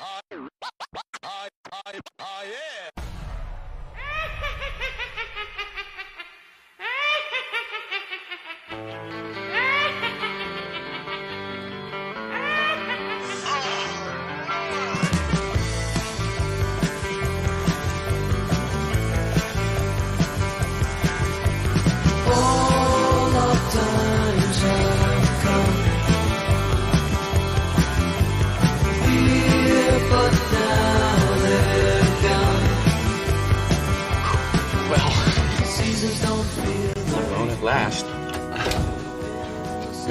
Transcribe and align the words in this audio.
All 0.00 0.20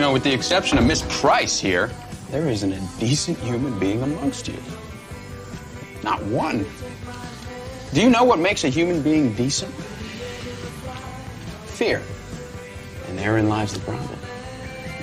know, 0.09 0.13
with 0.13 0.23
the 0.23 0.33
exception 0.33 0.79
of 0.79 0.85
Miss 0.85 1.05
Price 1.21 1.59
here, 1.59 1.91
there 2.31 2.49
isn't 2.49 2.73
a 2.73 2.79
decent 2.99 3.37
human 3.37 3.77
being 3.77 4.01
amongst 4.01 4.47
you. 4.47 4.57
Not 6.03 6.23
one. 6.23 6.65
Do 7.93 8.01
you 8.01 8.09
know 8.09 8.23
what 8.23 8.39
makes 8.39 8.63
a 8.63 8.69
human 8.69 9.03
being 9.03 9.33
decent? 9.33 9.71
Fear. 11.77 12.01
And 13.07 13.19
therein 13.19 13.49
lies 13.49 13.71
the 13.71 13.81
problem. 13.81 14.17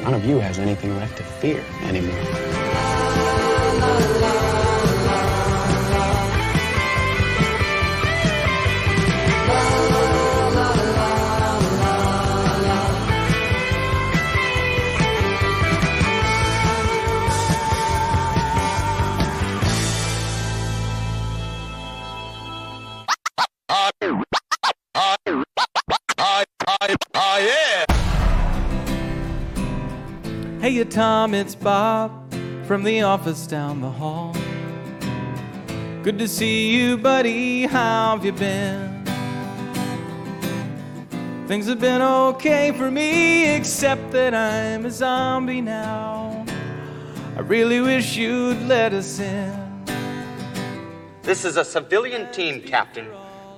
None 0.03 0.15
of 0.15 0.25
you 0.25 0.39
has 0.41 0.59
anything 0.59 0.97
left 0.97 1.19
to 1.19 1.23
fear 1.23 1.65
anymore. 1.83 2.46
You 31.27 31.33
Tom, 31.33 31.35
it's 31.35 31.57
Bob 31.57 32.33
from 32.67 32.85
the 32.85 33.03
office 33.03 33.49
down 33.49 33.81
the 33.81 33.91
hall. 33.91 34.33
Good 36.05 36.21
to 36.21 36.29
see 36.29 36.71
you, 36.71 36.97
buddy. 36.97 37.63
How 37.67 38.15
have 38.15 38.25
you 38.25 38.31
been? 38.31 39.05
Things 41.49 41.67
have 41.67 41.81
been 41.81 42.01
okay 42.01 42.71
for 42.71 42.93
me, 42.93 43.57
except 43.57 44.13
that 44.13 44.35
I'm 44.35 44.87
a 44.87 44.91
zombie 44.91 45.61
now. 45.61 46.47
I 47.37 47.41
really 47.41 47.81
wish 47.81 48.17
you'd 48.17 48.63
let 48.69 48.93
us 48.93 49.19
in. 49.19 49.85
This 51.23 51.45
is 51.45 51.57
a 51.57 51.65
civilian 51.65 52.31
team, 52.31 52.63
Captain, 52.63 53.09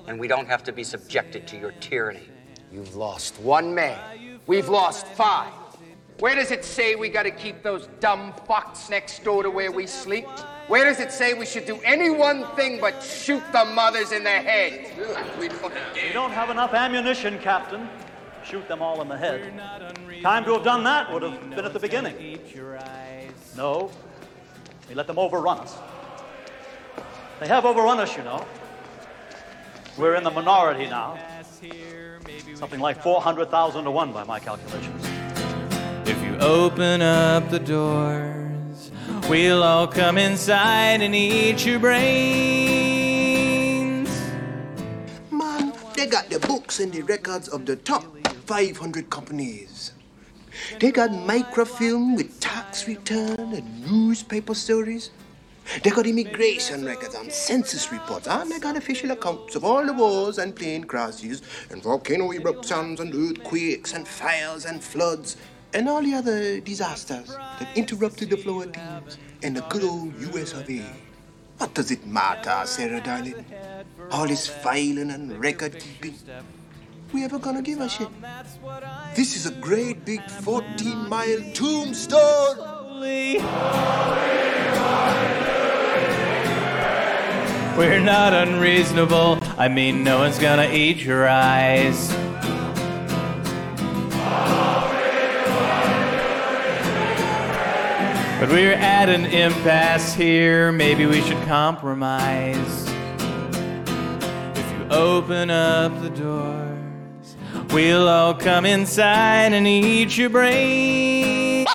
and 0.07 0.19
we 0.19 0.27
don't 0.27 0.47
have 0.47 0.63
to 0.65 0.73
be 0.73 0.85
subjected 0.85 1.47
to 1.49 1.59
your 1.59 1.73
tyranny. 1.73 2.31
You've 2.73 2.97
lost 2.97 3.39
one 3.41 3.75
man. 3.75 3.99
We've 4.47 4.71
lost 4.71 5.07
five. 5.09 5.53
Where 6.21 6.35
does 6.35 6.51
it 6.51 6.65
say 6.65 6.97
we 6.97 7.09
gotta 7.09 7.31
keep 7.31 7.63
those 7.63 7.89
dumb 8.01 8.33
fucks 8.49 8.91
next 8.91 9.23
door 9.23 9.45
to 9.45 9.51
where 9.51 9.71
we 9.71 9.87
sleep? 9.87 10.27
Where 10.67 10.85
does 10.85 10.99
it 10.99 11.13
say 11.13 11.35
we 11.35 11.47
should 11.47 11.65
do 11.65 11.81
any 11.85 12.11
one 12.11 12.45
thing 12.57 12.81
but 12.81 13.03
shoot 13.03 13.43
the 13.53 13.65
mothers 13.65 14.11
in 14.11 14.25
the 14.25 14.31
head? 14.31 14.91
We 15.39 15.49
don't 16.13 16.33
have 16.33 16.51
enough 16.51 16.75
ammunition, 16.75 17.39
Captain. 17.39 17.89
Shoot 18.45 18.67
them 18.67 18.83
all 18.83 19.01
in 19.01 19.09
the 19.09 19.17
head. 19.17 19.53
Time 20.21 20.45
to 20.45 20.55
have 20.55 20.65
done 20.65 20.83
that 20.85 21.13
would 21.13 21.23
have 21.23 21.51
been 21.51 21.65
at 21.65 21.73
the 21.73 21.81
beginning. 21.81 22.41
No, 23.57 23.91
we 24.89 24.97
let 24.97 25.07
them 25.07 25.19
overrun 25.19 25.59
us. 25.59 25.77
They 27.39 27.47
have 27.47 27.65
overrun 27.65 28.01
us, 28.01 28.17
you 28.17 28.25
know. 28.25 28.45
We're 29.97 30.17
in 30.17 30.25
the 30.25 30.31
minority 30.31 30.87
now. 30.87 31.19
Something 32.55 32.81
like 32.81 33.01
400,000 33.03 33.85
to 33.85 33.91
1 33.91 34.13
by 34.13 34.25
my 34.25 34.41
calculations. 34.41 35.18
If 36.09 36.25
you 36.25 36.39
open 36.39 37.03
up 37.03 37.51
the 37.51 37.59
doors, 37.59 38.91
we'll 39.29 39.63
all 39.63 39.87
come 39.87 40.17
inside 40.17 41.03
and 41.03 41.15
eat 41.15 41.67
your 41.67 41.79
brains. 41.79 42.89
Man, 45.31 45.75
they 45.95 46.07
got 46.07 46.31
the 46.31 46.41
books 46.41 46.81
and 46.81 46.91
the 46.91 47.03
records 47.03 47.49
of 47.49 47.67
the 47.67 47.77
top 47.77 48.07
500 48.47 49.11
companies. 49.11 49.93
They 50.81 50.93
got 50.93 51.11
microfilm 51.13 52.17
with 52.17 52.41
tax 52.41 52.89
return 52.89 53.53
and 53.53 53.87
newspaper 53.87 54.55
stories. 54.55 55.11
They 55.83 55.91
got 55.91 56.07
immigration 56.07 56.87
records 56.87 57.15
and 57.15 57.31
census 57.31 57.93
reports, 57.93 58.27
and 58.27 58.51
they 58.51 58.59
got 58.59 58.79
official 58.79 59.11
accounts 59.11 59.55
of 59.55 59.65
all 59.65 59.85
the 59.85 59.93
wars 59.93 60.39
and 60.39 60.57
plane 60.57 60.85
crashes, 60.85 61.43
and 61.71 61.83
volcano 61.83 62.33
eruptions 62.33 63.01
and 63.01 63.15
earthquakes 63.15 63.93
and 63.93 64.09
fires 64.09 64.65
and 64.65 64.83
floods, 64.83 65.37
and 65.75 65.89
all 65.89 66.03
the 66.03 66.15
other 66.15 66.61
disasters 66.61 67.29
that 67.29 67.69
interrupted 67.77 68.31
the 68.31 68.37
flow 68.37 68.63
of 68.63 68.73
things 68.73 69.19
in 69.43 69.55
the 69.55 69.61
good 69.63 69.85
old 69.85 70.15
US 70.35 70.53
of 70.53 70.69
A. 70.71 70.85
What 71.59 71.75
does 71.75 71.91
it 71.91 72.07
matter, 72.07 72.63
Sarah 72.67 73.01
darling? 73.01 73.45
All 74.11 74.27
this 74.27 74.47
filing 74.47 75.11
and 75.11 75.39
record 75.39 75.79
keeping. 75.79 76.15
We 77.13 77.25
ever 77.25 77.39
gonna 77.39 77.63
give 77.63 77.81
a 77.81 77.89
shit? 77.89 78.09
This 79.15 79.37
is 79.37 79.47
a 79.47 79.53
great 79.53 80.05
big 80.05 80.23
14 80.31 81.09
mile 81.09 81.41
tombstone! 81.55 82.59
We're 87.77 88.01
not 88.01 88.33
unreasonable. 88.35 89.39
I 89.57 89.69
mean, 89.69 90.03
no 90.03 90.19
one's 90.19 90.39
gonna 90.39 90.69
eat 90.71 90.99
your 90.99 91.29
eyes. 91.29 92.13
But 98.49 98.55
we're 98.55 98.73
at 98.73 99.11
an 99.11 99.27
impasse 99.27 100.15
here. 100.15 100.73
Maybe 100.73 101.05
we 101.05 101.21
should 101.21 101.37
compromise. 101.43 102.89
If 104.57 104.73
you 104.73 104.89
open 104.91 105.51
up 105.51 106.01
the 106.01 106.09
doors, 106.09 107.37
we'll 107.75 108.09
all 108.09 108.33
come 108.33 108.65
inside 108.65 109.53
and 109.53 109.67
eat 109.67 110.17
your 110.17 110.31
brain. 110.31 111.67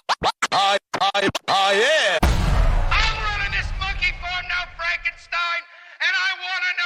I, 0.52 0.80
I, 1.00 1.30
I 1.48 1.74
am. 2.10 2.20
On 2.24 3.52
this 3.52 3.70
monkey 3.80 4.12
for 4.20 4.42
no 4.50 4.66
Frankenstein, 4.76 5.62
and 6.02 6.14
I'm 6.26 6.40
running 6.42 6.78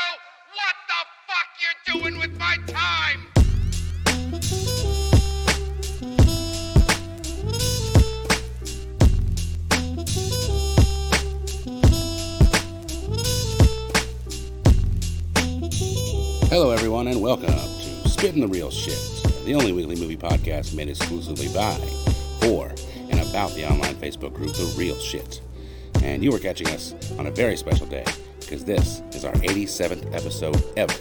this 1.95 2.83
monkey 2.91 3.36
Hello, 16.49 16.71
everyone, 16.71 17.09
and 17.09 17.21
welcome 17.21 17.47
to 17.47 18.09
Spitting 18.09 18.39
the 18.39 18.47
Real 18.47 18.71
Shit, 18.71 18.97
the 19.43 19.53
only 19.53 19.73
weekly 19.73 19.97
movie 19.97 20.15
podcast 20.15 20.73
made 20.73 20.87
exclusively 20.87 21.49
by, 21.49 21.75
for, 22.39 22.69
and 23.09 23.19
about 23.19 23.51
the 23.51 23.69
online 23.69 23.95
Facebook 23.95 24.33
group 24.33 24.53
The 24.53 24.73
Real 24.77 24.95
Shit. 24.95 25.41
And 26.03 26.23
you 26.23 26.33
are 26.33 26.39
catching 26.39 26.67
us 26.69 26.95
on 27.19 27.27
a 27.27 27.31
very 27.31 27.57
special 27.57 27.85
day 27.85 28.05
because 28.39 28.63
this 28.63 29.01
is 29.11 29.25
our 29.25 29.33
87th 29.33 30.15
episode 30.15 30.63
ever. 30.77 30.93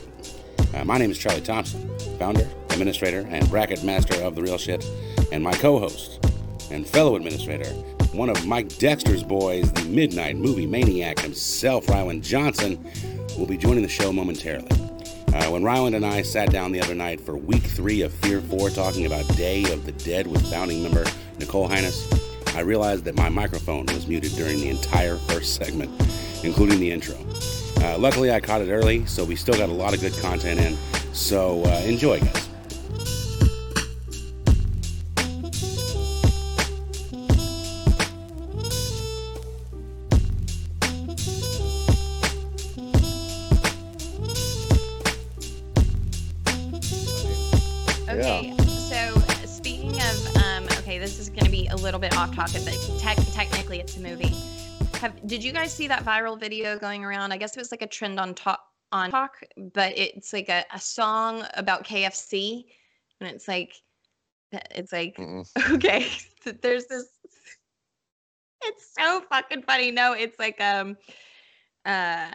Uh, 0.75 0.85
my 0.85 0.99
name 0.99 1.12
is 1.12 1.19
Charlie 1.19 1.41
Thompson, 1.41 1.97
founder, 2.19 2.49
administrator, 2.70 3.25
and 3.31 3.49
bracket 3.49 3.85
master 3.85 4.20
of 4.23 4.35
The 4.35 4.43
Real 4.43 4.59
Shit, 4.59 4.85
and 5.31 5.44
my 5.44 5.53
co 5.53 5.79
host 5.79 6.29
and 6.73 6.85
fellow 6.85 7.15
administrator, 7.15 7.70
one 8.12 8.31
of 8.31 8.44
Mike 8.47 8.76
Dexter's 8.79 9.23
boys, 9.23 9.73
the 9.75 9.85
Midnight 9.85 10.38
Movie 10.38 10.67
Maniac 10.67 11.20
himself, 11.20 11.88
Ryland 11.88 12.25
Johnson, 12.25 12.85
will 13.38 13.47
be 13.47 13.56
joining 13.56 13.82
the 13.82 13.88
show 13.88 14.12
momentarily. 14.12 14.86
Uh, 15.37 15.50
when 15.50 15.62
Ryland 15.62 15.94
and 15.94 16.06
I 16.06 16.23
sat 16.23 16.50
down 16.50 16.73
the 16.73 16.81
other 16.81 16.94
night 16.94 17.21
for 17.21 17.37
week 17.37 17.62
three 17.62 18.00
of 18.00 18.11
Fear 18.15 18.41
4 18.41 18.71
talking 18.71 19.05
about 19.05 19.29
Day 19.37 19.71
of 19.71 19.85
the 19.85 19.93
Dead 19.93 20.27
with 20.27 20.50
founding 20.50 20.83
member 20.83 21.05
Nicole 21.38 21.69
Highness, 21.69 22.09
I 22.55 22.61
realized 22.61 23.05
that 23.05 23.17
my 23.17 23.29
microphone 23.29 23.85
was 23.85 24.06
muted 24.06 24.33
during 24.33 24.56
the 24.56 24.71
entire 24.71 25.17
first 25.17 25.55
segment, 25.56 25.91
including 26.43 26.81
the 26.81 26.91
intro. 26.91 27.17
Uh, 27.83 27.99
luckily, 27.99 28.33
I 28.33 28.41
caught 28.41 28.62
it 28.62 28.71
early, 28.71 29.05
so 29.05 29.25
we 29.25 29.37
still 29.37 29.59
got 29.59 29.69
a 29.69 29.75
lot 29.75 29.93
of 29.93 30.00
good 30.00 30.15
content 30.23 30.59
in. 30.59 30.75
So 31.12 31.62
uh, 31.67 31.82
enjoy, 31.85 32.21
guys. 32.21 32.56
Guys 55.67 55.75
see 55.75 55.89
that 55.89 56.05
viral 56.05 56.39
video 56.39 56.79
going 56.79 57.05
around? 57.05 57.33
I 57.33 57.37
guess 57.39 57.57
it 57.57 57.59
was 57.59 57.73
like 57.73 57.83
a 57.83 57.89
trend 57.89 58.21
on 58.21 58.37
talk 58.37 58.61
on 58.93 59.11
talk, 59.11 59.43
but 59.75 59.99
it's 59.99 60.33
like 60.33 60.49
a, 60.49 60.65
a 60.73 60.79
song 60.79 61.45
about 61.55 61.85
KFC, 61.85 62.67
and 63.21 63.29
it's 63.29 63.49
like, 63.49 63.75
it's 64.53 64.93
like, 64.93 65.19
okay, 65.73 66.07
there's 66.63 66.87
this. 66.87 67.09
It's 68.63 68.95
so 68.97 69.23
fucking 69.29 69.63
funny. 69.63 69.91
No, 69.91 70.13
it's 70.13 70.39
like 70.39 70.61
um, 70.61 70.97
uh, 71.85 72.31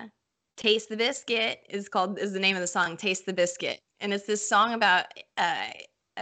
Taste 0.58 0.90
the 0.90 0.98
Biscuit 0.98 1.60
is 1.70 1.88
called 1.88 2.20
is 2.20 2.34
the 2.34 2.40
name 2.40 2.58
of 2.58 2.62
the 2.62 2.68
song. 2.68 2.98
Taste 2.98 3.26
the 3.26 3.32
Biscuit, 3.32 3.80
and 4.02 4.14
it's 4.14 4.26
this 4.26 4.48
song 4.48 4.74
about 4.74 5.06
uh 5.38 5.70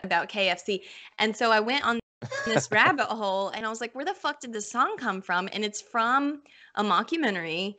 about 0.04 0.30
KFC. 0.30 0.82
And 1.18 1.36
so 1.36 1.52
I 1.52 1.60
went 1.60 1.84
on 1.84 2.00
this 2.46 2.70
rabbit 2.72 3.08
hole, 3.08 3.50
and 3.50 3.66
I 3.66 3.70
was 3.70 3.82
like, 3.82 3.96
where 3.96 4.06
the 4.06 4.14
fuck 4.14 4.42
did 4.42 4.54
this 4.54 4.72
song 4.72 4.96
come 4.98 5.24
from? 5.24 5.50
And 5.54 5.66
it's 5.66 5.82
from 5.82 6.44
a 6.80 6.84
mockumentary 6.84 7.78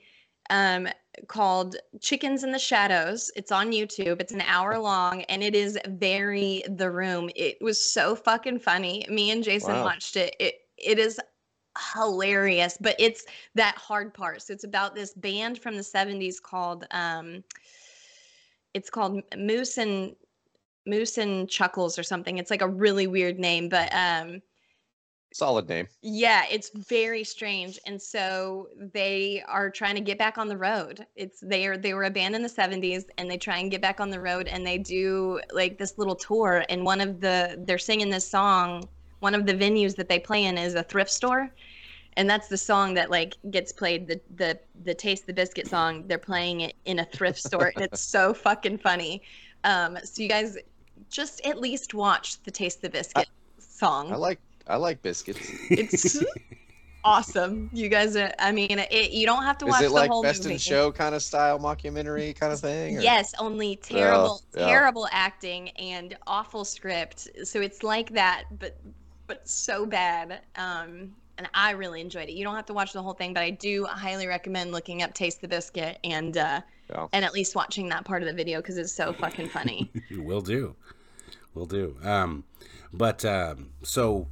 um 0.51 0.89
called 1.29 1.77
Chickens 2.01 2.45
in 2.45 2.53
the 2.53 2.59
Shadows. 2.61 3.31
It's 3.37 3.53
on 3.53 3.73
YouTube. 3.73 4.21
It's 4.21 4.33
an 4.33 4.43
hour 4.43 4.79
long 4.79 5.23
and 5.25 5.43
it 5.43 5.57
is 5.57 5.79
very 5.89 6.63
the 6.69 6.91
room. 6.91 7.31
It 7.37 7.59
was 7.63 7.83
so 7.83 8.17
fucking 8.17 8.61
funny. 8.61 9.07
Me 9.11 9.31
and 9.33 9.45
Jason 9.45 9.81
Wow. 9.81 9.83
watched 9.83 10.17
it. 10.17 10.37
It 10.41 10.55
it 10.79 10.99
is 10.99 11.21
hilarious, 11.95 12.79
but 12.81 12.97
it's 12.99 13.27
that 13.55 13.77
hard 13.77 14.15
part. 14.15 14.43
So 14.43 14.55
it's 14.55 14.65
about 14.65 14.95
this 14.95 15.15
band 15.15 15.59
from 15.59 15.77
the 15.77 15.85
70s 15.85 16.41
called 16.41 16.87
um 16.93 17.45
it's 18.75 18.91
called 18.91 19.23
Moose 19.37 19.79
and 19.79 20.17
Moose 20.87 21.19
and 21.19 21.49
Chuckles 21.49 21.99
or 21.99 22.03
something. 22.05 22.39
It's 22.39 22.51
like 22.51 22.63
a 22.63 22.69
really 22.69 23.07
weird 23.07 23.39
name, 23.39 23.69
but 23.69 23.93
um 23.95 24.43
Solid 25.33 25.69
name. 25.69 25.87
yeah, 26.03 26.43
it's 26.51 26.71
very 26.71 27.23
strange. 27.23 27.79
And 27.87 28.03
so 28.03 28.69
they 28.93 29.45
are 29.47 29.71
trying 29.71 29.95
to 29.95 30.01
get 30.01 30.19
back 30.19 30.39
on 30.39 30.49
the 30.49 30.57
road. 30.57 31.07
It's 31.15 31.39
they 31.41 31.67
are 31.67 31.77
they 31.77 31.95
were 31.95 32.05
a 32.05 32.11
band 32.11 32.35
in 32.35 32.43
the 32.43 32.49
70s 32.49 33.05
and 33.17 33.31
they 33.31 33.39
try 33.39 33.59
and 33.59 33.71
get 33.71 33.81
back 33.81 34.01
on 34.01 34.11
the 34.11 34.21
road 34.21 34.49
and 34.49 34.67
they 34.67 34.77
do 34.77 35.41
like 35.53 35.79
this 35.79 35.99
little 35.99 36.17
tour 36.17 36.65
and 36.69 36.85
one 36.85 37.01
of 37.01 37.21
the 37.21 37.63
they're 37.67 37.79
singing 37.79 38.11
this 38.11 38.29
song. 38.29 38.89
One 39.21 39.37
of 39.37 39.47
the 39.47 39.55
venues 39.55 39.95
that 39.97 40.09
they 40.09 40.19
play 40.19 40.47
in 40.47 40.59
is 40.59 40.75
a 40.75 40.83
thrift 40.83 41.11
store. 41.13 41.49
And 42.17 42.29
that's 42.29 42.49
the 42.49 42.57
song 42.57 42.95
that 42.95 43.09
like 43.09 43.37
gets 43.53 43.73
played 43.73 44.09
the 44.09 44.21
the 44.35 44.59
the 44.83 44.95
Taste 44.95 45.29
the 45.29 45.33
Biscuit 45.33 45.69
song. 45.69 46.09
They're 46.09 46.19
playing 46.19 46.63
it 46.63 46.75
in 46.87 46.99
a 46.99 47.05
thrift 47.05 47.39
store 47.39 47.73
and 47.77 47.85
it's 47.85 48.01
so 48.01 48.35
fucking 48.35 48.79
funny. 48.79 49.23
Um 49.63 49.97
so 50.03 50.23
you 50.23 50.29
guys 50.29 50.59
just 51.09 51.41
at 51.47 51.61
least 51.61 51.95
watch 51.95 52.43
the 52.43 52.51
Taste 52.51 52.83
the 52.83 52.91
Biscuit 52.91 53.29
song 53.59 54.13
I 54.13 54.17
like 54.17 54.41
I 54.67 54.77
like 54.77 55.03
biscuits. 55.03 55.41
it's 55.71 56.23
awesome. 57.05 57.71
You 57.73 57.89
guys 57.89 58.17
are. 58.17 58.33
I 58.39 58.53
mean, 58.53 58.79
it, 58.79 59.11
you 59.11 59.27
don't 59.27 59.43
have 59.43 59.59
to 59.59 59.67
Is 59.67 59.71
watch 59.71 59.83
it 59.83 59.89
the 59.89 59.95
like 59.95 60.11
whole 60.11 60.23
best 60.23 60.43
movie. 60.43 60.55
in 60.55 60.59
show 60.59 60.93
kind 60.93 61.15
of 61.15 61.23
style 61.23 61.59
mockumentary 61.59 62.39
kind 62.39 62.53
of 62.53 62.61
thing? 62.61 62.99
or- 62.99 63.01
Yes, 63.01 63.33
only 63.39 63.77
terrible, 63.77 64.43
yeah. 64.57 64.67
terrible 64.67 65.09
acting 65.13 65.71
and 65.71 66.17
awful 66.27 66.65
script. 66.65 67.29
So 67.45 67.61
it's 67.61 67.83
like 67.83 68.11
that, 68.11 68.45
but 68.59 68.77
but 69.27 69.49
so 69.49 69.87
bad. 69.87 70.41
Um, 70.57 71.15
and 71.39 71.49
I 71.55 71.71
really 71.71 72.03
enjoyed 72.03 72.29
it. 72.29 72.33
You 72.33 72.45
don't 72.45 72.55
have 72.57 72.67
to 72.67 72.75
watch 72.75 72.93
the 72.93 73.03
whole 73.03 73.15
thing, 73.15 73.33
but 73.33 73.43
I 73.43 73.51
do 73.51 73.85
highly 73.87 74.27
recommend 74.27 74.73
looking 74.73 75.03
up 75.03 75.15
Taste 75.15 75.41
the 75.41 75.49
Biscuit 75.49 75.99
and 76.05 76.37
uh, 76.37 76.61
Yeah. 76.91 77.07
and 77.15 77.25
at 77.25 77.33
least 77.33 77.55
watching 77.57 77.89
that 77.89 78.05
part 78.05 78.23
of 78.23 78.29
the 78.29 78.35
video 78.35 78.59
because 78.61 78.77
it's 78.77 78.93
so 78.93 79.15
fucking 79.15 79.49
funny. 79.49 79.91
You 80.11 80.23
will 80.25 80.43
do. 80.43 80.77
Will 81.55 81.65
do. 81.67 81.97
Um, 82.03 82.45
but 82.93 83.25
um, 83.25 83.71
so, 83.83 84.29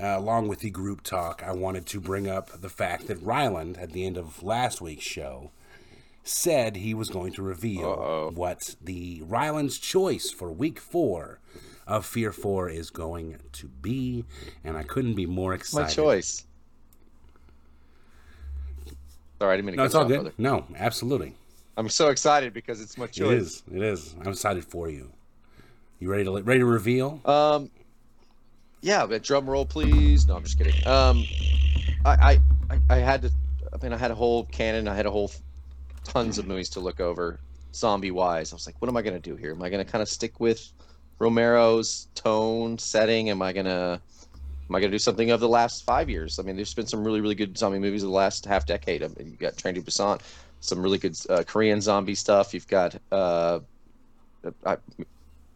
uh, 0.00 0.14
along 0.18 0.48
with 0.48 0.60
the 0.60 0.70
group 0.70 1.02
talk, 1.02 1.42
I 1.44 1.52
wanted 1.52 1.86
to 1.86 2.00
bring 2.00 2.28
up 2.28 2.60
the 2.60 2.68
fact 2.68 3.06
that 3.08 3.22
Ryland, 3.22 3.76
at 3.78 3.92
the 3.92 4.06
end 4.06 4.16
of 4.16 4.42
last 4.42 4.80
week's 4.80 5.04
show, 5.04 5.50
said 6.22 6.76
he 6.76 6.94
was 6.94 7.08
going 7.08 7.32
to 7.32 7.42
reveal 7.42 8.30
what 8.34 8.76
the 8.82 9.22
Ryland's 9.24 9.78
choice 9.78 10.30
for 10.30 10.52
week 10.52 10.78
four 10.78 11.40
of 11.86 12.04
Fear 12.04 12.32
4 12.32 12.68
is 12.68 12.90
going 12.90 13.38
to 13.52 13.66
be. 13.66 14.24
And 14.62 14.76
I 14.76 14.82
couldn't 14.82 15.14
be 15.14 15.24
more 15.24 15.54
excited. 15.54 15.84
My 15.84 16.04
choice. 16.04 16.44
Sorry, 19.40 19.54
I 19.54 19.56
didn't 19.56 19.66
mean 19.66 19.72
to 19.74 19.76
No, 19.78 19.84
it's 19.84 19.94
all 19.94 20.10
you 20.10 20.22
good. 20.22 20.32
No, 20.36 20.66
absolutely. 20.76 21.34
I'm 21.76 21.88
so 21.88 22.08
excited 22.08 22.52
because 22.52 22.80
it's 22.80 22.98
my 22.98 23.04
It 23.04 23.12
choice. 23.12 23.40
is. 23.40 23.62
It 23.72 23.82
is. 23.82 24.14
I'm 24.20 24.32
excited 24.32 24.64
for 24.64 24.90
you. 24.90 25.12
You 26.00 26.10
ready 26.10 26.24
to 26.24 26.42
ready 26.42 26.60
to 26.60 26.66
reveal? 26.66 27.20
Um, 27.24 27.70
yeah, 28.80 29.06
but 29.06 29.22
drum 29.22 29.48
roll, 29.48 29.66
please. 29.66 30.26
No, 30.26 30.36
I'm 30.36 30.44
just 30.44 30.58
kidding. 30.58 30.86
Um, 30.86 31.24
I, 32.04 32.40
I, 32.70 32.80
I, 32.90 32.96
had 32.96 33.22
to. 33.22 33.30
I 33.72 33.82
mean, 33.82 33.92
I 33.92 33.96
had 33.96 34.10
a 34.10 34.14
whole 34.14 34.44
canon. 34.46 34.88
I 34.88 34.94
had 34.94 35.06
a 35.06 35.10
whole 35.10 35.30
tons 36.04 36.38
of 36.38 36.46
movies 36.46 36.70
to 36.70 36.80
look 36.80 37.00
over, 37.00 37.40
zombie 37.74 38.10
wise. 38.10 38.52
I 38.52 38.56
was 38.56 38.66
like, 38.66 38.76
what 38.80 38.88
am 38.88 38.96
I 38.96 39.02
gonna 39.02 39.18
do 39.18 39.36
here? 39.36 39.52
Am 39.52 39.62
I 39.62 39.70
gonna 39.70 39.84
kind 39.84 40.02
of 40.02 40.08
stick 40.08 40.40
with 40.40 40.72
Romero's 41.18 42.08
tone, 42.14 42.78
setting? 42.78 43.30
Am 43.30 43.42
I 43.42 43.52
gonna 43.52 44.00
Am 44.68 44.76
I 44.76 44.80
gonna 44.80 44.90
do 44.90 44.98
something 44.98 45.30
of 45.30 45.40
the 45.40 45.48
last 45.48 45.84
five 45.84 46.10
years? 46.10 46.38
I 46.38 46.42
mean, 46.42 46.56
there's 46.56 46.74
been 46.74 46.86
some 46.86 47.02
really, 47.02 47.22
really 47.22 47.34
good 47.34 47.56
zombie 47.56 47.78
movies 47.78 48.02
the 48.02 48.08
last 48.10 48.44
half 48.44 48.66
decade. 48.66 49.02
I 49.02 49.08
mean, 49.08 49.30
you 49.30 49.36
got 49.36 49.56
Train 49.56 49.74
to 49.76 49.80
Busan, 49.80 50.20
some 50.60 50.82
really 50.82 50.98
good 50.98 51.16
uh, 51.30 51.42
Korean 51.46 51.80
zombie 51.80 52.14
stuff. 52.14 52.52
You've 52.52 52.68
got 52.68 52.94
uh, 53.10 53.60
I, 54.66 54.76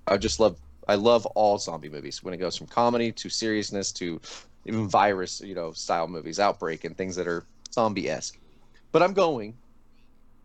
I 0.06 0.16
just 0.16 0.40
love 0.40 0.56
I 0.88 0.96
love 0.96 1.26
all 1.26 1.58
zombie 1.58 1.88
movies 1.88 2.23
when 2.23 2.34
it 2.34 2.38
goes 2.38 2.56
from 2.56 2.67
comedy 2.67 3.12
to 3.12 3.29
seriousness 3.29 3.93
to 3.93 4.20
even 4.64 4.88
virus, 4.88 5.40
you 5.40 5.55
know, 5.55 5.73
style 5.73 6.08
movies, 6.08 6.38
outbreak 6.38 6.84
and 6.84 6.96
things 6.96 7.17
that 7.17 7.26
are 7.26 7.44
zombie 7.73 8.08
esque. 8.11 8.38
But 8.90 9.02
I'm 9.02 9.12
going 9.12 9.55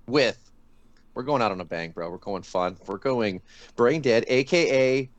with 0.08 0.48
we're 1.18 1.24
going 1.24 1.42
out 1.42 1.52
on 1.52 1.60
a 1.62 1.66
bang, 1.66 1.90
bro. 1.90 2.12
We're 2.12 2.18
going 2.18 2.44
fun. 2.44 2.78
We're 2.86 3.00
going 3.00 3.42
Brain 3.76 4.02
Dead, 4.02 4.24
aka 4.28 5.10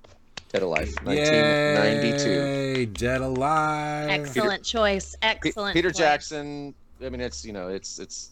Dead 0.48 0.62
Alive, 0.62 0.94
1992. 1.02 2.30
Yay, 2.30 2.86
Dead 2.86 3.20
Alive. 3.20 4.08
Excellent 4.08 4.62
choice. 4.62 5.16
Excellent. 5.22 5.74
Peter 5.74 5.90
choice. 5.90 5.98
Jackson. 5.98 6.72
I 7.04 7.08
mean, 7.08 7.20
it's 7.20 7.44
you 7.44 7.52
know, 7.52 7.66
it's 7.66 7.98
it's 7.98 8.30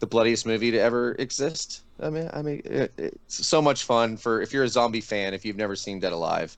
the 0.00 0.06
bloodiest 0.06 0.46
movie 0.46 0.70
to 0.70 0.78
ever 0.78 1.12
exist. 1.18 1.82
I 2.00 2.10
mean, 2.10 2.30
I 2.32 2.42
mean, 2.42 2.62
it, 2.64 2.92
it's 2.98 3.46
so 3.46 3.62
much 3.62 3.84
fun 3.84 4.16
for 4.16 4.42
if 4.42 4.52
you're 4.52 4.64
a 4.64 4.68
zombie 4.68 5.00
fan. 5.00 5.32
If 5.34 5.44
you've 5.44 5.56
never 5.56 5.74
seen 5.76 5.98
Dead 6.00 6.12
Alive, 6.12 6.56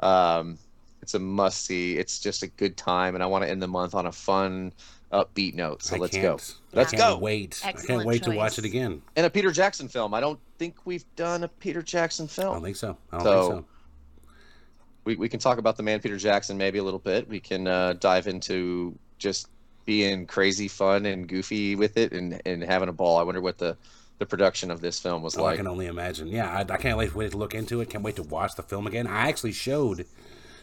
um, 0.00 0.58
it's 1.02 1.14
a 1.14 1.18
must 1.18 1.64
see. 1.66 1.96
It's 1.98 2.18
just 2.18 2.42
a 2.42 2.46
good 2.46 2.76
time, 2.76 3.14
and 3.14 3.22
I 3.22 3.26
want 3.26 3.44
to 3.44 3.50
end 3.50 3.60
the 3.62 3.68
month 3.68 3.94
on 3.94 4.06
a 4.06 4.12
fun, 4.12 4.72
upbeat 5.12 5.54
note. 5.54 5.82
So 5.82 5.96
I 5.96 5.98
let's 5.98 6.16
go. 6.16 6.38
I 6.72 6.76
Let's 6.76 6.90
can't 6.92 7.02
go. 7.02 7.18
Wait. 7.18 7.60
I 7.62 7.72
can't 7.72 7.80
Excellent 7.80 8.06
wait 8.06 8.22
to 8.22 8.30
watch 8.32 8.58
it 8.58 8.64
again. 8.64 9.02
And 9.16 9.26
a 9.26 9.30
Peter 9.30 9.50
Jackson 9.50 9.88
film. 9.88 10.14
I 10.14 10.20
don't 10.20 10.38
think 10.58 10.76
we've 10.86 11.04
done 11.16 11.44
a 11.44 11.48
Peter 11.48 11.82
Jackson 11.82 12.26
film. 12.28 12.50
I 12.50 12.54
don't 12.54 12.62
think 12.64 12.76
so. 12.76 12.96
I 13.12 13.16
don't 13.18 13.24
So- 13.24 13.50
think 13.52 13.64
so. 13.64 14.30
we, 15.04 15.16
we 15.16 15.28
can 15.28 15.40
talk 15.40 15.58
about 15.58 15.76
the 15.76 15.82
man 15.82 16.00
Peter 16.00 16.16
Jackson 16.16 16.56
maybe 16.56 16.78
a 16.78 16.82
little 16.84 17.00
bit. 17.00 17.28
We 17.28 17.40
can 17.40 17.66
uh, 17.66 17.94
dive 17.94 18.26
into 18.28 18.96
just 19.18 19.48
being 19.84 20.26
crazy 20.26 20.68
fun 20.68 21.06
and 21.06 21.26
goofy 21.26 21.74
with 21.74 21.96
it 21.96 22.12
and, 22.12 22.40
and 22.46 22.62
having 22.62 22.88
a 22.88 22.92
ball. 22.92 23.18
I 23.18 23.22
wonder 23.24 23.40
what 23.40 23.58
the, 23.58 23.76
the 24.20 24.26
production 24.26 24.70
of 24.70 24.80
this 24.82 25.00
film 25.00 25.22
was 25.22 25.36
Oh, 25.36 25.46
I 25.46 25.56
can 25.56 25.66
only 25.66 25.86
imagine. 25.86 26.28
Yeah, 26.28 26.48
I, 26.50 26.60
I 26.60 26.76
can't 26.76 26.98
wait, 26.98 27.14
wait 27.14 27.30
to 27.32 27.38
look 27.38 27.54
into 27.54 27.80
it. 27.80 27.88
Can't 27.88 28.04
wait 28.04 28.16
to 28.16 28.22
watch 28.22 28.54
the 28.54 28.62
film 28.62 28.86
again. 28.86 29.06
I 29.06 29.28
actually 29.30 29.52
showed 29.52 30.04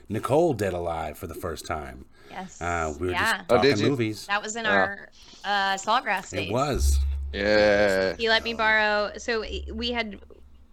Nicole 0.07 0.53
Dead 0.53 0.73
Alive 0.73 1.17
for 1.17 1.25
the 1.25 1.33
first 1.33 1.65
time. 1.65 2.05
Yes. 2.29 2.61
Uh, 2.61 2.93
we 2.99 3.07
were 3.07 3.13
yeah. 3.13 3.37
just 3.39 3.45
Oh, 3.49 3.55
talking 3.55 3.71
did 3.71 3.79
you? 3.79 3.89
movies. 3.89 4.27
That 4.27 4.43
was 4.43 4.55
in 4.55 4.65
Yeah. 4.65 4.71
our 4.71 5.09
uh, 5.43 5.73
Sawgrass 5.75 6.29
days. 6.29 6.49
It 6.49 6.53
was. 6.53 6.99
Yeah. 7.33 8.15
He 8.15 8.29
let 8.29 8.43
me 8.43 8.53
borrow. 8.53 9.11
So 9.17 9.43
we 9.73 9.91
had 9.91 10.19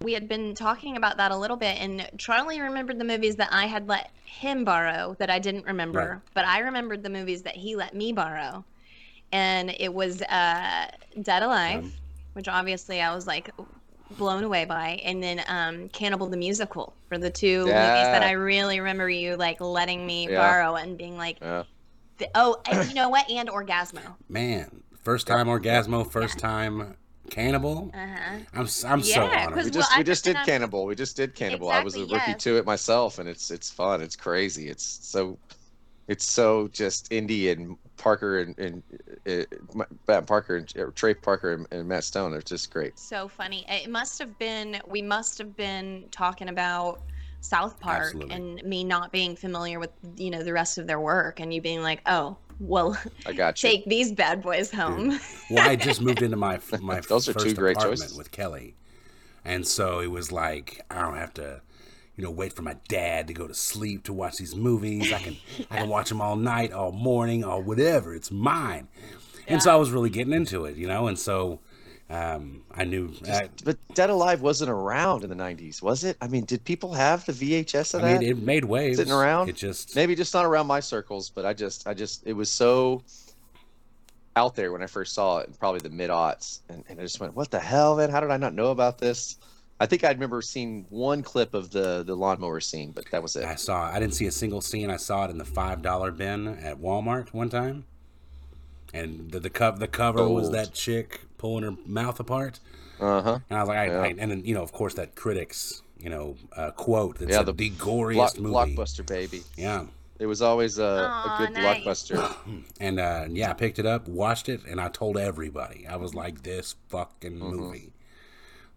we 0.02 0.12
had 0.12 0.28
been 0.28 0.54
talking 0.54 0.98
about 0.98 1.16
that 1.16 1.30
a 1.30 1.36
little 1.36 1.56
bit, 1.56 1.80
and 1.80 2.06
Charlie 2.18 2.60
remembered 2.60 2.98
the 2.98 3.04
movies 3.04 3.36
that 3.36 3.48
I 3.50 3.64
had 3.64 3.88
let 3.88 4.10
him 4.26 4.62
borrow 4.66 5.16
that 5.18 5.30
I 5.30 5.38
didn't 5.38 5.64
remember, 5.64 5.98
Right. 6.22 6.32
but 6.34 6.44
I 6.44 6.58
remembered 6.58 7.02
the 7.02 7.08
movies 7.08 7.40
that 7.44 7.56
he 7.56 7.76
let 7.76 7.94
me 7.94 8.12
borrow, 8.12 8.62
and 9.32 9.74
it 9.80 9.94
was 9.94 10.20
uh, 10.20 10.90
Dead 11.22 11.42
Alive, 11.42 11.84
Um, 11.84 11.92
which 12.34 12.48
obviously 12.48 13.00
I 13.00 13.14
was 13.14 13.26
like 13.26 13.50
blown 14.18 14.44
away 14.44 14.64
by, 14.64 15.00
and 15.04 15.22
then 15.22 15.42
um, 15.48 15.88
Cannibal 15.88 16.26
the 16.28 16.36
musical 16.36 16.94
for 17.08 17.18
the 17.18 17.30
two 17.30 17.60
movies 17.60 17.72
that 17.72 18.22
I 18.22 18.32
really 18.32 18.78
remember 18.78 19.08
you 19.08 19.36
like 19.36 19.60
letting 19.60 20.06
me 20.06 20.28
Yeah. 20.28 20.38
borrow 20.38 20.74
and 20.76 20.96
being 20.98 21.16
like, 21.16 21.38
Yeah. 21.40 21.64
th- 22.18 22.30
oh, 22.34 22.60
and 22.70 22.88
you 22.88 22.94
know 22.94 23.08
what, 23.08 23.28
and 23.30 23.48
Orgazmo. 23.48 24.14
Man, 24.28 24.82
first 25.02 25.26
time 25.26 25.46
Orgazmo, 25.46 26.08
first 26.10 26.38
time 26.38 26.96
Cannibal. 27.30 27.90
Uh 27.94 27.98
huh. 28.06 28.36
I'm 28.52 28.64
s- 28.64 28.84
I'm 28.84 29.02
so 29.02 29.24
Yeah, 29.24 29.44
honored. 29.46 29.54
'cause- 29.54 29.64
We 29.64 29.70
just 29.70 29.90
well, 29.90 29.98
we 29.98 30.04
just 30.04 30.24
did 30.24 30.36
I'm- 30.36 30.44
Cannibal. 30.46 30.84
We 30.84 30.94
just 30.94 31.16
did 31.16 31.34
Cannibal. 31.34 31.70
I 31.70 31.82
was 31.82 31.96
a 31.96 32.00
rookie 32.00 32.12
yes. 32.28 32.42
to 32.44 32.58
it 32.58 32.66
myself, 32.66 33.18
and 33.18 33.28
it's 33.28 33.50
it's 33.50 33.70
fun. 33.70 34.02
It's 34.02 34.16
crazy. 34.16 34.68
It's 34.68 34.84
so 34.84 35.38
it's 36.06 36.28
so 36.28 36.68
just 36.68 37.10
indie 37.10 37.50
and 37.50 37.76
Parker 37.96 38.38
and 38.40 38.58
and 38.58 38.82
uh, 39.26 39.84
Matt 40.08 40.26
Parker 40.26 40.56
and 40.56 40.72
or 40.76 40.90
Trey 40.90 41.14
Parker 41.14 41.52
and, 41.52 41.66
and 41.70 41.88
Matt 41.88 42.04
Stone. 42.04 42.32
They're 42.32 42.42
just 42.42 42.70
great. 42.70 42.98
so 42.98 43.28
funny. 43.28 43.64
It 43.68 43.90
must 43.90 44.18
have 44.18 44.38
been 44.38 44.80
we 44.88 45.02
must 45.02 45.38
have 45.38 45.56
been 45.56 46.04
talking 46.10 46.48
about 46.48 47.02
South 47.40 47.78
Park 47.78 48.04
Absolutely. 48.06 48.34
and 48.34 48.62
me 48.64 48.84
not 48.84 49.12
being 49.12 49.36
familiar 49.36 49.78
with 49.78 49.90
you 50.16 50.30
know 50.30 50.42
the 50.42 50.52
rest 50.52 50.78
of 50.78 50.86
their 50.86 51.00
work 51.00 51.40
and 51.40 51.52
you 51.52 51.60
being 51.60 51.82
like, 51.82 52.00
oh, 52.06 52.36
well, 52.60 52.96
I 53.26 53.32
got 53.32 53.62
you. 53.62 53.68
take 53.68 53.84
these 53.86 54.12
bad 54.12 54.42
boys 54.42 54.70
home. 54.70 55.18
Well, 55.50 55.68
I 55.68 55.76
just 55.76 56.00
moved 56.02 56.22
into 56.22 56.36
my 56.36 56.58
my 56.80 57.00
Those 57.00 57.28
are 57.28 57.34
first 57.34 57.46
two 57.46 57.54
great 57.54 57.76
apartment 57.76 58.00
choices. 58.00 58.16
with 58.16 58.30
Kelly, 58.30 58.76
and 59.44 59.66
so 59.66 60.00
it 60.00 60.10
was 60.10 60.32
like 60.32 60.84
I 60.90 61.02
don't 61.02 61.16
have 61.16 61.34
to, 61.34 61.60
you 62.16 62.24
know, 62.24 62.30
wait 62.30 62.52
for 62.52 62.62
my 62.62 62.76
dad 62.88 63.26
to 63.28 63.34
go 63.34 63.46
to 63.46 63.54
sleep 63.54 64.04
to 64.04 64.12
watch 64.12 64.36
these 64.36 64.54
movies. 64.54 65.12
I 65.12 65.18
can 65.18 65.36
I 65.70 65.78
can 65.78 65.88
watch 65.88 66.08
them 66.08 66.20
all 66.20 66.36
night, 66.36 66.72
all 66.72 66.92
morning, 66.92 67.44
or 67.44 67.60
whatever. 67.60 68.14
It's 68.14 68.30
mine, 68.30 68.88
and 69.48 69.62
so 69.62 69.72
I 69.72 69.76
was 69.76 69.90
really 69.90 70.10
getting 70.10 70.32
into 70.32 70.64
it, 70.64 70.76
you 70.76 70.86
know, 70.86 71.08
and 71.08 71.18
so 71.18 71.60
um, 72.10 72.62
I 72.70 72.84
knew. 72.84 73.12
I, 73.26 73.48
But 73.64 73.78
Dead 73.94 74.10
Alive 74.10 74.42
wasn't 74.42 74.70
around 74.70 75.24
in 75.24 75.30
the 75.30 75.36
'90s, 75.36 75.82
was 75.82 76.04
it? 76.04 76.16
I 76.20 76.28
mean, 76.28 76.44
did 76.44 76.64
people 76.64 76.92
have 76.92 77.24
the 77.26 77.32
VHS 77.32 77.94
of 77.94 78.04
I 78.04 78.12
that 78.12 78.20
mean, 78.20 78.30
it 78.30 78.38
made 78.38 78.64
waves. 78.64 78.98
sitting 78.98 79.12
around? 79.12 79.48
It 79.48 79.56
just 79.56 79.96
maybe 79.96 80.14
just 80.14 80.34
not 80.34 80.44
around 80.44 80.66
my 80.66 80.80
circles, 80.80 81.30
but 81.30 81.44
I 81.44 81.52
just, 81.52 81.86
I 81.88 81.94
just, 81.94 82.26
it 82.26 82.34
was 82.34 82.50
so 82.50 83.02
out 84.36 84.54
there 84.54 84.72
when 84.72 84.82
I 84.82 84.86
first 84.86 85.14
saw 85.14 85.38
it, 85.38 85.58
probably 85.58 85.80
the 85.80 85.90
mid 85.90 86.10
aughts, 86.10 86.60
and, 86.68 86.84
and 86.88 87.00
I 87.00 87.02
just 87.02 87.20
went, 87.20 87.34
"What 87.34 87.50
the 87.50 87.60
hell, 87.60 87.96
man? 87.96 88.10
How 88.10 88.20
did 88.20 88.30
I 88.30 88.36
not 88.36 88.54
know 88.54 88.70
about 88.70 88.98
this?" 88.98 89.36
I 89.80 89.86
think 89.86 90.04
I 90.04 90.10
remember 90.10 90.40
seeing 90.40 90.86
one 90.88 91.22
clip 91.22 91.52
of 91.54 91.70
the 91.70 92.02
the 92.04 92.14
lawnmower 92.14 92.60
scene, 92.60 92.92
but 92.92 93.04
that 93.10 93.22
was 93.22 93.34
it. 93.36 93.44
I 93.44 93.56
saw. 93.56 93.82
I 93.90 93.98
didn't 93.98 94.14
see 94.14 94.26
a 94.26 94.30
single 94.32 94.60
scene. 94.60 94.88
I 94.90 94.96
saw 94.96 95.24
it 95.24 95.30
in 95.30 95.38
the 95.38 95.44
five 95.44 95.82
dollar 95.82 96.10
bin 96.12 96.46
at 96.46 96.80
Walmart 96.80 97.32
one 97.32 97.50
time, 97.50 97.84
and 98.92 99.30
the 99.30 99.40
the, 99.40 99.50
co- 99.50 99.76
the 99.76 99.88
cover 99.88 100.28
was 100.28 100.50
that 100.52 100.72
chick 100.72 101.22
pulling 101.38 101.64
her 101.64 101.74
mouth 101.86 102.20
apart. 102.20 102.60
Uh 103.00 103.20
huh. 103.20 103.38
And 103.50 103.58
I 103.58 103.62
was 103.62 103.68
like, 103.68 103.78
I, 103.78 103.86
Yeah. 103.86 104.00
I, 104.02 104.06
and 104.18 104.30
then 104.30 104.44
you 104.44 104.54
know, 104.54 104.62
of 104.62 104.72
course, 104.72 104.94
that 104.94 105.16
critics, 105.16 105.82
you 105.98 106.08
know, 106.08 106.36
uh, 106.56 106.70
quote 106.70 107.18
that 107.18 107.28
Yeah, 107.28 107.42
the 107.42 107.52
the, 107.52 107.70
goriest 107.72 108.36
Block, 108.36 108.38
movie. 108.38 108.76
blockbuster 108.76 109.04
baby. 109.04 109.42
Yeah, 109.56 109.86
It 110.20 110.26
was 110.26 110.40
always 110.40 110.78
a, 110.78 110.84
a 110.84 111.34
good 111.38 111.52
nice. 111.54 111.82
blockbuster. 111.84 112.34
and 112.80 113.00
uh, 113.00 113.26
yeah, 113.28 113.50
I 113.50 113.54
picked 113.54 113.80
it 113.80 113.86
up, 113.86 114.06
watched 114.06 114.48
it, 114.48 114.60
and 114.68 114.80
I 114.80 114.88
told 114.88 115.18
everybody. 115.18 115.86
I 115.88 115.96
was 115.96 116.14
like, 116.14 116.44
this 116.44 116.76
fucking 116.88 117.32
Mm-hmm. 117.32 117.56
movie. 117.56 117.90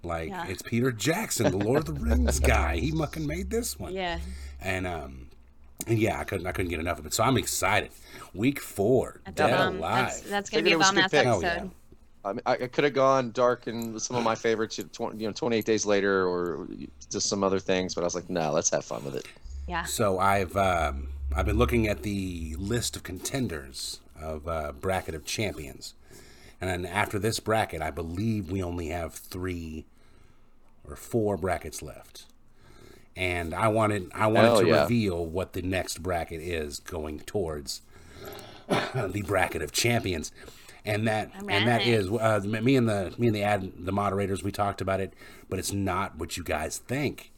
Like 0.08 0.30
Yeah. 0.30 0.48
it's 0.48 0.62
Peter 0.62 0.92
Jackson, 0.92 1.52
the 1.52 1.58
Lord 1.64 1.80
of 1.80 1.86
the 1.86 1.94
Rings 1.94 2.40
guy. 2.56 2.78
He 2.78 2.92
fucking 2.92 3.28
made 3.28 3.50
this 3.50 3.78
one. 3.80 3.94
yeah. 3.94 4.20
And 4.62 4.88
um, 4.88 5.28
and 5.86 6.00
yeah, 6.00 6.20
I 6.20 6.24
couldn't 6.24 6.48
I 6.48 6.52
couldn't 6.52 6.70
get 6.72 6.80
enough 6.80 6.98
of 7.00 7.06
it. 7.06 7.14
So 7.14 7.24
I'm 7.24 7.38
excited. 7.38 7.92
Week 8.34 8.60
four, 8.60 9.22
That's, 9.26 9.36
Dead 9.38 9.56
bomb. 9.56 9.78
Alive. 9.78 10.06
That's, 10.08 10.22
that's 10.22 10.50
gonna 10.50 10.64
Figured 10.64 10.66
be 10.66 10.74
a 10.74 10.78
was 10.80 10.88
bomb 10.88 10.96
good 10.96 11.04
ass 11.06 11.12
pick. 11.12 11.24
Hell 11.26 11.46
episode. 11.46 11.64
yeah. 11.66 11.70
I, 12.26 12.34
mean, 12.34 12.42
I, 12.46 12.54
I 12.54 12.68
could 12.68 12.84
have 12.84 12.94
gone 12.94 13.32
dark 13.32 13.68
and 13.68 14.02
some 14.02 14.18
of 14.18 14.24
my 14.24 14.36
favorites, 14.36 14.78
you 14.78 14.84
know, 14.84 14.90
20, 14.92 15.18
you 15.22 15.28
know, 15.28 15.34
28 15.34 15.64
days 15.64 15.86
later, 15.86 16.28
or 16.28 16.68
just 17.10 17.30
some 17.30 17.42
other 17.44 17.60
things. 17.60 17.96
But 17.96 18.02
I 18.02 18.04
was 18.06 18.16
like, 18.16 18.30
no, 18.30 18.52
let's 18.52 18.70
have 18.72 18.84
fun 18.84 19.04
with 19.06 19.16
it. 19.16 19.28
Yeah. 19.68 19.84
So 19.84 20.20
I've 20.20 20.56
um, 20.58 21.10
I've 21.36 21.46
been 21.46 21.58
looking 21.58 21.88
at 21.88 22.02
the 22.04 22.56
list 22.58 22.96
of 22.98 23.04
contenders 23.04 24.02
of 24.20 24.48
uh, 24.48 24.72
bracket 24.74 25.14
of 25.16 25.24
champions, 25.26 25.94
and 26.60 26.70
then 26.70 26.86
after 26.92 27.20
this 27.20 27.40
bracket, 27.40 27.82
I 27.82 27.92
believe 27.92 28.52
we 28.52 28.62
only 28.64 28.88
have 28.88 29.14
three 29.14 29.86
or 30.88 30.96
four 30.96 31.38
brackets 31.38 31.82
left. 31.82 32.26
And 33.16 33.54
I 33.54 33.68
wanted 33.68 34.12
I 34.14 34.28
wanted 34.28 34.48
Hell 34.48 34.62
to 34.62 34.68
yeah. 34.68 34.82
reveal 34.84 35.26
what 35.26 35.54
the 35.54 35.62
next 35.62 36.04
bracket 36.04 36.42
is 36.42 36.80
going 36.80 37.20
towards 37.22 37.82
the 38.68 39.24
bracket 39.26 39.62
of 39.62 39.72
champions. 39.72 40.32
And 40.86 41.08
that 41.08 41.32
and 41.36 41.50
that 41.68 41.82
Alright. 41.82 41.88
is 41.88 42.08
uh, 42.10 42.42
me 42.46 42.76
and 42.76 42.88
the 42.88 43.14
me 43.18 43.28
and 43.28 43.36
the 43.36 43.44
ad 43.44 43.72
the 43.78 43.92
moderators 43.92 44.44
we 44.44 44.52
talked 44.52 44.82
about 44.82 45.00
it, 45.02 45.14
but 45.50 45.60
it's 45.60 45.74
not 45.74 46.18
what 46.18 46.38
you 46.38 46.44
guys 46.44 46.78
think. 46.78 47.32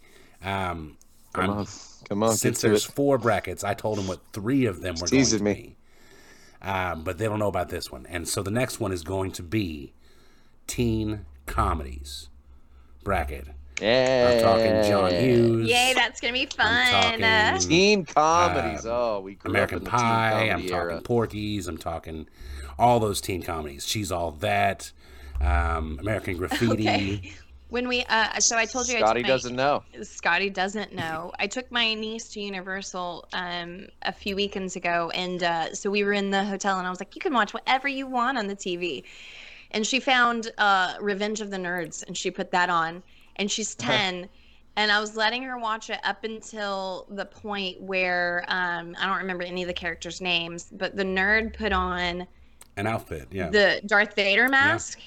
Um, 0.44 0.98
Come 1.34 1.44
I'm- 1.50 1.58
on, 1.60 1.68
come 2.10 2.24
on, 2.24 2.36
since 2.36 2.62
there's 2.62 2.86
it. 2.86 2.92
four 2.92 3.18
brackets, 3.18 3.64
I 3.64 3.74
told 3.76 3.98
them 4.00 4.08
what 4.08 4.20
three 4.34 4.66
of 4.66 4.82
them 4.82 4.96
were 4.96 5.08
going 5.08 5.22
teasing 5.22 5.40
to 5.40 5.44
me. 5.46 5.54
be. 6.62 6.68
Um, 6.68 7.04
but 7.04 7.18
they 7.20 7.26
don't 7.26 7.40
know 7.40 7.48
about 7.48 7.70
this 7.70 7.92
one, 7.92 8.06
and 8.08 8.28
so 8.28 8.42
the 8.44 8.52
next 8.52 8.80
one 8.80 8.92
is 8.92 9.04
going 9.04 9.32
to 9.34 9.44
be 9.44 9.94
teen 10.68 11.26
comedies 11.46 12.29
bracket. 13.04 13.48
Yeah, 13.82 14.32
I'm 14.34 14.42
talking 14.44 14.92
John 14.92 15.12
Hughes. 15.14 15.70
Yay, 15.70 15.94
that's 15.96 16.20
gonna 16.20 16.34
be 16.34 16.46
fun. 16.48 16.68
I'm 16.68 17.24
Uh, 17.24 17.52
talking 17.54 17.70
Teen 17.70 18.06
comedies. 18.06 18.86
Um, 18.86 18.92
oh, 18.94 19.20
we 19.22 19.36
grew 19.36 19.52
American 19.52 19.78
up 19.78 19.82
in 19.82 19.84
the 19.86 19.90
Pie. 19.90 19.98
teen 20.00 20.42
I'm 20.42 20.50
comedy 20.50 20.70
talking 20.70 20.92
era. 20.92 21.02
Porky's. 21.02 21.68
I'm 21.68 21.78
talking 21.78 22.28
all 22.78 23.00
those 23.00 23.22
teen 23.22 23.42
comedies. 23.42 23.88
She's 23.88 24.12
all 24.12 24.32
that. 24.32 24.92
Um, 25.40 25.98
American 26.02 26.36
Graffiti. 26.38 26.88
okay. 26.90 27.32
When 27.70 27.88
we, 27.88 28.04
uh, 28.10 28.40
so 28.40 28.58
I 28.58 28.66
told 28.66 28.88
you, 28.90 28.98
I 28.98 29.00
Scotty 29.02 29.20
took 29.22 29.28
my- 29.28 29.34
doesn't 29.34 29.56
know. 29.56 29.84
Scotty 30.02 30.50
doesn't 30.50 30.92
know. 30.94 31.32
I 31.38 31.46
took 31.46 31.72
my 31.72 31.94
niece 31.94 32.28
to 32.30 32.42
Universal 32.42 33.28
um, 33.32 33.86
a 34.02 34.12
few 34.12 34.36
weekends 34.36 34.76
ago, 34.76 35.12
and 35.14 35.44
uh, 35.44 35.74
so 35.76 35.92
we 35.92 36.04
were 36.04 36.14
in 36.14 36.32
the 36.32 36.44
hotel, 36.44 36.80
and 36.80 36.88
I 36.88 36.90
was 36.90 37.00
like, 37.00 37.16
"You 37.16 37.22
can 37.22 37.32
watch 37.32 37.54
whatever 37.54 37.88
you 37.88 38.08
want 38.08 38.40
on 38.40 38.48
the 38.48 38.56
TV." 38.56 39.04
And 39.72 39.86
she 39.86 40.00
found 40.00 40.52
uh, 40.58 40.96
Revenge 41.00 41.42
of 41.42 41.52
the 41.52 41.58
Nerds, 41.58 42.06
and 42.06 42.18
she 42.18 42.32
put 42.32 42.52
that 42.52 42.70
on, 42.70 43.04
and 43.36 43.50
she's 43.50 43.76
ten. 43.76 44.28
And 44.76 44.92
I 44.92 45.00
was 45.00 45.16
letting 45.16 45.44
her 45.44 45.58
watch 45.58 45.90
it 45.90 46.00
up 46.04 46.24
until 46.24 47.06
the 47.10 47.26
point 47.26 47.82
where 47.82 48.46
um, 48.48 48.96
I 49.00 49.06
don't 49.06 49.18
remember 49.18 49.44
any 49.44 49.62
of 49.62 49.68
the 49.68 49.74
characters' 49.74 50.22
names, 50.22 50.70
but 50.72 50.96
the 50.96 51.04
nerd 51.04 51.54
put 51.58 51.74
on 51.74 52.26
An 52.78 52.88
outfit. 52.88 53.28
Yeah. 53.32 53.50
the 53.50 53.82
Darth 53.86 54.16
Vader 54.16 54.48
mask 54.48 55.00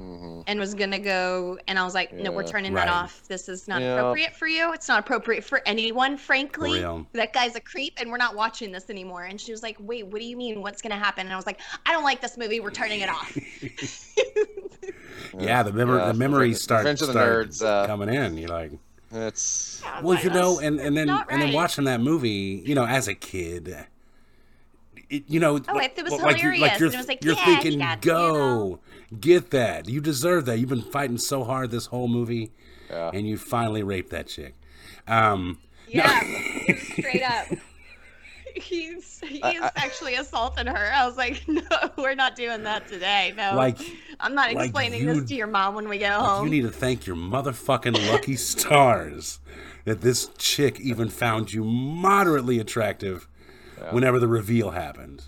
Mhm. 0.00 0.42
and 0.48 0.58
was 0.58 0.74
gonna 0.74 0.98
go 0.98 1.56
and 1.68 1.78
I 1.78 1.84
was 1.84 1.94
like, 1.94 2.12
no, 2.12 2.32
we're 2.32 2.42
turning 2.46 2.72
Right. 2.72 2.86
that 2.86 2.92
off. 2.92 3.22
This 3.28 3.48
is 3.48 3.68
not 3.68 3.80
Yeah. 3.80 3.94
appropriate 3.94 4.34
for 4.34 4.48
you. 4.48 4.72
It's 4.72 4.88
not 4.88 4.98
appropriate 4.98 5.44
for 5.44 5.62
anyone, 5.66 6.16
frankly. 6.16 6.80
real. 6.80 7.06
That 7.12 7.32
guy's 7.32 7.54
a 7.54 7.60
creep 7.60 7.94
and 7.98 8.10
we're 8.10 8.16
not 8.16 8.34
watching 8.34 8.72
this 8.72 8.90
anymore. 8.90 9.24
And 9.24 9.40
she 9.40 9.52
was 9.52 9.62
like, 9.62 9.76
Wait, 9.78 10.04
what 10.06 10.20
do 10.20 10.26
you 10.26 10.36
mean? 10.36 10.62
What's 10.62 10.82
gonna 10.82 10.98
happen? 10.98 11.26
And 11.26 11.32
I 11.32 11.36
was 11.36 11.46
like, 11.46 11.60
I 11.86 11.92
don't 11.92 12.02
like 12.04 12.20
this 12.20 12.36
movie, 12.36 12.58
we're 12.58 12.72
turning 12.72 13.00
it 13.02 13.08
off. 13.08 13.36
yeah. 15.38 15.62
The 15.62 15.72
memory. 15.72 15.98
Yeah, 16.00 16.06
the 16.12 16.14
memories 16.14 16.48
Revenge- 16.48 16.58
start, 16.58 16.80
Revenge 16.84 17.00
the 17.00 17.06
start 17.12 17.48
Nerds, 17.48 17.64
uh, 17.64 17.86
coming 17.86 18.08
in. 18.12 18.36
You're 18.38 18.48
like. 18.48 18.72
It's 19.12 19.80
I 19.84 20.00
was 20.00 20.16
Well, 20.16 20.24
you 20.24 20.30
know, 20.30 20.54
"That's- 20.56 20.66
and, 20.66 20.80
and 20.80 20.96
then 20.96 21.06
not 21.06 21.26
and 21.30 21.40
then 21.40 21.52
watching 21.52 21.84
that 21.84 22.00
movie, 22.00 22.62
you 22.66 22.74
know, 22.74 22.84
as 22.84 23.06
a 23.06 23.14
kid, 23.14 23.68
it, 25.08 25.22
you 25.28 25.38
know, 25.38 25.60
Oh, 25.68 25.72
like, 25.74 25.96
it 25.96 26.02
was 26.02 26.20
like 26.20 26.42
you're, 26.42 26.50
like 26.58 26.72
hilarious, 26.72 26.80
you're, 26.80 26.86
and 26.88 26.94
it 26.94 26.98
was 26.98 27.06
like, 27.08 27.24
you're 27.24 27.34
yeah, 27.34 27.44
he 27.44 27.54
thinking, 27.62 27.78
got, 27.78 28.04
you 28.04 28.10
go, 28.10 28.32
know." 28.32 28.80
Get 29.20 29.50
that, 29.50 29.88
you 29.88 30.00
deserve 30.00 30.44
that. 30.46 30.58
You've 30.58 30.68
been 30.68 30.82
fighting 30.82 31.18
so 31.18 31.44
hard 31.44 31.70
this 31.70 31.86
whole 31.86 32.08
movie, 32.08 32.52
Yeah. 32.90 33.10
and 33.14 33.26
you 33.28 33.36
finally 33.38 33.82
raped 33.82 34.10
that 34.10 34.26
chick. 34.28 34.54
Um, 35.08 35.58
Yeah, 35.88 36.20
straight 36.92 37.22
up. 37.22 37.46
He's 38.54 39.20
he's 39.26 39.42
actually 39.42 40.14
assaulted 40.14 40.68
her. 40.68 40.92
I 40.94 41.04
was 41.06 41.16
like, 41.16 41.42
no, 41.48 41.62
we're 41.96 42.14
not 42.14 42.36
doing 42.36 42.62
that 42.62 42.86
today. 42.86 43.32
No, 43.36 43.54
Like- 43.56 43.78
I'm 44.20 44.34
not 44.34 44.52
like 44.54 44.66
explaining 44.66 45.02
you- 45.02 45.14
this 45.14 45.28
to 45.28 45.34
your 45.34 45.48
mom 45.48 45.74
when 45.74 45.88
we 45.88 45.98
get 45.98 46.16
like, 46.16 46.26
home. 46.26 46.44
you 46.44 46.50
need 46.50 46.62
to 46.62 46.70
thank 46.70 47.04
your 47.06 47.16
motherfucking 47.16 48.10
lucky 48.12 48.36
stars 48.52 49.40
that 49.84 50.00
this 50.02 50.28
chick 50.38 50.78
even 50.80 51.08
found 51.08 51.52
you 51.52 51.64
moderately 51.64 52.58
attractive 52.60 53.26
whenever 53.90 54.18
the 54.20 54.28
reveal 54.28 54.70
happened. 54.70 55.24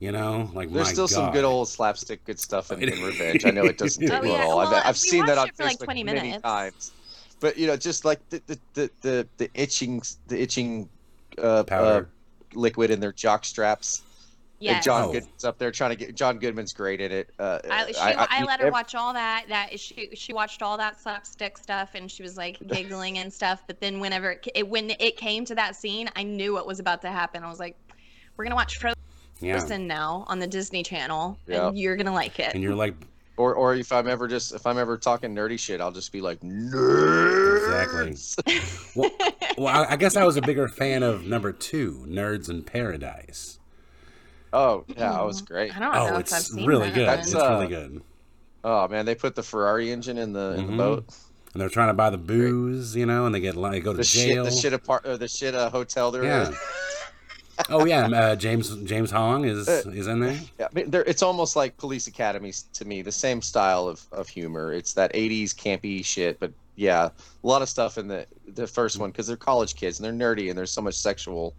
I- 0.00 0.04
you 0.04 0.12
know, 0.12 0.50
like 0.52 0.70
there's 0.72 0.88
my 0.88 0.92
still 0.92 1.08
some 1.08 1.32
good 1.32 1.44
old 1.44 1.68
slapstick 1.68 2.22
good 2.24 2.38
stuff 2.38 2.70
in, 2.70 2.82
in 2.82 3.02
Revenge. 3.02 3.46
I 3.46 3.50
know 3.50 3.64
it 3.64 3.78
doesn't 3.78 4.06
take 4.06 4.12
Oh, 4.22 4.24
yeah. 4.24 4.34
at 4.34 4.40
all. 4.46 4.58
I've, 4.60 4.70
Well, 4.70 4.82
I've 4.84 4.96
seen 4.98 5.24
that 5.26 5.38
on 5.38 5.48
it 5.48 5.56
for, 5.56 5.64
like, 5.64 5.78
Facebook 5.78 5.84
20 5.84 6.04
many 6.04 6.38
times. 6.40 6.92
But 7.40 7.56
you 7.56 7.66
know, 7.66 7.76
just 7.76 8.04
like 8.04 8.20
the 8.28 8.42
the 8.46 8.58
the 8.74 8.90
the, 9.00 9.28
the 9.38 9.50
itching 9.54 10.02
the 10.28 10.40
itching 10.40 10.88
uh, 11.38 11.40
uh, 11.42 11.62
Powder. 11.64 12.08
liquid 12.54 12.90
in 12.90 13.00
their 13.00 13.12
jock 13.12 13.44
straps. 13.46 14.02
yeah. 14.58 14.74
And 14.76 14.82
John 14.84 15.04
Oh. 15.04 15.12
Goodman's 15.12 15.44
up 15.44 15.56
there 15.58 15.70
trying 15.70 15.90
to 15.90 15.96
get 15.96 16.14
John 16.14 16.38
Goodman's 16.38 16.72
great 16.74 17.00
in 17.00 17.12
it. 17.12 17.30
Uh, 17.38 17.58
I, 17.70 17.92
she, 17.92 17.98
I, 17.98 18.42
let 18.44 18.60
her 18.60 18.70
watch 18.70 18.94
all 18.94 19.12
that. 19.14 19.46
That 19.48 19.78
she 19.80 20.10
she 20.14 20.32
watched 20.34 20.60
all 20.62 20.76
that 20.78 21.00
slapstick 21.00 21.56
stuff, 21.58 21.90
and 21.94 22.10
she 22.10 22.22
was 22.22 22.36
like 22.36 22.58
giggling 22.66 23.16
and 23.18 23.32
stuff. 23.32 23.62
But 23.66 23.80
then 23.80 24.00
whenever 24.00 24.32
it, 24.32 24.46
it 24.54 24.68
when 24.68 24.90
it 24.98 25.16
came 25.16 25.44
to 25.46 25.54
that 25.54 25.74
scene, 25.76 26.08
I 26.16 26.22
knew 26.22 26.52
what 26.52 26.66
was 26.66 26.80
about 26.80 27.00
to 27.02 27.10
happen. 27.10 27.42
I 27.44 27.48
was 27.50 27.58
like, 27.60 27.76
"We're 28.36 28.44
gonna 28.44 28.56
watch 28.56 28.76
Frozen 28.78 28.96
Yeah. 29.40 29.58
now 29.78 30.24
on 30.28 30.38
the 30.38 30.46
Disney 30.46 30.82
Channel, 30.82 31.38
Yeah. 31.46 31.68
and 31.68 31.78
you're 31.78 31.96
gonna 31.96 32.14
like 32.14 32.38
it." 32.38 32.54
And 32.54 32.62
you're 32.62 32.74
like, 32.74 32.94
Or 33.36 33.54
or 33.54 33.74
if 33.74 33.92
I'm 33.92 34.08
ever 34.08 34.26
just 34.28 34.54
if 34.54 34.66
I'm 34.66 34.78
ever 34.78 34.96
talking 34.96 35.34
nerdy 35.34 35.58
shit, 35.58 35.80
I'll 35.80 35.92
just 35.92 36.10
be 36.12 36.20
like 36.22 36.40
nerds. 36.40 38.36
well, 38.96 39.10
well 39.58 39.84
I, 39.84 39.92
I 39.92 39.96
guess 39.96 40.16
I 40.16 40.24
was 40.24 40.36
a 40.36 40.42
bigger 40.42 40.68
fan 40.68 41.02
of 41.02 41.26
number 41.26 41.52
two, 41.52 42.04
Nerds 42.08 42.48
in 42.48 42.62
Paradise. 42.62 43.58
oh 44.52 44.84
yeah, 44.88 45.12
that 45.12 45.24
was 45.24 45.42
great. 45.42 45.76
I 45.76 45.80
don't 45.80 45.92
know 45.92 46.00
Oh, 46.00 46.06
if 46.06 46.12
I've 46.14 46.20
it's 46.20 46.52
seen 46.52 46.66
really 46.66 46.88
that. 46.88 46.94
good. 46.94 47.06
That's, 47.08 47.26
it's 47.32 47.34
uh, 47.42 47.50
really 47.50 47.68
good. 47.68 48.02
Oh 48.64 48.88
man, 48.88 49.04
they 49.06 49.14
put 49.14 49.34
the 49.34 49.42
Ferrari 49.42 49.90
engine 49.92 50.16
in 50.18 50.32
the 50.32 50.54
in 50.58 50.64
Mhm. 50.66 50.70
the 50.70 50.76
boat. 50.76 51.04
And 51.52 51.60
they're 51.62 51.68
trying 51.70 51.88
to 51.88 51.94
buy 51.94 52.10
the 52.10 52.18
booze, 52.18 52.94
you 52.96 53.06
know, 53.06 53.24
and 53.26 53.34
they 53.34 53.40
get 53.40 53.56
like 53.56 53.82
go 53.82 53.92
to 53.92 53.96
The 53.98 54.04
shit 54.04 54.28
jail. 54.34 54.44
the 54.44 54.50
shit 54.50 54.72
apart 54.74 55.06
or 55.06 55.16
the 55.16 55.28
shit 55.28 55.54
uh, 55.54 55.70
hotel 55.70 56.10
they're 56.10 56.24
yeah. 56.24 56.48
in. 56.48 56.54
Oh 57.70 57.84
yeah, 57.84 58.06
uh, 58.06 58.36
James 58.36 58.74
James 58.84 59.10
Hong 59.10 59.44
is 59.44 59.68
Uh, 59.68 59.82
is 59.86 60.06
in 60.06 60.20
there. 60.20 60.38
Yeah, 60.58 60.66
I 60.70 60.74
mean, 60.74 60.90
they're, 60.90 61.04
it's 61.04 61.22
almost 61.22 61.56
like 61.56 61.76
Police 61.76 62.06
Academies 62.06 62.64
to 62.74 62.84
me. 62.84 63.02
The 63.02 63.12
same 63.12 63.42
style 63.42 63.88
of, 63.88 64.04
of 64.12 64.28
humor. 64.28 64.72
It's 64.72 64.92
that 64.94 65.12
'80s 65.14 65.54
campy 65.54 66.04
shit, 66.04 66.38
but 66.38 66.52
yeah, 66.76 67.06
a 67.06 67.46
lot 67.46 67.62
of 67.62 67.68
stuff 67.68 67.98
in 67.98 68.08
the 68.08 68.26
the 68.46 68.66
first 68.66 68.98
one 68.98 69.10
because 69.10 69.26
they're 69.26 69.36
college 69.36 69.74
kids 69.74 69.98
and 69.98 70.04
they're 70.04 70.34
nerdy 70.34 70.48
and 70.48 70.58
there's 70.58 70.70
so 70.70 70.82
much 70.82 70.94
sexual 70.94 71.54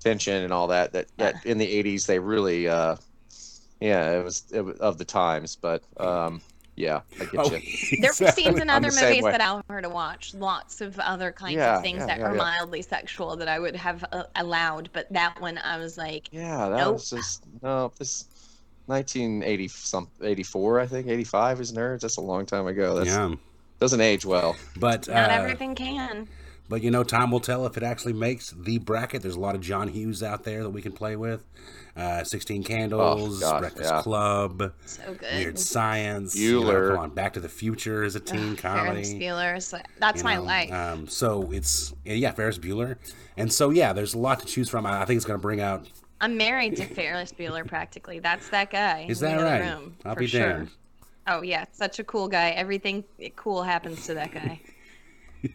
tension 0.00 0.42
and 0.42 0.52
all 0.52 0.66
that 0.68 0.92
that 0.92 1.06
that 1.16 1.44
in 1.46 1.58
the 1.58 1.82
'80s 1.82 2.06
they 2.06 2.18
really, 2.18 2.68
uh, 2.68 2.96
yeah, 3.80 4.18
it 4.18 4.22
was, 4.24 4.44
it 4.52 4.60
was 4.60 4.76
of 4.78 4.98
the 4.98 5.04
times. 5.04 5.56
But 5.56 5.82
um, 5.96 6.40
yeah, 6.76 7.00
I 7.20 7.24
get 7.26 7.40
Oh, 7.40 7.50
you. 7.52 7.60
There 8.00 8.10
are 8.10 8.32
scenes 8.32 8.58
in 8.60 8.70
other 8.70 8.88
movies 8.90 9.22
way. 9.22 9.30
that 9.32 9.40
I 9.40 9.52
want 9.52 9.66
her 9.68 9.82
to 9.82 9.88
watch. 9.88 10.34
Lots 10.34 10.80
of 10.80 10.98
other 10.98 11.30
kinds 11.32 11.56
Yeah, 11.56 11.76
of 11.76 11.82
things 11.82 11.98
yeah, 12.00 12.06
that 12.06 12.18
yeah, 12.18 12.26
are 12.28 12.32
yeah. 12.32 12.38
mildly 12.38 12.82
sexual 12.82 13.36
that 13.36 13.48
I 13.48 13.58
would 13.58 13.76
have 13.76 14.04
uh, 14.12 14.24
allowed, 14.36 14.90
but 14.92 15.12
that 15.12 15.40
one 15.40 15.58
I 15.58 15.76
was 15.78 15.98
like, 15.98 16.28
Yeah, 16.32 16.68
that 16.68 16.78
Nope. 16.78 16.94
was 16.94 17.10
just 17.10 17.44
no. 17.62 17.92
This 17.98 18.24
1980 18.86 19.68
some 19.68 20.10
84, 20.22 20.80
I 20.80 20.86
think 20.86 21.06
85 21.08 21.60
is 21.60 21.72
nerds. 21.72 22.00
That's 22.00 22.16
a 22.16 22.20
long 22.22 22.46
time 22.46 22.66
ago. 22.66 22.94
That's 22.96 23.08
Yeah, 23.10 23.34
doesn't 23.78 24.00
age 24.00 24.24
well. 24.24 24.56
but 24.78 25.08
not 25.08 25.30
uh, 25.30 25.34
everything 25.34 25.74
can. 25.74 26.28
But 26.68 26.82
you 26.82 26.90
know, 26.90 27.04
time 27.04 27.30
will 27.30 27.40
tell 27.40 27.66
if 27.66 27.76
it 27.76 27.82
actually 27.82 28.12
makes 28.12 28.50
the 28.50 28.78
bracket. 28.78 29.22
There's 29.22 29.34
a 29.36 29.40
lot 29.40 29.54
of 29.54 29.60
John 29.60 29.88
Hughes 29.88 30.22
out 30.22 30.44
there 30.44 30.62
that 30.62 30.70
we 30.70 30.82
can 30.82 30.92
play 30.92 31.16
with. 31.16 31.44
Uh, 31.94 32.24
Sixteen 32.24 32.64
Candles, 32.64 33.40
gosh, 33.40 33.60
Breakfast 33.60 33.90
yeah. 33.90 34.00
Club, 34.00 34.72
So 34.86 35.14
good. 35.14 35.34
Weird 35.34 35.58
Science, 35.58 36.34
you 36.34 36.64
know, 36.64 36.88
come 36.88 36.98
on, 36.98 37.10
Back 37.10 37.34
to 37.34 37.40
the 37.40 37.50
Future 37.50 38.02
is 38.02 38.14
a 38.16 38.20
teen 38.20 38.56
Ferris 38.56 38.60
comedy. 38.60 39.20
Bueller's 39.20 39.72
like, 39.74 39.86
that's 39.98 40.20
you 40.20 40.24
my 40.24 40.36
know, 40.36 40.42
life. 40.42 40.72
Um, 40.72 41.06
so 41.06 41.50
it's 41.52 41.92
yeah, 42.04 42.32
Ferris 42.32 42.58
Bueller, 42.58 42.96
and 43.36 43.52
so 43.52 43.68
yeah, 43.70 43.92
there's 43.92 44.14
a 44.14 44.18
lot 44.18 44.40
to 44.40 44.46
choose 44.46 44.70
from. 44.70 44.86
I 44.86 45.02
I 45.02 45.04
think 45.04 45.18
it's 45.18 45.26
going 45.26 45.38
to 45.38 45.42
bring 45.42 45.60
out. 45.60 45.86
I'm 46.22 46.36
married 46.36 46.76
to 46.76 46.84
Ferris 46.86 47.32
Bueller 47.32 47.66
practically. 47.66 48.20
That's 48.20 48.48
that 48.50 48.70
guy. 48.70 49.06
Is 49.08 49.22
in 49.22 49.28
that 49.30 49.38
the 49.38 49.44
right? 49.44 49.60
Room, 49.60 49.96
I'll 50.06 50.14
for 50.14 50.20
be 50.20 50.26
sure. 50.28 50.40
damned. 50.40 50.70
Oh 51.26 51.42
yeah, 51.42 51.66
such 51.72 51.98
a 51.98 52.04
cool 52.04 52.26
guy. 52.28 52.50
Everything 52.50 53.04
cool 53.36 53.62
happens 53.62 54.06
to 54.06 54.14
that 54.14 54.32
guy. 54.32 54.60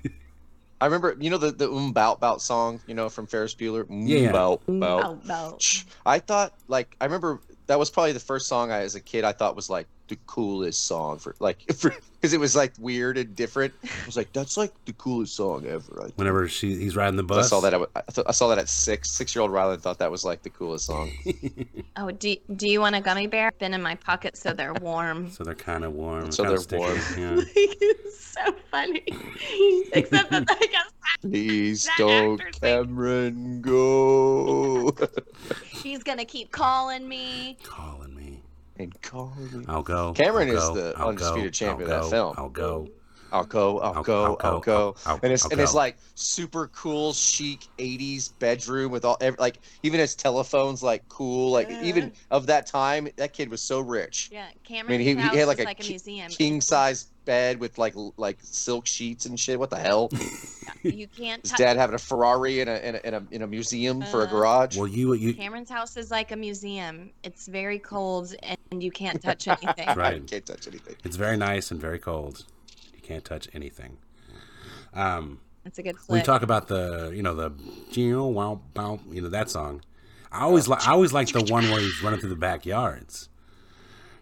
I 0.80 0.86
remember, 0.86 1.16
you 1.20 1.30
know, 1.30 1.38
the 1.38 1.52
the 1.52 1.72
um 1.72 1.92
bout 1.94 2.20
bout 2.20 2.42
song, 2.42 2.82
you 2.88 2.94
know, 2.94 3.10
from 3.10 3.28
Ferris 3.28 3.56
Bueller. 3.56 3.90
Um, 3.90 4.02
Yeah, 4.08 4.20
yeah. 4.20 4.32
Bout, 4.32 4.62
Oh, 4.68 4.80
bout. 4.80 5.26
no. 5.26 5.58
I 6.06 6.20
thought, 6.20 6.54
like, 6.68 6.96
I 7.02 7.06
remember 7.06 7.42
that 7.68 7.80
was 7.80 7.90
probably 7.90 8.14
the 8.14 8.20
first 8.20 8.48
song 8.48 8.72
I, 8.72 8.80
as 8.82 8.96
a 8.96 9.02
kid, 9.02 9.24
I 9.24 9.32
thought 9.34 9.56
was 9.56 9.70
like 9.70 9.88
the 10.08 10.18
coolest 10.28 10.86
song 10.86 11.18
for, 11.20 11.36
like, 11.40 11.60
because 11.68 12.34
it 12.34 12.40
was 12.40 12.56
like 12.56 12.74
weird 12.80 13.18
and 13.18 13.36
different. 13.36 13.74
I 13.84 14.06
was 14.06 14.16
like, 14.18 14.32
that's 14.34 14.58
like 14.58 14.72
the 14.86 14.94
coolest 14.94 15.36
song 15.36 15.66
ever. 15.66 16.04
I, 16.04 16.08
Whenever 16.16 16.48
she 16.48 16.76
he's 16.76 16.96
riding 16.96 17.16
the 17.18 17.24
bus, 17.24 17.46
I 17.46 17.50
saw 17.50 17.60
that. 17.62 17.74
I, 17.74 17.78
I, 17.96 18.02
th- 18.12 18.28
I 18.28 18.32
saw 18.32 18.48
that 18.50 18.58
at 18.58 18.70
six. 18.70 19.10
Six 19.10 19.36
year 19.36 19.42
old 19.42 19.52
Ryland 19.52 19.82
thought 19.82 20.00
that 20.00 20.10
was 20.12 20.24
like 20.26 20.44
the 20.44 20.50
coolest 20.50 20.86
song. 20.86 21.12
Oh, 22.00 22.12
do, 22.12 22.36
do 22.56 22.68
you 22.70 22.80
want 22.80 22.96
a 22.96 23.02
gummy 23.02 23.26
bear? 23.26 23.52
Been 23.58 23.74
in 23.74 23.82
my 23.82 23.96
pocket 23.96 24.38
so 24.38 24.54
they're 24.54 24.74
warm. 24.76 25.32
so 25.32 25.44
they're 25.44 25.56
kind 25.56 25.84
of 25.84 25.94
warm. 25.94 26.32
So 26.32 26.44
kinda 26.44 26.60
they're 26.68 26.78
warm. 26.80 27.00
sticky, 27.00 27.22
Yeah. 27.22 27.36
it's 27.56 28.24
so 28.24 28.56
funny. 28.70 29.04
Except 29.94 30.30
that 30.30 30.46
I 30.48 30.66
guess 30.68 30.92
Please 31.22 31.86
That 31.86 31.96
don't, 31.98 32.40
actor's 32.40 32.62
like- 32.62 32.72
Cameron, 32.72 33.62
go 33.62 34.96
he's 35.82 36.04
gonna 36.04 36.26
keep 36.26 36.52
calling 36.52 37.08
me. 37.08 37.58
Calling 37.64 38.16
me, 38.16 38.37
and 38.80 39.02
call 39.02 39.34
me. 39.52 39.66
I'll 39.68 39.84
go. 39.84 40.14
Cameron 40.14 40.50
I'll 40.50 40.56
is 40.56 40.64
go, 40.64 40.74
the 40.76 40.94
I'll 40.98 41.08
undisputed 41.10 41.44
go, 41.46 41.50
champion 41.52 41.92
I'll 41.92 41.98
of 41.98 42.04
that 42.04 42.10
go, 42.18 42.34
film. 42.34 42.36
I'll 42.38 42.50
go. 42.50 42.88
I'll 43.30 43.44
go, 43.44 43.80
I'll, 43.80 43.94
I'll- 43.96 44.04
go, 44.04 44.24
I'll 44.24 44.38
I'll, 44.40 44.60
go, 44.60 44.60
go. 44.62 44.96
I'll- 45.06 45.14
I'll- 45.16 45.20
and 45.22 45.34
it's 45.34 45.44
I'll 45.46 45.52
and 45.52 45.60
it's 45.60 45.74
like 45.74 45.98
super 46.16 46.68
cool, 46.70 47.12
chic 47.12 47.68
'80s 47.78 48.32
bedroom 48.40 48.90
with 48.92 49.04
all 49.04 49.18
every, 49.20 49.38
like 49.38 49.60
even 49.84 50.00
his 50.00 50.16
telephones 50.16 50.82
like 50.82 51.08
cool, 51.10 51.52
like 51.52 51.70
even 51.70 52.14
of 52.32 52.46
that 52.48 52.68
time. 52.68 53.10
That 53.18 53.34
kid 53.34 53.50
was 53.50 53.62
so 53.62 53.82
rich. 53.82 54.30
Yeah, 54.32 54.48
Cameron. 54.64 54.96
I 54.96 54.98
mean, 55.04 55.18
he, 55.18 55.30
he 55.30 55.38
had 55.38 55.48
like 55.48 55.60
a, 55.60 55.64
like 55.64 55.84
a 55.84 55.88
museum. 55.90 56.30
king 56.30 56.62
size 56.62 57.08
bed 57.26 57.60
with 57.60 57.78
like 57.78 57.96
like 58.16 58.38
silk 58.42 58.86
sheets 58.88 59.26
and 59.26 59.38
shit. 59.38 59.60
What 59.60 59.72
the 59.72 59.78
hell? 59.80 60.10
You 60.84 61.08
can't. 61.08 61.42
His 61.42 61.52
tou- 61.52 61.58
dad 61.58 61.78
having 61.78 61.96
a 61.96 62.00
Ferrari 62.00 62.62
in 62.62 62.68
a 62.68 62.76
in 62.78 62.96
a, 62.96 63.00
in 63.04 63.14
a, 63.14 63.24
in 63.32 63.42
a 63.42 63.48
museum 63.48 64.02
for 64.04 64.22
a 64.22 64.24
Uh, 64.26 64.28
garage. 64.30 64.78
Well, 64.78 64.88
you 64.88 65.14
you 65.14 65.34
Cameron's 65.34 65.70
house 65.70 65.98
is 65.98 66.12
like 66.12 66.32
a 66.32 66.36
museum. 66.36 67.12
It's 67.24 67.48
very 67.48 67.80
cold 67.80 68.36
and 68.72 68.84
you 68.84 68.92
can't 68.92 69.22
touch 69.22 69.48
anything. 69.48 69.88
right. 69.96 70.26
Can't 70.28 70.46
touch 70.46 70.68
anything. 70.68 70.96
It's 71.04 71.16
very 71.16 71.38
nice 71.38 71.72
and 71.72 71.80
very 71.80 72.00
cold. 72.00 72.46
You 72.94 73.02
can't 73.02 73.24
touch 73.26 73.48
anything. 73.54 73.98
Um, 74.94 75.40
It's 75.66 75.78
a 75.80 75.84
good 75.84 75.96
we 76.08 76.22
talk 76.22 76.42
about 76.44 76.68
the 76.68 77.12
you 77.14 77.22
know 77.22 77.36
the 77.36 77.52
Gino 77.92 78.28
wow 78.28 78.62
wow 78.76 79.00
you 79.12 79.22
know 79.22 79.30
that 79.30 79.50
song. 79.50 79.82
I 80.32 80.42
always 80.42 80.68
like 80.68 80.88
I 80.88 80.92
always 80.92 81.14
like 81.14 81.30
the 81.30 81.44
one 81.44 81.70
where 81.70 81.80
he's 81.80 82.02
running 82.04 82.20
through 82.20 82.30
the 82.30 82.36
backyards. 82.36 83.30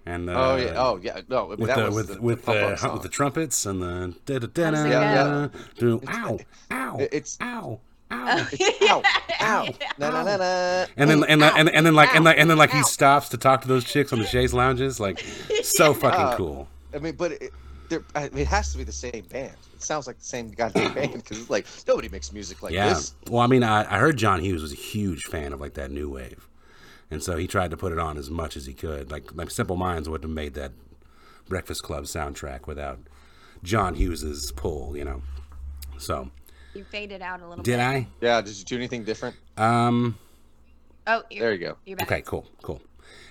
And 0.07 0.29
uh, 0.29 0.33
oh 0.33 0.55
yeah, 0.57 0.73
oh 0.77 0.99
yeah, 1.01 1.21
no, 1.29 1.45
with 1.47 1.59
that 1.61 1.77
the 1.77 1.83
was 1.85 1.95
with 1.95 2.07
the, 2.15 2.21
with 2.21 2.45
pump 2.45 2.79
the, 2.79 2.89
with 2.93 3.01
the 3.01 3.09
trumpets 3.09 3.65
and 3.65 3.81
the 3.81 4.13
da 4.25 4.37
da 4.39 4.47
da 4.47 4.63
How's 4.77 4.85
it 4.85 4.89
da 4.89 5.47
go? 5.47 5.51
do 5.79 6.01
ow 6.07 6.39
ow 6.71 6.97
It's- 6.99 7.37
ow 7.41 7.79
ow 8.11 8.47
ow, 8.81 9.03
ow, 9.41 9.67
na 9.97 10.09
na 10.11 10.23
na 10.23 10.37
na. 10.37 10.85
and 10.95 11.09
then 11.09 11.23
and, 11.23 11.41
then 11.41 11.53
and, 11.57 11.69
and 11.69 11.85
then 11.87 11.95
like 11.95 12.13
and 12.15 12.23
like 12.23 12.37
and 12.37 12.47
then 12.49 12.57
like 12.59 12.69
he 12.69 12.83
stops 12.83 13.29
to 13.29 13.37
talk 13.37 13.61
to 13.63 13.67
those 13.67 13.83
chicks 13.83 14.13
on 14.13 14.19
the 14.19 14.27
chaise 14.27 14.53
lounges 14.53 14.99
like 14.99 15.19
so 15.63 15.91
fucking 16.01 16.19
Uh, 16.21 16.35
cool. 16.37 16.67
I 16.93 16.99
mean, 16.99 17.15
but 17.15 17.31
it, 17.31 17.51
I 18.15 18.29
mean, 18.29 18.37
it 18.39 18.47
has 18.47 18.71
to 18.71 18.77
be 18.77 18.83
the 18.83 18.91
same 18.91 19.25
band. 19.29 19.55
It 19.73 19.81
sounds 19.83 20.05
like 20.07 20.19
the 20.19 20.23
same 20.25 20.49
goddamn 20.51 20.93
band 20.95 21.13
because 21.13 21.39
it's 21.39 21.49
like 21.49 21.65
nobody 21.87 22.09
makes 22.09 22.31
music 22.31 22.61
like 22.61 22.73
yeah. 22.73 22.89
this. 22.89 23.15
Well, 23.29 23.41
I 23.41 23.47
mean, 23.47 23.63
I, 23.63 23.91
I 23.91 23.97
heard 23.97 24.17
John 24.17 24.39
Hughes 24.39 24.61
was 24.61 24.71
a 24.71 24.75
huge 24.75 25.23
fan 25.23 25.51
of 25.51 25.59
like 25.59 25.73
that 25.73 25.89
new 25.91 26.09
wave, 26.09 26.47
and 27.11 27.21
so 27.23 27.37
he 27.37 27.47
tried 27.47 27.71
to 27.71 27.77
put 27.77 27.91
it 27.91 27.99
on 27.99 28.17
as 28.17 28.29
much 28.29 28.55
as 28.57 28.65
he 28.65 28.73
could. 28.73 29.11
Like 29.11 29.33
like 29.35 29.51
Simple 29.51 29.75
Minds 29.77 30.07
wouldn't 30.09 30.29
have 30.29 30.35
made 30.35 30.53
that 30.55 30.71
Breakfast 31.47 31.83
Club 31.83 32.05
soundtrack 32.05 32.67
without 32.67 32.99
John 33.63 33.95
Hughes's 33.95 34.51
pull, 34.51 34.95
you 34.97 35.03
know. 35.05 35.21
So 35.97 36.29
You 36.73 36.83
faded 36.83 37.21
out 37.21 37.41
a 37.41 37.47
little 37.47 37.63
did 37.63 37.77
bit. 37.77 37.79
I? 37.79 38.07
Yeah, 38.21 38.41
did 38.41 38.57
you 38.57 38.65
do 38.65 38.75
anything 38.75 39.03
different? 39.03 39.35
Um. 39.57 40.17
Oh, 41.07 41.21
you're, 41.29 41.41
There 41.41 41.53
you 41.53 41.59
go. 41.59 41.77
You're 41.85 41.97
back. 41.97 42.11
Okay. 42.11 42.21
Cool. 42.21 42.45
Cool. 42.63 42.81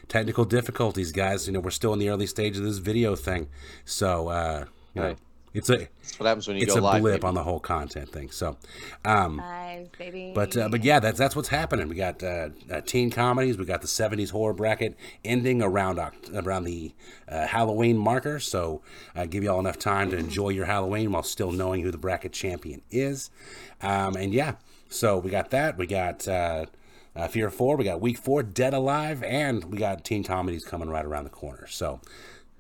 Technical 0.09 0.45
difficulties, 0.45 1.11
guys. 1.13 1.47
You 1.47 1.53
know, 1.53 1.61
we're 1.61 1.71
still 1.71 1.93
in 1.93 1.99
the 1.99 2.09
early 2.09 2.27
stage 2.27 2.57
of 2.57 2.63
this 2.63 2.79
video 2.79 3.17
thing, 3.17 3.49
so 3.85 4.29
uh, 4.29 4.65
you 4.95 5.01
know, 5.03 5.09
Right. 5.09 5.19
It's 5.55 5.71
a 5.71 5.77
That's 5.79 6.19
what 6.19 6.27
happens 6.27 6.47
when 6.49 6.57
you 6.59 6.65
it's 6.65 6.75
go 6.75 6.81
a 6.81 6.83
live. 6.83 7.01
blip 7.01 7.15
baby. 7.21 7.29
on 7.29 7.35
the 7.35 7.43
whole 7.43 7.61
content 7.61 8.11
thing. 8.11 8.31
So, 8.31 8.57
um, 9.05 9.39
Live, 9.39 9.91
baby. 9.97 10.33
But 10.35 10.57
uh, 10.57 10.69
but 10.69 10.85
yeah, 10.85 11.01
that's 11.01 11.19
that's 11.19 11.35
what's 11.37 11.49
happening. 11.49 11.89
We 11.89 11.95
got 11.95 12.23
uh, 12.23 12.51
uh, 12.71 12.81
teen 12.83 13.11
comedies. 13.11 13.57
We 13.57 13.65
got 13.65 13.81
the 13.81 13.87
'70s 13.87 14.31
horror 14.31 14.53
bracket 14.53 14.97
ending 15.25 15.63
around 15.63 15.97
Oct- 15.99 16.45
around 16.45 16.65
the 16.65 16.93
uh, 17.29 17.47
Halloween 17.47 17.97
marker. 17.97 18.41
So 18.41 18.83
uh, 19.17 19.27
give 19.27 19.43
you 19.45 19.51
all 19.51 19.61
enough 19.61 19.79
time 19.79 20.11
to 20.11 20.17
enjoy 20.17 20.51
your 20.51 20.67
Halloween 20.67 21.13
while 21.13 21.23
still 21.23 21.53
knowing 21.53 21.83
who 21.83 21.91
the 21.91 21.99
bracket 21.99 22.33
champion 22.33 22.83
is. 22.91 23.31
Um, 23.81 24.17
and 24.17 24.35
yeah, 24.35 24.57
so 24.89 25.19
we 25.19 25.31
got 25.31 25.51
that. 25.51 25.77
We 25.79 25.87
got 25.87 26.27
uh, 26.27 26.67
uh, 27.15 27.29
Fear 27.29 27.51
Four. 27.51 27.77
We 27.77 27.85
got 27.85 28.01
Week 28.01 28.19
Four, 28.19 28.43
Dead 28.43 28.75
Alive, 28.75 29.23
and 29.23 29.65
we 29.67 29.79
got 29.79 30.05
teen 30.05 30.25
comedies 30.25 30.65
coming 30.65 30.89
right 30.91 31.05
around 31.05 31.25
the 31.25 31.31
corner. 31.31 31.67
So 31.69 32.01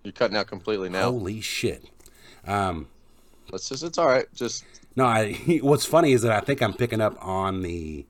You're 0.04 0.12
cutting 0.12 0.36
out 0.36 0.46
completely 0.46 0.88
now. 0.88 1.10
holy 1.10 1.40
shit. 1.40 1.86
Um, 2.46 2.88
Let's 3.50 3.68
just, 3.68 3.82
it's 3.82 3.98
all 3.98 4.06
right. 4.06 4.26
Just 4.34 4.64
No, 4.96 5.04
I. 5.04 5.32
What's 5.62 5.84
funny 5.84 6.12
is 6.12 6.22
that 6.22 6.32
I 6.32 6.40
think 6.40 6.62
I'm 6.62 6.74
picking 6.74 7.00
up 7.00 7.16
on 7.24 7.62
the 7.62 8.06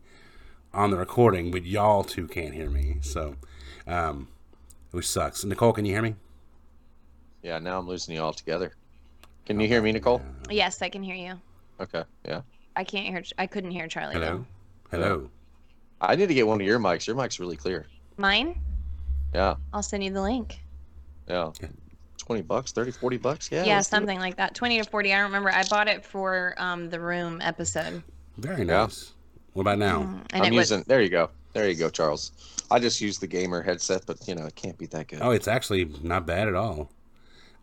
on 0.73 0.91
the 0.91 0.97
recording, 0.97 1.51
but 1.51 1.65
y'all 1.65 2.05
two 2.05 2.27
can't 2.27 2.55
hear 2.55 2.71
me. 2.71 2.99
So, 3.01 3.37
um, 3.87 4.29
which 4.91 5.09
sucks. 5.09 5.45
Nicole, 5.45 5.73
can 5.73 5.85
you 5.85 5.93
hear 5.93 6.03
me? 6.03 6.15
yeah, 7.43 7.59
now 7.59 7.79
I'm 7.79 7.87
losing 7.87 8.15
you 8.15 8.23
all 8.23 8.33
together. 8.33 8.73
Can 9.45 9.61
you 9.61 9.69
hear 9.69 9.83
me, 9.83 9.93
Nicole? 9.93 10.23
yes, 10.51 10.81
I 10.81 10.89
can 10.89 11.03
hear 11.03 11.15
you. 11.15 11.39
Okay, 11.79 12.03
yeah. 12.25 12.41
I 12.77 12.85
can't 12.85 13.07
hear. 13.07 13.23
I 13.39 13.47
couldn't 13.47 13.71
hear 13.71 13.87
Charlie. 13.87 14.15
Hello, 14.15 14.45
though. 14.91 14.97
hello. 14.97 15.31
I 16.01 16.17
need 16.17 16.29
to 16.29 16.35
get 16.35 16.47
one 16.47 16.61
of 16.61 16.67
your 16.67 16.79
mics. 16.79 17.07
Your 17.07 17.17
mic's 17.17 17.39
really 17.39 17.57
clear. 17.57 17.87
Mine? 18.17 18.59
Yeah, 19.35 19.57
I'll 19.73 19.83
send 19.83 20.03
you 20.05 20.13
the 20.13 20.23
link. 20.23 20.61
yeah. 21.29 21.51
20 22.27 22.43
bucks, 22.43 22.73
30, 22.73 22.93
40 22.93 23.17
bucks. 23.19 23.51
Yeah. 23.53 23.65
Yeah, 23.65 23.77
let's 23.77 23.89
do 23.89 23.97
it. 23.97 23.99
something 23.99 24.19
like 24.19 24.37
that. 24.37 24.55
Twenty 24.55 24.81
to 24.83 24.89
forty. 24.89 25.13
I 25.13 25.17
don't 25.17 25.27
remember. 25.27 25.51
I 25.51 25.65
bought 25.69 25.89
it 25.89 26.05
for 26.05 26.55
um 26.59 26.89
the 26.91 27.01
room 27.01 27.41
episode. 27.43 28.03
Very 28.39 28.59
Yeah. 28.59 28.85
nice. 28.85 29.13
What 29.53 29.63
about 29.63 29.79
now? 29.79 30.01
And 30.31 30.43
I'm 30.43 30.53
it 30.53 30.57
was 30.57 30.71
using. 30.71 30.85
There 30.89 31.01
you 31.03 31.09
go. 31.11 31.31
There 31.53 31.69
you 31.69 31.77
go, 31.77 31.89
Charles. 31.91 32.33
I 32.71 32.79
just 32.81 33.01
use 33.01 33.19
the 33.19 33.27
gamer 33.27 33.63
headset, 33.63 34.05
but 34.07 34.27
you 34.27 34.35
know 34.35 34.47
it 34.47 34.55
can't 34.57 34.77
be 34.79 34.87
that 34.87 35.09
good. 35.09 35.21
Oh, 35.23 35.31
it's 35.31 35.47
actually 35.49 35.85
not 36.03 36.27
bad 36.27 36.49
at 36.49 36.55
all. 36.55 36.91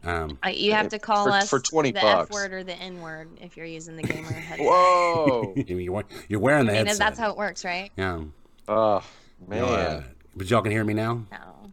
Um, 0.03 0.37
uh, 0.43 0.49
you 0.49 0.73
have 0.73 0.89
to 0.89 0.99
call 0.99 1.25
For- 1.25 1.31
us 1.31 1.49
for 1.49 1.59
20 1.59 1.91
the 1.91 1.99
bucks. 1.99 2.29
F 2.29 2.33
word 2.33 2.53
or 2.53 2.63
the 2.63 2.73
N 2.75 3.01
word 3.01 3.29
if 3.39 3.55
you're 3.57 3.65
using 3.67 3.95
the 3.97 4.03
gamer 4.03 4.31
headset. 4.31 4.65
Whoa. 4.65 5.53
you're, 5.67 6.39
wearing 6.39 6.65
the 6.65 6.71
I 6.71 6.77
mean, 6.77 6.85
headset. 6.87 6.97
that's 6.97 7.19
how 7.19 7.29
it 7.29 7.37
works, 7.37 7.63
right? 7.65 7.91
Yeah. 7.97 8.21
oh 8.67 9.03
man. 9.47 9.63
uh, 9.63 10.03
but 10.35 10.49
y'all 10.49 10.61
can 10.61 10.71
hear 10.71 10.83
me 10.83 10.93
now. 10.93 11.23
No. 11.31 11.71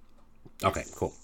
Okay, 0.68 0.84
cool. 0.96 1.14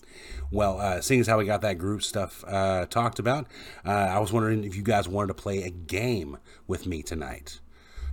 Well, 0.54 0.80
uh, 0.80 1.00
seeing 1.00 1.20
as 1.20 1.26
how 1.26 1.38
we 1.38 1.44
got 1.46 1.62
that 1.62 1.78
group 1.78 2.02
stuff 2.02 2.44
uh, 2.46 2.86
talked 2.86 3.18
about, 3.18 3.46
uh, 3.84 3.90
I 3.90 4.18
was 4.20 4.32
wondering 4.32 4.62
if 4.64 4.76
you 4.76 4.82
guys 4.82 5.08
wanted 5.08 5.28
to 5.28 5.34
play 5.34 5.62
a 5.64 5.70
game 5.70 6.38
with 6.68 6.86
me 6.86 7.02
tonight. 7.02 7.60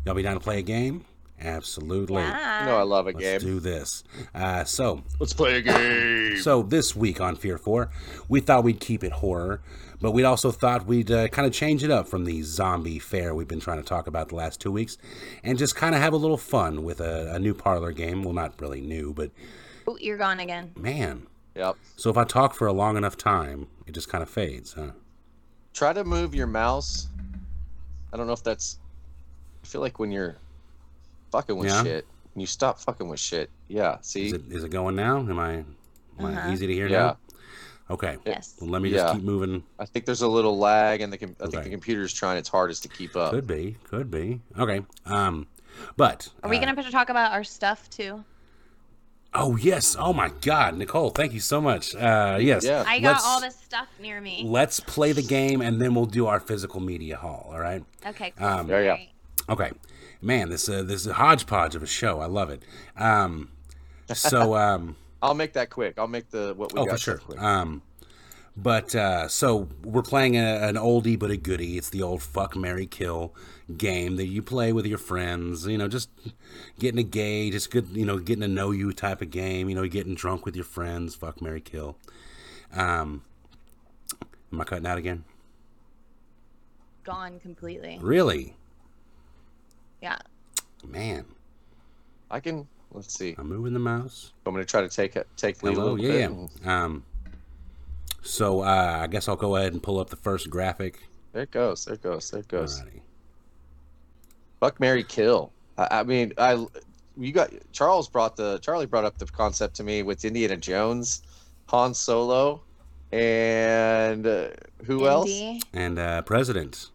Y'all 0.06 0.15
be 0.15 0.23
down 0.23 0.34
to 0.34 0.39
play 0.39 0.58
a 0.58 0.63
game? 0.63 1.06
Absolutely. 1.39 2.21
Yeah. 2.21 2.62
You 2.62 2.65
know 2.67 2.77
I 2.77 2.84
love 2.84 3.08
a 3.08 3.12
Let's 3.12 3.19
game. 3.19 3.39
do 3.39 3.60
this. 3.60 4.04
Uh, 4.34 4.63
so, 4.63 5.04
Let's 5.19 5.34
play 5.34 5.58
a 5.58 5.62
game. 5.62 6.38
so 6.38 6.62
this 6.63 6.95
week 6.95 7.21
on 7.21 7.36
Fear 7.36 7.58
4, 7.58 7.89
we 8.30 8.39
thought 8.39 8.63
we'd 8.63 8.80
keep 8.80 9.04
it 9.04 9.12
horror, 9.12 9.62
but 10.01 10.12
we 10.12 10.23
also 10.23 10.51
thought 10.51 10.86
we'd 10.88 11.12
uh, 11.12 11.27
kind 11.30 11.47
of 11.47 11.54
change 11.54 11.84
it 11.84 11.91
up 11.91 12.08
from 12.08 12.25
the 12.25 12.41
zombie 12.43 12.99
fair 12.99 13.34
we've 13.36 13.47
been 13.47 13.60
trying 13.60 13.77
to 13.77 13.84
talk 13.84 14.08
about 14.08 14.30
the 14.30 14.36
last 14.36 14.60
two 14.60 14.71
weeks 14.71 14.97
and 15.43 15.58
just 15.58 15.75
kind 15.75 15.93
of 15.95 16.01
have 16.01 16.13
a 16.13 16.17
little 16.17 16.38
fun 16.38 16.84
with 16.84 16.99
a, 17.01 17.34
a 17.34 17.39
new 17.39 17.54
parlor 17.54 17.91
game. 17.91 18.23
Well, 18.23 18.34
not 18.34 18.60
really 18.62 18.82
new, 18.82 19.13
but 19.13 19.32
Oh, 19.88 19.97
you're 19.99 20.17
gone 20.17 20.39
again. 20.39 20.71
man. 20.75 21.27
Yep. 21.55 21.75
So 21.97 22.09
if 22.09 22.17
I 22.17 22.23
talk 22.23 22.53
for 22.53 22.67
a 22.67 22.73
long 22.73 22.97
enough 22.97 23.17
time, 23.17 23.67
it 23.87 23.91
just 23.91 24.09
kind 24.09 24.21
of 24.21 24.29
fades, 24.29 24.73
huh? 24.73 24.91
Try 25.73 25.93
to 25.93 26.03
move 26.03 26.33
your 26.35 26.47
mouse. 26.47 27.07
I 28.13 28.17
don't 28.17 28.27
know 28.27 28.33
if 28.33 28.43
that's. 28.43 28.77
I 29.63 29.67
feel 29.67 29.81
like 29.81 29.99
when 29.99 30.11
you're 30.11 30.37
fucking 31.31 31.55
with 31.55 31.69
Yeah? 31.69 31.83
shit, 31.83 32.07
you 32.35 32.45
stop 32.45 32.79
fucking 32.79 33.07
with 33.07 33.19
shit. 33.19 33.49
Yeah. 33.67 33.97
See. 34.01 34.27
Is 34.27 34.33
it, 34.33 34.41
is 34.49 34.63
it 34.63 34.71
going 34.71 34.95
now? 34.95 35.17
Am 35.19 35.39
I, 35.39 35.53
am 35.53 35.65
Uh-huh. 36.19 36.51
easy 36.51 36.67
to 36.67 36.73
hear 36.73 36.87
Yeah. 36.87 36.97
now? 36.99 37.17
Okay. 37.89 38.17
Yes. 38.25 38.55
Well, 38.59 38.69
let 38.69 38.81
me 38.81 38.89
just 38.89 39.05
Yeah. 39.05 39.13
keep 39.13 39.23
moving. 39.23 39.63
I 39.77 39.85
think 39.85 40.05
there's 40.05 40.21
a 40.21 40.27
little 40.27 40.57
lag, 40.57 41.01
and 41.01 41.11
the 41.11 41.17
com- 41.17 41.35
I 41.41 41.47
think 41.47 41.63
the 41.65 41.69
computer's 41.69 42.13
trying 42.13 42.37
its 42.37 42.47
hardest 42.49 42.83
to 42.83 42.89
keep 42.89 43.15
up. 43.15 43.31
Could 43.31 43.47
be, 43.47 43.77
could 43.83 44.09
be. 44.09 44.41
Okay. 44.57 44.81
Um, 45.05 45.47
but 45.97 46.29
Are 46.43 46.49
we 46.49 46.57
uh, 46.57 46.65
gonna 46.65 46.91
talk 46.91 47.09
about 47.09 47.33
our 47.33 47.43
stuff 47.43 47.89
too? 47.89 48.23
Oh 49.34 49.56
yes. 49.56 49.96
Oh 49.98 50.12
my 50.12 50.30
God, 50.41 50.78
Nicole, 50.78 51.10
thank 51.10 51.34
you 51.34 51.39
so 51.39 51.62
much. 51.62 51.96
Uh, 51.96 52.38
yes. 52.41 52.65
Yeah. 52.65 52.84
I 52.86 53.00
got 53.00 53.13
let's- 53.13 53.26
all 53.26 53.39
this 53.39 53.56
stuff 53.56 53.88
near 54.00 54.20
me. 54.20 54.44
Let's 54.46 54.80
play 54.80 55.13
the 55.13 55.22
game 55.22 55.62
and 55.62 55.82
then 55.82 55.96
we'll 55.96 56.06
do 56.06 56.28
our 56.28 56.39
physical 56.39 56.82
media 56.82 57.15
haul. 57.17 57.50
All 57.52 57.60
right. 57.60 57.84
Okay. 58.06 58.34
Cool. 58.38 58.48
Um, 58.48 58.67
There 58.67 58.84
you 58.84 59.08
go. 59.48 59.54
Okay. 59.54 59.72
Man, 60.22 60.50
this 60.50 60.67
uh, 60.70 60.84
this 60.84 61.02
is 61.02 61.08
a 61.08 61.13
hodgepodge 61.13 61.76
of 61.76 61.82
a 61.82 61.88
show. 61.88 62.20
I 62.20 62.26
love 62.28 62.50
it. 62.50 62.63
Um, 62.96 63.52
so 64.13 64.54
um, 64.58 64.96
I'll 65.22 65.34
make 65.34 65.54
that 65.54 65.70
quick. 65.70 65.98
I'll 65.98 66.08
make 66.08 66.30
the 66.30 66.54
what 66.56 66.74
we 66.74 66.80
oh 66.80 66.86
got 66.86 66.94
for 66.94 66.98
sure. 66.98 67.17
quick. 67.17 67.41
Um, 67.41 67.82
but 68.57 68.93
uh, 68.95 69.27
so 69.27 69.67
we're 69.83 70.01
playing 70.01 70.35
a, 70.37 70.67
an 70.67 70.75
oldie 70.75 71.17
but 71.17 71.31
a 71.31 71.37
goodie. 71.37 71.77
It's 71.77 71.89
the 71.89 72.01
old 72.01 72.21
fuck 72.21 72.55
Mary 72.55 72.85
Kill 72.85 73.33
game 73.77 74.17
that 74.17 74.27
you 74.27 74.41
play 74.41 74.73
with 74.73 74.85
your 74.85 74.97
friends. 74.97 75.65
You 75.67 75.77
know, 75.77 75.87
just 75.87 76.09
getting 76.79 76.99
a 76.99 77.03
gauge. 77.03 77.55
It's 77.55 77.67
good. 77.67 77.87
You 77.91 78.05
know, 78.05 78.19
getting 78.19 78.41
to 78.41 78.47
know 78.47 78.71
you 78.71 78.91
type 78.93 79.21
of 79.21 79.29
game. 79.31 79.69
You 79.69 79.75
know, 79.75 79.87
getting 79.87 80.15
drunk 80.15 80.45
with 80.45 80.55
your 80.55 80.65
friends. 80.65 81.15
Fuck 81.15 81.41
Mary 81.41 81.61
Kill. 81.61 81.97
Um, 82.73 83.23
am 84.51 84.61
I 84.61 84.63
cutting 84.63 84.85
out 84.85 84.97
again? 84.97 85.23
Gone 87.03 87.39
completely. 87.39 87.97
Really, 88.01 88.55
Yeah. 90.01 90.19
man. 90.87 91.25
I 92.29 92.39
can. 92.39 92.67
Let's 92.93 93.13
see. 93.17 93.35
I'm 93.37 93.47
moving 93.49 93.73
the 93.73 93.79
mouse. 93.79 94.33
I'm 94.45 94.53
gonna 94.53 94.65
try 94.65 94.81
to 94.81 94.89
take 94.89 95.15
it. 95.15 95.27
Take 95.37 95.63
lead 95.63 95.71
a 95.71 95.73
Hello, 95.79 95.93
little 95.93 96.05
yeah, 96.05 96.27
bit. 96.27 96.49
yeah. 96.63 96.83
Um, 96.83 97.03
so 98.21 98.62
uh, 98.62 98.99
I 99.01 99.07
guess 99.07 99.27
I'll 99.27 99.36
go 99.36 99.55
ahead 99.55 99.73
and 99.73 99.81
pull 99.81 99.99
up 99.99 100.10
the 100.10 100.15
first 100.15 100.49
graphic. 100.49 100.99
There 101.34 101.43
it 101.43 101.51
goes. 101.51 101.86
There 101.86 101.95
it 101.95 102.01
goes. 102.01 102.29
There 102.29 102.41
it 102.41 102.47
goes. 102.47 102.81
Alrighty. 102.81 103.01
Fuck 104.60 104.79
Mary 104.79 105.03
Kill. 105.03 105.51
I, 105.77 105.88
I 105.91 106.03
mean, 106.03 106.34
I 106.38 106.65
you 107.17 107.31
got 107.31 107.51
Charles 107.71 108.07
brought 108.10 108.36
the 108.36 108.60
Charlie 108.60 108.86
brought 108.86 109.05
up 109.05 109.17
the 109.17 109.25
concept 109.25 109.75
to 109.75 109.84
me 109.84 110.03
with 110.03 110.23
Indiana 110.25 110.57
Jones, 110.57 111.23
Han 111.67 111.93
Solo, 111.93 112.62
and 113.12 114.27
uh, 114.27 114.49
who 114.86 115.07
else? 115.07 115.31
And 115.73 115.99
uh, 115.99 116.21
President 116.23 116.88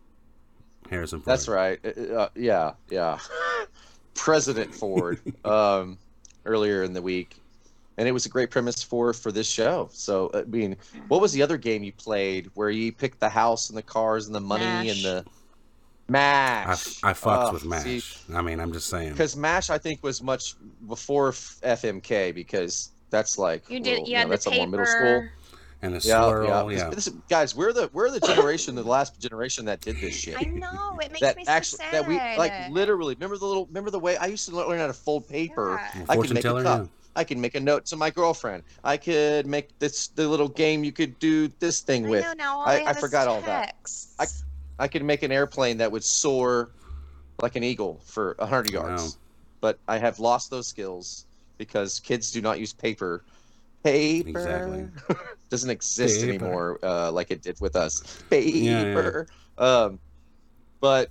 Harrison 0.90 1.20
Ford. 1.20 1.32
That's 1.32 1.48
right. 1.48 1.78
Uh, 1.84 2.14
uh, 2.14 2.28
yeah, 2.34 2.72
yeah. 2.90 3.18
President 4.14 4.74
Ford. 4.74 5.20
um, 5.44 5.98
earlier 6.46 6.82
in 6.82 6.92
the 6.92 7.02
week, 7.02 7.36
and 7.98 8.06
it 8.08 8.12
was 8.12 8.26
a 8.26 8.28
great 8.28 8.50
premise 8.50 8.82
for 8.82 9.12
for 9.12 9.32
this 9.32 9.48
show. 9.48 9.88
So, 9.92 10.30
I 10.34 10.42
mean, 10.42 10.76
what 11.08 11.20
was 11.20 11.32
the 11.32 11.42
other 11.42 11.56
game 11.56 11.82
you 11.82 11.92
played 11.92 12.50
where 12.54 12.70
you 12.70 12.92
picked 12.92 13.20
the 13.20 13.28
house 13.28 13.68
and 13.70 13.76
the 13.78 13.82
cars 13.82 14.26
and 14.26 14.34
the 14.34 14.40
money 14.40 14.64
Mash. 14.64 14.88
and 14.88 15.04
the 15.04 15.24
Mash? 16.08 17.02
I 17.02 17.12
fucked 17.14 17.50
Oh, 17.50 17.52
with 17.52 17.64
MASH. 17.64 17.82
see, 17.84 18.34
I 18.34 18.40
mean, 18.42 18.60
I'm 18.60 18.72
just 18.72 18.88
saying. 18.88 19.12
because 19.12 19.36
Mash 19.36 19.70
I 19.70 19.78
think 19.78 20.02
was 20.02 20.22
much 20.22 20.54
before 20.86 21.32
FMK 21.32 22.32
because 22.34 22.90
that's 23.10 23.38
like 23.38 23.68
You 23.68 23.80
did. 23.80 23.90
little- 23.90 24.06
You 24.08 24.12
know, 24.14 24.18
had 24.18 24.26
the 24.26 24.30
that's 24.30 24.46
a 24.46 24.50
more 24.50 24.58
paper. 24.58 24.70
middle 24.70 24.86
school. 24.86 25.28
And 25.82 25.94
the 25.94 26.06
Yeah, 26.08 26.20
swirl, 26.22 26.72
yeah. 26.72 26.78
yeah. 26.84 26.90
This- 26.90 27.04
this- 27.04 27.14
guys, 27.28 27.54
we're 27.54 27.72
the 27.72 27.90
we're 27.92 28.10
the 28.10 28.20
generation, 28.20 28.74
the 28.74 28.82
last 28.82 29.20
generation 29.20 29.66
that 29.66 29.80
did 29.82 30.00
this 30.00 30.14
shit. 30.14 30.36
I 30.38 30.44
know. 30.44 30.98
It 31.02 31.12
makes 31.12 31.20
that 31.20 31.36
me 31.36 31.44
so 31.44 31.50
actually 31.52 31.76
sad. 31.78 31.92
that 31.92 32.08
we 32.08 32.16
like 32.38 32.52
literally 32.70 33.14
remember 33.14 33.36
the 33.36 33.44
little 33.44 33.66
remember 33.66 33.90
the 33.90 33.98
way 34.00 34.16
I 34.16 34.26
used 34.26 34.48
to 34.48 34.56
learn 34.56 34.78
how 34.78 34.86
to 34.86 34.92
fold 34.94 35.28
paper. 35.28 35.72
Yeah. 35.94 36.04
I 36.08 36.14
Fortune 36.14 36.28
could 36.28 36.34
make 36.34 36.42
teller, 36.42 36.60
a 36.62 36.64
cup. 36.64 36.80
yeah. 36.82 36.86
I 37.16 37.24
could 37.24 37.38
make 37.38 37.54
a 37.54 37.60
note 37.60 37.86
to 37.86 37.96
my 37.96 38.10
girlfriend. 38.10 38.62
I 38.84 38.96
could 38.98 39.46
make 39.46 39.76
this 39.78 40.08
the 40.08 40.28
little 40.28 40.48
game 40.48 40.84
you 40.84 40.92
could 40.92 41.18
do 41.18 41.48
this 41.58 41.80
thing 41.80 42.06
I 42.06 42.10
with. 42.10 42.24
know, 42.24 42.32
now 42.34 42.58
all 42.58 42.66
I- 42.68 42.76
they 42.76 42.84
I 42.84 42.88
have 42.88 42.96
is 42.98 43.00
forgot 43.02 43.26
all 43.26 43.40
that. 43.42 43.74
texts. 43.82 44.44
I 44.78 44.86
could 44.88 45.02
make 45.02 45.22
an 45.22 45.32
airplane 45.32 45.78
that 45.78 45.90
would 45.90 46.04
soar 46.04 46.70
like 47.40 47.56
an 47.56 47.64
eagle 47.64 48.02
for 48.04 48.36
hundred 48.38 48.70
yards. 48.72 49.02
Wow. 49.02 49.10
But 49.62 49.78
I 49.88 49.96
have 49.96 50.20
lost 50.20 50.50
those 50.50 50.66
skills 50.66 51.24
because 51.56 51.98
kids 52.00 52.30
do 52.30 52.42
not 52.42 52.60
use 52.60 52.74
paper. 52.74 53.24
Paper 53.82 54.28
Exactly. 54.28 54.88
doesn't 55.48 55.70
exist 55.70 56.20
Paper. 56.20 56.28
anymore 56.44 56.78
uh, 56.82 57.10
like 57.10 57.30
it 57.30 57.40
did 57.40 57.58
with 57.60 57.74
us. 57.74 58.02
yeah. 58.30 58.82
Paper. 58.84 59.26
Um, 59.56 59.98
but 60.80 61.08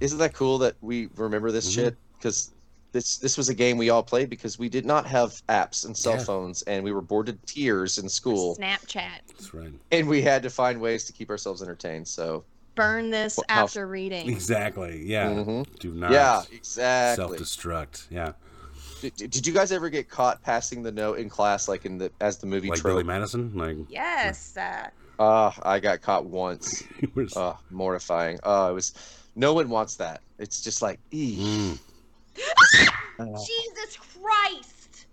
isn't 0.00 0.18
that 0.18 0.34
cool 0.34 0.58
that 0.58 0.74
we 0.80 1.08
remember 1.14 1.52
this 1.52 1.70
Mhm. 1.70 1.74
shit? 1.74 1.96
Because 2.18 2.50
this 2.96 3.18
this 3.18 3.36
was 3.36 3.48
a 3.50 3.54
game 3.54 3.76
we 3.76 3.90
all 3.90 4.02
played 4.02 4.30
because 4.30 4.58
we 4.58 4.68
did 4.68 4.86
not 4.86 5.06
have 5.06 5.30
apps 5.48 5.84
and 5.84 5.96
cell 5.96 6.14
Yeah. 6.14 6.24
phones, 6.24 6.62
and 6.62 6.82
we 6.82 6.92
were 6.92 7.02
bored 7.02 7.26
to 7.26 7.34
tears 7.46 7.98
in 7.98 8.08
school, 8.08 8.56
Snapchat. 8.56 9.20
That's 9.28 9.52
right. 9.52 9.72
and 9.92 10.08
we 10.08 10.22
had 10.22 10.42
to 10.44 10.50
find 10.50 10.80
ways 10.80 11.04
to 11.04 11.12
keep 11.12 11.28
ourselves 11.30 11.62
entertained. 11.62 12.08
So 12.08 12.44
Burn 12.74 13.08
this 13.10 13.36
Wha- 13.38 13.44
how- 13.48 13.64
after 13.64 13.86
reading. 13.86 14.28
Exactly. 14.28 15.02
Yeah. 15.06 15.28
Mhm. 15.30 15.66
Do 15.78 15.92
not 15.94 16.10
yeah, 16.12 16.42
exactly. 16.52 17.38
self-destruct. 17.38 18.06
Yeah. 18.10 18.32
Did, 19.00 19.14
did 19.16 19.46
you 19.46 19.52
guys 19.52 19.72
ever 19.72 19.88
get 19.90 20.08
caught 20.10 20.42
passing 20.42 20.82
the 20.82 20.92
note 20.92 21.18
in 21.18 21.28
class, 21.28 21.68
like 21.68 21.84
in 21.86 21.98
the 21.98 22.10
as 22.20 22.38
the 22.38 22.46
movie 22.46 22.68
Like 22.70 22.82
Billy? 22.82 23.02
Madison. 23.04 23.52
Like. 23.54 23.76
Yes. 23.88 24.56
Uh, 24.56 24.88
Uh, 25.18 25.50
I 25.62 25.80
got 25.80 26.02
caught 26.02 26.26
once. 26.26 26.82
it 27.00 27.14
was- 27.16 27.34
Uh, 27.36 27.56
mortifying. 27.70 28.38
Uh, 28.42 28.68
it 28.70 28.74
was. 28.74 28.92
No 29.34 29.52
one 29.54 29.68
wants 29.70 29.96
that. 29.96 30.20
It's 30.38 30.60
just 30.62 30.80
like, 30.82 30.98
eee. 31.12 31.36
Mm. 31.38 31.78
Uh. 33.18 33.24
Jesus 33.46 33.96
Christ! 33.96 35.06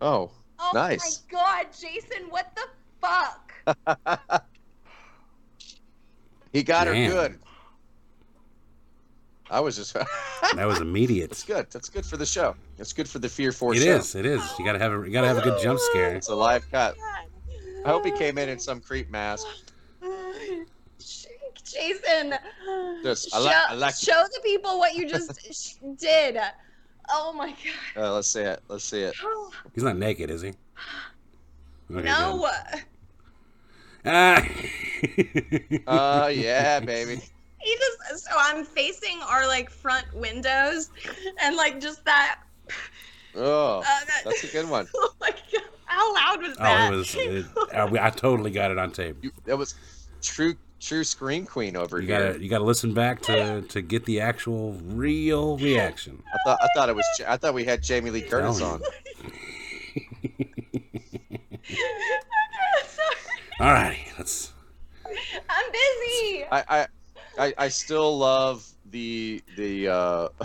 oh, 0.00 0.32
Oh 0.58 0.70
Nice. 0.74 1.22
my 1.30 1.38
God, 1.38 1.66
Jason! 1.72 2.30
What 2.30 2.50
the 2.56 2.66
fuck? 3.00 3.52
he 6.52 6.64
got 6.64 6.88
Man. 6.88 7.04
her 7.08 7.12
good. 7.14 7.38
I 9.50 9.60
was 9.60 9.76
just. 9.76 9.96
That 10.54 10.66
was 10.66 10.80
immediate. 10.80 11.30
That's 11.30 11.44
good. 11.44 11.66
That's 11.70 11.88
good 11.88 12.06
for 12.06 12.16
the 12.16 12.24
show. 12.26 12.54
It's 12.78 12.92
good 12.92 13.08
for 13.08 13.18
the 13.18 13.28
Fear 13.28 13.52
Four 13.52 13.74
It 13.74 13.82
show. 13.82 13.96
is. 13.96 14.14
It 14.14 14.24
is. 14.26 14.42
You 14.58 14.64
gotta 14.64 14.78
have 14.78 14.92
a. 14.92 15.04
You 15.04 15.10
gotta 15.12 15.28
have 15.28 15.38
a 15.38 15.42
good 15.42 15.60
jump 15.62 15.78
scare. 15.78 16.14
It's 16.16 16.28
a 16.28 16.34
live 16.34 16.68
cut. 16.70 16.96
Oh 16.98 17.82
I 17.84 17.88
hope 17.90 18.04
he 18.04 18.10
came 18.12 18.38
in 18.38 18.48
in 18.48 18.58
some 18.58 18.80
creep 18.80 19.10
mask. 19.10 19.46
Jason, 21.72 22.34
Just- 23.02 23.34
I 23.34 23.38
show, 23.40 23.60
I 23.68 23.74
like 23.74 23.94
show 23.94 24.22
the 24.32 24.40
people 24.42 24.78
what 24.78 24.94
you 24.94 25.08
just 25.08 25.52
sh- 25.52 25.74
did. 25.98 26.38
Oh 27.10 27.32
my 27.32 27.50
god. 27.94 28.02
Uh, 28.04 28.14
let's 28.14 28.28
see 28.30 28.40
it. 28.40 28.60
Let's 28.68 28.84
see 28.84 29.02
it. 29.02 29.14
He's 29.74 29.84
not 29.84 29.96
naked, 29.96 30.30
is 30.30 30.42
he? 30.42 30.52
Okay, 31.90 32.02
no. 32.02 32.46
good. 32.72 32.82
Ah. 34.04 34.44
Uh, 35.86 36.28
yeah, 36.34 36.80
baby. 36.80 37.20
He 37.60 37.76
just 37.76 38.24
so 38.26 38.32
I'm 38.36 38.64
facing 38.64 39.20
our 39.28 39.46
like 39.46 39.70
front 39.70 40.06
windows 40.14 40.90
and 41.40 41.56
like 41.56 41.80
just 41.80 42.04
that 42.04 42.40
Oh, 43.36 43.78
uh, 43.78 43.82
that 43.82 44.22
that's 44.24 44.44
a 44.44 44.48
good 44.48 44.68
one. 44.68 44.88
oh 44.94 45.14
my 45.20 45.30
god. 45.30 45.62
How 45.86 46.14
loud 46.14 46.42
was 46.42 46.56
that? 46.56 46.60
Oh, 46.60 46.64
that? 46.64 46.92
it 46.92 46.96
was. 46.96 47.14
It, 47.14 47.46
uh, 47.74 48.04
I 48.04 48.10
totally 48.10 48.50
got 48.50 48.70
it 48.70 48.78
on 48.78 48.90
tape. 48.90 49.16
You, 49.22 49.30
that 49.46 49.56
was 49.56 49.74
true, 50.22 50.54
true 50.80 51.04
scream 51.04 51.44
queen 51.46 51.76
over 51.76 52.00
You 52.00 52.06
here. 52.08 52.18
gotta. 52.32 52.42
You 52.42 52.48
gotta 52.48 52.64
listen 52.64 52.94
back 52.94 53.20
to 53.22 53.62
to 53.62 53.80
get 53.82 54.04
the 54.04 54.20
actual 54.20 54.72
real 54.84 55.56
reaction. 55.58 56.22
I 56.32 56.38
thought, 56.46 56.58
I 56.62 56.68
thought 56.74 56.88
it 56.88 56.96
was. 56.96 57.04
I 57.26 57.36
thought 57.36 57.54
we 57.54 57.64
had 57.64 57.82
Jamie 57.82 58.10
Lee 58.10 58.22
Curtis 58.22 58.58
Telling 58.58 58.82
on. 58.82 58.82
Sorry. 62.86 63.14
Alrighty, 63.60 64.18
let's. 64.18 64.52
I'm 65.50 65.72
busy. 65.72 66.44
I, 66.50 66.64
I, 66.68 66.86
I, 67.38 67.54
I 67.58 67.68
still 67.68 68.16
love 68.18 68.66
the 68.90 69.42
the 69.56 69.88
uh, 69.88 70.28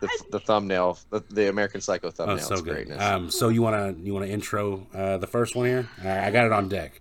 the, 0.00 0.08
the 0.30 0.40
thumbnail, 0.40 0.98
the, 1.10 1.20
the 1.30 1.48
American 1.48 1.80
Psycho 1.80 2.08
Oh, 2.08 2.10
thumbnail. 2.10 2.38
so 2.38 2.52
It's 2.54 2.62
good. 2.62 2.74
greatness. 2.74 3.02
Um, 3.02 3.30
so 3.30 3.48
you 3.48 3.62
wanna 3.62 3.94
you 3.98 4.12
wanna 4.12 4.26
intro 4.26 4.86
uh, 4.94 5.16
the 5.18 5.26
first 5.26 5.56
one 5.56 5.66
here? 5.66 5.88
I, 6.04 6.26
I 6.26 6.30
got 6.30 6.46
it 6.46 6.52
on 6.52 6.68
deck. 6.68 7.00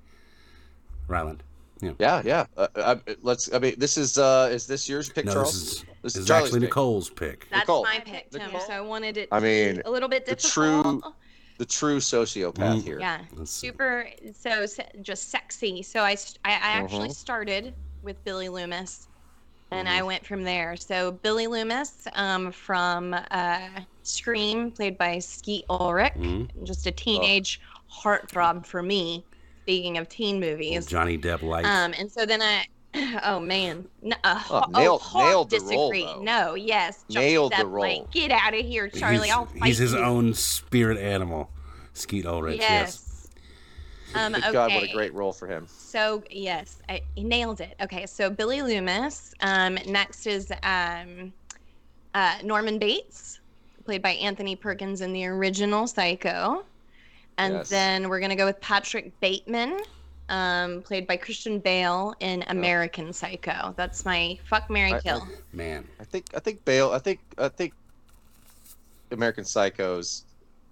Ryland, 1.08 1.44
Yeah, 1.82 2.22
yeah. 2.24 2.46
Uh, 2.56 2.68
uh, 2.76 2.96
let's. 3.22 3.52
I 3.54 3.60
mean, 3.60 3.76
this 3.78 3.98
is. 3.98 4.18
uh 4.18 4.50
Is 4.52 4.68
this 4.68 4.88
yours 4.88 5.10
pick, 5.10 5.26
No, 5.26 5.34
Charles? 5.34 5.54
this 5.54 5.62
is, 5.64 5.78
This 5.80 5.86
this 6.04 6.16
is 6.18 6.24
is 6.26 6.32
actually 6.32 6.60
pick. 6.60 6.70
Nicole's 6.70 7.10
pick. 7.10 7.48
That's 7.50 7.62
Nicole. 7.62 7.84
my 7.84 8.00
pick, 8.00 8.30
Tim. 8.32 8.52
So 8.68 8.74
I 8.74 8.82
wanted 8.82 9.18
it. 9.18 9.30
I 9.32 9.40
to 9.40 9.44
be 9.44 9.74
mean, 9.74 9.82
a 9.86 9.90
little 9.92 10.10
bit 10.10 10.26
difficult. 10.26 10.84
the 10.84 11.02
true, 11.02 11.14
the 11.58 11.66
true 11.66 11.98
sociopath 12.00 12.84
here. 12.84 13.00
Yeah, 13.00 13.22
Let's 13.34 13.52
see. 13.52 13.68
super. 13.68 14.08
So 14.34 14.66
just 15.02 15.30
sexy. 15.30 15.82
So 15.84 16.02
I, 16.02 16.12
I, 16.46 16.52
I 16.52 16.72
actually 16.82 17.10
Mhm. 17.10 17.16
started 17.16 17.74
with 18.04 18.24
Billy 18.24 18.50
Loomis, 18.50 19.08
and 19.72 19.88
Mm-hmm. 19.88 19.98
I 19.98 20.02
went 20.04 20.26
from 20.26 20.44
there. 20.44 20.76
So 20.76 21.12
Billy 21.12 21.48
Loomis, 21.48 22.08
um, 22.14 22.52
from 22.52 23.14
uh, 23.32 23.60
Scream, 24.04 24.72
played 24.72 24.98
by 24.98 25.20
Skeet 25.20 25.66
Ulrich, 25.70 26.14
Mhm. 26.14 26.50
just 26.64 26.86
a 26.88 26.92
teenage 26.92 27.60
heartthrob 27.92 28.66
for 28.66 28.82
me. 28.84 29.24
Speaking 29.64 29.98
of 29.98 30.10
teen 30.10 30.40
movies, 30.40 30.86
Johnny 30.88 31.18
Depp 31.18 31.42
light. 31.44 31.66
um, 31.66 31.94
and 31.98 32.12
so 32.12 32.26
then 32.26 32.42
I, 32.42 32.66
oh 33.24 33.40
man, 33.40 33.88
N- 34.04 34.14
uh, 34.24 34.42
Oh, 34.50 34.62
ho- 34.62 34.72
nailed- 34.72 35.02
hard 35.02 35.26
nailed 35.30 35.50
the 35.52 35.60
role, 35.60 35.92
disagree. 35.92 36.04
though. 36.04 36.22
No, 36.22 36.54
yes, 36.56 37.06
Johnny 37.10 37.28
Nailed 37.28 37.52
the 37.52 37.56
Depp, 37.58 37.60
like, 37.60 37.72
role. 37.72 38.08
Get 38.12 38.32
out 38.32 38.54
of 38.54 38.66
here, 38.66 38.90
Charlie. 38.90 39.28
he's, 39.28 39.32
I'll 39.36 39.46
fight 39.46 39.64
he's 39.66 39.78
his 39.78 39.94
you. 39.94 40.00
own 40.00 40.34
spirit 40.34 40.98
animal. 40.98 41.50
Skeet 41.94 42.26
Ulrich. 42.26 42.60
Yes. 42.60 42.70
Yes. 42.72 43.08
Um, 44.14 44.34
Good 44.34 44.44
okay. 44.44 44.52
God, 44.52 44.74
what 44.74 44.84
a 44.84 44.92
great 44.92 45.14
role 45.14 45.32
for 45.32 45.48
him. 45.48 45.68
So 45.70 46.22
yes, 46.30 46.82
I, 46.90 47.02
he 47.16 47.24
nailed 47.24 47.62
it. 47.62 47.76
Okay, 47.82 48.06
so 48.06 48.30
Billy 48.30 48.62
Loomis. 48.62 49.34
Um, 49.42 49.78
next 49.88 50.26
is 50.28 50.52
um, 50.64 51.32
uh, 52.14 52.36
Norman 52.44 52.78
Bates, 52.78 53.40
played 53.86 54.02
by 54.02 54.12
Anthony 54.12 54.56
Perkins 54.58 55.00
in 55.02 55.14
the 55.14 55.26
original 55.28 55.88
Psycho, 55.88 56.66
and 57.46 57.54
Yes. 57.56 57.70
then 57.70 58.10
we're 58.10 58.20
gonna 58.20 58.36
go 58.36 58.46
with 58.46 58.60
Patrick 58.62 59.18
Bateman, 59.20 59.80
um, 60.30 60.82
played 60.84 61.08
by 61.08 61.18
Christian 61.18 61.60
Bale 61.60 62.14
in 62.20 62.44
American 62.48 63.12
Psycho. 63.14 63.74
That's 63.78 64.06
my 64.06 64.38
fuck 64.46 64.70
Mary 64.70 64.94
I- 64.94 64.98
I- 64.98 65.02
kill. 65.02 65.28
Man. 65.54 65.88
I 66.00 66.04
think. 66.04 66.26
I 66.36 66.40
think 66.40 66.64
Bale. 66.66 66.92
I 66.92 67.00
think. 67.00 67.20
I 67.38 67.50
think. 67.50 67.74
American 69.12 69.44
Psychos. 69.44 70.24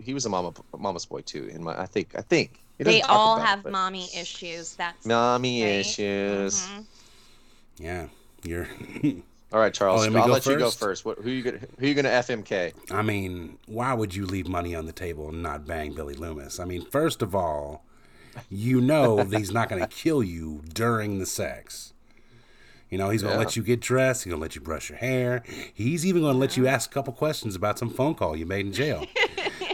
He 0.01 0.13
was 0.13 0.25
a 0.25 0.29
mama, 0.29 0.53
mama's 0.77 1.05
boy 1.05 1.21
too. 1.21 1.47
In 1.53 1.61
my, 1.63 1.77
I 1.79 1.85
think. 1.85 2.15
I 2.17 2.21
think. 2.21 2.61
He 2.77 2.85
They 2.85 3.01
all 3.01 3.35
about 3.35 3.43
it, 3.43 3.47
have 3.47 3.65
mommy 3.71 4.07
issues. 4.15 4.75
That's 4.75 5.05
mommy 5.05 5.61
right? 5.63 5.69
issues. 5.79 6.61
Mhm. 6.67 6.85
Yeah. 7.77 8.07
You're. 8.43 8.69
All 9.51 9.59
right, 9.59 9.73
Charles. 9.73 10.05
Oh, 10.05 10.09
let 10.09 10.15
I'll 10.21 10.27
go 10.27 10.33
let 10.33 10.45
you 10.45 10.57
go 10.57 10.65
first? 10.65 10.79
first. 10.79 11.05
What? 11.05 11.17
Who 11.19 11.29
you 11.31 11.41
gonna? 11.43 11.59
Who 11.79 11.87
you 11.87 11.95
gonna 11.95 12.09
FMK? 12.09 12.73
I 12.91 13.01
mean, 13.01 13.57
why 13.65 13.93
would 13.93 14.13
you 14.13 14.25
leave 14.25 14.47
money 14.47 14.75
on 14.75 14.85
the 14.85 14.91
table 14.91 15.29
and 15.29 15.41
not 15.41 15.65
bang 15.65 15.93
Billy 15.93 16.13
Loomis? 16.13 16.59
I 16.59 16.65
mean, 16.65 16.85
first 16.85 17.21
of 17.23 17.33
all, 17.33 17.83
you 18.49 18.79
know 18.79 19.23
that 19.23 19.37
he's 19.37 19.51
not 19.51 19.67
going 19.69 19.81
to 19.81 19.87
kill 19.87 20.21
you 20.23 20.61
during 20.73 21.17
the 21.17 21.25
sex. 21.25 21.93
You 22.91 22.97
know, 22.99 23.09
he's 23.09 23.21
going 23.23 23.33
to 23.33 23.39
Yeah. 23.39 23.45
let 23.45 23.55
you 23.55 23.63
get 23.63 23.79
dressed. 23.81 24.23
He's 24.23 24.31
going 24.31 24.39
to 24.39 24.41
let 24.41 24.55
you 24.55 24.61
brush 24.61 24.89
your 24.89 24.97
hair. 24.99 25.43
He's 25.73 26.05
even 26.05 26.21
going 26.21 26.33
to 26.35 26.39
let 26.39 26.55
you 26.57 26.67
ask 26.67 26.89
a 26.89 26.93
couple 26.93 27.13
questions 27.13 27.55
about 27.55 27.77
some 27.79 27.89
phone 27.89 28.15
call 28.15 28.35
you 28.35 28.45
made 28.45 28.65
in 28.67 28.73
jail. 28.73 29.05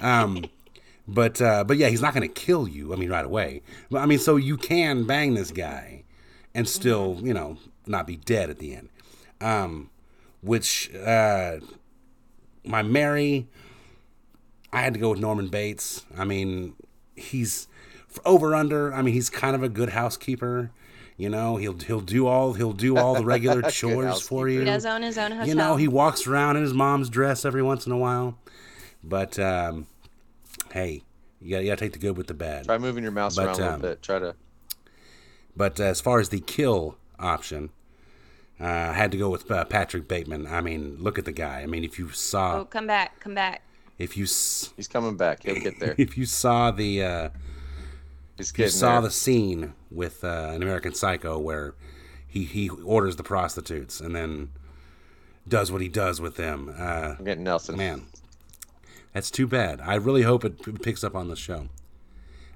um, 0.02 0.46
but 1.08 1.42
uh, 1.42 1.64
but 1.66 1.78
yeah, 1.78 1.88
he's 1.90 2.02
not 2.02 2.14
going 2.14 2.28
to 2.28 2.34
kill 2.34 2.68
you. 2.68 2.94
I 2.94 2.96
mean, 2.96 3.10
right 3.10 3.26
away. 3.26 3.62
But, 3.92 4.00
I 4.00 4.06
mean, 4.06 4.20
so 4.20 4.38
you 4.38 4.56
can 4.58 5.06
bang 5.06 5.34
this 5.34 5.52
guy 5.52 6.04
and 6.54 6.68
still, 6.68 7.20
you 7.22 7.34
know, 7.34 7.58
not 7.86 8.08
be 8.08 8.16
dead 8.18 8.50
at 8.50 8.60
the 8.60 8.74
end. 8.76 8.90
Um, 9.41 9.89
which 10.41 10.93
uh, 10.95 11.58
my 12.63 12.82
Mary, 12.84 13.48
I 14.71 14.82
had 14.82 14.93
to 14.93 15.00
go 15.00 15.12
with 15.12 15.19
Norman 15.19 15.48
Bates. 15.48 16.06
I 16.17 16.26
mean, 16.26 16.76
he's 17.15 17.67
over 18.26 18.56
under. 18.56 18.93
I 18.93 19.02
mean, 19.02 19.13
he's 19.13 19.30
kind 19.30 19.56
of 19.56 19.63
a 19.63 19.69
good 19.69 19.89
housekeeper. 19.89 20.71
You 21.17 21.30
know, 21.30 21.56
he'll 21.56 21.78
he'll 21.80 22.02
do 22.02 22.28
all 22.28 22.54
he'll 22.54 22.74
do 22.74 22.98
all 22.98 23.15
the 23.15 23.24
regular 23.24 23.62
chores 23.71 24.21
for 24.21 24.50
you. 24.50 24.60
He 24.60 24.65
does 24.65 24.86
own 24.86 25.02
his 25.02 25.17
own 25.17 25.32
hotel. 25.32 25.48
You 25.48 25.56
know, 25.56 25.78
he 25.78 25.88
walks 25.88 26.28
around 26.28 26.58
in 26.58 26.63
his 26.63 26.74
mom's 26.74 27.10
dress 27.10 27.45
every 27.45 27.63
once 27.63 27.86
in 27.86 27.93
a 27.93 27.98
while. 27.98 28.38
But 29.02 29.39
um, 29.39 29.88
hey, 30.74 31.04
you 31.39 31.52
got 31.52 31.60
you 31.63 31.69
got 31.69 31.78
to 31.78 31.86
take 31.86 31.93
the 31.93 32.00
good 32.00 32.17
with 32.17 32.28
the 32.28 32.34
bad. 32.34 32.65
Try 32.65 32.78
moving 32.78 33.04
your 33.04 33.13
mouse 33.13 33.36
But, 33.36 33.45
around 33.45 33.56
a 33.56 33.60
little 33.60 33.74
um, 33.76 33.82
bit. 33.82 34.02
Try 34.02 34.19
to. 34.19 34.36
But 35.56 35.80
as 35.80 36.02
far 36.02 36.19
as 36.19 36.30
the 36.30 36.41
kill 36.41 36.98
option, 37.17 37.69
uh, 38.60 38.63
I 38.65 38.94
had 38.94 39.12
to 39.12 39.18
go 39.18 39.30
with 39.30 39.50
uh, 39.52 39.65
Patrick 39.65 40.08
Bateman. 40.08 40.48
I 40.48 40.62
mean, 40.62 40.98
look 41.00 41.18
at 41.20 41.26
the 41.26 41.32
guy. 41.32 41.62
I 41.62 41.65
mean, 41.65 41.84
if 41.84 42.00
you 42.00 42.10
saw, 42.10 42.60
Oh, 42.60 42.65
come 42.65 42.88
back, 42.88 43.20
come 43.20 43.36
back. 43.36 43.63
if 43.98 44.15
you 44.15 44.24
s- 44.26 44.74
He's 44.78 44.88
coming 44.88 45.18
back. 45.18 45.44
He'll 45.44 45.60
get 45.60 45.80
there. 45.80 45.96
if 45.98 46.18
you 46.18 46.26
saw 46.26 46.72
the 46.72 47.04
uh, 47.04 47.30
He's 48.38 48.52
if 48.52 48.58
you 48.60 48.68
saw 48.70 48.94
there. 48.94 49.02
the 49.10 49.12
scene 49.12 49.74
with 49.91 50.24
uh, 50.24 50.52
an 50.54 50.62
American 50.63 50.94
Psycho 50.94 51.38
where 51.39 51.74
he 52.28 52.44
he 52.46 52.70
orders 52.70 53.15
the 53.15 53.24
prostitutes 53.24 54.00
and 54.02 54.15
then 54.15 54.50
does 55.48 55.72
what 55.72 55.82
he 55.82 55.88
does 55.89 56.20
with 56.20 56.36
them. 56.38 56.74
Uh, 56.78 57.15
I'm 57.20 57.24
getting 57.26 57.44
Nelson. 57.44 57.78
man, 57.78 58.04
that's 59.13 59.30
too 59.32 59.48
bad. 59.48 59.80
I 59.82 59.96
really 59.96 60.24
hope 60.24 60.44
it 60.44 60.62
p- 60.63 60.72
picks 60.74 61.04
up 61.04 61.15
on 61.15 61.28
the 61.30 61.36
show. 61.36 61.68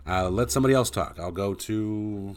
Uh, 0.07 0.29
let 0.29 0.49
somebody 0.51 0.73
else 0.73 0.89
talk. 0.89 1.17
I'll 1.19 1.31
go 1.31 1.53
to 1.53 2.35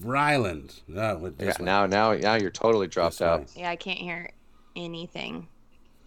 Ryland. 0.00 0.80
Oh, 0.94 1.16
with 1.18 1.38
Yeah, 1.40 1.46
this 1.46 1.58
one. 1.58 1.64
now, 1.66 1.86
now, 1.86 2.12
now 2.14 2.34
you're 2.34 2.50
totally 2.50 2.86
dropped 2.86 3.14
This 3.18 3.20
way. 3.20 3.26
out. 3.28 3.50
Yeah, 3.56 3.70
I 3.70 3.76
can't 3.76 3.98
hear 3.98 4.30
anything. 4.74 5.48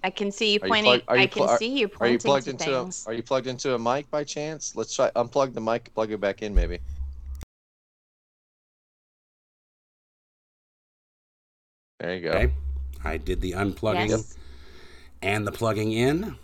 I 0.04 0.10
can 0.10 0.32
see 0.32 0.54
you 0.54 0.60
Are 0.62 0.68
you 0.68 0.72
pointing. 0.74 0.84
plug- 0.86 1.04
are 1.10 1.18
you 1.18 1.24
I 1.24 1.28
can 1.28 1.46
pl- 1.48 1.58
see 1.58 1.78
you 1.80 1.88
pointing. 1.90 2.08
Are 2.08 2.12
you 2.14 2.20
plugged 2.20 2.44
to 2.46 2.52
into 2.52 2.64
things. 2.66 3.06
a, 3.06 3.10
Are 3.10 3.14
you 3.14 3.24
plugged 3.24 3.48
into 3.48 3.74
a 3.74 3.80
mic 3.80 4.10
by 4.10 4.24
chance? 4.24 4.76
Let's 4.76 4.96
try 4.96 5.12
unplug 5.12 5.54
the 5.54 5.60
mic, 5.62 5.94
plug 5.94 6.12
it 6.12 6.22
back 6.22 6.42
in, 6.42 6.56
maybe. 6.56 6.80
There 12.00 12.16
you 12.16 12.22
go. 12.22 12.30
Okay. 12.30 12.54
I 13.04 13.18
did 13.18 13.42
the 13.42 13.52
unplugging 13.54 14.10
Yes. 14.10 14.38
and 15.22 15.46
the 15.46 15.52
plugging 15.52 15.92
in. 15.92 16.38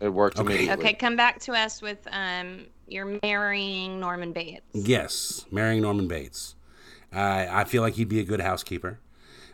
It 0.00 0.10
worked 0.10 0.38
Okay. 0.38 0.54
immediately. 0.54 0.84
Okay, 0.84 0.94
come 0.94 1.16
back 1.16 1.40
to 1.40 1.52
us 1.52 1.82
with 1.82 2.06
um. 2.10 2.66
You're 2.90 3.18
marrying 3.22 4.00
Norman 4.00 4.32
Bates. 4.32 4.62
Yes, 4.72 5.44
marrying 5.50 5.82
Norman 5.82 6.08
Bates. 6.08 6.54
Uh, 7.14 7.44
I 7.50 7.64
feel 7.64 7.82
like 7.82 7.94
he'd 7.94 8.08
be 8.08 8.18
a 8.20 8.24
good 8.24 8.40
housekeeper. 8.40 8.98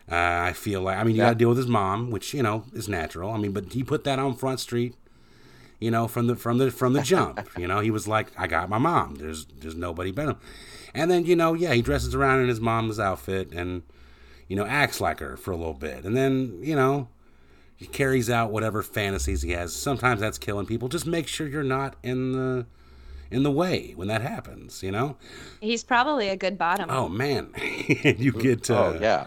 Uh, 0.09 0.15
I 0.15 0.53
feel 0.53 0.81
like 0.81 0.97
I 0.97 1.03
mean 1.03 1.15
you 1.15 1.21
Yeah. 1.21 1.29
got 1.29 1.31
to 1.31 1.35
deal 1.39 1.49
with 1.49 1.57
his 1.57 1.67
mom, 1.67 2.11
which 2.11 2.33
you 2.33 2.41
know 2.43 2.63
is 2.73 2.87
natural. 2.87 3.31
I 3.31 3.37
mean, 3.37 3.51
but 3.51 3.73
he 3.73 3.83
put 3.83 4.03
that 4.05 4.19
on 4.19 4.35
Front 4.35 4.59
Street, 4.61 4.95
you 5.79 5.91
know, 5.91 6.07
from 6.07 6.27
the 6.27 6.35
from 6.35 6.59
the 6.59 6.71
from 6.71 6.93
the 6.93 7.01
jump. 7.13 7.49
you 7.57 7.67
know, 7.67 7.79
he 7.81 7.91
was 7.91 8.07
like, 8.07 8.31
I 8.37 8.47
got 8.47 8.69
my 8.69 8.77
mom. 8.77 9.15
There's 9.15 9.45
there's 9.47 9.75
nobody 9.75 10.11
better. 10.11 10.35
And 10.93 11.09
then 11.11 11.25
you 11.25 11.35
know, 11.35 11.53
yeah, 11.55 11.73
he 11.73 11.81
dresses 11.81 12.15
around 12.15 12.41
in 12.41 12.47
his 12.47 12.61
mom's 12.61 12.99
outfit 12.99 13.51
and 13.51 13.81
you 14.47 14.55
know 14.55 14.65
acts 14.65 15.01
like 15.01 15.19
her 15.19 15.35
for 15.35 15.51
a 15.51 15.57
little 15.57 15.73
bit, 15.73 16.05
and 16.05 16.15
then 16.15 16.59
you 16.61 16.75
know 16.75 17.09
he 17.75 17.85
carries 17.87 18.29
out 18.29 18.51
whatever 18.51 18.81
fantasies 18.81 19.41
he 19.41 19.51
has. 19.51 19.73
Sometimes 19.75 20.21
that's 20.21 20.37
killing 20.37 20.65
people. 20.65 20.87
Just 20.87 21.05
make 21.05 21.27
sure 21.27 21.47
you're 21.47 21.63
not 21.63 21.95
in 22.03 22.31
the 22.31 22.65
in 23.31 23.43
the 23.43 23.51
way 23.51 23.93
when 23.95 24.07
that 24.07 24.21
happens. 24.21 24.81
You 24.83 24.91
know. 24.91 25.17
He's 25.61 25.83
probably 25.83 26.29
a 26.29 26.37
good 26.37 26.57
bottom. 26.57 26.89
Oh 26.89 27.09
man, 27.09 27.49
you 27.87 28.31
get 28.31 28.69
uh, 28.69 28.73
oh 28.93 28.97
yeah, 29.01 29.25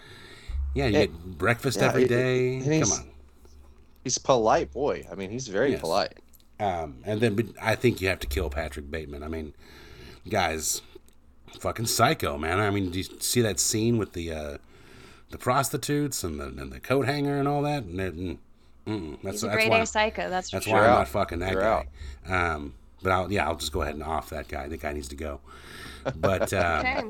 yeah, 0.73 0.87
you 0.87 0.95
Hey, 0.97 1.07
get 1.07 1.37
breakfast 1.37 1.79
yeah, 1.79 1.87
every 1.87 2.03
it- 2.03 2.07
day. 2.09 2.57
it- 2.57 2.83
Come 2.83 2.91
on. 2.91 3.09
he's 4.03 4.17
polite 4.17 4.71
boy. 4.71 5.05
I 5.11 5.15
mean, 5.15 5.29
he's 5.29 5.47
very 5.47 5.71
Yes. 5.71 5.81
polite. 5.81 6.13
Um, 6.59 6.97
and 7.05 7.21
then 7.21 7.53
I 7.61 7.75
think 7.75 8.01
you 8.01 8.09
have 8.09 8.19
to 8.19 8.27
kill 8.27 8.49
Patrick 8.49 8.91
Bateman. 8.91 9.23
I 9.23 9.29
mean, 9.29 9.53
guys, 10.27 10.81
fucking 11.59 11.85
psycho, 11.85 12.37
man. 12.37 12.59
I 12.59 12.69
mean, 12.69 12.89
do 12.91 12.97
you 12.99 13.05
see 13.19 13.41
that 13.41 13.59
scene 13.61 13.97
with 13.97 14.11
the 14.11 14.33
uh, 14.33 14.57
the 15.31 15.37
prostitutes 15.37 16.23
and 16.23 16.39
the 16.39 16.45
and 16.45 16.71
the 16.71 16.79
coat 16.79 17.05
hanger 17.05 17.37
and 17.37 17.47
all 17.47 17.61
that? 17.63 17.83
And 17.83 17.99
they're- 17.99 18.11
mm, 18.11 18.37
mm, 18.87 19.17
that's 19.23 19.35
He's 19.35 19.43
a 19.43 19.47
that's 19.47 19.55
grade 19.55 19.69
why 19.69 19.79
A 19.79 19.85
psycho. 19.85 20.29
That's, 20.29 20.49
that's 20.51 20.65
for 20.65 20.73
why. 20.73 20.79
I'm 20.85 20.89
out. 20.91 20.97
not 20.99 21.07
fucking 21.07 21.39
that 21.39 21.51
You're 21.53 21.61
guy. 21.61 21.87
Um, 22.27 22.73
but 23.01 23.11
I'll 23.11 23.31
yeah, 23.31 23.47
I'll 23.47 23.55
just 23.55 23.71
go 23.71 23.81
ahead 23.81 23.93
and 23.95 24.03
off 24.03 24.29
that 24.31 24.47
guy. 24.47 24.67
That 24.67 24.79
guy 24.81 24.93
needs 24.93 25.07
to 25.09 25.15
go. 25.15 25.39
But 26.15 26.51
uh, 26.53 26.83
Okay. 26.85 27.03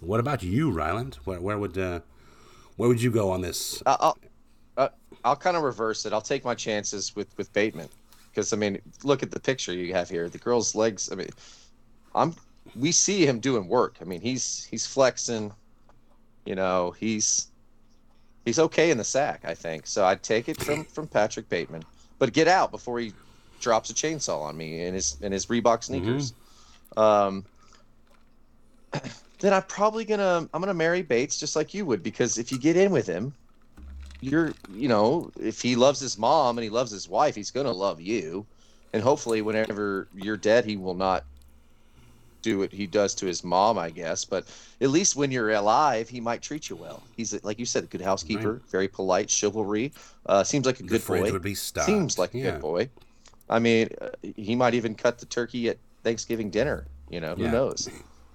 what 0.00 0.20
about 0.20 0.42
you, 0.42 0.70
Ryland? 0.70 1.16
Where 1.24 1.40
where 1.40 1.58
would 1.58 1.76
uh, 1.78 2.00
where 2.76 2.88
would 2.88 3.00
you 3.02 3.10
go 3.10 3.30
on 3.30 3.40
this? 3.42 3.82
I- 3.86 3.96
I'll, 4.00 4.18
uh, 4.76 4.88
I'll 5.24 5.36
kind 5.36 5.56
of 5.56 5.62
reverse 5.62 6.04
it. 6.06 6.12
I'll 6.12 6.20
take 6.20 6.44
my 6.44 6.54
chances 6.54 7.14
with 7.16 7.36
with 7.38 7.52
Bateman, 7.52 7.88
because 8.30 8.52
I 8.52 8.56
mean, 8.56 8.80
look 9.04 9.22
at 9.22 9.30
the 9.30 9.40
picture 9.40 9.72
you 9.72 9.92
have 9.94 10.08
here. 10.10 10.28
The 10.28 10.38
girl's 10.38 10.74
legs. 10.74 11.10
I 11.12 11.14
mean, 11.14 11.30
I'm. 12.14 12.34
We 12.74 12.90
see 12.92 13.24
him 13.26 13.38
doing 13.40 13.68
work. 13.68 13.96
I 14.00 14.04
mean, 14.04 14.20
he's 14.20 14.64
he's 14.64 14.86
flexing. 14.86 15.52
You 16.44 16.54
know, 16.56 16.90
he's 16.98 17.48
he's 18.46 18.58
okay 18.58 18.90
in 18.90 18.96
the 18.96 19.04
sack. 19.04 19.42
I 19.44 19.54
think 19.54 19.86
so. 19.86 20.06
I'd 20.06 20.22
take 20.22 20.48
it 20.48 20.62
from 20.62 20.84
from 20.84 21.06
Patrick 21.06 21.50
Bateman, 21.50 21.84
but 22.18 22.32
get 22.32 22.48
out 22.48 22.70
before 22.70 22.98
he 22.98 23.12
drops 23.60 23.90
a 23.90 23.94
chainsaw 23.94 24.40
on 24.40 24.56
me 24.56 24.86
in 24.86 24.94
his 24.94 25.18
in 25.20 25.32
his 25.32 25.46
Reebok 25.46 25.84
sneakers. 25.84 26.32
Um, 26.96 27.44
then 29.40 29.52
I'm 29.52 29.64
probably 29.64 30.06
gonna 30.06 30.48
I'm 30.54 30.60
gonna 30.62 30.72
marry 30.72 31.02
Bates 31.02 31.38
just 31.38 31.56
like 31.56 31.74
you 31.74 31.84
would 31.84 32.02
because 32.02 32.38
if 32.38 32.50
you 32.50 32.58
get 32.58 32.76
in 32.78 32.90
with 32.90 33.06
him, 33.06 33.34
you're 34.22 34.54
you 34.72 34.88
know 34.88 35.30
if 35.38 35.60
he 35.60 35.76
loves 35.76 36.00
his 36.00 36.16
mom 36.16 36.56
and 36.56 36.62
he 36.62 36.70
loves 36.70 36.90
his 36.90 37.08
wife, 37.08 37.34
he's 37.34 37.50
gonna 37.50 37.72
love 37.72 38.00
you, 38.00 38.46
and 38.94 39.02
hopefully 39.02 39.42
whenever 39.42 40.08
you're 40.14 40.38
dead, 40.38 40.64
he 40.64 40.76
will 40.76 40.94
not 40.94 41.24
do 42.46 42.58
what 42.60 42.72
he 42.72 42.86
does 42.86 43.14
to 43.16 43.26
his 43.26 43.42
mom, 43.42 43.76
I 43.76 43.90
guess. 43.90 44.24
But 44.24 44.48
at 44.80 44.90
least 44.90 45.16
when 45.16 45.32
you're 45.32 45.50
alive, 45.50 46.08
he 46.08 46.20
might 46.20 46.42
treat 46.42 46.70
you 46.70 46.76
well. 46.76 47.02
He's 47.16 47.34
like 47.42 47.58
you 47.58 47.66
said, 47.66 47.82
a 47.84 47.88
good 47.88 48.00
housekeeper, 48.00 48.62
very 48.70 48.86
polite, 48.88 49.28
chivalry. 49.28 49.92
Uh, 50.26 50.44
seems 50.44 50.64
like 50.64 50.78
a 50.78 50.84
good 50.84 51.04
boy. 51.04 51.32
would 51.32 51.42
be. 51.42 51.54
Seems 51.54 52.18
like 52.18 52.34
a 52.34 52.38
Yeah. 52.38 52.52
good 52.52 52.60
boy. 52.60 52.88
I 53.48 53.58
mean, 53.58 53.88
uh, 54.00 54.10
he 54.22 54.54
might 54.54 54.74
even 54.74 54.94
cut 54.94 55.18
the 55.18 55.26
turkey 55.26 55.68
at 55.68 55.78
Thanksgiving 56.04 56.50
dinner. 56.50 56.86
You 57.10 57.20
know, 57.20 57.34
who 57.34 57.42
Yeah. 57.44 57.50
knows? 57.50 57.88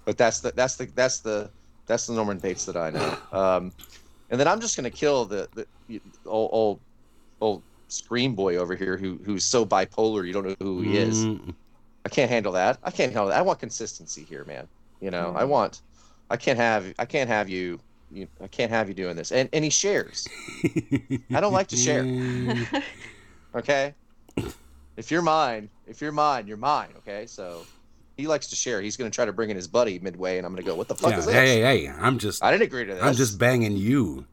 But 0.06 0.17
that's 0.17 0.41
the 0.41 0.52
that's 0.52 0.76
the 0.76 0.86
that's 0.93 1.19
the 1.21 1.50
that's 1.88 2.06
the 2.08 2.13
Norman 2.13 2.38
Bates 2.38 2.65
that 2.65 2.76
I 2.76 2.89
know. 2.89 3.15
Um, 3.32 3.71
and 4.30 4.39
then 4.39 4.47
I'm 4.47 4.60
just 4.60 4.76
gonna 4.76 4.91
kill 4.91 5.26
the 5.26 5.47
the 5.56 6.02
old 6.26 6.50
old, 6.52 6.82
old 7.39 7.63
scream 7.88 8.36
boy 8.36 8.58
over 8.58 8.76
here 8.76 8.97
who 8.97 9.19
who's 9.26 9.43
so 9.45 9.65
bipolar 9.65 10.26
you 10.26 10.34
don't 10.34 10.47
know 10.47 10.56
who 10.60 10.82
he 10.82 10.97
is. 10.97 11.26
Mm, 11.26 11.56
I 12.06 12.10
can't 12.10 12.30
handle 12.32 12.54
that. 12.54 12.78
I 12.84 12.92
can't 12.92 13.12
handle 13.12 13.28
that. 13.30 13.38
I 13.38 13.42
want 13.42 13.60
consistency 13.60 14.24
here, 14.24 14.44
man. 14.46 14.68
You 15.02 15.12
know, 15.12 15.28
Mm-hmm. 15.30 15.38
I 15.38 15.44
want. 15.44 15.82
I 16.30 16.38
can't 16.38 16.58
have. 16.58 16.94
I 16.98 17.06
can't 17.06 17.30
have 17.30 17.50
you. 17.50 17.80
you 18.12 18.28
I 18.42 18.48
can't 18.48 18.72
have 18.72 18.88
you 18.88 18.94
doing 18.94 19.16
this. 19.16 19.32
And 19.32 19.50
and 19.54 19.64
he 19.64 19.70
shares. 19.70 20.28
I 21.34 21.40
don't 21.42 21.54
like 21.54 21.68
to 21.68 21.76
share. 21.78 22.04
mm. 22.04 22.84
Okay. 23.56 23.94
If 24.96 25.12
you're 25.12 25.22
mine, 25.22 25.70
if 25.88 26.00
you're 26.00 26.12
mine, 26.14 26.48
you're 26.48 26.56
mine. 26.58 26.90
Okay. 27.00 27.26
So 27.26 27.66
he 28.16 28.28
likes 28.28 28.48
to 28.48 28.56
share. 28.56 28.82
He's 28.82 28.96
gonna 28.96 29.10
try 29.10 29.26
to 29.26 29.34
bring 29.34 29.50
in 29.50 29.56
his 29.58 29.68
buddy 29.68 30.00
midway, 30.00 30.38
and 30.38 30.46
I'm 30.48 30.54
gonna 30.54 30.66
go. 30.66 30.74
What 30.76 30.88
the 30.88 30.96
fuck 30.96 31.12
Yeah, 31.12 31.20
is 31.20 31.26
this? 31.26 31.36
hey, 31.36 31.62
hey, 31.62 31.86
hey! 31.86 31.90
I'm 31.90 32.18
just, 32.18 32.42
I 32.44 32.50
didn't 32.52 32.64
agree 32.64 32.86
to 32.86 32.94
this. 32.94 33.04
I'm 33.04 33.14
just 33.16 33.38
banging 33.38 33.76
you, 33.76 34.26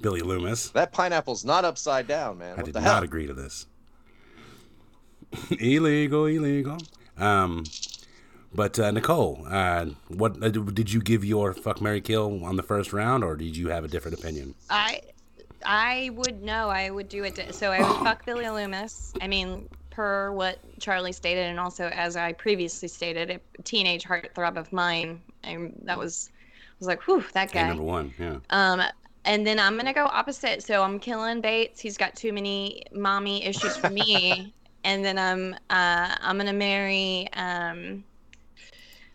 Billy 0.00 0.20
Loomis. 0.20 0.70
That 0.70 0.92
pineapple's 0.92 1.44
not 1.44 1.64
upside 1.64 2.06
down, 2.06 2.38
man. 2.38 2.52
I 2.52 2.56
what 2.58 2.66
did 2.66 2.74
not 2.74 2.82
hell? 2.84 3.02
agree 3.02 3.26
to 3.26 3.34
this. 3.34 3.66
illegal, 5.58 6.26
illegal. 6.26 6.78
Um, 7.20 7.64
but 8.52 8.78
uh, 8.78 8.90
Nicole, 8.90 9.46
uh, 9.48 9.86
what 10.08 10.42
uh, 10.42 10.48
did 10.48 10.92
you 10.92 11.00
give 11.00 11.24
your 11.24 11.52
fuck 11.54 11.80
Mary 11.80 12.00
kill 12.00 12.44
on 12.44 12.56
the 12.56 12.62
first 12.62 12.92
round, 12.92 13.22
or 13.22 13.36
did 13.36 13.56
you 13.56 13.68
have 13.68 13.84
a 13.84 13.88
different 13.88 14.18
opinion? 14.18 14.54
I 14.68 15.02
I 15.64 16.10
would 16.14 16.42
know. 16.42 16.68
I 16.68 16.90
would 16.90 17.08
do 17.08 17.24
it. 17.24 17.36
To, 17.36 17.52
so 17.52 17.70
I 17.70 17.78
would 17.80 18.02
fuck 18.02 18.24
Billy 18.26 18.48
Loomis. 18.48 19.12
I 19.20 19.28
mean, 19.28 19.68
per 19.90 20.32
what 20.32 20.58
Charlie 20.80 21.12
stated, 21.12 21.46
and 21.46 21.60
also 21.60 21.86
as 21.88 22.16
I 22.16 22.32
previously 22.32 22.88
stated, 22.88 23.30
a 23.30 23.62
teenage 23.62 24.04
heartthrob 24.04 24.56
of 24.56 24.72
mine. 24.72 25.20
I, 25.44 25.70
that 25.82 25.98
was 25.98 26.30
I 26.34 26.74
was 26.80 26.88
like, 26.88 27.02
whew, 27.06 27.24
that 27.34 27.52
guy. 27.52 27.68
number 27.68 27.84
one, 27.84 28.12
yeah. 28.18 28.38
Um, 28.50 28.82
and 29.24 29.46
then 29.46 29.60
I'm 29.60 29.76
gonna 29.76 29.92
go 29.92 30.06
opposite. 30.06 30.62
So 30.62 30.82
I'm 30.82 30.98
killing 30.98 31.40
Bates. 31.40 31.78
He's 31.78 31.96
got 31.96 32.16
too 32.16 32.32
many 32.32 32.82
mommy 32.92 33.44
issues 33.44 33.76
for 33.76 33.90
me. 33.90 34.52
And 34.84 35.04
then 35.04 35.18
I'm 35.18 35.54
uh, 35.70 36.14
I'm 36.20 36.36
gonna 36.38 36.52
marry 36.52 37.28
um, 37.34 38.04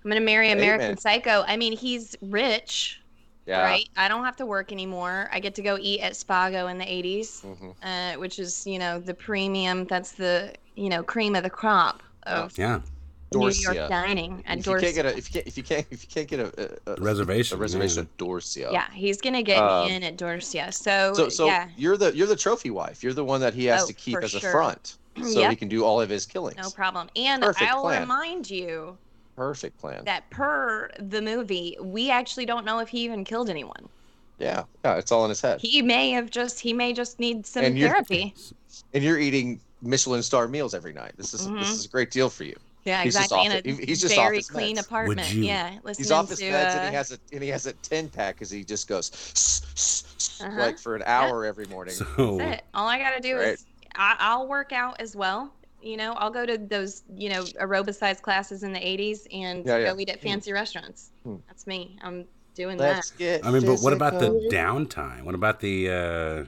I'm 0.03 0.11
gonna 0.11 0.21
marry 0.21 0.51
American 0.51 0.87
Amen. 0.87 0.97
Psycho. 0.97 1.43
I 1.47 1.57
mean, 1.57 1.75
he's 1.75 2.15
rich, 2.21 3.01
Yeah. 3.45 3.61
right? 3.63 3.89
I 3.97 4.07
don't 4.07 4.23
have 4.23 4.35
to 4.37 4.45
work 4.45 4.71
anymore. 4.71 5.29
I 5.31 5.39
get 5.39 5.55
to 5.55 5.61
go 5.63 5.77
eat 5.79 6.01
at 6.01 6.13
Spago 6.13 6.69
in 6.69 6.77
the 6.77 6.91
80s, 6.91 7.43
Mhm. 7.43 7.75
uh, 7.81 8.13
which 8.15 8.39
is 8.39 8.65
you 8.67 8.79
know 8.79 8.99
the 8.99 9.13
premium. 9.13 9.85
That's 9.85 10.13
the 10.13 10.53
you 10.75 10.89
know 10.89 11.03
cream 11.03 11.35
of 11.35 11.43
the 11.43 11.49
crop 11.49 12.03
of 12.23 12.53
Yeah, 12.57 12.81
New 13.31 13.49
Dorsia. 13.49 13.73
York 13.75 13.87
dining 13.87 14.43
at 14.47 14.59
If 14.59 14.67
you 14.67 14.75
can't 14.75 14.95
get 14.95 15.05
a 15.05 15.17
if 15.17 15.27
you 15.29 15.33
can't 15.33 15.47
if 15.47 15.57
you 15.57 15.63
can't 15.63 15.87
if 15.91 16.03
you 16.03 16.09
can't 16.09 16.27
get 16.27 16.39
a, 16.39 16.79
a, 16.87 16.93
a 16.93 17.01
reservation. 17.01 17.57
a 17.57 17.61
reservation 17.61 17.99
yeah. 17.99 18.03
at 18.03 18.17
Dorsia. 18.17 18.71
yeah, 18.71 18.91
he's 18.93 19.21
gonna 19.21 19.43
get 19.43 19.59
Um, 19.61 19.87
me 19.87 19.89
in 19.89 20.03
at 20.03 20.17
Dorsia. 20.17 20.73
So, 20.73 21.13
So 21.15 21.29
so 21.29 21.47
yeah, 21.47 21.69
you're 21.75 21.97
the 21.97 22.15
you're 22.15 22.27
the 22.27 22.35
trophy 22.35 22.69
wife. 22.69 23.03
You're 23.03 23.13
the 23.13 23.23
one 23.25 23.41
that 23.41 23.53
he 23.53 23.65
has 23.65 23.83
Oh, 23.83 23.87
to 23.87 23.93
keep 23.93 24.13
for 24.13 24.23
as 24.23 24.35
a 24.35 24.39
front, 24.39 24.97
so 25.23 25.39
Yep. 25.39 25.49
he 25.49 25.55
can 25.55 25.67
do 25.67 25.83
all 25.83 26.01
of 26.01 26.09
his 26.09 26.25
killings. 26.25 26.57
no 26.57 26.69
problem. 26.69 27.09
And 27.15 27.41
Perfect 27.41 27.71
I'll 27.71 27.81
plan. 27.83 28.01
remind 28.01 28.49
you 28.49 28.97
Perfect 29.35 29.77
plan. 29.79 30.03
that 30.05 30.29
per 30.29 30.89
the 30.99 31.21
movie, 31.21 31.77
we 31.81 32.09
actually 32.09 32.45
don't 32.45 32.65
know 32.65 32.79
if 32.79 32.89
he 32.89 32.99
even 33.01 33.23
killed 33.23 33.49
anyone. 33.49 33.87
Yeah, 34.39 34.63
yeah, 34.83 34.95
it's 34.97 35.11
all 35.13 35.23
in 35.23 35.29
his 35.29 35.39
head. 35.41 35.61
He 35.61 35.81
may 35.81 36.11
have 36.11 36.29
just 36.29 36.59
he 36.59 36.73
may 36.73 36.91
just 36.93 37.19
need 37.19 37.45
some 37.45 37.63
And 37.63 37.77
you're- 37.77 37.89
therapy. 37.91 38.33
and 38.93 39.03
you're 39.03 39.19
eating 39.19 39.61
Michelin 39.81 40.21
star 40.23 40.47
meals 40.47 40.73
every 40.73 40.91
night. 40.93 41.13
This 41.15 41.33
is 41.33 41.47
Mhm. 41.47 41.59
this 41.59 41.69
is 41.69 41.85
a 41.85 41.87
great 41.89 42.11
deal 42.11 42.29
for 42.29 42.43
you. 42.43 42.55
Yeah, 42.83 43.01
He's 43.03 43.13
just 43.15 43.31
exactly. 43.31 43.47
off 43.57 43.65
In 43.65 43.81
a 43.81 43.85
he's 43.85 43.99
just 44.01 44.17
off 44.17 44.25
very 44.25 44.37
his 44.37 44.49
clean 44.49 44.75
meds. 44.75 44.81
apartment. 44.85 45.33
you- 45.33 45.45
Yeah, 45.45 45.77
listening 45.83 46.03
He's 46.03 46.11
off 46.11 46.29
his 46.29 46.39
to, 46.39 46.45
meds 46.45 46.75
uh, 46.75 46.79
and 46.79 46.89
he 46.89 46.95
has 46.95 47.11
a 47.13 47.17
and 47.31 47.41
he 47.41 47.49
has 47.49 47.65
a 47.65 47.73
ten 47.73 48.09
pack 48.09 48.35
because 48.35 48.49
he 48.51 48.63
just 48.63 48.87
goes 48.87 49.61
Uh-huh. 50.41 50.59
like 50.59 50.77
for 50.79 50.95
an 50.95 51.03
hour 51.05 51.45
every 51.45 51.65
morning. 51.67 51.93
So 51.95 52.37
That's 52.37 52.57
it. 52.59 52.65
All 52.73 52.87
I 52.87 52.97
gotta 52.99 53.21
do 53.21 53.37
Right. 53.37 53.47
is 53.53 53.65
I, 53.97 54.15
I'll 54.19 54.47
work 54.47 54.71
out 54.71 54.99
as 54.99 55.15
well. 55.15 55.53
You 55.81 55.97
know, 55.97 56.13
I'll 56.13 56.31
go 56.31 56.45
to 56.45 56.57
those 56.57 57.03
you 57.15 57.29
know 57.29 57.43
aerobicized 57.43 58.21
classes 58.21 58.63
in 58.63 58.73
the 58.73 58.79
'80s 58.79 59.27
and 59.31 59.65
Yeah, 59.65 59.77
yeah. 59.77 59.93
go 59.93 59.99
eat 59.99 60.09
at 60.09 60.19
Hmm. 60.19 60.23
fancy 60.27 60.51
restaurants. 60.53 61.11
Hmm. 61.23 61.35
That's 61.47 61.67
me. 61.67 61.97
I'm 62.01 62.25
doing 62.55 62.77
Let's 62.77 63.11
that. 63.11 63.17
get. 63.17 63.45
I 63.45 63.51
mean, 63.51 63.65
but 63.65 63.79
what 63.79 63.93
about 63.93 64.19
the 64.19 64.49
downtime? 64.51 65.23
What 65.23 65.35
about 65.35 65.59
the 65.59 65.89
uh, 65.89 66.45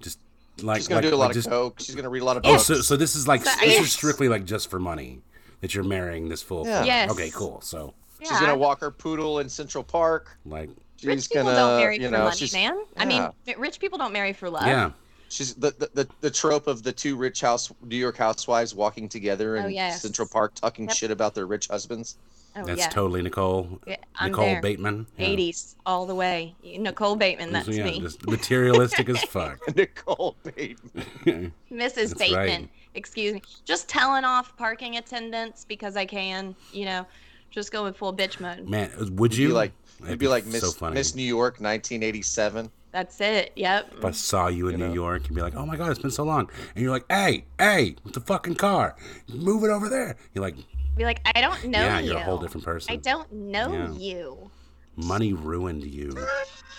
just 0.00 0.18
like 0.62 0.78
She's 0.78 0.88
gonna 0.88 1.00
like, 1.00 1.10
do 1.10 1.14
a 1.14 1.16
lot 1.16 1.24
like 1.26 1.30
of 1.30 1.34
just, 1.36 1.48
coke. 1.48 1.80
She's 1.80 1.94
gonna 1.94 2.10
read 2.10 2.22
a 2.22 2.24
lot 2.24 2.36
of 2.36 2.42
Oh, 2.44 2.52
books. 2.54 2.64
so 2.64 2.74
so 2.82 2.96
this 2.96 3.14
is 3.16 3.26
like 3.26 3.44
So, 3.44 3.50
this 3.60 3.74
yes. 3.76 3.84
is 3.86 3.92
strictly 3.92 4.28
like 4.28 4.44
just 4.44 4.68
for 4.68 4.78
money 4.78 5.20
that 5.60 5.74
you're 5.74 5.84
marrying 5.84 6.28
this 6.28 6.42
fool. 6.42 6.66
Yeah. 6.66 6.84
Yes. 6.84 7.10
Okay, 7.10 7.30
cool. 7.30 7.60
So 7.62 7.94
She's 8.20 8.30
gonna 8.38 8.56
walk 8.56 8.80
her 8.80 8.90
poodle 8.90 9.38
in 9.38 9.48
Central 9.48 9.82
Park. 9.82 10.36
like 10.44 10.68
She's 10.96 11.06
Rich 11.06 11.30
people 11.30 11.44
gonna, 11.44 11.56
don't 11.56 11.80
marry 11.80 11.96
you 11.98 12.08
for 12.08 12.12
know, 12.12 12.24
money, 12.24 12.36
she's, 12.36 12.52
man. 12.52 12.78
I 12.98 13.06
mean, 13.06 13.26
rich 13.56 13.80
people 13.80 13.96
don't 13.96 14.12
marry 14.12 14.34
for 14.34 14.50
love. 14.50 14.66
yeah, 14.66 14.90
She's 15.30 15.54
the, 15.54 15.70
the, 15.78 15.90
the, 15.94 16.08
the 16.22 16.30
trope 16.30 16.66
of 16.66 16.82
the 16.82 16.92
two 16.92 17.16
rich 17.16 17.40
house 17.40 17.72
New 17.84 17.96
York 17.96 18.16
housewives 18.16 18.74
walking 18.74 19.08
together 19.08 19.56
oh, 19.56 19.60
in 19.60 19.64
Oh, 19.66 19.68
yes. 19.68 20.02
Central 20.02 20.26
Park 20.28 20.54
talking 20.54 20.86
Yep. 20.88 20.96
shit 20.96 21.10
about 21.12 21.34
their 21.36 21.46
rich 21.46 21.68
husbands. 21.68 22.16
Oh 22.56 22.64
that's 22.64 22.80
yeah. 22.80 22.88
totally 22.88 23.22
Nicole. 23.22 23.78
Yeah, 23.86 23.96
Nicole 24.20 24.46
there. 24.46 24.60
Bateman. 24.60 25.06
Yeah. 25.16 25.28
80s 25.28 25.76
all 25.86 26.04
the 26.04 26.16
way. 26.16 26.52
Nicole 26.64 27.14
Bateman, 27.14 27.52
that's 27.52 27.68
yeah, 27.68 27.84
me. 27.84 28.00
just 28.00 28.26
materialistic 28.26 29.08
as 29.08 29.22
fuck. 29.28 29.60
Nicole 29.76 30.34
Bateman. 30.42 31.52
Mrs. 31.72 31.94
That's 31.94 32.14
Bateman. 32.14 32.62
right. 32.62 32.68
Excuse 32.96 33.34
me. 33.34 33.42
Just 33.64 33.88
telling 33.88 34.24
off 34.24 34.56
parking 34.56 34.96
attendants 34.96 35.64
because 35.64 35.96
I 35.96 36.04
can, 36.06 36.56
you 36.72 36.86
know, 36.86 37.06
just 37.52 37.70
going 37.70 37.92
full 37.92 38.12
bitch 38.12 38.40
mode. 38.40 38.68
Man, 38.68 38.90
would 39.14 39.32
You'd 39.32 39.42
you 39.42 39.48
be 39.50 39.54
like 39.54 39.72
That'd 40.00 40.10
you'd 40.10 40.18
be 40.18 40.26
like 40.28 40.44
Miss 40.46 40.74
so. 40.74 40.90
Miss 40.90 41.14
New 41.14 41.22
York 41.22 41.60
1987. 41.60 42.68
That's 42.92 43.20
it. 43.20 43.52
Yep. 43.54 43.94
If 43.98 44.04
I 44.04 44.10
saw 44.10 44.48
you 44.48 44.66
in 44.68 44.72
You 44.72 44.78
New 44.78 44.88
know? 44.88 44.94
York, 44.94 45.28
you'd 45.28 45.34
be 45.36 45.42
like, 45.42 45.54
"Oh 45.54 45.64
my 45.64 45.76
god, 45.76 45.90
it's 45.90 46.00
been 46.00 46.10
so 46.10 46.24
long," 46.24 46.50
and 46.74 46.82
you're 46.82 46.90
like, 46.92 47.04
"Hey, 47.08 47.44
hey, 47.58 47.94
with 48.04 48.14
the 48.14 48.20
fucking 48.20 48.56
car, 48.56 48.96
move 49.28 49.62
it 49.64 49.70
over 49.70 49.88
there." 49.88 50.16
You're 50.34 50.42
like, 50.42 50.56
Be 50.96 51.04
like, 51.04 51.20
I 51.34 51.40
don't 51.40 51.64
know 51.66 51.78
"Yeah, 51.80 52.00
you. 52.00 52.10
you're 52.10 52.18
a 52.20 52.24
whole 52.24 52.38
different 52.38 52.64
person." 52.64 52.92
I 52.92 52.96
don't 52.96 53.30
know 53.32 53.72
Yeah. 53.72 53.92
you. 53.92 54.50
Money 54.96 55.32
ruined 55.32 55.84
you. 55.84 56.12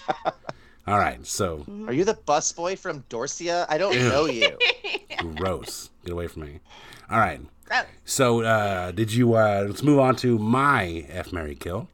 All 0.87 0.97
right, 0.97 1.25
so 1.25 1.63
Are 1.87 1.93
you 1.93 2.03
the 2.03 2.15
busboy 2.15 2.77
from 2.77 3.03
Dorsia? 3.09 3.65
I 3.69 3.77
don't 3.77 3.93
Ew. 3.93 4.09
know 4.09 4.25
you. 4.25 4.57
gross. 5.35 5.91
Get 6.03 6.11
away 6.11 6.27
from 6.27 6.41
me. 6.43 6.59
All 7.09 7.19
right. 7.19 7.39
Gross. 7.65 7.83
So, 8.03 8.41
uh, 8.41 8.91
did 8.91 9.13
you? 9.13 9.35
Uh, 9.35 9.65
let's 9.67 9.83
move 9.83 9.99
on 9.99 10.15
to 10.17 10.37
my 10.37 11.05
F 11.07 11.31
Mary 11.31 11.55
Kill, 11.55 11.87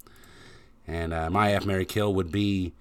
and 0.88 1.14
uh, 1.14 1.30
my 1.30 1.54
F 1.54 1.66
Mary 1.66 1.86
Kill 1.86 2.14
would 2.16 2.32
be 2.32 2.74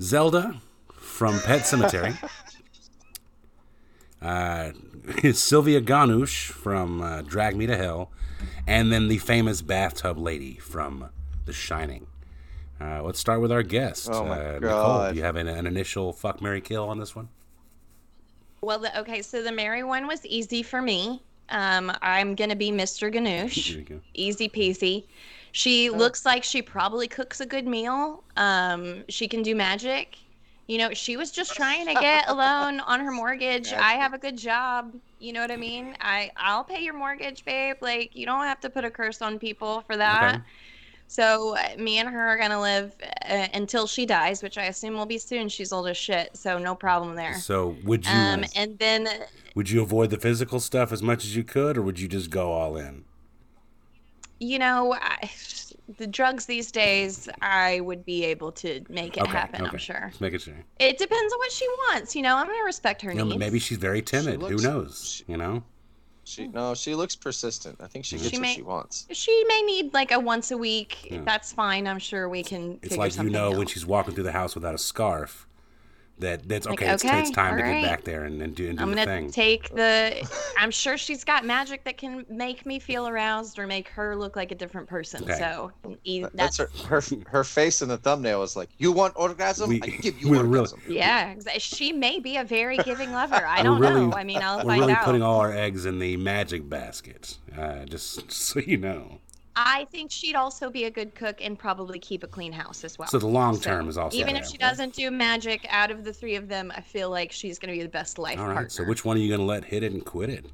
Zelda 0.00 0.60
from 0.94 1.38
Pet 1.40 1.62
Sematary, 1.62 2.16
uh, 4.22 4.72
Sylvia 5.32 5.80
Ganush 5.80 6.50
from 6.50 7.00
uh, 7.00 7.22
Drag 7.22 7.56
Me 7.56 7.66
to 7.66 7.76
Hell, 7.76 8.10
and 8.66 8.92
then 8.92 9.08
the 9.08 9.18
famous 9.18 9.62
bathtub 9.62 10.18
lady 10.18 10.56
from 10.56 11.08
The 11.44 11.52
Shining. 11.52 12.06
Uh, 12.80 13.02
let's 13.02 13.18
start 13.18 13.40
with 13.40 13.50
our 13.50 13.62
guest. 13.62 14.08
Oh 14.12 14.24
my 14.26 14.56
uh, 14.56 14.58
Nicole, 14.58 15.10
do 15.10 15.16
you 15.16 15.22
have 15.22 15.36
an, 15.36 15.48
an 15.48 15.66
initial 15.66 16.12
fuck 16.12 16.42
Mary 16.42 16.60
Kill 16.60 16.86
on 16.88 16.98
this 16.98 17.16
one? 17.16 17.28
Well, 18.60 18.78
the, 18.80 18.98
okay, 19.00 19.22
so 19.22 19.42
the 19.42 19.52
Mary 19.52 19.82
one 19.82 20.06
was 20.06 20.26
easy 20.26 20.62
for 20.62 20.82
me. 20.82 21.22
Um, 21.48 21.92
I'm 22.02 22.34
gonna 22.34 22.56
be 22.56 22.70
Mr. 22.70 23.12
Here 23.12 23.22
Ganush. 23.22 24.00
Easy 24.14 24.48
peasy. 24.48 25.04
She 25.56 25.88
looks 25.88 26.26
like 26.26 26.44
she 26.44 26.60
probably 26.60 27.08
cooks 27.08 27.40
a 27.40 27.46
good 27.46 27.66
meal. 27.66 28.22
Um, 28.36 29.04
she 29.08 29.26
can 29.26 29.42
do 29.42 29.54
magic. 29.54 30.18
You 30.66 30.76
know, 30.76 30.92
she 30.92 31.16
was 31.16 31.30
just 31.30 31.54
trying 31.54 31.86
to 31.86 31.94
get 31.94 32.28
a 32.28 32.34
loan 32.34 32.80
on 32.80 33.00
her 33.00 33.10
mortgage. 33.10 33.72
I 33.72 33.92
have 33.92 34.12
a 34.12 34.18
good 34.18 34.36
job. 34.36 34.94
You 35.18 35.32
know 35.32 35.40
what 35.40 35.50
I 35.50 35.56
mean? 35.56 35.96
I 36.02 36.30
I'll 36.36 36.62
pay 36.62 36.82
your 36.82 36.92
mortgage, 36.92 37.42
babe. 37.46 37.76
Like 37.80 38.14
you 38.14 38.26
don't 38.26 38.44
have 38.44 38.60
to 38.60 38.70
put 38.70 38.84
a 38.84 38.90
curse 38.90 39.22
on 39.22 39.38
people 39.38 39.80
for 39.86 39.96
that. 39.96 40.34
Okay. 40.34 40.42
So 41.06 41.56
uh, 41.56 41.78
me 41.78 42.00
and 42.00 42.08
her 42.10 42.28
are 42.28 42.36
gonna 42.36 42.60
live 42.60 42.94
uh, 43.26 43.46
until 43.54 43.86
she 43.86 44.04
dies, 44.04 44.42
which 44.42 44.58
I 44.58 44.64
assume 44.64 44.92
will 44.92 45.06
be 45.06 45.16
soon. 45.16 45.48
She's 45.48 45.72
old 45.72 45.88
as 45.88 45.96
shit, 45.96 46.36
so 46.36 46.58
no 46.58 46.74
problem 46.74 47.16
there. 47.16 47.36
So, 47.36 47.76
would 47.82 48.04
you? 48.04 48.12
Um, 48.12 48.44
and 48.54 48.78
then 48.78 49.08
Would 49.54 49.70
you 49.70 49.80
avoid 49.80 50.10
the 50.10 50.18
physical 50.18 50.60
stuff 50.60 50.92
as 50.92 51.02
much 51.02 51.24
as 51.24 51.34
you 51.34 51.44
could, 51.44 51.78
or 51.78 51.82
would 51.82 51.98
you 51.98 52.08
just 52.08 52.28
go 52.28 52.52
all 52.52 52.76
in? 52.76 53.06
You 54.40 54.58
know, 54.58 54.94
I, 54.94 55.30
the 55.98 56.06
drugs 56.06 56.46
these 56.46 56.72
days, 56.72 57.28
I 57.42 57.80
would 57.80 58.04
be 58.04 58.24
able 58.24 58.52
to 58.52 58.84
make 58.88 59.16
it 59.16 59.22
okay, 59.22 59.32
happen. 59.32 59.62
okay. 59.62 59.70
I'm 59.70 59.78
sure. 59.78 60.06
Just 60.08 60.20
making 60.20 60.40
sure. 60.40 60.54
It 60.78 60.98
depends 60.98 61.32
on 61.32 61.38
what 61.38 61.52
she 61.52 61.66
wants. 61.68 62.16
You 62.16 62.22
know, 62.22 62.36
I'm 62.36 62.46
gonna 62.46 62.64
respect 62.64 63.02
her 63.02 63.10
You 63.10 63.18
know, 63.18 63.24
needs. 63.24 63.38
maybe 63.38 63.58
she's 63.58 63.78
very 63.78 64.02
timid. 64.02 64.42
looks- 64.42 64.62
Who 64.62 64.68
knows? 64.68 65.22
You 65.26 65.36
know. 65.36 65.62
She 66.26 66.48
no, 66.48 66.74
she 66.74 66.96
looks 66.96 67.14
persistent. 67.14 67.76
I 67.80 67.86
think 67.86 68.04
she 68.04 68.16
mm-hmm. 68.16 68.24
gets 68.24 68.34
She 68.34 68.40
what 68.40 68.48
she 68.48 68.62
wants. 68.62 69.06
She 69.12 69.44
may 69.46 69.62
need 69.62 69.94
like 69.94 70.10
a 70.10 70.18
once 70.18 70.50
a 70.50 70.58
week. 70.58 71.08
Yeah. 71.08 71.20
That's 71.24 71.52
fine. 71.52 71.86
I'm 71.86 72.00
sure 72.00 72.28
we 72.28 72.42
can. 72.42 72.80
It's 72.82 72.94
figure 72.94 72.96
like 72.98 73.16
you 73.16 73.30
know 73.30 73.52
out. 73.52 73.58
when 73.58 73.68
she's 73.68 73.86
walking 73.86 74.12
through 74.12 74.24
the 74.24 74.32
house 74.32 74.56
without 74.56 74.74
a 74.74 74.78
scarf, 74.78 75.46
that 76.18 76.48
that's 76.48 76.66
Like, 76.66 76.80
okay. 76.80 76.92
it's, 76.92 77.04
okay, 77.04 77.20
it's 77.20 77.30
time 77.30 77.58
to 77.58 77.64
all 77.64 77.70
get 77.72 77.82
back 77.82 78.04
there 78.04 78.24
and, 78.24 78.40
and 78.40 78.54
do 78.54 78.68
and 78.68 78.78
do 78.78 78.82
I'm 78.84 78.90
the 78.90 78.96
gonna 78.96 79.06
thing. 79.06 79.30
take 79.30 79.68
the. 79.74 80.26
I'm 80.58 80.70
sure 80.70 80.96
she's 80.96 81.24
got 81.24 81.44
magic 81.44 81.84
that 81.84 81.98
can 81.98 82.24
make 82.30 82.64
me 82.64 82.78
feel 82.78 83.06
aroused 83.06 83.58
or 83.58 83.66
make 83.66 83.88
her 83.88 84.16
look 84.16 84.34
like 84.36 84.50
a 84.50 84.54
different 84.54 84.88
person. 84.88 85.22
Okay. 85.24 85.34
So 85.38 85.72
That's 86.34 86.56
that's, 86.56 86.58
her, 86.58 86.70
her 87.00 87.02
her 87.28 87.44
face 87.44 87.82
in 87.82 87.88
the 87.90 87.98
thumbnail 87.98 88.42
is 88.42 88.56
like, 88.56 88.70
"You 88.78 88.92
want 88.92 89.12
orgasm? 89.16 89.68
We- 89.68 89.82
I 89.82 89.88
give 89.88 90.18
you 90.20 90.30
we're 90.30 90.44
really- 90.44 90.56
orgasm." 90.70 90.80
yeah. 90.88 91.34
She 91.58 91.92
may 91.92 92.18
be 92.18 92.38
a 92.38 92.44
very 92.44 92.78
giving 92.78 93.12
lover. 93.12 93.44
I 93.46 93.62
don't 93.62 93.78
really- 93.80 94.06
know. 94.06 94.12
I 94.14 94.24
mean, 94.24 94.38
I'll 94.42 94.58
We're 94.58 94.64
find 94.64 94.80
really 94.80 94.92
out. 94.94 95.04
putting 95.04 95.22
all 95.22 95.40
our 95.40 95.52
eggs 95.52 95.84
in 95.84 95.98
the 95.98 96.16
magic 96.16 96.68
basket. 96.68 97.36
Uh, 97.56 97.84
just 97.84 98.30
so 98.32 98.60
you 98.60 98.78
know. 98.78 99.18
I 99.58 99.86
think 99.90 100.10
she'd 100.10 100.34
also 100.36 100.68
be 100.68 100.84
a 100.84 100.90
good 100.90 101.14
cook 101.14 101.38
and 101.40 101.58
probably 101.58 101.98
keep 101.98 102.22
a 102.22 102.26
clean 102.26 102.52
house 102.52 102.84
as 102.84 102.98
well. 102.98 103.08
So 103.08 103.18
the 103.18 103.26
long 103.26 103.58
term 103.58 103.88
is 103.88 103.96
also 103.96 104.16
even 104.18 104.36
if 104.36 104.46
she 104.46 104.58
doesn't 104.58 104.92
do 104.92 105.10
magic, 105.10 105.66
out 105.70 105.90
of 105.90 106.04
the 106.04 106.12
three 106.12 106.34
of 106.34 106.46
them, 106.46 106.70
I 106.76 106.82
feel 106.82 107.08
like 107.08 107.32
she's 107.32 107.58
gonna 107.58 107.72
be 107.72 107.82
the 107.82 107.88
best 107.88 108.18
life 108.18 108.38
All 108.38 108.46
right. 108.48 108.52
partner. 108.54 108.68
So 108.70 108.84
which 108.84 109.04
one 109.04 109.16
are 109.16 109.20
you 109.20 109.30
gonna 109.34 109.46
let 109.46 109.64
hit 109.64 109.82
it 109.82 109.92
and 109.92 110.04
quit 110.04 110.28
it? 110.28 110.44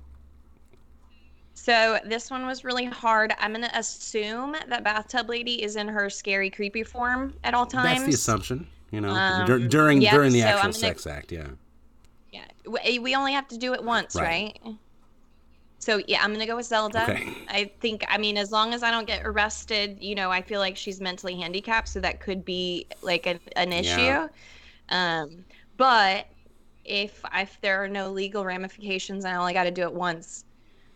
So 1.55 1.99
this 2.05 2.31
one 2.31 2.47
was 2.47 2.65
really 2.65 2.85
hard. 2.85 3.35
I'm 3.39 3.53
gonna 3.53 3.71
assume 3.75 4.55
that 4.69 4.85
bathtub 4.85 5.29
lady 5.29 5.63
is 5.63 5.75
in 5.77 5.89
her 5.89 6.09
scary, 6.09 6.49
creepy 6.49 6.85
form 6.85 7.35
at 7.45 7.55
all 7.55 7.67
times. 7.67 7.89
That's 8.01 8.05
the 8.05 8.15
assumption. 8.15 8.67
You 8.93 9.01
know, 9.01 9.11
Um, 9.11 9.47
dur- 9.47 9.67
during 9.69 10.01
yep, 10.03 10.13
during 10.13 10.33
the 10.33 10.41
so 10.41 10.47
actual 10.47 10.63
gonna- 10.63 10.73
sex 10.75 11.07
act. 11.07 11.33
Yeah. 11.33 11.49
Yeah, 12.33 12.45
we, 12.67 12.99
we 12.99 13.15
only 13.15 13.33
have 13.33 13.49
to 13.49 13.59
do 13.59 13.75
it 13.75 13.83
once, 13.83 14.15
Right. 14.15 14.59
right? 14.65 14.77
So 15.83 16.01
yeah, 16.07 16.23
I'm 16.23 16.33
gonna 16.33 16.47
go 16.47 16.55
with 16.55 16.67
Zelda. 16.67 17.03
Okay. 17.03 17.35
I 17.49 17.69
think, 17.81 18.05
I 18.09 18.17
mean, 18.17 18.37
as 18.39 18.53
long 18.53 18.73
as 18.73 18.85
I 18.85 18.93
don't 18.93 19.05
get 19.05 19.23
arrested, 19.25 19.99
you 20.01 20.15
know, 20.15 20.31
I 20.31 20.41
feel 20.41 20.61
like 20.61 20.77
she's 20.77 21.01
mentally 21.01 21.35
handicapped, 21.35 21.89
so 21.89 21.99
that 21.99 22.21
could 22.21 22.45
be 22.45 22.87
like 23.03 23.27
an, 23.27 23.41
an 23.57 23.73
issue. 23.73 24.01
Yeah. 24.01 24.29
Um, 24.91 25.45
but 25.77 26.29
if 26.85 27.25
if 27.35 27.61
there 27.63 27.83
are 27.83 27.89
no 27.89 28.13
legal 28.13 28.45
ramifications 28.45 29.25
and 29.25 29.35
I 29.35 29.41
only 29.41 29.55
got 29.55 29.65
to 29.65 29.73
do 29.73 29.83
it 29.83 29.93
once, 29.93 30.45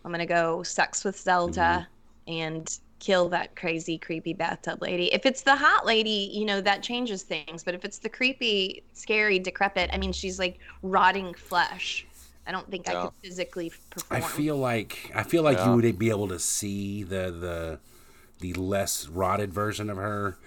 I'm 0.05 0.11
gonna 0.11 0.25
go 0.25 0.63
sex 0.63 1.03
with 1.03 1.19
Zelda 1.19 1.85
and 2.25 2.79
kill 2.99 3.27
that 3.27 3.57
crazy, 3.57 3.97
creepy 3.97 4.33
bathtub 4.33 4.81
lady. 4.81 5.13
If 5.13 5.25
it's 5.25 5.41
the 5.41 5.55
hot 5.57 5.85
lady, 5.85 6.31
you 6.31 6.45
know, 6.45 6.61
that 6.61 6.81
changes 6.81 7.23
things. 7.23 7.61
But 7.61 7.75
if 7.75 7.83
it's 7.83 7.97
the 7.97 8.07
creepy, 8.07 8.83
scary, 8.93 9.37
decrepit, 9.37 9.89
I 9.91 9.97
mean, 9.97 10.13
she's 10.13 10.39
like 10.39 10.59
rotting 10.81 11.33
flesh. 11.33 12.06
I 12.47 12.51
don't 12.51 12.69
think 12.71 12.87
I 12.89 12.93
could 13.03 13.11
physically 13.21 13.71
perform. 13.89 14.23
I 14.23 14.25
feel 14.25 14.55
like 14.57 15.11
I 15.13 15.23
feel 15.23 15.43
like 15.43 15.57
Yeah. 15.57 15.69
you 15.71 15.75
would 15.81 15.99
be 15.99 16.09
able 16.09 16.29
to 16.29 16.39
see 16.39 17.03
the 17.03 17.29
the 17.31 17.79
the 18.39 18.53
less 18.53 19.07
rotted 19.09 19.53
version 19.53 19.89
of 19.89 19.97
her 19.97 20.37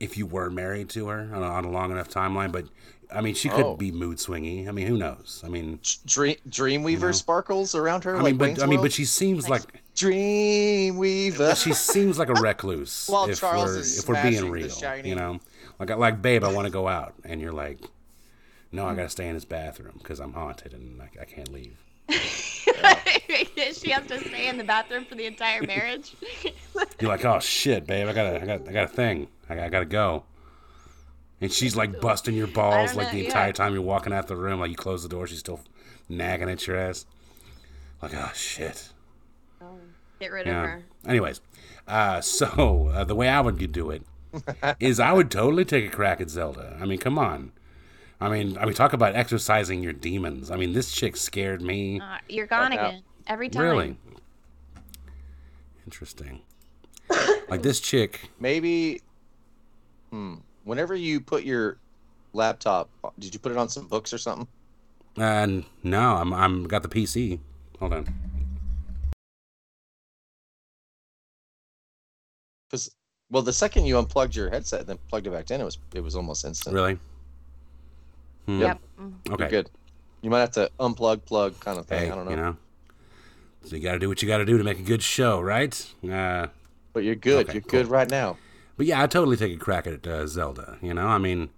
if 0.00 0.16
you 0.18 0.26
were 0.26 0.50
married 0.50 0.88
to 0.90 1.08
her 1.08 1.30
on 1.34 1.42
a, 1.42 1.46
on 1.46 1.64
a 1.64 1.70
long 1.70 1.90
enough 1.90 2.08
timeline. 2.10 2.52
But 2.52 2.66
I 3.10 3.22
mean, 3.22 3.34
she 3.34 3.48
could 3.48 3.64
Oh. 3.64 3.76
be 3.76 3.90
mood 3.90 4.18
swingy. 4.18 4.68
I 4.68 4.72
mean, 4.72 4.86
who 4.86 4.98
knows? 4.98 5.42
I 5.44 5.48
mean, 5.48 5.78
Dream 6.04 6.36
Dreamweaver 6.48 7.00
know. 7.00 7.12
sparkles 7.12 7.74
around 7.74 8.04
her. 8.04 8.16
I 8.16 8.20
like 8.20 8.24
mean, 8.32 8.36
but 8.38 8.44
Wayne's 8.48 8.62
I 8.62 8.66
mean, 8.66 8.72
World? 8.80 8.84
but 8.84 8.92
she 8.92 9.04
seems 9.06 9.48
like 9.48 9.62
Dreamweaver. 9.96 11.56
she 11.62 11.72
seems 11.72 12.18
like 12.18 12.28
a 12.28 12.34
recluse. 12.34 13.06
While 13.08 13.28
if 13.30 13.40
Charles 13.40 13.70
we're 13.70 13.78
is 13.78 13.98
if 14.00 14.08
we're 14.08 14.22
being 14.22 14.44
The 14.44 14.50
real, 14.50 15.06
you 15.06 15.14
know, 15.14 15.40
like 15.78 15.90
like 15.96 16.20
babe, 16.22 16.44
I 16.44 16.52
want 16.52 16.66
to 16.66 16.70
go 16.72 16.86
out, 16.88 17.14
and 17.24 17.40
you're 17.40 17.52
like, 17.52 17.78
no, 18.72 18.86
I 18.86 18.94
gotta 18.94 19.08
stay 19.08 19.28
in 19.28 19.34
this 19.34 19.44
bathroom 19.44 19.94
because 19.98 20.20
I'm 20.20 20.32
haunted 20.32 20.72
and 20.74 21.00
I, 21.00 21.10
I 21.20 21.24
can't 21.24 21.52
leave. 21.52 21.76
she 22.08 23.90
has 23.90 24.06
to 24.06 24.18
stay 24.20 24.48
in 24.48 24.56
the 24.58 24.64
bathroom 24.64 25.04
for 25.04 25.14
the 25.14 25.26
entire 25.26 25.62
marriage. 25.62 26.14
You're 27.00 27.10
like, 27.10 27.24
oh 27.24 27.40
shit, 27.40 27.86
babe, 27.86 28.08
I 28.08 28.12
gotta, 28.12 28.42
I 28.42 28.46
got, 28.46 28.68
I 28.68 28.72
got 28.72 28.84
a 28.84 28.88
thing. 28.88 29.28
I, 29.48 29.60
I 29.60 29.68
gotta 29.68 29.84
go. 29.84 30.24
And 31.40 31.52
she's 31.52 31.76
like 31.76 32.00
busting 32.00 32.34
your 32.34 32.48
balls 32.48 32.94
like 32.94 33.08
know, 33.08 33.12
the 33.12 33.18
yeah. 33.20 33.26
entire 33.26 33.52
time 33.52 33.72
you're 33.72 33.82
walking 33.82 34.12
out 34.12 34.26
the 34.26 34.36
room. 34.36 34.58
Like 34.60 34.70
you 34.70 34.76
close 34.76 35.02
the 35.02 35.08
door, 35.08 35.26
she's 35.26 35.38
still 35.38 35.60
nagging 36.08 36.50
at 36.50 36.66
your 36.66 36.76
ass. 36.76 37.06
Like, 38.02 38.14
oh 38.14 38.30
shit. 38.34 38.90
Get 40.20 40.32
rid 40.32 40.46
Yeah. 40.46 40.62
of 40.62 40.68
her. 40.68 40.84
Anyways, 41.06 41.40
uh, 41.86 42.20
so 42.20 42.90
uh, 42.92 43.04
the 43.04 43.14
way 43.14 43.28
I 43.28 43.40
would 43.40 43.72
do 43.72 43.90
it 43.90 44.02
is 44.80 44.98
I 44.98 45.12
would 45.12 45.30
totally 45.30 45.64
take 45.64 45.86
a 45.86 45.94
crack 45.94 46.20
at 46.20 46.30
Zelda. 46.30 46.76
I 46.80 46.86
mean, 46.86 46.98
come 46.98 47.18
on. 47.18 47.52
I 48.20 48.28
mean, 48.28 48.58
I 48.58 48.64
mean, 48.64 48.74
talk 48.74 48.92
about 48.92 49.14
exercising 49.14 49.82
your 49.82 49.92
demons. 49.92 50.50
I 50.50 50.56
mean, 50.56 50.72
this 50.72 50.92
chick 50.92 51.16
scared 51.16 51.62
me. 51.62 52.00
Uh, 52.00 52.18
you're 52.28 52.46
gone 52.46 52.72
Fuck 52.72 52.80
out. 52.80 52.88
again 52.90 53.02
every 53.26 53.48
time. 53.48 53.62
Really 53.62 53.96
interesting. 55.86 56.42
like 57.48 57.62
this 57.62 57.80
chick. 57.80 58.30
Maybe. 58.40 59.02
Hmm. 60.10 60.36
Whenever 60.64 60.94
you 60.94 61.20
put 61.20 61.44
your 61.44 61.78
laptop, 62.32 62.90
did 63.18 63.32
you 63.32 63.40
put 63.40 63.52
it 63.52 63.58
on 63.58 63.68
some 63.68 63.86
books 63.86 64.12
or 64.12 64.18
something? 64.18 64.48
Uh, 65.16 65.62
no, 65.82 66.16
I'm 66.16 66.32
I'm 66.34 66.64
got 66.64 66.82
the 66.82 66.88
PC. 66.88 67.38
Hold 67.78 67.94
on. 67.94 68.14
Because 72.68 72.90
well, 73.30 73.42
the 73.42 73.52
second 73.52 73.86
you 73.86 73.98
unplugged 73.98 74.36
your 74.36 74.50
headset 74.50 74.80
and 74.80 74.88
then 74.88 74.98
plugged 75.08 75.26
it 75.26 75.30
back 75.30 75.50
in, 75.50 75.60
it 75.60 75.64
was 75.64 75.78
it 75.94 76.00
was 76.00 76.16
almost 76.16 76.44
instant. 76.44 76.74
Really? 76.74 76.98
Hmm. 78.48 78.60
Yep. 78.60 78.80
Okay. 79.30 79.42
You're 79.42 79.48
good. 79.50 79.70
You 80.22 80.30
might 80.30 80.40
have 80.40 80.52
to 80.52 80.70
unplug, 80.80 81.26
plug, 81.26 81.60
kind 81.60 81.78
of 81.78 81.84
thing. 81.86 82.06
Hey, 82.06 82.10
I 82.10 82.14
don't 82.14 82.24
know. 82.24 82.30
you 82.30 82.36
know. 82.36 82.56
So 83.64 83.76
you 83.76 83.82
got 83.82 83.92
to 83.92 83.98
do 83.98 84.08
what 84.08 84.22
you 84.22 84.28
got 84.28 84.38
to 84.38 84.46
do 84.46 84.56
to 84.56 84.64
make 84.64 84.78
a 84.78 84.82
good 84.82 85.02
show, 85.02 85.38
right? 85.40 85.74
Uh, 86.10 86.46
But 86.94 87.04
you're 87.04 87.14
good. 87.14 87.44
Okay, 87.46 87.54
you're 87.54 87.62
cool. 87.62 87.82
good 87.82 87.86
right 87.88 88.10
now. 88.10 88.38
but 88.78 88.86
yeah, 88.86 89.02
I 89.02 89.06
totally 89.06 89.36
take 89.36 89.54
a 89.54 89.58
crack 89.58 89.86
at 89.86 90.06
uh, 90.06 90.26
Zelda. 90.26 90.78
You 90.80 90.94
know, 90.94 91.06
I 91.06 91.18
mean, 91.18 91.50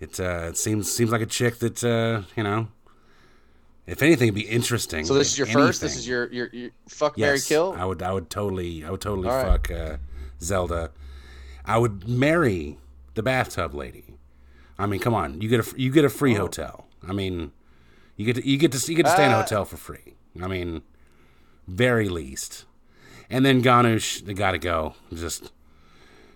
it 0.00 0.18
uh, 0.18 0.46
it 0.48 0.56
seems 0.56 0.92
seems 0.92 1.12
like 1.12 1.20
a 1.22 1.26
chick 1.26 1.60
that 1.60 1.84
uh, 1.84 2.22
you 2.36 2.42
know, 2.42 2.66
if 3.86 4.02
anything, 4.02 4.28
it'd 4.28 4.34
be 4.34 4.48
interesting. 4.48 5.04
So 5.04 5.14
this 5.14 5.28
if 5.28 5.32
is 5.32 5.38
your 5.38 5.46
first. 5.46 5.80
This 5.80 5.96
is 5.96 6.08
your 6.08 6.32
your, 6.32 6.48
your 6.52 6.70
fuck 6.88 7.16
Mary 7.16 7.38
kill. 7.40 7.74
I 7.78 7.84
would 7.84 8.02
I 8.02 8.12
would 8.12 8.28
totally 8.28 8.84
I 8.84 8.90
would 8.90 9.00
totally 9.00 9.28
All 9.28 9.36
right. 9.36 9.46
fuck 9.46 9.70
uh, 9.70 9.96
Zelda. 10.42 10.90
I 11.64 11.78
would 11.78 12.08
marry 12.08 12.78
the 13.14 13.22
bathtub 13.22 13.72
lady. 13.74 14.11
I 14.78 14.86
mean, 14.86 15.00
come 15.00 15.14
on, 15.14 15.40
you 15.40 15.48
get 15.48 15.60
a 15.66 15.80
you 15.80 15.90
get 15.90 16.04
a 16.04 16.08
free 16.10 16.34
hotel. 16.34 16.86
I 17.06 17.12
mean, 17.12 17.52
you 18.16 18.24
get 18.26 18.36
to, 18.36 18.48
you 18.48 18.56
get 18.58 18.72
to 18.72 18.78
you 18.90 18.96
get 18.96 19.06
to 19.06 19.12
stay 19.12 19.24
in 19.24 19.30
a 19.30 19.34
Oh. 19.34 19.38
Uh, 19.38 19.42
hotel 19.42 19.64
for 19.64 19.76
free. 19.76 20.14
I 20.42 20.48
mean, 20.48 20.82
very 21.68 22.08
least. 22.08 22.64
And 23.30 23.44
then 23.46 23.62
Ganush, 23.62 24.24
they 24.24 24.34
gotta 24.34 24.58
go. 24.58 24.94
Just 25.12 25.52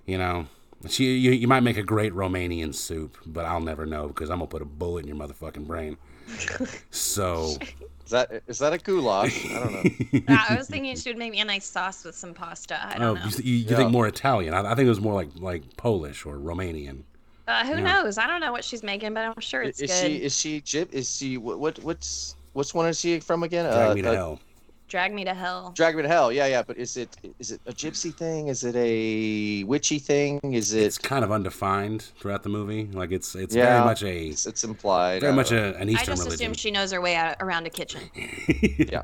you 0.07 0.19
know, 0.19 0.47
she 0.89 1.17
you, 1.17 1.33
you 1.33 1.49
might 1.49 1.61
make 1.63 1.77
a 1.77 1.83
great 1.83 2.13
Romanian 2.13 2.75
soup, 2.75 3.17
but 3.27 3.45
I'll 3.45 3.61
never 3.61 3.87
know 3.87 4.09
because 4.09 4.31
I'm 4.31 4.39
gonna 4.39 4.49
put 4.49 4.63
a 4.63 4.67
bullet 4.67 5.05
in 5.05 5.09
your 5.09 5.17
motherfucking 5.17 5.67
brain. 5.67 5.97
So 6.91 7.57
Is 8.05 8.11
that 8.11 8.43
is 8.47 8.59
that 8.59 8.73
a 8.73 8.79
goulash? 8.79 9.47
I 9.51 9.59
don't 9.61 9.73
know. 9.73 9.83
Uh, 10.29 10.45
I 10.51 10.57
was 10.57 10.67
thinking 10.69 10.97
she 10.97 11.09
would 11.11 11.19
make 11.19 11.31
me 11.31 11.41
a 11.41 11.45
nice 11.45 11.67
sauce 11.67 12.05
with 12.05 12.17
some 12.17 12.35
pasta. 12.35 12.75
I 12.85 12.97
Oh, 12.97 12.99
don't 12.99 13.15
know. 13.15 13.25
you, 13.27 13.31
you, 13.45 13.53
you 13.59 13.65
Yeah. 13.71 13.77
think 13.77 13.91
more 13.93 14.07
Italian? 14.09 14.55
I, 14.55 14.73
I 14.73 14.75
think 14.75 14.87
it 14.87 14.89
was 14.89 15.01
more 15.01 15.15
like 15.15 15.29
like 15.37 15.77
Polish 15.77 16.27
or 16.27 16.37
Romanian. 16.37 17.03
Uh, 17.49 17.65
who 17.65 17.75
yeah. 17.75 17.81
knows? 18.03 18.19
I 18.19 18.27
don't 18.27 18.41
know 18.41 18.53
what 18.53 18.65
she's 18.65 18.83
making, 18.83 19.15
but 19.15 19.25
I'm 19.25 19.41
sure 19.41 19.63
it's 19.63 19.81
good. 19.81 19.91
is 19.91 20.01
good. 20.01 20.07
she 20.11 20.17
is 20.17 20.37
she 20.37 20.61
gyp? 20.61 20.93
Is 20.93 21.17
she 21.17 21.37
what, 21.39 21.59
what 21.59 21.79
what's 21.81 22.37
what's 22.55 22.75
one 22.75 22.87
is 22.87 22.99
she 23.01 23.21
from 23.21 23.43
again? 23.43 23.65
Drag 23.67 23.91
Uh, 23.91 23.95
me 23.95 24.03
to 24.03 24.11
uh, 24.11 24.15
hell. 24.15 24.41
Drag 24.89 25.13
me 25.13 25.25
to 25.25 25.35
hell. 25.35 25.73
Drag 25.75 25.97
me 25.97 26.03
to 26.03 26.09
hell. 26.09 26.31
Yeah, 26.33 26.47
yeah. 26.47 26.63
But 26.63 26.77
is 26.77 26.97
it 26.97 27.17
is 27.41 27.51
it 27.51 27.61
a 27.67 27.73
gypsy 27.73 28.15
thing? 28.15 28.49
Is 28.49 28.63
it 28.65 28.77
a 28.77 29.65
witchy 29.65 29.99
thing? 29.99 30.41
Is 30.45 30.73
it? 30.75 30.85
It's 30.85 30.97
kind 30.99 31.25
of 31.25 31.33
undefined 31.33 32.03
throughout 32.21 32.45
the 32.45 32.49
movie. 32.49 32.85
Like 32.93 33.11
it's 33.11 33.35
it's 33.35 33.55
yeah, 33.55 33.65
very 33.75 33.85
much 33.85 34.03
a 34.05 34.27
It's, 34.29 34.47
it's 34.47 34.63
implied. 34.63 35.21
very 35.23 35.33
I 35.33 35.37
much 35.37 35.51
don't 35.51 35.73
know. 35.73 35.79
a, 35.79 35.83
an 35.83 35.89
I 35.91 35.93
just 36.05 36.09
religion. 36.23 36.33
assume 36.35 36.55
she 36.55 36.71
knows 36.71 36.93
her 36.93 37.01
way 37.01 37.17
out 37.17 37.37
around 37.41 37.67
a 37.67 37.71
kitchen. 37.71 38.03
Yeah. 38.79 39.03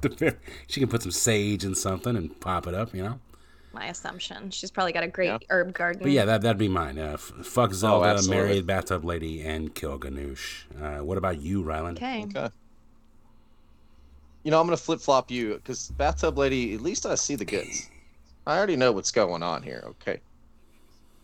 She 0.69 0.79
can 0.81 0.89
put 0.89 1.03
some 1.03 1.11
sage 1.13 1.65
in 1.65 1.75
something 1.75 2.17
and 2.17 2.39
pop 2.41 2.67
it 2.69 2.75
up, 2.75 2.95
you 2.95 3.03
know. 3.03 3.19
My 3.73 3.87
assumption. 3.87 4.51
She's 4.51 4.71
probably 4.71 4.93
got 4.93 5.03
a 5.03 5.09
great 5.09 5.27
Yeah. 5.29 5.39
herb 5.51 5.73
garden. 5.73 6.03
But 6.03 6.13
yeah, 6.13 6.25
that 6.27 6.43
that'd 6.43 6.59
be 6.59 6.69
mine. 6.69 6.99
Uh, 6.99 7.13
f- 7.15 7.33
fuck 7.43 7.73
Zelda, 7.73 8.07
Oh, 8.07 8.09
absolutely. 8.11 8.45
marry 8.45 8.57
the 8.61 8.65
bathtub 8.67 9.05
lady, 9.05 9.41
and 9.43 9.75
kill 9.75 9.99
Ganush. 9.99 10.65
Uh, 10.81 11.03
what 11.05 11.17
about 11.19 11.41
you, 11.41 11.63
Ryland? 11.63 11.97
Okay. 11.99 12.25
Okay. 12.25 12.49
You 14.45 14.51
know, 14.51 14.61
I'm 14.61 14.67
gonna 14.67 14.77
flip 14.77 15.01
flop 15.01 15.31
you 15.31 15.55
because 15.55 15.89
bathtub 15.93 16.37
lady. 16.37 16.75
At 16.75 16.81
least 16.81 17.07
I 17.07 17.15
see 17.15 17.35
the 17.35 17.45
goods. 17.45 17.89
I 18.47 18.57
already 18.57 18.77
know 18.77 18.91
what's 18.93 19.13
going 19.13 19.43
on 19.43 19.63
here. 19.63 19.83
Okay. 19.87 20.21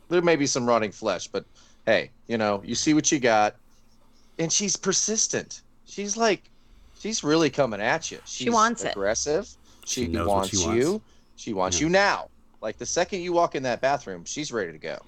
There 0.08 0.22
may 0.22 0.36
be 0.36 0.46
some 0.46 0.66
rotting 0.66 0.92
flesh, 0.92 1.26
but 1.26 1.44
hey, 1.84 2.10
you 2.28 2.38
know, 2.38 2.62
you 2.64 2.74
see 2.74 2.94
what 2.94 3.10
you 3.12 3.18
got, 3.18 3.56
and 4.38 4.52
she's 4.52 4.76
persistent. 4.76 5.62
She's 5.84 6.16
like, 6.16 6.48
she's 6.98 7.24
really 7.24 7.50
coming 7.50 7.80
at 7.80 8.10
you. 8.10 8.18
She's 8.24 8.50
wants 8.50 8.84
it. 8.84 8.92
aggressive. 8.92 9.48
She, 9.84 10.02
She 10.04 10.08
knows 10.08 10.28
what 10.28 10.36
wants 10.36 10.50
she 10.50 10.56
you. 10.58 10.90
wants. 10.92 11.04
She 11.36 11.52
wants 11.52 11.80
Yeah. 11.80 11.86
you 11.86 11.90
now. 11.90 12.28
Like 12.60 12.78
the 12.78 12.86
second 12.86 13.20
you 13.20 13.32
walk 13.32 13.54
in 13.54 13.62
that 13.64 13.80
bathroom, 13.80 14.24
she's 14.24 14.52
ready 14.52 14.72
to 14.72 14.78
go. 14.78 14.98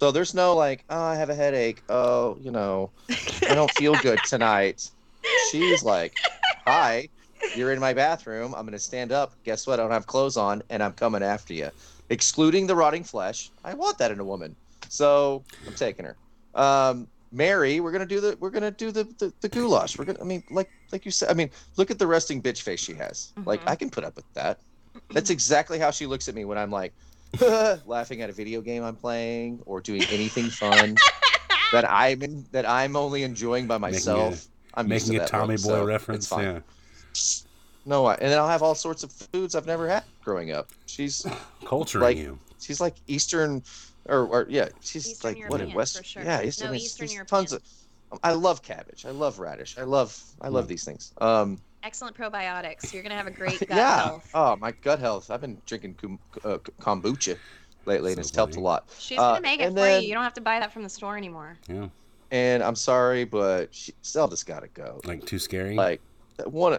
So 0.00 0.12
there's 0.12 0.34
no 0.34 0.54
like, 0.54 0.84
oh, 0.90 1.02
I 1.02 1.16
have 1.16 1.30
a 1.30 1.34
headache. 1.34 1.82
Oh, 1.88 2.36
you 2.40 2.50
know, 2.52 2.90
I 3.48 3.54
don't 3.54 3.70
feel 3.72 3.94
good 3.96 4.20
tonight. 4.24 4.88
She's 5.50 5.82
like, 5.82 6.14
hi. 6.66 7.08
you're 7.56 7.72
in 7.72 7.80
my 7.80 7.92
bathroom. 7.92 8.54
I'm 8.54 8.64
gonna 8.64 8.78
stand 8.78 9.12
up. 9.12 9.32
Guess 9.44 9.66
what? 9.66 9.80
I 9.80 9.82
don't 9.82 9.90
have 9.90 10.06
clothes 10.06 10.36
on, 10.36 10.62
and 10.70 10.82
I'm 10.82 10.92
coming 10.92 11.22
after 11.22 11.54
you, 11.54 11.70
excluding 12.10 12.66
the 12.66 12.76
rotting 12.76 13.04
flesh. 13.04 13.50
I 13.64 13.74
want 13.74 13.98
that 13.98 14.10
in 14.10 14.20
a 14.20 14.24
woman, 14.24 14.54
so 14.88 15.44
I'm 15.66 15.74
taking 15.74 16.04
her. 16.04 16.16
Um, 16.54 17.08
Mary, 17.32 17.80
we're 17.80 17.92
gonna 17.92 18.06
do 18.06 18.20
the 18.20 18.36
we're 18.40 18.50
gonna 18.50 18.70
do 18.70 18.90
the, 18.90 19.04
the 19.18 19.32
the 19.40 19.48
goulash. 19.48 19.98
We're 19.98 20.04
gonna. 20.04 20.20
I 20.20 20.24
mean, 20.24 20.42
like 20.50 20.70
like 20.92 21.04
you 21.04 21.10
said. 21.10 21.28
I 21.28 21.34
mean, 21.34 21.50
look 21.76 21.90
at 21.90 21.98
the 21.98 22.06
resting 22.06 22.42
bitch 22.42 22.62
face 22.62 22.80
she 22.80 22.94
has. 22.94 23.32
Like 23.44 23.60
I 23.66 23.74
can 23.74 23.90
put 23.90 24.04
up 24.04 24.16
with 24.16 24.32
that. 24.34 24.60
That's 25.10 25.30
exactly 25.30 25.78
how 25.78 25.90
she 25.90 26.06
looks 26.06 26.28
at 26.28 26.34
me 26.34 26.44
when 26.44 26.58
I'm 26.58 26.70
like 26.70 26.92
laughing 27.86 28.22
at 28.22 28.30
a 28.30 28.32
video 28.32 28.60
game 28.60 28.82
I'm 28.82 28.96
playing 28.96 29.60
or 29.66 29.80
doing 29.80 30.02
anything 30.10 30.46
fun 30.50 30.96
that 31.72 31.84
I'm 31.88 32.22
in, 32.22 32.44
that 32.52 32.68
I'm 32.68 32.96
only 32.96 33.22
enjoying 33.22 33.66
by 33.66 33.78
myself. 33.78 34.46
I'm 34.74 34.88
making 34.88 35.16
a 35.16 35.26
Tommy 35.26 35.56
look, 35.56 35.64
Boy 35.64 35.68
so 35.70 35.84
reference. 35.84 36.30
Yeah, 36.30 36.60
No, 37.84 38.06
I, 38.06 38.14
and 38.14 38.30
then 38.30 38.38
I'll 38.38 38.48
have 38.48 38.62
all 38.62 38.74
sorts 38.74 39.02
of 39.02 39.10
foods 39.12 39.54
I've 39.54 39.66
never 39.66 39.88
had 39.88 40.04
growing 40.22 40.52
up. 40.52 40.68
She's 40.86 41.26
culturing 41.64 42.02
like 42.02 42.16
you. 42.16 42.38
she's 42.60 42.80
like 42.80 42.94
Eastern, 43.06 43.62
or, 44.06 44.26
or 44.26 44.46
yeah, 44.48 44.68
she's 44.80 45.08
Eastern 45.10 45.34
like 45.34 45.50
what 45.50 45.60
in 45.60 45.68
European, 45.68 45.76
West? 45.76 46.04
sure. 46.04 46.22
Yeah, 46.22 46.42
Eastern. 46.42 46.68
No, 46.68 46.74
it's- 46.74 46.84
Eastern 46.86 47.08
there's 47.08 47.26
tons 47.28 47.52
of. 47.52 47.62
I 48.22 48.32
love 48.32 48.62
cabbage. 48.62 49.04
I 49.04 49.10
love 49.10 49.38
radish. 49.38 49.76
I 49.76 49.82
love 49.82 50.18
I 50.40 50.48
love 50.48 50.66
these 50.66 50.82
things. 50.84 51.12
Um, 51.18 51.60
Excellent 51.82 52.16
probiotics. 52.16 52.92
You're 52.92 53.02
gonna 53.02 53.14
have 53.16 53.26
a 53.26 53.30
great 53.30 53.58
gut 53.68 53.68
yeah. 53.70 54.02
health. 54.04 54.30
Oh, 54.34 54.56
my 54.56 54.72
gut 54.72 54.98
health. 54.98 55.30
I've 55.30 55.40
been 55.40 55.60
drinking 55.66 55.94
kum, 55.94 56.18
uh, 56.44 56.58
kombucha 56.80 57.36
lately, 57.86 58.12
and 58.12 58.20
it's 58.20 58.34
helped 58.34 58.56
a 58.56 58.60
lot. 58.60 58.88
She's 58.98 59.18
Uh, 59.18 59.32
gonna 59.34 59.40
make 59.42 59.60
it 59.60 59.64
and 59.64 59.76
for 59.76 59.80
then- 59.82 60.02
you. 60.02 60.08
You 60.08 60.14
don't 60.14 60.24
have 60.24 60.34
to 60.34 60.40
buy 60.40 60.58
that 60.60 60.72
from 60.72 60.82
the 60.82 60.88
store 60.88 61.16
anymore. 61.16 61.56
Yeah, 61.68 61.88
And 62.30 62.62
I'm 62.62 62.74
sorry, 62.74 63.24
but 63.24 63.72
she, 63.74 63.94
Zelda's 64.04 64.42
got 64.44 64.60
to 64.60 64.68
go. 64.68 65.00
like 65.04 65.24
too 65.24 65.38
scary. 65.38 65.74
Like 65.74 66.00
that 66.36 66.52
one, 66.52 66.78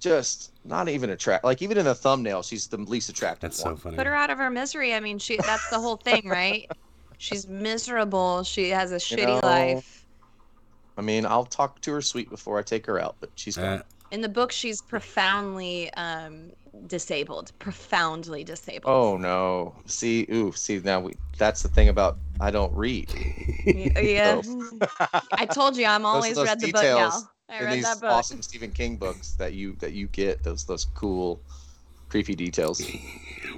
just 0.00 0.52
not 0.64 0.88
even 0.88 1.10
attract. 1.10 1.44
Like 1.44 1.62
even 1.62 1.78
in 1.78 1.84
the 1.84 1.94
thumbnail, 1.94 2.42
she's 2.42 2.66
the 2.66 2.76
least 2.78 3.08
attractive. 3.08 3.40
That's 3.50 3.62
one. 3.64 3.76
so 3.76 3.82
funny. 3.82 3.96
Put 3.96 4.06
her 4.08 4.14
out 4.14 4.30
of 4.30 4.38
her 4.38 4.50
misery. 4.50 4.92
I 4.94 5.00
mean, 5.00 5.18
she 5.18 5.36
that's 5.36 5.70
the 5.70 5.78
whole 5.78 5.96
thing, 5.96 6.28
right? 6.28 6.68
She's 7.18 7.46
miserable. 7.46 8.42
She 8.42 8.70
has 8.70 8.90
a 8.90 8.96
shitty 8.96 9.24
know, 9.24 9.38
life. 9.46 10.04
I 10.98 11.02
mean, 11.02 11.24
I'll 11.24 11.44
talk 11.46 11.80
to 11.82 11.92
her 11.92 12.02
sweet 12.02 12.28
before 12.28 12.58
I 12.58 12.62
take 12.62 12.84
her 12.86 12.98
out, 13.00 13.14
but 13.20 13.30
she's 13.36 13.56
gone. 13.56 13.78
Uh, 13.78 13.82
In 14.12 14.20
the 14.20 14.28
book, 14.28 14.52
she's 14.52 14.82
profoundly 14.82 15.92
um, 15.94 16.52
disabled. 16.86 17.50
Profoundly 17.58 18.44
disabled. 18.44 18.92
Oh 18.94 19.16
no! 19.16 19.74
See, 19.86 20.26
ooh, 20.30 20.52
see 20.52 20.78
now 20.84 21.00
we. 21.00 21.14
That's 21.38 21.62
the 21.62 21.68
thing 21.68 21.88
about 21.88 22.18
I 22.40 22.50
don't 22.50 22.72
read. 22.74 23.10
Yeah. 23.64 24.42
I 25.32 25.46
told 25.46 25.76
you 25.76 25.86
I'm 25.86 26.04
always 26.12 26.34
those 26.34 26.46
read 26.46 26.60
the 26.60 26.72
book, 26.72 26.82
details 26.82 27.22
gal. 27.22 27.32
I 27.48 27.58
in 27.58 27.64
read 27.64 27.74
these 27.76 27.84
that 27.84 28.00
book. 28.00 28.10
awesome 28.10 28.42
Stephen 28.42 28.72
King 28.72 28.96
books 28.96 29.32
that 29.34 29.54
you 29.54 29.76
that 29.76 29.92
you 29.92 30.08
get 30.08 30.42
those 30.42 30.64
those 30.64 30.84
cool, 30.84 31.40
creepy 32.08 32.34
details. 32.34 32.82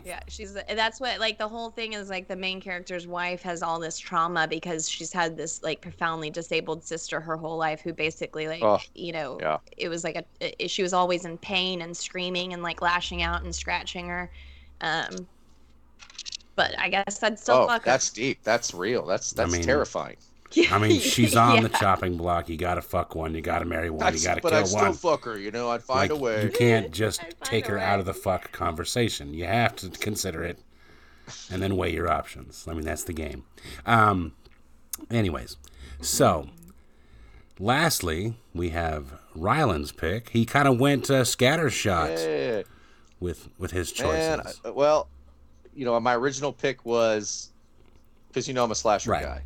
Yeah, 0.04 0.20
she's 0.28 0.54
that's 0.68 1.00
what 1.00 1.18
like 1.20 1.38
the 1.38 1.48
whole 1.48 1.70
thing 1.70 1.92
is 1.94 2.08
like 2.08 2.28
the 2.28 2.36
main 2.36 2.60
character's 2.60 3.06
wife 3.06 3.42
has 3.42 3.62
all 3.62 3.78
this 3.78 3.98
trauma 3.98 4.46
because 4.48 4.88
she's 4.88 5.12
had 5.12 5.36
this 5.36 5.62
like 5.62 5.80
profoundly 5.80 6.30
disabled 6.30 6.84
sister 6.84 7.20
her 7.20 7.36
whole 7.36 7.56
life 7.56 7.80
who 7.80 7.92
basically 7.92 8.48
like 8.48 8.62
Oh, 8.62 8.78
you 8.94 9.12
know 9.12 9.38
yeah. 9.40 9.58
it 9.76 9.88
was 9.88 10.04
like 10.04 10.16
a 10.16 10.24
it- 10.40 10.70
she 10.70 10.82
was 10.82 10.92
always 10.92 11.24
in 11.24 11.38
pain 11.38 11.82
and 11.82 11.96
screaming 11.96 12.52
and 12.52 12.62
like 12.62 12.80
lashing 12.82 13.22
out 13.22 13.42
and 13.42 13.54
scratching 13.54 14.08
her. 14.08 14.30
Um 14.80 15.26
but 16.56 16.78
I 16.78 16.88
guess 16.88 17.22
I'd 17.22 17.38
still 17.38 17.56
oh, 17.56 17.66
fuck 17.66 17.84
her. 17.84 17.90
that's 17.90 18.10
deep. 18.10 18.38
That's 18.44 18.72
real. 18.74 19.04
That's 19.06 19.32
that's 19.32 19.52
mean, 19.52 19.62
terrifying. 19.62 20.16
I 20.70 20.78
mean, 20.78 21.00
she's 21.00 21.34
on 21.36 21.62
the 21.62 21.68
chopping 21.68 22.16
block. 22.16 22.48
You 22.48 22.56
gotta 22.56 22.82
fuck 22.82 23.14
one. 23.14 23.34
You 23.34 23.40
gotta 23.40 23.64
marry 23.64 23.90
one. 23.90 24.02
I'd, 24.06 24.14
you 24.14 24.22
gotta 24.22 24.40
but 24.40 24.50
kill 24.50 24.58
I'd 24.60 24.66
still 24.68 24.92
fuck 24.92 25.24
her. 25.24 25.38
You 25.38 25.50
know, 25.50 25.70
I'd 25.70 25.82
find 25.82 26.10
Like, 26.10 26.18
a 26.18 26.22
way. 26.22 26.42
You 26.44 26.50
can't 26.50 26.90
just 26.92 27.22
take 27.42 27.66
a 27.66 27.72
her 27.72 27.78
out 27.78 27.98
of 28.00 28.06
the 28.06 28.14
fuck 28.14 28.52
conversation. 28.52 29.34
You 29.34 29.46
have 29.46 29.74
to 29.76 29.88
consider 29.90 30.42
it, 30.44 30.58
and 31.50 31.62
then 31.62 31.76
weigh 31.76 31.92
your 31.92 32.10
options. 32.10 32.66
I 32.68 32.74
mean, 32.74 32.84
that's 32.84 33.04
the 33.04 33.12
game. 33.12 33.44
Um, 33.86 34.32
anyways, 35.10 35.56
so 36.00 36.48
lastly, 37.58 38.36
we 38.54 38.70
have 38.70 39.14
Ryland's 39.34 39.92
pick. 39.92 40.30
He 40.30 40.44
kind 40.44 40.68
of 40.68 40.78
went 40.78 41.10
uh, 41.10 41.22
scattershot 41.22 42.18
Yeah. 42.18 42.62
with 43.20 43.48
with 43.58 43.70
his 43.72 43.92
choices. 43.92 44.12
Man, 44.14 44.42
I- 44.64 44.70
well, 44.70 45.08
you 45.74 45.84
know, 45.84 45.98
my 46.00 46.14
original 46.14 46.52
pick 46.52 46.84
was 46.84 47.50
because 48.28 48.46
you 48.48 48.54
know 48.54 48.64
I'm 48.64 48.70
a 48.70 48.74
slasher 48.76 49.10
Right. 49.10 49.22
guy. 49.24 49.42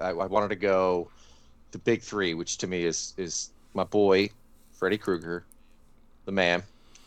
I, 0.00 0.10
I 0.10 0.26
wanted 0.26 0.48
to 0.48 0.56
go 0.56 1.08
the 1.72 1.78
big 1.78 2.02
three, 2.02 2.34
which 2.34 2.58
to 2.58 2.66
me 2.66 2.84
is 2.84 3.14
is 3.16 3.50
my 3.74 3.84
boy 3.84 4.30
Freddy 4.72 4.98
Krueger, 4.98 5.44
the 6.24 6.32
man, 6.32 6.62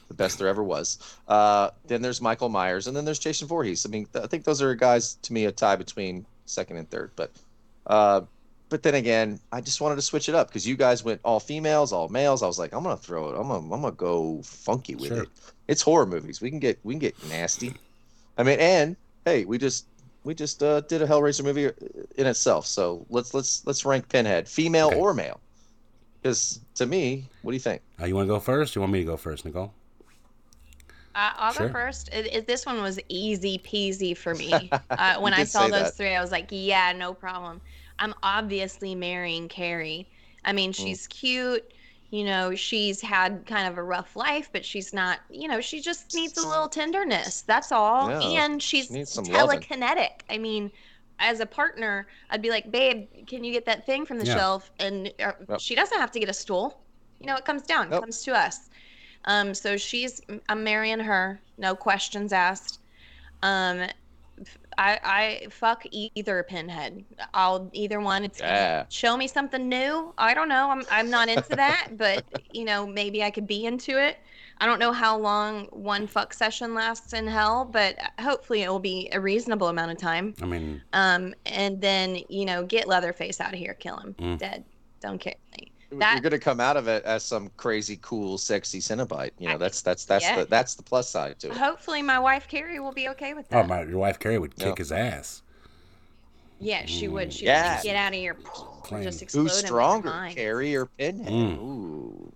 the 0.08 0.14
best 0.14 0.38
there 0.40 0.48
ever 0.48 0.64
was. 0.64 1.18
Uh, 1.28 1.70
then 1.88 2.02
there's 2.02 2.22
Michael 2.22 2.50
Myers, 2.50 2.88
and 2.88 2.96
then 2.96 3.06
there's 3.06 3.20
Jason 3.20 3.48
Voorhees. 3.48 3.86
I 3.86 3.90
mean, 3.90 4.08
I 4.16 4.28
think 4.28 4.44
those 4.44 4.62
are 4.62 4.76
guys 4.76 5.16
to 5.24 5.34
me 5.34 5.46
a 5.46 5.52
tie 5.52 5.76
between 5.76 6.26
second 6.46 6.78
and 6.78 6.90
third. 6.90 7.12
But 7.16 7.32
uh, 7.88 8.22
but 8.70 8.84
then 8.84 8.96
again, 8.96 9.40
I 9.52 9.62
just 9.62 9.82
wanted 9.82 9.96
to 9.96 10.02
switch 10.02 10.30
it 10.30 10.36
up 10.36 10.48
because 10.48 10.68
you 10.68 10.76
guys 10.78 11.04
went 11.04 11.20
all 11.24 11.40
females, 11.40 11.92
all 11.92 12.10
males. 12.10 12.44
I 12.44 12.48
was 12.48 12.60
like, 12.60 12.74
I'm 12.74 12.84
gonna 12.84 12.98
throw 12.98 13.30
it. 13.30 13.36
I'm 13.40 13.48
gonna 13.48 13.74
I'm 13.74 13.82
gonna 13.82 13.92
go 13.92 14.42
funky 14.44 14.96
with 14.96 15.08
Sure. 15.10 15.24
it. 15.24 15.30
It's 15.68 15.82
horror 15.82 16.06
movies. 16.06 16.42
We 16.42 16.50
can 16.50 16.60
get 16.60 16.80
we 16.84 16.94
can 16.94 17.00
get 17.00 17.16
nasty. 17.30 17.74
I 18.38 18.44
mean, 18.44 18.60
and 18.60 18.96
hey, 19.26 19.46
we 19.46 19.58
just 19.58 19.86
we 20.24 20.34
just 20.36 20.64
uh, 20.64 20.82
did 20.82 21.02
a 21.02 21.08
Hellraiser 21.08 21.44
movie 21.44 21.70
in 22.18 22.28
itself. 22.28 22.66
So 22.68 23.06
let's 23.10 23.34
let's 23.34 23.66
let's 23.66 23.86
rank 23.86 24.10
Pinhead, 24.10 24.48
female 24.50 24.90
Okay. 24.90 24.96
or 24.96 25.14
male. 25.14 25.42
Because 26.22 26.60
to 26.76 26.86
me, 26.86 27.30
what 27.42 27.52
do 27.52 27.56
you 27.56 27.60
think? 27.62 27.82
Uh, 28.02 28.06
you 28.06 28.16
want 28.16 28.28
to 28.28 28.34
go 28.34 28.40
first? 28.40 28.76
You 28.76 28.82
want 28.82 28.94
me 28.94 29.00
to 29.00 29.06
go 29.06 29.18
first, 29.18 29.46
Nicole? 29.46 29.74
Uh, 31.16 31.32
I'll 31.38 31.54
Sure. 31.54 31.68
go 31.68 31.72
first. 31.72 32.10
It, 32.14 32.34
it, 32.34 32.48
this 32.48 32.66
one 32.66 32.82
was 32.82 33.00
easy 33.10 33.58
peasy 33.60 34.16
for 34.16 34.34
me. 34.34 34.74
Uh, 34.98 35.16
when 35.20 35.34
I 35.34 35.44
saw 35.44 35.68
those 35.68 35.92
that. 35.92 35.96
three, 35.96 36.16
I 36.16 36.22
was 36.22 36.32
like, 36.32 36.48
yeah, 36.52 36.94
no 36.94 37.14
problem. 37.14 37.62
I'm 38.00 38.14
obviously 38.24 38.96
marrying 38.96 39.50
Carrie. 39.50 40.10
I 40.46 40.54
Mm. 40.54 40.54
mean, 40.54 40.72
she's 40.72 41.08
cute. 41.08 41.64
You 42.12 42.26
know, 42.26 42.54
she's 42.56 43.02
had 43.02 43.46
kind 43.46 43.68
of 43.68 43.78
a 43.78 43.84
rough 43.84 44.16
life, 44.16 44.50
but 44.54 44.66
she's 44.66 44.94
not, 44.94 45.20
you 45.30 45.48
know, 45.48 45.62
she 45.62 45.82
just 45.82 46.14
needs 46.14 46.38
a 46.38 46.46
little 46.48 46.70
tenderness. 46.70 47.42
That's 47.42 47.72
all. 47.72 48.10
Yeah, 48.10 48.20
and 48.22 48.62
she's 48.62 48.88
she 48.88 48.94
needs 48.94 49.12
some 49.12 49.30
loving. 49.32 49.62
telekinetic. 49.62 50.22
I 50.30 50.38
mean, 50.38 50.72
as 51.20 51.40
a 51.40 51.46
partner, 51.46 52.08
I'd 52.30 52.42
be 52.42 52.50
like, 52.50 52.72
babe, 52.72 53.08
can 53.28 53.44
you 53.44 53.54
get 53.54 53.66
that 53.66 53.86
thing 53.86 54.06
from 54.06 54.20
the 54.20 54.26
Yeah. 54.26 54.36
shelf? 54.36 54.72
And 54.80 55.14
uh, 55.20 55.34
Yep. 55.50 55.60
she 55.60 55.76
doesn't 55.76 56.00
have 56.00 56.12
to 56.12 56.20
get 56.20 56.30
a 56.30 56.34
stool. 56.34 56.82
You 57.20 57.28
know, 57.28 57.36
it 57.38 57.46
comes 57.46 57.64
down, 57.64 57.94
it 57.94 58.00
comes 58.00 58.24
to 58.24 58.34
us. 58.34 58.70
Um, 59.26 59.54
so 59.54 59.78
she's, 59.78 60.22
I'm 60.50 60.64
marrying 60.64 61.00
her, 61.00 61.42
no 61.58 61.76
questions 61.76 62.34
asked. 62.34 62.80
Um, 63.44 63.88
I, 64.78 65.00
I 65.04 65.48
fuck 65.50 65.84
either 65.92 66.44
pinhead. 66.44 67.04
I'll 67.34 67.70
either 67.74 68.00
one. 68.00 68.24
It's 68.24 68.40
Yeah. 68.40 68.86
show 68.90 69.16
me 69.18 69.28
something 69.28 69.68
new. 69.70 70.14
I 70.18 70.34
don't 70.34 70.50
know. 70.50 70.70
I'm, 70.72 70.84
I'm 70.90 71.10
not 71.10 71.30
into 71.30 71.56
that, 71.56 71.90
but 71.98 72.24
you 72.52 72.66
know, 72.66 72.88
maybe 72.88 73.24
I 73.24 73.32
could 73.32 73.48
be 73.48 73.66
into 73.66 74.02
it. 74.02 74.18
I 74.60 74.66
don't 74.66 74.80
know 74.80 74.92
how 74.92 75.18
long 75.18 75.66
one 75.72 76.06
fuck 76.08 76.34
session 76.34 76.74
lasts 76.76 77.14
in 77.14 77.26
hell, 77.28 77.66
but 77.66 77.98
hopefully 78.20 78.62
it 78.62 78.70
will 78.70 78.80
be 78.80 79.10
a 79.12 79.20
reasonable 79.20 79.68
amount 79.70 79.92
of 79.92 79.98
time. 79.98 80.36
I 80.42 80.46
mean, 80.46 80.82
Um, 80.94 81.34
and 81.46 81.82
then 81.82 82.20
you 82.30 82.46
know, 82.46 82.64
get 82.64 82.88
Leatherface 82.88 83.42
out 83.42 83.54
of 83.54 83.60
here, 83.60 83.74
kill 83.74 83.98
him, 83.98 84.14
Mm. 84.20 84.38
dead. 84.38 84.64
Don't 85.02 85.20
care. 85.20 85.34
You're 85.92 86.20
gonna 86.22 86.40
come 86.40 86.60
out 86.60 86.78
of 86.78 86.88
it 86.88 87.04
as 87.04 87.24
some 87.24 87.52
crazy, 87.58 88.00
cool, 88.02 88.38
sexy 88.38 88.80
Cenobite. 88.80 89.32
You 89.40 89.50
know, 89.50 89.56
I- 89.56 89.58
that's 89.58 89.82
that's 89.82 90.06
that's 90.06 90.24
yeah. 90.24 90.40
the 90.40 90.46
that's 90.46 90.76
the 90.76 90.84
plus 90.84 91.10
side 91.10 91.40
to 91.40 91.52
it. 91.52 91.58
hopefully 91.58 92.02
my 92.02 92.18
wife 92.20 92.48
Carrie 92.48 92.80
will 92.80 92.94
be 92.94 93.10
okay 93.10 93.34
with 93.34 93.48
that. 93.50 93.66
oh 93.66 93.68
my, 93.68 93.84
your 93.84 93.98
wife 93.98 94.18
Carrie 94.20 94.38
would 94.40 94.56
kick 94.56 94.68
Yeah. 94.68 94.76
his 94.78 94.92
ass. 94.92 95.42
Yeah, 96.60 96.86
she 96.86 97.08
would. 97.08 97.34
She 97.34 97.46
Yeah. 97.46 97.78
would 97.78 97.84
get 97.84 97.96
out 97.96 98.14
of 98.14 98.20
here. 98.20 98.36
Claim. 98.84 99.04
Just 99.04 99.22
explode 99.22 99.44
Who's 99.44 99.52
in 99.54 99.56
with 99.58 99.62
her 99.64 99.68
stronger, 99.68 100.10
mind. 100.10 100.36
Carrie 100.36 100.76
or 100.76 100.86
Pinhead? 100.86 101.32
Mm. 101.32 101.58
Ooh. 101.60 102.32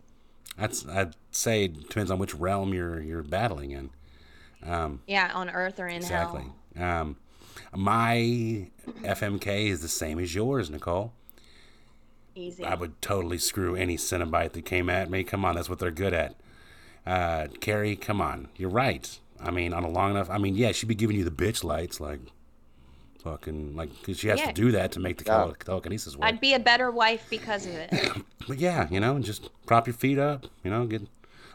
That's 0.57 0.87
I'd 0.87 1.15
say 1.31 1.65
it 1.65 1.73
depends 1.89 2.09
on 2.11 2.17
which 2.17 2.33
realm 2.33 2.73
you're 2.73 2.99
you're 3.01 3.23
battling 3.23 3.71
in. 3.71 3.89
Um, 4.63 5.01
Yeah, 5.07 5.31
on 5.35 5.49
Earth 5.49 5.79
or 5.79 5.87
in 5.87 5.97
exactly. 5.97 6.43
hell. 6.75 7.01
Um, 7.01 7.17
my 7.73 8.67
FMK 9.03 9.67
is 9.69 9.81
the 9.81 9.87
same 9.87 10.17
as 10.19 10.33
yours, 10.33 10.69
Nicole. 10.69 11.13
Easy. 12.35 12.63
I 12.65 12.75
would 12.75 13.01
totally 13.01 13.37
screw 13.37 13.75
any 13.75 13.95
Cenobite 13.97 14.51
that 14.53 14.65
came 14.65 14.89
at 14.89 15.09
me. 15.09 15.23
Come 15.23 15.45
on, 15.45 15.55
that's 15.55 15.69
what 15.69 15.79
they're 15.79 15.89
good 15.91 16.13
at. 16.13 16.35
Uh, 17.05 17.47
Carrie, 17.61 17.95
come 17.95 18.19
on, 18.19 18.49
you're 18.57 18.69
right. 18.69 19.19
I 19.39 19.51
mean, 19.51 19.73
on 19.73 19.83
a 19.83 19.89
long 19.89 20.11
enough. 20.11 20.29
I 20.29 20.37
mean, 20.37 20.55
yeah, 20.55 20.71
she'd 20.71 20.87
be 20.87 20.95
giving 20.95 21.15
you 21.15 21.23
the 21.23 21.31
bitch 21.31 21.63
lights, 21.63 21.99
like 21.99 22.19
fucking, 23.23 23.75
like, 23.75 23.89
because 23.99 24.19
she 24.19 24.27
has 24.27 24.39
Yeah. 24.39 24.47
to 24.47 24.53
do 24.53 24.71
that 24.71 24.91
to 24.93 24.99
make 24.99 25.17
the 25.17 25.23
Yeah. 25.25 25.51
telekinesis 25.63 26.15
work. 26.15 26.25
I'd 26.25 26.39
be 26.39 26.53
a 26.53 26.59
better 26.59 26.91
wife 26.91 27.25
because 27.29 27.65
of 27.65 27.73
it. 27.73 27.91
But 28.47 28.59
yeah, 28.59 28.87
you 28.91 28.99
know, 28.99 29.17
just 29.17 29.49
prop 29.65 29.87
your 29.87 29.95
feet 29.95 30.19
up. 30.19 30.45
You 30.63 30.69
know, 30.69 30.85
get. 30.85 31.01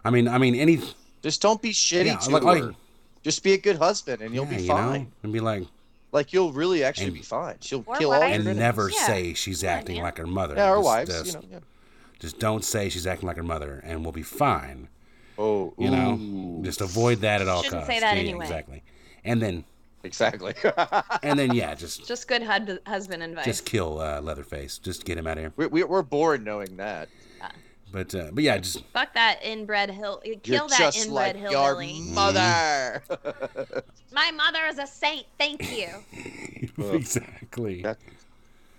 I 0.04 0.10
mean, 0.10 0.26
I 0.26 0.38
mean, 0.38 0.56
any. 0.56 0.80
Just 1.22 1.40
don't 1.40 1.62
be 1.62 1.70
shitty 1.70 2.06
Yeah, 2.06 2.16
to 2.16 2.30
like- 2.30 2.42
her. 2.42 2.66
like- 2.66 2.76
Just 3.22 3.44
be 3.44 3.52
a 3.52 3.58
good 3.58 3.76
husband, 3.76 4.22
and 4.22 4.34
you'll 4.34 4.46
yeah, 4.46 4.56
be 4.56 4.62
you 4.62 4.68
fine. 4.68 5.00
know, 5.02 5.06
and 5.22 5.32
be 5.32 5.38
like, 5.40 5.64
Like 6.12 6.32
you'll 6.32 6.52
really 6.52 6.82
actually 6.84 7.06
And- 7.08 7.14
be 7.14 7.22
fine. 7.22 7.56
She'll 7.60 7.82
kill 7.82 8.12
all 8.12 8.20
wife. 8.20 8.40
your 8.40 8.48
and 8.50 8.58
never 8.58 8.90
Yeah. 8.90 9.06
say 9.06 9.34
she's 9.34 9.62
Yeah, 9.62 9.72
acting 9.74 9.96
man. 9.96 10.04
like 10.04 10.18
her 10.18 10.26
mother. 10.26 10.54
Yeah, 10.56 10.70
our 10.70 10.76
Just- 10.76 10.84
wives. 10.84 11.10
just- 11.10 11.26
You 11.26 11.32
know, 11.32 11.48
yeah. 11.52 11.58
Just 12.18 12.38
don't 12.38 12.64
say 12.64 12.88
she's 12.90 13.06
acting 13.06 13.26
like 13.26 13.36
her 13.36 13.42
mother, 13.42 13.80
and 13.84 14.02
we'll 14.02 14.12
be 14.12 14.22
fine. 14.22 14.88
Oh, 15.38 15.72
You 15.78 15.90
know, 15.90 16.60
just 16.62 16.82
avoid 16.82 17.20
that 17.22 17.40
at 17.40 17.48
all 17.48 17.62
Shouldn't 17.62 17.80
costs. 17.80 17.94
say 17.94 18.00
that 18.00 18.14
Yeah, 18.16 18.20
anyway. 18.22 18.44
Exactly. 18.44 18.82
And 19.24 19.40
then, 19.40 19.64
exactly. 20.04 20.52
and 21.22 21.38
then, 21.38 21.54
yeah, 21.54 21.74
just 21.74 22.06
Just 22.06 22.28
good 22.28 22.42
hud- 22.42 22.80
husband 22.86 23.22
advice. 23.22 23.46
just 23.46 23.64
kill 23.64 24.00
uh, 24.00 24.20
Leatherface. 24.20 24.76
Just 24.78 25.06
get 25.06 25.16
him 25.16 25.26
out 25.26 25.38
of 25.38 25.44
here. 25.44 25.52
we, 25.56 25.66
we, 25.68 25.84
we're 25.84 26.02
bored 26.02 26.44
knowing 26.44 26.76
that. 26.76 27.08
But 27.92 28.14
uh, 28.14 28.30
but 28.32 28.44
yeah, 28.44 28.58
just 28.58 28.84
Fuck 28.92 29.14
that 29.14 29.40
inbred 29.42 29.90
hill. 29.90 30.20
Kill 30.22 30.38
You're 30.44 30.68
that 30.68 30.78
just 30.78 31.06
inbred 31.06 31.36
like 31.40 31.50
your 31.50 31.80
hillbilly. 31.82 32.00
mother. 32.12 33.02
My 34.12 34.30
mother 34.30 34.66
is 34.68 34.78
a 34.78 34.86
saint. 34.86 35.26
Thank 35.38 35.70
you. 35.76 35.88
exactly. 36.92 37.82
That- 37.82 37.98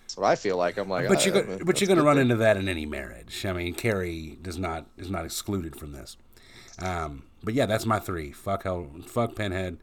That's 0.03 0.17
what 0.17 0.27
I 0.27 0.35
feel 0.35 0.57
like. 0.57 0.77
I'm 0.77 0.89
like, 0.89 1.07
but 1.07 1.25
you're 1.25 1.35
uh, 1.35 1.41
go- 1.41 1.47
that's 1.47 1.63
but 1.63 1.81
you're 1.81 1.87
going 1.87 1.97
to 1.99 2.03
run 2.05 2.15
thing. 2.15 2.23
into 2.23 2.35
that 2.37 2.57
in 2.57 2.67
any 2.69 2.85
marriage. 2.85 3.45
I 3.45 3.53
mean, 3.53 3.73
Carrie 3.73 4.37
does 4.41 4.57
not 4.57 4.85
is 4.97 5.09
not 5.09 5.25
excluded 5.25 5.75
from 5.75 5.91
this. 5.91 6.15
Um, 6.79 7.23
but 7.43 7.53
yeah, 7.53 7.65
that's 7.65 7.85
my 7.85 7.99
three. 7.99 8.31
Fuck 8.31 8.63
hell, 8.63 8.87
fuck 9.07 9.35
Pinhead, 9.35 9.77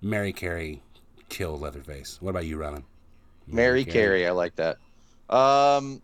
Mary 0.00 0.32
Carrie, 0.32 0.82
kill 1.28 1.58
Leatherface. 1.58 2.18
What 2.20 2.30
about 2.30 2.46
you, 2.46 2.56
Ryland? 2.56 2.84
Mary 3.46 3.84
Carey. 3.84 4.26
I 4.26 4.30
like 4.30 4.56
that. 4.56 4.78
Um, 5.34 6.00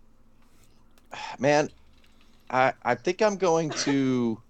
man, 1.39 1.71
I 2.51 2.73
I 2.83 2.95
think 2.95 3.23
I'm 3.23 3.37
going 3.37 3.71
to. 3.71 4.41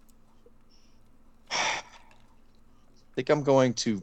I 1.50 1.56
think 3.14 3.30
I'm 3.30 3.42
going 3.42 3.74
to. 3.74 4.02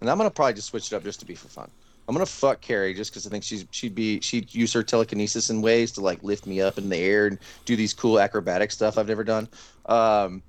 And 0.00 0.08
I'm 0.08 0.16
gonna 0.16 0.30
probably 0.30 0.54
just 0.54 0.68
switch 0.68 0.92
it 0.92 0.96
up 0.96 1.02
just 1.04 1.20
to 1.20 1.26
be 1.26 1.34
for 1.34 1.48
fun. 1.48 1.70
I'm 2.08 2.14
gonna 2.14 2.26
fuck 2.26 2.60
Carrie 2.60 2.94
just 2.94 3.10
because 3.10 3.26
I 3.26 3.30
think 3.30 3.44
she's 3.44 3.66
she'd 3.70 3.94
be 3.94 4.20
she'd 4.20 4.54
use 4.54 4.72
her 4.72 4.82
telekinesis 4.82 5.50
in 5.50 5.60
ways 5.60 5.92
to 5.92 6.00
like 6.00 6.22
lift 6.22 6.46
me 6.46 6.60
up 6.60 6.78
in 6.78 6.88
the 6.88 6.96
air 6.96 7.26
and 7.26 7.38
do 7.64 7.76
these 7.76 7.92
cool 7.92 8.18
acrobatic 8.18 8.70
stuff 8.70 8.96
I've 8.96 9.08
never 9.08 9.24
done. 9.24 9.48
Um, 9.86 10.42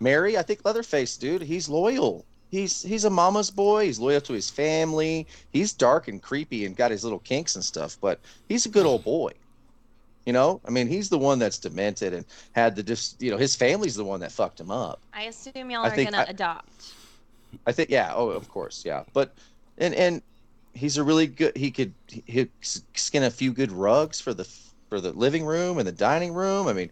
Mary, 0.00 0.36
I 0.36 0.42
think 0.42 0.64
Leatherface, 0.64 1.16
dude, 1.16 1.42
he's 1.42 1.68
loyal. 1.68 2.24
He's 2.50 2.82
he's 2.82 3.04
a 3.04 3.10
mama's 3.10 3.50
boy. 3.50 3.84
He's 3.84 3.98
loyal 3.98 4.20
to 4.22 4.32
his 4.32 4.50
family. 4.50 5.26
He's 5.50 5.72
dark 5.72 6.08
and 6.08 6.22
creepy 6.22 6.64
and 6.64 6.76
got 6.76 6.90
his 6.90 7.04
little 7.04 7.18
kinks 7.18 7.54
and 7.54 7.64
stuff, 7.64 7.98
but 8.00 8.20
he's 8.48 8.66
a 8.66 8.70
good 8.70 8.86
old 8.86 9.04
boy. 9.04 9.32
You 10.26 10.32
know, 10.32 10.60
I 10.66 10.70
mean, 10.70 10.88
he's 10.88 11.08
the 11.08 11.18
one 11.18 11.38
that's 11.38 11.56
demented 11.56 12.12
and 12.12 12.24
had 12.52 12.74
the 12.74 12.82
dis. 12.82 13.14
You 13.20 13.30
know, 13.30 13.36
his 13.36 13.54
family's 13.54 13.94
the 13.94 14.04
one 14.04 14.18
that 14.20 14.32
fucked 14.32 14.58
him 14.60 14.72
up. 14.72 15.00
I 15.14 15.22
assume 15.22 15.70
y'all 15.70 15.84
I 15.84 15.90
are 15.90 15.96
gonna 16.04 16.18
I- 16.18 16.24
adopt. 16.24 16.92
I 17.66 17.72
think, 17.72 17.90
yeah. 17.90 18.12
Oh, 18.14 18.28
of 18.30 18.48
course, 18.48 18.84
yeah. 18.84 19.04
But 19.12 19.34
and 19.78 19.94
and 19.94 20.20
he's 20.74 20.98
a 20.98 21.04
really 21.04 21.28
good. 21.28 21.56
He 21.56 21.70
could 21.70 21.94
he 22.08 22.24
he'd 22.26 22.50
skin 22.60 23.22
a 23.22 23.30
few 23.30 23.52
good 23.52 23.70
rugs 23.70 24.20
for 24.20 24.34
the 24.34 24.44
for 24.90 25.00
the 25.00 25.12
living 25.12 25.44
room 25.46 25.78
and 25.78 25.86
the 25.86 25.92
dining 25.92 26.34
room. 26.34 26.66
I 26.66 26.72
mean, 26.72 26.90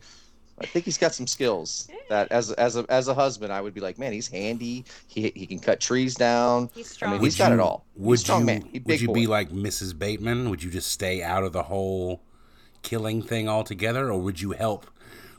I 0.61 0.66
think 0.66 0.85
he's 0.85 0.97
got 0.97 1.12
some 1.12 1.26
skills 1.26 1.89
that 2.09 2.30
as 2.30 2.53
as 2.53 2.76
a 2.76 2.87
as 2.89 3.09
a 3.09 3.14
husband, 3.14 3.53
I 3.53 3.61
would 3.61 3.74
be 3.74 3.80
like, 3.80 3.99
man, 3.99 4.12
he's 4.12 4.28
handy. 4.28 4.85
He 5.09 5.32
he 5.35 5.45
can 5.45 5.59
cut 5.59 5.80
trees 5.80 6.14
down. 6.14 6.70
He's 6.72 6.87
I 6.93 6.95
strong. 6.95 7.11
mean, 7.14 7.20
Would 7.20 7.26
he's 7.26 7.37
got 7.37 7.49
you- 7.49 7.55
it 7.55 7.61
all. 7.61 7.85
He's 7.97 8.05
Would 8.05 8.14
a 8.14 8.18
strong 8.22 8.41
you 8.43 8.47
man. 8.47 8.62
He 8.72 8.78
would 8.78 9.01
you 9.01 9.09
boy. 9.09 9.14
be 9.14 9.26
like 9.26 9.51
Mrs. 9.51 9.99
Bateman? 9.99 10.51
Would 10.51 10.62
you 10.62 10.70
just 10.70 10.93
stay 10.93 11.20
out 11.20 11.43
of 11.43 11.53
the 11.53 11.64
whole 11.64 12.20
killing 12.85 13.20
thing 13.22 13.49
altogether, 13.49 14.12
or 14.12 14.20
would 14.20 14.41
you 14.41 14.53
help? 14.53 14.85
Would 14.85 14.93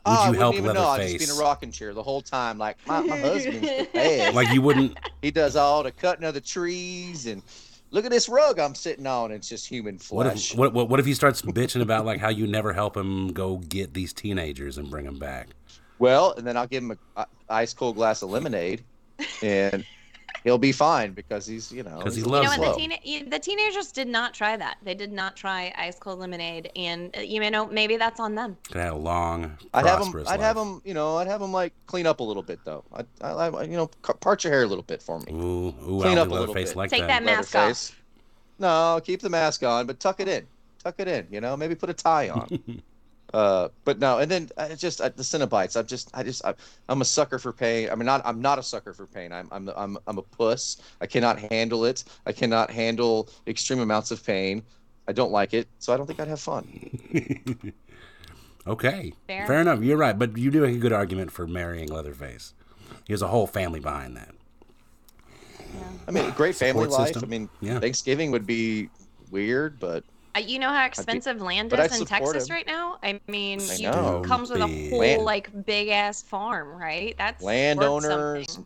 Oh, 0.08 0.12
I 0.12 0.26
you 0.26 0.32
wouldn't 0.32 0.42
help 0.42 0.56
even 0.56 0.74
know. 0.74 0.88
I'd 0.88 1.08
just 1.08 1.18
be 1.18 1.24
in 1.24 1.30
a 1.32 1.42
rocking 1.42 1.72
chair 1.72 1.94
the 1.94 2.04
whole 2.04 2.22
time. 2.22 2.58
Like 2.58 2.78
my, 2.86 3.00
my 3.02 3.18
husband's 3.18 3.62
the 3.62 3.88
best. 3.94 4.36
like 4.36 4.54
you 4.54 4.62
wouldn't 4.62 4.98
he 5.24 5.32
does 5.32 5.56
all 5.56 5.82
the 5.82 5.92
cutting 5.92 6.26
of 6.26 6.34
the 6.36 6.42
trees 6.42 7.26
and 7.26 7.42
look 7.90 8.06
at 8.06 8.12
this 8.12 8.30
rug 8.30 8.60
I'm 8.60 8.76
sitting 8.76 9.08
on. 9.08 9.32
It's 9.32 9.50
just 9.50 9.66
human 9.68 9.98
flesh. 9.98 10.26
What 10.28 10.36
if 10.36 10.58
what, 10.58 10.74
what 10.74 10.90
what 10.90 11.00
if 11.00 11.08
he 11.08 11.16
starts 11.16 11.42
bitching 11.42 11.82
about 11.82 12.06
like 12.06 12.20
how 12.20 12.30
you 12.30 12.46
never 12.46 12.72
help 12.74 12.96
him 12.96 13.30
go 13.34 13.58
get 13.58 13.94
these 13.96 14.14
teenagers 14.14 14.78
and 14.78 14.92
bring 14.92 15.06
them 15.06 15.18
back? 15.18 15.48
Well, 15.98 16.34
and 16.38 16.46
then 16.46 16.56
I'll 16.58 16.68
give 16.68 16.84
him 16.84 16.92
a, 17.16 17.22
a 17.22 17.28
ice 17.50 17.74
cold 17.74 17.96
glass 17.96 18.22
of 18.22 18.30
lemonade, 18.30 18.84
and 19.42 19.86
he'll 20.46 20.58
be 20.58 20.72
fine 20.72 21.12
because 21.12 21.46
he's 21.46 21.70
you 21.74 21.84
know 21.84 22.00
'Cause 22.00 22.16
he 22.16 22.24
loves 22.24 22.50
You 22.50 22.58
know 22.62 22.70
what? 22.70 22.78
The, 22.80 22.88
teen- 23.04 23.30
the 23.30 23.40
teenagers 23.40 23.92
did 23.92 24.08
not 24.08 24.34
try 24.34 24.56
that. 24.56 24.78
They 24.84 24.94
did 24.96 25.12
not 25.12 25.36
try 25.36 25.74
ice 25.78 26.00
cold 26.00 26.20
lemonade, 26.20 26.72
and 26.78 27.14
uh, 27.18 27.20
you 27.22 27.42
may 27.42 27.50
know 27.50 27.66
maybe 27.68 27.98
that's 27.98 28.22
on 28.22 28.36
them. 28.36 28.56
Could 28.68 28.78
have 28.78 28.84
had 28.86 28.94
a 28.94 28.96
long, 28.96 29.58
I'd 29.74 29.86
have 29.86 30.02
him. 30.02 30.24
I'd 30.28 30.40
have 30.40 30.56
life. 30.56 30.66
him. 30.66 30.82
You 30.86 30.94
know, 30.94 31.18
I'd 31.18 31.28
have 31.28 31.42
him 31.42 31.52
like 31.52 31.74
clean 31.88 32.06
up 32.08 32.22
a 32.22 32.24
little 32.24 32.44
bit 32.44 32.60
though. 32.64 32.86
I, 32.94 33.04
I, 33.22 33.32
I 33.50 33.64
you 33.64 33.76
know, 33.76 33.88
ca- 34.04 34.14
part 34.14 34.44
your 34.46 34.54
hair 34.54 34.64
a 34.64 34.68
little 34.68 34.84
bit 34.84 35.02
for 35.02 35.20
me. 35.20 35.34
Ooh, 35.34 35.68
ooh, 35.90 36.02
Clean 36.02 36.18
up 36.18 36.28
a 36.30 36.32
little 36.32 36.48
Leatherface 36.48 36.70
bit. 36.70 36.78
like 36.78 36.90
Take 36.92 37.02
that. 37.02 37.08
that 37.08 37.24
mask 37.24 37.56
off. 37.56 37.62
Leatherface. 37.64 37.96
No, 38.60 39.02
keep 39.04 39.20
the 39.22 39.30
mask 39.30 39.64
on, 39.64 39.86
but 39.86 40.00
tuck 40.00 40.20
it 40.22 40.28
in. 40.30 40.48
Tuck 40.82 40.96
it 41.00 41.08
in. 41.10 41.28
You 41.30 41.42
know, 41.42 41.58
maybe 41.58 41.76
put 41.76 41.90
a 41.90 41.94
tie 41.94 42.30
on. 42.30 42.48
uh, 43.34 43.70
but 43.84 44.00
no, 44.00 44.20
and 44.20 44.30
then 44.30 44.50
I 44.58 44.76
just 44.76 45.02
I, 45.02 45.10
the 45.10 45.24
Cenobites. 45.24 45.76
I'm 45.78 45.86
just 45.88 46.10
I 46.14 46.24
just 46.24 46.46
I, 46.46 46.54
I'm 46.90 47.02
a 47.02 47.06
sucker 47.06 47.40
for 47.40 47.52
pain. 47.52 47.90
I 47.90 47.96
mean, 47.96 48.06
not 48.06 48.22
I'm 48.26 48.42
not 48.42 48.60
a 48.60 48.64
sucker 48.64 48.94
for 48.94 49.06
pain. 49.08 49.32
I'm 49.32 49.48
I'm 49.52 49.70
I'm 49.76 49.98
I'm 50.08 50.18
a 50.18 50.22
puss. 50.22 50.78
I 51.02 51.08
cannot 51.08 51.40
handle 51.40 51.86
it. 51.86 52.04
I 52.26 52.32
cannot 52.32 52.70
handle 52.72 53.30
extreme 53.48 53.80
amounts 53.80 54.12
of 54.12 54.24
pain. 54.26 54.64
I 55.08 55.12
don't 55.14 55.32
like 55.32 55.54
it, 55.54 55.68
so 55.80 55.94
I 55.94 55.98
don't 55.98 56.08
think 56.08 56.20
I'd 56.20 56.28
have 56.28 56.40
fun. 56.40 56.66
Okay, 58.68 59.14
Fair. 59.28 59.46
fair. 59.46 59.62
enough. 59.62 59.84
You're 59.84 59.96
right, 59.98 60.18
but 60.18 60.36
you 60.38 60.50
do 60.50 60.62
make 60.62 60.76
a 60.76 60.80
good 60.80 60.92
argument 60.92 61.32
for 61.32 61.46
marrying 61.46 61.88
Leatherface. 61.88 62.56
He 63.06 63.14
has 63.14 63.22
a 63.22 63.28
whole 63.28 63.46
family 63.46 63.80
behind 63.80 64.18
that. 64.18 64.34
I 66.08 66.12
mean, 66.12 66.32
great 66.32 66.56
family 66.56 66.84
Support 66.86 67.00
life. 67.00 67.08
system. 67.14 67.30
I 67.30 67.30
mean, 67.30 67.50
Yeah. 67.62 67.80
Thanksgiving 67.80 68.32
would 68.32 68.48
be 68.48 68.90
weird, 69.30 69.80
but 69.80 69.98
Uh, 69.98 70.15
you 70.40 70.60
know 70.60 70.70
how 70.70 70.86
expensive 70.86 71.42
land 71.42 71.72
is 71.74 72.00
in 72.00 72.06
Texas 72.06 72.48
him. 72.50 72.54
right 72.56 72.68
now? 72.68 72.98
I 73.04 73.20
mean, 73.28 73.62
I 73.62 73.76
you 73.76 73.90
know. 73.90 74.22
comes 74.22 74.50
with 74.50 74.62
a 74.62 74.68
whole 74.90 75.00
Land- 75.00 75.24
like 75.24 75.66
big 75.66 75.88
ass 75.90 76.22
farm, 76.22 76.70
right? 76.80 77.16
That's 77.18 77.42
worth 77.42 77.48
landowners. 77.48 78.60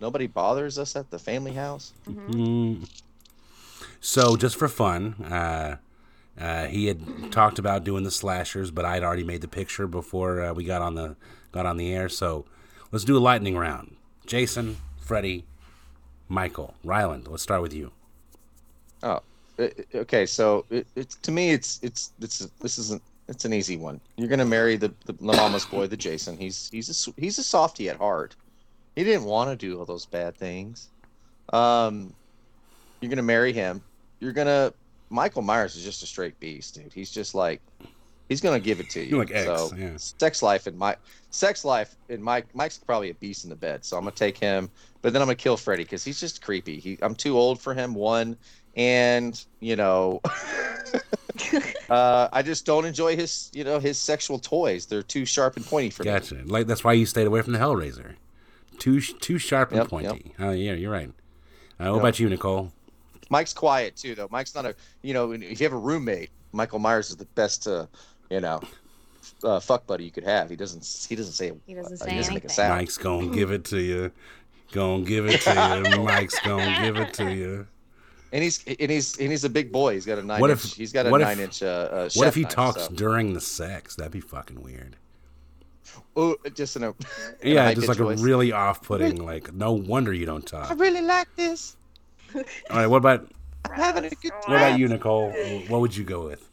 Nobody 0.00 0.26
bothers 0.26 0.78
us 0.78 0.96
at 0.96 1.10
the 1.10 1.18
family 1.18 1.52
house. 1.52 1.92
Mm. 2.08 2.88
So, 4.00 4.36
just 4.36 4.56
for 4.56 4.68
fun, 4.68 5.14
uh, 5.30 5.76
uh, 6.40 6.66
he 6.66 6.86
had 6.86 7.30
talked 7.30 7.58
about 7.60 7.84
doing 7.84 8.02
the 8.02 8.10
slashers, 8.10 8.70
but 8.72 8.84
I'd 8.84 9.04
already 9.04 9.22
made 9.24 9.42
the 9.42 9.48
picture 9.48 9.86
before 9.86 10.40
uh, 10.42 10.52
we 10.54 10.64
got 10.64 10.82
on 10.82 10.94
the 10.96 11.16
got 11.52 11.66
on 11.66 11.76
the 11.76 11.92
air. 11.94 12.08
So, 12.08 12.44
let's 12.90 13.04
do 13.04 13.16
a 13.16 13.20
lightning 13.20 13.56
round. 13.56 13.96
Jason, 14.26 14.76
Freddie, 15.00 15.44
Michael, 16.28 16.74
Ryland. 16.82 17.28
Let's 17.28 17.42
start 17.42 17.62
with 17.62 17.72
you. 17.74 17.92
Oh, 19.04 19.08
i- 19.10 19.16
i- 19.16 19.20
okay. 19.94 20.26
So 20.26 20.64
it, 20.70 20.86
it's 20.96 21.16
to 21.16 21.30
me, 21.30 21.50
it's 21.50 21.80
it's 21.82 22.12
it's 22.20 22.38
this 22.60 22.78
isn't 22.78 23.02
it's 23.28 23.44
an 23.44 23.52
easy 23.52 23.76
one. 23.76 24.00
You're 24.16 24.28
gonna 24.28 24.44
marry 24.44 24.76
the 24.76 24.92
the, 25.06 25.12
the 25.12 25.32
mama's 25.32 25.64
boy, 25.64 25.86
the 25.86 25.96
Jason. 25.96 26.36
He's 26.36 26.68
he's 26.70 27.08
a 27.08 27.20
he's 27.20 27.38
a 27.38 27.42
softy 27.42 27.88
at 27.88 27.96
heart. 27.96 28.36
He 28.96 29.04
didn't 29.04 29.24
want 29.24 29.50
to 29.50 29.56
do 29.56 29.78
all 29.78 29.84
those 29.84 30.06
bad 30.06 30.36
things. 30.36 30.88
Um, 31.52 32.12
you're 33.00 33.10
gonna 33.10 33.22
marry 33.22 33.52
him. 33.52 33.82
You're 34.20 34.32
gonna 34.32 34.72
Michael 35.10 35.42
Myers 35.42 35.76
is 35.76 35.84
just 35.84 36.02
a 36.02 36.06
straight 36.06 36.38
beast, 36.40 36.74
dude. 36.74 36.92
He's 36.92 37.10
just 37.10 37.34
like 37.34 37.60
he's 38.28 38.40
gonna 38.40 38.60
give 38.60 38.80
it 38.80 38.90
to 38.90 39.04
you. 39.04 39.18
Like 39.18 39.30
X, 39.30 39.44
so 39.44 39.70
yeah. 39.76 39.96
sex 39.96 40.42
life 40.42 40.66
and 40.66 40.76
my 40.78 40.96
sex 41.30 41.64
life 41.64 41.96
and 42.08 42.22
Mike 42.22 42.46
Mike's 42.54 42.78
probably 42.78 43.10
a 43.10 43.14
beast 43.14 43.44
in 43.44 43.50
the 43.50 43.56
bed. 43.56 43.84
So 43.84 43.96
I'm 43.96 44.04
gonna 44.04 44.12
take 44.12 44.38
him, 44.38 44.70
but 45.02 45.12
then 45.12 45.22
I'm 45.22 45.26
gonna 45.26 45.36
kill 45.36 45.56
Freddy 45.56 45.84
because 45.84 46.04
he's 46.04 46.20
just 46.20 46.42
creepy. 46.42 46.78
He 46.78 46.98
I'm 47.02 47.14
too 47.14 47.36
old 47.36 47.60
for 47.60 47.74
him. 47.74 47.94
One 47.94 48.36
and 48.76 49.44
you 49.60 49.76
know 49.76 50.20
uh, 51.90 52.28
i 52.32 52.42
just 52.42 52.64
don't 52.66 52.84
enjoy 52.84 53.16
his 53.16 53.50
you 53.52 53.64
know 53.64 53.78
his 53.78 53.98
sexual 53.98 54.38
toys 54.38 54.86
they're 54.86 55.02
too 55.02 55.24
sharp 55.24 55.56
and 55.56 55.66
pointy 55.66 55.90
for 55.90 56.04
me 56.04 56.10
Gotcha. 56.10 56.40
Like 56.44 56.66
that's 56.66 56.84
why 56.84 56.92
you 56.94 57.06
stayed 57.06 57.26
away 57.26 57.42
from 57.42 57.52
the 57.52 57.58
Hellraiser. 57.58 58.14
Too 58.78 59.00
too 59.00 59.38
sharp 59.38 59.70
and 59.72 59.78
Yep, 59.80 59.88
pointy. 59.88 60.32
Oh 60.38 60.50
yeah, 60.52 60.72
you're 60.74 60.90
right. 60.90 61.10
Uh, 61.78 61.84
what 61.90 61.92
Yep. 61.94 61.98
about 62.00 62.20
you, 62.20 62.28
Nicole? 62.28 62.72
mike's 63.30 63.54
quiet 63.54 63.96
too 63.96 64.14
though 64.14 64.28
mike's 64.30 64.54
not 64.54 64.66
a 64.66 64.74
you 65.02 65.14
know 65.14 65.32
if 65.32 65.58
you 65.60 65.64
have 65.64 65.72
a 65.72 65.76
roommate 65.76 66.30
michael 66.52 66.78
myers 66.78 67.08
is 67.08 67.16
the 67.16 67.24
best 67.34 67.66
uh, 67.66 67.86
you 68.30 68.40
know 68.40 68.60
uh, 69.44 69.58
fuck 69.58 69.86
buddy 69.86 70.04
you 70.04 70.10
could 70.10 70.24
have 70.24 70.50
he 70.50 70.56
doesn't 70.56 70.84
he 71.08 71.16
doesn't 71.16 71.32
say 71.32 71.50
He 71.66 71.72
doesn't 71.74 72.00
uh, 72.00 72.04
say 72.04 72.10
he 72.10 72.16
doesn't 72.16 72.34
make 72.34 72.44
a 72.44 72.46
anything. 72.48 72.64
sound 72.64 72.78
Mike's 72.78 72.98
gonna 72.98 73.28
give 73.28 73.50
it 73.52 73.64
to 73.66 73.78
you. 73.80 74.12
Gonna 74.72 75.04
give 75.04 75.26
it 75.26 75.40
to 75.42 75.54
you. 75.54 75.86
Mike's 76.04 76.38
gonna 76.40 76.78
give 76.78 76.98
it 76.98 77.12
to 77.14 77.24
you. 77.32 77.66
And 78.32 78.42
he's 78.42 78.64
and 78.64 78.90
he's 78.90 79.18
and 79.18 79.30
he's 79.30 79.44
a 79.44 79.48
big 79.50 79.70
boy 79.72 79.94
he's 79.94 80.06
got 80.06 80.18
a 80.18 80.22
nine 80.22 80.40
What 80.40 80.50
inch 80.50 80.64
if- 80.64 80.72
he's 80.74 80.92
got 80.92 81.06
a 81.06 81.10
what 81.10 81.20
if- 81.20 81.26
nine 81.28 81.40
inch 81.40 81.62
uh, 81.62 81.66
uh 81.66 82.10
What 82.14 82.28
if 82.28 82.34
he 82.34 82.42
knife, 82.42 82.50
talks 82.52 82.86
so- 82.86 82.92
during 82.94 83.34
the 83.34 83.40
sex? 83.40 83.94
That'd 83.96 84.12
be 84.12 84.20
fucking 84.20 84.62
weird. 84.62 84.96
oh 86.16 86.36
just 86.54 86.76
in 86.76 86.84
a 86.84 86.88
in 87.42 87.52
a 87.52 87.54
Yeah, 87.54 87.74
just 87.74 87.88
like 87.88 87.98
voice. 87.98 88.20
a 88.20 88.24
really 88.24 88.52
off-putting. 88.52 89.16
Like, 89.24 89.52
no 89.52 89.72
wonder 89.72 90.12
you 90.12 90.26
don't 90.26 90.46
talk. 90.46 90.70
i 90.70 90.74
really 90.74 91.02
like 91.02 91.28
this 91.36 91.76
All 92.34 92.42
right, 92.70 92.86
what 92.86 92.98
about 92.98 93.28
i'm 93.66 93.72
having 93.74 94.04
a 94.06 94.10
good 94.10 94.32
what 94.46 94.56
about 94.56 94.78
you, 94.78 94.88
Nicole? 94.88 95.30
What 95.68 95.80
would 95.82 95.94
you 95.96 96.04
go 96.04 96.26
with? 96.26 96.48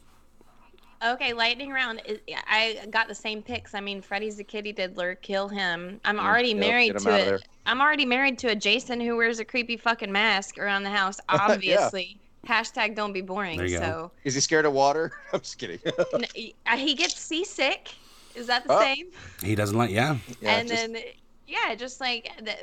Okay, 1.03 1.31
lightning 1.33 1.71
round. 1.71 2.01
I 2.47 2.79
got 2.89 3.07
the 3.07 3.15
same 3.15 3.41
picks. 3.41 3.73
I 3.73 3.79
mean, 3.79 4.01
Freddy's 4.01 4.35
the 4.37 4.43
kitty 4.43 4.73
diddler. 4.73 5.15
Kill 5.15 5.47
him. 5.47 5.99
I'm 6.03 6.19
already 6.19 6.49
yep, 6.49 6.57
married 6.57 6.97
to 6.99 7.09
out 7.11 7.21
of 7.21 7.27
a. 7.35 7.39
I'm 7.65 7.79
already 7.79 8.05
married 8.05 8.37
to 8.39 8.47
a 8.47 8.55
Jason 8.55 8.99
who 8.99 9.15
wears 9.15 9.39
a 9.39 9.45
creepy 9.45 9.77
fucking 9.77 10.11
mask 10.11 10.57
around 10.57 10.83
the 10.83 10.89
house. 10.89 11.19
Obviously. 11.29 12.17
Hashtag 12.47 12.95
don't 12.95 13.13
be 13.13 13.21
boring. 13.21 13.57
There 13.57 13.67
you 13.67 13.79
go. 13.79 13.83
so 13.83 14.11
is 14.23 14.33
he 14.33 14.39
scared 14.41 14.65
of 14.65 14.71
water 14.71 15.11
i'm 15.33 15.41
just 15.41 15.57
kidding 15.57 15.77
uh, 15.85 16.77
he 16.77 16.93
gets 16.95 17.19
seasick. 17.19 17.93
Is 18.33 18.47
that 18.47 18.65
the 18.65 18.73
Oh. 18.73 18.79
same? 18.79 19.07
He 19.43 19.55
doesn't 19.55 19.77
like. 19.77 19.89
Yeah. 19.91 20.17
Yeah, 20.41 20.55
and 20.57 20.67
just- 20.69 20.91
then 20.93 21.03
yeah, 21.47 21.75
just 21.75 21.99
like 21.99 22.31
the, 22.41 22.55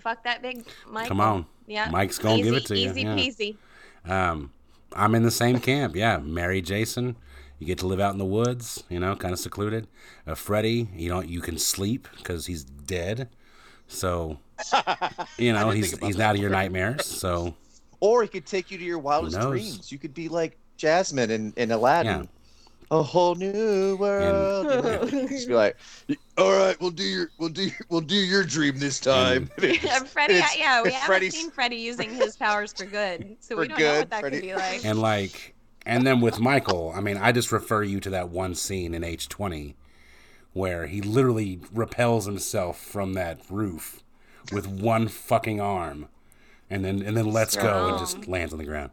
fuck 0.00 0.24
that 0.24 0.42
big 0.42 0.66
Mike. 0.90 1.06
Come 1.08 1.20
on. 1.20 1.46
Yeah. 1.66 1.88
Mike's 1.90 2.18
gonna 2.18 2.42
give 2.42 2.54
it 2.54 2.66
to 2.66 2.76
you, 2.76 2.90
Easy 2.90 3.02
yeah. 3.02 3.16
peasy. 3.16 3.56
Um, 4.10 4.52
I'm 4.92 5.14
in 5.14 5.22
the 5.22 5.30
same 5.30 5.60
camp. 5.60 5.94
Yeah, 5.94 6.18
marry 6.18 6.60
Jason. 6.60 7.16
You 7.58 7.66
get 7.66 7.78
to 7.78 7.86
live 7.86 8.00
out 8.00 8.12
in 8.12 8.18
the 8.18 8.24
woods. 8.24 8.84
You 8.88 9.00
know, 9.00 9.16
kind 9.16 9.32
of 9.32 9.38
secluded. 9.38 9.86
Uh, 10.26 10.34
Freddy, 10.34 10.88
you 10.94 11.08
know, 11.08 11.20
you 11.20 11.40
can 11.40 11.58
sleep 11.58 12.08
because 12.16 12.46
he's 12.46 12.64
dead. 12.64 13.28
So, 13.88 14.38
you 15.38 15.52
know, 15.52 15.70
he's 15.70 15.96
he's 15.98 16.18
out 16.20 16.34
of 16.34 16.40
your 16.40 16.50
nightmares. 16.50 17.06
So, 17.06 17.54
Or 18.00 18.22
he 18.22 18.28
could 18.28 18.46
take 18.46 18.70
you 18.70 18.78
to 18.78 18.84
your 18.84 18.98
wildest 18.98 19.40
dreams. 19.40 19.90
You 19.92 19.98
could 19.98 20.12
be 20.14 20.28
like 20.28 20.58
Jasmine 20.76 21.30
in, 21.30 21.52
in 21.56 21.70
Aladdin. 21.70 22.22
Yeah. 22.22 22.26
A 22.92 23.02
whole 23.02 23.34
new 23.34 23.96
world. 23.96 24.66
you 25.10 25.20
know? 25.20 25.26
Just 25.28 25.48
be 25.48 25.54
like, 25.54 25.76
all 26.38 26.52
right, 26.52 26.80
we'll 26.80 26.92
do 26.92 27.02
your, 27.02 27.30
we'll 27.38 27.48
do, 27.48 27.68
we'll 27.88 28.00
do 28.00 28.14
your 28.14 28.44
dream 28.44 28.78
this 28.78 29.00
time. 29.00 29.50
And 29.60 30.06
Freddie, 30.08 30.34
It's- 30.34 30.56
yeah, 30.56 30.82
we 30.84 30.92
haven't 30.92 31.06
Freddy's- 31.06 31.34
seen 31.34 31.50
Freddie 31.50 31.76
using 31.78 32.10
his 32.14 32.36
powers 32.36 32.72
for 32.72 32.84
good, 32.84 33.36
so 33.40 33.56
For 33.56 33.62
we 33.62 33.68
don't 33.68 33.80
know 33.80 33.98
what 33.98 34.10
that 34.10 34.20
Freddy- 34.20 34.36
could 34.36 34.46
be 34.46 34.54
like. 34.54 34.84
and 34.84 35.00
like, 35.00 35.55
and 35.86 36.06
then 36.06 36.20
with 36.20 36.40
Michael, 36.40 36.92
I 36.94 37.00
mean, 37.00 37.16
I 37.16 37.32
just 37.32 37.52
refer 37.52 37.82
you 37.82 38.00
to 38.00 38.10
that 38.10 38.28
one 38.28 38.54
scene 38.54 38.92
in 38.92 39.02
H20 39.02 39.74
where 40.52 40.86
he 40.86 41.00
literally 41.02 41.60
repels 41.72 42.24
himself 42.24 42.80
from 42.80 43.12
that 43.12 43.38
roof 43.50 44.02
with 44.52 44.66
one 44.66 45.06
fucking 45.06 45.60
arm, 45.60 46.08
and 46.70 46.84
then 46.84 47.02
and 47.02 47.16
then 47.16 47.30
lets 47.30 47.56
go 47.56 47.88
and 47.88 47.98
just 47.98 48.26
lands 48.26 48.52
on 48.52 48.58
the 48.58 48.64
ground. 48.64 48.90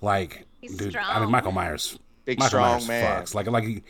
Like, 0.00 0.46
He's 0.60 0.76
dude, 0.76 0.96
I 0.96 1.20
mean. 1.20 1.30
Michael 1.30 1.52
Myers, 1.52 1.98
Big 2.24 2.38
Michael 2.38 2.48
strong 2.48 2.72
Myers 2.72 2.88
man. 2.88 3.22
fucks. 3.22 3.34
Like, 3.34 3.46
like 3.46 3.64
he, 3.64 3.82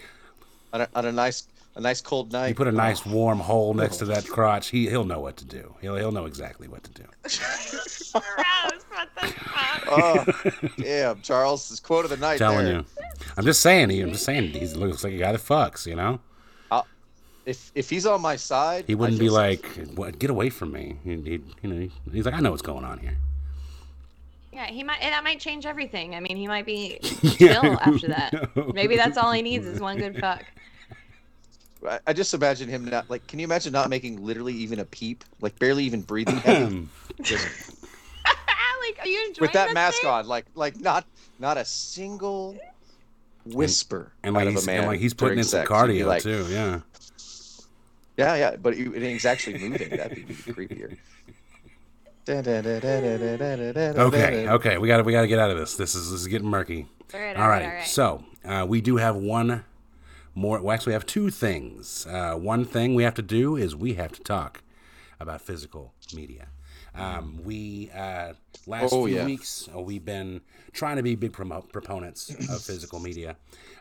on, 0.73 0.83
a, 0.83 0.89
on 0.95 1.07
a 1.07 1.13
nice, 1.13 1.49
a 1.79 1.81
nice 1.81 2.01
cold 2.01 2.33
night. 2.33 2.49
you 2.49 2.55
put 2.55 2.66
a 2.68 2.72
nice 2.72 3.07
warm 3.07 3.39
hole 3.39 3.72
next 3.72 3.99
to 3.99 4.05
that 4.07 4.26
crotch. 4.26 4.68
He 4.68 4.89
he'll 4.89 5.05
know 5.05 5.20
what 5.20 5.37
to 5.39 5.45
do. 5.45 5.74
He'll 5.81 5.97
he'll 5.97 6.12
know 6.12 6.26
exactly 6.26 6.66
what 6.68 6.83
to 6.85 6.91
do. 6.91 7.05
Gross, 7.22 8.12
what 8.12 9.09
the 9.14 9.26
fuck? 9.29 9.35
Oh, 9.91 10.24
damn, 10.76 11.22
Charles, 11.22 11.70
this 11.70 11.81
quote 11.81 12.05
of 12.05 12.11
the 12.11 12.18
night. 12.18 12.37
telling 12.37 12.66
there. 12.66 12.74
you, 12.79 12.85
I'm 13.39 13.45
just 13.45 13.61
saying. 13.62 13.89
He, 13.91 14.01
I'm 14.03 14.11
just 14.12 14.24
saying. 14.24 14.51
He 14.51 14.66
looks 14.66 15.03
like 15.03 15.14
a 15.14 15.18
guy 15.18 15.33
that 15.33 15.41
fucks. 15.41 15.87
You 15.87 15.95
know. 15.97 16.20
Uh, 16.70 16.83
if 17.47 17.70
if 17.74 17.89
he's 17.89 18.05
on 18.05 18.20
my 18.20 18.37
side, 18.37 18.85
He 18.87 18.95
wouldn't 18.95 19.18
be 19.20 19.31
like, 19.31 19.64
"What? 19.95 20.18
Get 20.18 20.29
away 20.31 20.51
from 20.51 20.72
me!" 20.72 20.97
He'd, 21.05 21.26
he'd, 21.26 21.45
you 21.62 21.70
know, 21.72 21.89
he's 22.12 22.26
like, 22.26 22.35
"I 22.35 22.41
know 22.41 22.51
what's 22.51 22.61
going 22.61 22.85
on 22.85 22.99
here." 22.99 23.16
Yeah, 24.53 24.66
he 24.66 24.83
might. 24.83 25.01
That 25.01 25.22
might 25.24 25.39
change 25.41 25.64
everything. 25.64 26.14
I 26.16 26.20
mean, 26.20 26.37
he 26.37 26.49
might 26.49 26.66
be 26.66 26.99
Yeah, 27.39 27.61
chill 27.61 27.79
after 27.81 28.09
that. 28.09 28.57
knows? 28.57 28.74
Maybe 28.74 28.97
that's 28.97 29.16
all 29.16 29.31
he 29.33 29.41
needs 29.41 29.64
is 29.66 29.81
one 29.81 29.97
good 29.99 30.18
fuck. 30.18 30.45
I, 31.87 32.01
I 32.09 32.12
just 32.12 32.35
imagine 32.35 32.68
him 32.68 32.85
not 32.85 33.09
like. 33.11 33.26
Can 33.26 33.39
you 33.39 33.45
imagine 33.45 33.72
not 33.72 33.89
making 33.91 34.22
literally 34.22 34.55
even 34.55 34.79
a 34.79 34.85
peep, 34.85 35.24
like 35.41 35.59
barely 35.59 35.85
even 35.85 36.03
breathing 36.03 36.37
heavy, 36.39 36.89
just 37.22 37.47
like, 38.26 38.99
are 39.01 39.09
you 39.09 39.24
enjoying 39.26 39.43
with 39.43 39.53
that 39.53 39.66
this 39.68 39.74
mask 39.74 40.01
thing? 40.03 40.11
on, 40.11 40.26
like 40.26 40.47
like 40.55 40.81
not 40.81 41.07
not 41.39 41.57
a 41.57 41.64
single 41.64 42.59
whisper 43.45 44.12
And 44.22 44.37
out 44.37 44.41
like 44.41 44.49
of 44.49 44.55
he's 44.55 44.64
a 44.64 44.66
man 44.66 44.79
and 44.79 44.87
like 44.89 45.01
he's 45.01 45.14
putting 45.14 45.29
during 45.29 45.39
in 45.39 45.45
some 45.45 45.61
sex. 45.61 45.70
You'd 45.83 45.93
be 45.93 46.03
cardio 46.03 46.07
like, 46.07 46.22
too. 46.22 46.47
Yeah. 46.51 46.81
Yeah, 48.16 48.35
yeah, 48.35 48.57
but 48.57 48.74
he, 48.76 48.83
and 48.85 48.97
he's 48.97 49.24
actually 49.24 49.59
moving. 49.59 49.91
That'd 49.91 50.14
be 50.14 50.22
creepier. 50.24 50.97
Okay, 52.29 53.99
Okay. 53.99 54.49
Okay. 54.49 54.79
We 54.79 54.89
got 54.89 54.99
to 54.99 55.03
we 55.05 55.12
got 55.12 55.22
to 55.22 55.29
get 55.29 55.39
out 55.39 55.51
of 55.51 55.57
this. 55.57 55.76
This 55.76 55.95
is 55.95 56.11
this 56.11 56.20
is 56.20 56.26
getting 56.26 56.49
murky. 56.49 56.89
All 57.14 57.20
right, 57.20 57.37
All 57.37 57.43
all 57.43 57.49
right. 57.49 57.62
right, 57.62 57.64
all 57.64 57.74
right. 57.74 57.87
So 57.87 58.24
uh, 58.45 58.66
we 58.68 58.81
do 58.81 58.97
have 58.97 59.16
one 59.16 59.64
more. 60.39 60.61
We 60.62 60.72
actually 60.72 60.93
have 60.95 61.07
two 61.07 61.30
things. 61.30 62.07
Uh, 62.07 62.34
one 62.34 62.64
thing 62.64 62.95
we 62.95 63.03
have 63.03 63.14
to 63.14 63.22
do 63.22 63.57
is 63.57 63.74
we 63.76 63.95
have 63.95 64.12
to 64.12 64.22
talk 64.22 64.62
about 65.20 65.41
physical 65.43 65.95
media. 66.14 66.49
Um, 66.95 67.41
we 67.45 67.91
uh, 67.95 68.32
last 68.66 68.93
Oh, 68.93 69.07
few 69.07 69.16
yeah. 69.16 69.24
weeks 69.24 69.68
uh, 69.74 69.80
we've 69.80 70.05
been 70.05 70.41
trying 70.72 70.97
to 70.97 71.03
be 71.03 71.14
big 71.14 71.32
promo- 71.32 71.70
proponents 71.70 72.30
of 72.30 72.61
physical 72.62 72.99
media. 72.99 73.36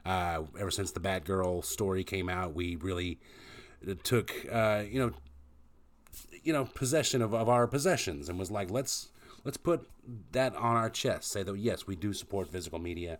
Uh, 0.06 0.44
ever 0.60 0.70
since 0.72 0.92
the 0.92 1.00
Batgirl 1.00 1.66
story 1.66 2.04
came 2.04 2.30
out, 2.30 2.54
we 2.54 2.76
really 2.76 3.20
took 4.04 4.34
uh, 4.52 4.84
you 4.88 5.00
know 5.00 5.12
you 6.44 6.54
know 6.54 6.66
possession 6.66 7.22
of, 7.22 7.34
of 7.34 7.50
our 7.50 7.68
possessions 7.68 8.30
and 8.30 8.38
was 8.40 8.52
like 8.52 8.70
let's 8.72 9.10
let's 9.44 9.58
put 9.58 9.88
that 10.32 10.56
on 10.56 10.76
our 10.76 10.90
chest 10.90 11.32
say 11.32 11.44
that 11.44 11.58
yes 11.58 11.86
we 11.86 11.96
do 11.96 12.14
support 12.14 12.50
physical 12.52 12.80
media 12.80 13.20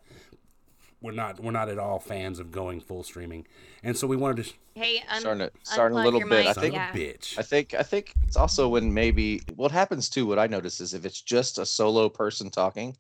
we're 1.02 1.12
not 1.12 1.40
we're 1.42 1.52
not 1.52 1.70
at 1.70 1.78
all 1.78 2.00
fans 2.00 2.40
of 2.40 2.52
going 2.52 2.80
full 2.82 3.04
streaming 3.04 3.46
and 3.84 3.96
so 3.96 4.08
we 4.08 4.16
wanted 4.18 4.44
to 4.46 4.54
Hey, 4.74 5.04
un- 5.12 5.22
starting 5.22 5.48
to, 5.48 5.52
starting 5.64 5.98
a 5.98 6.02
little 6.04 6.20
bit. 6.22 6.32
I 6.32 6.36
mic, 6.50 6.54
son 6.56 6.62
think 6.64 6.74
yeah. 6.76 6.92
a 6.92 6.94
bitch 6.96 7.38
I 7.38 7.42
think 7.44 7.74
I 7.74 7.84
think 7.84 8.14
it's 8.28 8.36
also 8.38 8.68
when 8.70 8.94
maybe 8.94 9.42
what 9.56 9.72
happens 9.72 10.10
too. 10.10 10.26
What 10.26 10.38
I 10.40 10.48
notice 10.48 10.80
is 10.82 10.94
if 10.94 11.06
it's 11.06 11.22
just 11.22 11.58
a 11.60 11.66
solo 11.66 12.10
person 12.10 12.50
talking, 12.50 12.96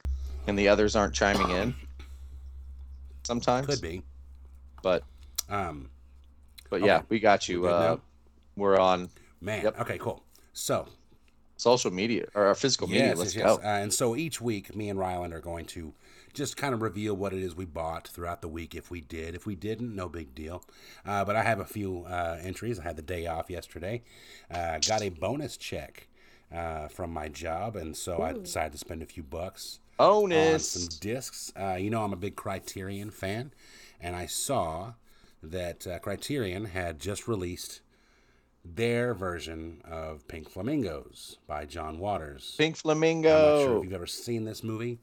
and 0.48 0.58
the 0.58 0.68
others 0.68 0.96
aren't 0.96 1.14
chiming 1.14 1.50
in. 1.52 1.76
Sometimes 3.24 3.68
could 3.68 3.82
be 3.82 4.04
but 4.82 5.04
um 5.50 5.90
but 6.70 6.82
yeah, 6.82 6.98
Okay. 6.98 7.06
we 7.10 7.20
got 7.20 7.48
you. 7.50 7.62
We 7.62 7.68
uh, 7.70 7.98
we're 8.56 8.80
on 8.80 9.10
man 9.42 9.64
Yep. 9.64 9.82
okay 9.82 9.98
cool 9.98 10.24
so 10.54 10.88
social 11.58 11.92
media 11.92 12.28
or 12.36 12.46
our 12.46 12.56
physical 12.56 12.88
media. 12.88 13.08
Yes, 13.10 13.18
Let's 13.18 13.36
yes, 13.36 13.44
go. 13.46 13.52
yes. 13.58 13.66
Uh, 13.66 13.68
and 13.84 13.94
so 13.94 14.16
each 14.16 14.40
week, 14.40 14.76
me 14.76 14.90
and 14.90 14.98
Ryland 15.00 15.34
are 15.34 15.40
going 15.42 15.66
to 15.68 15.94
just 16.38 16.56
kind 16.56 16.74
of 16.74 16.82
reveal 16.82 17.16
what 17.16 17.34
it 17.34 17.42
is 17.42 17.56
we 17.56 17.66
bought 17.66 18.08
throughout 18.08 18.42
the 18.42 18.48
week. 18.48 18.76
If 18.76 18.90
we 18.92 19.02
did, 19.02 19.36
if 19.36 19.46
we 19.46 19.56
didn't, 19.56 19.96
no 19.96 20.08
big 20.08 20.34
deal. 20.36 20.64
Uh, 21.06 21.26
but 21.26 21.36
I 21.36 21.44
have 21.44 21.60
a 21.60 21.66
few 21.66 22.06
uh, 22.06 22.38
entries. 22.42 22.80
I 22.80 22.84
had 22.84 22.96
the 22.96 23.02
day 23.02 23.28
off 23.28 23.50
yesterday. 23.50 24.04
Uh, 24.50 24.80
got 24.88 25.02
a 25.02 25.10
bonus 25.10 25.58
check 25.58 26.08
uh, 26.54 26.88
from 26.88 27.12
my 27.12 27.28
job, 27.28 27.76
and 27.76 27.98
so 27.98 28.22
I 28.22 28.34
decided 28.34 28.72
to 28.74 28.78
spend 28.78 29.02
a 29.02 29.06
few 29.06 29.24
bucks 29.24 29.80
on 30.00 30.60
some 30.60 31.00
discs. 31.00 31.52
Uh, 31.60 31.76
you 31.80 31.90
know, 31.90 32.04
I'm 32.04 32.14
a 32.14 32.18
big 32.18 32.36
Criterion 32.36 33.10
fan, 33.10 33.52
and 34.00 34.16
I 34.16 34.28
saw 34.28 34.94
that 35.44 35.86
uh, 35.86 36.00
Criterion 36.00 36.66
had 36.66 37.00
just 37.00 37.28
released 37.28 37.82
their 38.76 39.14
version 39.14 39.82
of 39.90 40.28
Pink 40.28 40.50
Flamingos 40.50 41.38
by 41.48 41.66
John 41.66 42.00
Waters. 42.00 42.56
Pink 42.58 42.76
Flamingo. 42.76 43.30
I'm 43.30 43.60
not 43.60 43.64
sure 43.64 43.78
if 43.78 43.84
you've 43.86 43.94
ever 43.94 44.08
seen 44.08 44.46
this 44.46 44.64
movie, 44.64 45.00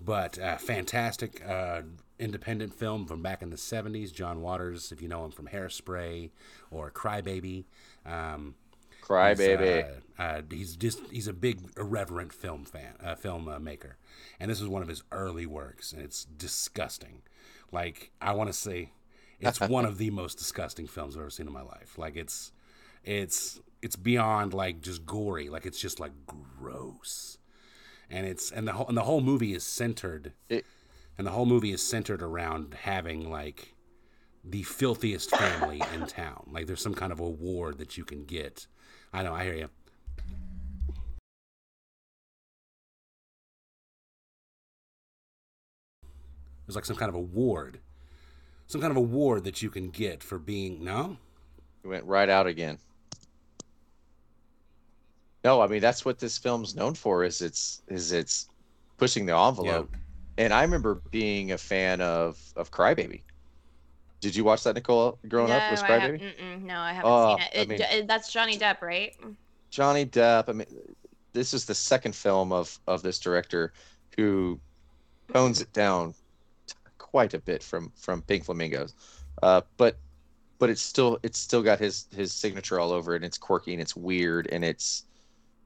but 0.00 0.38
uh, 0.38 0.56
fantastic 0.56 1.42
uh, 1.46 1.82
independent 2.18 2.74
film 2.74 3.06
from 3.06 3.22
back 3.22 3.42
in 3.42 3.50
the 3.50 3.56
70s. 3.56 4.12
John 4.12 4.40
Waters, 4.40 4.92
if 4.92 5.02
you 5.02 5.08
know 5.08 5.24
him 5.24 5.30
from 5.30 5.48
Hairspray 5.48 6.30
or 6.70 6.90
Crybaby. 6.90 7.64
Um, 8.04 8.54
Cry 9.06 9.30
he's, 9.30 9.38
baby. 9.38 9.88
Uh, 10.18 10.22
uh, 10.22 10.42
he's 10.50 10.76
just 10.76 10.98
he's 11.12 11.28
a 11.28 11.32
big 11.32 11.60
irreverent 11.76 12.32
film 12.32 12.64
fan, 12.64 12.94
uh, 13.02 13.14
film 13.14 13.46
uh, 13.46 13.60
maker, 13.60 13.98
and 14.40 14.50
this 14.50 14.60
is 14.60 14.66
one 14.66 14.82
of 14.82 14.88
his 14.88 15.04
early 15.12 15.46
works, 15.46 15.92
and 15.92 16.02
it's 16.02 16.24
disgusting. 16.24 17.22
Like 17.70 18.10
I 18.20 18.32
want 18.32 18.48
to 18.48 18.52
say, 18.52 18.90
it's 19.38 19.60
one 19.68 19.84
of 19.84 19.98
the 19.98 20.10
most 20.10 20.38
disgusting 20.38 20.88
films 20.88 21.14
I've 21.14 21.20
ever 21.20 21.30
seen 21.30 21.46
in 21.46 21.52
my 21.52 21.62
life. 21.62 21.98
Like 21.98 22.16
it's 22.16 22.50
it's 23.04 23.60
it's 23.80 23.94
beyond 23.94 24.52
like 24.52 24.80
just 24.80 25.06
gory. 25.06 25.48
Like 25.48 25.66
it's 25.66 25.80
just 25.80 26.00
like 26.00 26.12
gross, 26.26 27.38
and 28.10 28.26
it's 28.26 28.50
and 28.50 28.66
the 28.66 28.72
whole 28.72 28.86
and 28.88 28.96
the 28.96 29.02
whole 29.02 29.20
movie 29.20 29.54
is 29.54 29.64
centered, 29.64 30.32
It- 30.48 30.66
and 31.18 31.26
the 31.26 31.30
whole 31.32 31.46
movie 31.46 31.72
is 31.72 31.82
centered 31.82 32.22
around 32.22 32.74
having 32.74 33.30
like 33.30 33.74
the 34.44 34.62
filthiest 34.62 35.30
family 35.30 35.82
in 35.94 36.06
town. 36.06 36.48
Like 36.52 36.66
there's 36.66 36.82
some 36.82 36.94
kind 36.94 37.12
of 37.12 37.20
award 37.20 37.78
that 37.78 37.96
you 37.96 38.04
can 38.04 38.24
get. 38.24 38.66
I 39.12 39.22
know, 39.22 39.34
I 39.34 39.44
hear 39.44 39.54
you. 39.54 39.68
There's 46.66 46.74
like 46.76 46.84
some 46.84 46.96
kind 46.96 47.08
of 47.08 47.14
award. 47.14 47.80
Some 48.66 48.80
kind 48.80 48.90
of 48.90 48.96
award 48.96 49.44
that 49.44 49.62
you 49.62 49.70
can 49.70 49.90
get 49.90 50.22
for 50.22 50.38
being 50.38 50.82
no? 50.84 51.18
It 51.84 51.88
went 51.88 52.04
right 52.04 52.28
out 52.28 52.46
again. 52.46 52.78
No, 55.46 55.60
I 55.60 55.68
mean 55.68 55.80
that's 55.80 56.04
what 56.04 56.18
this 56.18 56.36
film's 56.36 56.74
known 56.74 56.94
for 56.94 57.22
is 57.22 57.40
it's 57.40 57.80
is 57.86 58.10
it's 58.10 58.48
pushing 58.98 59.26
the 59.26 59.36
envelope. 59.36 59.94
And 60.38 60.52
I 60.52 60.62
remember 60.62 61.00
being 61.12 61.52
a 61.52 61.58
fan 61.58 62.00
of 62.00 62.36
of 62.56 62.72
Crybaby. 62.72 63.22
Did 64.20 64.34
you 64.34 64.42
watch 64.42 64.64
that, 64.64 64.74
Nicole, 64.74 65.20
growing 65.28 65.52
up? 65.52 65.70
Was 65.70 65.82
I 65.82 65.98
have- 65.98 66.10
Crybaby? 66.10 66.34
mm-mm, 66.40 66.62
no, 66.62 66.78
I 66.80 66.92
haven't 66.92 67.10
Oh, 67.12 67.36
seen 67.36 67.46
it. 67.46 67.60
I 67.60 67.64
mean- 67.66 67.80
it- 67.80 68.08
That's 68.08 68.32
Johnny 68.32 68.58
Depp, 68.58 68.82
right? 68.82 69.14
Johnny 69.70 70.04
Depp. 70.04 70.48
I 70.48 70.52
mean, 70.52 70.66
this 71.32 71.54
is 71.54 71.64
the 71.64 71.76
second 71.76 72.16
film 72.16 72.50
of 72.52 72.80
of 72.88 73.02
this 73.02 73.20
director 73.20 73.72
who 74.16 74.58
tones 75.32 75.60
it 75.60 75.72
down 75.72 76.14
quite 76.98 77.34
a 77.34 77.38
bit 77.38 77.62
from 77.62 77.92
from 77.94 78.20
Pink 78.22 78.46
Flamingos, 78.46 78.94
uh, 79.44 79.60
but 79.76 79.96
but 80.58 80.70
it's 80.70 80.82
still 80.82 81.20
it's 81.22 81.38
still 81.38 81.62
got 81.62 81.78
his 81.78 82.06
his 82.12 82.32
signature 82.32 82.80
all 82.80 82.90
over 82.90 83.12
it. 83.12 83.16
And 83.22 83.24
it's 83.24 83.38
quirky 83.38 83.74
and 83.74 83.80
it's 83.80 83.94
weird 83.94 84.48
and 84.50 84.64
it's 84.64 85.04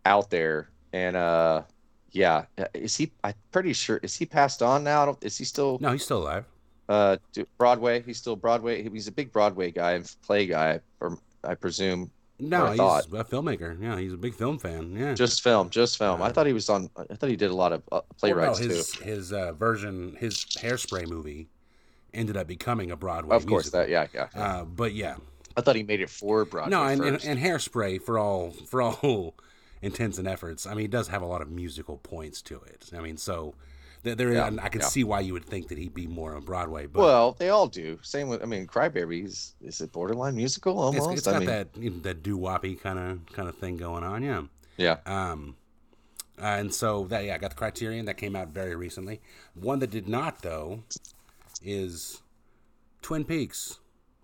out 0.05 0.31
there. 0.31 0.71
And 0.93 1.17
uh, 1.17 1.63
yeah, 2.11 2.47
is 2.75 2.97
he? 2.97 3.13
I'm 3.23 3.35
pretty 3.53 3.73
sure. 3.73 3.99
Is 4.03 4.17
he 4.17 4.27
passed 4.27 4.63
on 4.63 4.85
now? 4.85 5.17
Is 5.23 5.39
he 5.39 5.45
still? 5.45 5.79
No, 5.81 5.93
he's 5.93 6.05
still 6.05 6.23
alive. 6.23 6.45
Uh, 6.89 7.17
Broadway. 7.57 8.03
He's 8.03 8.19
still 8.19 8.37
Broadway. 8.37 8.89
He's 8.89 9.07
a 9.07 9.13
big 9.13 9.33
Broadway 9.33 9.71
guy 9.71 9.93
and 9.93 10.13
play 10.23 10.47
guy, 10.47 10.81
or 11.01 11.19
I 11.45 11.55
presume. 11.55 12.11
No, 12.41 12.67
I 12.67 12.71
he's 12.71 12.79
thought. 12.79 13.05
a 13.07 13.25
filmmaker. 13.25 13.81
Yeah, 13.81 13.99
he's 13.99 14.15
a 14.15 14.17
big 14.17 14.35
film 14.35 14.59
fan. 14.59 14.97
Yeah. 14.97 15.15
Just 15.15 15.43
film, 15.43 15.69
just 15.71 15.99
film. 15.99 16.23
I 16.23 16.31
thought 16.33 16.47
he 16.47 16.53
was 16.53 16.69
on. 16.69 16.89
I 16.97 17.15
thought 17.15 17.29
he 17.29 17.37
did 17.37 17.51
a 17.51 17.55
lot 17.55 17.73
of 17.73 17.83
uh, 17.93 18.01
playwrights 18.19 18.59
Well, 18.59 18.69
no, 18.69 18.75
his, 18.75 18.93
too. 18.93 19.05
His 19.05 19.33
uh, 19.33 19.53
version, 19.53 20.17
his 20.19 20.37
hairspray 20.37 21.07
movie, 21.07 21.49
ended 22.15 22.37
up 22.37 22.47
becoming 22.47 22.91
a 22.91 22.97
Broadway. 22.97 23.37
Of 23.37 23.47
course, 23.47 23.73
musical. 23.73 23.81
that 23.81 23.89
yeah, 24.15 24.29
yeah. 24.35 24.43
Uh, 24.43 24.65
but 24.65 24.95
yeah, 24.95 25.17
I 25.57 25.61
thought 25.61 25.77
he 25.77 25.83
made 25.83 26.01
it 26.01 26.11
for 26.11 26.45
Broadway. 26.45 26.71
no, 26.71 26.85
and, 26.85 27.05
and, 27.05 27.25
and 27.25 27.39
hairspray 27.39 28.01
for 28.03 28.19
all 28.19 28.51
for 28.51 28.83
all 28.83 29.35
intents 29.83 30.19
and 30.19 30.29
efforts. 30.29 30.67
I 30.67 30.75
mean, 30.75 30.85
it 30.87 30.91
does 30.91 31.09
have 31.09 31.23
a 31.23 31.27
lot 31.27 31.43
of 31.43 31.51
musical 31.51 31.99
points 31.99 32.43
to 32.43 32.61
it. 32.63 32.91
I 32.97 33.01
mean, 33.01 33.17
so 33.17 33.55
there, 34.03 34.15
there 34.15 34.33
Yeah, 34.33 34.51
I 34.63 34.69
can 34.69 34.81
yeah. 34.81 34.87
see 34.87 35.05
why 35.05 35.21
you 35.21 35.33
would 35.33 35.45
think 35.45 35.69
that 35.69 35.79
he'd 35.79 35.95
be 35.95 36.07
more 36.07 36.35
on 36.35 36.43
Broadway. 36.43 36.87
But 36.87 37.01
well, 37.03 37.33
they 37.39 37.51
all 37.51 37.67
do. 37.67 37.99
Same 38.03 38.29
with. 38.29 38.43
I 38.43 38.47
mean, 38.47 38.67
Crybabies. 38.67 39.53
Is 39.63 39.81
it 39.81 39.93
borderline 39.93 40.37
musical 40.37 40.79
almost? 40.79 41.11
it's 41.11 41.27
I 41.27 41.33
got 41.33 41.39
mean, 41.41 41.49
that 41.49 41.69
you 41.77 41.91
know, 41.91 41.99
that 42.01 42.23
doo 42.23 42.39
woppy 42.39 42.81
kind 42.81 42.99
of 42.99 43.27
kind 43.35 43.49
of 43.49 43.57
thing 43.57 43.77
going 43.77 44.05
on. 44.05 44.23
Yeah. 44.23 44.43
yeah. 44.77 44.97
Um, 45.07 45.57
uh, 46.41 46.47
and 46.47 46.75
so 46.75 47.05
that 47.05 47.25
yeah, 47.25 47.35
I 47.35 47.39
got 47.39 47.51
the 47.51 47.57
Criterion 47.57 48.07
that 48.07 48.17
came 48.17 48.35
out 48.35 48.49
very 48.49 48.75
recently. 48.75 49.21
One 49.55 49.79
that 49.81 49.91
did 49.91 50.09
not 50.09 50.43
though 50.43 50.85
is 51.63 52.23
Twin 53.03 53.25
Peaks, 53.25 53.81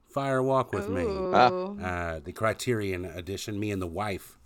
Fire 0.08 0.42
Walk 0.42 0.72
with 0.72 0.88
Me. 0.88 1.04
Uh, 1.06 2.20
the 2.24 2.32
Criterion 2.32 3.04
edition. 3.04 3.60
Me 3.60 3.70
and 3.70 3.82
the 3.82 3.86
wife 3.86 4.38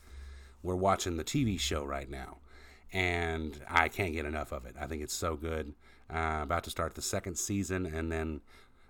we're 0.62 0.76
watching 0.76 1.16
the 1.16 1.24
TV 1.24 1.58
show 1.58 1.84
right 1.84 2.08
now, 2.10 2.38
and 2.92 3.60
I 3.68 3.88
can't 3.88 4.12
get 4.12 4.24
enough 4.24 4.52
of 4.52 4.66
it. 4.66 4.76
I 4.80 4.86
think 4.86 5.02
it's 5.02 5.14
so 5.14 5.36
good. 5.36 5.74
Uh, 6.12 6.40
about 6.42 6.64
to 6.64 6.70
start 6.70 6.94
the 6.94 7.02
second 7.02 7.36
season, 7.36 7.86
and 7.86 8.10
then 8.10 8.40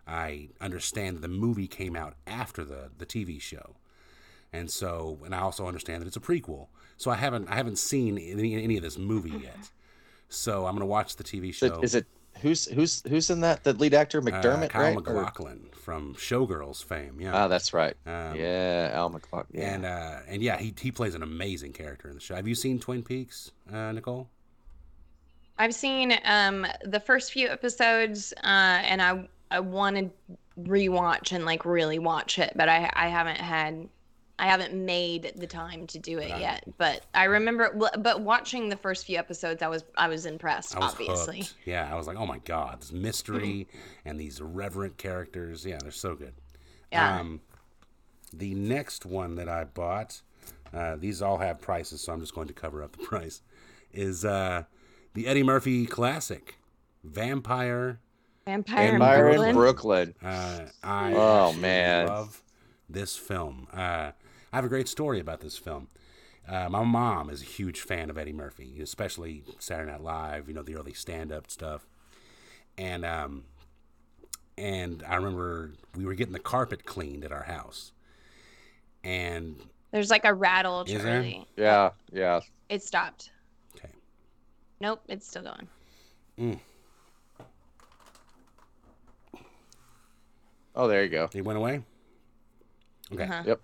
I 0.06 0.48
understand 0.60 1.16
that 1.16 1.22
the 1.22 1.28
movie 1.28 1.68
came 1.68 1.96
out 1.96 2.14
after 2.26 2.64
the 2.64 2.90
the 2.96 3.06
TV 3.06 3.40
show, 3.40 3.76
and 4.52 4.70
so 4.70 5.18
and 5.24 5.34
I 5.34 5.40
also 5.40 5.66
understand 5.66 6.02
that 6.02 6.06
it's 6.06 6.16
a 6.16 6.20
prequel. 6.20 6.68
So 6.96 7.10
I 7.10 7.16
haven't 7.16 7.48
I 7.48 7.54
haven't 7.54 7.78
seen 7.78 8.18
any, 8.18 8.62
any 8.62 8.76
of 8.76 8.82
this 8.82 8.98
movie 8.98 9.30
yet. 9.30 9.70
So 10.28 10.66
I'm 10.66 10.74
gonna 10.74 10.86
watch 10.86 11.16
the 11.16 11.24
TV 11.24 11.52
show. 11.52 11.66
is 11.82 11.94
it 11.94 12.06
who's 12.40 12.66
who's 12.66 13.02
who's 13.08 13.30
in 13.30 13.40
that? 13.40 13.64
The 13.64 13.72
lead 13.74 13.94
actor 13.94 14.18
uh, 14.18 14.22
McDermott, 14.22 14.70
Kyle 14.70 14.82
right? 14.82 14.96
Or- 14.96 15.00
MacLachlan 15.00 15.70
from 15.72 16.14
Showgirls 16.14 16.84
fame? 16.84 17.20
Yeah. 17.20 17.34
Ah, 17.34 17.48
that's 17.48 17.72
right. 17.72 17.96
Um, 18.06 18.36
yeah, 18.36 18.90
Al 18.92 19.08
MacLachlan. 19.10 19.60
Yeah. 19.60 19.74
And 19.74 19.84
uh, 19.86 20.18
and 20.28 20.42
yeah, 20.42 20.58
he 20.58 20.74
he 20.78 20.90
plays 20.90 21.14
an 21.14 21.22
amazing 21.22 21.72
character 21.72 22.08
in 22.08 22.14
the 22.14 22.20
show. 22.20 22.34
Have 22.34 22.48
you 22.48 22.54
seen 22.54 22.78
Twin 22.78 23.02
Peaks, 23.02 23.52
uh, 23.72 23.92
Nicole? 23.92 24.28
I've 25.58 25.74
seen 25.74 26.18
um 26.24 26.66
the 26.84 27.00
first 27.00 27.32
few 27.32 27.48
episodes, 27.48 28.32
uh, 28.38 28.46
and 28.46 29.02
I 29.02 29.28
I 29.50 29.60
want 29.60 29.96
to 29.96 30.10
rewatch 30.60 31.32
and 31.32 31.44
like 31.44 31.64
really 31.64 31.98
watch 31.98 32.38
it, 32.38 32.52
but 32.56 32.68
I 32.68 32.90
I 32.94 33.08
haven't 33.08 33.38
had 33.38 33.88
I 34.40 34.46
haven't 34.46 34.72
made 34.72 35.34
the 35.36 35.46
time 35.46 35.86
to 35.88 35.98
do 35.98 36.18
it 36.18 36.30
yet. 36.40 36.64
But 36.78 37.04
I 37.12 37.24
remember, 37.24 37.74
but 37.98 38.22
watching 38.22 38.70
the 38.70 38.76
first 38.76 39.04
few 39.04 39.18
episodes, 39.18 39.62
I 39.62 39.68
was 39.68 39.84
I 39.98 40.08
was 40.08 40.24
impressed. 40.24 40.74
I 40.74 40.80
was 40.80 40.92
obviously, 40.92 41.38
hooked. 41.40 41.54
Yeah, 41.66 41.92
I 41.92 41.94
was 41.96 42.06
like, 42.06 42.16
oh 42.16 42.24
my 42.26 42.38
god, 42.38 42.80
this 42.80 42.90
mystery 42.90 43.68
and 44.06 44.18
these 44.18 44.40
irreverent 44.40 44.96
characters. 44.96 45.66
Yeah, 45.66 45.76
they're 45.82 45.90
so 45.90 46.14
good. 46.14 46.32
Yeah. 46.90 47.20
Um, 47.20 47.42
the 48.32 48.54
next 48.54 49.04
one 49.04 49.34
that 49.34 49.48
I 49.48 49.64
bought, 49.64 50.22
uh, 50.72 50.96
these 50.96 51.20
all 51.20 51.36
have 51.38 51.60
prices, 51.60 52.00
so 52.00 52.12
I'm 52.12 52.20
just 52.20 52.34
going 52.34 52.48
to 52.48 52.54
cover 52.54 52.82
up 52.82 52.92
the 52.96 53.04
price. 53.04 53.42
Is 53.92 54.24
uh, 54.24 54.62
the 55.12 55.26
Eddie 55.26 55.42
Murphy 55.42 55.84
classic, 55.84 56.56
Vampire. 57.04 58.00
Vampire, 58.46 58.88
in 58.88 58.94
Empire 58.94 59.28
in 59.28 59.54
Brooklyn. 59.54 59.54
Brooklyn. 59.54 60.14
Uh, 60.24 60.60
I 60.82 61.12
Oh, 61.14 61.52
man. 61.52 62.06
love 62.06 62.42
this 62.88 63.16
film. 63.16 63.68
Uh, 63.72 64.12
I 64.52 64.56
have 64.56 64.64
a 64.64 64.68
great 64.68 64.88
story 64.88 65.20
about 65.20 65.40
this 65.40 65.56
film. 65.56 65.88
Uh, 66.48 66.68
my 66.68 66.82
mom 66.82 67.30
is 67.30 67.42
a 67.42 67.44
huge 67.44 67.80
fan 67.80 68.10
of 68.10 68.18
Eddie 68.18 68.32
Murphy, 68.32 68.80
especially 68.80 69.44
Saturday 69.58 69.92
Night 69.92 70.02
Live. 70.02 70.48
You 70.48 70.54
know 70.54 70.62
the 70.62 70.76
early 70.76 70.92
stand-up 70.94 71.50
stuff, 71.50 71.86
and 72.76 73.04
um, 73.04 73.44
and 74.58 75.04
I 75.06 75.16
remember 75.16 75.72
we 75.94 76.04
were 76.04 76.14
getting 76.14 76.32
the 76.32 76.40
carpet 76.40 76.84
cleaned 76.84 77.24
at 77.24 77.30
our 77.30 77.44
house, 77.44 77.92
and 79.04 79.56
There's 79.92 80.10
like 80.10 80.24
a 80.24 80.34
rattle, 80.34 80.82
Is 80.82 81.02
there? 81.02 81.20
Charlie. 81.22 81.46
Yeah, 81.56 81.90
yeah. 82.12 82.40
It 82.68 82.82
stopped. 82.82 83.30
okay, 83.76 83.90
Nope, 84.80 85.02
it's 85.08 85.28
still 85.28 85.42
going. 85.42 86.58
Oh, 90.74 90.88
there 90.88 91.02
you 91.04 91.10
go. 91.10 91.28
it 91.32 91.44
went 91.44 91.58
away. 91.58 91.82
Okay. 93.12 93.24
Uh-huh. 93.24 93.42
Yep. 93.46 93.60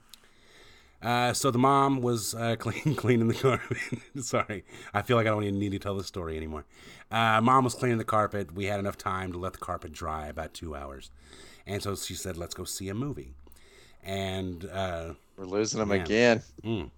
Uh, 1.03 1.33
so 1.33 1.51
the 1.51 1.59
mom 1.59 2.01
was 2.01 2.35
uh, 2.35 2.57
clean, 2.59 2.95
cleaning 2.97 3.29
the 3.29 3.35
carpet. 3.35 3.77
Sorry, 4.25 4.65
I 4.95 5.03
feel 5.03 5.17
like 5.17 5.27
I 5.27 5.31
don't 5.31 5.45
even 5.45 5.59
need 5.59 5.73
to 5.73 5.79
tell 5.79 5.97
this 5.97 6.07
story 6.07 6.37
anymore. 6.37 6.65
Uh, 7.11 7.41
mom 7.41 7.65
was 7.65 7.75
cleaning 7.75 7.99
the 7.99 8.05
carpet. 8.05 8.53
We 8.55 8.65
had 8.65 8.81
enough 8.81 8.97
time 8.99 9.31
to 9.33 9.39
let 9.39 9.53
the 9.53 9.59
carpet 9.59 9.93
dry 9.93 10.27
about 10.27 10.55
two 10.55 10.75
hours, 10.75 11.11
and 11.67 11.83
so 11.83 11.95
she 11.95 12.15
said, 12.15 12.37
"Let's 12.37 12.55
go 12.55 12.65
see 12.65 12.89
a 12.89 12.95
movie." 12.95 13.35
And 14.03 14.65
uh, 14.67 15.15
We're 15.37 15.45
losing 15.47 15.81
them 15.81 15.91
Yeah. 15.91 16.03
again. 16.03 16.43
mm. 16.65 16.91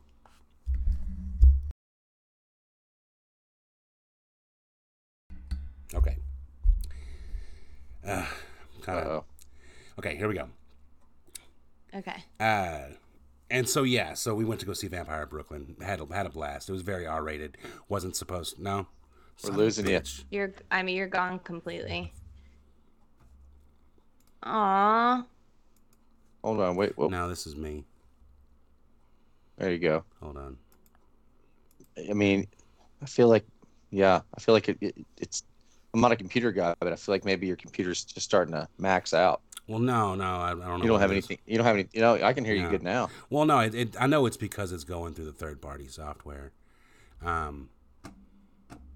okay, 5.95 6.17
uh, 8.07 8.27
kind 8.83 8.99
of 9.01 9.25
okay. 9.99 10.17
Here 10.17 10.29
we 10.29 10.35
go. 10.35 10.49
Okay. 11.95 12.23
Uh, 12.39 12.81
and 13.51 13.69
so 13.69 13.83
yeah, 13.83 14.15
so 14.15 14.35
we 14.35 14.45
went 14.45 14.61
to 14.61 14.67
go 14.67 14.73
see 14.73 14.89
Vampire 14.89 15.27
Brooklyn. 15.27 15.77
Had 15.81 16.01
a, 16.01 16.15
had 16.15 16.27
a 16.27 16.31
blast. 16.31 16.69
It 16.69 16.73
was 16.73 16.83
very 16.83 17.07
R 17.07 17.23
rated. 17.23 17.57
Wasn't 17.89 18.17
supposed. 18.17 18.59
No, 18.59 18.87
We're 19.43 19.51
Son 19.51 19.57
losing 19.57 19.87
you. 19.89 20.01
You're. 20.31 20.53
I 20.71 20.83
mean, 20.83 20.97
you're 20.97 21.07
gone 21.07 21.39
completely. 21.41 22.13
Aw. 24.45 25.25
Hold 26.45 26.61
on, 26.61 26.77
wait. 26.77 26.97
Whoa, 26.97 27.09
No, 27.09 27.29
this 27.29 27.47
is 27.47 27.57
me. 27.57 27.85
there 29.57 29.73
you 29.73 29.79
go. 29.79 30.05
Hold 30.23 30.37
on. 30.37 30.57
I 32.09 32.13
mean, 32.13 32.47
I 33.03 33.07
feel 33.07 33.29
like, 33.29 33.45
yeah, 33.91 34.21
I 34.37 34.41
feel 34.41 34.55
like 34.55 34.69
it, 34.69 34.79
it, 34.81 34.95
it's. 35.17 35.43
I'm 35.95 36.01
not 36.01 36.13
a 36.13 36.17
computer 36.17 36.53
guy, 36.53 36.75
but 36.79 36.93
I 36.93 36.97
feel 36.97 37.15
like 37.15 37.25
maybe 37.25 37.47
your 37.47 37.57
computer's 37.57 38.05
just 38.05 38.25
starting 38.25 38.53
to 38.55 38.69
max 38.79 39.15
out. 39.15 39.41
Well, 39.69 39.79
no, 39.79 40.15
no, 40.15 40.25
I, 40.25 40.53
I 40.53 40.55
don't 40.55 40.63
know. 40.65 40.77
You 40.79 40.89
don't 40.89 41.01
have 41.01 41.11
anything. 41.11 41.39
You 41.47 41.59
don't 41.59 41.67
have 41.67 41.77
any. 41.77 41.87
You 41.93 42.01
know, 42.01 42.15
I 42.15 42.33
can 42.33 42.43
hear 42.43 42.55
you 42.55 42.67
good 42.69 42.83
now. 42.83 43.11
Well, 43.29 43.45
no, 43.45 43.61
it, 43.61 43.75
it, 43.75 43.97
I 44.01 44.07
know 44.07 44.25
it's 44.25 44.39
because 44.39 44.73
it's 44.73 44.85
going 44.85 45.13
through 45.13 45.27
the 45.27 45.33
third 45.33 45.61
party 45.61 45.89
software. 45.89 46.53
Um, 47.23 47.69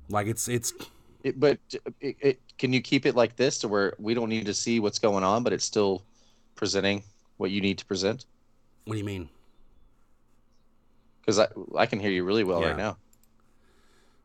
like 0.09 0.27
it's 0.27 0.49
it's 0.49 0.73
It, 1.25 1.39
but 1.39 1.59
it, 2.01 2.17
it, 2.21 2.41
can 2.57 2.73
you 2.73 2.81
keep 2.81 3.05
it 3.05 3.15
like 3.15 3.37
this 3.37 3.59
to 3.59 3.69
where 3.69 3.93
we 3.99 4.15
don't 4.15 4.31
need 4.31 4.47
to 4.47 4.55
see 4.55 4.81
what's 4.81 4.99
going 4.99 5.23
on, 5.23 5.43
but 5.43 5.53
it's 5.53 5.65
still 5.65 6.03
presenting 6.57 7.03
what 7.37 7.51
you 7.51 7.61
need 7.61 7.77
to 7.79 7.85
present? 7.85 8.25
what 8.85 8.95
do 8.95 8.99
you 8.99 9.05
mean? 9.05 9.29
Because 11.21 11.39
I 11.39 11.49
I 11.77 11.85
can 11.85 12.01
hear 12.01 12.11
you 12.11 12.25
really 12.25 12.45
well 12.45 12.63
Yeah. 12.63 12.69
right 12.69 12.77
now. 12.77 12.97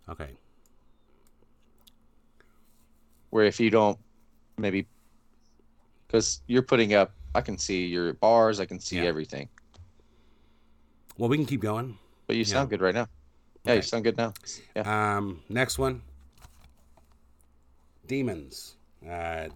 Okay, 0.10 0.30
Where 3.32 3.44
if 3.44 3.60
you 3.60 3.70
don't, 3.70 4.00
maybe 4.58 4.88
because 6.08 6.42
you're 6.48 6.62
putting 6.62 6.94
up, 6.94 7.14
I 7.36 7.42
can 7.42 7.58
see 7.58 7.86
your 7.86 8.14
bars, 8.14 8.60
I 8.60 8.66
can 8.66 8.80
see 8.80 8.98
Yeah. 8.98 9.04
everything. 9.04 9.50
well, 11.18 11.30
we 11.30 11.36
can 11.38 11.48
keep 11.48 11.62
going. 11.62 11.98
But 12.28 12.36
you 12.36 12.42
Yeah. 12.44 12.46
sound 12.46 12.70
good 12.70 12.80
right 12.82 12.94
now. 12.94 13.08
Yeah, 13.64 13.74
you 13.74 13.82
sound 13.82 14.04
good 14.04 14.18
now. 14.18 14.34
Yeah. 14.76 15.18
Um, 15.18 15.42
next 15.50 15.80
one. 15.80 16.04
Demons. 18.06 18.76
Uh, 19.08 19.50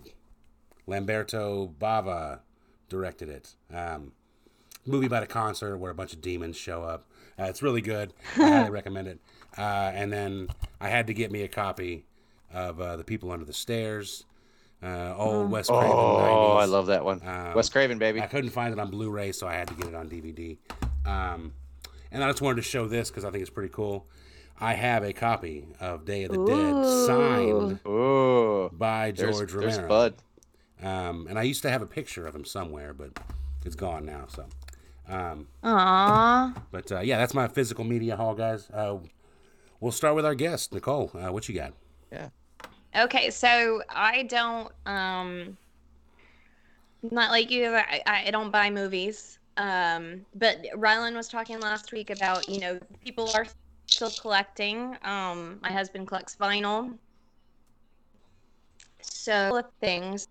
Lamberto 0.88 1.74
Bava 1.80 2.39
directed 2.89 3.30
it. 3.30 3.56
Um, 3.72 4.12
movie 4.86 5.06
about 5.06 5.24
a 5.24 5.28
concert 5.28 5.78
where 5.78 5.91
a 5.91 5.95
bunch 5.95 6.14
of 6.14 6.22
demons 6.22 6.58
show 6.58 6.84
up. 6.84 7.06
Uh, 7.39 7.43
it's 7.43 7.62
really 7.62 7.82
good. 7.82 8.14
I 8.38 8.49
highly 8.49 8.70
recommend 8.82 9.08
it. 9.08 9.20
Uh, 9.58 9.91
and 9.93 10.12
then 10.12 10.49
I 10.80 10.89
had 10.89 11.08
to 11.08 11.14
get 11.14 11.32
me 11.32 11.43
a 11.43 11.47
copy 11.47 12.06
of 12.52 12.82
uh, 12.82 12.97
The 12.97 13.04
People 13.04 13.32
Under 13.32 13.45
the 13.45 13.54
Stairs. 13.54 14.26
Uh, 14.84 15.13
old 15.17 15.51
Wes 15.51 15.67
Craven. 15.67 15.91
Oh, 15.91 16.55
90s. 16.57 16.61
I 16.61 16.65
love 16.65 16.88
that 16.88 17.05
one. 17.05 17.21
Um, 17.25 17.53
Wes 17.53 17.69
Craven, 17.69 17.99
baby. 17.99 18.21
I 18.21 18.25
couldn't 18.27 18.49
find 18.49 18.73
it 18.73 18.79
on 18.79 18.89
Blu-ray, 18.89 19.32
so 19.32 19.47
I 19.47 19.53
had 19.53 19.67
to 19.67 19.73
get 19.75 19.88
it 19.88 19.95
on 19.95 20.09
DVD. 20.09 20.57
Um, 21.05 21.53
and 22.11 22.23
I 22.23 22.29
just 22.29 22.41
wanted 22.41 22.55
to 22.57 22.61
show 22.63 22.88
this 22.88 23.09
because 23.09 23.23
I 23.23 23.29
think 23.32 23.41
it's 23.41 23.49
pretty 23.51 23.71
cool. 23.73 24.07
I 24.59 24.73
have 24.73 25.03
a 25.03 25.13
copy 25.13 25.65
of 25.79 26.05
Day 26.05 26.23
of 26.23 26.32
the 26.32 26.45
Dead 26.45 26.86
signed 27.07 27.79
Oh, 27.86 28.69
by 28.73 29.11
there's, 29.11 29.38
George 29.38 29.51
there's 29.53 29.75
Romero. 29.77 29.88
Bud. 29.88 30.13
Um, 30.84 31.27
and 31.29 31.38
I 31.38 31.43
used 31.43 31.61
to 31.63 31.69
have 31.69 31.82
a 31.82 31.88
picture 31.88 32.25
of 32.27 32.36
him 32.36 32.43
somewhere, 32.45 32.93
but 32.93 33.11
it's 33.65 33.75
gone 33.75 34.05
now. 34.05 34.25
So, 34.29 34.45
um, 35.07 35.47
Aw. 35.63 36.53
but 36.71 36.91
uh, 36.91 36.99
yeah, 37.01 37.17
that's 37.17 37.34
my 37.36 37.47
physical 37.47 37.84
media 37.84 38.15
haul, 38.15 38.34
guys. 38.36 38.67
Uh, 38.71 38.97
we'll 39.79 39.91
start 39.91 40.15
with 40.15 40.25
our 40.25 40.36
guest, 40.36 40.73
Nicole. 40.73 41.11
Uh, 41.13 41.32
what 41.32 41.47
you 41.47 41.55
got? 41.55 41.73
Yeah. 42.94 43.04
Okay, 43.06 43.30
so 43.32 43.82
I 43.89 44.24
don't 44.24 44.72
um 44.86 45.58
Not 47.04 47.32
like 47.32 47.50
you. 47.52 47.74
I, 47.76 48.02
I 48.06 48.32
don't 48.32 48.52
buy 48.52 48.70
movies. 48.70 49.39
Um, 49.58 50.26
but 50.36 50.58
Ryland 50.76 51.16
was 51.16 51.28
talking 51.28 51.60
last 51.60 51.92
week 51.92 52.10
about 52.10 52.48
you 52.50 52.60
know 52.60 52.80
people 53.04 53.30
are 53.36 53.46
still 53.88 54.12
collecting. 54.22 54.98
Um, 55.04 55.60
my 55.62 55.72
husband 55.72 56.08
collects 56.08 56.36
vinyl. 56.36 56.98
So 59.02 59.62
things. 59.82 60.28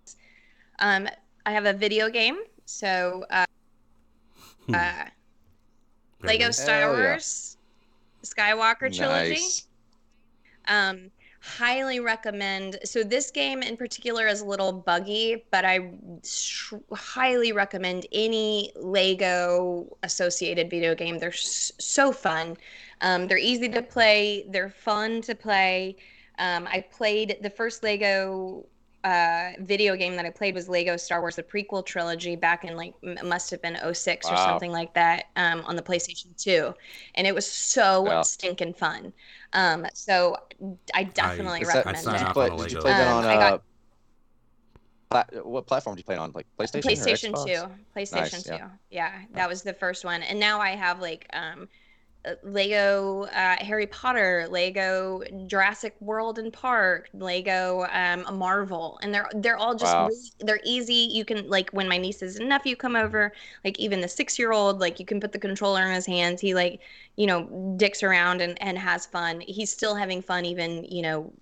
Um, 0.78 1.08
I 1.44 1.52
have 1.52 1.66
a 1.66 1.72
video 1.72 2.08
game. 2.08 2.38
So 2.66 3.24
uh, 3.30 3.44
Hmm. 4.66 4.74
uh, 4.74 5.04
Lego. 6.22 6.50
Star 6.50 6.80
Hell 6.80 6.96
yeah. 6.98 7.10
Wars 7.10 7.56
Skywalker 8.24 8.94
trilogy. 8.94 9.32
Nice. 9.32 9.66
Um, 10.66 11.10
highly 11.40 12.00
recommend. 12.00 12.78
So 12.84 13.02
this 13.02 13.30
game 13.30 13.62
in 13.62 13.76
particular 13.76 14.26
is 14.26 14.40
a 14.40 14.44
little 14.44 14.72
buggy, 14.72 15.44
but 15.50 15.64
I 15.64 15.92
sh- 16.22 16.74
highly 16.92 17.52
recommend 17.52 18.06
any 18.12 18.72
Lego 18.76 19.96
associated 20.02 20.68
video 20.70 20.94
game. 20.94 21.18
They're 21.18 21.30
s- 21.30 21.72
so 21.78 22.12
fun. 22.12 22.56
Um, 23.00 23.26
they're 23.26 23.38
easy 23.38 23.68
to 23.70 23.82
play. 23.82 24.44
They're 24.50 24.70
fun 24.70 25.22
to 25.22 25.34
play. 25.34 25.96
Um, 26.38 26.66
I 26.70 26.80
played 26.90 27.38
the 27.42 27.50
first 27.50 27.82
Lego 27.82 28.66
uh, 29.04 29.52
video 29.60 29.96
game 29.96 30.14
that 30.16 30.26
I 30.26 30.30
played 30.30 30.54
was 30.54 30.68
Lego 30.68 30.96
Star 30.96 31.20
Wars: 31.20 31.36
The 31.36 31.42
Prequel 31.42 31.84
Trilogy 31.84 32.36
back 32.36 32.64
in 32.64 32.76
like 32.76 32.94
m- 33.04 33.16
must 33.28 33.50
have 33.50 33.62
been 33.62 33.76
06 33.94 34.26
or 34.30 34.36
something 34.36 34.70
like 34.72 34.92
that 34.94 35.26
um, 35.36 35.62
on 35.66 35.76
the 35.76 35.82
PlayStation 35.82 36.36
2, 36.36 36.74
and 37.14 37.26
it 37.26 37.34
was 37.34 37.50
so 37.50 38.06
Yeah. 38.06 38.22
stinking 38.22 38.74
fun. 38.74 39.12
Um, 39.52 39.86
so 39.94 40.36
I 40.94 41.04
definitely 41.04 41.62
Is 41.62 41.68
that- 41.68 41.86
recommend 41.86 42.04
did 42.04 42.20
you 42.20 42.26
it. 42.28 42.32
play, 42.34 42.50
did 42.56 42.72
you 42.72 42.78
play 42.80 42.90
that 42.92 43.08
Um, 43.08 43.18
on 43.18 43.24
I 43.24 43.34
got- 43.36 43.52
uh, 45.12 45.24
pla- 45.24 45.40
what 45.42 45.66
platform 45.66 45.96
did 45.96 46.00
you 46.00 46.04
play 46.04 46.14
it 46.16 46.18
on? 46.18 46.32
Like 46.34 46.46
PlayStation? 46.58 46.78
or 46.78 46.90
PlayStation 46.90 47.32
Xbox? 47.32 47.46
2. 47.46 47.98
PlayStation 47.98 48.32
Nice, 48.32 48.42
2. 48.44 48.54
yeah. 48.54 48.68
Yeah. 48.90 49.12
that 49.32 49.48
was 49.48 49.62
the 49.62 49.72
first 49.74 50.04
one. 50.04 50.22
And 50.22 50.38
now 50.38 50.60
I 50.60 50.70
have 50.76 51.00
like 51.00 51.26
um 51.32 51.68
Lego 52.42 53.22
uh, 53.24 53.56
Harry 53.60 53.86
Potter, 53.86 54.46
Lego 54.50 55.22
Jurassic 55.46 55.96
World 56.00 56.38
and 56.38 56.52
Park, 56.52 57.08
Lego 57.14 57.86
um, 57.90 58.26
Marvel, 58.36 58.98
and 59.02 59.12
they're 59.14 59.28
they're 59.36 59.56
all 59.56 59.74
just 59.74 59.94
Wow. 59.94 60.06
really, 60.06 60.30
they're 60.40 60.60
easy. 60.64 61.08
You 61.12 61.24
can 61.24 61.48
like 61.48 61.70
when 61.70 61.88
my 61.88 61.96
nieces 61.96 62.36
and 62.36 62.48
nephew 62.48 62.76
come 62.76 62.94
over, 62.94 63.32
like 63.64 63.78
even 63.78 64.00
the 64.02 64.08
six 64.08 64.38
year 64.38 64.52
old, 64.52 64.80
like 64.80 65.00
you 65.00 65.06
can 65.06 65.18
put 65.20 65.32
the 65.32 65.38
controller 65.38 65.82
in 65.86 65.94
his 65.94 66.06
hands. 66.06 66.40
He 66.40 66.54
like 66.54 66.80
you 67.16 67.26
know 67.26 67.74
dicks 67.78 68.02
around 68.02 68.42
and 68.42 68.60
and 68.62 68.78
has 68.78 69.06
fun. 69.06 69.40
He's 69.40 69.72
still 69.72 69.94
having 69.94 70.20
fun 70.20 70.44
even 70.44 70.84
you 70.84 71.02
know, 71.02 71.32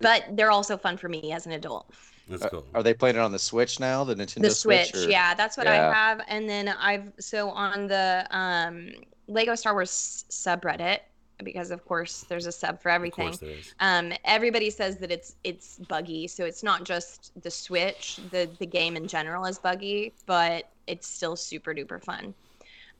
but 0.00 0.24
they're 0.32 0.50
also 0.50 0.76
fun 0.76 0.96
for 0.96 1.08
me 1.08 1.32
as 1.32 1.46
an 1.46 1.52
adult. 1.52 1.90
That's 2.28 2.44
cool. 2.46 2.66
Are 2.74 2.82
they 2.82 2.92
playing 2.94 3.16
it 3.16 3.20
on 3.20 3.32
the 3.32 3.38
Switch 3.38 3.80
now? 3.80 4.04
The 4.04 4.14
Nintendo 4.14 4.42
the 4.42 4.50
switch, 4.50 4.94
or- 4.94 5.08
yeah 5.10 5.34
that's 5.34 5.56
what 5.56 5.66
Yeah. 5.66 5.72
i 5.90 5.94
have 5.94 6.20
and 6.28 6.48
then 6.48 6.68
i've 6.68 7.12
so 7.18 7.50
on 7.50 7.86
the 7.86 8.26
um 8.30 8.90
lego 9.28 9.54
star 9.54 9.74
wars 9.74 10.24
subreddit 10.30 11.00
because 11.44 11.70
of 11.70 11.84
course 11.84 12.24
there's 12.28 12.46
a 12.46 12.52
sub 12.52 12.80
for 12.82 12.88
Of 12.90 12.96
everything 12.96 13.26
course 13.28 13.38
there 13.38 13.50
is. 13.50 13.74
um 13.80 14.12
everybody 14.24 14.70
says 14.70 14.96
that 14.98 15.12
it's 15.12 15.36
it's 15.44 15.78
buggy 15.88 16.26
so 16.26 16.44
it's 16.44 16.62
not 16.64 16.82
just 16.84 17.32
the 17.42 17.50
switch 17.50 18.18
the 18.30 18.48
the 18.58 18.66
game 18.66 18.96
in 18.96 19.06
general 19.06 19.44
is 19.44 19.58
buggy 19.58 20.12
but 20.26 20.68
it's 20.88 21.06
still 21.06 21.36
super 21.36 21.72
duper 21.74 22.02
fun 22.02 22.34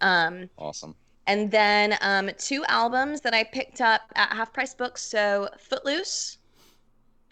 um 0.03 0.49
Awesome. 0.57 0.95
and 1.27 1.51
then 1.51 1.97
um, 2.01 2.31
two 2.39 2.65
albums 2.69 3.21
that 3.23 3.35
I 3.35 3.43
picked 3.45 3.81
up 3.81 4.03
at 4.15 4.29
Half 4.33 4.53
Price 4.53 4.73
Books. 4.75 5.03
So 5.03 5.49
Footloose, 5.59 6.39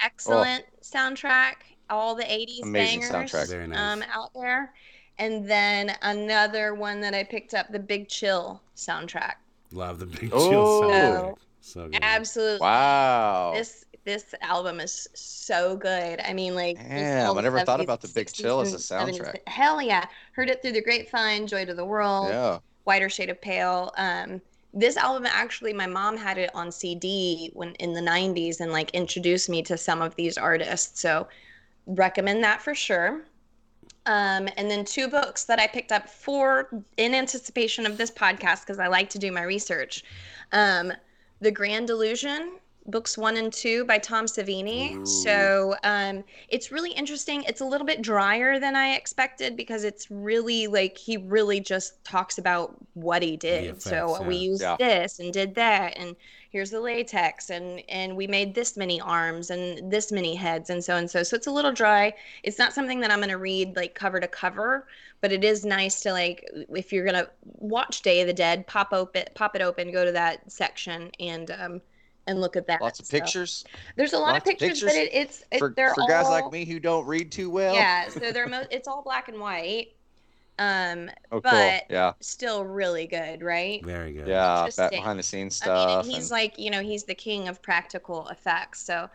excellent 0.00 0.64
soundtrack, 0.82 1.54
all 1.88 2.14
the 2.16 2.24
80s 2.24 2.62
Amazing 2.64 3.00
bangers 3.02 3.10
soundtrack. 3.32 3.48
Very 3.50 3.66
nice. 3.68 3.78
um, 3.78 4.02
out 4.12 4.30
there. 4.34 4.72
And 5.18 5.48
then 5.48 5.96
another 6.02 6.74
one 6.74 7.00
that 7.00 7.14
I 7.14 7.24
picked 7.24 7.54
up, 7.54 7.70
the 7.72 7.78
Big 7.78 8.08
Chill 8.08 8.60
soundtrack. 8.76 9.34
Love 9.72 9.98
the 9.98 10.06
big 10.06 10.30
Oh. 10.32 10.48
chill 10.50 10.90
soundtrack. 10.90 11.34
So 11.60 11.88
good. 11.88 11.98
Absolutely. 12.02 12.60
Wow. 12.60 13.52
This 13.54 13.84
this 14.04 14.34
album 14.40 14.78
is 14.78 15.08
so 15.14 15.76
good. 15.76 16.20
I 16.20 16.32
mean, 16.32 16.54
like 16.54 16.76
it's 16.78 16.88
Damn, 16.88 17.36
I 17.36 17.40
never 17.40 17.60
thought 17.62 17.80
about 17.80 18.00
the 18.00 18.08
Big 18.08 18.28
60s, 18.28 18.34
Chill 18.34 18.60
as 18.60 18.72
a 18.72 18.94
and 18.96 19.10
70s. 19.10 19.18
soundtrack. 19.20 19.48
Hell 19.48 19.82
yeah! 19.82 20.04
Heard 20.32 20.48
it 20.48 20.62
through 20.62 20.72
the 20.72 20.82
grapevine, 20.82 21.48
Joy 21.48 21.64
to 21.64 21.74
the 21.74 21.84
World 21.84 22.28
Yeah. 22.28 22.58
whiter 22.84 23.08
shade 23.08 23.30
of 23.30 23.40
pale 23.40 23.92
um 23.96 24.40
this 24.72 24.96
album 24.98 25.26
actually 25.26 25.72
my 25.72 25.86
mom 25.86 26.16
had 26.18 26.36
it 26.38 26.50
on 26.54 26.70
cd 26.70 27.50
when 27.54 27.70
in 27.76 27.94
the 27.94 28.00
90s 28.00 28.60
and 28.60 28.70
like 28.70 28.90
introduced 28.90 29.48
me 29.48 29.62
to 29.62 29.76
some 29.76 30.02
of 30.02 30.14
these 30.16 30.36
artists 30.38 31.00
so 31.00 31.26
recommend 31.86 32.44
that 32.44 32.60
for 32.62 32.74
sure 32.74 33.22
um, 34.06 34.48
and 34.56 34.70
then 34.70 34.84
two 34.84 35.08
books 35.08 35.44
that 35.44 35.58
i 35.58 35.66
picked 35.66 35.92
up 35.92 36.08
for 36.08 36.68
in 36.96 37.14
anticipation 37.14 37.86
of 37.86 37.96
this 37.98 38.10
podcast 38.10 38.60
because 38.60 38.78
i 38.78 38.86
like 38.86 39.08
to 39.10 39.18
do 39.18 39.30
my 39.32 39.42
research. 39.42 40.04
Um, 40.52 40.92
the 41.40 41.50
grand 41.50 41.90
illusion 41.90 42.58
books 42.88 43.18
one 43.18 43.36
and 43.36 43.52
two 43.52 43.84
by 43.84 43.98
tom 43.98 44.26
savini. 44.26 45.04
So 45.06 45.74
um, 45.82 46.22
it's 46.48 46.70
really 46.70 46.92
interesting. 46.92 47.42
It's 47.42 47.60
a 47.60 47.64
little 47.64 47.86
bit 47.86 48.00
drier 48.00 48.60
than 48.60 48.76
i 48.76 48.94
expected 48.94 49.56
because 49.56 49.82
it's 49.82 50.08
really 50.10 50.66
like 50.68 50.96
he 50.96 51.16
really 51.16 51.58
just 51.60 52.02
talks 52.04 52.38
about 52.38 52.76
what 52.94 53.22
he 53.22 53.36
did. 53.36 53.82
So 53.82 54.14
effects, 54.14 54.26
we 54.28 54.36
used 54.36 54.62
Yeah. 54.62 54.76
this 54.78 55.18
and 55.18 55.32
did 55.32 55.56
that 55.56 55.98
and 55.98 56.14
here's 56.50 56.70
the 56.70 56.80
latex 56.80 57.50
and 57.50 57.82
and 57.88 58.16
we 58.16 58.26
made 58.26 58.54
this 58.54 58.76
many 58.76 59.00
arms 59.00 59.50
and 59.50 59.90
this 59.92 60.10
many 60.12 60.34
heads 60.34 60.70
and 60.70 60.82
so 60.82 60.96
and 60.96 61.10
so. 61.10 61.22
So 61.22 61.36
it's 61.36 61.46
a 61.46 61.50
little 61.50 61.72
dry. 61.72 62.12
It's 62.42 62.58
not 62.58 62.72
something 62.72 63.00
that 63.00 63.10
i'm 63.10 63.18
going 63.18 63.28
to 63.30 63.38
read 63.38 63.76
like 63.76 63.94
cover 63.94 64.20
to 64.20 64.28
cover 64.28 64.86
but 65.20 65.32
it 65.32 65.44
is 65.44 65.64
nice 65.64 66.00
to 66.02 66.12
like 66.12 66.48
if 66.70 66.92
you're 66.92 67.04
going 67.04 67.14
to 67.16 67.28
watch 67.58 68.02
day 68.02 68.20
of 68.20 68.26
the 68.26 68.32
dead 68.32 68.66
pop 68.66 68.88
open 68.92 69.24
pop 69.34 69.56
it 69.56 69.62
open 69.62 69.90
go 69.92 70.04
to 70.04 70.12
that 70.12 70.50
section 70.50 71.10
and 71.20 71.50
um 71.50 71.80
and 72.28 72.40
look 72.40 72.56
at 72.56 72.66
that 72.66 72.80
Lots 72.80 72.98
of 72.98 73.06
So, 73.06 73.18
pictures? 73.18 73.64
There's 73.96 74.12
a 74.12 74.18
lot 74.18 74.32
lots 74.32 74.48
of 74.48 74.54
of 74.54 74.58
pictures, 74.58 74.82
but 74.82 74.94
it, 74.96 75.14
it's 75.14 75.44
it, 75.52 75.58
for, 75.60 75.72
they're 75.76 75.94
for 75.94 76.02
all 76.02 76.08
guys 76.08 76.28
like 76.28 76.50
me 76.52 76.64
who 76.64 76.80
don't 76.80 77.06
read 77.06 77.30
too 77.30 77.50
well. 77.50 77.74
yeah 77.74 78.08
so 78.08 78.32
they're 78.32 78.48
mo- 78.48 78.66
it's 78.70 78.88
all 78.88 79.02
black 79.02 79.28
and 79.28 79.40
white 79.40 79.95
um 80.58 81.10
Oh, 81.30 81.40
cool. 81.40 81.40
but 81.42 81.84
Yeah. 81.90 82.12
still 82.20 82.64
really 82.64 83.06
good 83.06 83.42
right 83.42 83.84
Very 83.84 84.12
good. 84.12 84.26
Yeah. 84.28 84.68
Back 84.76 84.90
behind 84.90 85.18
the 85.18 85.22
scenes 85.22 85.56
stuff. 85.56 85.68
I 85.68 85.72
mean, 85.80 85.88
stuff. 85.88 86.04
and 86.04 86.14
he's 86.14 86.24
and- 86.24 86.30
like, 86.30 86.58
you 86.58 86.70
know, 86.70 86.80
he's 86.82 87.04
the 87.04 87.14
king 87.14 87.48
of 87.48 87.60
practical 87.62 88.28
effects. 88.28 88.80
So 88.82 89.08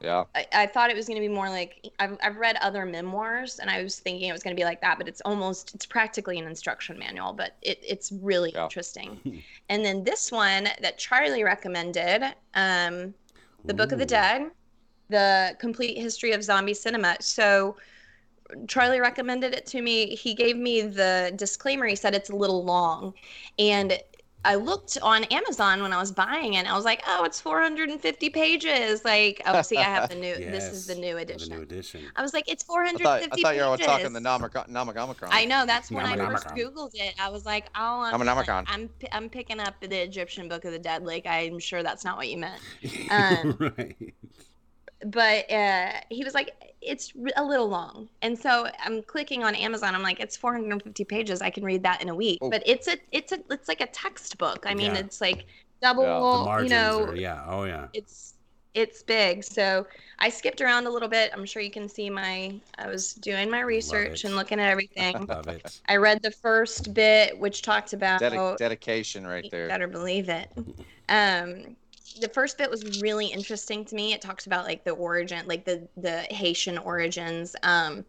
yeah. 0.00 0.24
I, 0.34 0.46
I 0.52 0.66
thought 0.66 0.90
it 0.90 0.96
was 0.96 1.06
going 1.06 1.22
to 1.22 1.26
be 1.28 1.32
more 1.32 1.48
like 1.48 1.88
I've, 2.00 2.18
I've 2.24 2.36
read 2.36 2.56
other 2.60 2.84
memoirs 2.84 3.60
and 3.60 3.70
I 3.70 3.80
was 3.84 4.00
thinking 4.00 4.28
it 4.28 4.32
was 4.32 4.42
going 4.42 4.56
to 4.56 4.60
be 4.60 4.64
like 4.64 4.80
that, 4.80 4.98
but 4.98 5.06
it's 5.06 5.20
almost, 5.20 5.74
it's 5.76 5.86
practically 5.86 6.40
an 6.40 6.46
instruction 6.48 6.98
manual, 6.98 7.32
but 7.32 7.56
it, 7.62 7.78
it's 7.86 8.10
really 8.10 8.50
Yeah. 8.52 8.64
interesting. 8.64 9.44
and 9.68 9.84
then 9.84 10.02
this 10.02 10.32
one 10.32 10.64
that 10.80 10.98
Charlie 10.98 11.44
recommended, 11.44 12.24
um, 12.54 13.14
The 13.64 13.74
Book 13.74 13.92
of 13.92 14.00
the 14.00 14.06
Dead, 14.06 14.50
the 15.08 15.54
complete 15.60 15.96
history 15.96 16.32
of 16.32 16.42
zombie 16.42 16.74
cinema. 16.74 17.16
So 17.20 17.76
Charlie 18.68 19.00
recommended 19.00 19.54
it 19.54 19.66
to 19.66 19.82
me. 19.82 20.14
He 20.14 20.34
gave 20.34 20.56
me 20.56 20.82
the 20.82 21.32
disclaimer. 21.36 21.86
He 21.86 21.96
said 21.96 22.14
it's 22.14 22.30
a 22.30 22.36
little 22.36 22.64
long. 22.64 23.14
And 23.58 23.98
I 24.44 24.56
looked 24.56 24.98
on 25.02 25.22
Amazon 25.24 25.82
when 25.82 25.92
I 25.92 26.00
was 26.00 26.10
buying 26.10 26.54
it. 26.54 26.58
And 26.58 26.68
I 26.68 26.74
was 26.74 26.84
like, 26.84 27.02
oh, 27.06 27.24
it's 27.24 27.40
450 27.40 28.28
pages. 28.30 29.04
Like, 29.04 29.40
oh, 29.46 29.62
see, 29.62 29.76
I 29.76 29.82
have 29.84 30.08
the 30.08 30.16
new, 30.16 30.34
this 30.36 30.64
is 30.72 30.86
the 30.86 30.94
Yes, 30.94 31.00
new 31.00 31.14
The 31.14 31.20
edition. 31.22 31.56
new 31.56 31.62
edition. 31.62 32.00
I 32.16 32.22
was 32.22 32.34
like, 32.34 32.48
it's 32.48 32.64
I 32.64 32.66
450 32.66 33.04
thought, 33.04 33.22
I 33.22 33.42
thought 33.42 33.56
you 33.56 33.70
were 33.70 33.76
talking 33.76 34.12
the 34.12 34.20
Namaka- 34.20 34.68
Namagamicron. 34.68 35.28
I 35.30 35.44
know 35.44 35.64
that's 35.64 35.90
when 35.92 36.04
I 36.04 36.16
first 36.16 36.48
googled 36.48 36.90
it. 36.94 37.14
I 37.20 37.28
was 37.28 37.46
like, 37.46 37.66
oh, 37.76 38.02
I'm, 38.02 38.14
I'm 38.14 38.22
a 38.22 38.24
Namakon. 38.24 38.64
I'm 38.66 38.90
I'm 39.12 39.28
picking 39.28 39.60
up 39.60 39.74
the 39.80 40.02
Egyptian 40.02 40.48
Book 40.48 40.64
of 40.64 40.72
the 40.72 40.78
Dead. 40.78 41.04
Like 41.04 41.24
I'm 41.26 41.60
sure 41.60 41.84
that's 41.84 42.04
not 42.04 42.16
what 42.16 42.28
you 42.28 42.38
meant. 42.38 42.60
Um, 43.10 43.56
right. 43.60 44.14
but 45.06 45.50
uh, 45.52 45.92
he 46.08 46.24
was 46.24 46.34
like, 46.34 46.50
it's 46.82 47.12
a 47.36 47.44
little 47.44 47.68
long, 47.68 48.08
and 48.22 48.38
so 48.38 48.68
I'm 48.84 49.02
clicking 49.02 49.44
on 49.44 49.54
Amazon. 49.54 49.94
I'm 49.94 50.02
like, 50.02 50.20
it's 50.20 50.36
450 50.36 51.04
pages. 51.04 51.40
I 51.40 51.50
can 51.50 51.64
read 51.64 51.82
that 51.84 52.02
in 52.02 52.08
a 52.08 52.14
week. 52.14 52.38
Oh. 52.42 52.50
But 52.50 52.62
it's 52.66 52.88
a 52.88 52.96
it's 53.12 53.32
a 53.32 53.38
it's 53.50 53.68
like 53.68 53.80
a 53.80 53.86
textbook. 53.86 54.64
I 54.66 54.74
mean, 54.74 54.92
Yeah. 54.94 55.00
it's 55.00 55.20
like 55.20 55.46
double. 55.80 56.02
Yeah, 56.02 56.08
the 56.14 56.20
The 56.38 56.44
margins 56.44 56.70
you 56.70 56.76
know, 56.76 57.04
are, 57.04 57.16
yeah. 57.16 57.44
Oh, 57.46 57.64
yeah. 57.64 57.86
it's 57.92 58.34
it's 58.74 59.02
big. 59.02 59.44
So 59.44 59.86
I 60.18 60.28
skipped 60.30 60.60
around 60.62 60.86
a 60.86 60.90
little 60.90 61.08
bit. 61.08 61.30
I'm 61.34 61.44
sure 61.44 61.60
you 61.62 61.70
can 61.70 61.88
see 61.88 62.08
my. 62.10 62.54
I 62.78 62.88
was 62.88 63.14
doing 63.14 63.50
my 63.50 63.60
research 63.60 64.24
and 64.24 64.34
looking 64.34 64.58
at 64.58 64.70
everything. 64.70 65.26
Love 65.28 65.46
it. 65.48 65.80
I 65.88 65.96
read 65.96 66.22
the 66.22 66.30
first 66.30 66.94
bit, 66.94 67.38
which 67.38 67.62
talked 67.62 67.92
about 67.92 68.20
Dedi- 68.20 68.56
dedication 68.56 69.26
right 69.26 69.44
you 69.44 69.50
there. 69.50 69.68
better 69.68 69.86
believe 69.86 70.28
it. 70.28 70.50
Um, 71.08 71.76
the 72.18 72.28
first 72.28 72.58
bit 72.58 72.70
was 72.70 72.86
really 72.86 73.26
interesting 73.26 73.84
to 73.86 73.94
me. 73.94 74.12
It 74.12 74.20
talks 74.20 74.46
about 74.46 74.64
like 74.64 74.84
the 74.84 74.92
origin, 74.92 75.46
like 75.46 75.64
the 75.64 75.88
the 75.96 76.20
Haitian 76.30 76.78
origins. 76.78 77.56
Um, 77.62 78.04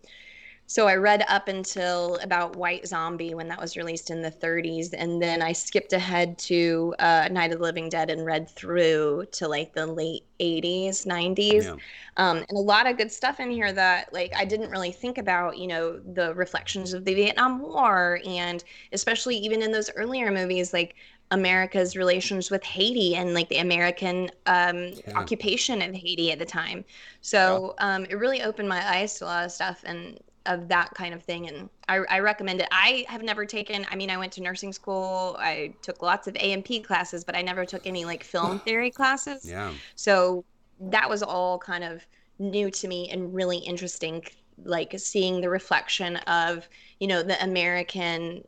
so 0.66 0.88
I 0.88 0.96
read 0.96 1.24
up 1.28 1.50
until 1.50 2.18
about 2.24 2.56
White 2.56 2.88
Zombie 2.88 3.36
when 3.36 3.50
that 3.50 3.60
was 3.62 3.78
released 3.78 4.10
in 4.10 4.22
the 4.22 4.32
30s, 4.32 4.94
and 4.94 5.22
then 5.22 5.42
I 5.42 5.52
skipped 5.54 5.94
ahead 5.94 6.38
to 6.40 6.96
uh, 7.00 7.28
Night 7.32 7.52
of 7.52 7.60
the 7.60 7.64
Living 7.64 7.90
Dead 7.90 8.10
and 8.10 8.26
read 8.26 8.50
through 8.50 9.26
to 9.34 9.48
like 9.48 9.74
the 9.74 9.86
late 9.88 10.24
80s, 10.40 11.06
90s, 11.06 11.66
Yeah. 11.66 11.78
um, 12.18 12.38
and 12.38 12.58
a 12.58 12.62
lot 12.62 12.88
of 12.88 12.98
good 12.98 13.12
stuff 13.12 13.40
in 13.40 13.52
here 13.52 13.72
that 13.74 14.14
like 14.14 14.32
I 14.36 14.46
didn't 14.46 14.70
really 14.70 14.92
think 14.92 15.18
about. 15.18 15.58
You 15.58 15.68
know, 15.68 16.00
the 16.00 16.34
reflections 16.36 16.94
of 16.94 17.06
the 17.06 17.14
Vietnam 17.14 17.60
War, 17.62 18.20
and 18.26 18.64
especially 18.94 19.36
even 19.38 19.62
in 19.62 19.72
those 19.72 19.90
earlier 19.96 20.32
movies, 20.32 20.74
like 20.74 20.96
America's 21.34 21.98
relations 21.98 22.52
with 22.52 22.64
Haiti 22.64 23.16
and 23.16 23.34
like 23.34 23.50
the 23.50 23.58
American 23.58 24.30
um, 24.46 24.92
occupation 25.16 25.82
of 25.82 25.94
Haiti 25.96 26.32
at 26.32 26.38
the 26.38 26.46
time. 26.46 26.86
So 27.22 27.74
um, 27.80 28.06
it 28.06 28.16
really 28.16 28.44
opened 28.44 28.70
my 28.70 28.88
eyes 28.88 29.16
to 29.16 29.26
a 29.26 29.28
lot 29.28 29.46
of 29.46 29.52
stuff 29.52 29.82
and 29.84 30.20
of 30.46 30.68
that 30.68 30.94
kind 30.94 31.14
of 31.14 31.24
thing. 31.24 31.48
And 31.48 31.70
I, 31.90 31.98
I 32.10 32.20
recommend 32.20 32.62
it. 32.62 32.68
I 32.72 33.06
have 33.10 33.24
never 33.24 33.46
taken, 33.46 33.84
I 33.90 33.96
mean, 33.96 34.12
I 34.12 34.18
went 34.18 34.32
to 34.34 34.42
nursing 34.42 34.72
school, 34.72 35.36
I 35.40 35.74
took 35.82 36.04
lots 36.04 36.28
of 36.28 36.36
A&P 36.36 36.82
classes, 36.82 37.24
but 37.24 37.36
I 37.36 37.42
never 37.42 37.66
took 37.66 37.88
any 37.88 38.06
like 38.06 38.24
film 38.34 38.60
theory 38.60 38.92
classes. 38.92 39.44
Yeah. 39.44 39.74
So 39.96 40.46
that 40.80 41.10
was 41.10 41.24
all 41.24 41.58
kind 41.58 41.84
of 41.84 42.06
new 42.38 42.70
to 42.70 42.88
me 42.88 43.10
and 43.10 43.34
really 43.34 43.58
interesting, 43.58 44.24
like 44.66 44.94
seeing 45.00 45.42
the 45.42 45.50
reflection 45.50 46.18
of, 46.28 46.70
you 47.00 47.08
know, 47.08 47.24
the 47.24 47.42
American, 47.44 48.44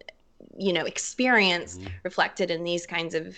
you 0.58 0.74
know, 0.74 0.86
experience 0.86 1.78
mm-hmm. 1.78 1.88
reflected 2.04 2.52
in 2.52 2.64
these 2.64 2.86
kinds 2.86 3.16
of 3.16 3.38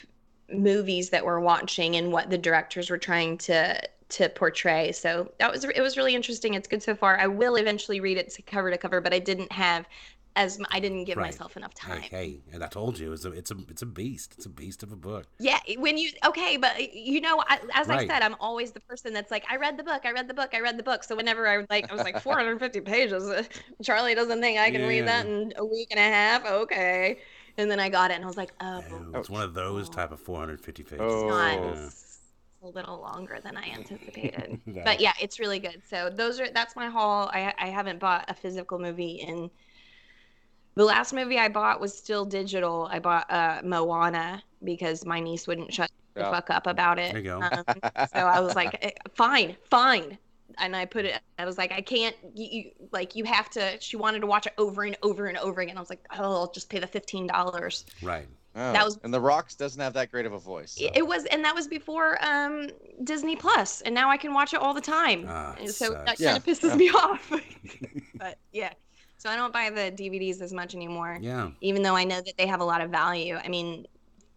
movies 0.51 1.10
that 1.10 1.26
we're 1.26 1.39
watching 1.39 1.95
and 1.95 2.12
what 2.12 2.30
the 2.30 2.38
directors 2.38 2.89
were 2.89 2.97
trying 2.97 3.38
to 3.38 3.82
to 4.10 4.30
portray. 4.30 4.91
So 4.93 5.32
that 5.39 5.51
was 5.51 5.66
it 5.66 5.82
was 5.82 5.97
really 5.97 6.16
interesting. 6.16 6.53
It's 6.53 6.68
good 6.68 6.82
so 6.82 6.95
far. 6.95 7.20
I 7.20 7.28
will 7.28 7.55
eventually 7.55 7.99
read 7.99 8.18
it 8.18 8.36
cover 8.45 8.72
to 8.72 8.78
cover, 8.78 9.01
but 9.01 9.14
I 9.14 9.20
didn't 9.20 9.51
have 9.51 9.86
as 10.38 10.60
I 10.72 10.80
didn't 10.80 11.04
give 11.06 11.18
Right. 11.18 11.26
myself 11.26 11.58
enough 11.58 11.74
time. 11.74 12.00
Hey, 12.00 12.40
and 12.54 12.64
I 12.64 12.68
told 12.68 12.98
you, 13.00 13.12
it's 13.12 13.26
a, 13.26 13.32
it's 13.32 13.52
a, 13.52 13.58
it's 13.68 13.82
a 13.82 13.86
beast. 13.86 14.36
It's 14.38 14.46
a 14.46 14.50
beast 14.50 14.84
of 14.84 14.92
a 14.92 14.96
book. 14.96 15.26
Yeah, 15.40 15.60
when 15.78 15.98
you 15.98 16.12
okay, 16.26 16.56
but 16.58 16.94
you 16.94 17.20
know, 17.20 17.44
I, 17.48 17.60
as 17.74 17.90
I 17.90 18.06
said, 18.08 18.22
I'm 18.22 18.36
always 18.40 18.72
the 18.72 18.80
person 18.82 19.14
that's 19.14 19.32
like, 19.32 19.44
I 19.50 19.58
read 19.58 19.78
the 19.78 19.84
book, 19.84 20.02
I 20.06 20.12
read 20.12 20.28
the 20.28 20.34
book, 20.34 20.52
I 20.54 20.62
read 20.62 20.78
the 20.78 20.84
book. 20.84 21.04
So 21.04 21.16
whenever 21.16 21.48
I 21.48 21.58
was 21.58 21.66
like, 21.70 21.92
I 21.92 21.96
was 21.96 22.04
like 22.04 22.22
450 22.22 22.82
pages. 22.82 23.24
Uh, 23.28 23.44
Charlie 23.84 24.16
doesn't 24.16 24.40
think 24.40 24.60
I 24.60 24.72
can 24.72 24.88
read 24.88 25.08
that 25.08 25.26
in 25.26 25.54
a 25.58 25.66
week 25.66 25.88
and 25.92 26.00
a 26.00 26.04
half. 26.04 26.46
Okay, 26.46 27.18
and 27.58 27.70
then 27.70 27.80
I 27.80 27.90
got 27.90 28.12
it, 28.12 28.16
and 28.16 28.24
I 28.24 28.28
was 28.28 28.38
like, 28.38 28.52
oh, 28.62 28.84
It's 29.16 29.30
one 29.30 29.42
of 29.42 29.54
those 29.56 29.90
type 29.90 30.12
of 30.12 30.20
450 30.20 30.84
pages. 30.84 31.00
Oh. 31.02 31.16
it's 31.18 31.24
not. 31.30 31.76
Yeah. 31.76 31.90
A 32.64 32.68
little 32.70 33.00
longer 33.00 33.38
than 33.44 33.56
I 33.56 33.70
anticipated. 33.70 34.60
That- 34.68 34.84
but 34.86 35.00
yeah, 35.00 35.14
it's 35.22 35.40
really 35.40 35.60
good. 35.60 35.82
So 35.90 36.10
those 36.10 36.40
are 36.40 36.50
that's 36.50 36.76
my 36.76 36.88
haul. 36.90 37.30
I 37.32 37.54
I 37.60 37.68
haven't 37.68 38.00
bought 38.00 38.26
a 38.30 38.34
physical 38.34 38.80
movie 38.80 39.16
in. 39.28 39.50
The 40.78 40.86
last 40.86 41.12
movie 41.12 41.40
I 41.40 41.50
bought 41.50 41.82
was 41.82 41.98
still 41.98 42.24
digital. 42.24 42.88
I 42.92 43.00
bought 43.00 43.30
uh, 43.32 43.62
Moana 43.64 44.44
because 44.64 45.06
my 45.06 45.20
niece 45.20 45.48
wouldn't 45.48 45.74
shut 45.74 45.90
the 46.14 46.22
Yeah. 46.22 46.32
fuck 46.32 46.50
up 46.52 46.68
about 46.68 47.00
it. 47.00 47.12
There 47.14 47.22
you 47.22 47.30
go. 47.32 47.42
Um, 47.42 47.64
so 48.14 48.20
I 48.20 48.40
was 48.40 48.56
like, 48.56 48.78
"Eh, 48.82 48.92
fine, 49.14 49.56
fine. 49.64 50.18
And 50.60 50.76
I 50.76 50.86
put 50.86 51.06
it, 51.06 51.20
I 51.40 51.46
was 51.46 51.58
like, 51.58 51.72
I 51.72 51.82
can't, 51.82 52.16
you, 52.34 52.48
you, 52.52 52.72
like, 52.92 53.16
you 53.16 53.24
have 53.26 53.50
to, 53.52 53.78
she 53.80 53.98
wanted 53.98 54.20
to 54.22 54.28
watch 54.28 54.46
it 54.48 54.54
over 54.58 54.84
and 54.84 54.96
over 55.04 55.28
and 55.28 55.38
over 55.40 55.62
again. 55.62 55.78
I 55.78 55.80
was 55.80 55.90
like, 55.90 56.04
oh, 56.18 56.24
I'll 56.24 56.52
just 56.52 56.70
pay 56.70 56.80
the 56.80 56.88
$15. 56.88 57.84
Right. 58.04 58.28
Oh, 58.56 58.74
That 58.74 58.84
was- 58.86 59.00
and 59.04 59.14
the 59.14 59.20
Rocks 59.22 59.54
doesn't 59.56 59.80
have 59.82 59.94
that 59.94 60.10
great 60.12 60.26
of 60.26 60.34
a 60.34 60.40
voice. 60.40 60.72
so. 60.72 60.90
It 60.96 61.06
was, 61.06 61.26
and 61.26 61.44
that 61.46 61.54
was 61.54 61.68
before 61.68 62.18
um, 62.26 62.70
Disney 63.04 63.36
Plus, 63.36 63.82
and 63.82 63.94
now 63.94 64.10
I 64.10 64.18
can 64.18 64.34
watch 64.34 64.54
it 64.56 64.60
all 64.60 64.74
the 64.74 64.82
time. 64.82 65.26
Ah, 65.28 65.56
And 65.60 65.70
it 65.70 65.74
so 65.74 65.90
that 65.92 66.18
sucks. 66.18 66.22
kind 66.24 66.38
of 66.38 66.48
Yeah, 66.48 66.54
pisses 66.54 66.70
yeah. 66.70 66.76
me 66.76 66.90
off. 66.90 67.32
but 68.16 68.38
yeah, 68.52 68.74
so 69.18 69.30
I 69.30 69.36
don't 69.36 69.51
buy 69.53 69.70
the 69.70 69.91
DVDs 69.91 70.41
as 70.41 70.53
much 70.53 70.76
anymore. 70.76 71.18
Yeah. 71.22 71.49
Even 71.61 71.82
though 71.84 71.95
I 71.95 72.03
know 72.03 72.22
that 72.22 72.34
they 72.38 72.47
have 72.47 72.59
a 72.61 72.65
lot 72.65 72.82
of 72.82 72.89
value. 72.91 73.36
I 73.43 73.47
mean, 73.47 73.86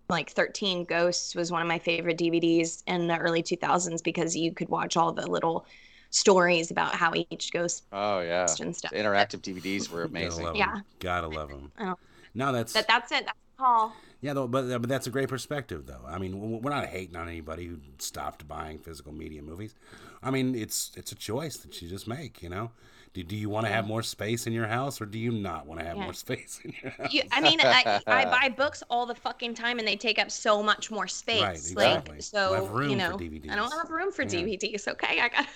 like 0.08 0.30
13 0.30 0.84
Ghosts 0.84 1.34
was 1.34 1.52
one 1.52 1.62
of 1.62 1.68
my 1.68 1.78
favorite 1.78 2.18
DVDs 2.18 2.82
in 2.86 3.06
the 3.06 3.16
early 3.18 3.42
2000s 3.42 4.02
because 4.02 4.36
you 4.36 4.52
could 4.52 4.68
watch 4.68 4.96
all 4.96 5.12
the 5.12 5.26
little 5.26 5.66
stories 6.10 6.70
about 6.72 6.92
how 6.94 7.12
each 7.30 7.52
ghost 7.52 7.84
Oh 7.92 8.18
yeah, 8.20 8.46
and 8.60 8.74
stuff. 8.74 8.90
The 8.90 8.96
interactive 8.98 9.40
DVDs 9.42 9.88
were 9.88 10.08
Gotta 10.08 10.10
amazing. 10.18 10.44
love 10.44 10.54
'em. 10.54 10.58
Yeah. 10.58 10.80
Gotta 10.98 11.28
love 11.28 11.48
them. 11.50 11.70
I 11.78 11.84
don't- 11.84 11.98
No, 12.34 12.52
that's 12.52 12.72
That 12.72 12.88
that's 12.88 13.12
it. 13.12 13.26
That's 13.26 13.38
all. 13.60 13.94
yeah, 14.20 14.32
though, 14.32 14.48
but 14.48 14.66
but 14.80 14.88
that's 14.88 15.06
a 15.06 15.10
great 15.10 15.28
perspective, 15.28 15.86
though. 15.86 16.02
I 16.08 16.18
mean, 16.18 16.60
we're 16.62 16.70
not 16.70 16.86
hating 16.86 17.14
on 17.14 17.28
anybody 17.28 17.66
who 17.66 17.78
stopped 17.98 18.48
buying 18.48 18.78
physical 18.80 19.12
media 19.12 19.42
movies. 19.42 19.74
I 20.22 20.30
mean, 20.32 20.54
it's 20.56 20.90
it's 20.96 21.12
a 21.12 21.16
choice 21.16 21.58
that 21.58 21.80
you 21.80 21.88
just 21.88 22.08
make. 22.08 22.42
You 22.42 22.48
know, 22.48 22.70
do, 23.12 23.24
do 23.24 23.34
you 23.36 23.48
want 23.48 23.66
to 23.66 23.72
have 23.72 23.86
more 23.86 24.02
space 24.02 24.46
in 24.46 24.52
your 24.52 24.68
house, 24.68 25.00
or 25.00 25.06
do 25.06 25.18
you 25.18 25.32
not 25.32 25.66
want 25.66 25.80
to 25.80 25.86
have 25.86 25.96
Yeah. 25.96 26.04
more 26.04 26.12
space 26.12 26.60
in 26.64 26.72
your 26.80 26.92
house? 26.92 27.12
You, 27.12 27.22
I 27.32 27.40
mean, 27.40 27.58
I, 27.60 28.00
I 28.06 28.24
buy 28.26 28.48
books 28.48 28.82
all 28.88 29.04
the 29.04 29.14
fucking 29.14 29.54
time, 29.54 29.78
and 29.80 29.88
they 29.88 29.96
take 29.96 30.18
up 30.20 30.30
so 30.30 30.62
much 30.62 30.90
more 30.90 31.08
space. 31.08 31.42
Right, 31.42 31.56
exactly. 31.56 32.14
Like, 32.16 32.22
so 32.22 32.50
Don't 32.54 32.62
have 32.64 32.70
room 32.72 32.90
you 32.90 32.96
for 32.96 33.18
know, 33.18 33.52
I 33.52 33.56
don't 33.56 33.72
have 33.72 33.90
room 33.90 34.12
for 34.12 34.22
Yeah. 34.22 34.28
DVDs. 34.42 34.86
Okay, 34.86 35.20
I 35.20 35.28
got 35.28 35.48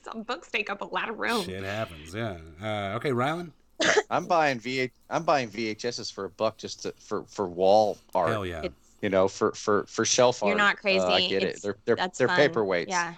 some 0.02 0.22
books 0.22 0.50
take 0.50 0.70
up 0.70 0.80
a 0.80 0.86
lot 0.86 1.10
of 1.10 1.18
room. 1.18 1.44
Shit 1.44 1.62
happens. 1.62 2.14
Yeah. 2.14 2.38
Uh, 2.62 2.96
okay, 2.96 3.12
Ryland. 3.12 3.52
I'm 4.10 4.26
buying 4.26 4.58
V. 4.58 4.90
I'm 5.10 5.24
buying 5.24 5.50
VHSs 5.50 6.10
for 6.12 6.24
a 6.24 6.30
buck 6.30 6.56
just 6.56 6.84
to, 6.84 6.94
for 6.98 7.24
for 7.24 7.46
wall 7.46 7.98
art. 8.14 8.30
Hell 8.30 8.46
yeah. 8.46 8.66
You 9.02 9.10
know, 9.10 9.28
for 9.28 9.52
for 9.52 9.84
for 9.88 10.04
shelf 10.04 10.42
art. 10.42 10.48
You're 10.50 10.56
not 10.58 10.76
crazy. 10.78 11.00
Uh, 11.00 11.10
I 11.10 11.28
get 11.28 11.42
it. 11.42 11.60
They're 11.60 11.76
they're 11.84 11.96
that's 11.96 12.16
they're 12.16 12.28
fun. 12.28 12.38
paperweights. 12.38 12.88
Yeah. 12.88 13.14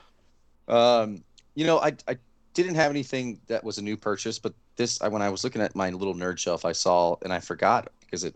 Um, 0.66 1.22
you 1.54 1.66
know, 1.66 1.78
I 1.78 1.92
I 2.08 2.16
didn't 2.62 2.76
have 2.76 2.90
anything 2.90 3.38
that 3.48 3.62
was 3.62 3.78
a 3.78 3.82
new 3.82 3.96
purchase, 3.96 4.38
but 4.38 4.54
this 4.76 5.00
I, 5.02 5.08
when 5.08 5.22
I 5.22 5.28
was 5.28 5.44
looking 5.44 5.62
at 5.62 5.76
my 5.76 5.90
little 5.90 6.14
nerd 6.14 6.38
shelf, 6.38 6.64
I 6.64 6.72
saw 6.72 7.16
and 7.22 7.32
I 7.32 7.40
forgot 7.40 7.88
because 8.00 8.24
it, 8.24 8.34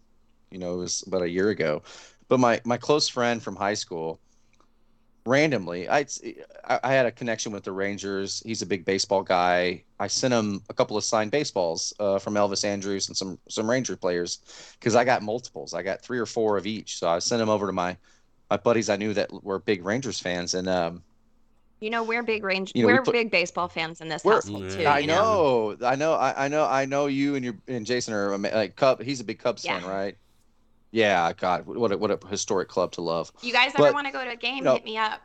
you 0.50 0.58
know, 0.58 0.74
it 0.74 0.78
was 0.78 1.02
about 1.06 1.22
a 1.22 1.28
year 1.28 1.48
ago. 1.48 1.82
But 2.28 2.38
my 2.38 2.60
my 2.64 2.76
close 2.76 3.08
friend 3.08 3.42
from 3.42 3.56
high 3.56 3.74
school, 3.74 4.20
randomly, 5.24 5.88
I 5.88 6.06
I 6.68 6.92
had 6.92 7.06
a 7.06 7.10
connection 7.10 7.50
with 7.50 7.64
the 7.64 7.72
Rangers. 7.72 8.42
He's 8.44 8.62
a 8.62 8.66
big 8.66 8.84
baseball 8.84 9.22
guy. 9.22 9.84
I 9.98 10.06
sent 10.06 10.34
him 10.34 10.62
a 10.68 10.74
couple 10.74 10.96
of 10.96 11.04
signed 11.04 11.30
baseballs 11.30 11.94
uh, 11.98 12.18
from 12.18 12.34
Elvis 12.34 12.64
Andrus 12.64 13.08
and 13.08 13.16
some 13.16 13.38
some 13.48 13.68
Ranger 13.68 13.96
players 13.96 14.38
because 14.78 14.94
I 14.94 15.04
got 15.04 15.22
multiples. 15.22 15.72
I 15.72 15.82
got 15.82 16.02
three 16.02 16.18
or 16.18 16.26
four 16.26 16.58
of 16.58 16.66
each. 16.66 16.98
So 16.98 17.08
I 17.08 17.18
sent 17.20 17.40
them 17.40 17.48
over 17.48 17.66
to 17.66 17.72
my 17.72 17.96
my 18.50 18.58
buddies 18.58 18.90
I 18.90 18.96
knew 18.96 19.14
that 19.14 19.30
were 19.42 19.58
big 19.58 19.84
Rangers 19.84 20.20
fans, 20.20 20.54
and 20.54 20.68
um, 20.68 21.02
You 21.80 21.88
know, 21.90 22.02
we're 22.02 22.22
big 22.22 22.44
range. 22.44 22.72
You 22.74 22.82
know, 22.82 22.88
we 22.88 22.92
we're 22.94 23.02
big 23.02 23.30
baseball 23.30 23.68
fans 23.68 24.00
in 24.02 24.08
this 24.08 24.22
We're- 24.22 24.36
household 24.36 24.70
too. 24.70 24.84
I 24.84 24.98
you 24.98 25.06
know, 25.06 25.76
I 25.82 25.96
know, 25.96 26.12
I, 26.12 26.44
I 26.44 26.48
know, 26.48 26.64
I 26.66 26.84
know. 26.84 27.06
You 27.06 27.34
and 27.36 27.44
your 27.44 27.54
and 27.68 27.86
Jason 27.86 28.12
are 28.14 28.34
ama- 28.34 28.50
like 28.52 28.76
Cub. 28.76 29.02
He's 29.02 29.20
a 29.20 29.24
big 29.24 29.38
Cubs 29.38 29.64
fan, 29.64 29.84
right? 29.84 30.16
Yeah, 30.92 31.32
God, 31.32 31.66
what 31.66 31.92
a, 31.92 31.96
what 31.98 32.10
a 32.10 32.18
historic 32.28 32.68
club 32.68 32.92
to 32.92 33.00
love. 33.00 33.30
You 33.42 33.52
guys 33.52 33.72
ever 33.78 33.92
want 33.92 34.06
to 34.08 34.12
go 34.12 34.24
to 34.24 34.30
a 34.30 34.36
game? 34.36 34.64
no. 34.64 34.74
Hit 34.74 34.84
me 34.84 34.98
up. 34.98 35.20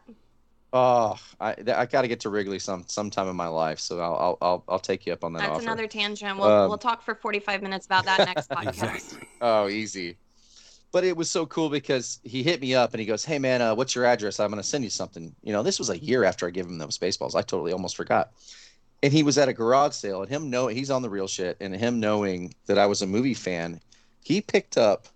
Oh, 0.72 1.18
I 1.40 1.56
I 1.76 1.86
got 1.86 2.02
to 2.04 2.08
get 2.08 2.20
to 2.22 2.30
Wrigley 2.30 2.60
some 2.60 2.84
sometime 2.88 3.28
in 3.30 3.36
my 3.36 3.48
life, 3.48 3.80
so 3.80 4.00
I'll 4.00 4.16
I'll 4.16 4.38
I'll, 4.42 4.64
I'll 4.70 4.80
take 4.80 5.06
you 5.06 5.14
up 5.14 5.24
on 5.24 5.34
that 5.34 5.40
That's 5.40 5.52
offer. 5.52 5.62
another 5.64 5.88
tangent. 5.88 6.38
We'll 6.38 6.48
Um, 6.50 6.70
we'll 6.70 6.78
talk 6.78 7.02
for 7.02 7.16
45 7.16 7.62
minutes 7.62 7.86
about 7.86 8.06
that 8.06 8.20
next 8.20 8.50
podcast. 8.52 9.22
Oh, 9.42 9.68
easy. 9.70 10.18
But 10.96 11.04
it 11.04 11.18
was 11.18 11.30
so 11.30 11.46
cool 11.48 11.68
because 11.68 12.22
he 12.24 12.42
hit 12.42 12.62
me 12.62 12.74
up 12.74 12.94
and 12.94 13.02
he 13.02 13.06
goes, 13.06 13.26
"Hey 13.26 13.38
man, 13.38 13.62
uh, 13.62 13.76
what's 13.76 13.96
your 13.96 14.06
address? 14.06 14.40
I'm 14.40 14.50
gonna 14.50 14.64
send 14.64 14.86
you 14.86 14.90
something." 14.90 15.36
You 15.44 15.52
know, 15.52 15.62
this 15.62 15.78
was 15.78 15.90
a 15.90 15.98
year 15.98 16.24
after 16.24 16.48
I 16.48 16.52
gave 16.52 16.68
him 16.68 16.78
those 16.78 16.98
baseballs. 16.98 17.36
I 17.36 17.42
totally 17.42 17.74
almost 17.74 17.98
forgot. 17.98 18.32
And 19.04 19.12
he 19.12 19.22
was 19.22 19.38
at 19.38 19.50
a 19.50 19.54
garage 19.54 19.94
sale, 19.94 20.22
and 20.22 20.32
him 20.32 20.50
know 20.50 20.68
he's 20.68 20.90
on 20.90 21.02
the 21.02 21.10
real 21.10 21.28
shit, 21.28 21.58
and 21.60 21.76
him 21.76 22.00
knowing 22.00 22.56
that 22.68 22.78
I 22.78 22.86
was 22.86 23.02
a 23.02 23.08
movie 23.08 23.34
fan, 23.34 23.82
he 24.24 24.40
picked 24.40 24.78
up, 24.78 25.10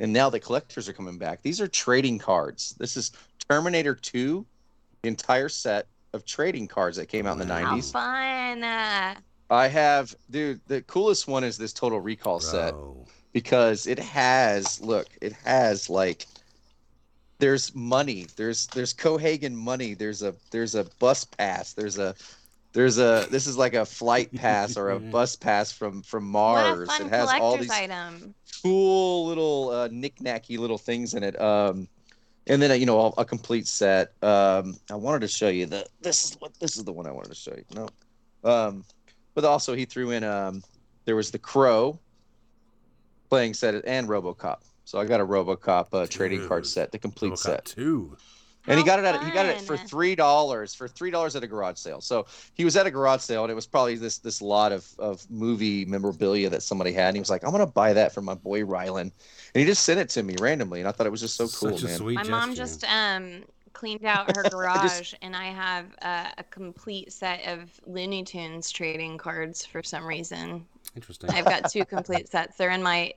and 0.00 0.12
now 0.12 0.30
the 0.30 0.40
collectors 0.40 0.88
are 0.88 0.92
coming 0.92 1.16
back. 1.16 1.42
These 1.42 1.60
are 1.60 1.68
trading 1.68 2.18
cards. 2.18 2.74
This 2.80 2.96
is 2.96 3.12
Terminator 3.48 3.94
2, 3.94 4.44
the 5.02 5.08
entire 5.08 5.48
set 5.48 5.86
of 6.12 6.24
trading 6.24 6.66
cards 6.66 6.96
that 6.96 7.06
came 7.06 7.28
out 7.28 7.40
in 7.40 7.46
the 7.46 7.54
How 7.54 7.76
90s. 7.76 7.92
fun! 7.92 8.64
Uh, 8.64 9.14
I 9.48 9.68
have, 9.68 10.12
dude. 10.28 10.60
The 10.66 10.82
coolest 10.82 11.28
one 11.28 11.44
is 11.44 11.56
this 11.56 11.72
Total 11.72 12.00
Recall 12.00 12.40
set 12.40 12.74
because 13.32 13.86
it 13.86 13.98
has, 13.98 14.80
look, 14.80 15.08
it 15.20 15.32
has 15.44 15.88
like, 15.88 16.26
there's 17.38 17.74
money. 17.74 18.26
There's 18.36 18.66
there's 18.68 18.92
Cohaagen 18.92 19.54
money. 19.54 19.94
There's 19.94 20.22
a 20.22 20.34
there's 20.50 20.74
a 20.74 20.84
bus 20.98 21.24
pass. 21.24 21.72
There's 21.72 21.98
a 21.98 22.14
there's 22.72 22.98
a 22.98 23.26
this 23.30 23.46
is 23.46 23.56
like 23.56 23.74
a 23.74 23.84
flight 23.84 24.32
pass 24.34 24.76
or 24.76 24.90
a 24.90 25.00
bus 25.00 25.36
pass 25.36 25.72
from 25.72 26.02
from 26.02 26.32
what 26.32 26.64
a 26.64 26.76
Mars. 26.76 26.88
fun 26.88 27.06
it 27.06 27.10
has 27.10 27.30
all 27.40 27.56
these 27.56 27.70
item. 27.70 28.34
cool 28.62 29.26
little 29.26 29.70
uh, 29.70 29.88
knick-knacky 29.90 30.58
little 30.58 30.78
things 30.78 31.14
in 31.14 31.24
it. 31.24 31.40
Um, 31.40 31.88
and 32.46 32.60
then 32.60 32.70
uh, 32.70 32.74
you 32.74 32.86
know 32.86 33.12
a, 33.16 33.22
a 33.22 33.24
complete 33.24 33.66
set. 33.66 34.12
Um, 34.22 34.76
I 34.90 34.96
wanted 34.96 35.20
to 35.20 35.28
show 35.28 35.48
you 35.48 35.66
the 35.66 35.86
this 36.00 36.26
is 36.26 36.36
what 36.40 36.52
this 36.60 36.76
is 36.76 36.84
the 36.84 36.92
one 36.92 37.06
I 37.06 37.10
wanted 37.10 37.30
to 37.30 37.34
show 37.34 37.54
you. 37.56 37.64
No, 37.74 37.88
um, 38.44 38.84
but 39.34 39.44
also 39.44 39.74
he 39.74 39.84
threw 39.84 40.10
in 40.10 40.24
um, 40.24 40.62
there 41.04 41.16
was 41.16 41.30
the 41.30 41.38
Crow 41.38 41.98
playing 43.30 43.54
set 43.54 43.74
and 43.86 44.08
RoboCop. 44.08 44.58
So 44.84 44.98
I 44.98 45.04
got 45.06 45.20
a 45.20 45.24
RoboCop 45.24 45.86
uh, 45.92 46.06
trading 46.06 46.46
card 46.46 46.66
set, 46.66 46.90
the 46.92 46.98
complete 46.98 47.32
RoboCop 47.32 47.38
set. 47.38 47.64
Two. 47.64 48.16
and 48.66 48.76
he 48.76 48.82
How 48.82 48.96
got 48.96 48.98
it 48.98 49.04
at 49.04 49.24
he 49.24 49.30
got 49.30 49.46
it 49.46 49.60
for 49.60 49.76
three 49.76 50.14
dollars 50.16 50.74
for 50.74 50.88
three 50.88 51.10
dollars 51.12 51.36
at 51.36 51.44
a 51.44 51.46
garage 51.46 51.78
sale. 51.78 52.00
So 52.00 52.26
he 52.54 52.64
was 52.64 52.76
at 52.76 52.86
a 52.86 52.90
garage 52.90 53.20
sale, 53.22 53.44
and 53.44 53.50
it 53.50 53.54
was 53.54 53.66
probably 53.66 53.94
this 53.94 54.18
this 54.18 54.42
lot 54.42 54.72
of 54.72 54.86
of 54.98 55.24
movie 55.30 55.84
memorabilia 55.84 56.50
that 56.50 56.62
somebody 56.62 56.92
had. 56.92 57.08
And 57.08 57.16
he 57.16 57.20
was 57.20 57.30
like, 57.30 57.44
"I'm 57.44 57.52
gonna 57.52 57.66
buy 57.66 57.92
that 57.92 58.12
for 58.12 58.20
my 58.20 58.34
boy 58.34 58.64
Ryland," 58.64 59.12
and 59.54 59.60
he 59.60 59.64
just 59.64 59.84
sent 59.84 60.00
it 60.00 60.08
to 60.10 60.22
me 60.24 60.34
randomly, 60.40 60.80
and 60.80 60.88
I 60.88 60.92
thought 60.92 61.06
it 61.06 61.10
was 61.10 61.20
just 61.20 61.36
so 61.36 61.46
cool, 61.46 61.78
Such 61.78 61.82
a 61.82 61.86
man. 61.86 61.98
sweet 61.98 62.14
My 62.16 62.24
mom 62.24 62.54
just 62.54 62.84
um 62.84 63.44
cleaned 63.72 64.04
out 64.04 64.34
her 64.36 64.42
garage, 64.50 65.14
and 65.22 65.34
I 65.36 65.46
have 65.46 65.86
uh, 66.02 66.30
a 66.36 66.44
complete 66.44 67.12
set 67.12 67.46
of 67.46 67.70
Looney 67.86 68.24
Tunes 68.24 68.70
trading 68.70 69.16
cards 69.16 69.64
for 69.64 69.82
some 69.82 70.04
reason. 70.04 70.66
Interesting. 70.96 71.30
I've 71.30 71.44
got 71.44 71.70
two 71.70 71.84
complete 71.86 72.28
sets. 72.28 72.56
They're 72.56 72.70
in 72.70 72.82
my 72.82 73.14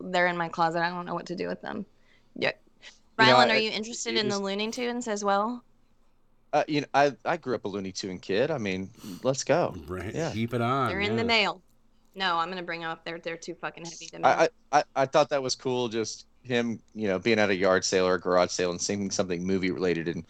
they're 0.00 0.26
in 0.26 0.36
my 0.36 0.48
closet. 0.48 0.82
I 0.82 0.90
don't 0.90 1.06
know 1.06 1.14
what 1.14 1.26
to 1.26 1.36
do 1.36 1.48
with 1.48 1.62
them. 1.62 1.86
Yeah. 2.36 2.52
You 3.18 3.26
know, 3.26 3.32
Ryland, 3.32 3.52
I- 3.52 3.56
are 3.56 3.58
you 3.58 3.70
interested 3.70 4.16
in 4.16 4.28
the 4.28 4.38
Looney 4.38 4.70
Tunes 4.70 5.06
as 5.08 5.24
well? 5.24 5.62
Uh, 6.52 6.64
you 6.68 6.82
know, 6.82 6.86
I 6.94 7.12
I 7.24 7.36
grew 7.36 7.54
up 7.54 7.64
a 7.64 7.68
Looney 7.68 7.92
Tune 7.92 8.18
kid. 8.18 8.50
I 8.50 8.58
mean, 8.58 8.90
let's 9.22 9.44
go. 9.44 9.74
Right, 9.86 10.14
Yeah. 10.14 10.30
Keep 10.32 10.54
it 10.54 10.60
on. 10.60 10.88
They're 10.88 11.00
in 11.00 11.16
the 11.16 11.24
mail. 11.24 11.62
No, 12.14 12.36
I'm 12.36 12.48
gonna 12.50 12.62
bring 12.62 12.80
them 12.80 12.90
up. 12.90 13.04
They're 13.04 13.18
they're 13.18 13.36
too 13.38 13.54
fucking 13.54 13.84
heavy 13.84 14.06
to 14.06 14.16
move. 14.18 14.26
I, 14.26 14.48
I, 14.72 14.78
I- 14.80 14.84
I 14.96 15.06
thought 15.06 15.30
that 15.30 15.42
was 15.42 15.54
cool. 15.54 15.88
Just 15.88 16.26
him, 16.42 16.80
you 16.94 17.06
know, 17.08 17.18
being 17.18 17.38
at 17.38 17.48
a 17.50 17.54
yard 17.54 17.84
sale 17.84 18.06
or 18.06 18.14
a 18.14 18.20
garage 18.20 18.50
sale 18.50 18.70
and 18.72 18.80
seeing 18.80 19.10
something 19.10 19.46
movie 19.46 19.70
related 19.70 20.08
and 20.08 20.24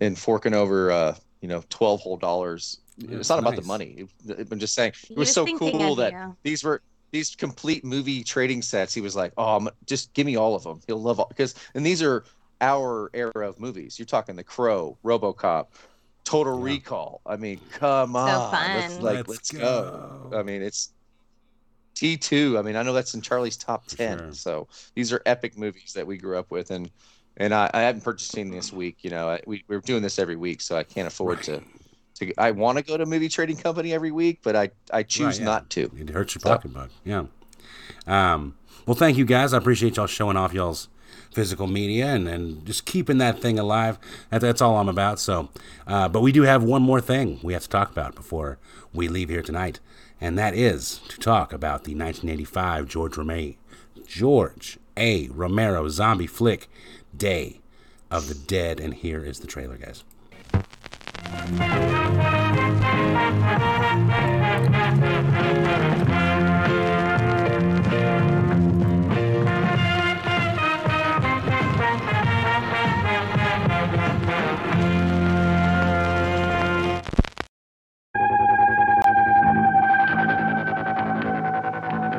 and 0.00 0.16
forking 0.18 0.54
over, 0.54 0.90
uh, 0.92 1.14
you 1.40 1.48
know, 1.48 1.62
twelve 1.68 2.00
whole 2.00 2.16
dollars. 2.16 2.78
Yeah, 2.98 3.18
it's 3.18 3.28
not 3.28 3.38
about 3.38 3.56
the 3.56 3.62
money. 3.62 4.06
I'm 4.28 4.58
just 4.58 4.74
saying 4.74 4.92
He 5.06 5.14
it 5.14 5.18
was 5.18 5.28
was 5.28 5.34
so 5.34 5.46
cool 5.56 5.94
that 5.96 6.12
you. 6.12 6.36
these 6.42 6.64
were 6.64 6.82
these 7.10 7.34
complete 7.34 7.84
movie 7.84 8.22
trading 8.22 8.60
sets. 8.60 8.92
He 8.92 9.00
was 9.00 9.16
like, 9.16 9.32
"Oh, 9.38 9.56
I'm, 9.56 9.68
just 9.86 10.12
give 10.14 10.26
me 10.26 10.36
all 10.36 10.54
of 10.54 10.62
them. 10.64 10.80
He'll 10.86 11.00
love 11.00 11.20
all 11.20 11.26
because." 11.28 11.54
And 11.74 11.86
these 11.86 12.02
are 12.02 12.24
our 12.60 13.10
era 13.14 13.48
of 13.48 13.60
movies. 13.60 13.98
You're 13.98 14.06
talking 14.06 14.34
The 14.36 14.44
Crow, 14.44 14.98
RoboCop, 15.04 15.66
Total 16.24 16.58
Recall. 16.58 17.20
I 17.24 17.36
mean, 17.36 17.60
come 17.70 18.16
on, 18.16 18.52
let's 18.52 18.98
like 18.98 19.16
Let's 19.16 19.28
let's, 19.28 19.50
go. 19.52 20.28
go. 20.30 20.38
I 20.38 20.42
mean, 20.42 20.60
it's 20.60 20.90
T2. 21.94 22.58
I 22.58 22.62
mean, 22.62 22.76
I 22.76 22.82
know 22.82 22.92
that's 22.92 23.14
in 23.14 23.20
Charlie's 23.22 23.56
top 23.56 23.86
10. 23.86 24.18
sure. 24.18 24.32
So 24.32 24.68
these 24.94 25.12
are 25.12 25.22
epic 25.26 25.56
movies 25.56 25.92
that 25.94 26.06
we 26.06 26.16
grew 26.16 26.36
up 26.38 26.50
with. 26.50 26.70
And 26.70 26.90
and 27.38 27.54
I, 27.54 27.70
I 27.72 27.82
haven't 27.82 28.02
purchased 28.02 28.36
any 28.36 28.50
this 28.50 28.72
week. 28.72 28.98
You 29.02 29.10
know, 29.10 29.30
I, 29.30 29.40
we, 29.46 29.64
we're 29.68 29.80
doing 29.80 30.02
this 30.02 30.18
every 30.18 30.36
week, 30.36 30.60
so 30.60 30.76
I 30.76 30.82
can't 30.82 31.06
afford 31.06 31.42
to. 31.44 31.62
To 32.18 32.32
I 32.38 32.50
want 32.52 32.78
to 32.78 32.84
go 32.84 32.96
to 32.96 33.02
a 33.02 33.06
movie 33.06 33.28
trading 33.28 33.56
company 33.56 33.92
every 33.92 34.10
week, 34.10 34.40
but 34.42 34.56
I, 34.56 34.70
I 34.92 35.02
choose 35.02 35.38
yeah. 35.38 35.44
not 35.44 35.70
to. 35.70 35.90
It 35.96 36.10
hurts 36.10 36.34
your 36.34 36.40
So- 36.40 36.50
pocketbook. 36.50 36.90
Yeah. 37.04 37.24
Um, 38.06 38.56
well, 38.86 38.94
thank 38.94 39.18
you 39.18 39.24
guys. 39.24 39.52
I 39.52 39.58
appreciate 39.58 39.96
y'all 39.96 40.06
showing 40.06 40.36
off 40.36 40.54
y'all's 40.54 40.88
physical 41.32 41.66
media 41.66 42.06
and, 42.06 42.26
and 42.26 42.64
just 42.64 42.86
keeping 42.86 43.18
that 43.18 43.40
thing 43.40 43.58
alive. 43.58 43.98
That, 44.30 44.40
that's 44.40 44.62
all 44.62 44.78
I'm 44.78 44.88
about. 44.88 45.20
So, 45.20 45.50
uh, 45.86 46.08
but 46.08 46.20
we 46.22 46.32
do 46.32 46.42
have 46.42 46.62
one 46.62 46.82
more 46.82 47.00
thing 47.00 47.38
we 47.42 47.52
have 47.52 47.62
to 47.62 47.68
talk 47.68 47.90
about 47.90 48.14
before 48.14 48.58
we 48.94 49.08
leave 49.08 49.28
here 49.28 49.42
tonight, 49.42 49.78
and 50.20 50.38
that 50.38 50.54
is 50.54 51.00
to 51.08 51.18
talk 51.18 51.52
about 51.52 51.84
the 51.84 51.94
1985 51.94 52.86
George 52.88 53.16
Romero, 53.16 53.54
George 54.06 54.78
A. 54.96 55.28
Romero 55.28 55.88
zombie 55.88 56.26
flick, 56.26 56.68
Day 57.14 57.60
of 58.10 58.28
the 58.28 58.34
Dead. 58.34 58.80
And 58.80 58.94
here 58.94 59.22
is 59.22 59.40
the 59.40 59.46
trailer, 59.46 59.76
guys. 59.76 60.02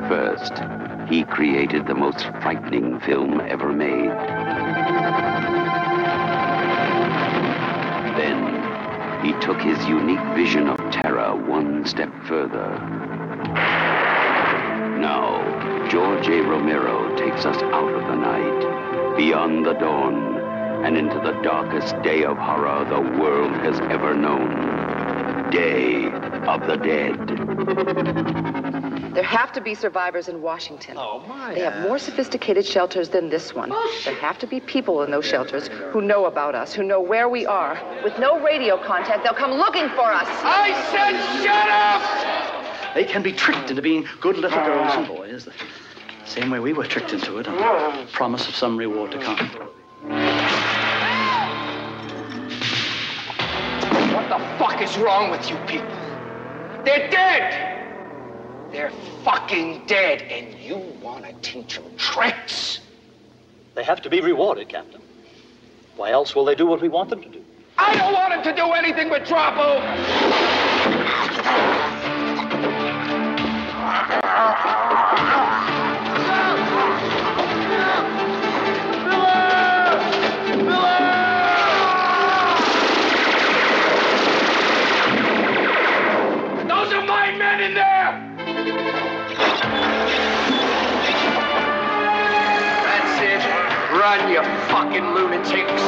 First, 0.10 0.64
he 1.08 1.24
created 1.24 1.86
the 1.86 1.94
most 1.96 2.24
frightening 2.42 3.00
film 3.02 3.40
ever 3.42 3.72
made. 3.72 4.59
He 9.30 9.39
took 9.41 9.61
his 9.61 9.77
unique 9.85 10.26
vision 10.35 10.68
of 10.68 10.77
terror 10.91 11.35
one 11.35 11.85
step 11.85 12.11
further. 12.26 12.80
Now, 14.97 15.88
George 15.88 16.27
A. 16.27 16.41
Romero 16.41 17.15
takes 17.15 17.45
us 17.45 17.61
out 17.61 17.93
of 17.93 18.07
the 18.07 18.15
night, 18.15 19.15
beyond 19.18 19.68
the 19.68 19.73
dawn, 19.73 20.39
and 20.84 20.97
into 20.97 21.19
the 21.19 21.39
darkest 21.43 22.01
day 22.01 22.23
of 22.23 22.38
horror 22.38 22.84
the 22.85 23.01
world 23.22 23.53
has 23.57 23.80
ever 23.91 24.15
known. 24.15 25.51
Day 25.51 26.06
of 26.47 26.65
the 26.65 26.77
Dead. 26.77 28.65
There 29.14 29.23
have 29.23 29.52
to 29.53 29.61
be 29.61 29.73
survivors 29.73 30.27
in 30.27 30.41
Washington. 30.41 30.95
Oh, 30.98 31.23
my. 31.27 31.56
They 31.56 31.61
have 31.61 31.81
more 31.81 31.98
sophisticated 31.98 32.65
shelters 32.65 33.10
than 33.10 33.30
this 33.30 33.56
one. 33.56 33.69
Oh, 33.72 34.02
there 34.06 34.14
have 34.15 34.38
to 34.40 34.48
be 34.48 34.60
people 34.60 35.02
in 35.03 35.10
those 35.10 35.26
shelters 35.26 35.68
who 35.91 36.02
know 36.02 36.26
about 36.26 36.53
us, 36.53 36.73
who 36.73 36.84
know 36.84 37.02
where 37.02 37.27
we 37.27 37.45
are. 37.45 37.81
With 38.03 38.18
no 38.19 38.40
radio 38.40 38.77
contact, 38.77 39.23
they'll 39.23 39.34
come 39.34 39.53
looking 39.53 39.90
for 39.90 40.11
us. 40.11 40.27
I 40.27 40.73
said 40.91 41.44
shut 41.44 41.69
up! 41.69 42.94
They 42.94 43.03
can 43.03 43.23
be 43.23 43.31
tricked 43.31 43.69
into 43.69 43.81
being 43.81 44.06
good 44.22 44.38
little 44.38 44.64
girls 44.64 44.94
and 44.94 45.07
boys, 45.07 45.45
the 45.45 45.53
same 46.26 46.52
way 46.52 46.60
we 46.60 46.73
were 46.73 46.86
tricked 46.86 47.14
into 47.14 47.38
it 47.40 47.48
on 47.48 47.56
the 48.06 48.11
promise 48.11 48.48
of 48.48 48.56
some 48.56 48.77
reward 48.77 49.11
to 49.11 49.19
come. 49.19 49.38
What 54.14 54.30
the 54.30 54.40
fuck 54.60 54.81
is 54.81 54.98
wrong 54.98 55.31
with 55.31 55.49
you 55.49 55.57
people? 55.65 55.88
They're 56.84 57.10
dead! 57.10 57.78
They're 58.72 58.91
fucking 59.24 59.86
dead, 59.88 60.22
and 60.24 60.54
you 60.60 60.78
want 61.02 61.26
to 61.26 61.34
teach 61.41 61.76
them 61.76 61.96
tricks? 61.98 62.80
They 63.76 63.84
have 63.84 64.02
to 64.04 64.10
be 64.10 64.22
rewarded, 64.22 64.70
Captain. 64.70 65.02
Why 65.96 66.12
else 66.12 66.36
will 66.36 66.46
they 66.46 66.56
do 66.56 66.66
what 66.66 66.82
we 66.82 66.90
want 66.90 67.10
them 67.10 67.22
to 67.22 67.30
do? 67.30 67.44
I 67.78 67.96
don't 67.96 68.14
want 68.14 68.32
them 68.34 68.44
to 68.44 68.62
do 68.62 68.72
anything 68.74 69.10
but 69.10 69.26
drop 69.26 69.58
over. 69.58 69.80
Fucking 94.90 95.14
lunatics. 95.14 95.82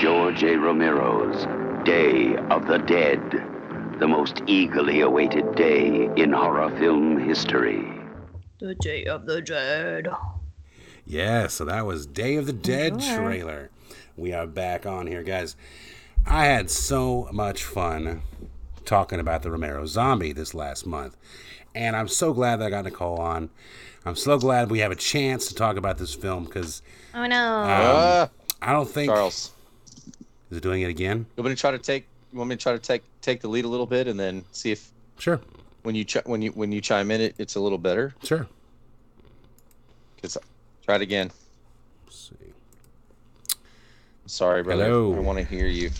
George 0.00 0.42
A. 0.44 0.56
Romero's 0.56 1.46
Day 1.84 2.36
of 2.50 2.66
the 2.66 2.78
Dead, 2.78 3.20
the 3.98 4.08
most 4.08 4.42
eagerly 4.46 5.00
awaited 5.00 5.54
day 5.54 6.08
in 6.16 6.32
horror 6.32 6.70
film 6.78 7.18
history. 7.18 7.84
The 8.60 8.74
Day 8.76 9.04
of 9.04 9.26
the 9.26 9.42
Dead. 9.42 10.08
Yeah, 11.04 11.48
so 11.48 11.64
that 11.64 11.86
was 11.86 12.06
Day 12.06 12.36
of 12.36 12.46
the 12.46 12.52
Dead 12.52 13.00
trailer. 13.00 13.70
We 14.16 14.32
are 14.32 14.46
back 14.46 14.86
on 14.86 15.06
here, 15.06 15.22
guys. 15.22 15.56
I 16.26 16.46
had 16.46 16.70
so 16.70 17.28
much 17.32 17.64
fun 17.64 18.22
talking 18.84 19.20
about 19.20 19.42
the 19.42 19.50
Romero 19.50 19.84
zombie 19.84 20.32
this 20.32 20.54
last 20.54 20.86
month. 20.86 21.16
And 21.74 21.94
I'm 21.96 22.08
so 22.08 22.32
glad 22.32 22.56
that 22.56 22.66
I 22.66 22.70
got 22.70 22.84
Nicole 22.84 23.18
on. 23.20 23.50
I'm 24.04 24.16
so 24.16 24.38
glad 24.38 24.70
we 24.70 24.78
have 24.80 24.90
a 24.90 24.96
chance 24.96 25.48
to 25.48 25.54
talk 25.54 25.76
about 25.76 25.98
this 25.98 26.14
film 26.14 26.44
because 26.44 26.82
Oh 27.14 27.26
no. 27.26 27.36
um, 27.62 28.30
I 28.62 28.72
don't 28.72 28.88
think 28.88 29.10
Charles, 29.12 29.52
is 30.50 30.56
it 30.58 30.62
doing 30.62 30.82
it 30.82 30.88
again. 30.88 31.26
you 31.36 31.42
want 31.42 31.50
me 31.50 31.54
to 31.54 31.60
try 31.60 31.70
to 31.70 31.78
take? 31.78 32.06
You 32.32 32.38
want 32.38 32.48
me 32.50 32.56
to 32.56 32.62
try 32.62 32.72
to 32.72 32.78
take 32.78 33.02
take 33.20 33.40
the 33.40 33.48
lead 33.48 33.64
a 33.64 33.68
little 33.68 33.86
bit 33.86 34.06
and 34.08 34.18
then 34.18 34.44
see 34.52 34.72
if 34.72 34.90
Sure, 35.18 35.40
when 35.82 35.94
you 35.94 36.04
ch- 36.04 36.24
when 36.24 36.40
you 36.42 36.50
when 36.52 36.72
you 36.72 36.80
chime 36.80 37.10
in, 37.10 37.20
it 37.20 37.34
it's 37.38 37.54
a 37.56 37.60
little 37.60 37.78
better. 37.78 38.14
sure. 38.22 38.46
Cause 40.22 40.36
try 40.84 40.96
it 40.96 41.02
again. 41.02 41.30
Let's 42.06 42.30
see. 42.30 43.56
Sorry, 44.26 44.62
brother. 44.62 44.84
Hello. 44.84 45.14
I 45.14 45.20
want 45.20 45.38
to 45.38 45.44
hear 45.44 45.66
you. 45.66 45.90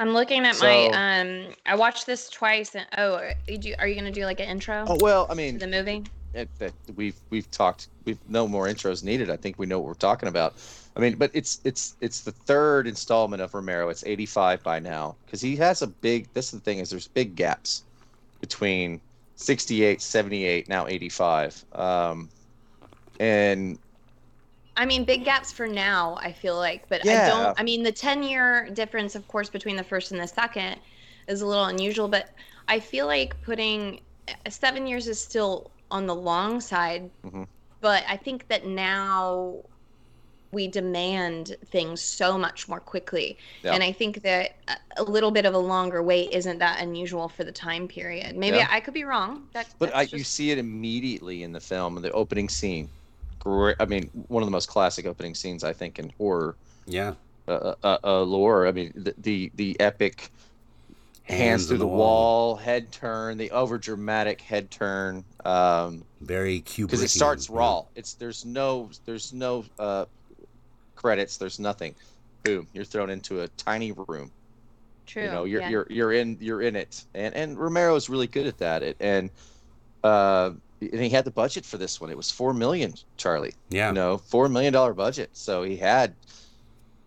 I'm 0.00 0.10
looking 0.14 0.44
at 0.46 0.56
So- 0.56 0.64
my 0.66 0.86
um. 1.20 1.54
I 1.66 1.76
watched 1.76 2.06
this 2.06 2.28
twice, 2.30 2.74
and 2.74 2.86
oh, 2.98 3.30
did 3.46 3.64
you, 3.64 3.74
are 3.78 3.86
you 3.86 3.94
gonna 3.94 4.10
do 4.10 4.24
like 4.24 4.40
an 4.40 4.48
intro 4.48 4.84
Oh 4.88 4.96
well, 5.00 5.26
I 5.30 5.34
mean, 5.34 5.58
the 5.58 5.68
movie? 5.68 6.04
it, 6.32 6.48
that 6.58 6.72
we've 6.96 7.16
we've 7.28 7.50
talked. 7.50 7.88
We've 8.04 8.18
no 8.28 8.48
more 8.48 8.66
intros 8.66 9.04
needed. 9.04 9.30
I 9.30 9.36
think 9.36 9.58
we 9.58 9.66
know 9.66 9.78
what 9.78 9.88
we're 9.88 9.94
talking 9.94 10.28
about. 10.28 10.54
I 10.96 11.00
mean, 11.00 11.16
but 11.16 11.30
it's 11.34 11.60
it's 11.64 11.96
it's 12.00 12.20
the 12.20 12.32
third 12.32 12.86
installment 12.86 13.42
of 13.42 13.52
Romero. 13.52 13.90
It's 13.90 14.02
85 14.04 14.62
by 14.62 14.78
now 14.78 15.16
because 15.26 15.40
he 15.40 15.54
has 15.56 15.82
a 15.82 15.86
big. 15.86 16.32
This 16.32 16.46
is 16.46 16.52
the 16.52 16.60
thing 16.60 16.78
is 16.78 16.88
there's 16.90 17.08
big 17.08 17.36
gaps 17.36 17.82
between 18.40 19.00
68, 19.36 20.00
78, 20.00 20.68
now 20.68 20.86
85. 20.86 21.64
Um, 21.74 22.28
and 23.18 23.78
I 24.80 24.86
mean, 24.86 25.04
big 25.04 25.26
gaps 25.26 25.52
for 25.52 25.68
now, 25.68 26.16
I 26.22 26.32
feel 26.32 26.56
like, 26.56 26.88
but 26.88 27.06
I 27.06 27.28
don't. 27.28 27.60
I 27.60 27.62
mean, 27.62 27.82
the 27.82 27.92
10 27.92 28.22
year 28.22 28.70
difference, 28.72 29.14
of 29.14 29.28
course, 29.28 29.50
between 29.50 29.76
the 29.76 29.84
first 29.84 30.10
and 30.10 30.18
the 30.18 30.26
second 30.26 30.76
is 31.28 31.42
a 31.42 31.46
little 31.46 31.66
unusual, 31.66 32.08
but 32.08 32.30
I 32.66 32.80
feel 32.80 33.06
like 33.06 33.38
putting 33.42 34.00
uh, 34.26 34.32
seven 34.48 34.86
years 34.86 35.06
is 35.06 35.20
still 35.20 35.70
on 35.90 36.06
the 36.06 36.14
long 36.14 36.62
side, 36.62 37.10
Mhm. 37.22 37.46
but 37.82 38.04
I 38.08 38.16
think 38.16 38.48
that 38.48 38.64
now 38.64 39.56
we 40.50 40.66
demand 40.66 41.56
things 41.66 42.00
so 42.00 42.38
much 42.38 42.66
more 42.66 42.80
quickly. 42.80 43.36
Yeah. 43.62 43.74
And 43.74 43.82
I 43.84 43.92
think 43.92 44.22
that 44.22 44.56
a- 44.96 45.02
little 45.04 45.30
bit 45.30 45.44
of 45.44 45.52
a 45.52 45.58
longer 45.58 46.02
wait 46.02 46.32
isn't 46.32 46.58
that 46.58 46.80
unusual 46.80 47.28
for 47.28 47.44
the 47.44 47.52
time 47.52 47.86
period. 47.86 48.34
Maybe 48.34 48.56
Yeah. 48.56 48.66
I 48.70 48.80
could 48.80 48.94
be 48.94 49.04
wrong. 49.04 49.46
That, 49.52 49.66
But 49.78 49.94
I, 49.94 50.04
that's 50.04 50.12
you 50.14 50.24
see 50.24 50.50
it 50.52 50.58
immediately 50.58 51.42
in 51.42 51.52
the 51.52 51.60
film, 51.60 51.96
in 51.98 52.02
the 52.02 52.10
opening 52.12 52.48
scene. 52.48 52.88
Great. 53.40 53.76
I 53.80 53.86
mean, 53.86 54.08
one 54.28 54.42
of 54.42 54.46
the 54.46 54.52
most 54.52 54.68
classic 54.68 55.06
opening 55.06 55.34
scenes 55.34 55.64
I 55.64 55.72
think 55.72 55.98
in 55.98 56.12
horror. 56.18 56.54
Yeah. 56.86 57.14
Uh, 57.48 57.74
uh, 57.82 57.98
uh, 58.04 58.22
lore. 58.22 58.66
I 58.66 58.72
mean, 58.72 58.92
the 58.94 59.14
the, 59.18 59.50
the 59.56 59.80
epic 59.80 60.30
hands, 61.24 61.40
Hands 61.40 61.66
through 61.66 61.78
the, 61.78 61.84
the 61.84 61.88
wall. 61.88 62.56
head 62.56 62.92
turn, 62.92 63.38
the 63.38 63.50
over 63.50 63.78
dramatic 63.78 64.40
head 64.40 64.70
turn. 64.70 65.24
Um, 65.44 66.04
Very 66.20 66.60
Kubrickian. 66.60 66.86
because 66.86 67.02
it 67.02 67.10
starts 67.10 67.48
yeah. 67.48 67.56
raw. 67.56 67.84
It's 67.94 68.14
there's 68.14 68.44
no 68.44 68.90
there's 69.06 69.32
no 69.32 69.64
uh, 69.78 70.04
credits. 70.96 71.36
There's 71.36 71.58
nothing. 71.58 71.94
Boom, 72.42 72.66
you're 72.72 72.84
thrown 72.84 73.10
into 73.10 73.42
a 73.42 73.48
tiny 73.48 73.92
room. 73.92 74.30
True. 75.06 75.24
You 75.24 75.30
know, 75.30 75.44
you're 75.44 75.60
yeah. 75.62 75.68
you're 75.68 75.86
you're 75.90 76.12
in 76.12 76.36
you're 76.40 76.62
in 76.62 76.76
it, 76.76 77.04
and 77.14 77.34
and 77.34 77.58
Romero 77.58 77.94
is 77.96 78.08
really 78.08 78.26
good 78.26 78.46
at 78.46 78.58
that. 78.58 78.82
It, 78.82 78.96
and 79.00 79.30
uh, 80.04 80.50
and 80.80 81.00
he 81.00 81.08
had 81.10 81.24
the 81.24 81.30
budget 81.30 81.64
for 81.64 81.76
this 81.76 82.00
one. 82.00 82.10
It 82.10 82.16
was 82.16 82.30
four 82.30 82.52
million, 82.54 82.94
Charlie. 83.16 83.54
Yeah. 83.68 83.88
You 83.88 83.94
know, 83.94 84.18
four 84.18 84.48
million 84.48 84.72
dollar 84.72 84.94
budget. 84.94 85.30
So 85.34 85.62
he 85.62 85.76
had 85.76 86.14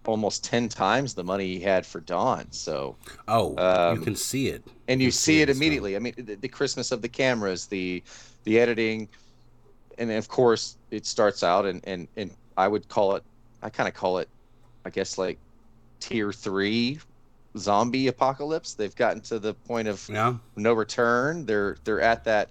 almost 0.05 0.43
ten 0.43 0.67
times 0.69 1.13
the 1.13 1.23
money 1.23 1.47
he 1.47 1.59
had 1.59 1.85
for 1.85 2.01
Dawn. 2.01 2.47
So 2.51 2.95
Oh, 3.27 3.55
Um, 3.57 3.97
you 3.99 4.03
can 4.03 4.15
see 4.15 4.49
it. 4.49 4.63
and 4.87 5.01
you 5.01 5.07
can 5.07 5.11
see 5.13 5.41
it 5.41 5.45
this 5.47 5.55
film. 5.57 5.63
immediately. 5.63 5.95
I 5.95 5.99
mean, 5.99 6.13
the, 6.17 6.35
the 6.35 6.47
Christmas 6.47 6.91
of 6.91 7.01
the 7.01 7.09
cameras, 7.09 7.67
the 7.67 8.03
the 8.43 8.59
editing, 8.59 9.07
and 9.97 10.11
of 10.11 10.27
course 10.27 10.77
it 10.91 11.05
starts 11.05 11.43
out 11.43 11.65
and 11.65 11.81
and 11.85 12.07
and 12.17 12.31
I 12.57 12.67
would 12.67 12.87
call 12.89 13.15
it, 13.15 13.23
I 13.63 13.69
kind 13.69 13.87
of 13.87 13.95
call 13.95 14.17
it, 14.19 14.29
I 14.85 14.89
guess 14.89 15.17
like 15.17 15.39
tier 15.99 16.31
three 16.33 16.99
zombie 17.57 18.07
apocalypse. 18.07 18.73
They've 18.73 18.95
gotten 18.95 19.21
to 19.21 19.39
the 19.39 19.53
point 19.53 19.87
of 19.87 20.07
Yeah. 20.11 20.35
no 20.57 20.73
return. 20.73 21.45
They're 21.45 21.77
they're 21.85 22.01
at 22.01 22.23
that 22.25 22.49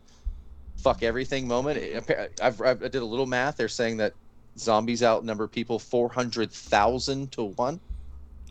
fuck 0.82 1.02
everything 1.02 1.46
moment. 1.48 1.78
It- 1.78 2.32
I've, 2.42 2.60
I've 2.60 2.82
I 2.82 2.88
did 2.88 2.96
a 2.96 3.04
little 3.04 3.26
math. 3.26 3.56
They're 3.56 3.68
saying 3.68 3.96
that 3.98 4.12
zombies 4.58 5.02
outnumber 5.02 5.46
people 5.48 5.78
four 5.78 6.08
hundred 6.08 6.50
thousand 6.52 7.32
to 7.32 7.44
one. 7.44 7.80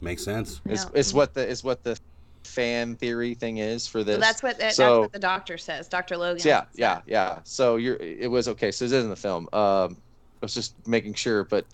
Makes 0.01 0.23
sense. 0.23 0.61
It's, 0.65 0.85
Yeah. 0.85 0.99
is 0.99 1.13
what 1.13 1.33
the 1.33 1.47
is 1.47 1.63
what 1.63 1.83
the 1.83 1.97
fan 2.43 2.95
theory 2.95 3.35
thing 3.35 3.57
is 3.57 3.87
for 3.87 4.03
this. 4.03 4.15
So 4.15 4.19
that's 4.21 4.41
what 4.43 4.57
that's 4.57 4.75
So- 4.75 5.01
what 5.01 5.11
the 5.13 5.19
doctor 5.19 5.57
says, 5.57 5.87
Dr. 5.87 6.17
Logan. 6.17 6.41
yeah, 6.45 6.63
yeah, 6.75 7.01
yeah. 7.05 7.39
So 7.43 7.75
you're 7.75 7.97
it 7.97 8.29
was 8.31 8.47
okay. 8.47 8.71
So 8.71 8.85
it 8.85 8.91
is 8.91 9.03
in 9.03 9.09
the 9.09 9.15
film. 9.15 9.47
Um, 9.53 9.97
I 10.41 10.45
was 10.45 10.53
just 10.55 10.73
making 10.87 11.13
sure, 11.13 11.43
but 11.43 11.65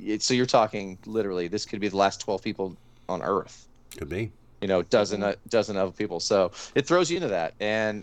it, 0.00 0.22
so 0.22 0.34
you're 0.34 0.46
talking 0.46 0.98
literally. 1.06 1.46
This 1.46 1.64
could 1.64 1.80
be 1.80 1.88
the 1.88 1.96
last 1.96 2.20
twelve 2.20 2.42
people 2.42 2.76
on 3.08 3.22
Earth. 3.22 3.68
Could 3.96 4.08
be. 4.08 4.32
You 4.60 4.66
know, 4.68 4.82
dozen 4.82 5.22
uh, 5.22 5.34
dozen 5.48 5.76
other 5.76 5.92
people. 5.92 6.18
So 6.18 6.50
it 6.74 6.86
throws 6.86 7.08
you 7.10 7.16
into 7.18 7.28
that, 7.28 7.54
and 7.60 8.02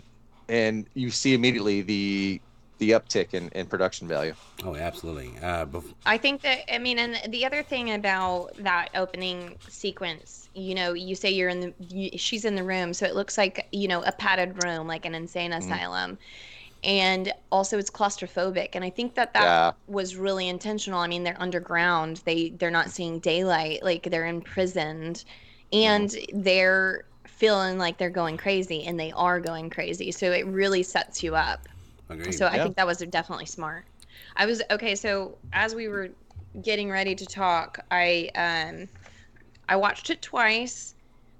and 0.52 0.88
you 0.94 1.10
see 1.10 1.34
immediately 1.34 1.82
the 1.82 2.42
the 2.78 2.92
uptick 2.92 3.34
in, 3.34 3.48
in 3.50 3.68
production 3.68 4.08
value. 4.08 4.36
Oh, 4.64 4.74
absolutely. 4.76 5.38
Uh, 5.38 5.66
bef- 5.66 5.94
I 6.04 6.18
think 6.18 6.42
that 6.42 6.72
I 6.72 6.78
mean, 6.78 6.98
and 6.98 7.32
the 7.32 7.46
other 7.46 7.62
thing 7.62 7.92
about 7.92 8.50
that 8.58 8.90
opening 8.94 9.58
sequence, 9.68 10.48
you 10.52 10.74
know, 10.74 10.94
you 10.94 11.14
say 11.14 11.30
you're 11.30 11.48
in 11.48 11.60
the, 11.60 11.74
you, 11.78 12.18
she's 12.18 12.44
in 12.44 12.56
the 12.56 12.64
room, 12.64 12.92
so 12.92 13.06
it 13.06 13.14
looks 13.14 13.38
like 13.38 13.68
you 13.72 13.86
know 13.86 14.02
a 14.02 14.10
padded 14.12 14.56
room, 14.56 14.88
like 14.88 15.04
an 15.06 15.14
insane 15.14 15.52
Mm-hmm. 15.60 15.76
asylum, 15.76 16.18
and 16.84 17.32
also 17.52 17.78
it's 17.78 17.90
claustrophobic, 17.90 18.70
and 18.74 18.84
I 18.84 18.90
think 18.90 19.14
that 19.16 19.34
that 19.34 19.54
Yeah. 19.54 19.72
was 19.86 20.16
really 20.16 20.48
intentional. 20.48 21.00
I 21.00 21.08
mean, 21.08 21.24
they're 21.24 21.40
underground, 21.42 22.22
they 22.26 22.50
they're 22.50 22.70
not 22.70 22.90
seeing 22.90 23.20
daylight, 23.20 23.82
like 23.84 24.04
they're 24.04 24.26
imprisoned, 24.26 25.24
and 25.72 26.10
Mm-hmm. 26.10 26.22
they're 26.34 27.04
feeling 27.26 27.78
like 27.78 27.98
they're 27.98 28.10
going 28.10 28.36
crazy, 28.36 28.84
and 28.84 28.98
they 28.98 29.12
are 29.12 29.40
going 29.40 29.70
crazy, 29.70 30.12
so 30.12 30.32
it 30.32 30.46
really 30.46 30.82
sets 30.82 31.22
you 31.22 31.36
up. 31.36 31.68
agreed. 32.08 32.32
So 32.32 32.46
I 32.46 32.58
Yeah. 32.58 32.62
think 32.62 32.76
that 32.76 32.86
was 32.86 32.98
definitely 32.98 33.46
smart. 33.46 33.86
I 34.36 34.46
was 34.46 34.62
okay. 34.70 34.94
So 34.94 35.38
as 35.52 35.74
we 35.74 35.88
were 35.88 36.10
getting 36.62 36.90
ready 36.90 37.14
to 37.16 37.26
talk, 37.26 37.80
I 37.90 38.30
um, 38.34 38.88
I 39.68 39.76
watched 39.76 40.10
it 40.10 40.22
twice. 40.22 40.94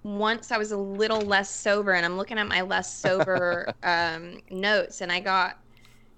Once 0.05 0.51
I 0.51 0.59
was 0.59 0.73
a 0.73 0.77
little 0.77 1.27
less 1.27 1.55
sober, 1.55 1.93
and 1.93 2.05
I'm 2.05 2.17
looking 2.17 2.39
at 2.39 2.49
my 2.49 2.63
less 2.63 2.97
sober 3.01 3.73
um, 3.83 4.41
notes, 4.51 5.01
and 5.01 5.13
I 5.13 5.21
got 5.21 5.59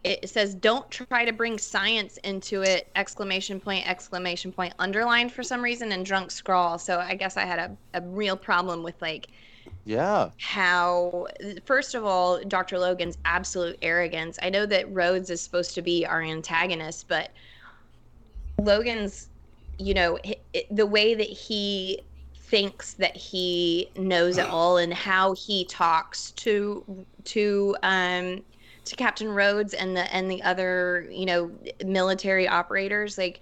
it 0.05 0.29
says 0.29 0.55
don't 0.55 0.91
try 0.91 1.25
to 1.25 1.33
bring 1.33 1.59
science 1.59 2.19
into 2.19 2.63
it 2.63 2.91
exclamation 2.95 3.61
point 3.61 3.89
exclamation 3.89 4.53
point 4.53 4.75
underlined 4.79 5.33
for 5.33 5.43
some 5.43 5.63
reason 5.63 5.93
and 5.93 6.05
drunk 6.07 6.31
scrawl 6.31 6.79
so 6.79 6.99
i 7.01 7.15
guess 7.15 7.37
i 7.37 7.45
had 7.45 7.59
a, 7.59 7.79
a 7.95 8.03
real 8.07 8.37
problem 8.37 8.83
with 8.83 9.01
like 9.03 9.29
Yeah. 9.85 10.31
how 10.39 11.27
first 11.67 11.95
of 11.95 12.05
all 12.05 12.43
dr 12.45 12.79
logan's 12.79 13.19
absolute 13.25 13.77
arrogance 13.83 14.39
i 14.43 14.49
know 14.49 14.65
that 14.67 14.91
rhodes 14.93 15.29
is 15.31 15.43
supposed 15.43 15.75
to 15.75 15.83
be 15.83 16.07
our 16.07 16.23
antagonist 16.23 17.07
but 17.09 17.33
logan's 18.59 19.29
you 19.79 19.93
know 19.95 20.19
the 20.71 20.87
way 20.87 21.15
that 21.15 21.29
he 21.29 22.01
thinks 22.37 22.95
that 22.95 23.17
he 23.17 23.91
knows 23.97 24.39
it 24.39 24.47
all 24.47 24.77
and 24.77 24.93
how 24.95 25.35
he 25.35 25.65
talks 25.67 26.31
to 26.33 27.07
to 27.25 27.77
um 27.83 28.43
to 28.85 28.97
captain 28.97 29.29
rhodes 29.29 29.75
and 29.75 29.97
the 29.97 30.13
and 30.15 30.31
the 30.31 30.43
other 30.43 31.09
you 31.11 31.27
know 31.27 31.51
military 31.85 32.47
operators 32.47 33.19
like 33.19 33.41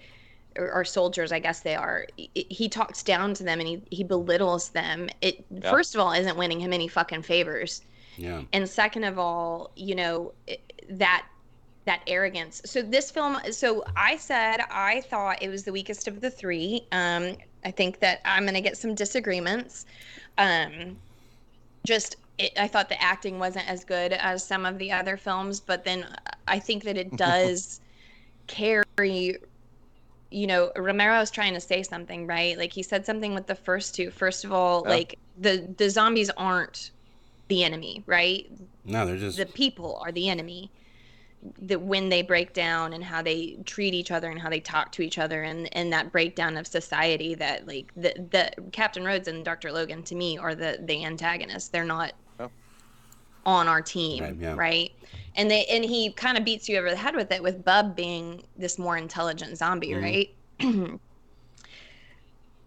or, 0.57 0.73
or 0.73 0.85
soldiers 0.85 1.33
i 1.33 1.39
guess 1.39 1.61
they 1.61 1.75
are 1.75 2.07
he, 2.17 2.69
talks 2.69 3.03
down 3.03 3.35
to 3.35 3.43
them 3.43 3.59
and 3.61 3.69
he, 3.69 3.83
he 3.91 4.05
belittles 4.05 4.71
them. 4.71 5.09
It 5.21 5.45
Yeah. 5.51 5.71
first 5.71 5.95
of 5.95 6.01
all 6.01 6.13
isn't 6.13 6.37
winning 6.37 6.61
him 6.61 6.73
any 6.73 6.89
fucking 6.89 7.23
favors. 7.23 7.83
Yeah. 8.17 8.43
and 8.53 8.69
second 8.69 9.05
of 9.05 9.19
all 9.19 9.71
you 9.77 9.95
know 9.95 10.33
that 10.91 11.27
that 11.85 12.03
arrogance. 12.07 12.63
So 12.65 12.83
this 12.83 13.11
film 13.11 13.39
so 13.51 13.85
i 13.97 14.17
said 14.17 14.61
i 14.71 15.01
thought 15.03 15.43
it 15.43 15.49
was 15.49 15.65
the 15.65 15.73
weakest 15.73 16.09
of 16.09 16.21
the 16.21 16.31
three. 16.31 16.87
Um 16.93 17.37
i 17.65 17.71
think 17.71 17.99
that 18.01 18.21
i'm 18.25 18.45
gonna 18.47 18.61
get 18.61 18.77
some 18.77 18.95
disagreements. 18.95 19.87
Um 20.39 20.97
just 21.85 22.17
it, 22.39 22.53
i 22.57 22.69
thought 22.69 22.89
the 22.89 23.01
acting 23.03 23.39
wasn't 23.39 23.69
as 23.69 23.85
good 23.85 24.13
as 24.13 24.47
some 24.47 24.65
of 24.65 24.79
the 24.79 24.91
other 24.93 25.17
films 25.17 25.61
but 25.61 25.85
then 25.85 26.07
i 26.49 26.59
think 26.59 26.85
that 26.85 26.97
it 26.97 27.15
does 27.17 27.81
carry 28.47 29.37
you 30.33 30.47
know 30.47 30.73
romero's 30.77 31.31
trying 31.31 31.55
to 31.55 31.61
say 31.61 31.83
something 31.83 32.27
right 32.27 32.57
like 32.59 32.73
he 32.73 32.83
said 32.83 33.05
something 33.07 33.35
with 33.35 33.47
the 33.47 33.55
first 33.55 33.95
two 33.95 34.11
first 34.11 34.45
of 34.45 34.53
all 34.53 34.83
Yeah. 34.85 34.91
like 34.91 35.19
the 35.39 35.69
the 35.77 35.91
zombies 35.91 36.31
aren't 36.37 36.91
the 37.49 37.65
enemy 37.65 38.03
right 38.07 38.51
No, 38.85 39.07
they're 39.07 39.17
just 39.17 39.37
the 39.37 39.47
people 39.47 40.01
are 40.05 40.13
the 40.13 40.29
enemy 40.29 40.71
that 41.61 41.83
when 41.83 42.09
they 42.09 42.23
break 42.23 42.53
down 42.53 42.93
and 42.93 43.03
how 43.03 43.21
they 43.21 43.57
treat 43.67 43.95
each 43.95 44.13
other 44.13 44.31
and 44.31 44.41
how 44.41 44.49
they 44.49 44.61
talk 44.61 44.93
to 44.93 45.03
each 45.03 45.19
other 45.19 45.43
and 45.43 45.69
and 45.77 45.93
that 45.93 46.13
breakdown 46.13 46.57
of 46.57 46.67
society 46.67 47.35
that 47.35 47.67
like 47.67 47.93
the 47.97 48.15
the 48.31 48.51
captain 48.71 49.05
rhodes 49.05 49.27
and 49.29 49.45
dr 49.45 49.71
logan 49.73 50.03
to 50.05 50.15
me 50.15 50.39
are 50.39 50.55
the 50.55 50.79
the 50.83 51.05
antagonists 51.05 51.69
they're 51.69 51.85
not 51.85 52.13
Oh. 52.32 52.32
On 53.45 53.69
our 53.69 53.83
team 53.83 54.23
Right, 54.23 54.37
yeah. 54.39 54.55
right 54.55 54.91
and 55.37 55.51
they 55.51 55.65
and 55.67 55.85
he 55.85 56.13
kind 56.13 56.39
of 56.39 56.45
beats 56.45 56.69
you 56.69 56.79
over 56.79 56.91
the 56.91 56.97
head 56.97 57.17
with 57.17 57.31
it 57.33 57.43
with 57.43 57.65
bub 57.65 57.97
being 57.97 58.43
this 58.57 58.79
more 58.79 58.97
intelligent 58.97 59.57
zombie 59.59 59.95
Mhm. 59.95 60.03
right 60.03 60.29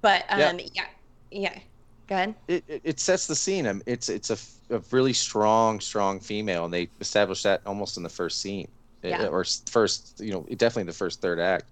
but 0.01 0.23
Yeah. 0.35 0.49
um 0.51 0.59
yeah 0.73 0.85
yeah 1.31 1.59
go 2.07 2.15
ahead 2.15 2.35
it, 2.47 2.63
it, 2.67 2.81
it 2.83 2.99
sets 2.99 3.27
the 3.27 3.35
scene. 3.35 3.65
Um, 3.67 3.81
It's 3.85 4.09
it's 4.09 4.29
a 4.29 4.79
really 4.91 5.13
strong, 5.13 5.79
strong 5.79 6.19
female, 6.19 6.65
and 6.65 6.73
they 6.73 6.89
establish 6.99 7.43
that 7.43 7.61
almost 7.65 7.97
in 7.97 8.03
the 8.03 8.09
first 8.09 8.41
scene, 8.41 8.71
Uh, 9.03 9.07
Yeah. 9.09 9.27
or 9.27 9.45
first, 9.69 10.19
you 10.19 10.31
know, 10.31 10.43
definitely 10.55 10.83
the 10.83 10.93
first 10.93 11.21
third 11.21 11.39
act. 11.39 11.65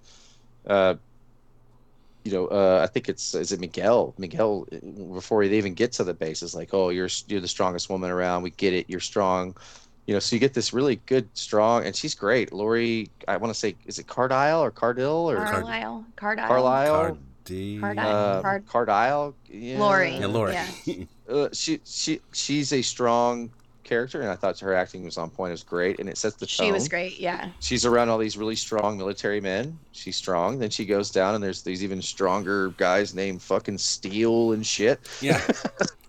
Uh, 0.68 0.96
you 2.24 2.32
know, 2.32 2.48
uh, 2.48 2.80
I 2.84 2.88
think 2.88 3.10
it's 3.10 3.36
is 3.36 3.52
it 3.52 3.60
Miguel? 3.60 4.14
Miguel 4.18 4.68
before 5.14 5.46
they 5.48 5.58
even 5.58 5.74
get 5.74 5.92
to 5.94 6.04
the 6.04 6.14
base 6.14 6.42
is 6.42 6.56
like, 6.56 6.74
oh, 6.74 6.90
you're 6.90 7.10
you're 7.28 7.42
the 7.42 7.48
strongest 7.48 7.90
woman 7.90 8.10
around. 8.12 8.44
We 8.44 8.52
get 8.52 8.74
it. 8.74 8.90
You're 8.90 9.00
strong. 9.00 9.56
You 10.06 10.14
know, 10.14 10.20
so 10.20 10.36
you 10.36 10.40
get 10.40 10.54
this 10.54 10.74
really 10.74 10.98
good, 11.06 11.30
strong, 11.34 11.86
and 11.86 11.96
she's 11.96 12.14
great. 12.14 12.52
Lori, 12.52 13.10
I 13.28 13.38
want 13.38 13.54
to 13.54 13.60
say, 13.60 13.76
is 13.86 14.00
it 14.00 14.08
Cardille 14.08 14.60
or 14.60 14.70
Cardille 14.70 15.32
or 15.32 15.38
carlisle 15.46 16.06
cardille 16.18 16.48
Carlisle? 16.48 17.18
Cardi- 17.46 17.80
Cardille. 17.80 18.00
Uh, 18.00 18.42
Card- 18.42 18.66
Cardille. 18.68 19.34
Yeah. 19.48 19.80
Lori. 19.80 20.18
Yeah, 20.18 20.26
Lori. 20.28 20.54
Yeah. 20.54 21.06
uh, 21.30 21.50
she 21.54 21.80
she 21.86 22.20
she's 22.34 22.74
a 22.74 22.82
strong 22.82 23.50
character, 23.84 24.22
and 24.22 24.30
I 24.30 24.36
thought 24.36 24.60
her 24.60 24.74
acting 24.74 25.04
was 25.04 25.18
on 25.18 25.30
point. 25.30 25.50
It 25.50 25.54
was 25.54 25.64
great, 25.64 26.00
and 26.00 26.08
it 26.10 26.18
sets 26.18 26.36
the 26.36 26.46
tone. 26.46 26.68
She 26.68 26.72
was 26.72 26.88
great. 26.88 27.20
Yeah. 27.20 27.50
She's 27.60 27.86
around 27.86 28.10
all 28.10 28.18
these 28.18 28.38
really 28.38 28.56
strong 28.56 28.98
military 28.98 29.42
men. 29.42 29.78
She's 29.92 30.16
strong. 30.16 30.60
Then 30.60 30.70
she 30.70 30.86
goes 30.86 31.12
down, 31.12 31.36
and 31.36 31.44
there's 31.44 31.62
these 31.62 31.84
even 31.84 32.02
stronger 32.02 32.70
guys 32.78 33.14
named 33.14 33.42
fucking 33.42 33.78
Steel 33.78 34.54
and 34.54 34.66
shit. 34.66 35.00
Yeah. 35.22 35.42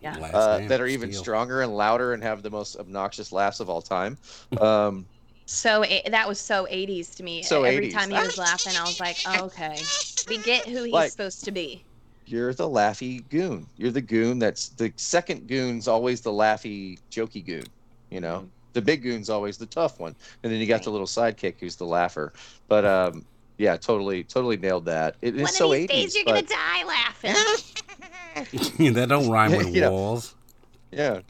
Yeah. 0.02 0.18
Uh, 0.18 0.68
that 0.68 0.82
are 0.82 0.86
even 0.86 1.10
Steele. 1.10 1.22
stronger 1.22 1.62
and 1.62 1.74
louder 1.74 2.12
and 2.12 2.22
have 2.22 2.42
the 2.42 2.50
most 2.50 2.76
obnoxious 2.76 3.32
laughs 3.32 3.58
of 3.60 3.70
all 3.70 3.80
time. 3.80 4.18
Um, 4.60 5.06
So 5.46 5.80
it, 5.80 6.10
that 6.10 6.28
was 6.28 6.38
so 6.38 6.66
80s 6.70 7.14
to 7.16 7.22
me. 7.22 7.42
So 7.42 7.64
Every 7.64 7.88
80s. 7.88 7.92
time 7.94 8.10
he 8.10 8.16
was 8.18 8.36
laughing, 8.36 8.74
I 8.78 8.82
was 8.82 9.00
like, 9.00 9.16
oh, 9.26 9.44
okay, 9.46 9.78
we 10.28 10.36
get 10.36 10.66
who 10.68 10.82
he's 10.84 10.92
Like- 10.92 11.10
supposed 11.10 11.42
to 11.46 11.52
be. 11.52 11.84
You're 12.26 12.54
the 12.54 12.68
laughy 12.68 13.28
goon. 13.28 13.66
You're 13.76 13.90
the 13.90 14.00
goon 14.00 14.38
that's 14.38 14.68
the 14.70 14.92
second 14.96 15.46
goon's 15.48 15.88
always 15.88 16.20
the 16.20 16.30
laughy, 16.30 16.98
jokey 17.10 17.44
goon. 17.44 17.64
You 18.10 18.20
know, 18.20 18.38
Mm-hmm. 18.38 18.46
the 18.74 18.82
big 18.82 19.02
goon's 19.02 19.30
always 19.30 19.56
the 19.58 19.66
tough 19.66 19.98
one, 20.00 20.14
and 20.42 20.52
then 20.52 20.60
you 20.60 20.66
got 20.66 20.82
the 20.82 20.90
little 20.90 21.06
sidekick 21.06 21.54
who's 21.60 21.76
the 21.76 21.86
laugher. 21.86 22.32
But 22.68 22.84
um, 22.84 23.24
yeah, 23.58 23.76
totally, 23.76 24.24
totally 24.24 24.56
nailed 24.56 24.84
that. 24.86 25.16
It, 25.22 25.34
One 25.34 25.44
it's 25.44 25.56
so 25.56 25.72
of 25.72 25.78
these 25.78 25.88
80s. 25.88 25.88
days, 25.90 26.14
you're 26.16 26.24
gonna 26.24 26.42
die 26.42 26.84
laughing. 26.84 27.34
that 28.94 29.08
don't 29.08 29.28
rhyme 29.30 29.52
with 29.56 29.74
You 29.74 29.80
know. 29.82 29.92
walls. 29.92 30.34
Yeah. 30.92 31.20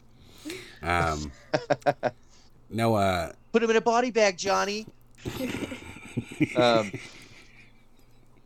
Um, 0.83 1.31
no, 2.69 2.95
uh, 2.95 3.31
Put 3.51 3.63
him 3.63 3.69
in 3.71 3.75
a 3.77 3.81
body 3.81 4.11
bag, 4.11 4.37
Johnny. 4.37 4.85
um, 6.55 6.91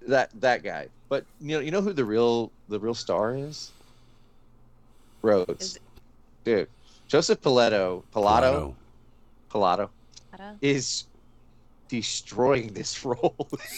that 0.07 0.29
that 0.41 0.63
guy. 0.63 0.87
But 1.09 1.25
you 1.41 1.49
know, 1.55 1.59
you 1.59 1.71
know 1.71 1.81
who 1.81 1.91
the 1.93 2.05
real 2.05 2.51
the 2.69 2.79
real 2.79 2.93
star 2.93 3.35
is? 3.35 3.71
Rhodes. 5.21 5.79
Dude, 6.43 6.67
Joseph 7.07 7.41
Pilato, 7.41 8.03
Pilato, 8.13 8.73
Pilato 9.51 9.89
is 10.61 11.05
destroying 11.89 12.71
this 12.73 13.03
role. 13.05 13.35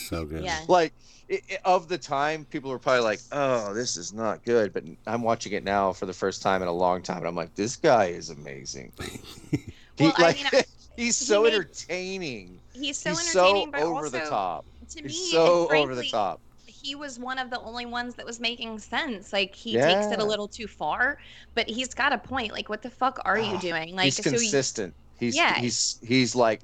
so 0.08 0.26
good. 0.26 0.44
Yeah. 0.44 0.60
like 0.68 0.94
i 1.32 1.40
i 1.50 1.58
of 1.66 1.88
the 1.88 1.98
time, 1.98 2.46
people 2.46 2.70
were 2.70 2.78
probably 2.80 3.02
like, 3.04 3.22
"Oh, 3.32 3.74
this 3.74 3.96
is 3.98 4.14
not 4.14 4.44
good." 4.44 4.74
But 4.74 4.84
I'm 5.08 5.22
watching 5.24 5.54
it 5.54 5.64
now 5.64 5.94
for 5.94 6.06
the 6.06 6.14
first 6.14 6.42
time 6.42 6.62
in 6.62 6.68
a 6.68 6.74
long 6.74 7.02
time, 7.02 7.20
and 7.20 7.28
I'm 7.28 7.36
like, 7.36 7.56
"This 7.56 7.76
guy 7.78 8.06
is 8.08 8.30
amazing." 8.30 8.92
he, 9.52 9.64
Well, 10.00 10.14
I 10.18 10.34
mean, 10.34 10.46
I- 10.52 10.64
he's 10.98 11.18
he 11.18 11.26
so 11.26 11.44
made- 11.44 11.54
entertaining. 11.54 12.60
He's 12.74 12.98
so 12.98 13.12
he's 13.12 13.36
entertaining, 13.36 13.66
so 13.68 13.72
but 13.72 13.82
over 13.82 13.96
also 14.06 14.10
the 14.10 14.20
top. 14.30 14.66
to 14.90 15.02
He's 15.04 15.12
me, 15.14 15.32
so 15.32 15.70
and 15.70 15.78
over 15.80 15.96
the 15.96 16.02
frankly, 16.02 16.10
top. 16.12 16.42
He 16.82 16.96
was 16.96 17.20
one 17.20 17.38
of 17.38 17.50
the 17.50 17.60
only 17.60 17.86
ones 17.86 18.16
that 18.16 18.26
was 18.26 18.40
making 18.40 18.80
sense. 18.80 19.32
Like 19.34 19.54
he 19.54 19.74
takes 19.74 20.08
it 20.08 20.20
a 20.20 20.24
little 20.24 20.48
too 20.48 20.68
far, 20.68 21.18
but 21.54 21.70
he's 21.70 21.94
got 21.94 22.14
a 22.14 22.18
point. 22.18 22.52
Like, 22.52 22.70
what 22.70 22.82
the 22.82 22.90
fuck 22.90 23.20
are 23.26 23.38
you 23.38 23.56
ah, 23.56 23.60
doing? 23.60 23.96
Like, 23.96 24.06
he's 24.06 24.18
so 24.18 24.30
he- 24.32 24.38
consistent. 24.38 24.94
he's 25.20 25.36
yeah. 25.36 25.56
he's 25.60 26.00
he's 26.04 26.36
like 26.36 26.62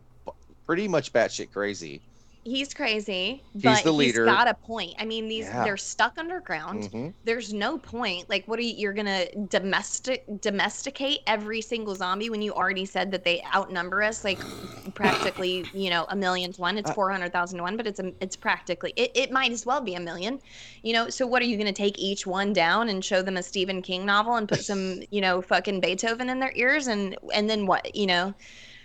pretty 0.66 0.88
much 0.88 1.14
batshit 1.14 1.52
crazy. 1.52 2.02
He's 2.48 2.74
crazy, 2.74 3.44
He's 3.62 3.64
but 3.64 3.84
the 3.84 3.92
leader. 3.94 4.26
he's 4.26 4.34
got 4.34 4.48
a 4.48 4.56
point. 4.56 4.96
I 5.00 5.06
mean, 5.06 5.28
these 5.28 5.46
Yeah. 5.46 5.64
they're 5.64 5.78
stuck 5.78 6.18
underground. 6.18 6.90
Mhm. 6.92 7.14
There's 7.24 7.54
no 7.54 7.78
point. 7.78 8.30
Like, 8.30 8.48
what 8.48 8.60
are 8.60 8.62
you? 8.64 8.74
You're 8.76 8.94
gonna 8.94 9.26
domestic 9.50 10.24
domesticate 10.42 11.20
every 11.28 11.62
single 11.62 11.96
zombie 11.96 12.30
when 12.30 12.42
you 12.42 12.54
already 12.54 12.86
said 12.86 13.12
that 13.12 13.24
they 13.24 13.44
outnumber 13.56 14.02
us 14.04 14.24
like 14.24 14.46
practically, 14.96 15.70
you 15.74 15.90
know, 15.90 16.06
a 16.10 16.16
million 16.16 16.54
to 16.54 16.62
one. 16.62 16.78
It's 16.78 16.90
Uh, 16.90 16.94
four 16.94 17.12
hundred 17.12 17.34
thousand 17.34 17.58
to 17.58 17.64
one, 17.64 17.78
but 17.78 17.88
it's 17.88 18.00
a, 18.00 18.14
it's 18.22 18.36
practically 18.38 18.94
it, 18.96 19.12
it 19.16 19.32
might 19.32 19.52
as 19.52 19.66
well 19.66 19.82
be 19.82 19.96
a 19.96 20.00
million. 20.00 20.40
You 20.84 20.94
know, 20.94 21.10
so 21.10 21.28
what 21.28 21.42
are 21.42 21.46
you 21.46 21.58
gonna 21.58 21.74
take 21.74 22.00
each 22.00 22.26
one 22.26 22.54
down 22.54 22.90
and 22.90 23.04
show 23.04 23.22
them 23.22 23.38
a 23.38 23.44
Stephen 23.44 23.82
King 23.82 24.06
novel 24.06 24.36
and 24.36 24.48
put 24.50 24.64
some, 24.64 25.02
you 25.12 25.22
know, 25.22 25.42
fucking 25.42 25.82
Beethoven 25.82 26.30
in 26.30 26.40
their 26.40 26.54
ears 26.56 26.88
and 26.88 27.18
and 27.34 27.50
then 27.50 27.66
what? 27.68 27.96
You 27.96 28.08
know, 28.08 28.34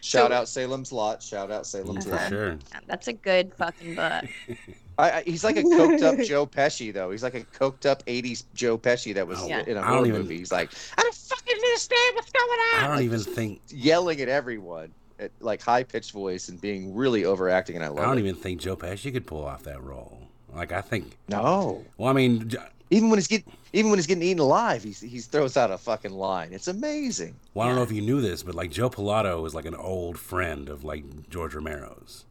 Shout 0.03 0.31
So- 0.31 0.35
out 0.37 0.49
Salem's 0.49 0.93
Lot. 0.93 1.23
Shout 1.23 1.51
out 1.51 1.65
Salem's 1.67 2.05
For 2.05 2.11
Lot. 2.11 2.29
sure. 2.29 2.59
that's 2.87 3.09
a 3.09 3.13
good 3.13 3.55
fucking 3.55 3.95
book. 3.95 4.25
I, 4.99 5.11
I, 5.11 5.23
he's 5.23 5.43
like 5.43 5.57
a 5.57 5.63
coked 5.63 6.03
up 6.03 6.19
Joe 6.27 6.45
Pesci 6.47 6.93
though. 6.93 7.11
He's 7.11 7.23
like 7.23 7.35
a 7.35 7.41
coked 7.43 7.87
up 7.87 8.05
'80s 8.05 8.45
Joe 8.55 8.77
Pesci 8.77 9.15
that 9.15 9.27
was 9.27 9.39
Oh, 9.41 9.47
in 9.47 9.53
a 9.55 9.65
don't 9.75 9.83
horror 9.85 10.07
even- 10.07 10.21
movie. 10.23 10.37
He's 10.39 10.53
like, 10.53 10.71
I 10.99 11.03
don't 11.03 11.15
fucking 11.15 11.55
understand 11.57 12.15
what's 12.17 12.31
going 12.33 12.51
on. 12.51 12.79
I 12.79 12.87
don't 12.89 12.97
Like, 12.97 13.05
even 13.05 13.21
think 13.21 13.61
yelling 13.69 14.21
at 14.21 14.29
everyone 14.29 14.93
at 15.19 15.31
like 15.41 15.63
high 15.63 15.83
pitched 15.85 16.11
voice 16.13 16.49
and 16.49 16.61
being 16.61 16.95
really 16.95 17.25
overacting, 17.25 17.77
and 17.77 17.85
I 17.85 17.89
love 17.89 18.01
I 18.01 18.05
don't 18.07 18.19
it. 18.19 18.23
even 18.23 18.35
think 18.35 18.61
Joe 18.61 18.77
Pesci 18.77 19.13
could 19.13 19.27
pull 19.27 19.45
off 19.47 19.63
that 19.63 19.83
role. 19.83 20.19
Like 20.53 20.73
I 20.73 20.81
think. 20.83 21.17
No. 21.29 21.85
Well, 21.97 22.11
I 22.11 22.13
mean, 22.13 22.49
j- 22.51 22.59
Even 22.93 23.09
when 23.11 23.19
he's 23.19 23.27
getting 23.27 23.51
even 23.73 23.91
when 23.91 23.99
he's 23.99 24.07
getting 24.07 24.23
eaten 24.23 24.39
alive, 24.39 24.83
he's 24.85 25.01
he 25.01 25.19
throws 25.19 25.57
out 25.57 25.71
a 25.71 25.79
fucking 25.79 26.13
line. 26.13 26.53
It's 26.53 26.69
amazing. 26.69 27.35
well, 27.55 27.65
I 27.65 27.69
don't 27.71 27.77
know 27.77 27.83
if 27.83 27.91
you 27.91 28.03
knew 28.03 28.21
this, 28.21 28.43
but 28.43 28.55
like 28.55 28.71
Joe 28.71 28.91
Pilato 28.91 29.47
is 29.47 29.55
like 29.55 29.65
an 29.65 29.75
old 29.75 30.19
friend 30.19 30.69
of 30.69 30.85
like 30.85 31.05
George 31.31 31.55
Romero's. 31.55 32.27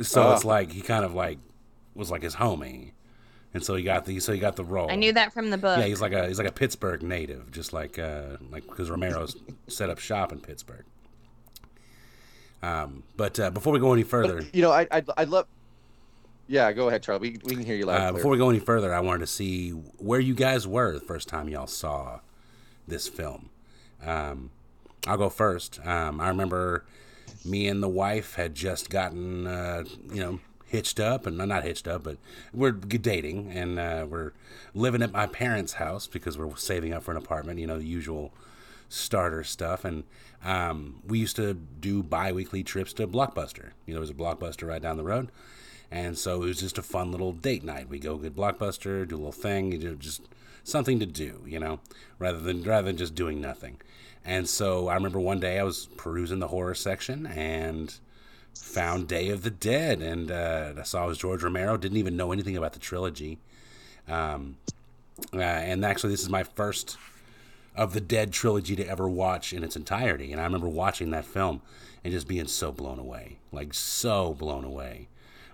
So 0.00 0.22
Oh. 0.28 0.32
it's 0.34 0.44
like 0.44 0.72
he 0.72 0.80
kind 0.80 1.04
of 1.04 1.14
like 1.14 1.38
was 1.94 2.10
like 2.10 2.22
his 2.22 2.36
homie, 2.36 2.92
and 3.52 3.62
so 3.62 3.74
he 3.76 3.82
got 3.82 4.06
the 4.06 4.18
so 4.20 4.32
he 4.32 4.38
got 4.38 4.56
the 4.56 4.64
role. 4.64 4.90
I 4.90 4.94
knew 4.96 5.12
that 5.12 5.32
from 5.34 5.50
the 5.50 5.58
book. 5.58 5.78
Yeah, 5.78 5.84
he's 5.86 6.00
like 6.00 6.12
a 6.12 6.26
he's 6.26 6.38
like 6.38 6.48
a 6.48 6.52
Pittsburgh 6.52 7.02
native, 7.02 7.50
just 7.50 7.72
like 7.74 7.98
uh 7.98 8.38
like 8.50 8.66
because 8.66 8.88
Romero's 8.90 9.36
set 9.68 9.90
up 9.90 9.98
shop 9.98 10.32
in 10.32 10.40
Pittsburgh. 10.40 10.84
Um, 12.62 13.02
but 13.16 13.38
uh, 13.40 13.50
before 13.50 13.72
we 13.72 13.78
go 13.78 13.92
any 13.92 14.02
further, 14.02 14.44
You 14.52 14.62
know, 14.62 14.70
I 14.70 14.86
I 14.90 15.02
I 15.16 15.24
love. 15.24 15.46
Yeah, 16.50 16.72
go 16.72 16.88
ahead, 16.88 17.04
Charlie. 17.04 17.30
We, 17.30 17.38
we 17.44 17.54
can 17.54 17.64
hear 17.64 17.76
you 17.76 17.86
loud. 17.86 18.00
uh, 18.00 18.12
before 18.12 18.32
we 18.32 18.36
go 18.36 18.50
any 18.50 18.58
further, 18.58 18.92
I 18.92 18.98
wanted 18.98 19.20
to 19.20 19.28
see 19.28 19.70
where 19.70 20.18
you 20.18 20.34
guys 20.34 20.66
were 20.66 20.92
the 20.92 20.98
first 20.98 21.28
time 21.28 21.48
y'all 21.48 21.68
saw 21.68 22.18
this 22.88 23.06
film. 23.06 23.50
Um, 24.04 24.50
I'll 25.06 25.16
go 25.16 25.28
first. 25.28 25.78
Um, 25.86 26.20
I 26.20 26.26
remember 26.26 26.84
me 27.44 27.68
and 27.68 27.80
the 27.80 27.88
wife 27.88 28.34
had 28.34 28.56
just 28.56 28.90
gotten, 28.90 29.46
uh, 29.46 29.84
you 30.12 30.20
know, 30.20 30.40
hitched 30.66 30.98
up, 30.98 31.24
and 31.24 31.38
not 31.38 31.62
hitched 31.62 31.86
up, 31.86 32.02
but 32.02 32.16
we're 32.52 32.72
dating, 32.72 33.52
and 33.52 33.78
uh, 33.78 34.06
we're 34.08 34.32
living 34.74 35.02
at 35.02 35.12
my 35.12 35.28
parents' 35.28 35.74
house 35.74 36.08
because 36.08 36.36
we're 36.36 36.56
saving 36.56 36.92
up 36.92 37.04
for 37.04 37.12
an 37.12 37.16
apartment. 37.16 37.60
You 37.60 37.68
know, 37.68 37.78
the 37.78 37.86
usual 37.86 38.32
starter 38.88 39.44
stuff, 39.44 39.84
and 39.84 40.02
um, 40.44 41.00
we 41.06 41.20
used 41.20 41.36
to 41.36 41.54
do 41.54 42.02
bi-weekly 42.02 42.64
trips 42.64 42.92
to 42.94 43.06
Blockbuster. 43.06 43.70
You 43.86 43.94
know, 43.94 44.00
there 44.00 44.00
was 44.00 44.10
a 44.10 44.14
Blockbuster 44.14 44.66
right 44.66 44.82
down 44.82 44.96
the 44.96 45.04
road. 45.04 45.30
And 45.90 46.16
so 46.16 46.42
it 46.42 46.46
was 46.46 46.60
just 46.60 46.78
a 46.78 46.82
fun 46.82 47.10
little 47.10 47.32
date 47.32 47.64
night. 47.64 47.88
We 47.88 47.98
go 47.98 48.16
get 48.16 48.36
Blockbuster, 48.36 49.06
do 49.06 49.16
a 49.16 49.18
little 49.18 49.32
thing, 49.32 49.72
you 49.72 49.78
know, 49.78 49.94
just 49.94 50.22
something 50.62 51.00
to 51.00 51.06
do, 51.06 51.42
you 51.46 51.58
know, 51.58 51.80
rather 52.18 52.38
than 52.38 52.62
rather 52.62 52.86
than 52.86 52.96
just 52.96 53.14
doing 53.14 53.40
nothing. 53.40 53.80
And 54.24 54.48
so 54.48 54.88
I 54.88 54.94
remember 54.94 55.18
one 55.18 55.40
day 55.40 55.58
I 55.58 55.64
was 55.64 55.86
perusing 55.96 56.38
the 56.38 56.48
horror 56.48 56.74
section 56.74 57.26
and 57.26 57.92
found 58.54 59.08
Day 59.08 59.30
of 59.30 59.42
the 59.42 59.50
Dead, 59.50 60.02
and 60.02 60.30
uh, 60.30 60.74
I 60.78 60.82
saw 60.82 61.04
it 61.04 61.08
was 61.08 61.18
George 61.18 61.42
Romero. 61.42 61.76
Didn't 61.76 61.96
even 61.96 62.16
know 62.16 62.32
anything 62.32 62.56
about 62.56 62.74
the 62.74 62.78
trilogy. 62.78 63.38
Um, 64.06 64.56
uh, 65.34 65.40
and 65.40 65.84
actually, 65.84 66.10
this 66.10 66.22
is 66.22 66.28
my 66.28 66.44
first 66.44 66.98
of 67.74 67.94
the 67.94 68.00
Dead 68.00 68.32
trilogy 68.32 68.76
to 68.76 68.86
ever 68.86 69.08
watch 69.08 69.52
in 69.52 69.64
its 69.64 69.76
entirety. 69.76 70.32
And 70.32 70.40
I 70.40 70.44
remember 70.44 70.68
watching 70.68 71.10
that 71.10 71.24
film 71.24 71.62
and 72.04 72.12
just 72.12 72.28
being 72.28 72.46
so 72.46 72.72
blown 72.72 72.98
away, 72.98 73.38
like 73.52 73.72
so 73.74 74.34
blown 74.34 74.64
away 74.64 75.08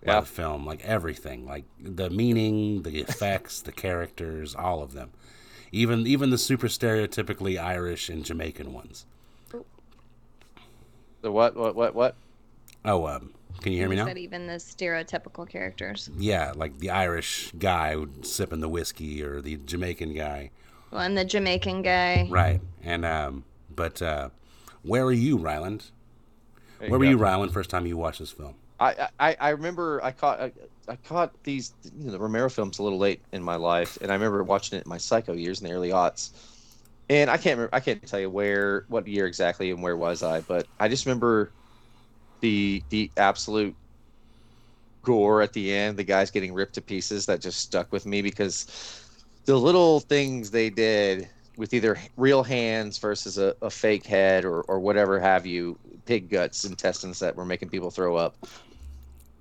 Yeah. 0.07 0.21
the 0.21 0.27
film, 0.27 0.65
like 0.67 0.85
everything, 0.85 1.47
like 1.47 1.65
the 1.81 2.11
meaning, 2.11 2.83
the 2.83 3.01
effects, 3.01 3.61
the 3.61 3.73
characters, 3.73 4.55
all 4.55 4.83
of 4.83 4.93
them, 4.93 5.11
even 5.73 6.07
even 6.07 6.31
the 6.31 6.39
super 6.39 6.69
stereotypically 6.69 7.59
Irish 7.63 8.09
and 8.09 8.25
Jamaican 8.25 8.73
ones. 8.73 9.07
The 11.23 11.33
what? 11.33 11.57
What? 11.57 11.75
What? 11.75 11.95
What? 11.95 12.15
Oh, 12.85 13.07
um, 13.07 13.33
can 13.61 13.73
you 13.73 13.79
hear 13.79 13.89
me 13.89 13.97
He 13.97 14.01
now? 14.03 14.07
said 14.07 14.19
even 14.19 14.47
the 14.47 14.55
stereotypical 14.55 15.49
characters. 15.49 16.09
Yeah, 16.17 16.53
like 16.55 16.79
the 16.79 16.91
Irish 16.91 17.53
guy 17.59 17.97
sipping 18.23 18.61
the 18.61 18.69
whiskey, 18.69 19.23
or 19.23 19.41
the 19.41 19.57
Jamaican 19.57 20.15
guy, 20.15 20.51
Well, 20.91 21.01
and 21.01 21.17
the 21.17 21.25
Jamaican 21.25 21.83
guy. 21.83 22.29
right? 22.31 22.61
And 22.83 23.05
um, 23.05 23.45
but 23.75 24.01
uh, 24.03 24.29
where 24.83 25.05
were 25.05 25.13
you, 25.13 25.37
Ryland? 25.39 25.87
There 26.79 26.87
you 26.89 26.91
Where 26.93 26.99
were 27.01 27.05
go. 27.07 27.11
you, 27.11 27.17
Ryland? 27.17 27.53
First 27.53 27.71
time 27.71 27.87
you 27.87 27.97
watched 27.97 28.21
this 28.21 28.31
film? 28.31 28.55
I, 28.79 29.37
I 29.41 29.49
remember 29.51 30.01
I 30.05 30.13
caught 30.13 30.41
I, 30.41 30.53
I 30.89 30.97
caught 30.97 31.33
these 31.45 31.73
you 31.97 32.07
know, 32.07 32.13
the 32.13 32.19
Romero 32.19 32.51
films 32.51 32.79
a 32.79 32.83
little 32.83 32.99
late 32.99 33.23
in 33.33 33.43
my 33.43 33.57
life, 33.57 33.99
and 34.01 34.11
I 34.11 34.15
remember 34.15 34.43
watching 34.45 34.79
it 34.79 34.85
in 34.85 34.89
my 34.89 34.99
psycho 34.99 35.33
years 35.33 35.61
in 35.61 35.69
the 35.69 35.75
early 35.75 35.91
aughts. 35.91 36.31
And 37.09 37.31
I 37.31 37.37
can't 37.37 37.57
remember, 37.57 37.75
I 37.75 37.81
can't 37.81 38.05
tell 38.07 38.21
you 38.21 38.29
where 38.29 38.85
what 38.89 39.07
year 39.07 39.27
exactly 39.27 39.71
and 39.71 39.83
where 39.83 39.97
was 39.97 40.23
I, 40.23 40.41
but 40.41 40.67
I 40.79 40.89
just 40.89 41.07
remember 41.07 41.51
the 42.41 42.83
the 42.91 43.11
absolute 43.17 43.75
gore 45.03 45.41
at 45.41 45.53
the 45.53 45.73
end, 45.73 45.97
the 45.97 46.05
guys 46.05 46.31
getting 46.31 46.53
ripped 46.53 46.75
to 46.75 46.83
pieces 46.83 47.27
that 47.27 47.41
just 47.41 47.61
stuck 47.61 47.93
with 47.93 48.05
me 48.05 48.21
because 48.23 49.01
the 49.47 49.57
little 49.57 50.01
things 50.01 50.51
they 50.51 50.69
did 50.69 51.29
with 51.57 51.73
either 51.73 51.97
real 52.17 52.43
hands 52.43 52.99
versus 52.99 53.39
a, 53.39 53.55
a 53.63 53.71
fake 53.71 54.05
head 54.05 54.45
or, 54.45 54.63
or 54.63 54.79
whatever 54.81 55.19
have 55.19 55.47
you, 55.47 55.79
pig 56.05 56.29
guts, 56.29 56.65
intestines 56.65 57.19
that 57.21 57.35
were 57.35 57.45
making 57.47 57.69
people 57.71 57.91
throw 57.91 58.17
up. 58.17 58.37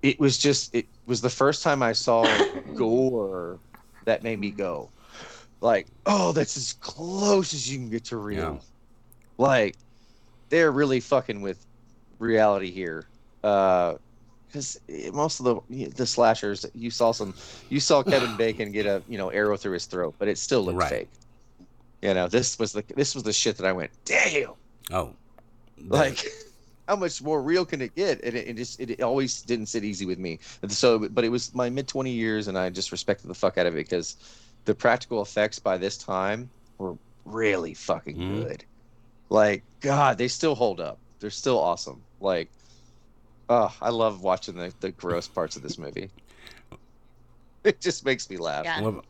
It 0.05 0.19
was 0.19 0.37
just, 0.37 0.75
it 0.75 0.85
was 1.07 1.21
the 1.21 1.29
first 1.31 1.63
time 1.63 1.81
I 1.81 1.93
saw 1.93 2.25
gore 2.75 3.59
that 4.05 4.21
made 4.21 4.39
me 4.39 4.51
go, 4.51 4.91
like, 5.61 5.87
oh, 6.05 6.31
that's 6.31 6.57
as 6.57 6.73
close 6.73 7.53
as 7.53 7.71
you 7.71 7.79
can 7.79 7.89
get 7.89 8.05
to 8.05 8.17
real. 8.17 8.63
Like, 9.39 9.77
they're 10.49 10.71
really 10.71 10.99
fucking 10.99 11.41
with 11.41 11.65
reality 12.19 12.69
here. 12.71 13.07
Uh, 13.43 13.95
because 14.47 14.79
most 15.11 15.39
of 15.41 15.45
the 15.67 15.87
the 15.87 16.05
slashers, 16.05 16.65
you 16.73 16.89
saw 16.91 17.11
some, 17.11 17.33
you 17.69 17.79
saw 17.79 18.03
Kevin 18.11 18.37
Bacon 18.37 18.71
get 18.71 18.85
a 18.85 19.03
you 19.07 19.17
know 19.17 19.29
arrow 19.29 19.57
through 19.57 19.73
his 19.73 19.85
throat, 19.85 20.15
but 20.19 20.27
it 20.27 20.37
still 20.37 20.63
looked 20.63 20.77
Right. 20.77 20.89
fake. 20.89 21.09
You 22.01 22.13
know, 22.13 22.27
this 22.27 22.59
was 22.59 22.71
the 22.71 22.83
this 22.95 23.15
was 23.15 23.23
the 23.23 23.33
shit 23.33 23.57
that 23.57 23.65
I 23.65 23.73
went, 23.73 23.91
damn. 24.05 24.53
Oh, 24.91 25.15
like 25.89 26.25
how 26.87 26.95
much 26.95 27.21
more 27.21 27.41
real 27.41 27.65
can 27.65 27.81
it 27.81 27.95
get? 27.95 28.23
And 28.23 28.35
it, 28.35 28.47
it 28.47 28.57
just 28.57 28.79
it, 28.79 28.91
it 28.91 29.01
always 29.01 29.41
didn't 29.41 29.67
sit 29.67 29.83
easy 29.83 30.05
with 30.05 30.19
me. 30.19 30.39
So 30.69 30.99
but 31.09 31.23
it 31.23 31.29
was 31.29 31.53
my 31.53 31.69
mid 31.69 31.87
20 31.87 32.11
years 32.11 32.47
and 32.47 32.57
i 32.57 32.69
just 32.69 32.91
respected 32.91 33.27
the 33.27 33.33
fuck 33.33 33.57
out 33.57 33.65
of 33.65 33.73
it 33.75 33.87
because 33.89 34.17
the 34.65 34.75
practical 34.75 35.21
effects 35.21 35.59
by 35.59 35.77
this 35.77 35.97
time 35.97 36.49
were 36.77 36.95
really 37.25 37.73
fucking 37.73 38.17
Mhm. 38.17 38.47
good. 38.47 38.65
Like 39.29 39.63
god 39.81 40.17
they 40.17 40.27
still 40.27 40.55
hold 40.55 40.79
up. 40.79 40.99
They're 41.19 41.29
still 41.31 41.59
awesome. 41.59 42.03
Like 42.19 42.51
oh 43.49 43.75
i 43.81 43.89
love 43.89 44.21
watching 44.21 44.55
the, 44.55 44.73
the 44.79 44.91
gross 44.91 45.27
parts 45.27 45.55
of 45.55 45.61
this 45.63 45.77
movie. 45.77 46.11
It 47.63 47.81
just 47.81 48.05
makes 48.05 48.29
me 48.29 48.37
laugh. 48.37 48.65
Yeah. 48.65 48.81
What- 48.81 49.05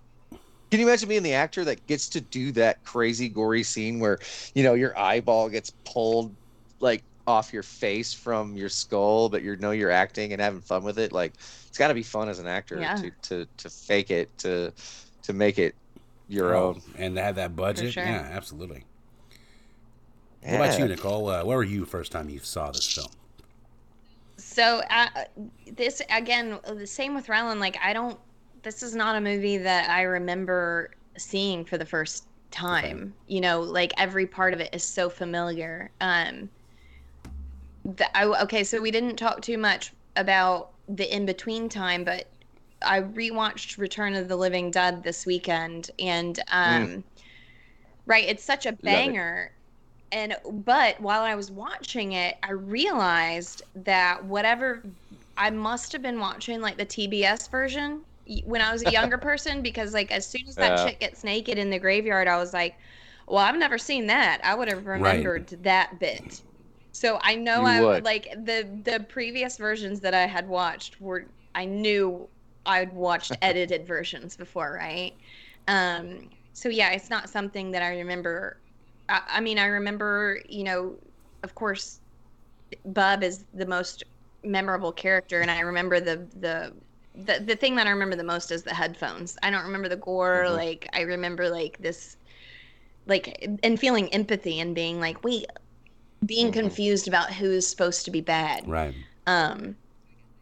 can 0.71 0.79
you 0.79 0.87
imagine 0.87 1.07
being 1.09 1.23
the 1.23 1.33
actor 1.33 1.63
that 1.65 1.85
gets 1.87 2.09
to 2.09 2.21
do 2.21 2.51
that 2.53 2.83
crazy 2.83 3.29
gory 3.29 3.63
scene 3.63 3.99
where 3.99 4.19
you 4.55 4.63
know 4.63 4.73
your 4.73 4.97
eyeball 4.97 5.49
gets 5.49 5.71
pulled 5.85 6.35
like 6.79 7.03
off 7.27 7.53
your 7.53 7.63
face 7.63 8.13
from 8.13 8.55
your 8.55 8.69
skull, 8.69 9.29
but 9.29 9.41
you 9.43 9.55
know 9.57 9.71
you're 9.71 9.91
acting 9.91 10.33
and 10.33 10.41
having 10.41 10.61
fun 10.61 10.83
with 10.83 10.99
it? 10.99 11.11
Like 11.11 11.33
it's 11.67 11.77
got 11.77 11.87
to 11.89 11.93
be 11.93 12.03
fun 12.03 12.29
as 12.29 12.39
an 12.39 12.47
actor 12.47 12.79
Yeah. 12.79 12.95
to, 12.95 13.11
to 13.23 13.47
to 13.57 13.69
fake 13.69 14.11
it 14.11 14.35
to 14.39 14.71
to 15.23 15.33
make 15.33 15.57
it 15.59 15.75
your 16.27 16.55
oh, 16.55 16.69
own. 16.69 16.81
and 16.97 17.15
to 17.15 17.21
have 17.21 17.35
that 17.35 17.55
budget, 17.55 17.93
sure. 17.93 18.03
yeah, 18.03 18.29
absolutely. 18.31 18.83
What 20.41 20.55
about 20.55 20.79
you, 20.79 20.87
Nicole? 20.87 21.27
Uh, 21.29 21.43
where 21.43 21.57
were 21.57 21.63
you 21.63 21.85
first 21.85 22.11
time 22.11 22.29
you 22.29 22.39
saw 22.39 22.69
this 22.71 22.87
film? 22.91 23.07
So 24.37 24.81
uh, 24.89 25.07
this 25.71 26.01
again, 26.09 26.59
the 26.67 26.85
same 26.85 27.15
with 27.15 27.29
Ryland. 27.29 27.59
Like 27.59 27.77
I 27.83 27.93
don't. 27.93 28.19
This 28.61 28.83
is 28.83 28.95
not 28.95 29.15
a 29.15 29.21
movie 29.21 29.57
that 29.57 29.89
I 29.89 30.03
remember 30.03 30.91
seeing 31.17 31.65
for 31.65 31.77
the 31.77 31.85
first 31.85 32.27
time. 32.51 33.13
You 33.27 33.41
know, 33.41 33.61
like 33.61 33.91
every 33.97 34.25
part 34.27 34.53
of 34.53 34.59
it 34.59 34.69
is 34.73 34.83
so 34.83 35.09
familiar. 35.09 35.89
Um. 36.01 36.49
The, 37.85 38.15
I, 38.17 38.25
okay, 38.43 38.63
so 38.63 38.81
we 38.81 38.91
didn't 38.91 39.17
talk 39.17 39.41
too 39.41 39.57
much 39.57 39.93
about 40.15 40.73
the 40.87 41.13
in 41.13 41.25
between 41.25 41.69
time, 41.69 42.03
but 42.03 42.31
I 42.81 43.01
rewatched 43.01 43.77
Return 43.77 44.15
of 44.15 44.27
the 44.27 44.35
Living 44.35 44.71
Dead 44.71 45.03
this 45.03 45.25
weekend, 45.25 45.91
and 45.99 46.39
um, 46.51 47.05
right, 48.05 48.25
it's 48.27 48.43
such 48.45 48.65
a 48.65 48.73
banger 48.73 49.51
and 50.11 50.37
but 50.51 51.01
while 51.01 51.23
I 51.23 51.35
was 51.35 51.51
watching 51.51 52.13
it, 52.13 52.37
I 52.43 52.51
realized 52.53 53.63
that 53.75 54.25
whatever 54.25 54.95
I 55.37 55.51
must 55.51 55.91
have 55.93 56.01
been 56.03 56.19
watching 56.19 56.61
like 56.61 56.77
the 56.77 56.85
TBS 56.85 57.49
version 57.49 58.05
when 58.45 58.61
I 58.61 58.71
was 58.73 58.83
a 58.83 58.87
younger 58.87 59.17
person 59.19 59.63
because 59.63 59.93
like 59.93 60.11
as 60.11 60.29
soon 60.29 60.43
as 60.49 60.57
that 60.57 60.77
Yeah. 60.77 60.77
chick 60.77 61.01
gets 61.01 61.23
naked 61.25 61.57
in 61.59 61.71
the 61.71 61.79
graveyard, 61.79 62.27
I 62.29 62.37
was 62.37 62.53
like, 62.53 62.75
well, 63.27 63.39
I've 63.39 63.57
never 63.57 63.77
seen 63.79 64.07
that. 64.07 64.41
I 64.45 64.55
would 64.55 64.69
have 64.69 64.87
remembered 64.87 65.49
that 65.63 65.99
bit. 65.99 66.43
So 66.95 67.19
I 67.21 67.35
know 67.35 67.63
You 67.63 67.65
I 67.65 67.81
would. 67.81 68.03
like 68.03 68.27
the 68.31 68.63
the 68.83 69.05
previous 69.09 69.57
versions 69.57 70.01
that 70.01 70.13
I 70.13 70.27
had 70.27 70.47
watched 70.47 70.99
were 71.01 71.31
I 71.53 71.65
knew 71.65 72.29
I'd 72.65 72.93
watched 72.93 73.35
edited 73.41 73.85
versions 73.87 74.35
before, 74.37 74.73
right? 74.73 75.13
Um, 75.67 76.29
so 76.53 76.69
yeah, 76.69 76.91
it's 76.91 77.09
not 77.09 77.29
something 77.29 77.71
that 77.71 77.81
I 77.83 77.97
remember. 77.99 78.61
I, 79.09 79.21
I 79.27 79.41
mean, 79.41 79.59
I 79.59 79.65
remember, 79.65 80.39
you 80.47 80.63
know, 80.63 80.99
of 81.43 81.55
course, 81.55 82.01
Bub 82.85 83.23
is 83.23 83.45
the 83.53 83.65
most 83.65 84.03
memorable 84.43 84.91
character, 84.93 85.41
and 85.41 85.51
I 85.51 85.59
remember 85.61 85.99
the 85.99 86.27
the 86.35 86.73
the 87.13 87.39
the 87.45 87.55
thing 87.55 87.75
that 87.75 87.87
I 87.87 87.91
remember 87.91 88.15
the 88.15 88.23
most 88.23 88.51
is 88.51 88.63
the 88.63 88.73
headphones. 88.75 89.37
I 89.43 89.49
don't 89.51 89.63
remember 89.65 89.89
the 89.89 89.97
gore. 89.97 90.49
Mhm. 90.49 90.51
Like 90.51 90.87
I 90.93 91.01
remember 91.01 91.49
like 91.49 91.77
this, 91.79 92.17
like 93.05 93.45
and 93.63 93.79
feeling 93.79 94.13
empathy 94.13 94.59
and 94.59 94.75
being 94.75 94.99
like, 94.99 95.23
wait, 95.23 95.45
being 96.25 96.49
Mhm. 96.49 96.53
confused 96.53 97.07
about 97.07 97.31
who's 97.33 97.67
supposed 97.67 98.05
to 98.05 98.11
be 98.11 98.21
bad. 98.21 98.67
Right. 98.67 98.93
Um, 99.27 99.75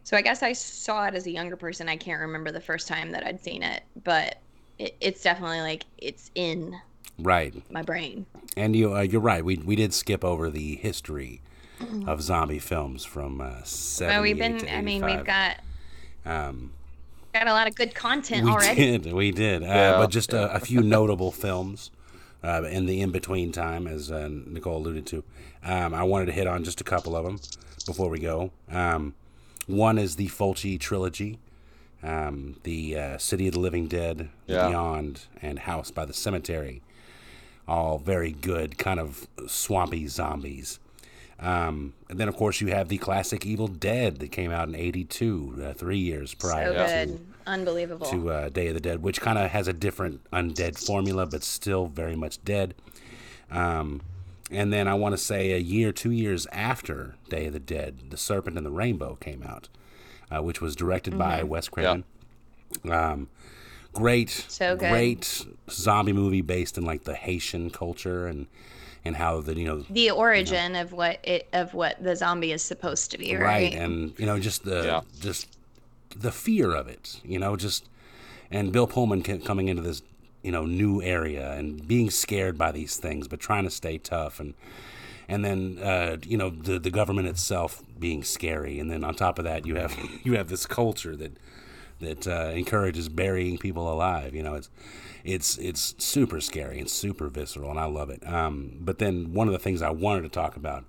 so 0.02 0.16
I 0.16 0.22
guess 0.22 0.42
I 0.42 0.52
saw 0.52 1.06
it 1.06 1.14
as 1.14 1.26
a 1.26 1.30
younger 1.30 1.56
person. 1.56 1.88
I 1.88 1.96
can't 1.96 2.20
remember 2.20 2.50
the 2.52 2.60
first 2.60 2.88
time 2.88 3.10
that 3.12 3.26
I'd 3.26 3.42
seen 3.42 3.62
it, 3.62 3.82
but 4.04 4.36
it, 4.78 4.96
it's 5.00 5.22
definitely 5.22 5.60
like 5.60 5.84
it's 5.98 6.30
in 6.34 6.74
Right. 7.18 7.54
my 7.70 7.82
brain. 7.82 8.26
And 8.56 8.74
you, 8.76 8.94
uh, 8.94 9.00
you're 9.00 9.20
right. 9.20 9.44
We 9.44 9.56
we 9.56 9.76
did 9.76 9.92
skip 9.94 10.24
over 10.24 10.50
the 10.50 10.76
history 10.76 11.40
of 12.06 12.22
zombie 12.22 12.58
films 12.60 13.04
from 13.04 13.40
uh, 13.40 13.62
78 13.64 14.14
Well, 14.14 14.22
we've 14.22 14.38
been. 14.38 14.58
to 14.58 14.74
I 14.74 14.80
mean, 14.80 15.04
we've 15.04 15.24
got 15.24 15.56
Um, 16.24 16.72
got 17.34 17.46
a 17.46 17.52
lot 17.52 17.66
of 17.68 17.74
good 17.74 17.94
content 17.94 18.44
we 18.44 18.50
already. 18.52 18.98
did, 18.98 19.12
we 19.12 19.30
did. 19.32 19.62
Uh, 19.62 19.66
Yeah. 19.66 19.96
But 19.98 20.10
just 20.10 20.32
a, 20.32 20.52
a 20.54 20.60
few 20.60 20.80
notable 20.82 21.30
films 21.32 21.90
uh, 22.44 22.62
in 22.64 22.86
the 22.86 23.00
in 23.00 23.10
between 23.10 23.52
time, 23.52 23.86
as 23.86 24.10
uh, 24.12 24.28
Nicole 24.30 24.76
alluded 24.78 25.06
to. 25.06 25.24
Um, 25.64 25.94
I 25.94 26.02
wanted 26.02 26.26
to 26.26 26.32
hit 26.32 26.46
on 26.46 26.62
just 26.64 26.80
a 26.80 26.84
couple 26.84 27.16
of 27.16 27.24
them 27.24 27.40
before 27.86 28.08
we 28.10 28.18
go. 28.18 28.50
Um, 28.70 29.14
one 29.66 29.96
is 29.98 30.16
the 30.16 30.28
Fulci 30.28 30.78
trilogy, 30.78 31.38
um, 32.02 32.56
the 32.64 32.96
uh, 32.98 33.18
City 33.18 33.48
of 33.48 33.54
the 33.54 33.60
Living 33.60 33.86
Dead, 33.88 34.28
Yeah. 34.46 34.68
Beyond, 34.68 35.22
and 35.40 35.60
House 35.60 35.90
by 35.90 36.04
the 36.04 36.12
Cemetery. 36.12 36.82
All 37.66 37.96
very 37.98 38.32
good, 38.32 38.76
kind 38.76 39.00
of 39.00 39.26
swampy 39.46 40.06
zombies. 40.06 40.78
Um, 41.40 41.94
and 42.08 42.18
then, 42.18 42.28
of 42.28 42.36
course, 42.36 42.60
you 42.60 42.68
have 42.68 42.88
the 42.88 42.98
classic 42.98 43.44
Evil 43.44 43.66
Dead 43.68 44.18
that 44.20 44.30
came 44.30 44.50
out 44.52 44.68
in 44.68 44.74
'82, 44.74 45.62
uh, 45.64 45.72
three 45.74 45.98
years 45.98 46.32
prior 46.34 46.72
so 46.72 46.86
to 47.16 47.18
unbelievable. 47.46 48.06
to 48.06 48.30
uh, 48.30 48.48
Day 48.50 48.68
of 48.68 48.74
the 48.74 48.80
Dead, 48.80 49.02
which 49.02 49.20
kind 49.20 49.38
of 49.38 49.50
has 49.50 49.66
a 49.68 49.72
different 49.72 50.22
undead 50.30 50.78
formula, 50.78 51.26
but 51.26 51.42
still 51.42 51.86
very 51.86 52.16
much 52.16 52.42
dead. 52.44 52.74
Um, 53.50 54.00
and 54.50 54.72
then 54.72 54.86
I 54.88 54.94
want 54.94 55.12
to 55.14 55.18
say 55.18 55.52
a 55.52 55.58
year, 55.58 55.90
two 55.92 56.10
years 56.12 56.46
after 56.52 57.16
Day 57.28 57.46
of 57.46 57.52
the 57.52 57.60
Dead, 57.60 58.10
The 58.10 58.16
Serpent 58.16 58.56
and 58.56 58.64
the 58.64 58.70
Rainbow 58.70 59.16
came 59.16 59.42
out, 59.42 59.68
uh, 60.30 60.42
which 60.42 60.60
was 60.60 60.76
directed 60.76 61.18
by 61.18 61.40
Mm-hmm. 61.40 61.48
Wes 61.48 61.68
Craven. 61.68 62.04
Um, 62.88 63.28
great, 63.92 64.30
So 64.48 64.76
good. 64.76 64.90
great 64.90 65.44
zombie 65.70 66.12
movie 66.12 66.42
based 66.42 66.78
in 66.78 66.84
like 66.84 67.04
the 67.04 67.14
Haitian 67.14 67.70
culture 67.70 68.26
and 68.26 68.46
and 69.04 69.16
how 69.16 69.40
the 69.40 69.56
you 69.58 69.66
know 69.66 69.84
the 69.90 70.10
origin 70.10 70.74
of 70.74 70.92
what 70.92 71.18
it 71.22 71.48
of 71.52 71.74
what 71.74 72.02
the 72.02 72.16
zombie 72.16 72.52
is 72.52 72.62
supposed 72.62 73.10
to 73.10 73.18
be, 73.18 73.34
right? 73.36 73.74
and 73.74 74.18
you 74.18 74.26
know 74.26 74.38
just 74.38 74.64
the 74.64 74.84
Yeah. 74.84 75.00
just 75.20 75.48
the 76.16 76.30
fear 76.32 76.72
of 76.74 76.86
it 76.88 77.20
you 77.24 77.38
know 77.38 77.56
just 77.56 77.88
and 78.50 78.72
bill 78.72 78.86
pullman 78.86 79.22
coming 79.22 79.68
into 79.68 79.82
this 79.82 80.02
you 80.42 80.52
know 80.52 80.64
new 80.64 81.02
area 81.02 81.52
and 81.52 81.86
being 81.88 82.10
scared 82.10 82.56
by 82.56 82.70
these 82.70 82.96
things 82.96 83.26
but 83.28 83.40
trying 83.40 83.64
to 83.64 83.70
stay 83.70 83.98
tough 83.98 84.38
and 84.38 84.54
and 85.26 85.44
then 85.44 85.78
uh, 85.82 86.16
you 86.24 86.36
know 86.36 86.50
the 86.50 86.78
the 86.78 86.90
government 86.90 87.26
itself 87.26 87.82
being 87.98 88.22
scary 88.22 88.78
and 88.78 88.90
then 88.90 89.02
on 89.02 89.14
top 89.14 89.38
of 89.38 89.44
that 89.44 89.66
you 89.66 89.74
have 89.74 89.96
you 90.22 90.36
have 90.36 90.48
this 90.48 90.66
culture 90.66 91.16
that 91.16 91.32
that 92.00 92.26
uh, 92.28 92.52
encourages 92.54 93.08
burying 93.08 93.58
people 93.58 93.92
alive 93.92 94.34
you 94.34 94.42
know 94.42 94.54
it's 94.54 94.70
it's 95.24 95.56
it's 95.58 95.94
super 95.98 96.40
scary 96.40 96.78
and 96.78 96.88
super 96.90 97.28
visceral 97.28 97.70
and 97.70 97.80
i 97.80 97.84
love 97.86 98.10
it 98.10 98.26
um, 98.30 98.76
but 98.80 98.98
then 98.98 99.32
one 99.32 99.46
of 99.48 99.52
the 99.52 99.58
things 99.58 99.80
i 99.82 99.90
wanted 99.90 100.22
to 100.22 100.28
talk 100.28 100.56
about 100.56 100.84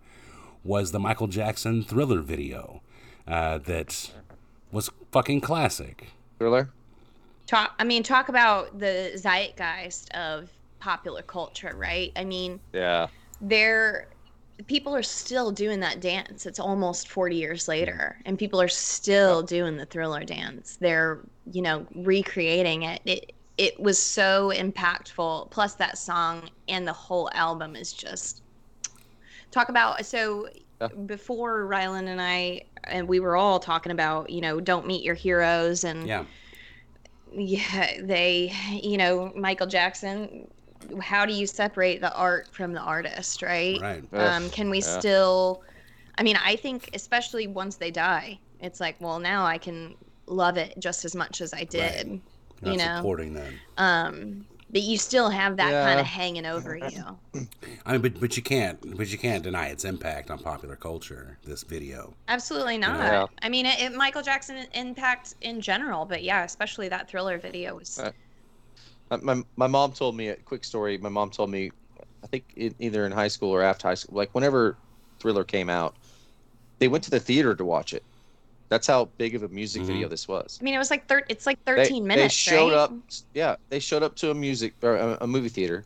was 0.63 0.91
the 0.91 0.99
Michael 0.99 1.27
Jackson 1.27 1.83
Thriller 1.83 2.21
video 2.21 2.81
uh, 3.27 3.59
that 3.59 4.11
was 4.71 4.89
fucking 5.11 5.39
classic. 5.41 6.07
Thriller. 6.39 6.69
talk 7.47 7.73
i 7.79 7.83
mean 7.83 8.03
talk 8.03 8.29
about 8.29 8.77
the 8.79 9.11
zeitgeist 9.15 10.11
of 10.15 10.49
popular 10.79 11.21
culture 11.21 11.73
right 11.77 12.11
i 12.15 12.23
mean 12.23 12.59
Yeah. 12.73 13.07
there 13.41 14.07
people 14.67 14.95
are 14.95 15.03
still 15.03 15.51
doing 15.51 15.79
that 15.81 15.99
dance 16.01 16.45
it's 16.45 16.59
almost 16.59 17.09
40 17.09 17.35
years 17.35 17.67
later 17.67 18.17
and 18.25 18.37
people 18.39 18.59
are 18.61 18.67
still 18.67 19.43
doing 19.43 19.77
the 19.77 19.85
thriller 19.85 20.23
dance 20.23 20.77
they're 20.81 21.19
you 21.51 21.61
know 21.61 21.85
recreating 21.95 22.83
it 22.83 23.01
it 23.05 23.31
it 23.57 23.79
was 23.79 23.97
so 23.97 24.51
impactful 24.55 25.49
plus 25.51 25.75
that 25.75 25.97
song 25.97 26.49
and 26.67 26.87
the 26.87 26.93
whole 26.93 27.29
album 27.33 27.75
is 27.75 27.93
just 27.93 28.41
talk 29.51 29.69
about 29.69 30.05
so 30.05 30.49
Yeah. 30.81 30.87
before 31.05 31.65
Ryland 31.65 32.09
and 32.09 32.21
I 32.21 32.63
and 32.83 33.07
we 33.07 33.19
were 33.21 33.35
all 33.37 33.59
talking 33.59 33.91
about 33.93 34.29
you 34.29 34.41
know 34.41 34.59
don't 34.59 34.85
meet 34.85 35.03
your 35.03 35.15
heroes 35.15 35.83
and 35.85 36.05
Yeah. 36.05 36.25
yeah 37.33 38.01
they 38.01 38.51
you 38.83 38.97
know 38.97 39.31
michael 39.35 39.67
jackson 39.67 40.47
how 41.01 41.25
do 41.25 41.33
you 41.33 41.47
separate 41.47 41.99
the 42.01 42.13
art 42.13 42.47
from 42.53 42.73
the 42.73 42.79
artist 42.79 43.41
right 43.41 43.81
Right. 43.81 44.03
um 44.13 44.49
can 44.51 44.69
we 44.69 44.79
yeah. 44.81 44.99
still 44.99 45.63
i 46.17 46.23
mean 46.23 46.37
i 46.43 46.55
think 46.55 46.89
especially 46.93 47.47
once 47.47 47.77
they 47.77 47.89
die 47.91 48.39
it's 48.59 48.79
like 48.79 48.95
well 49.01 49.19
now 49.19 49.45
i 49.45 49.57
can 49.57 49.95
love 50.27 50.57
it 50.57 50.75
just 50.79 51.05
as 51.05 51.15
much 51.15 51.41
as 51.41 51.53
i 51.53 51.63
did 51.63 52.21
Not 52.65 52.71
you 52.73 52.77
know 52.79 52.95
supporting 52.97 53.33
that. 53.35 53.51
um 53.77 54.45
but 54.71 54.81
you 54.81 54.97
still 54.97 55.29
have 55.29 55.55
that 55.57 55.71
kind 55.85 55.99
of 55.99 56.05
hanging 56.05 56.45
over 56.45 56.75
you. 56.75 57.03
I 57.85 57.93
mean, 57.93 58.01
but 58.01 58.19
but 58.19 58.35
you 58.35 58.43
can't 58.43 58.97
but 58.97 59.07
you 59.09 59.17
can't 59.17 59.43
deny 59.43 59.67
its 59.67 59.85
impact 59.85 60.31
on 60.31 60.39
popular 60.39 60.75
culture. 60.75 61.37
This 61.45 61.63
video. 61.63 62.13
Absolutely 62.27 62.77
not. 62.77 62.97
Yeah. 62.97 63.27
I 63.41 63.47
mean, 63.47 63.67
it, 63.67 63.79
it 63.79 63.93
Michael 63.93 64.23
Jackson 64.23 64.65
impact 64.73 65.35
in 65.41 65.61
general, 65.61 66.03
but 66.05 66.23
yeah, 66.23 66.43
especially 66.43 66.89
that 66.89 67.07
thriller 67.09 67.37
video 67.37 67.75
was. 67.75 67.99
Uh, 67.99 68.11
Uh, 69.11 69.19
my 69.21 69.43
my 69.55 69.67
mom 69.67 69.91
told 69.91 70.17
me 70.17 70.29
a 70.29 70.35
quick 70.35 70.63
story. 70.63 70.97
My 70.97 71.09
mom 71.09 71.29
told 71.29 71.51
me, 71.51 71.71
I 72.23 72.27
think 72.27 72.43
in, 72.55 72.73
either 72.79 73.05
in 73.05 73.11
high 73.11 73.27
school 73.29 73.51
or 73.51 73.61
after 73.61 73.87
high 73.87 73.93
school, 73.93 74.17
like 74.17 74.33
whenever 74.33 74.77
Thriller 75.19 75.43
came 75.43 75.69
out, 75.69 75.95
they 76.79 76.87
went 76.87 77.03
to 77.03 77.11
the 77.11 77.19
theater 77.19 77.53
to 77.55 77.63
watch 77.63 77.93
it. 77.93 78.03
That's 78.69 78.87
how 78.87 79.05
big 79.17 79.35
of 79.35 79.43
a 79.43 79.47
music 79.49 79.83
mm-hmm. 79.83 79.91
video 79.91 80.07
this 80.07 80.27
was. 80.27 80.57
I 80.59 80.63
mean, 80.63 80.73
it 80.73 80.79
was 80.79 80.89
like 80.89 81.07
thir- 81.07 81.23
It's 81.29 81.45
like 81.45 81.63
They- 81.65 81.75
13 81.75 82.05
minutes, 82.05 82.23
They 82.33 82.51
showed 82.51 82.71
right? 82.71 82.77
up. 82.77 82.93
Yeah, 83.33 83.55
they 83.69 83.79
showed 83.79 84.03
up 84.03 84.15
to 84.17 84.31
a 84.31 84.33
music 84.33 84.73
or 84.81 84.95
a, 84.95 85.17
a 85.21 85.27
movie 85.27 85.49
theater. 85.49 85.85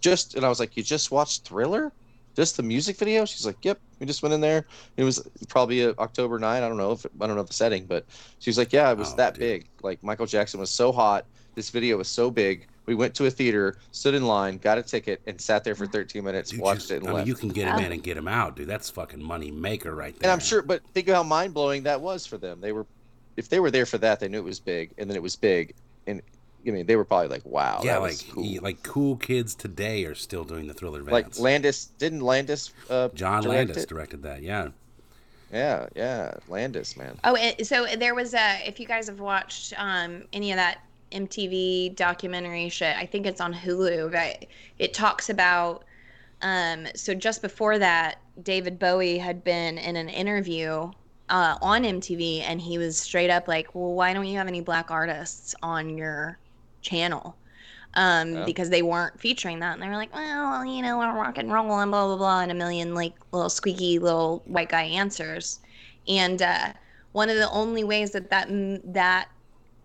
Just 0.00 0.34
and 0.34 0.44
I 0.44 0.48
was 0.48 0.60
like, 0.60 0.76
"You 0.76 0.82
just 0.82 1.10
watched 1.10 1.44
Thriller? 1.44 1.92
Just 2.34 2.56
the 2.56 2.62
music 2.62 2.96
video?" 2.98 3.24
She's 3.24 3.46
like, 3.46 3.56
"Yep, 3.64 3.80
we 3.98 4.06
just 4.06 4.22
went 4.22 4.34
in 4.34 4.40
there. 4.40 4.66
It 4.96 5.04
was 5.04 5.26
probably 5.48 5.82
a 5.82 5.94
October 5.98 6.38
9. 6.38 6.62
I 6.62 6.68
don't 6.68 6.76
know 6.76 6.92
if 6.92 7.06
I 7.20 7.26
don't 7.26 7.36
know 7.36 7.42
the 7.42 7.52
setting, 7.52 7.86
but 7.86 8.04
she 8.38 8.50
was 8.50 8.58
like, 8.58 8.72
"Yeah, 8.72 8.90
it 8.90 8.98
was 8.98 9.12
Oh, 9.12 9.16
that 9.16 9.34
dude. 9.34 9.40
big. 9.40 9.68
Like 9.82 10.02
Michael 10.02 10.26
Jackson 10.26 10.60
was 10.60 10.70
so 10.70 10.92
hot. 10.92 11.24
This 11.54 11.70
video 11.70 11.96
was 11.96 12.08
so 12.08 12.30
big. 12.30 12.66
We 12.86 12.94
went 12.94 13.14
to 13.16 13.26
a 13.26 13.30
theater, 13.30 13.78
stood 13.90 14.14
in 14.14 14.24
line, 14.24 14.58
got 14.58 14.78
a 14.78 14.82
ticket, 14.82 15.20
and 15.26 15.40
sat 15.40 15.64
there 15.64 15.74
for 15.74 15.86
13 15.86 16.22
minutes, 16.24 16.50
Dude, 16.50 16.60
watched 16.60 16.90
you, 16.90 16.96
it, 16.96 17.02
and 17.02 17.10
I 17.10 17.14
mean, 17.18 17.26
you 17.26 17.34
can 17.34 17.48
get 17.48 17.68
him 17.68 17.84
in 17.84 17.92
and 17.92 18.02
get 18.02 18.16
him 18.16 18.28
out, 18.28 18.56
dude. 18.56 18.68
That's 18.68 18.88
fucking 18.90 19.22
money 19.22 19.50
maker 19.50 19.94
right 19.94 20.18
there. 20.18 20.30
and 20.30 20.32
I'm 20.32 20.44
sure, 20.44 20.62
but 20.62 20.82
think 20.94 21.08
of 21.08 21.16
how 21.16 21.22
mind 21.22 21.52
blowing 21.52 21.82
that 21.84 22.00
was 22.00 22.26
for 22.26 22.38
them. 22.38 22.60
They 22.60 22.72
were, 22.72 22.86
if 23.36 23.48
they 23.48 23.60
were 23.60 23.70
there 23.70 23.86
for 23.86 23.98
that, 23.98 24.20
they 24.20 24.28
knew 24.28 24.38
it 24.38 24.44
was 24.44 24.60
big, 24.60 24.92
and 24.98 25.10
then 25.10 25.16
it 25.16 25.22
was 25.22 25.36
big, 25.36 25.74
and 26.06 26.22
I 26.66 26.70
mean, 26.70 26.86
they 26.86 26.96
were 26.96 27.04
probably 27.04 27.28
like, 27.28 27.44
"Wow, 27.44 27.80
yeah, 27.84 27.94
that 27.94 28.02
like 28.02 28.10
was 28.10 28.22
cool." 28.22 28.58
like 28.62 28.82
cool 28.82 29.16
kids 29.16 29.54
today 29.54 30.04
are 30.04 30.14
still 30.14 30.44
doing 30.44 30.66
the 30.66 30.74
thriller 30.74 31.02
like. 31.02 31.38
Landis 31.38 31.86
didn't 31.98 32.20
Landis 32.20 32.72
uh 32.90 33.08
John 33.14 33.42
direct 33.42 33.68
Landis 33.68 33.84
it? 33.84 33.88
directed 33.88 34.22
that. 34.22 34.42
Yeah. 34.42 34.68
Yeah, 35.52 35.86
yeah, 35.94 36.34
Landis, 36.48 36.96
man. 36.96 37.18
Oh, 37.22 37.36
it, 37.36 37.68
so 37.68 37.86
there 37.96 38.16
was 38.16 38.34
a. 38.34 38.60
If 38.66 38.80
you 38.80 38.86
guys 38.86 39.06
have 39.06 39.20
watched 39.20 39.74
um, 39.76 40.24
any 40.32 40.50
of 40.50 40.56
that 40.56 40.78
MTV 41.12 41.94
documentary 41.96 42.68
shit, 42.68 42.96
I 42.96 43.06
think 43.06 43.26
it's 43.26 43.40
on 43.40 43.54
Hulu. 43.54 44.12
But 44.12 44.46
it 44.78 44.94
talks 44.94 45.28
about. 45.28 45.84
Um, 46.42 46.86
so 46.94 47.14
just 47.14 47.40
before 47.40 47.78
that, 47.78 48.16
David 48.42 48.78
Bowie 48.78 49.16
had 49.16 49.42
been 49.42 49.78
in 49.78 49.96
an 49.96 50.10
interview 50.10 50.90
uh, 51.28 51.56
on 51.62 51.82
MTV, 51.82 52.42
and 52.42 52.60
he 52.60 52.78
was 52.78 52.98
straight 52.98 53.30
up 53.30 53.48
like, 53.48 53.74
"Well, 53.74 53.94
why 53.94 54.12
don't 54.12 54.26
you 54.26 54.36
have 54.38 54.48
any 54.48 54.60
black 54.60 54.90
artists 54.90 55.54
on 55.62 55.96
your 55.96 56.38
channel?" 56.82 57.36
Um, 57.94 58.44
because 58.44 58.68
they 58.68 58.82
weren't 58.82 59.18
featuring 59.18 59.60
that, 59.60 59.74
and 59.74 59.82
they 59.82 59.88
were 59.88 59.96
like, 59.96 60.14
"Well, 60.14 60.64
you 60.66 60.82
know, 60.82 60.98
we're 60.98 61.14
rock 61.14 61.38
and 61.38 61.50
roll 61.50 61.78
and 61.80 61.90
blah 61.90 62.06
blah 62.06 62.16
blah," 62.16 62.40
and 62.40 62.52
a 62.52 62.54
million 62.54 62.94
like 62.94 63.14
little 63.32 63.48
squeaky 63.48 63.98
little 63.98 64.42
white 64.44 64.68
guy 64.68 64.82
answers. 64.82 65.60
And 66.06 66.42
uh, 66.42 66.74
one 67.12 67.30
of 67.30 67.36
the 67.36 67.50
only 67.50 67.82
ways 67.82 68.10
that 68.12 68.30
that 68.30 68.48
that 68.92 69.28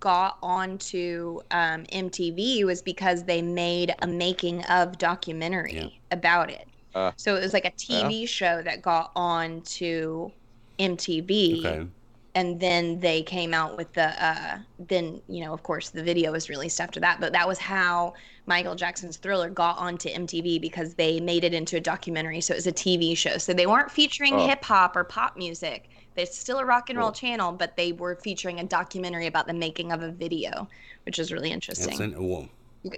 got 0.01 0.37
onto 0.43 1.39
um, 1.51 1.85
MTV 1.85 2.65
was 2.65 2.81
because 2.81 3.23
they 3.23 3.41
made 3.41 3.95
a 4.01 4.07
making 4.07 4.65
of 4.65 4.97
documentary 4.97 6.01
about 6.11 6.49
it. 6.49 6.67
Uh, 6.93 7.13
So 7.15 7.35
it 7.37 7.41
was 7.41 7.53
like 7.53 7.65
a 7.65 7.71
TV 7.71 8.27
show 8.27 8.61
that 8.63 8.81
got 8.81 9.11
on 9.15 9.61
to 9.79 10.33
MTV. 10.79 11.59
Okay. 11.65 11.87
And 12.33 12.59
then 12.61 12.99
they 13.01 13.23
came 13.23 13.53
out 13.53 13.75
with 13.77 13.91
the, 13.93 14.07
uh, 14.25 14.57
then, 14.79 15.21
you 15.27 15.43
know, 15.43 15.53
of 15.53 15.63
course, 15.63 15.89
the 15.89 16.01
video 16.01 16.31
was 16.31 16.49
released 16.49 16.79
after 16.79 16.99
that. 17.01 17.19
But 17.19 17.33
that 17.33 17.45
was 17.47 17.59
how 17.59 18.13
Michael 18.45 18.75
Jackson's 18.75 19.17
Thriller 19.17 19.49
got 19.49 19.77
onto 19.77 20.07
MTV 20.09 20.61
because 20.61 20.93
they 20.95 21.19
made 21.19 21.43
it 21.43 21.53
into 21.53 21.75
a 21.75 21.81
documentary. 21.81 22.39
So 22.41 22.53
it 22.53 22.57
was 22.57 22.67
a 22.67 22.71
TV 22.71 23.17
show. 23.17 23.37
So 23.37 23.53
they 23.53 23.67
weren't 23.67 23.91
featuring 23.91 24.35
Oh. 24.35 24.47
hip 24.47 24.63
hop 24.63 24.95
or 24.95 25.03
pop 25.03 25.35
music. 25.35 25.89
It's 26.15 26.37
still 26.37 26.59
a 26.59 26.65
rock 26.65 26.89
and 26.89 26.99
roll 26.99 27.07
Cool. 27.09 27.13
channel, 27.13 27.51
but 27.53 27.75
they 27.77 27.93
were 27.93 28.15
featuring 28.15 28.59
a 28.59 28.63
documentary 28.65 29.27
about 29.27 29.47
the 29.47 29.53
making 29.53 29.91
of 29.91 30.03
a 30.03 30.11
video, 30.11 30.67
which 31.05 31.19
is 31.19 31.31
really 31.31 31.51
interesting. 31.51 31.89
It's 31.91 31.99
in, 32.01 32.27
well, 32.27 32.49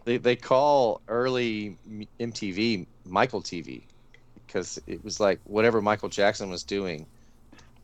They 0.05 0.17
they 0.17 0.35
call 0.35 1.01
early 1.07 1.77
MTV 2.19 2.85
Michael 3.05 3.41
TV 3.41 3.83
because 4.47 4.79
it 4.87 5.03
was 5.03 5.19
like 5.19 5.39
whatever 5.43 5.81
Michael 5.81 6.09
Jackson 6.09 6.49
was 6.49 6.63
doing 6.63 7.05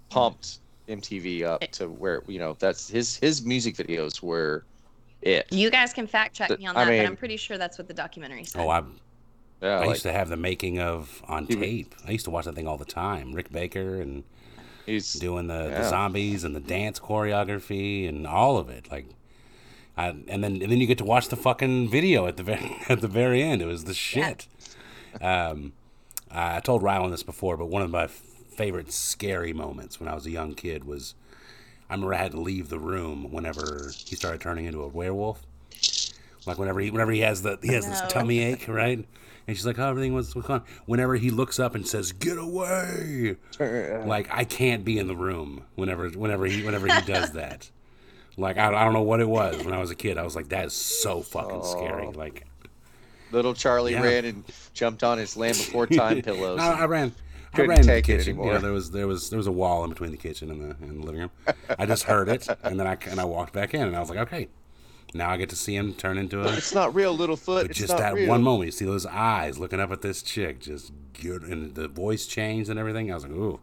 pumped 0.10 0.60
MTV 0.88 1.44
up 1.44 1.62
to 1.74 1.88
where 1.88 2.24
you 2.28 2.40
know 2.40 2.56
that's 2.60 2.90
his 2.90 3.18
his 3.18 3.46
music 3.46 3.76
videos 3.76 4.24
were 4.24 4.64
it. 5.22 5.46
You 5.52 5.70
guys 5.70 5.94
can 5.94 6.08
fact 6.08 6.36
check 6.36 6.58
me 6.58 6.66
on 6.66 6.76
I 6.76 6.86
that, 6.86 6.92
mean- 6.92 7.04
but 7.04 7.08
I'm 7.10 7.16
pretty 7.18 7.38
sure 7.38 7.58
that's 7.58 7.78
what 7.78 7.88
the 7.88 7.94
documentary 7.94 8.46
said. 8.46 8.62
oh, 8.62 8.70
I 8.70 8.82
Yeah, 9.62 9.76
I 9.76 9.80
like- 9.80 9.90
used 9.90 10.04
to 10.04 10.12
have 10.14 10.30
the 10.30 10.38
making 10.38 10.80
of 10.80 11.22
on 11.28 11.46
tape. 11.46 11.94
I 12.08 12.12
used 12.12 12.26
to 12.26 12.32
watch 12.32 12.46
that 12.46 12.56
thing 12.56 12.68
all 12.68 12.78
the 12.78 12.86
time. 12.86 13.34
Rick 13.34 13.52
Baker 13.52 14.02
and 14.02 14.24
he's 14.86 15.14
doing 15.14 15.48
the, 15.48 15.70
the 15.70 15.90
zombies 15.90 16.44
and 16.44 16.56
the 16.56 16.60
dance 16.60 17.00
choreography 17.00 18.08
and 18.08 18.26
all 18.26 18.58
of 18.58 18.70
it. 18.70 18.92
Like, 18.92 19.08
I, 19.98 20.08
and 20.08 20.44
then 20.44 20.62
and 20.62 20.72
then 20.72 20.80
you 20.80 20.88
get 20.88 20.98
to 21.00 21.06
watch 21.06 21.28
the 21.30 21.36
fucking 21.36 21.90
video 21.90 22.26
at 22.26 22.38
the 22.38 22.44
very 22.44 22.78
at 22.90 23.02
the 23.02 23.08
very 23.08 23.42
end. 23.44 23.62
It 23.62 23.66
was 23.66 23.86
the 23.86 23.94
shit. 23.94 24.48
Um, 25.22 25.74
I 26.32 26.60
told 26.60 26.84
Ryland 26.84 27.12
this 27.12 27.24
before, 27.24 27.58
but 27.58 27.66
one 27.66 27.82
of 27.82 27.90
my 27.90 28.08
favorite 28.08 28.92
scary 28.92 29.54
moments 29.54 30.00
when 30.00 30.08
I 30.10 30.14
was 30.14 30.26
a 30.26 30.32
young 30.32 30.54
kid 30.54 30.84
was 30.84 31.16
I 31.90 31.94
remember 31.94 32.14
I 32.14 32.18
had 32.18 32.32
to 32.32 32.40
leave 32.40 32.70
the 32.70 32.80
room 32.80 33.32
whenever 33.32 33.92
he 34.06 34.16
started 34.16 34.42
turning 34.42 34.66
into 34.66 34.84
a 34.84 34.88
werewolf. 34.88 35.46
Like 36.46 36.58
whenever 36.58 36.80
he 36.80 36.92
whenever 36.92 37.12
he 37.12 37.22
has 37.22 37.42
the 37.42 37.58
he 37.62 37.74
has 37.74 37.88
this 37.88 38.02
tummy 38.10 38.40
ache, 38.40 38.68
right? 38.68 39.06
And 39.50 39.58
she's 39.58 39.66
like, 39.66 39.80
"Oh, 39.80 39.90
everything 39.90 40.14
was 40.14 40.36
what's 40.36 40.48
going 40.48 40.60
on?" 40.62 40.68
Whenever 40.86 41.16
he 41.16 41.32
looks 41.32 41.60
up 41.60 41.74
and 41.74 41.88
says, 41.88 42.12
"Get 42.12 42.38
away!" 42.38 43.36
like 43.60 44.28
I 44.32 44.44
can't 44.44 44.86
be 44.86 45.00
in 45.00 45.08
the 45.08 45.16
room 45.16 45.64
whenever 45.74 46.08
whenever 46.10 46.46
he 46.46 46.64
whenever 46.64 46.86
he 46.86 47.02
does 47.02 47.32
that. 47.34 47.72
Like 48.38 48.60
I, 48.60 48.68
I 48.68 48.84
don't 48.84 48.94
know 48.94 49.02
what 49.02 49.22
it 49.22 49.28
was 49.28 49.66
when 49.66 49.74
I 49.74 49.80
was 49.80 49.90
a 49.90 49.96
kid. 49.96 50.20
I 50.20 50.24
was 50.24 50.36
like, 50.36 50.50
"That 50.50 50.68
is 50.68 50.74
so 50.74 51.22
fucking 51.22 51.64
scary!" 51.64 52.06
Oh. 52.06 52.12
Like 52.12 52.46
Little 53.32 53.56
Charlie 53.56 53.94
Yeah. 53.94 54.04
ran 54.04 54.26
and 54.26 54.44
jumped 54.76 55.04
on 55.04 55.18
his 55.18 55.36
Land 55.36 55.58
Before 55.58 55.88
Time 55.88 56.22
pillows. 56.22 56.60
No, 56.60 56.64
I 56.66 56.86
ran. 56.86 57.12
I 57.56 57.62
ran 57.62 57.82
the 57.82 57.88
take 57.88 58.08
it 58.08 58.18
kitchen. 58.20 58.38
You 58.40 58.52
know, 58.52 58.60
there 58.60 58.72
was 58.72 58.92
there 58.92 59.08
was 59.08 59.32
there 59.32 59.38
was 59.38 59.48
a 59.48 59.52
wall 59.52 59.84
in 59.84 59.90
between 59.90 60.12
the 60.12 60.18
kitchen 60.18 60.52
and 60.52 60.62
the 60.62 60.76
and 60.86 61.02
the 61.02 61.06
living 61.08 61.22
room. 61.22 61.32
I 61.80 61.88
just 61.88 62.04
heard 62.04 62.30
it, 62.30 62.48
and 62.62 62.80
then 62.80 62.86
I 62.86 62.98
and 63.08 63.20
I 63.20 63.26
walked 63.26 63.54
back 63.54 63.74
in, 63.74 63.82
and 63.82 63.96
I 63.96 64.00
was 64.00 64.12
like, 64.12 64.20
okay, 64.20 64.48
now 65.14 65.30
I 65.32 65.38
get 65.38 65.50
to 65.50 65.56
see 65.56 65.76
him 65.76 65.94
turn 65.94 66.18
into 66.18 66.42
a. 66.42 66.54
It's 66.54 66.74
not 66.74 66.94
real, 66.94 67.18
Littlefoot. 67.18 67.62
But 67.64 67.72
It's 67.72 67.80
just 67.80 67.90
not 67.90 68.00
that 68.00 68.14
real. 68.14 68.30
one 68.30 68.44
moment, 68.44 68.68
you 68.68 68.72
see 68.72 68.86
those 68.86 69.06
eyes 69.06 69.58
looking 69.58 69.80
up 69.80 69.92
at 69.92 70.02
this 70.02 70.22
chick, 70.22 70.60
just 70.62 70.92
good, 71.22 71.44
and 71.44 71.74
the 71.76 71.88
voice 71.88 72.28
changed 72.28 72.70
and 72.70 72.80
everything. 72.80 73.12
I 73.12 73.16
was 73.16 73.24
like, 73.24 73.34
ooh, 73.34 73.60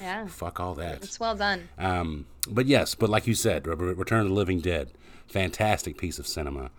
yeah. 0.00 0.26
fuck 0.26 0.58
all 0.60 0.74
that. 0.76 1.02
It's 1.04 1.20
well 1.20 1.34
done. 1.36 1.68
Um, 1.78 2.26
but 2.48 2.66
yes, 2.66 2.94
but 2.94 3.10
like 3.10 3.26
you 3.26 3.34
said, 3.34 3.66
Re- 3.66 3.74
Re- 3.74 3.92
Return 3.94 4.20
of 4.22 4.28
the 4.28 4.34
Living 4.34 4.60
Dead, 4.60 4.90
fantastic 5.26 5.98
piece 5.98 6.18
of 6.18 6.26
cinema 6.26 6.70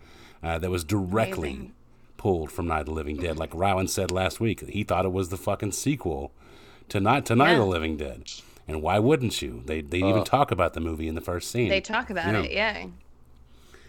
uh, 0.42 0.58
that 0.58 0.70
was 0.70 0.84
directly 0.84 1.72
pulled 2.16 2.50
from 2.50 2.66
Night 2.66 2.80
of 2.80 2.86
the 2.86 2.92
Living 2.92 3.16
Dead. 3.16 3.36
Like 3.36 3.54
Ryland 3.54 3.90
said 3.90 4.10
last 4.10 4.40
week, 4.40 4.68
he 4.68 4.82
thought 4.82 5.04
it 5.04 5.12
was 5.12 5.28
the 5.28 5.36
fucking 5.36 5.72
sequel 5.72 6.32
to 6.88 6.98
Night 7.00 7.24
to 7.26 7.36
Night 7.36 7.52
of 7.52 7.58
the 7.58 7.66
Living 7.66 7.96
Dead. 7.96 8.24
And 8.66 8.82
why 8.82 8.98
wouldn't 8.98 9.40
you? 9.40 9.62
They 9.64 9.80
they 9.80 9.98
even 9.98 10.18
Uh. 10.18 10.24
talk 10.24 10.50
about 10.50 10.74
the 10.74 10.80
movie 10.80 11.06
in 11.08 11.14
the 11.14 11.20
first 11.20 11.50
scene. 11.50 11.68
They 11.68 11.80
talk 11.80 12.10
about 12.10 12.32
Yeah. 12.32 12.40
it, 12.42 12.52
yeah. 12.52 12.86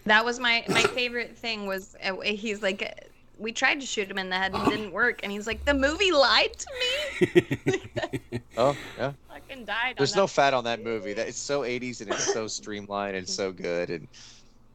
That 0.05 0.25
was 0.25 0.39
my 0.39 0.63
my 0.69 0.81
favorite 0.81 1.37
thing 1.37 1.65
was 1.67 1.95
uh, 2.03 2.15
he's 2.21 2.61
like 2.61 2.81
uh, 2.83 3.05
we 3.37 3.51
tried 3.51 3.79
to 3.79 3.85
shoot 3.85 4.09
him 4.09 4.17
in 4.17 4.29
the 4.29 4.35
head 4.35 4.53
and 4.53 4.67
it 4.67 4.69
didn't 4.69 4.91
work 4.91 5.21
and 5.23 5.31
he's 5.31 5.47
like 5.47 5.63
the 5.65 5.73
movie 5.73 6.11
lied 6.11 6.51
to 6.57 6.67
me. 7.69 7.81
Oh 8.57 8.75
yeah. 8.97 9.13
Fucking 9.29 9.63
died. 9.63 9.95
There's 9.97 10.11
on 10.13 10.17
no 10.17 10.25
that. 10.25 10.31
fat 10.33 10.53
on 10.53 10.65
that 10.65 10.83
movie. 10.83 11.13
That 11.13 11.29
it's 11.29 11.37
so 11.37 11.61
80s 11.61 12.01
and 12.01 12.09
it's 12.11 12.33
so 12.33 12.45
streamlined 12.47 13.15
and 13.15 13.27
so 13.27 13.53
good 13.53 13.89
and 13.89 14.07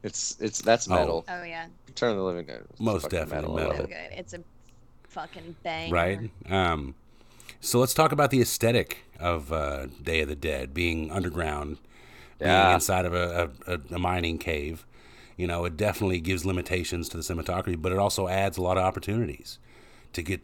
it's 0.01 0.37
it's 0.39 0.61
that's 0.61 0.87
metal. 0.87 1.23
Oh 1.29 1.43
yeah. 1.43 1.67
Return 1.87 2.11
of 2.11 2.17
the 2.17 2.23
Living 2.23 2.45
Dead. 2.45 2.63
Most 2.79 3.03
fucking 3.03 3.19
definitely 3.19 3.63
I 3.63 3.65
love 3.67 3.77
metal. 3.77 3.85
So 3.85 3.87
good. 3.89 4.17
It's 4.19 4.33
a 4.33 4.39
fucking 5.09 5.55
bang. 5.63 5.91
right? 5.91 6.19
Um, 6.49 6.95
so 7.61 7.79
let's 7.79 7.93
talk 7.93 8.11
about 8.11 8.31
the 8.31 8.41
aesthetic 8.41 9.03
of 9.19 9.51
uh, 9.53 9.87
Day 10.01 10.21
of 10.21 10.27
the 10.29 10.35
Dead 10.35 10.73
being 10.73 11.11
underground, 11.11 11.77
being 12.39 12.71
inside 12.71 13.05
of 13.05 13.13
a, 13.13 13.51
a, 13.67 13.79
a 13.93 13.99
mining 13.99 14.37
cave. 14.39 14.85
You 15.37 15.47
know, 15.47 15.65
it 15.65 15.75
definitely 15.75 16.21
gives 16.21 16.45
limitations 16.45 17.09
to 17.09 17.17
the 17.17 17.23
cinematography, 17.23 17.81
but 17.81 17.91
it 17.91 17.99
also 17.99 18.27
adds 18.27 18.57
a 18.57 18.61
lot 18.61 18.77
of 18.77 18.83
opportunities 18.83 19.59
to 20.13 20.21
get 20.21 20.41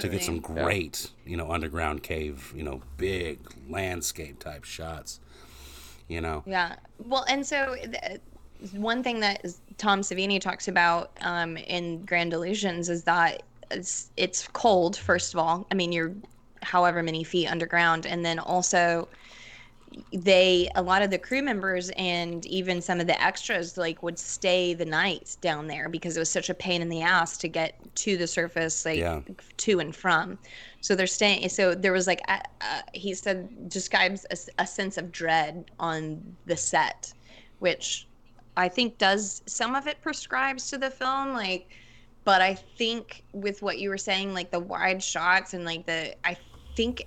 to 0.00 0.08
get 0.08 0.22
some 0.24 0.36
Yeah. 0.36 0.40
great, 0.40 1.10
you 1.24 1.36
know, 1.36 1.52
underground 1.52 2.02
cave, 2.02 2.52
you 2.56 2.64
know, 2.64 2.82
big 2.96 3.38
landscape 3.68 4.40
type 4.40 4.64
shots. 4.64 5.20
You 6.08 6.20
know, 6.20 6.42
Yeah. 6.44 6.76
Well, 6.98 7.24
and 7.28 7.46
so 7.46 7.76
th- 7.76 8.20
one 8.72 9.02
thing 9.02 9.20
that 9.20 9.46
Tom 9.78 10.00
Savini 10.00 10.40
talks 10.40 10.68
about 10.68 11.12
um, 11.20 11.56
in 11.56 12.04
Grande 12.04 12.32
Illusions 12.32 12.88
is 12.88 13.04
that 13.04 13.44
it's, 13.70 14.10
it's 14.16 14.48
cold, 14.48 14.96
first 14.96 15.32
of 15.34 15.38
all. 15.38 15.66
I 15.70 15.74
mean, 15.74 15.92
you're 15.92 16.12
however 16.62 17.02
many 17.02 17.24
feet 17.24 17.48
underground. 17.48 18.06
And 18.06 18.24
then 18.24 18.38
also, 18.38 19.08
they 20.12 20.68
a 20.74 20.82
lot 20.82 21.02
of 21.02 21.10
the 21.10 21.18
crew 21.18 21.42
members 21.42 21.90
and 21.96 22.44
even 22.46 22.80
some 22.80 23.00
of 23.00 23.06
the 23.06 23.22
extras 23.22 23.76
like 23.76 24.02
would 24.02 24.18
stay 24.18 24.74
the 24.74 24.84
night 24.84 25.36
down 25.40 25.66
there 25.66 25.88
because 25.88 26.16
it 26.16 26.20
was 26.20 26.30
such 26.30 26.50
a 26.50 26.54
pain 26.54 26.82
in 26.82 26.88
the 26.88 27.02
ass 27.02 27.36
to 27.38 27.48
get 27.48 27.78
to 27.94 28.16
the 28.16 28.26
surface 28.26 28.84
like 28.84 28.98
Yeah. 28.98 29.20
to 29.58 29.80
and 29.80 29.94
from 29.94 30.38
so 30.80 30.94
they're 30.94 31.06
staying 31.06 31.48
so 31.48 31.74
there 31.74 31.92
was 31.92 32.06
like 32.06 32.20
a, 32.28 32.40
a, 32.60 32.82
he 32.94 33.14
said 33.14 33.68
describes 33.68 34.26
a 34.58 34.66
sense 34.66 34.96
of 34.98 35.12
dread 35.12 35.70
on 35.78 36.36
the 36.46 36.56
set 36.56 37.12
which 37.58 38.08
i 38.56 38.68
think 38.68 38.98
does 38.98 39.42
some 39.46 39.74
of 39.74 39.86
it 39.86 40.00
prescribes 40.02 40.68
to 40.70 40.78
the 40.78 40.90
film 40.90 41.32
like 41.34 41.70
but 42.24 42.40
i 42.42 42.54
think 42.54 43.24
with 43.32 43.62
what 43.62 43.78
you 43.78 43.88
were 43.88 43.98
saying 43.98 44.32
like 44.34 44.50
the 44.50 44.60
wide 44.60 45.02
shots 45.02 45.54
and 45.54 45.64
like 45.64 45.86
the 45.86 46.14
i 46.26 46.36
think 46.76 47.06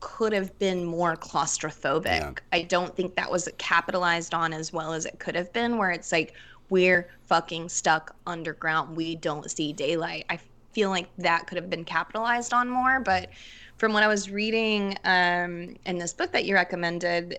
could 0.00 0.32
have 0.32 0.56
been 0.58 0.84
more 0.84 1.16
claustrophobic. 1.16 2.38
I 2.52 2.62
don't 2.62 2.94
think 2.94 3.16
that 3.16 3.30
was 3.30 3.48
capitalized 3.58 4.34
on 4.34 4.52
as 4.52 4.72
well 4.72 4.92
as 4.92 5.06
it 5.06 5.18
could 5.18 5.34
have 5.34 5.52
been 5.52 5.78
where 5.78 5.90
it's 5.90 6.12
like 6.12 6.34
we're 6.70 7.08
fucking 7.26 7.68
stuck 7.68 8.14
underground. 8.26 8.96
We 8.96 9.16
don't 9.16 9.50
see 9.50 9.72
daylight. 9.72 10.26
I 10.28 10.38
feel 10.72 10.90
like 10.90 11.08
that 11.18 11.46
could 11.46 11.56
have 11.56 11.68
been 11.70 11.84
capitalized 11.84 12.52
on 12.52 12.68
more 12.68 13.00
but 13.00 13.30
from 13.78 13.92
what 13.92 14.02
i 14.02 14.06
was 14.06 14.30
reading 14.30 14.96
um, 15.04 15.74
in 15.86 15.98
this 15.98 16.12
book 16.12 16.30
that 16.32 16.44
you 16.44 16.54
recommended 16.54 17.38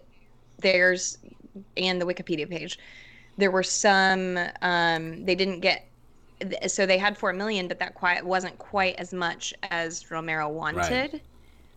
there's 0.57 1.19
and 1.77 2.01
the 2.01 2.05
wikipedia 2.05 2.49
page 2.49 2.79
there 3.37 3.51
were 3.51 3.63
some 3.63 4.37
um, 4.61 5.23
they 5.23 5.35
didn't 5.35 5.61
get 5.61 5.87
so 6.67 6.85
they 6.85 6.97
had 6.97 7.17
four 7.17 7.33
million 7.33 7.67
but 7.67 7.79
that 7.79 7.95
quite 7.95 8.25
wasn't 8.25 8.57
quite 8.57 8.95
as 8.95 9.13
much 9.13 9.53
as 9.71 10.09
romero 10.11 10.49
wanted 10.49 11.21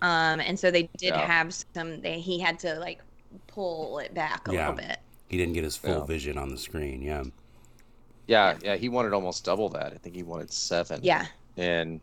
um, 0.02 0.40
and 0.40 0.58
so 0.60 0.70
they 0.70 0.84
did 0.98 1.14
Yeah. 1.14 1.26
have 1.26 1.54
some 1.74 2.02
they 2.02 2.20
he 2.20 2.38
had 2.40 2.58
to 2.60 2.74
like 2.78 3.00
pull 3.48 3.98
it 4.00 4.12
back 4.14 4.48
a 4.48 4.52
yeah. 4.52 4.70
little 4.70 4.74
bit 4.86 4.98
He 5.28 5.38
didn't 5.38 5.54
get 5.54 5.64
his 5.64 5.76
full 5.76 6.00
Yeah. 6.00 6.04
vision 6.04 6.38
on 6.38 6.50
the 6.50 6.58
screen. 6.58 7.02
Yeah. 7.02 7.24
Yeah, 8.26 8.56
yeah, 8.62 8.76
he 8.76 8.88
wanted 8.88 9.12
almost 9.14 9.44
double 9.44 9.68
that. 9.70 9.92
I 9.92 9.96
think 9.96 10.14
he 10.14 10.22
wanted 10.22 10.52
seven. 10.52 11.00
Yeah. 11.02 11.26
And 11.56 12.00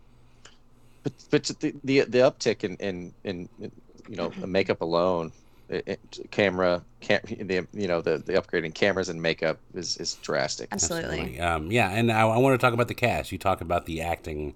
but 1.03 1.13
but 1.31 1.43
the 1.59 1.75
the, 1.83 2.01
the 2.01 2.19
uptick 2.19 2.63
in, 2.63 2.75
in 2.77 3.13
in 3.23 3.49
in 3.59 3.71
you 4.07 4.15
know 4.15 4.33
the 4.39 4.47
makeup 4.47 4.81
alone, 4.81 5.31
it, 5.69 5.83
it- 5.87 6.31
camera, 6.31 6.83
cam, 6.99 7.21
the 7.25 7.67
you 7.73 7.87
know 7.87 8.01
the 8.01 8.17
the 8.17 8.33
upgrading 8.33 8.73
cameras 8.73 9.09
and 9.09 9.21
makeup 9.21 9.59
is 9.73 9.97
is 9.97 10.15
drastic. 10.15 10.69
Absolutely. 10.71 11.39
Um, 11.39 11.71
yeah, 11.71 11.89
and 11.91 12.11
I, 12.11 12.21
I 12.27 12.37
want 12.37 12.59
to 12.59 12.63
talk 12.65 12.73
about 12.73 12.87
the 12.89 12.95
cast. 12.95 13.31
You 13.31 13.37
talk 13.37 13.61
about 13.61 13.85
the 13.85 14.01
acting 14.01 14.55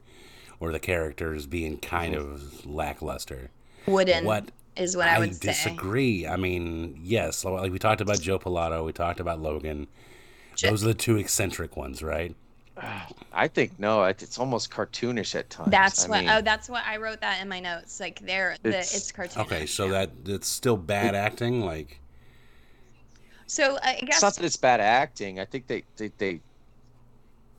or 0.63 0.71
the 0.71 0.79
characters 0.79 1.45
being 1.45 1.77
kind 1.77 2.15
mm-hmm. 2.15 2.31
of 2.31 2.65
lackluster. 2.65 3.51
wooden 3.85 4.23
What 4.23 4.49
is 4.77 4.95
what 4.95 5.07
i, 5.09 5.19
would 5.19 5.35
say 5.35 5.47
disagree. 5.49 6.25
I 6.25 6.37
mean, 6.37 6.99
yes, 7.03 7.43
like 7.43 7.71
we 7.71 7.77
talked 7.77 7.99
about 7.99 8.21
Joe 8.21 8.39
Pilato, 8.39 8.85
we 8.85 8.93
talked 8.93 9.19
about 9.19 9.41
Logan. 9.41 9.87
Those 10.61 10.83
are 10.83 10.87
the 10.87 10.93
two 10.93 11.17
eccentric 11.17 11.75
ones, 11.75 12.01
right? 12.01 12.33
I 13.33 13.49
think 13.49 13.77
no, 13.77 14.05
it's 14.05 14.39
almost 14.39 14.71
cartoonish 14.71 15.35
at 15.35 15.49
times. 15.49 15.69
that's 15.69 16.05
I 16.05 16.09
what 16.09 16.19
mean, 16.21 16.29
oh 16.29 16.41
that's 16.41 16.69
what 16.69 16.83
i 16.85 16.95
wrote 16.95 17.19
that 17.21 17.41
in 17.41 17.49
my 17.49 17.59
notes 17.59 17.99
like 17.99 18.21
there 18.21 18.55
the, 18.63 18.69
It's- 18.69 18.95
it's, 18.95 19.11
cartoon 19.11 19.41
Okay, 19.43 19.65
so 19.65 19.89
that 19.89 20.11
it's 20.25 20.47
still 20.47 20.77
bad 20.77 21.13
acting. 21.13 21.59
Like, 21.59 21.99
so 23.47 23.77
i 23.83 23.95
it's 23.95 24.05
guess 24.05 24.21
not 24.21 24.35
that 24.35 24.45
it's 24.45 24.55
bad 24.55 24.79
acting. 24.79 25.41
I 25.41 25.45
think 25.45 25.67
they 25.67 25.83
they, 25.97 26.09
they 26.17 26.39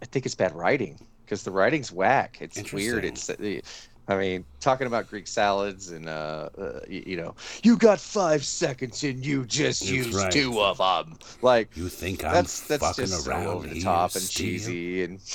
I 0.01 0.07
think 0.07 0.25
it's 0.25 0.35
bad 0.35 0.55
writing 0.55 0.99
because 1.35 1.43
the 1.43 1.51
writing's 1.51 1.91
whack. 1.91 2.39
It's 2.41 2.73
weird. 2.73 3.05
It's 3.05 3.29
uh, 3.29 3.61
I 4.07 4.17
mean, 4.17 4.45
talking 4.61 4.87
about 4.87 5.09
Greek 5.09 5.27
salads 5.27 5.91
and 5.91 6.09
uh, 6.09 6.49
uh 6.57 6.81
you, 6.89 7.03
you 7.07 7.17
know, 7.17 7.35
you 7.65 7.77
got 7.77 7.99
five 7.99 8.45
seconds 8.45 9.03
and 9.03 9.25
you 9.27 9.45
just 9.47 9.81
That's 9.81 9.91
used 9.91 10.15
right. 10.15 10.31
two 10.31 10.61
of 10.61 10.79
them. 10.79 11.19
Like 11.43 11.77
you 11.77 11.89
think 11.89 12.23
I'm 12.25 12.35
that's 12.35 12.61
that's 12.69 12.85
fucking 12.85 13.07
just 13.07 13.27
around 13.27 13.45
so 13.45 13.51
over 13.51 13.67
the 13.67 13.81
top 13.81 14.15
and 14.15 14.23
Steve? 14.23 14.61
cheesy 14.61 15.03
and. 15.03 15.19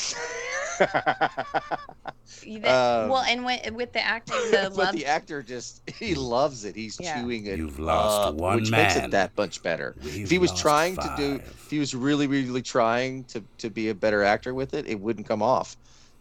the- 2.43 2.63
Um, 2.63 3.09
well 3.09 3.23
and 3.27 3.43
with, 3.43 3.71
with 3.71 3.91
the 3.91 4.01
actor, 4.01 4.33
the 4.51 4.71
but 4.73 4.77
love 4.77 4.95
the 4.95 5.05
actor 5.05 5.43
just 5.43 5.81
he 5.89 6.15
loves 6.15 6.63
it. 6.63 6.75
He's 6.75 6.97
Yeah. 6.97 7.21
chewing 7.21 7.47
it. 7.47 7.57
You've 7.57 7.79
lost 7.79 8.29
up, 8.29 8.35
one 8.35 8.55
which 8.57 8.71
makes 8.71 8.95
it 8.95 9.11
that 9.11 9.35
much 9.35 9.61
better. 9.61 9.95
We've 10.01 10.23
if 10.23 10.29
he 10.29 10.37
was 10.37 10.51
lost 10.51 10.61
trying 10.61 10.95
to 10.95 11.13
do, 11.17 11.35
if 11.35 11.69
he 11.69 11.79
was 11.79 11.93
really, 11.93 12.27
really 12.27 12.61
trying 12.61 13.25
to 13.25 13.43
to 13.57 13.69
be 13.69 13.89
a 13.89 13.95
better 13.95 14.23
actor 14.23 14.53
with 14.53 14.73
it, 14.73 14.87
it 14.87 14.99
wouldn't 14.99 15.27
come 15.27 15.41
off. 15.41 15.75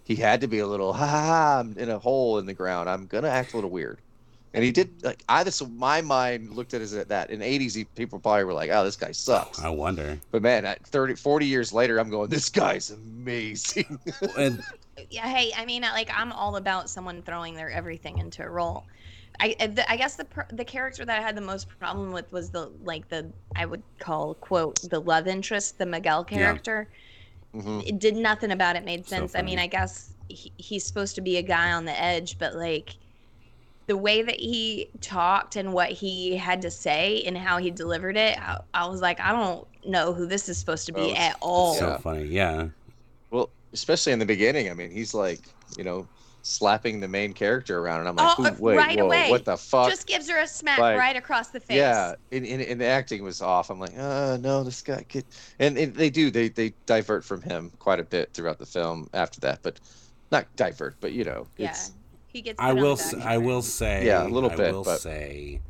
He 0.09 0.17
had 0.17 0.41
to 0.41 0.49
be 0.49 0.59
a 0.59 0.67
little 0.67 0.93
ha 0.93 1.07
ha 1.07 1.27
ha 1.27 1.61
I'm 1.61 1.77
in 1.79 1.91
a 1.91 1.99
hole 1.99 2.39
in 2.39 2.47
the 2.47 2.55
ground. 2.55 2.89
I'm 2.89 3.07
gonna 3.07 3.29
act 3.29 3.53
a 3.53 3.57
little 3.57 3.71
weird. 3.71 4.01
And 4.55 4.65
he 4.65 4.73
did 4.73 5.05
like 5.05 5.23
I 5.29 5.45
this 5.45 5.63
my 5.63 6.01
mind 6.01 6.55
looked 6.55 6.73
at 6.75 6.81
it 6.81 6.85
as 6.85 7.07
that. 7.07 7.31
In 7.31 7.41
the 7.41 7.45
80s, 7.45 7.75
he, 7.77 7.85
people 7.85 8.19
probably 8.19 8.45
were 8.45 8.55
like, 8.55 8.71
"Oh, 8.73 8.83
this 8.83 8.97
guy 8.97 9.13
sucks." 9.13 9.61
I 9.63 9.69
wonder. 9.69 10.19
But 10.33 10.41
man, 10.43 10.65
at 10.65 10.85
30, 10.87 11.15
40 11.15 11.45
years 11.47 11.73
later, 11.73 12.01
I'm 12.01 12.09
going, 12.09 12.31
"This 12.31 12.49
guy's 12.49 12.91
amazing." 12.91 13.99
and 14.39 14.63
yeah 15.11 15.29
hey 15.29 15.53
i 15.57 15.65
mean 15.65 15.83
like 15.83 16.11
i'm 16.13 16.33
all 16.33 16.57
about 16.57 16.91
someone 16.91 17.23
throwing 17.23 17.55
their 17.55 17.71
everything 17.71 18.19
into 18.19 18.43
a 18.43 18.49
role 18.49 18.85
i 19.39 19.55
I- 19.61 19.67
the, 19.69 19.91
I 19.91 19.97
guess 19.97 20.17
the 20.17 20.27
the 20.53 20.65
character 20.65 21.05
that 21.05 21.19
i 21.19 21.23
had 21.23 21.37
the 21.37 21.41
most 21.41 21.69
problem 21.79 22.13
with 22.13 22.33
was 22.33 22.51
the 22.51 22.73
like 22.83 23.09
the 23.09 23.31
i 23.55 23.65
would 23.65 23.83
call 24.01 24.35
quote 24.35 24.81
the 24.91 25.01
love 25.01 25.29
interest 25.29 25.79
the 25.79 25.87
miguel 25.87 26.27
Yeah. 26.31 26.59
Character 27.53 27.71
Mhm. 27.71 27.85
it 27.87 27.99
did 27.99 28.17
nothing 28.17 28.51
about 28.51 28.77
it 28.77 28.85
made 28.85 29.07
So 29.07 29.07
sense 29.07 29.35
i 29.35 29.43
mean 29.43 29.59
i 29.59 29.67
guess 29.67 30.15
he, 30.29 30.53
he's 30.59 30.87
supposed 30.87 31.15
to 31.17 31.21
be 31.21 31.37
a 31.39 31.43
guy 31.43 31.73
on 31.73 31.85
the 31.85 32.01
edge 32.01 32.39
but 32.39 32.55
like 32.55 32.97
the 33.87 33.97
way 33.97 34.23
that 34.23 34.39
he 34.39 34.91
talked 35.01 35.57
and 35.57 35.73
what 35.73 35.91
he 35.91 36.37
had 36.37 36.63
to 36.63 36.71
say 36.71 37.23
and 37.25 37.37
how 37.39 37.59
he 37.59 37.71
delivered 37.71 38.17
it 38.17 38.39
i, 38.41 38.59
I 38.75 38.87
was 38.89 39.01
like 39.01 39.21
i 39.21 39.33
don't 39.33 39.67
know 39.85 40.13
who 40.15 40.27
this 40.27 40.49
is 40.49 40.59
supposed 40.59 40.87
to 40.87 40.93
be 40.93 41.13
Oh, 41.13 41.15
at 41.15 41.37
all 41.41 41.75
so 41.75 41.93
Yeah. 41.93 41.97
funny. 41.97 42.25
Yeah. 42.27 42.69
Well, 43.31 43.53
especially 43.73 44.13
in 44.13 44.19
the 44.19 44.27
beginning. 44.27 44.71
I 44.71 44.75
mean, 44.75 44.91
he's 44.91 45.15
like, 45.15 45.55
you 45.77 45.85
know, 45.85 46.09
slapping 46.49 47.01
the 47.01 47.09
main 47.09 47.33
character 47.33 47.79
around, 47.79 48.01
and 48.01 48.09
I'm 48.09 48.17
like, 48.17 48.39
Oh, 48.39 48.57
wait, 48.61 48.77
right 48.77 48.99
whoa, 48.99 49.05
away. 49.07 49.31
what 49.31 49.45
the 49.45 49.57
fuck? 49.57 49.89
just 49.91 50.07
gives 50.07 50.29
her 50.31 50.39
a 50.39 50.47
smack 50.47 50.79
Like, 50.79 50.99
right 50.99 51.17
across 51.17 51.49
the 51.49 51.61
face 51.61 51.77
Yeah, 51.77 52.15
and, 52.33 52.47
and, 52.47 52.63
and 52.63 52.81
the 52.81 52.87
acting 52.87 53.23
was 53.23 53.41
off. 53.43 53.71
I'm 53.71 53.79
like, 53.79 53.97
uh, 53.99 54.39
no, 54.41 54.65
this 54.65 54.81
guy 54.83 55.05
could. 55.09 55.25
And, 55.59 55.77
and 55.79 55.95
they 55.95 56.11
do, 56.11 56.31
they 56.31 56.49
they 56.49 56.73
divert 56.87 57.25
from 57.25 57.43
him 57.43 57.71
quite 57.79 58.01
a 58.01 58.05
bit 58.05 58.33
throughout 58.35 58.59
the 58.59 58.67
film 58.67 59.09
after 59.15 59.41
that, 59.41 59.61
but 59.63 59.79
not 60.33 60.47
divert, 60.57 60.97
but 61.01 61.13
you 61.13 61.25
know, 61.25 61.47
yeah 61.57 61.71
it's 61.71 61.93
he 62.29 62.43
gets 62.43 62.59
I 62.61 62.73
will. 62.73 62.97
the 62.97 63.03
s- 63.03 63.15
back 63.15 63.25
I 63.27 63.39
will 63.39 63.63
say. 63.63 64.05
Yeah, 64.07 64.27
a 64.27 64.29
little 64.29 64.51
I 64.51 64.57
bit, 64.57 64.73
will 64.75 64.85
but- 64.85 65.01
say, 65.01 65.61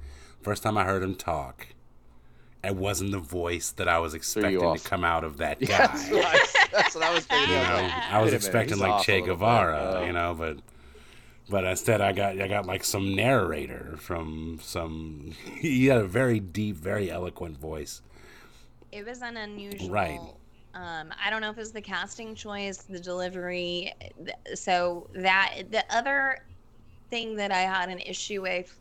first 0.43 0.63
time 0.63 0.77
I 0.79 0.85
heard 0.85 1.03
him 1.03 1.15
talk, 1.15 1.67
it 2.65 2.75
wasn't 2.75 3.13
the 3.13 3.19
voice 3.21 3.71
that 3.73 3.87
I 3.89 3.99
was 4.01 4.15
expecting 4.15 4.61
to 4.61 4.81
come 4.83 5.05
out 5.05 5.23
of 5.25 5.37
that 5.39 5.61
guy. 5.65 5.89
Yeah, 6.11 6.37
that's, 6.83 6.95
what 6.95 7.05
I, 7.05 7.13
that's 7.13 7.29
what 7.29 7.39
I 7.39 7.45
was 7.45 7.49
thinking. 7.49 7.55
you 7.55 7.57
I 7.57 7.61
was 7.61 7.69
know, 7.69 7.75
like, 7.89 7.93
I 7.93 7.97
was 7.97 8.11
"Wait 8.11 8.13
a 8.13 8.25
minute, 8.25 8.35
expecting 8.35 8.79
like 8.79 9.03
Che 9.03 9.13
little 9.13 9.27
bit." 9.27 9.33
Guevara, 9.35 9.95
Oh. 9.99 10.05
you 10.07 10.13
know, 10.13 10.35
but 10.39 10.59
but 11.51 11.65
instead 11.65 12.01
I 12.01 12.13
got 12.13 12.39
I 12.41 12.49
got 12.49 12.67
like 12.67 12.85
some 12.85 13.15
narrator 13.15 13.97
from 13.99 14.59
some. 14.63 15.33
He 15.61 15.87
had 15.87 15.99
a 15.99 16.07
very 16.07 16.41
deep, 16.41 16.77
very 16.77 17.11
eloquent 17.11 17.59
voice. 17.59 18.03
it 18.93 19.05
was 19.07 19.21
an 19.23 19.37
unusual 19.37 19.91
Right. 19.91 20.21
um 20.75 21.13
i 21.23 21.29
don't 21.31 21.41
know 21.43 21.51
if 21.51 21.57
it 21.59 21.61
was 21.61 21.73
the 21.73 21.81
casting 21.83 22.35
choice 22.35 22.79
the 22.79 23.01
delivery 23.01 23.93
so 24.55 25.09
that 25.15 25.65
the 25.71 25.85
other 25.91 26.39
thing 27.11 27.37
that 27.37 27.51
i 27.53 27.61
had 27.61 27.89
an 27.91 27.99
issue 28.01 28.41
with 28.43 28.75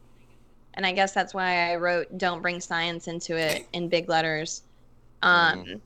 and 0.76 0.86
i 0.86 0.92
guess 0.94 1.12
that's 1.14 1.34
why 1.34 1.72
i 1.72 1.76
wrote 1.76 2.08
don't 2.18 2.42
bring 2.42 2.60
science 2.62 3.08
into 3.08 3.36
it 3.38 3.66
in 3.74 3.90
big 3.90 4.08
letters 4.10 4.64
um 5.24 5.50
w- 5.60 5.64
w- 5.64 5.82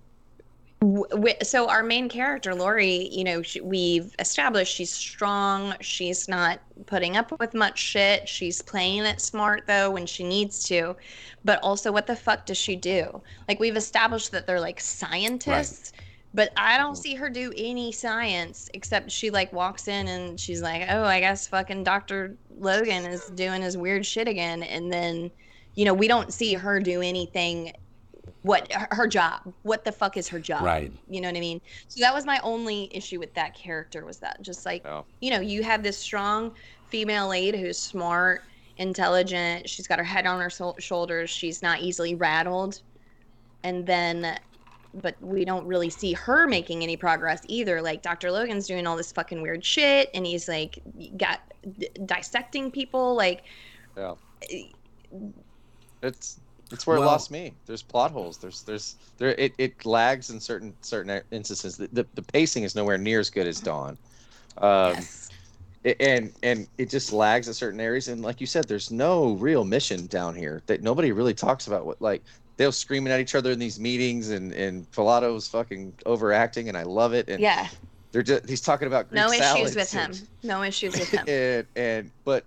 so 1.43 1.69
our 1.69 1.83
main 1.83 2.09
character 2.09 2.55
lori 2.55 3.07
you 3.11 3.23
know 3.23 3.43
we've 3.61 4.15
established 4.17 4.75
she's 4.75 4.91
strong. 4.91 5.75
She's 5.79 6.27
not 6.27 6.59
putting 6.87 7.17
up 7.17 7.39
with 7.39 7.53
much 7.53 7.77
shit. 7.77 8.27
She's 8.27 8.61
playing 8.61 9.05
it 9.05 9.21
smart 9.21 9.67
though 9.67 9.91
when 9.91 10.07
she 10.07 10.23
needs 10.23 10.63
to. 10.65 10.95
But 11.45 11.59
also 11.61 11.91
what 11.91 12.07
the 12.07 12.15
fuck 12.15 12.45
does 12.47 12.57
she 12.57 12.75
do? 12.75 13.21
Like 13.47 13.59
we've 13.59 13.77
established 13.77 14.31
that 14.31 14.47
they're 14.47 14.59
like 14.59 14.79
scientists 14.79 15.93
but 16.33 16.53
i 16.55 16.77
don't 16.77 16.95
see 16.95 17.13
her 17.13 17.29
do 17.29 17.51
any 17.57 17.91
science 17.91 18.69
except 18.73 19.11
she 19.11 19.29
like 19.29 19.51
walks 19.51 19.89
in 19.89 20.07
and 20.07 20.39
she's 20.39 20.61
like 20.61 20.83
oh 20.89 21.03
i 21.03 21.19
guess 21.19 21.45
fucking 21.45 21.83
dr 21.83 22.37
logan 22.61 23.05
is 23.05 23.25
doing 23.31 23.61
his 23.61 23.77
weird 23.77 24.05
shit 24.05 24.27
again. 24.27 24.63
And 24.63 24.91
then 24.91 25.31
you 25.75 25.85
know 25.85 25.93
we 25.93 26.07
don't 26.07 26.33
see 26.33 26.53
her 26.53 26.79
do 26.79 27.01
anything 27.01 27.73
what 28.43 28.71
her 28.73 28.87
her 28.91 29.07
job 29.07 29.41
what 29.63 29.85
the 29.85 29.91
fuck 29.91 30.17
is 30.17 30.27
her 30.27 30.39
job 30.39 30.63
Right. 30.63 30.91
you 31.09 31.21
know 31.21 31.27
what 31.27 31.37
i 31.37 31.39
mean 31.39 31.61
so 31.87 31.99
that 31.99 32.13
was 32.13 32.25
my 32.25 32.39
only 32.43 32.89
issue 32.91 33.19
with 33.19 33.33
that 33.35 33.53
character 33.53 34.03
was 34.05 34.17
that 34.19 34.41
just 34.41 34.65
like 34.65 34.85
Oh. 34.85 35.05
you 35.19 35.29
know 35.31 35.39
you 35.39 35.61
have 35.63 35.83
this 35.83 35.97
strong 35.97 36.53
female 36.89 37.27
lead 37.27 37.55
who's 37.55 37.77
smart 37.77 38.41
intelligent 38.77 39.69
she's 39.69 39.87
got 39.87 39.99
her 39.99 40.03
head 40.05 40.25
on 40.25 40.39
her 40.41 40.49
so- 40.49 40.75
shoulders 40.79 41.29
she's 41.29 41.61
not 41.61 41.81
easily 41.81 42.15
rattled 42.15 42.81
and 43.63 43.85
then 43.85 44.39
but 44.95 45.15
we 45.21 45.45
don't 45.45 45.65
really 45.67 45.89
see 45.89 46.11
her 46.13 46.47
making 46.47 46.81
any 46.83 46.97
progress 46.97 47.41
either 47.47 47.81
like 47.81 48.01
dr 48.01 48.29
logan's 48.31 48.65
doing 48.65 48.87
all 48.87 48.97
this 48.97 49.11
fucking 49.11 49.41
weird 49.41 49.63
shit 49.63 50.09
and 50.15 50.25
he's 50.25 50.47
like 50.49 50.79
got 51.17 51.41
d- 51.77 51.89
dissecting 52.07 52.71
people 52.71 53.15
like 53.15 53.43
Yeah. 53.95 54.15
Eh, 54.51 54.63
it's 56.01 56.39
It's 56.71 56.87
where 56.87 56.97
Well- 56.99 57.07
it 57.09 57.11
lost 57.11 57.31
me. 57.31 57.53
There's 57.65 57.81
plot 57.81 58.11
holes. 58.11 58.37
There's 58.37 58.61
there's 58.63 58.95
there 59.17 59.29
it, 59.37 59.53
it 59.57 59.85
lags 59.85 60.29
in 60.29 60.39
certain 60.39 60.73
certain 60.81 61.21
instances. 61.31 61.77
The, 61.77 61.87
the 61.91 62.05
the 62.15 62.21
pacing 62.21 62.63
is 62.63 62.75
nowhere 62.75 62.97
near 62.97 63.19
as 63.19 63.29
good 63.29 63.47
as 63.47 63.59
Dawn. 63.59 63.97
Um, 64.57 64.97
a- 65.85 66.01
and 66.01 66.31
and 66.43 66.67
it 66.77 66.89
just 66.89 67.11
lags 67.13 67.49
at 67.49 67.55
certain 67.55 67.79
areas. 67.79 68.07
And 68.07 68.21
like 68.21 68.39
you 68.41 68.47
said, 68.47 68.65
there's 68.67 68.91
no 68.91 69.33
real 69.33 69.63
mission 69.63 70.05
down 70.07 70.35
here 70.35 70.61
that 70.67 70.81
nobody 70.81 71.11
really 71.11 71.33
talks 71.33 71.67
about. 71.67 71.85
What 71.85 72.01
like 72.01 72.21
they're 72.57 72.71
screaming 72.71 73.11
at 73.11 73.19
each 73.19 73.35
other 73.35 73.51
in 73.51 73.59
these 73.59 73.79
meetings, 73.79 74.29
and 74.29 74.51
and 74.53 74.89
Pilato's 74.91 75.47
fucking 75.47 75.93
overacting, 76.05 76.67
and 76.69 76.77
I 76.77 76.83
love 76.83 77.13
it. 77.13 77.27
And 77.29 77.39
Yeah. 77.41 77.67
they're 78.11 78.21
just 78.23 78.47
he's 78.47 78.61
talking 78.61 78.87
about 78.87 79.09
Greek 79.09 79.21
No 79.21 79.31
issues 79.31 79.75
with 79.75 79.91
him. 79.91 80.13
No 80.43 80.63
issues 80.63 80.93
with 80.99 81.09
him. 81.11 81.25
and 81.27 81.65
and 81.75 82.11
but 82.25 82.45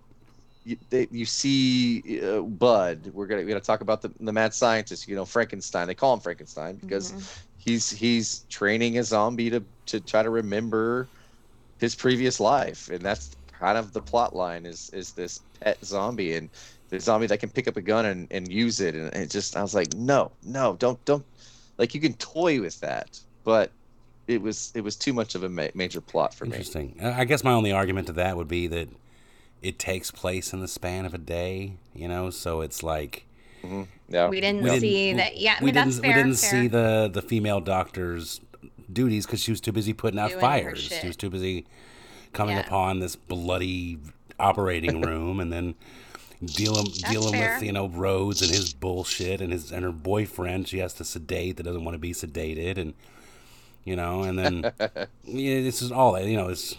you, 0.65 0.77
they, 0.91 1.07
you 1.11 1.25
see 1.27 2.21
uh, 2.23 2.41
Bub. 2.41 3.07
We're 3.13 3.27
gonna 3.27 3.43
we're 3.43 3.49
gonna 3.49 3.61
talk 3.61 3.81
about 3.81 4.03
the 4.03 4.13
the 4.21 4.33
mad 4.33 4.55
scientist. 4.55 5.07
You 5.09 5.17
know 5.17 5.25
Frankenstein. 5.25 5.87
They 5.87 5.95
call 5.95 6.15
him 6.15 6.21
Frankenstein 6.21 6.77
because 6.77 7.13
he's 7.59 7.91
he's 7.91 8.41
training 8.51 8.99
a 8.99 9.05
zombie 9.05 9.51
to 9.51 9.65
to 9.87 10.01
try 10.01 10.23
to 10.23 10.31
remember 10.31 11.09
his 11.79 11.95
previous 11.95 12.41
life, 12.41 12.89
and 12.89 13.03
that's 13.03 13.37
kind 13.59 13.77
of 13.77 13.93
the 13.93 14.01
plot 14.01 14.35
line. 14.35 14.67
Is 14.67 14.91
is 14.91 15.13
this 15.13 15.41
pet 15.61 15.79
zombie 15.85 16.35
and 16.35 16.51
the 16.89 17.01
zombie 17.01 17.27
that 17.27 17.39
can 17.39 17.51
pick 17.51 17.69
up 17.69 17.77
a 17.77 17.83
gun 17.83 18.07
and, 18.07 18.29
and 18.31 18.51
use 18.53 18.81
it 18.81 18.95
and 18.95 19.13
it 19.15 19.31
just 19.31 19.57
I 19.57 19.63
was 19.63 19.75
like 19.75 19.95
no 19.95 20.31
no 20.45 20.77
don't 20.79 21.03
don't 21.05 21.25
like 21.79 21.95
you 21.95 22.01
can 22.01 22.13
toy 22.15 22.61
with 22.61 22.79
that 22.81 23.19
but 23.43 23.73
it 24.27 24.41
was 24.41 24.73
it 24.75 24.83
was 24.83 24.97
too 24.97 25.13
much 25.13 25.35
of 25.35 25.43
a 25.43 25.49
ma- 25.49 25.69
major 25.75 26.01
plot 26.01 26.35
for 26.35 26.45
me. 26.45 26.53
Interesting. 26.53 26.99
I 27.03 27.21
I 27.21 27.25
guess 27.25 27.45
my 27.45 27.53
only 27.53 27.73
argument 27.73 28.07
to 28.09 28.15
that 28.15 28.37
would 28.37 28.49
be 28.49 28.67
that 28.69 28.89
it 29.65 29.79
takes 29.79 30.11
place 30.11 30.53
in 30.53 30.61
the 30.61 30.69
span 30.69 31.07
of 31.07 31.15
a 31.15 31.19
day, 31.19 31.75
you 31.95 32.07
know, 32.07 32.31
so 32.31 32.61
it's 32.61 32.83
like 32.83 33.25
mm-hmm. 33.63 33.83
yeah. 34.09 34.29
We 34.29 34.41
didn't 34.41 34.81
see 34.81 35.13
that- 35.15 35.37
yeah, 35.39 35.57
I 35.59 35.61
we 35.61 35.67
mean, 35.67 35.75
that's 35.75 35.97
didn't 35.97 36.03
fair, 36.03 36.11
we 36.11 36.23
didn't 36.23 36.37
fair. 36.39 36.51
see 36.51 36.69
the 36.69 37.11
the 37.13 37.23
female 37.23 37.61
doctor's 37.61 38.41
duties 38.93 39.27
because 39.27 39.41
she 39.41 39.51
was 39.51 39.61
too 39.61 39.73
busy 39.73 39.93
putting 39.93 40.21
out 40.21 40.29
Doing 40.31 40.41
fires. 40.41 40.81
She 40.81 41.07
was 41.07 41.17
too 41.17 41.31
busy 41.31 41.67
coming 42.33 42.57
Yeah. 42.57 42.67
upon 42.67 43.01
this 43.01 43.17
bloody 43.17 43.99
operating 44.39 45.01
room 45.09 45.41
and 45.41 45.53
then 45.53 45.75
dealing 46.45 46.87
dealing 47.11 47.33
fair. 47.33 47.55
with 47.55 47.63
you 47.63 47.73
know 47.73 47.89
Rhodes 47.89 48.43
and 48.43 48.51
his 48.51 48.75
bullshit 48.75 49.41
and 49.41 49.53
his 49.53 49.73
and 49.73 49.83
her 49.85 49.93
boyfriend 49.93 50.69
she 50.69 50.79
has 50.79 50.93
to 50.95 51.05
sedate 51.05 51.57
that 51.57 51.63
doesn't 51.63 51.85
want 51.85 51.95
to 51.95 51.99
be 51.99 52.13
sedated 52.13 52.77
and 52.77 52.93
you 53.85 53.97
know 53.97 54.25
and 54.25 54.39
then 54.39 54.73
yeah, 55.25 55.61
this 55.63 55.81
is 55.81 55.91
all 55.93 56.13
that 56.13 56.27
you 56.27 56.37
know 56.37 56.49
it's 56.49 56.73
it, 56.73 56.79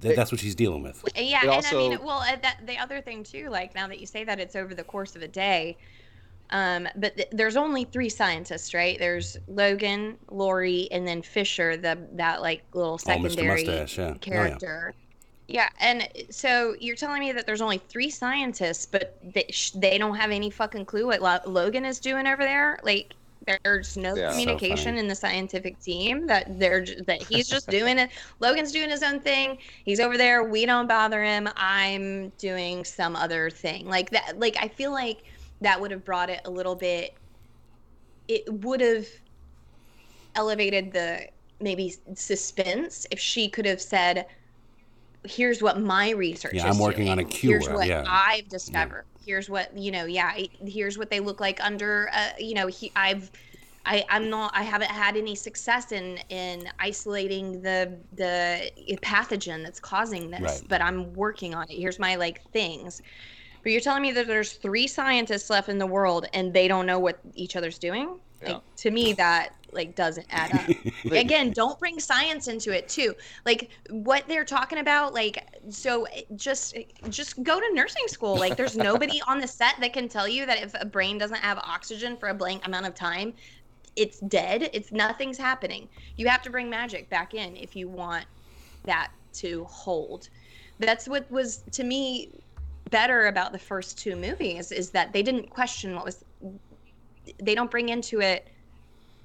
that's 0.00 0.30
what 0.32 0.40
she's 0.40 0.54
dealing 0.54 0.82
with. 0.82 1.02
Yeah, 1.16 1.40
It 1.44 1.48
and 1.48 1.66
I 1.66 1.72
mean, 1.72 1.98
well, 2.02 2.18
uh, 2.20 2.36
that 2.42 2.60
the 2.66 2.78
other 2.78 3.00
thing 3.00 3.22
too, 3.24 3.48
like 3.50 3.74
now 3.74 3.86
that 3.88 4.00
you 4.00 4.06
say 4.06 4.24
that, 4.24 4.38
it's 4.40 4.56
over 4.56 4.74
the 4.74 4.84
course 4.84 5.16
of 5.16 5.22
a 5.22 5.28
day. 5.28 5.76
Um, 6.50 6.86
but 6.96 7.16
th- 7.16 7.28
there's 7.32 7.56
only 7.56 7.84
three 7.84 8.08
scientists, 8.08 8.72
right? 8.72 8.96
There's 8.98 9.36
Logan, 9.48 10.16
Lori, 10.30 10.88
and 10.92 11.06
then 11.06 11.20
Fisher, 11.22 11.76
the 11.76 11.98
that 12.12 12.40
like 12.40 12.62
little 12.72 12.94
Oh, 12.94 12.96
secondary 12.98 13.64
Mustache, 13.64 13.98
yeah. 13.98 14.04
Oh, 14.04 14.08
yeah. 14.10 14.14
character. 14.18 14.94
yeah. 15.48 15.68
and 15.80 16.08
so 16.30 16.76
you're 16.78 16.94
telling 16.94 17.18
me 17.20 17.32
that 17.32 17.46
there's 17.46 17.60
only 17.60 17.78
three 17.88 18.10
scientists, 18.10 18.86
but 18.86 19.18
they, 19.34 19.46
sh- 19.50 19.70
they 19.72 19.98
don't 19.98 20.14
have 20.14 20.30
any 20.30 20.50
fucking 20.50 20.84
clue 20.84 21.06
what 21.06 21.20
Lo- 21.20 21.38
Logan 21.46 21.84
is 21.84 21.98
doing 21.98 22.28
over 22.28 22.44
there? 22.44 22.78
Like, 22.84 23.14
there's 23.46 23.96
no 23.96 24.14
Yeah. 24.14 24.30
Communication 24.30 24.84
funny. 24.92 24.98
in 25.00 25.08
the 25.08 25.14
scientific 25.14 25.78
team 25.80 26.26
that 26.26 26.58
they're 26.58 26.84
that 27.06 27.22
he's 27.22 27.48
just 27.48 27.68
doing 27.70 27.98
it. 27.98 28.10
Logan's 28.40 28.72
doing 28.72 28.90
his 28.90 29.02
own 29.02 29.20
thing. 29.20 29.58
He's 29.84 30.00
over 30.00 30.16
there. 30.16 30.44
We 30.44 30.66
don't 30.66 30.86
bother 30.86 31.22
him. 31.22 31.48
I'm 31.56 32.30
doing 32.38 32.84
some 32.84 33.16
other 33.16 33.50
thing 33.50 33.86
like 33.88 34.10
that. 34.10 34.38
Like 34.38 34.56
I 34.60 34.68
feel 34.68 34.90
like 34.92 35.24
that 35.60 35.80
would 35.80 35.90
have 35.90 36.04
brought 36.04 36.30
it 36.30 36.40
a 36.44 36.50
little 36.50 36.74
bit. 36.74 37.14
It 38.28 38.52
would 38.52 38.80
have 38.80 39.06
elevated 40.34 40.92
the 40.92 41.28
maybe 41.60 41.94
suspense 42.14 43.06
if 43.10 43.18
she 43.18 43.48
could 43.48 43.64
have 43.64 43.80
said, 43.80 44.26
"Here's 45.24 45.62
what 45.62 45.80
my 45.80 46.10
research 46.10 46.54
Yeah, 46.54 46.68
is 46.68 46.74
I'm 46.76 46.82
working 46.82 47.08
on 47.08 47.20
a 47.20 47.22
doing. 47.22 47.32
Here's 47.34 47.68
what 47.68 47.86
yeah. 47.86 48.04
I've 48.06 48.48
discovered. 48.48 49.04
Here's 49.26 49.50
what 49.50 49.76
you 49.76 49.90
know. 49.90 50.06
Yeah, 50.06 50.32
here's 50.66 50.96
what 50.98 51.10
they 51.10 51.20
look 51.20 51.40
like 51.40 51.60
under. 51.62 52.10
Uh, 52.12 52.30
you 52.38 52.54
know, 52.54 52.68
he, 52.68 52.92
I've. 52.96 53.30
I, 53.88 54.04
I'm 54.10 54.30
not. 54.30 54.52
I 54.54 54.64
haven't 54.64 54.90
had 54.90 55.16
any 55.16 55.36
success 55.36 55.92
in 55.92 56.18
in 56.28 56.68
isolating 56.80 57.62
the 57.62 57.98
the 58.12 58.70
pathogen 59.02 59.62
that's 59.62 59.80
causing 59.80 60.30
this, 60.30 60.40
Right. 60.42 60.62
but 60.68 60.82
I'm 60.82 61.12
working 61.14 61.54
on 61.54 61.66
it. 61.70 61.78
Here's 61.78 61.98
my 61.98 62.16
like 62.16 62.42
things. 62.52 63.00
But 63.62 63.72
you're 63.72 63.80
telling 63.80 64.02
me 64.02 64.12
that 64.12 64.26
there's 64.28 64.54
three 64.54 64.86
scientists 64.86 65.50
left 65.50 65.68
in 65.68 65.78
the 65.78 65.86
world 65.86 66.26
and 66.32 66.54
they 66.54 66.68
don't 66.68 66.86
know 66.86 66.98
what 67.00 67.20
each 67.34 67.56
other's 67.56 67.78
doing? 67.78 68.20
Yeah. 68.42 68.54
Like 68.54 68.62
to 68.76 68.90
me 68.90 69.12
that 69.14 69.54
like 69.72 69.94
doesn't 69.94 70.26
add 70.30 70.52
up. 70.54 70.76
Again, 71.12 71.50
don't 71.50 71.78
bring 71.78 72.00
science 72.00 72.48
into 72.48 72.74
it 72.76 72.88
too. 72.88 73.14
Like 73.44 73.70
what 73.90 74.26
they're 74.26 74.44
talking 74.44 74.78
about 74.78 75.14
like 75.14 75.44
so 75.70 76.04
eh, 76.04 76.22
just 76.36 76.76
eh, 76.76 76.84
just 77.10 77.42
go 77.42 77.60
to 77.60 77.74
nursing 77.74 78.08
school. 78.08 78.36
Like 78.36 78.56
there's 78.56 78.76
nobody 78.90 79.20
on 79.26 79.40
the 79.40 79.48
set 79.48 79.74
that 79.80 79.92
can 79.92 80.08
tell 80.08 80.26
you 80.26 80.46
that 80.46 80.62
if 80.62 80.74
a 80.80 80.86
brain 80.86 81.18
doesn't 81.18 81.38
have 81.38 81.58
oxygen 81.58 82.16
for 82.16 82.30
a 82.30 82.34
blank 82.34 82.66
amount 82.66 82.86
of 82.86 82.94
time, 82.94 83.32
it's 83.96 84.20
dead. 84.20 84.70
It's 84.72 84.92
nothing's 84.92 85.38
happening. 85.38 85.88
You 86.16 86.28
have 86.28 86.42
to 86.42 86.50
bring 86.50 86.68
magic 86.68 87.08
back 87.08 87.34
in 87.34 87.56
if 87.56 87.76
you 87.76 87.88
want 87.88 88.26
that 88.84 89.10
to 89.34 89.64
hold. 89.64 90.28
That's 90.78 91.08
what 91.08 91.30
was 91.30 91.62
to 91.72 91.84
me 91.84 92.30
better 92.90 93.26
about 93.26 93.52
the 93.52 93.58
first 93.58 93.98
two 93.98 94.14
movies 94.14 94.70
is 94.70 94.90
that 94.90 95.12
they 95.12 95.22
didn't 95.22 95.50
question 95.50 95.94
what 95.94 96.04
was 96.04 96.24
they 97.42 97.54
don't 97.54 97.70
bring 97.70 97.88
into 97.88 98.20
it 98.20 98.48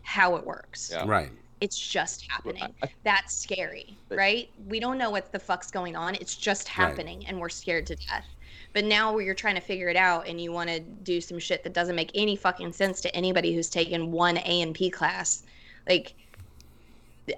how 0.04 0.36
it 0.36 0.46
works. 0.46 0.90
Yeah. 0.94 1.06
Right. 1.08 1.30
It's 1.60 1.78
just 1.78 2.26
happening. 2.30 2.74
That's 3.04 3.36
scary, 3.36 3.96
right? 4.10 4.50
We 4.68 4.80
don't 4.80 4.98
know 4.98 5.12
what 5.12 5.32
the 5.32 5.38
fuck's 5.40 5.70
going 5.70 5.96
on. 5.96 6.16
It's 6.16 6.36
just 6.36 6.68
Right. 6.68 6.88
happening 6.88 7.26
and 7.28 7.40
we're 7.40 7.50
scared 7.50 7.86
to 7.88 7.96
death. 7.96 8.26
But 8.74 8.86
now 8.86 9.14
where 9.14 9.22
you're 9.22 9.36
trying 9.36 9.56
to 9.56 9.62
figure 9.62 9.88
it 9.90 9.96
out 9.98 10.28
and 10.28 10.42
you 10.42 10.52
want 10.52 10.70
to 10.70 10.80
do 10.80 11.22
some 11.22 11.38
shit 11.38 11.64
that 11.64 11.74
doesn't 11.74 11.96
make 11.96 12.10
any 12.16 12.36
fucking 12.36 12.74
sense 12.74 13.00
to 13.02 13.16
anybody 13.16 13.54
who's 13.54 13.70
taken 13.70 14.12
one 14.12 14.38
A&P 14.38 14.90
class, 14.90 15.44
like 15.88 16.16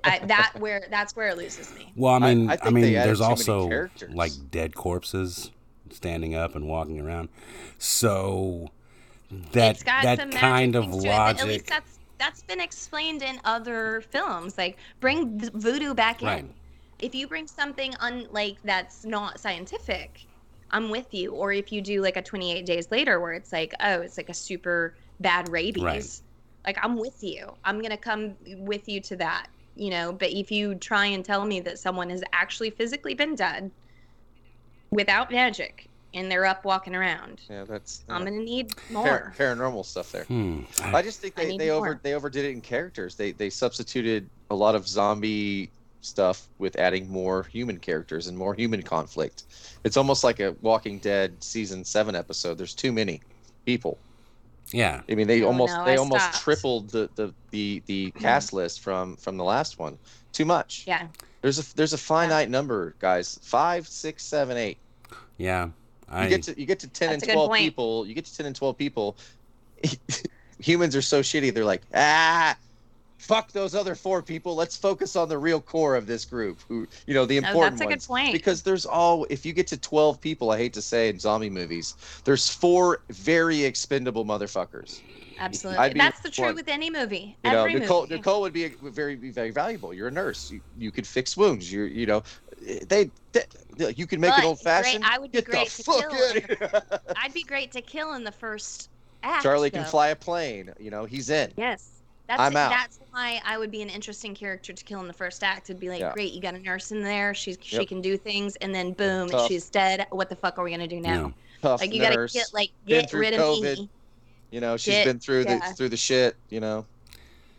I, 0.06 0.20
that 0.26 0.54
where 0.60 0.88
that's 0.90 1.16
where 1.16 1.28
it 1.28 1.38
loses 1.38 1.74
me. 1.76 1.92
Well, 1.96 2.14
I 2.14 2.20
mean, 2.34 2.50
I 2.50 2.54
I, 2.54 2.58
think 2.58 2.76
mean, 2.76 2.94
there's 2.94 3.20
also 3.20 3.90
like 4.10 4.32
dead 4.52 4.74
corpses 4.74 5.52
standing 5.90 6.34
up 6.34 6.56
and 6.56 6.68
walking 6.68 7.02
around. 7.02 7.28
So 7.78 8.70
that 9.52 9.80
that 9.80 10.20
some 10.20 10.32
kind 10.32 10.76
of 10.76 10.86
things 10.86 11.04
to 11.04 11.10
it, 11.10 11.12
but 11.12 11.40
At 11.40 11.48
least 11.48 11.48
logic, 11.48 11.66
that's 11.68 12.00
that's 12.20 12.44
been 12.44 12.62
explained 12.62 13.22
in 13.22 13.40
other 13.44 14.02
films. 14.10 14.58
Like 14.58 14.78
bring 15.00 15.40
voodoo 15.40 15.94
back 15.94 16.24
in. 16.24 16.54
If 17.00 17.14
you 17.14 17.28
bring 17.28 17.48
something 17.48 17.94
un 18.00 18.28
like 18.32 18.58
that's 18.64 19.06
not 19.06 19.40
scientific, 19.40 20.26
I'm 20.72 20.90
with 20.90 21.14
you. 21.14 21.32
Or 21.32 21.52
if 21.52 21.72
you 21.72 21.82
do 21.82 22.02
like 22.02 22.18
a 22.18 22.22
28 22.22 22.66
days 22.66 22.92
later 22.92 23.20
where 23.20 23.34
it's 23.34 23.52
like, 23.52 23.74
oh, 23.82 24.02
it's 24.02 24.18
like 24.18 24.30
a 24.30 24.34
super 24.34 24.96
bad 25.20 25.50
rabies. 25.50 25.84
Right. 25.84 26.22
Like 26.66 26.78
I'm 26.84 26.98
with 26.98 27.24
you. 27.24 27.54
I'm 27.66 27.82
gonna 27.82 27.98
come 27.98 28.36
with 28.58 28.88
you 28.88 29.02
to 29.02 29.16
that. 29.18 29.48
You 29.76 29.90
know, 29.90 30.14
but 30.14 30.30
if 30.30 30.52
you 30.52 30.76
try 30.76 31.08
and 31.08 31.26
tell 31.26 31.46
me 31.46 31.60
that 31.62 31.80
someone 31.80 32.10
has 32.10 32.24
actually 32.32 32.70
physically 32.70 33.16
been 33.16 33.36
dead 33.36 33.72
without 34.92 35.32
magic 35.32 35.90
and 36.14 36.32
they're 36.32 36.46
up 36.46 36.64
walking 36.66 36.96
around, 36.96 37.42
Yeah, 37.50 37.64
that's 37.64 38.04
I'm 38.10 38.24
gonna 38.24 38.38
need 38.38 38.74
Par- 38.94 39.04
more. 39.04 39.34
paranormal 39.38 39.86
stuff 39.86 40.12
there. 40.12 40.26
hmm, 40.26 40.62
I 40.82 41.02
just 41.02 41.20
think 41.22 41.36
they, 41.36 41.58
they 41.58 41.70
over 41.72 41.86
more. 41.86 42.00
they 42.04 42.14
overdid 42.14 42.46
it 42.46 42.52
in 42.52 42.62
characters. 42.62 43.16
They 43.16 43.32
they 43.32 43.50
substituted 43.50 44.30
a 44.50 44.56
lot 44.56 44.76
of 44.76 44.88
zombie 44.88 45.70
stuff 46.02 46.48
with 46.58 46.76
adding 46.78 47.10
more 47.10 47.44
human 47.44 47.80
characters 47.80 48.28
and 48.28 48.38
more 48.38 48.54
human 48.54 48.82
conflict. 48.84 49.44
It's 49.86 49.96
almost 49.98 50.24
like 50.24 50.40
a 50.40 50.56
Walking 50.62 51.00
Dead 51.00 51.42
season 51.44 51.84
seven 51.86 52.16
episode. 52.16 52.58
There's 52.58 52.74
too 52.76 52.92
many 52.92 53.22
people. 53.66 53.98
yeah, 54.72 55.02
I 55.10 55.16
mean, 55.16 55.28
they 55.28 55.44
Oh, 55.44 55.48
almost 55.48 55.74
no, 55.76 55.86
they 55.86 55.94
I 55.94 55.98
almost 55.98 56.24
stopped. 56.24 56.44
tripled 56.44 56.90
the 56.90 57.10
the 57.16 57.34
the, 57.52 57.82
the 57.86 58.12
cast 58.20 58.54
list 58.54 58.82
from 58.82 59.16
from 59.18 59.38
the 59.38 59.44
last 59.44 59.80
one. 59.80 59.98
Too 60.32 60.46
much. 60.46 60.84
Yeah. 60.88 61.08
There's 61.42 61.60
a 61.60 61.76
there's 61.76 61.94
a 61.94 61.98
finite 61.98 62.50
number, 62.50 62.96
guys. 63.00 63.40
Five, 63.44 63.88
six, 63.88 64.24
seven, 64.24 64.58
eight. 64.58 64.78
yeah. 65.38 65.70
I 66.10 66.24
You 66.24 66.30
get 66.30 66.44
to 66.44 66.60
you 66.60 66.66
get 66.66 66.80
to 66.80 66.88
ten 66.88 67.10
That's 67.12 67.24
and 67.24 67.32
twelve 67.34 67.50
point. 67.50 67.62
people. 67.62 68.06
You 68.08 68.14
get 68.14 68.26
to 68.26 68.36
ten 68.36 68.46
and 68.46 68.56
twelve 68.56 68.78
people. 68.78 69.18
Humans 70.60 70.96
are 70.96 71.02
so 71.02 71.22
shitty. 71.22 71.54
They're 71.54 71.66
like, 71.66 71.82
ah, 71.94 72.56
fuck 73.24 73.52
those 73.54 73.74
other 73.74 73.96
four 73.96 74.22
people. 74.22 74.56
Let's 74.56 74.76
focus 74.76 75.16
on 75.16 75.30
the 75.30 75.38
real 75.38 75.62
core 75.62 75.96
of 75.96 76.06
this 76.08 76.26
group. 76.26 76.60
Who 76.68 76.88
you 77.08 77.14
know 77.14 77.26
the 77.26 77.38
important. 77.38 77.62
No, 77.62 77.70
that's 77.70 77.82
a 77.82 77.86
good 77.86 77.90
ones. 77.92 78.08
point. 78.08 78.34
Because 78.34 78.62
there's 78.62 78.86
all 78.86 79.26
if 79.30 79.46
you 79.46 79.54
get 79.54 79.68
to 79.68 79.78
twelve 79.78 80.20
people, 80.20 80.52
I 80.52 80.58
hate 80.58 80.74
to 80.74 80.82
say 80.82 81.10
in 81.10 81.20
zombie 81.20 81.50
movies, 81.50 81.96
there's 82.26 82.50
four 82.50 83.02
very 83.10 83.64
expendable 83.64 84.26
motherfuckers. 84.26 85.02
Absolutely. 85.40 85.94
That's 85.94 86.20
the 86.22 86.30
truth 86.30 86.56
with 86.56 86.68
any 86.68 86.90
movie. 86.90 87.36
You 87.44 87.52
know, 87.52 87.66
Nicole 87.66 88.02
movie. 88.02 88.16
Nicole 88.16 88.42
would 88.42 88.54
be 88.54 88.66
a, 88.66 88.70
very 88.84 89.16
very 89.16 89.52
valuable. 89.52 89.94
You're 89.94 90.10
a 90.10 90.12
nurse. 90.12 90.52
You, 90.52 90.62
you 90.78 90.92
could 90.92 91.08
fix 91.08 91.38
wounds. 91.38 91.72
You 91.72 91.84
you 91.84 92.06
know, 92.06 92.24
they, 92.62 93.10
they 93.32 93.94
you 93.96 94.06
can 94.06 94.20
make 94.20 94.32
But 94.32 94.44
it 94.44 94.46
old 94.46 94.60
fashioned. 94.60 95.04
I 95.06 95.18
would 95.18 95.32
be 95.32 95.40
Get 95.40 95.46
great 95.46 95.70
the 95.70 95.84
to 95.84 95.92
fuck 95.92 96.10
kill 96.10 96.30
out 96.30 96.38
of 96.38 96.46
here. 96.46 97.00
I'd 97.18 97.34
be 97.34 97.44
great 97.44 97.72
to 97.72 97.82
kill 97.82 98.14
in 98.14 98.24
the 98.24 98.32
first 98.32 98.90
act. 99.24 99.44
Charlie 99.44 99.72
can 99.72 99.84
though. 99.84 99.90
fly 99.90 100.10
a 100.10 100.16
plane. 100.16 100.72
You 100.80 100.92
know, 100.92 101.06
he's 101.06 101.30
in. 101.30 101.52
Yes. 101.58 101.93
That's 102.28 102.40
I'm 102.42 102.56
out. 102.56 102.70
that's 102.70 103.00
why 103.12 103.42
I 103.46 103.58
would 103.58 103.70
be 103.72 103.82
an 103.82 103.90
interesting 103.90 104.34
character 104.34 104.72
to 104.72 104.84
kill 104.84 105.02
in 105.02 105.08
the 105.08 105.14
first 105.14 105.44
act. 105.44 105.70
It'd 105.70 105.80
be 105.80 105.90
like, 105.90 106.00
Yeah. 106.00 106.14
great, 106.14 106.32
you 106.34 106.42
got 106.42 106.56
a 106.56 106.60
nurse 106.60 106.92
in 106.92 107.04
there. 107.04 107.34
She's 107.34 107.58
she 107.62 107.78
Yep. 107.78 107.88
can 107.88 108.02
do 108.02 108.18
things, 108.18 108.56
and 108.58 108.74
then 108.74 108.94
boom, 108.94 109.30
Tough. 109.30 109.48
she's 109.50 109.70
dead. 109.70 110.08
What 110.10 110.30
the 110.30 110.36
fuck 110.36 110.58
are 110.58 110.64
we 110.64 110.72
gonna 110.72 110.88
do 110.88 111.00
now? 111.02 111.34
Tough 111.62 111.82
like 111.82 111.94
you 111.94 112.02
nurse, 112.02 112.34
gotta 112.34 112.46
get 112.46 112.54
like 112.54 112.72
been 112.86 113.02
get 113.02 113.10
through 113.10 113.20
rid 113.22 113.34
of 113.34 113.40
COVID. 113.42 113.78
me. 113.80 113.90
You 114.52 114.62
know, 114.62 114.78
she's 114.78 114.94
Get- 114.94 115.06
been 115.06 115.20
through 115.20 115.44
the 115.46 115.52
yeah. 115.56 115.74
through 115.74 115.90
the 115.90 115.98
shit. 115.98 116.36
You 116.50 116.60
know, 116.62 116.86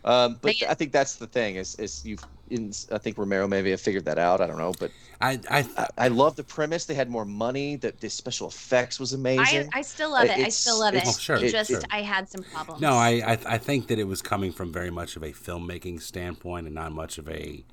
um, 0.03 0.33
but 0.41 0.55
But 0.59 0.69
I 0.69 0.73
think 0.73 0.91
that's 0.91 1.15
the 1.15 1.27
thing 1.27 1.55
is 1.57 1.75
is 1.75 2.03
you've. 2.05 2.23
In, 2.51 2.71
I 2.91 2.99
think 2.99 3.17
Romero 3.17 3.47
maybe 3.47 3.71
have 3.71 3.81
figured 3.81 4.05
that 4.05 4.19
out. 4.19 4.39
I 4.39 4.45
don't 4.47 4.59
know, 4.59 4.73
but 4.79 4.91
I 5.19 5.39
I 5.49 5.67
I, 5.77 5.87
I 5.97 6.07
love 6.09 6.35
the 6.35 6.43
premise. 6.43 6.85
They 6.85 6.93
had 6.93 7.09
more 7.09 7.25
money. 7.25 7.75
The, 7.75 7.91
the 7.99 8.09
special 8.09 8.47
effects 8.49 8.99
was 8.99 9.13
amazing. 9.13 9.69
I, 9.73 9.79
I 9.79 9.81
still 9.81 10.11
love 10.11 10.25
it. 10.25 10.37
I 10.37 10.49
still 10.49 10.79
love 10.79 10.93
it. 10.93 10.97
it's- 10.97 11.15
Oh, 11.15 11.19
sure, 11.19 11.37
It 11.37 11.51
just 11.51 11.71
sure. 11.71 11.81
I 11.89 12.01
had 12.03 12.29
some 12.29 12.43
problems. 12.43 12.81
No, 12.81 12.91
I, 12.93 13.09
I 13.33 13.37
I 13.45 13.57
think 13.57 13.87
that 13.87 13.97
it 13.97 14.03
was 14.07 14.21
coming 14.21 14.51
from 14.51 14.71
very 14.71 14.91
much 14.91 15.15
of 15.15 15.23
a 15.23 15.31
filmmaking 15.31 16.01
standpoint 16.01 16.67
and 16.67 16.75
not 16.75 16.91
much 16.91 17.17
of 17.17 17.27
a 17.29 17.63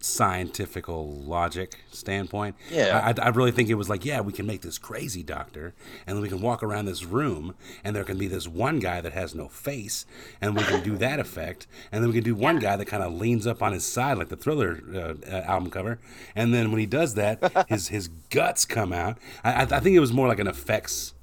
scientifical 0.00 1.10
logic 1.12 1.84
standpoint. 1.90 2.56
Yeah. 2.70 3.14
I, 3.18 3.26
I 3.26 3.28
really 3.28 3.52
think 3.52 3.68
it 3.68 3.74
was 3.74 3.88
like, 3.88 4.04
yeah, 4.04 4.20
we 4.20 4.32
can 4.32 4.46
make 4.46 4.62
this 4.62 4.78
crazy 4.78 5.22
doctor, 5.22 5.74
and 6.06 6.16
then 6.16 6.22
we 6.22 6.28
can 6.28 6.40
walk 6.40 6.62
around 6.62 6.86
this 6.86 7.04
room, 7.04 7.54
and 7.84 7.94
there 7.94 8.04
can 8.04 8.18
be 8.18 8.26
this 8.26 8.48
one 8.48 8.78
guy 8.78 9.00
that 9.00 9.12
has 9.12 9.34
no 9.34 9.48
face, 9.48 10.06
and 10.40 10.56
we 10.56 10.62
can 10.64 10.82
do 10.82 10.96
that 10.96 11.20
effect, 11.20 11.66
and 11.92 12.02
then 12.02 12.10
we 12.10 12.14
can 12.14 12.24
do 12.24 12.34
one 12.34 12.58
guy 12.58 12.76
that 12.76 12.86
kind 12.86 13.02
of 13.02 13.12
leans 13.12 13.46
up 13.46 13.62
on 13.62 13.72
his 13.72 13.84
side 13.84 14.18
like 14.18 14.28
the 14.28 14.36
Thriller 14.36 14.82
uh, 14.94 15.14
uh, 15.30 15.42
album 15.42 15.70
cover, 15.70 15.98
and 16.34 16.54
then 16.54 16.70
when 16.70 16.80
he 16.80 16.86
does 16.86 17.14
that, 17.14 17.66
his 17.68 17.88
his 17.88 18.08
guts 18.08 18.64
come 18.64 18.92
out. 18.92 19.18
I, 19.44 19.52
I, 19.52 19.62
I 19.62 19.80
think 19.80 19.96
it 19.96 20.00
was 20.00 20.12
more 20.12 20.28
like 20.28 20.38
an 20.38 20.48
effects 20.48 21.14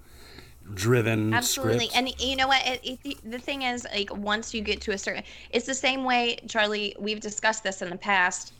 driven 0.73 1.33
Absolutely. 1.33 1.87
script. 1.87 1.97
And 1.97 2.21
you 2.21 2.35
know 2.35 2.47
what? 2.47 2.65
It, 2.65 2.99
it, 3.03 3.31
the 3.31 3.39
thing 3.39 3.63
is, 3.63 3.85
like, 3.93 4.15
once 4.15 4.53
you 4.53 4.61
get 4.61 4.81
to 4.81 4.91
a 4.91 4.97
certain, 4.97 5.23
it's 5.51 5.65
the 5.65 5.73
same 5.73 6.03
way, 6.03 6.37
Charlie. 6.47 6.95
We've 6.99 7.19
discussed 7.19 7.63
this 7.63 7.81
in 7.81 7.89
the 7.89 7.97
past, 7.97 8.53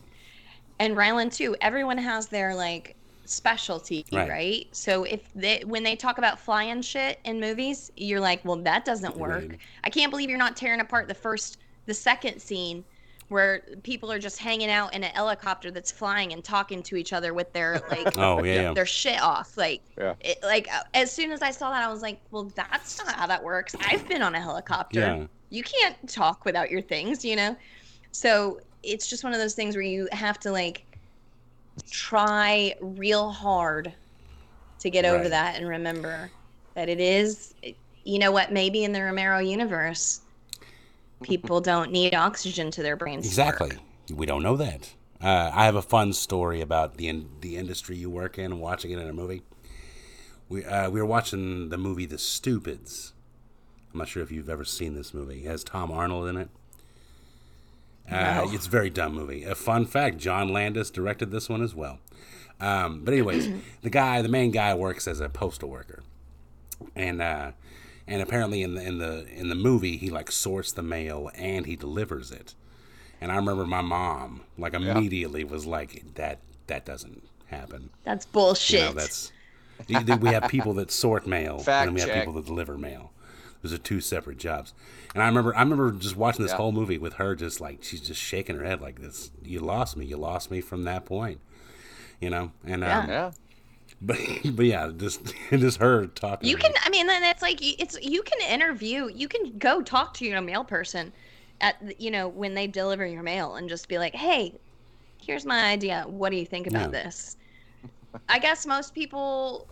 and 0.79 0.95
Ryland 0.95 1.31
too. 1.31 1.55
Everyone 1.61 1.97
has 1.97 2.27
their 2.27 2.53
like 2.55 2.95
specialty, 3.25 4.05
Right. 4.11 4.29
right? 4.29 4.67
So 4.71 5.03
if 5.03 5.21
they 5.35 5.63
when 5.65 5.83
they 5.83 5.95
talk 5.95 6.17
about 6.17 6.39
flying 6.39 6.81
shit 6.81 7.19
in 7.25 7.39
movies, 7.39 7.91
you're 7.97 8.19
like, 8.21 8.43
well, 8.45 8.55
that 8.57 8.85
doesn't 8.85 9.15
work. 9.17 9.49
Right. 9.49 9.59
I 9.83 9.89
can't 9.89 10.11
believe 10.11 10.29
you're 10.29 10.37
not 10.37 10.55
tearing 10.55 10.79
apart 10.79 11.07
the 11.07 11.13
first, 11.13 11.57
the 11.85 11.93
second 11.93 12.39
scene. 12.39 12.83
Where 13.29 13.61
people 13.83 14.09
are 14.09 14.19
just 14.19 14.37
hanging 14.39 14.69
out 14.69 14.93
in 14.93 15.03
a 15.03 15.07
helicopter 15.07 15.69
that's 15.69 15.91
flying 15.91 16.31
and 16.31 16.41
talking 16.41 16.81
to 16.83 16.95
each 16.95 17.11
other 17.11 17.33
with 17.33 17.51
their 17.51 17.81
like 17.91 18.17
Oh, 18.17 18.41
yeah, 18.41 18.53
yeah. 18.61 18.73
their 18.73 18.85
shit 18.85 19.21
off. 19.21 19.57
Like 19.57 19.81
Yeah. 19.97 20.13
it, 20.21 20.37
like 20.43 20.73
uh, 20.73 20.83
as 20.93 21.11
soon 21.11 21.33
as 21.33 21.41
I 21.41 21.51
saw 21.51 21.69
that, 21.71 21.83
I 21.83 21.91
was 21.91 22.01
like, 22.01 22.21
well, 22.31 22.45
that's 22.55 22.97
not 23.03 23.13
how 23.15 23.27
that 23.27 23.43
works. 23.43 23.75
I've 23.81 24.07
been 24.07 24.21
on 24.21 24.33
a 24.33 24.39
helicopter. 24.39 24.99
Yeah. 25.01 25.25
You 25.49 25.61
can't 25.61 25.97
talk 26.07 26.45
without 26.45 26.71
your 26.71 26.81
things, 26.81 27.25
you 27.25 27.35
know. 27.35 27.57
So 28.13 28.61
it's 28.87 29.07
just 29.07 29.23
one 29.23 29.33
of 29.33 29.39
those 29.39 29.53
things 29.53 29.75
where 29.75 29.83
you 29.83 30.07
have 30.11 30.39
to 30.39 30.51
like 30.51 30.85
try 31.91 32.73
real 32.81 33.29
hard 33.29 33.93
to 34.79 34.89
get 34.89 35.05
over 35.05 35.27
that 35.29 35.57
and 35.57 35.67
remember 35.67 36.31
that 36.75 36.89
it 36.89 36.99
is. 36.99 37.53
You 38.03 38.19
know 38.19 38.31
what? 38.31 38.51
Maybe 38.51 38.83
in 38.83 38.93
the 38.93 39.01
Romero 39.01 39.39
universe, 39.39 40.21
people 41.21 41.59
don't 41.59 41.91
need 41.91 42.15
oxygen 42.15 42.71
to 42.71 42.83
their 42.83 42.95
brains. 42.95 43.25
Exactly. 43.25 43.71
We 44.13 44.25
don't 44.25 44.43
know 44.43 44.55
that. 44.57 44.93
Uh, 45.21 45.51
I 45.53 45.65
have 45.65 45.75
a 45.75 45.81
fun 45.81 46.13
story 46.13 46.61
about 46.61 46.97
the 46.97 47.07
in, 47.07 47.29
the 47.41 47.57
industry 47.57 47.97
you 47.97 48.09
work 48.09 48.37
in 48.37 48.45
and 48.45 48.61
watching 48.61 48.91
it 48.91 48.99
in 48.99 49.07
a 49.07 49.13
movie. 49.13 49.41
We 50.47 50.63
uh, 50.63 50.89
we 50.89 51.01
were 51.01 51.05
watching 51.05 51.69
the 51.69 51.77
movie 51.77 52.05
The 52.05 52.19
Stupids. 52.19 53.13
I'm 53.91 53.99
not 53.99 54.07
sure 54.07 54.21
if 54.21 54.31
you've 54.31 54.49
ever 54.49 54.63
seen 54.63 54.93
this 54.93 55.13
movie. 55.13 55.43
It 55.43 55.47
has 55.47 55.63
Tom 55.63 55.91
Arnold 55.91 56.27
in 56.27 56.37
it. 56.37 56.49
Uh. 58.09 58.47
It's 58.51 58.67
a 58.67 58.69
very 58.69 58.89
dumb 58.89 59.13
movie. 59.13 59.43
A 59.43 59.55
fun 59.55 59.85
fact: 59.85 60.17
John 60.17 60.49
Landis 60.49 60.89
directed 60.89 61.31
this 61.31 61.49
one 61.49 61.61
as 61.61 61.75
well. 61.75 61.99
Um, 62.59 63.01
but 63.03 63.13
anyways, 63.13 63.49
the 63.81 63.89
guy, 63.89 64.21
the 64.21 64.29
main 64.29 64.51
guy, 64.51 64.73
works 64.73 65.07
as 65.07 65.19
a 65.19 65.29
postal 65.29 65.69
worker, 65.69 66.03
and 66.95 67.21
uh, 67.21 67.51
and 68.07 68.21
apparently 68.21 68.63
in 68.63 68.75
the 68.75 68.81
in 68.81 68.97
the 68.99 69.25
in 69.27 69.49
the 69.49 69.55
movie 69.55 69.97
he 69.97 70.09
like 70.09 70.31
sorts 70.31 70.71
the 70.71 70.81
mail 70.81 71.29
and 71.35 71.65
he 71.65 71.75
delivers 71.75 72.31
it. 72.31 72.55
And 73.19 73.31
I 73.31 73.35
remember 73.35 73.65
my 73.65 73.81
mom 73.81 74.41
like 74.57 74.73
immediately 74.73 75.43
was 75.43 75.65
like, 75.65 76.03
"That 76.15 76.39
that 76.67 76.85
doesn't 76.85 77.23
happen." 77.47 77.89
That's 78.03 78.25
You 78.25 78.31
bullshit. 78.31 78.81
know, 78.81 78.93
that's 78.93 79.31
you- 79.87 79.99
you- 79.99 80.15
we 80.17 80.29
have 80.29 80.47
people 80.49 80.73
that 80.75 80.91
sort 80.91 81.27
mail, 81.27 81.59
Fact 81.63 81.87
and 81.87 81.95
we 81.95 82.01
have 82.01 82.09
check. 82.09 82.19
people 82.25 82.33
that 82.33 82.45
deliver 82.45 82.77
mail. 82.77 83.11
Those 83.61 83.73
are 83.73 83.77
two 83.77 84.01
separate 84.01 84.37
jobs. 84.37 84.73
And 85.13 85.23
I 85.23 85.27
remember, 85.27 85.55
I 85.55 85.61
remember 85.61 85.91
just 85.91 86.15
watching 86.15 86.43
this 86.43 86.51
Yeah. 86.51 86.57
whole 86.57 86.71
movie 86.71 86.97
with 86.97 87.13
her, 87.13 87.35
just 87.35 87.59
like 87.59 87.83
she's 87.83 88.01
just 88.01 88.21
shaking 88.21 88.55
her 88.57 88.63
head 88.63 88.81
like 88.81 89.01
this. 89.01 89.31
You 89.43 89.59
lost 89.59 89.97
me. 89.97 90.05
You 90.05 90.17
lost 90.17 90.51
me 90.51 90.61
from 90.61 90.83
that 90.83 91.05
point. 91.05 91.39
You 92.21 92.29
know, 92.29 92.51
and 92.65 92.81
Yeah. 92.81 92.99
um, 92.99 93.09
Yeah. 93.09 93.31
but 94.01 94.17
but 94.53 94.65
yeah, 94.65 94.91
just 94.95 95.21
just 95.49 95.79
her 95.79 96.07
talking. 96.07 96.47
You 96.49 96.57
can, 96.57 96.71
me. 96.71 96.77
I 96.83 96.89
mean, 96.89 97.07
then 97.07 97.23
it's 97.23 97.41
like 97.41 97.59
it's 97.61 97.99
you 98.01 98.21
can 98.23 98.39
interview, 98.49 99.09
you 99.13 99.27
can 99.27 99.57
go 99.57 99.81
talk 99.81 100.13
to 100.15 100.25
your 100.25 100.41
mail 100.41 100.63
person 100.63 101.13
at 101.61 101.99
you 101.99 102.11
know 102.11 102.27
when 102.27 102.53
they 102.53 102.67
deliver 102.67 103.05
your 103.05 103.23
mail 103.23 103.55
and 103.55 103.67
just 103.69 103.87
be 103.87 103.97
like, 103.97 104.13
hey, 104.15 104.53
here's 105.21 105.45
my 105.45 105.65
idea. 105.71 106.05
What 106.07 106.29
do 106.29 106.37
you 106.37 106.45
think 106.45 106.67
about 106.67 106.93
Yeah. 106.93 107.03
this? 107.03 107.37
I 108.29 108.39
guess 108.39 108.65
most 108.65 108.93
people 108.95 109.67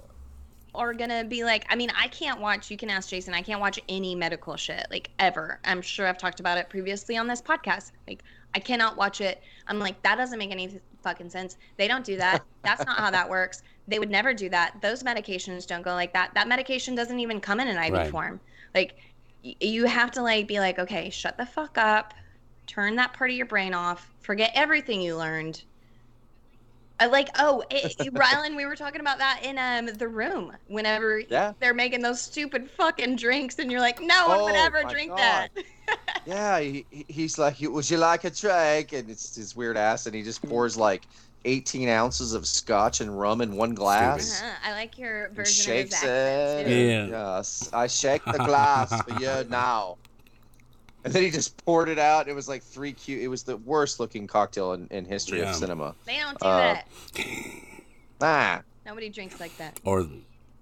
are 0.78 0.94
gonna 0.94 1.24
be 1.24 1.44
like, 1.44 1.66
I 1.70 1.76
mean, 1.76 1.92
I 1.98 2.08
can't 2.08 2.40
watch. 2.40 2.70
You 2.72 2.78
can 2.78 2.90
ask 2.90 3.10
Jason. 3.10 3.34
I 3.34 3.42
can't 3.42 3.60
watch 3.62 3.80
any 3.90 4.16
medical 4.16 4.56
shit 4.56 4.86
like 4.90 5.10
ever. 5.20 5.60
I'm 5.66 5.82
sure 5.82 6.08
I've 6.08 6.18
talked 6.18 6.40
about 6.40 6.58
it 6.58 6.70
previously 6.70 7.18
on 7.18 7.28
this 7.28 7.42
podcast. 7.42 7.92
Like, 8.08 8.24
I 8.54 8.60
cannot 8.60 8.98
watch 8.98 9.22
it. 9.22 9.42
I'm 9.68 9.80
like, 9.80 10.02
that 10.04 10.16
doesn't 10.18 10.38
make 10.40 10.52
any 10.52 10.80
fucking 11.04 11.30
sense. 11.30 11.58
They 11.78 11.88
don't 11.88 12.06
do 12.06 12.18
that. 12.18 12.44
That's 12.64 12.86
not 12.86 12.98
how 12.98 13.12
that 13.12 13.30
works. 13.30 13.64
They 13.88 14.00
would 14.00 14.10
never 14.10 14.34
do 14.34 14.50
that. 14.50 14.82
Those 14.82 15.04
medications 15.04 15.68
don't 15.68 15.82
go 15.84 15.94
like 15.94 16.14
that. 16.14 16.34
That 16.34 16.48
medication 16.48 16.96
doesn't 16.96 17.20
even 17.20 17.40
come 17.40 17.60
in 17.60 17.68
an 17.68 17.78
IV 17.78 17.94
Right. 17.94 18.10
form. 18.12 18.40
Like, 18.74 18.96
y- 19.44 19.56
you 19.60 19.86
have 19.86 20.12
to 20.12 20.22
like 20.22 20.48
be 20.48 20.60
like, 20.60 20.80
okay, 20.80 21.10
shut 21.10 21.38
the 21.38 21.46
fuck 21.46 21.78
up, 21.78 22.14
turn 22.66 22.96
that 22.96 23.14
part 23.14 23.30
of 23.30 23.36
your 23.36 23.46
brain 23.46 23.74
off, 23.74 24.12
forget 24.22 24.52
everything 24.56 25.02
you 25.02 25.16
learned. 25.16 25.64
I 27.00 27.08
like, 27.08 27.30
oh, 27.40 27.64
it, 27.70 27.96
it- 28.00 28.14
Ryland, 28.18 28.56
we 28.56 28.66
were 28.66 28.76
talking 28.76 29.02
about 29.02 29.18
that 29.18 29.42
in 29.44 29.58
um 29.58 29.94
the 29.98 30.08
room. 30.08 30.52
Whenever 30.68 31.20
Yeah. 31.20 31.54
they're 31.60 31.74
making 31.74 32.02
those 32.02 32.22
stupid 32.22 32.70
fucking 32.72 33.18
drinks, 33.18 33.60
and 33.60 33.72
you're 33.72 33.82
like, 33.82 34.00
no 34.02 34.28
one 34.28 34.44
would 34.44 34.56
Oh, 34.56 34.66
ever 34.66 34.84
drink 34.90 35.10
God. 35.12 35.20
that. 35.20 35.50
Yeah, 36.26 36.60
he, 36.60 36.86
he- 36.90 37.06
he's 37.08 37.38
like, 37.38 37.58
"Would 37.62 37.88
you 37.88 37.98
like 37.98 38.24
a 38.24 38.32
drink?" 38.32 38.94
And 38.94 39.08
it's 39.12 39.36
his 39.36 39.56
weird 39.56 39.78
ass, 39.78 40.08
and 40.08 40.16
he 40.16 40.24
just 40.24 40.42
pours 40.42 40.76
like 40.76 41.04
18 41.44 41.88
ounces 41.88 42.34
of 42.34 42.48
scotch 42.48 43.02
and 43.02 43.20
rum 43.20 43.42
in 43.42 43.56
one 43.56 43.76
glass. 43.76 44.42
Uh-huh. 44.42 44.52
I 44.64 44.72
like 44.72 44.98
your 44.98 45.26
and 45.26 45.36
version 45.36 45.64
shakes 45.66 45.94
of 46.02 46.10
his 46.10 46.10
accent 46.10 46.68
it. 46.68 46.70
too. 46.72 46.76
Yeah. 46.88 47.06
Yes, 47.38 47.70
I 47.72 47.86
shake 47.86 48.26
the 48.26 48.40
glass 48.40 49.00
for 49.04 49.22
you 49.22 49.44
now. 49.50 49.98
And 51.06 51.14
then 51.14 51.22
he 51.22 51.30
just 51.30 51.64
poured 51.64 51.88
it 51.88 52.00
out. 52.00 52.28
It 52.28 52.34
was 52.34 52.50
like 52.50 52.64
three 52.64 52.92
Q. 52.92 53.20
It 53.20 53.28
was 53.28 53.44
the 53.44 53.58
worst 53.58 54.00
looking 54.00 54.26
cocktail 54.26 54.74
in, 54.74 54.88
in 54.90 55.06
history 55.06 55.40
Yeah. 55.40 55.52
of 55.52 55.56
cinema. 55.56 55.94
They 56.04 56.18
don't 56.18 56.38
do 56.40 56.46
Uh, 56.48 56.58
that. 56.74 56.88
Ah, 58.22 58.62
Nobody 58.88 59.10
drinks 59.10 59.40
like 59.40 59.56
that. 59.58 59.80
Or 59.86 60.08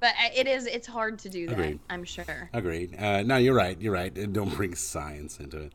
But 0.01 0.13
it 0.35 0.45
is. 0.47 0.65
It's 0.65 0.85
hard 0.85 1.17
to 1.19 1.29
do 1.29 1.47
that. 1.47 1.53
Agreed. 1.53 1.79
I'm 1.89 2.03
sure. 2.03 2.49
agreed. 2.51 2.93
Uh, 2.99 3.23
no, 3.23 3.37
you're 3.37 3.55
right. 3.55 3.79
You're 3.79 3.93
right. 3.93 4.13
Don't 4.33 4.53
bring 4.53 4.75
science 4.75 5.39
into 5.39 5.59
it. 5.61 5.73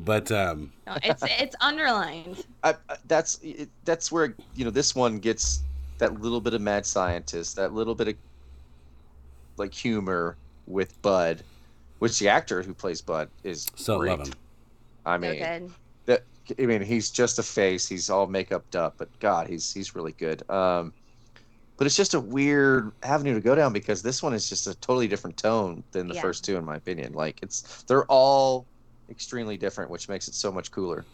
But 0.00 0.32
um, 0.32 0.72
No, 0.86 0.96
it's 1.02 1.22
it's 1.26 1.56
underlined. 1.60 2.46
I, 2.64 2.74
I- 2.88 2.96
that's 3.08 3.38
it, 3.42 3.68
that's 3.84 4.10
where 4.10 4.34
you 4.54 4.64
know 4.64 4.70
this 4.70 4.94
one 4.94 5.18
gets 5.18 5.62
that 5.98 6.20
little 6.22 6.40
bit 6.40 6.54
of 6.54 6.62
mad 6.62 6.86
scientist, 6.86 7.56
that 7.56 7.74
little 7.74 7.94
bit 7.94 8.08
of 8.08 8.14
like 9.58 9.72
humor 9.74 10.36
with 10.66 11.00
Bub, 11.02 11.38
which 11.98 12.18
the 12.18 12.28
actor 12.28 12.62
who 12.62 12.74
plays 12.74 13.00
Bub 13.00 13.28
is 13.44 13.66
so 13.74 13.98
great. 13.98 14.10
love 14.18 14.28
him. 14.28 14.34
I 15.04 15.18
mean, 15.18 15.38
good. 15.38 15.70
that 16.06 16.24
I 16.58 16.66
mean, 16.66 16.82
he's 16.82 17.10
just 17.10 17.38
a 17.38 17.42
face. 17.42 17.86
He's 17.88 18.10
all 18.10 18.26
makeup 18.26 18.64
up, 18.74 18.94
but 18.98 19.08
God, 19.20 19.48
he's 19.48 19.72
he's 19.72 19.94
really 19.94 20.12
good. 20.12 20.48
Um, 20.50 20.92
but 21.76 21.86
it's 21.86 21.96
just 21.96 22.14
a 22.14 22.20
weird 22.20 22.90
avenue 23.02 23.34
to 23.34 23.40
go 23.40 23.54
down 23.54 23.72
because 23.72 24.00
this 24.02 24.22
one 24.22 24.32
is 24.32 24.48
just 24.48 24.66
a 24.66 24.74
totally 24.76 25.08
different 25.08 25.36
tone 25.36 25.82
than 25.92 26.08
the 26.08 26.14
Yeah. 26.14 26.22
first 26.22 26.44
two, 26.44 26.56
in 26.56 26.64
my 26.64 26.76
opinion. 26.76 27.12
Like 27.12 27.38
it's 27.42 27.82
they're 27.82 28.06
all 28.06 28.66
extremely 29.10 29.56
different, 29.56 29.90
which 29.90 30.08
makes 30.08 30.26
it 30.26 30.34
so 30.34 30.50
much 30.50 30.70
cooler. 30.70 31.04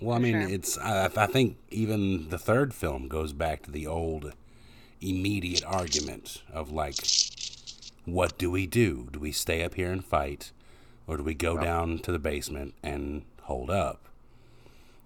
Well, 0.00 0.16
I 0.16 0.18
mean, 0.20 0.32
sure. 0.40 0.48
it's. 0.50 0.78
I, 0.78 1.06
I 1.16 1.26
think 1.26 1.56
even 1.70 2.28
the 2.28 2.38
third 2.38 2.74
film 2.74 3.08
goes 3.08 3.32
back 3.32 3.62
to 3.62 3.70
the 3.70 3.86
old, 3.86 4.32
immediate 5.00 5.64
argument 5.64 6.42
of 6.52 6.70
like, 6.72 6.96
what 8.04 8.38
do 8.38 8.50
we 8.50 8.66
do? 8.66 9.08
Do 9.12 9.18
we 9.20 9.32
stay 9.32 9.62
up 9.62 9.74
here 9.74 9.90
and 9.92 10.04
fight, 10.04 10.52
or 11.06 11.16
do 11.16 11.22
we 11.22 11.34
go 11.34 11.56
down 11.58 11.98
to 12.00 12.12
the 12.12 12.18
basement 12.18 12.74
and 12.82 13.22
hold 13.42 13.70
up? 13.70 14.08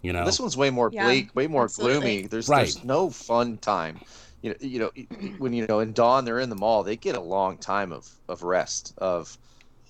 You 0.02 0.12
know, 0.12 0.24
This 0.24 0.38
one's 0.38 0.56
way 0.56 0.70
more 0.70 0.90
Yeah, 0.92 1.04
bleak, 1.04 1.34
way 1.34 1.46
more 1.46 1.64
absolutely. 1.64 1.98
gloomy. 1.98 2.22
There's 2.28 2.48
Right. 2.48 2.58
there's 2.62 2.84
no 2.84 3.10
fun 3.10 3.58
time. 3.58 4.00
you 4.42 4.50
know, 4.50 4.56
you 4.60 4.78
know, 4.78 4.90
when 5.38 5.52
you 5.52 5.66
know 5.66 5.80
in 5.80 5.92
dawn 5.92 6.24
they're 6.24 6.38
in 6.38 6.50
the 6.50 6.54
mall, 6.56 6.84
they 6.84 6.94
get 6.94 7.16
a 7.16 7.20
long 7.20 7.56
time 7.58 7.90
of 7.90 8.08
of 8.28 8.42
rest, 8.44 8.94
of 8.98 9.36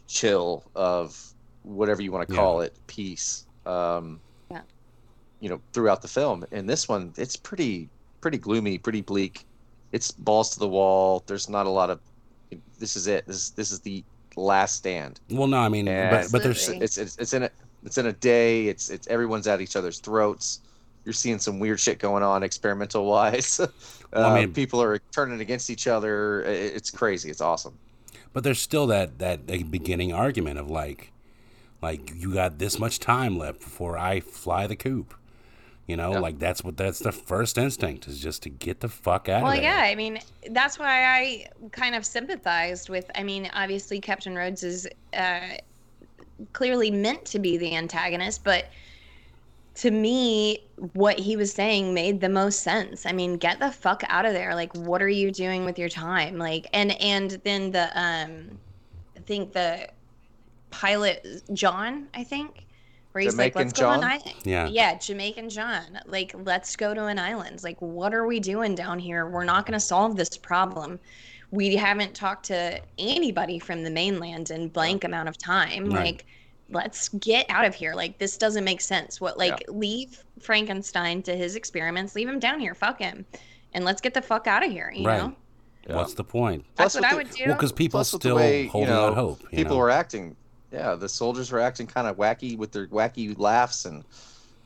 chill, 0.06 0.64
of 0.74 1.34
whatever 1.62 2.00
you 2.00 2.12
want 2.12 2.26
to 2.26 2.32
Yeah. 2.34 2.40
call 2.40 2.60
it, 2.62 2.74
peace. 2.86 3.44
Um, 3.66 4.20
Yeah. 4.50 4.62
You 5.40 5.50
know, 5.50 5.60
throughout 5.72 6.00
the 6.00 6.08
film, 6.08 6.46
and 6.52 6.68
this 6.70 6.88
one, 6.88 7.12
it's 7.18 7.36
pretty 7.36 7.90
pretty 8.22 8.38
gloomy, 8.38 8.78
pretty 8.78 9.02
bleak. 9.02 9.44
It's 9.92 10.10
balls 10.12 10.50
to 10.50 10.58
the 10.58 10.68
wall. 10.68 11.22
There's 11.26 11.48
not 11.48 11.66
a 11.66 11.70
lot 11.70 11.90
of. 11.90 12.00
This 12.78 12.96
is 12.96 13.06
it. 13.06 13.26
This 13.26 13.50
this 13.50 13.70
is 13.70 13.80
the 13.80 14.04
last 14.36 14.76
stand. 14.76 15.20
Well, 15.30 15.46
no, 15.46 15.58
I 15.58 15.68
mean, 15.68 15.88
And 15.88 16.10
but, 16.10 16.32
but 16.32 16.42
there's 16.42 16.68
it's, 16.68 16.98
it's 16.98 17.16
it's 17.16 17.32
in 17.32 17.44
a 17.44 17.50
it's 17.84 17.98
in 17.98 18.06
a 18.06 18.12
day. 18.12 18.66
It's 18.68 18.90
it's 18.90 19.06
everyone's 19.08 19.46
at 19.46 19.60
each 19.60 19.76
other's 19.76 19.98
throats. 19.98 20.60
You're 21.04 21.12
seeing 21.12 21.38
some 21.38 21.58
weird 21.60 21.78
shit 21.78 21.98
going 21.98 22.22
on 22.22 22.42
experimental 22.42 23.06
wise. 23.06 23.60
uh, 23.60 23.66
Well, 24.12 24.26
I 24.26 24.40
mean- 24.40 24.52
people 24.52 24.82
are 24.82 24.98
turning 25.12 25.40
against 25.40 25.70
each 25.70 25.86
other. 25.86 26.42
It's 26.42 26.90
crazy. 26.90 27.30
It's 27.30 27.40
awesome. 27.40 27.78
But 28.32 28.44
there's 28.44 28.60
still 28.60 28.86
that 28.88 29.18
that 29.18 29.46
that 29.46 29.70
beginning 29.70 30.12
argument 30.12 30.58
of 30.58 30.68
like, 30.70 31.12
like 31.80 32.12
you 32.14 32.34
got 32.34 32.58
this 32.58 32.78
much 32.78 32.98
time 32.98 33.38
left 33.38 33.60
before 33.60 33.96
I 33.96 34.20
fly 34.20 34.66
the 34.66 34.76
coop. 34.76 35.14
You 35.86 35.96
know, 35.96 36.12
like 36.12 36.40
that's 36.40 36.64
what 36.64 36.76
that's 36.76 36.98
the 36.98 37.12
first 37.12 37.58
instinct 37.58 38.08
is 38.08 38.18
just 38.18 38.42
to 38.42 38.50
get 38.50 38.80
the 38.80 38.88
fuck 38.88 39.28
out 39.28 39.44
Well, 39.44 39.52
of 39.52 39.58
there. 39.58 39.70
Well, 39.70 39.84
yeah, 39.84 39.84
I 39.84 39.94
mean, 39.94 40.18
that's 40.50 40.80
why 40.80 41.04
I 41.04 41.46
kind 41.70 41.94
of 41.94 42.04
sympathized 42.04 42.88
with. 42.88 43.08
I 43.14 43.22
mean, 43.22 43.48
obviously, 43.54 44.00
Captain 44.00 44.34
Rhodes 44.34 44.64
is 44.64 44.88
uh, 45.16 45.58
clearly 46.52 46.90
meant 46.90 47.24
to 47.26 47.38
be 47.38 47.56
the 47.56 47.76
antagonist, 47.76 48.42
but 48.42 48.66
to 49.76 49.92
me, 49.92 50.58
what 50.94 51.20
he 51.20 51.36
was 51.36 51.52
saying 51.52 51.94
made 51.94 52.20
the 52.20 52.30
most 52.30 52.62
sense. 52.62 53.06
I 53.06 53.12
mean, 53.12 53.36
get 53.36 53.60
the 53.60 53.70
fuck 53.70 54.02
out 54.08 54.24
of 54.24 54.32
there. 54.32 54.56
Like, 54.56 54.74
what 54.74 55.00
are 55.00 55.08
you 55.08 55.30
doing 55.30 55.64
with 55.64 55.78
your 55.78 55.88
time? 55.88 56.36
Like, 56.36 56.66
and 56.72 57.00
and 57.00 57.30
then 57.44 57.70
the 57.70 57.96
um, 57.96 58.58
I 59.16 59.20
think 59.20 59.52
the 59.52 59.88
pilot 60.70 61.42
John, 61.52 62.08
I 62.12 62.24
think, 62.24 62.65
where 63.16 63.22
he's 63.22 63.34
like, 63.38 63.54
Jamaican 63.54 63.68
let's 63.68 63.80
go 63.80 63.88
on 63.88 64.00
John? 64.02 64.10
island. 64.10 64.34
Yeah. 64.44 64.68
Yeah, 64.68 64.98
Jamaican 64.98 65.48
John. 65.48 66.00
Like, 66.04 66.34
let's 66.44 66.76
go 66.76 66.92
to 66.92 67.06
an 67.06 67.18
island. 67.18 67.64
Like, 67.64 67.80
what 67.80 68.12
are 68.12 68.26
we 68.26 68.40
doing 68.40 68.74
down 68.74 68.98
here? 68.98 69.26
We're 69.26 69.44
not 69.44 69.64
going 69.64 69.72
to 69.72 69.80
solve 69.80 70.16
this 70.16 70.36
problem. 70.36 71.00
We 71.50 71.76
haven't 71.76 72.14
talked 72.14 72.44
to 72.46 72.78
anybody 72.98 73.58
from 73.58 73.84
the 73.84 73.90
mainland 73.90 74.50
in 74.50 74.68
blank 74.68 75.04
amount 75.04 75.30
of 75.30 75.38
time. 75.38 75.86
Right. 75.86 76.04
Like, 76.04 76.26
let's 76.68 77.08
get 77.08 77.46
out 77.48 77.64
of 77.64 77.74
here. 77.74 77.94
Like, 77.94 78.18
this 78.18 78.36
doesn't 78.36 78.64
make 78.64 78.82
sense. 78.82 79.18
What, 79.18 79.38
like, 79.38 79.60
Yeah. 79.66 79.72
leave 79.74 80.22
Frankenstein 80.38 81.22
to 81.22 81.34
his 81.34 81.56
experiments, 81.56 82.14
leave 82.14 82.28
him 82.28 82.38
down 82.38 82.60
here, 82.60 82.74
fuck 82.74 82.98
him. 83.00 83.24
And 83.72 83.86
let's 83.86 84.02
get 84.02 84.12
the 84.12 84.20
fuck 84.20 84.46
out 84.46 84.62
of 84.62 84.70
here, 84.70 84.92
you 84.94 85.06
right. 85.06 85.22
know? 85.22 85.34
What's 85.86 86.12
the 86.12 86.24
point? 86.24 86.66
That's 86.74 86.94
Plus 86.94 87.02
what 87.02 87.12
I 87.12 87.16
with 87.16 87.28
would 87.28 87.36
do. 87.36 87.44
Well, 87.46 87.54
because 87.54 87.72
people 87.72 87.96
Plus 87.96 88.08
still 88.08 88.36
way, 88.36 88.64
you 88.64 88.68
holding 88.68 88.90
know, 88.90 89.06
out 89.06 89.14
hope. 89.14 89.40
you 89.44 89.48
People 89.56 89.76
know? 89.76 89.82
were 89.82 89.90
acting. 89.90 90.36
Yeah, 90.76 90.94
the 90.94 91.08
soldiers 91.08 91.50
were 91.50 91.60
acting 91.60 91.86
kind 91.86 92.06
of 92.06 92.16
wacky 92.16 92.56
with 92.56 92.70
their 92.70 92.86
wacky 92.88 93.34
laughs, 93.38 93.86
and 93.86 94.04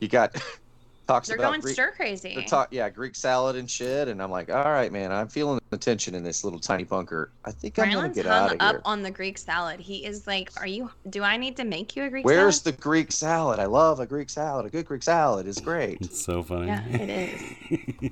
you 0.00 0.08
got 0.08 0.34
talks 1.06 1.28
They're 1.28 1.36
about 1.36 1.50
going 1.50 1.60
Greek, 1.60 1.74
stir 1.74 1.92
crazy. 1.92 2.34
they're 2.34 2.44
talk, 2.44 2.68
yeah, 2.72 2.88
Greek 2.88 3.14
salad 3.14 3.54
and 3.54 3.70
shit, 3.70 4.08
and 4.08 4.20
I'm 4.20 4.30
like, 4.30 4.50
all 4.50 4.72
right, 4.72 4.90
man, 4.90 5.12
I'm 5.12 5.28
feeling 5.28 5.60
the 5.70 5.78
tension 5.78 6.16
in 6.16 6.24
this 6.24 6.42
little 6.42 6.58
tiny 6.58 6.82
bunker. 6.82 7.30
I 7.44 7.52
think 7.52 7.78
I'm 7.78 7.92
gonna 7.92 8.08
get 8.08 8.26
hung 8.26 8.34
out 8.34 8.52
of 8.52 8.60
up 8.60 8.72
here. 8.72 8.82
on 8.84 9.02
the 9.02 9.10
Greek 9.12 9.38
salad. 9.38 9.78
He 9.78 10.04
is 10.04 10.26
like, 10.26 10.50
"Are 10.56 10.66
you? 10.66 10.90
Do 11.10 11.22
I 11.22 11.36
need 11.36 11.56
to 11.58 11.64
make 11.64 11.94
you 11.94 12.02
a 12.02 12.10
Greek 12.10 12.24
Where's 12.24 12.60
salad?" 12.60 12.76
the 12.76 12.82
Greek 12.82 13.12
salad? 13.12 13.60
I 13.60 13.66
love 13.66 14.00
a 14.00 14.06
Greek 14.06 14.30
salad. 14.30 14.66
A 14.66 14.68
good 14.68 14.86
Greek 14.86 15.04
salad 15.04 15.46
is 15.46 15.58
great. 15.58 15.98
It's 16.00 16.24
so 16.24 16.42
funny. 16.42 16.66
Yeah, 16.66 16.84
it 16.88 17.30
is. 17.70 18.10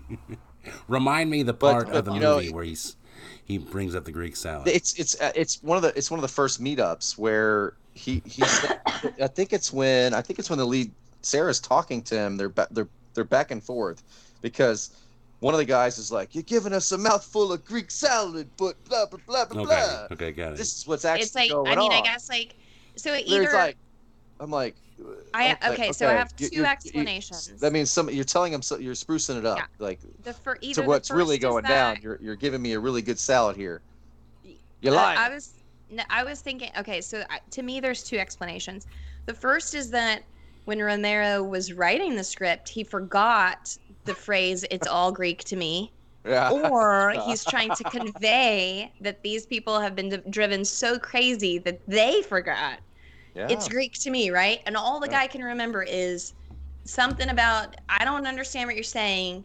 Remind 0.88 1.30
me 1.30 1.42
the 1.42 1.54
part 1.54 1.88
but, 1.88 1.96
of 1.96 2.04
the 2.04 2.14
you 2.14 2.20
know, 2.20 2.36
movie 2.36 2.52
where 2.52 2.64
he's 2.64 2.96
he 3.44 3.58
brings 3.58 3.94
up 3.94 4.04
the 4.04 4.12
Greek 4.12 4.36
salad. 4.36 4.68
It's 4.68 4.94
it's 4.98 5.20
uh, 5.20 5.32
it's 5.34 5.62
one 5.62 5.76
of 5.76 5.82
the 5.82 5.96
it's 5.96 6.10
one 6.10 6.18
of 6.18 6.22
the 6.22 6.28
first 6.28 6.62
meetups 6.62 7.16
where 7.16 7.74
he 7.98 8.22
he's 8.24 8.64
I 9.20 9.26
think 9.26 9.52
it's 9.52 9.72
when 9.72 10.14
I 10.14 10.22
think 10.22 10.38
it's 10.38 10.48
when 10.48 10.58
the 10.58 10.64
lead 10.66 10.90
Sarah's 11.22 11.60
talking 11.60 12.00
to 12.02 12.14
him. 12.16 12.36
They're 12.36 12.48
ba- 12.48 12.68
they're 12.70 12.88
they're 13.14 13.24
back 13.24 13.50
and 13.50 13.62
forth 13.62 14.02
because 14.40 14.90
one 15.40 15.52
of 15.54 15.58
the 15.58 15.64
guys 15.64 15.98
is 15.98 16.10
like, 16.12 16.34
"You're 16.34 16.42
giving 16.44 16.72
us 16.72 16.90
a 16.92 16.98
mouthful 16.98 17.52
of 17.52 17.64
Greek 17.64 17.90
salad, 17.90 18.48
but 18.56 18.82
blah 18.84 19.06
blah 19.06 19.18
blah 19.26 19.44
blah 19.46 19.62
okay, 19.62 19.64
blah." 19.64 20.06
okay, 20.12 20.32
got 20.32 20.52
it. 20.52 20.56
This 20.58 20.78
is 20.78 20.86
what's 20.86 21.04
actually 21.04 21.24
It's 21.24 21.34
like, 21.34 21.50
going 21.50 21.66
I 21.72 21.76
mean, 21.76 21.92
I 21.92 22.00
guess 22.02 22.28
like, 22.28 22.54
so 22.96 23.10
Where 23.10 23.20
either 23.24 23.52
like, 23.52 23.76
I'm 24.40 24.50
like, 24.50 24.76
I 25.34 25.52
okay, 25.52 25.72
okay, 25.72 25.92
so 25.92 26.08
I 26.08 26.12
have 26.12 26.32
you- 26.38 26.48
two 26.48 26.56
you- 26.56 26.62
you- 26.62 26.66
explanations. 26.66 27.48
That 27.60 27.72
means 27.72 27.90
some 27.92 28.08
you're 28.10 28.24
telling 28.24 28.52
him 28.52 28.62
so 28.62 28.78
you're 28.78 28.94
sprucing 28.94 29.38
it 29.38 29.44
up, 29.46 29.58
Yeah. 29.58 29.66
like 29.80 30.00
the 30.22 30.32
fir- 30.32 30.56
to 30.56 30.64
either 30.66 30.82
the 30.82 30.88
what's 30.88 31.10
really 31.10 31.38
going 31.38 31.64
that- 31.64 31.68
down. 31.68 31.98
You're 32.02 32.18
you're 32.22 32.36
giving 32.36 32.62
me 32.62 32.72
a 32.72 32.80
really 32.80 33.02
good 33.02 33.18
salad 33.18 33.56
here. 33.56 33.80
You're 34.80 34.94
lying. 34.94 35.18
I 35.18 35.28
was 35.28 35.54
no, 35.90 36.02
I 36.10 36.24
was 36.24 36.40
thinking 36.40 36.70
okay, 36.78 37.00
so 37.00 37.24
I, 37.30 37.40
to 37.52 37.62
me 37.62 37.80
there's 37.80 38.02
two 38.04 38.18
explanations. 38.18 38.86
The 39.26 39.34
first 39.34 39.74
is 39.74 39.90
that 39.90 40.24
when 40.64 40.80
Romero 40.80 41.42
was 41.42 41.72
writing 41.72 42.16
the 42.16 42.24
script, 42.24 42.68
he 42.70 42.84
forgot 42.84 43.76
the 44.04 44.14
phrase 44.14 44.64
it's 44.70 44.86
all 44.86 45.12
Greek 45.12 45.44
to 45.44 45.56
me. 45.56 45.94
yeah. 46.24 46.52
Or 46.52 47.12
he's 47.12 47.44
trying 47.46 47.72
to 47.74 47.84
convey 47.84 48.94
that 49.00 49.22
these 49.22 49.46
people 49.46 49.80
have 49.80 49.94
been 49.96 50.08
d- 50.10 50.18
driven 50.30 50.64
so 50.64 50.98
crazy 50.98 51.58
that 51.60 51.82
they 51.88 52.22
forgot 52.22 52.80
yeah. 53.34 53.48
it's 53.48 53.68
Greek 53.68 53.94
to 54.00 54.10
me, 54.10 54.30
right? 54.30 54.60
And 54.66 54.76
all 54.76 55.00
the 55.00 55.08
Yeah. 55.08 55.10
guy 55.10 55.26
can 55.26 55.42
remember 55.42 55.82
is 55.82 56.34
something 56.86 57.28
about 57.28 57.76
I 57.88 58.04
don't 58.04 58.26
understand 58.26 58.68
what 58.68 58.76
you're 58.76 58.84
saying, 58.84 59.44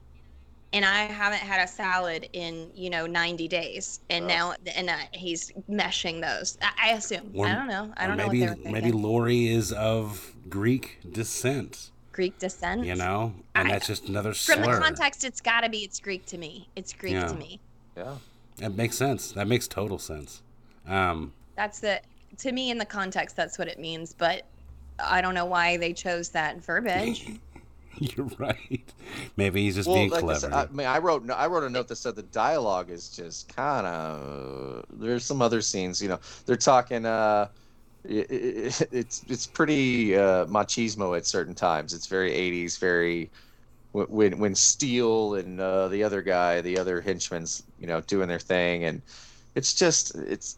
and 0.73 0.83
I 0.83 1.03
haven't 1.03 1.39
had 1.39 1.63
a 1.63 1.67
salad 1.71 2.27
in 2.33 2.69
you 2.75 2.89
know 2.89 3.05
90 3.05 3.47
days, 3.47 3.99
and 4.09 4.27
now 4.27 4.53
and 4.75 4.89
uh, 4.89 4.97
he's 5.13 5.51
meshing 5.69 6.21
those. 6.21 6.57
I, 6.61 6.89
I 6.89 6.93
assume. 6.93 7.31
Or- 7.33 7.47
I 7.47 7.53
don't 7.55 7.67
know. 7.67 7.93
I 7.95 8.07
don't 8.07 8.17
know 8.17 8.27
maybe 8.27 8.39
what 8.41 8.45
they 8.45 8.49
were 8.49 8.55
thinking. 8.55 8.71
maybe 8.73 8.91
Lori 8.91 9.47
is 9.47 9.71
of 9.71 10.33
Greek 10.49 10.99
descent. 11.11 11.91
Greek 12.11 12.37
descent. 12.39 12.85
You 12.85 12.95
know, 12.95 13.33
and 13.55 13.67
I- 13.67 13.71
that's 13.71 13.87
just 13.87 14.07
another 14.09 14.33
From 14.33 14.63
slur. 14.63 14.75
the 14.75 14.81
context, 14.81 15.23
it's 15.23 15.41
got 15.41 15.61
to 15.61 15.69
be 15.69 15.79
it's 15.79 15.99
Greek 15.99 16.25
to 16.27 16.37
me. 16.37 16.67
It's 16.75 16.91
Greek 16.93 17.13
Yeah. 17.13 17.27
to 17.27 17.35
me. 17.35 17.59
yeah. 17.95 18.15
That 18.57 18.75
makes 18.75 18.95
sense. 18.97 19.31
That 19.31 19.47
makes 19.47 19.67
total 19.67 19.97
sense. 19.97 20.41
Um, 20.87 21.33
That's 21.55 21.79
the 21.79 22.01
to 22.37 22.51
me 22.51 22.69
in 22.71 22.77
the 22.77 22.85
context. 22.85 23.35
That's 23.35 23.57
what 23.57 23.67
it 23.67 23.79
means, 23.79 24.13
but. 24.17 24.43
I 25.03 25.21
don't 25.21 25.33
know 25.33 25.45
why 25.45 25.77
they 25.77 25.91
chose 25.91 26.29
that 26.29 26.63
verbiage. 26.63 27.25
you're 28.15 28.29
right. 28.37 28.93
Maybe 29.37 29.63
he's 29.63 29.75
just 29.75 29.87
well, 29.87 29.97
being 29.97 30.09
like 30.09 30.19
I, 30.19 30.21
clever. 30.21 30.39
said, 30.39 30.53
I 30.53 30.65
mean, 30.67 30.87
I 30.87 30.97
wrote 30.99 31.29
I 31.29 31.47
wrote 31.47 31.63
a 31.63 31.69
note 31.69 31.87
that 31.87 31.95
said 31.95 32.15
the 32.15 32.23
dialogue 32.23 32.89
is 32.89 33.09
just 33.09 33.53
kind 33.55 33.85
of. 33.87 34.85
There's 34.89 35.23
some 35.23 35.41
other 35.41 35.61
scenes, 35.61 36.01
you 36.01 36.09
know, 36.09 36.19
they're 36.45 36.57
talking. 36.57 37.05
uh 37.05 37.47
it, 38.05 38.29
it, 38.29 38.87
it's 38.91 39.23
it's 39.29 39.47
pretty 39.47 40.15
uh, 40.15 40.45
machismo 40.45 41.15
at 41.15 41.25
certain 41.25 41.55
times. 41.55 41.93
It's 41.93 42.07
very 42.07 42.31
80s, 42.31 42.77
very 42.79 43.29
when 43.93 44.39
when 44.39 44.55
Steele 44.55 45.35
and 45.35 45.59
uh, 45.59 45.87
the 45.87 46.03
other 46.03 46.21
guy, 46.21 46.61
the 46.61 46.77
other 46.77 46.99
henchman's, 46.99 47.63
you 47.79 47.87
know, 47.87 48.01
doing 48.01 48.27
their 48.27 48.39
thing, 48.39 48.85
and 48.85 49.01
it's 49.55 49.73
just 49.73 50.15
it's 50.15 50.57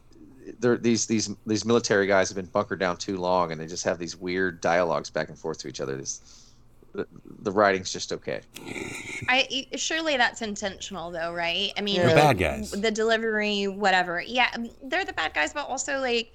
they're, 0.59 0.77
these 0.77 1.05
these 1.05 1.29
these 1.45 1.65
military 1.65 2.07
guys 2.07 2.29
have 2.29 2.35
been 2.35 2.45
bunkered 2.45 2.79
down 2.79 2.97
too 2.97 3.17
long, 3.17 3.51
and 3.51 3.59
they 3.59 3.67
just 3.67 3.83
have 3.83 3.99
these 3.99 4.15
weird 4.15 4.61
dialogues 4.61 5.09
back 5.09 5.29
and 5.29 5.37
forth 5.37 5.59
to 5.59 5.67
each 5.67 5.81
other. 5.81 5.97
This, 5.97 6.44
the, 6.95 7.07
the 7.41 7.51
writing's 7.51 7.91
just 7.91 8.11
okay. 8.13 8.41
I 9.29 9.67
surely 9.75 10.17
that's 10.17 10.41
intentional 10.41 11.11
though, 11.11 11.33
right? 11.33 11.71
I 11.77 11.81
mean, 11.81 11.97
They're 11.97 12.09
the, 12.09 12.15
bad 12.15 12.37
guys. 12.37 12.71
The 12.71 12.91
delivery, 12.91 13.67
whatever. 13.67 14.21
Yeah, 14.21 14.49
um, 14.55 14.69
they're 14.83 15.05
the 15.05 15.13
bad 15.13 15.33
guys, 15.33 15.53
but 15.53 15.67
also 15.67 15.99
like, 15.99 16.33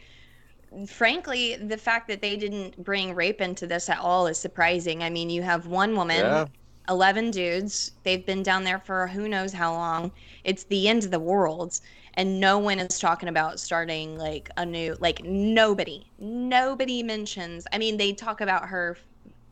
frankly, 0.87 1.57
the 1.57 1.77
fact 1.77 2.09
that 2.09 2.20
they 2.20 2.37
didn't 2.37 2.82
bring 2.85 3.15
rape 3.15 3.41
into 3.41 3.66
this 3.66 3.89
at 3.89 3.99
all 3.99 4.27
is 4.27 4.39
surprising. 4.39 5.03
I 5.03 5.11
mean, 5.11 5.31
you 5.31 5.43
have 5.43 5.66
one 5.66 5.97
woman, 5.97 6.19
Yeah. 6.19 6.47
eleven 6.89 7.31
dudes. 7.31 7.93
They've 8.03 8.24
been 8.24 8.43
down 8.43 8.65
there 8.65 8.78
for 8.78 9.07
who 9.07 9.28
knows 9.28 9.53
how 9.53 9.73
long. 9.73 10.12
It's 10.45 10.65
the 10.65 10.89
end 10.89 11.05
of 11.05 11.11
the 11.11 11.20
world. 11.20 11.81
And 12.15 12.41
no 12.41 12.59
one 12.59 12.81
is 12.81 12.99
talking 12.99 13.28
about 13.28 13.61
starting 13.61 14.19
like 14.19 14.51
a 14.57 14.66
new, 14.66 14.97
like 14.99 15.23
nobody, 15.23 16.05
nobody 16.19 17.05
mentions. 17.05 17.66
I 17.73 17.78
mean, 17.78 17.97
they 17.97 18.12
talk 18.12 18.41
about 18.41 18.66
her 18.66 18.97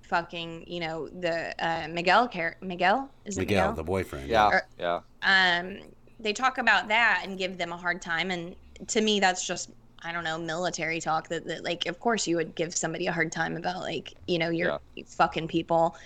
fucking, 0.08 0.64
you 0.66 0.80
know, 0.80 1.08
the 1.08 1.54
uh, 1.64 1.86
Miguel 1.88 2.28
char- 2.28 2.56
Miguel 2.60 3.08
is 3.24 3.36
it 3.36 3.40
Miguel, 3.40 3.62
Miguel? 3.68 3.74
the 3.76 3.84
boyfriend. 3.84 4.28
Yeah, 4.28 4.48
Or- 4.48 4.66
yeah. 4.78 5.00
um 5.22 5.78
they 6.20 6.32
talk 6.32 6.58
about 6.58 6.88
that 6.88 7.22
and 7.24 7.38
give 7.38 7.58
them 7.58 7.70
a 7.72 7.76
hard 7.76 8.02
time 8.02 8.30
and 8.32 8.56
to 8.88 9.00
me 9.00 9.20
that's 9.20 9.46
just 9.46 9.70
i 10.02 10.10
don't 10.10 10.24
know 10.24 10.36
military 10.36 11.00
talk 11.00 11.28
that, 11.28 11.46
that 11.46 11.62
like 11.62 11.86
of 11.86 12.00
course 12.00 12.26
you 12.26 12.34
would 12.36 12.54
give 12.56 12.74
somebody 12.74 13.06
a 13.06 13.12
hard 13.12 13.30
time 13.30 13.56
about 13.56 13.80
like 13.82 14.14
you 14.26 14.36
know 14.38 14.50
you're 14.50 14.80
fucking 15.06 15.46
people 15.46 15.96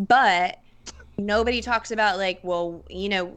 but 0.00 0.58
nobody 1.18 1.60
talks 1.60 1.90
about 1.90 2.16
like 2.16 2.40
well 2.42 2.84
you 2.88 3.08
know 3.08 3.36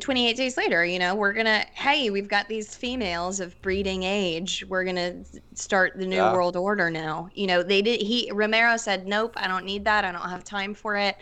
28 0.00 0.36
days 0.36 0.56
later 0.58 0.84
you 0.84 0.98
know 0.98 1.14
we're 1.14 1.32
gonna 1.32 1.64
hey 1.74 2.10
we've 2.10 2.28
got 2.28 2.46
these 2.48 2.74
females 2.76 3.40
of 3.40 3.60
breeding 3.62 4.02
age. 4.02 4.64
We're 4.68 4.84
gonna 4.84 5.24
start 5.54 5.94
the 5.96 6.06
new 6.06 6.16
Yeah. 6.16 6.28
world 6.28 6.56
order 6.56 6.90
now. 6.90 7.28
You 7.34 7.46
know 7.46 7.62
they 7.62 7.80
did 7.82 8.02
he 8.02 8.30
romero 8.32 8.76
said 8.76 9.06
nope 9.06 9.34
i 9.36 9.48
don't 9.48 9.64
need 9.64 9.84
that. 9.86 10.04
I 10.04 10.12
don't 10.12 10.28
have 10.28 10.44
time 10.44 10.74
for 10.74 10.96
it. 10.96 11.16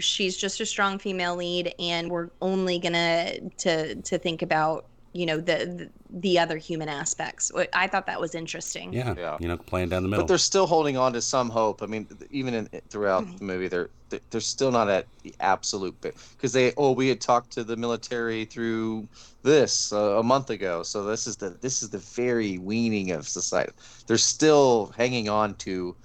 She's 0.00 0.36
just 0.36 0.60
a 0.60 0.66
strong 0.66 0.98
female 0.98 1.36
lead, 1.36 1.74
and 1.78 2.10
we're 2.10 2.30
only 2.40 2.78
gonna 2.80 3.50
to 3.58 3.96
to 4.02 4.18
think 4.18 4.42
about 4.42 4.86
you 5.12 5.26
know 5.26 5.36
the 5.38 5.42
the, 5.66 5.90
the 6.10 6.38
other 6.38 6.56
human 6.56 6.88
aspects. 6.88 7.50
I 7.74 7.86
thought 7.86 8.06
that 8.06 8.20
was 8.20 8.34
interesting. 8.34 8.92
Yeah, 8.92 9.36
you 9.40 9.48
know, 9.48 9.56
playing 9.56 9.88
down 9.88 10.02
the 10.02 10.08
middle. 10.08 10.24
But 10.24 10.28
they're 10.28 10.38
still 10.38 10.66
holding 10.66 10.96
on 10.96 11.12
to 11.14 11.20
some 11.20 11.50
hope. 11.50 11.82
I 11.82 11.86
mean, 11.86 12.08
even 12.30 12.54
in 12.54 12.68
throughout 12.90 13.24
Mm-hmm. 13.24 13.36
the 13.38 13.44
movie, 13.44 13.68
they're 13.68 13.90
they're- 14.10 14.20
they're 14.30 14.40
still 14.40 14.70
not 14.72 14.88
at 14.88 15.06
the 15.22 15.34
absolute 15.40 16.00
bit 16.00 16.16
because 16.36 16.52
they 16.52 16.72
oh 16.76 16.92
we 16.92 17.08
had 17.08 17.20
talked 17.20 17.50
to 17.52 17.64
the 17.64 17.76
military 17.76 18.44
through 18.44 19.08
this 19.42 19.92
uh, 19.92 20.18
a 20.18 20.22
month 20.22 20.50
ago, 20.50 20.82
so 20.82 21.04
this 21.04 21.26
is 21.26 21.36
the 21.36 21.50
this 21.60 21.82
is 21.82 21.90
the 21.90 21.98
very 21.98 22.58
weaning 22.58 23.10
of 23.12 23.26
society. 23.28 23.72
They're 24.06 24.18
still 24.18 24.92
hanging 24.96 25.28
on 25.28 25.54
to. 25.56 25.96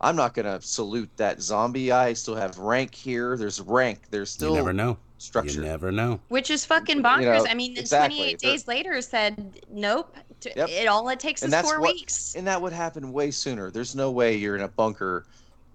I'm 0.00 0.16
not 0.16 0.34
gonna 0.34 0.60
salute 0.60 1.10
that 1.16 1.40
zombie. 1.40 1.90
I 1.92 2.12
still 2.12 2.36
have 2.36 2.58
rank 2.58 2.94
here. 2.94 3.36
There's 3.36 3.60
rank. 3.60 4.02
There's 4.10 4.30
still 4.30 4.50
you 4.50 4.56
never 4.56 4.72
know. 4.72 4.98
structure. 5.18 5.60
You 5.60 5.66
never 5.66 5.90
know. 5.90 6.20
Which 6.28 6.50
is 6.50 6.64
fucking 6.66 7.02
bonkers. 7.02 7.44
know, 7.44 7.46
I 7.48 7.54
mean, 7.54 7.76
exactly. 7.78 8.16
28 8.18 8.38
They're- 8.40 8.50
days 8.52 8.68
later 8.68 9.00
said, 9.00 9.60
nope. 9.70 10.14
t- 10.40 10.52
Yep. 10.54 10.68
It 10.68 10.86
all 10.86 11.08
it 11.08 11.18
takes 11.18 11.42
and 11.42 11.52
is 11.54 11.60
four 11.62 11.80
what, 11.80 11.94
weeks. 11.94 12.34
And 12.34 12.46
that 12.46 12.60
would 12.60 12.74
happen 12.74 13.10
way 13.12 13.30
sooner. 13.30 13.70
There's 13.70 13.94
no 13.94 14.10
way 14.10 14.36
you're 14.36 14.54
in 14.56 14.62
a 14.62 14.68
bunker 14.68 15.24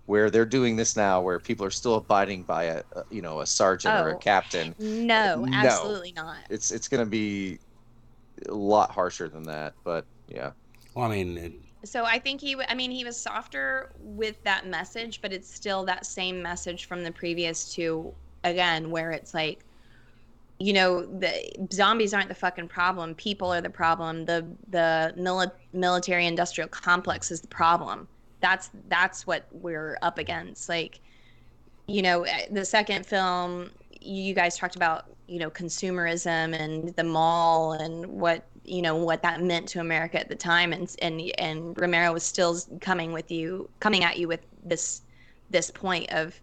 where 0.06 0.30
they're 0.30 0.45
doing 0.45 0.76
this 0.76 0.95
now, 0.95 1.22
where 1.22 1.39
people 1.39 1.65
are 1.65 1.72
still 1.72 1.95
abiding 1.95 2.43
by 2.43 2.65
a, 2.65 2.84
a 2.95 3.03
you 3.10 3.22
know 3.23 3.39
a 3.39 3.45
sergeant 3.48 3.95
or 3.95 4.10
a 4.10 4.15
Oh, 4.15 4.18
captain. 4.19 4.76
No, 4.77 5.45
No. 5.45 5.53
absolutely 5.56 6.11
not. 6.11 6.38
It's 6.49 6.69
it's 6.69 6.88
gonna 6.88 7.06
be 7.07 7.57
a 8.48 8.53
lot 8.53 8.91
harsher 8.91 9.27
than 9.30 9.43
that. 9.43 9.73
But 9.84 10.06
yeah, 10.27 10.52
Well, 10.93 11.06
I 11.06 11.15
mean, 11.15 11.38
it, 11.38 11.53
So 11.84 12.06
I 12.06 12.20
think 12.20 12.41
he, 12.41 12.56
I 12.70 12.76
mean, 12.76 12.91
he 12.91 13.03
was 13.03 13.18
softer 13.18 13.91
with 13.99 14.44
that 14.44 14.68
message, 14.68 15.22
but 15.22 15.34
it's 15.34 15.52
still 15.52 15.84
that 15.86 16.06
same 16.06 16.41
message 16.41 16.86
from 16.86 17.03
the 17.03 17.12
previous 17.12 17.74
two 17.74 18.14
again, 18.44 18.91
where 18.91 19.12
it's 19.12 19.34
like, 19.34 19.66
you 20.60 20.74
know, 20.74 21.06
the 21.06 21.32
zombies 21.74 22.14
aren't 22.14 22.30
the 22.30 22.36
fucking 22.36 22.68
problem. 22.68 23.16
People 23.16 23.52
are 23.52 23.62
the 23.62 23.70
problem. 23.70 24.26
The 24.26 24.45
the 24.70 25.14
mili- 25.18 25.52
military 25.74 26.28
industrial 26.28 26.68
complex 26.70 27.32
is 27.32 27.41
the 27.41 27.48
problem. 27.48 28.08
That's 28.41 28.70
that's 28.88 29.26
what 29.26 29.48
we're 29.52 29.98
up 30.03 30.20
against. 30.20 30.70
Like, 30.70 30.99
you 31.88 32.03
know, 32.03 32.24
eh, 32.24 32.45
the 32.52 32.64
second 32.64 33.08
film, 33.08 33.72
you 34.02 34.36
guys 34.36 34.56
talked 34.56 34.76
about, 34.76 35.06
you 35.28 35.40
know, 35.40 35.49
consumerism 35.49 36.56
and 36.56 36.95
the 36.95 37.03
mall 37.03 37.74
and 37.74 38.06
what 38.06 38.44
you 38.64 38.82
know 38.82 38.96
what 38.96 39.22
that 39.24 39.42
meant 39.42 39.68
to 39.70 39.80
America 39.80 40.20
at 40.20 40.30
the 40.30 40.36
time, 40.36 40.74
and 40.74 40.94
and 41.02 41.22
and 41.38 41.80
Romero 41.80 42.14
was 42.14 42.24
still 42.24 42.60
coming 42.80 43.12
with 43.14 43.32
you, 43.32 43.70
coming 43.80 44.04
at 44.04 44.18
you 44.18 44.28
with 44.28 44.42
this 44.64 45.02
this 45.52 45.70
point 45.70 46.10
of, 46.12 46.40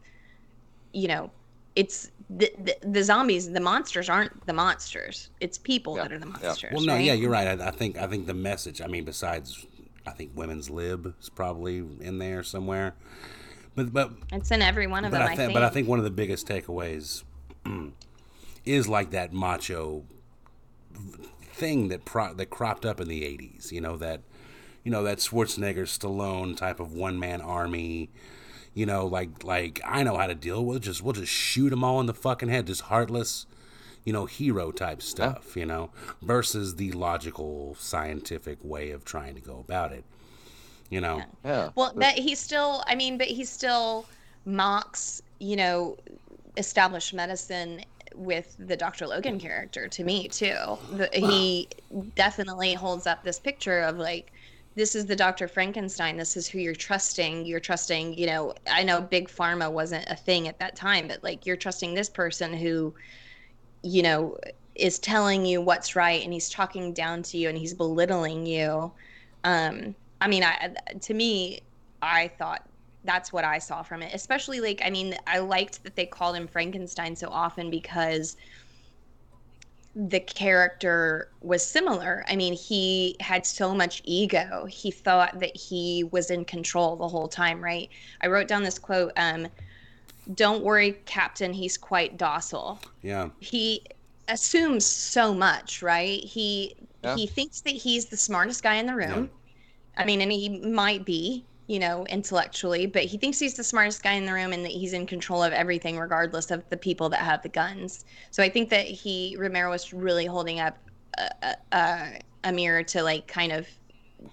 you 0.92 1.08
know, 1.08 1.30
it's 1.76 2.10
the, 2.30 2.52
the, 2.62 2.76
the 2.82 3.02
zombies, 3.02 3.50
the 3.50 3.60
monsters 3.60 4.08
aren't 4.08 4.46
the 4.46 4.52
monsters. 4.52 5.30
It's 5.40 5.58
people 5.58 5.94
that 5.94 6.12
are 6.12 6.18
the 6.18 6.26
monsters. 6.26 6.72
well, 6.72 6.84
no, 6.84 6.94
right? 6.94 7.04
yeah, 7.04 7.14
you're 7.14 7.30
right. 7.30 7.60
I, 7.60 7.68
I 7.68 7.70
think 7.70 7.96
I 7.96 8.06
think 8.06 8.26
the 8.26 8.34
message. 8.34 8.80
I 8.80 8.86
mean, 8.86 9.04
besides, 9.04 9.66
I 10.06 10.10
think 10.10 10.32
women's 10.34 10.68
lib 10.68 11.14
is 11.20 11.28
probably 11.28 11.78
in 11.78 12.18
there 12.18 12.42
somewhere. 12.42 12.94
But 13.74 13.92
but 13.92 14.12
It's 14.32 14.50
in 14.50 14.60
every 14.60 14.86
one 14.86 15.04
of 15.04 15.12
them. 15.12 15.22
I, 15.22 15.24
I 15.24 15.28
think, 15.28 15.38
think. 15.38 15.54
but 15.54 15.62
I 15.62 15.68
think 15.68 15.88
one 15.88 15.98
of 15.98 16.04
the 16.04 16.10
biggest 16.10 16.46
takeaways 16.46 17.22
is 18.64 18.88
like 18.88 19.10
that 19.10 19.32
macho 19.32 20.04
thing 21.58 21.88
that 21.88 22.04
pro- 22.04 22.34
that 22.34 22.50
cropped 22.50 22.86
up 22.86 23.00
in 23.00 23.08
the 23.08 23.22
'80s. 23.22 23.72
You 23.72 23.80
know 23.80 23.96
that, 23.96 24.20
you 24.84 24.90
know 24.90 25.02
that 25.02 25.18
Schwarzenegger, 25.18 25.82
Stallone 25.82 26.56
type 26.56 26.80
of 26.80 26.92
one 26.92 27.18
man 27.18 27.40
army. 27.40 28.10
You 28.74 28.86
know, 28.86 29.06
like 29.06 29.44
like 29.44 29.80
I 29.84 30.02
know 30.02 30.16
how 30.16 30.26
to 30.26 30.34
deal. 30.34 30.64
We'll 30.64 30.78
just 30.78 31.02
we'll 31.02 31.14
just 31.14 31.32
shoot 31.32 31.70
them 31.70 31.84
all 31.84 32.00
in 32.00 32.06
the 32.06 32.14
fucking 32.14 32.48
head. 32.48 32.66
Just 32.66 32.82
heartless, 32.82 33.46
you 34.04 34.12
know, 34.12 34.26
hero 34.26 34.70
type 34.70 35.02
stuff. 35.02 35.56
You 35.56 35.66
know, 35.66 35.90
versus 36.22 36.76
the 36.76 36.92
logical, 36.92 37.74
scientific 37.78 38.58
way 38.62 38.90
of 38.92 39.04
trying 39.04 39.34
to 39.34 39.40
go 39.40 39.58
about 39.58 39.92
it. 39.92 40.04
You 40.90 41.00
know. 41.00 41.22
Yeah. 41.44 41.70
Well, 41.74 41.92
but 41.94 42.14
he 42.14 42.34
still, 42.34 42.82
I 42.86 42.94
mean, 42.94 43.18
but 43.18 43.26
he 43.26 43.44
still 43.44 44.06
mocks, 44.46 45.22
you 45.38 45.56
know, 45.56 45.96
established 46.56 47.14
medicine 47.14 47.82
with 48.18 48.56
the 48.58 48.76
Dr. 48.76 49.06
Logan 49.06 49.38
character 49.38 49.88
to 49.88 50.04
me 50.04 50.28
too. 50.28 50.56
The, 50.92 51.08
He 51.12 51.68
definitely 52.14 52.74
holds 52.74 53.06
up 53.06 53.22
this 53.22 53.38
picture 53.38 53.80
of 53.80 53.96
like, 53.96 54.32
this 54.74 54.94
is 54.94 55.06
the 55.06 55.16
Dr. 55.16 55.48
Frankenstein. 55.48 56.16
This 56.16 56.36
is 56.36 56.46
who 56.46 56.58
you're 56.58 56.74
trusting. 56.74 57.46
You're 57.46 57.60
trusting, 57.60 58.16
you 58.16 58.26
know, 58.26 58.54
I 58.70 58.84
know 58.84 59.00
big 59.00 59.28
pharma 59.28 59.70
wasn't 59.70 60.06
a 60.08 60.14
thing 60.14 60.46
at 60.46 60.58
that 60.60 60.76
time, 60.76 61.08
but 61.08 61.22
like 61.24 61.46
you're 61.46 61.56
trusting 61.56 61.94
this 61.94 62.08
person 62.08 62.52
who, 62.52 62.94
you 63.82 64.02
know, 64.02 64.38
is 64.74 64.98
telling 64.98 65.44
you 65.44 65.60
what's 65.60 65.96
right 65.96 66.22
and 66.22 66.32
he's 66.32 66.48
talking 66.48 66.92
down 66.92 67.22
to 67.24 67.38
you 67.38 67.48
and 67.48 67.58
he's 67.58 67.74
belittling 67.74 68.46
you. 68.46 68.92
Um, 69.44 69.94
I 70.20 70.28
mean, 70.28 70.44
I, 70.44 70.74
to 71.00 71.14
me, 71.14 71.60
I 72.00 72.28
thought 72.28 72.64
that's 73.08 73.32
what 73.32 73.44
I 73.44 73.58
saw 73.58 73.82
from 73.82 74.02
it. 74.02 74.14
Especially 74.14 74.60
like, 74.60 74.82
I 74.84 74.90
mean, 74.90 75.16
I 75.26 75.38
liked 75.38 75.82
that 75.84 75.96
they 75.96 76.06
called 76.06 76.36
him 76.36 76.46
Frankenstein 76.46 77.16
so 77.16 77.28
often 77.28 77.70
because 77.70 78.36
the 79.96 80.20
character 80.20 81.30
was 81.40 81.64
similar. 81.64 82.24
I 82.28 82.36
mean, 82.36 82.52
he 82.52 83.16
had 83.20 83.46
so 83.46 83.74
much 83.74 84.02
ego. 84.04 84.66
He 84.66 84.90
thought 84.90 85.40
that 85.40 85.56
he 85.56 86.04
was 86.12 86.30
in 86.30 86.44
control 86.44 86.96
the 86.96 87.08
whole 87.08 87.28
time, 87.28 87.64
right? 87.64 87.88
I 88.20 88.28
wrote 88.28 88.46
down 88.46 88.62
this 88.62 88.78
quote 88.78 89.12
um, 89.16 89.48
Don't 90.34 90.62
worry, 90.62 90.92
Captain, 91.06 91.52
he's 91.52 91.78
quite 91.78 92.16
docile 92.18 92.78
Yeah. 93.02 93.30
he 93.40 93.84
assumes 94.28 94.84
so 94.84 95.32
much, 95.34 95.82
right? 95.82 96.22
He 96.22 96.76
Yeah. 97.02 97.16
he 97.16 97.26
thinks 97.26 97.62
that 97.62 97.74
he's 97.74 98.06
the 98.06 98.16
smartest 98.16 98.62
guy 98.62 98.74
in 98.74 98.86
the 98.86 98.94
room. 98.94 99.30
I 99.96 100.04
mean, 100.04 100.20
and 100.20 100.30
he 100.30 100.60
might 100.60 101.04
be, 101.04 101.44
you 101.68 101.78
know, 101.78 102.04
intellectually, 102.06 102.86
but 102.86 103.04
he 103.04 103.16
thinks 103.18 103.38
he's 103.38 103.54
the 103.54 103.62
smartest 103.62 104.02
guy 104.02 104.12
in 104.14 104.24
the 104.24 104.32
room 104.32 104.52
and 104.52 104.64
that 104.64 104.72
he's 104.72 104.94
in 104.94 105.06
control 105.06 105.42
of 105.42 105.52
everything, 105.52 105.98
regardless 105.98 106.50
of 106.50 106.68
the 106.70 106.76
people 106.76 107.08
that 107.10 107.20
have 107.20 107.42
the 107.42 107.48
guns. 107.50 108.04
So 108.30 108.42
I 108.42 108.48
think 108.48 108.70
that 108.70 108.86
he 108.86 109.36
Romero 109.38 109.70
was 109.70 109.92
really 109.92 110.24
holding 110.26 110.60
up 110.60 110.76
a, 111.18 111.28
a, 111.42 111.56
a, 111.76 112.18
a 112.44 112.52
mirror 112.52 112.82
to 112.84 113.02
like 113.02 113.28
kind 113.28 113.52
of 113.52 113.66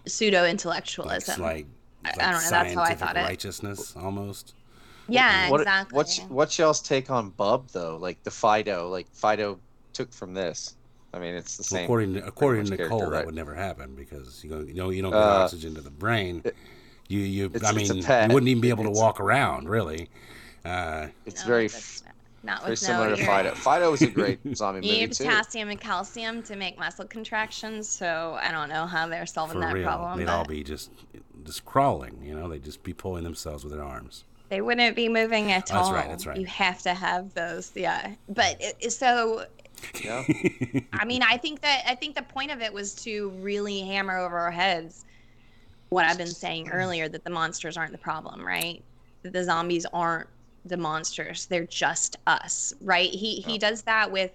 pseudo 0.07 0.45
intellectualism. 0.45 1.41
like, 1.41 1.67
I- 2.05 2.09
like 2.09 2.21
I 2.21 2.31
don't 2.31 2.43
know. 2.43 2.49
That's 2.49 2.73
how 2.73 2.81
I 2.81 2.85
scientific 2.87 2.99
thought 2.99 3.17
it. 3.17 3.21
righteousness 3.23 3.93
almost. 3.97 4.53
Yeah, 5.07 5.49
What- 5.51 5.61
exactly. 5.61 5.95
What's 5.97 6.19
what's 6.29 6.57
y'all's 6.57 6.81
take 6.81 7.11
on 7.11 7.29
Bub 7.31 7.67
though? 7.71 7.97
Like 7.97 8.23
the 8.23 8.31
Fido, 8.31 8.89
like 8.89 9.07
Fido 9.11 9.59
took 9.93 10.11
from 10.13 10.33
this. 10.33 10.75
I 11.13 11.19
mean, 11.19 11.35
it's 11.35 11.57
the 11.57 11.61
Well, 11.61 11.67
same. 11.79 11.83
according 11.85 12.07
to, 12.13 12.19
pretty 12.21 12.27
according 12.29 12.65
to 12.65 12.77
character, 12.77 12.95
Nicole, 12.95 13.09
that 13.11 13.25
would 13.25 13.35
never 13.35 13.53
happen 13.55 13.95
because 13.95 14.43
you 14.43 14.49
go, 14.49 14.59
you 14.61 14.73
know, 14.73 14.89
you 14.89 15.01
don't 15.01 15.11
get 15.11 15.19
Uh, 15.21 15.43
oxygen 15.43 15.73
to 15.75 15.81
the 15.81 15.89
brain. 15.91 16.43
You, 17.07 17.19
you, 17.19 17.45
it's- 17.53 17.63
I 17.63 17.71
mean, 17.75 17.85
you 17.87 18.33
wouldn't 18.33 18.47
even 18.47 18.61
be 18.61 18.69
able 18.69 18.83
to 18.83 18.89
It's- 18.89 19.01
walk 19.01 19.19
around, 19.19 19.69
really. 19.69 20.09
Uh, 20.63 21.07
It's 21.25 21.43
very 21.43 21.65
f- 21.65 22.01
Not 22.43 22.61
very 22.61 22.71
with 22.71 22.79
similar 22.79 23.09
no 23.09 23.15
to. 23.15 23.25
Fido. 23.25 23.51
Fido 23.53 23.91
was 23.91 24.01
a 24.01 24.07
great 24.19 24.39
zombie 24.55 24.85
You 24.85 24.93
movie 24.93 25.01
need 25.05 25.13
too. 25.13 25.23
potassium 25.25 25.69
and 25.69 25.79
calcium 25.79 26.41
to 26.43 26.55
make 26.55 26.79
muscle 26.79 27.05
contractions, 27.05 27.87
so 27.87 28.37
I 28.41 28.51
don't 28.51 28.69
know 28.69 28.87
how 28.87 29.07
they're 29.07 29.25
solving 29.27 29.55
for 29.55 29.59
that 29.61 29.73
real, 29.73 29.83
problem. 29.85 30.17
they'd 30.19 30.25
but 30.25 30.33
all 30.33 30.45
be 30.45 30.63
just 30.63 30.89
just 31.43 31.63
crawling. 31.65 32.19
You 32.23 32.33
know, 32.33 32.49
they'd 32.49 32.63
just 32.63 32.81
be 32.81 32.93
pulling 32.93 33.23
themselves 33.23 33.63
with 33.63 33.73
their 33.73 33.83
arms. 33.83 34.23
They 34.49 34.61
wouldn't 34.61 34.95
be 34.95 35.07
moving 35.09 35.51
at 35.51 35.71
all. 35.71 35.91
That's 35.91 35.93
right. 35.95 36.09
that's 36.09 36.25
right. 36.25 36.37
You 36.37 36.45
have 36.47 36.81
to 36.83 36.93
have 36.95 37.33
those, 37.35 37.71
yeah. 37.75 38.13
But 38.29 38.57
it, 38.59 38.75
it- 38.79 38.91
so, 38.91 39.45
Yeah. 40.03 40.23
I 40.93 41.05
mean, 41.05 41.21
I 41.21 41.37
think 41.37 41.61
that 41.61 41.83
I 41.87 41.93
think 41.93 42.15
the 42.15 42.23
point 42.23 42.49
of 42.51 42.61
it 42.61 42.73
was 42.73 42.95
to 43.03 43.29
really 43.41 43.81
hammer 43.81 44.17
over 44.17 44.37
our 44.39 44.51
heads 44.51 45.05
what 45.95 46.05
I've 46.05 46.17
been 46.17 46.35
saying 46.35 46.69
earlier 46.69 47.09
that 47.09 47.23
the 47.23 47.31
monsters 47.31 47.77
aren't 47.77 47.93
the 47.93 47.97
problem, 47.99 48.45
right? 48.45 48.85
That 49.23 49.33
the 49.33 49.43
zombies 49.45 49.85
aren't 49.93 50.29
the 50.65 50.77
monsters; 50.77 51.47
they're 51.47 51.67
just 51.67 52.17
us, 52.27 52.73
right? 52.81 53.09
He 53.09 53.37
he 53.41 53.57
does 53.57 53.83
that 53.83 54.11
with 54.11 54.31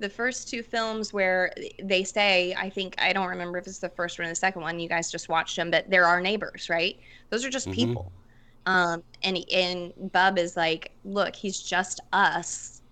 the 0.00 0.08
first 0.10 0.48
two 0.48 0.62
films 0.62 1.12
where 1.12 1.52
they 1.82 2.04
say, 2.04 2.54
I 2.54 2.70
think 2.70 2.96
I 2.98 3.12
don't 3.12 3.28
remember 3.28 3.58
if 3.58 3.66
it's 3.68 3.80
the 3.80 3.90
first 3.90 4.18
one 4.18 4.26
or 4.26 4.30
the 4.30 4.36
second 4.36 4.62
one. 4.62 4.80
You 4.80 4.88
guys 4.88 5.10
just 5.10 5.28
watched 5.28 5.56
them, 5.56 5.70
but 5.70 5.90
they're 5.90 6.06
our 6.06 6.20
neighbors, 6.20 6.68
right? 6.70 6.96
Those 7.30 7.44
are 7.44 7.50
just 7.50 7.70
Mhm. 7.70 7.72
people. 7.72 8.12
Um, 8.66 9.04
and 9.22 9.38
and 9.52 9.92
Bub 10.12 10.38
is 10.38 10.56
like, 10.56 10.96
look, 11.04 11.36
he's 11.36 11.60
just 11.62 12.00
us. 12.12 12.82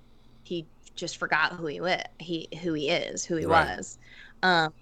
He 0.44 0.68
just 0.97 1.16
forgot 1.18 1.55
who 1.55 1.66
he 1.66 1.80
lit, 1.80 2.09
he 2.18 2.48
who 2.62 2.74
he 2.74 2.90
is, 2.90 3.24
who 3.24 3.36
he 3.36 3.47
Right. 3.47 3.76
was. 3.76 3.98
Um, 4.42 4.72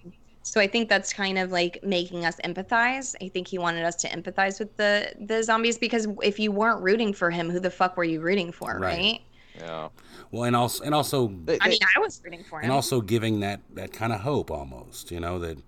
so 0.48 0.60
I 0.60 0.66
think 0.66 0.88
that's 0.88 1.12
kind 1.12 1.38
of 1.38 1.52
like 1.52 1.78
making 1.82 2.24
us 2.24 2.36
empathize. 2.44 3.14
I 3.22 3.28
think 3.28 3.46
he 3.48 3.58
wanted 3.58 3.84
us 3.84 3.96
to 3.96 4.08
empathize 4.08 4.58
with 4.58 4.76
the 4.76 5.12
the 5.20 5.42
zombies 5.42 5.78
because 5.78 6.06
if 6.22 6.38
you 6.38 6.50
weren't 6.52 6.82
rooting 6.82 7.12
for 7.12 7.30
him, 7.30 7.50
who 7.50 7.60
the 7.60 7.70
fuck 7.70 7.96
were 7.96 8.04
you 8.04 8.20
rooting 8.20 8.50
for, 8.52 8.78
Right. 8.78 8.96
right? 8.98 9.20
Yeah. 9.56 9.88
Well, 10.30 10.44
and 10.44 10.54
also, 10.54 10.84
and 10.84 10.94
also, 10.94 11.26
I 11.60 11.68
mean, 11.68 11.78
I 11.96 11.98
was 11.98 12.20
rooting 12.24 12.44
for 12.44 12.60
him. 12.60 12.64
and 12.64 12.72
also 12.72 13.00
giving 13.00 13.40
that 13.40 13.60
that 13.74 13.92
kind 13.92 14.12
of 14.12 14.20
hope 14.20 14.50
almost. 14.50 15.10
You 15.10 15.20
know 15.20 15.38
that 15.40 15.58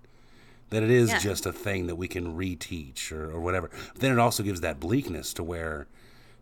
that 0.69 0.83
it 0.83 0.89
is 0.89 1.09
Yeah. 1.09 1.19
just 1.19 1.45
a 1.45 1.51
thing 1.53 1.87
that 1.87 1.95
we 1.95 2.07
can 2.07 2.35
reteach 2.37 3.11
or, 3.11 3.29
or 3.31 3.39
whatever. 3.41 3.69
Then 3.95 4.11
it 4.13 4.19
also 4.19 4.41
gives 4.43 4.61
that 4.61 4.79
bleakness 4.79 5.33
to 5.33 5.43
where 5.43 5.87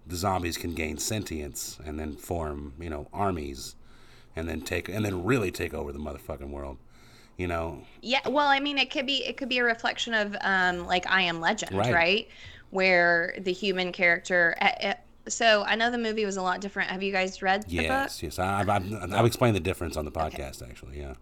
the 0.05 0.15
zombies 0.15 0.57
can 0.57 0.73
gain 0.75 0.97
sentience 0.97 1.77
and 1.85 1.99
then 1.99 2.15
form, 2.15 2.73
you 2.79 2.89
know, 2.89 3.07
armies, 3.11 3.75
and 4.35 4.47
then 4.47 4.61
take 4.61 4.87
and 4.87 5.03
then 5.03 5.23
really 5.25 5.51
take 5.51 5.73
over 5.73 5.91
the 5.91 5.99
motherfucking 5.99 6.49
world. 6.51 6.77
You 7.39 7.47
know, 7.47 7.81
Yeah, 8.01 8.19
well, 8.27 8.47
I 8.47 8.59
mean, 8.59 8.77
it 8.77 8.91
could 8.91 9.05
be 9.05 9.23
it 9.25 9.37
could 9.37 9.47
be 9.47 9.59
a 9.59 9.63
reflection 9.63 10.13
of 10.13 10.35
um, 10.41 10.85
like 10.85 11.09
I 11.09 11.21
Am 11.21 11.39
Legend, 11.39 11.75
Right. 11.77 11.93
right? 11.93 12.27
Where 12.71 13.33
the 13.39 13.53
human 13.53 13.93
character. 13.93 14.57
Uh, 14.61 14.87
uh, 14.87 14.93
so 15.29 15.63
I 15.63 15.75
know 15.75 15.89
the 15.89 15.97
movie 15.97 16.25
was 16.25 16.35
a 16.35 16.41
lot 16.41 16.59
different. 16.59 16.89
Have 16.91 17.01
you 17.01 17.13
guys 17.13 17.41
read 17.41 17.63
the 17.63 17.77
book? 17.77 17.85
yes, 17.87 18.21
yes. 18.21 18.39
I, 18.39 18.59
I've, 18.59 18.69
I've, 18.69 19.13
I've 19.13 19.25
explained 19.25 19.55
the 19.55 19.61
difference 19.61 19.95
on 19.95 20.03
the 20.03 20.11
podcast, 20.11 20.67
actually. 20.69 20.99
Yeah. 20.99 21.13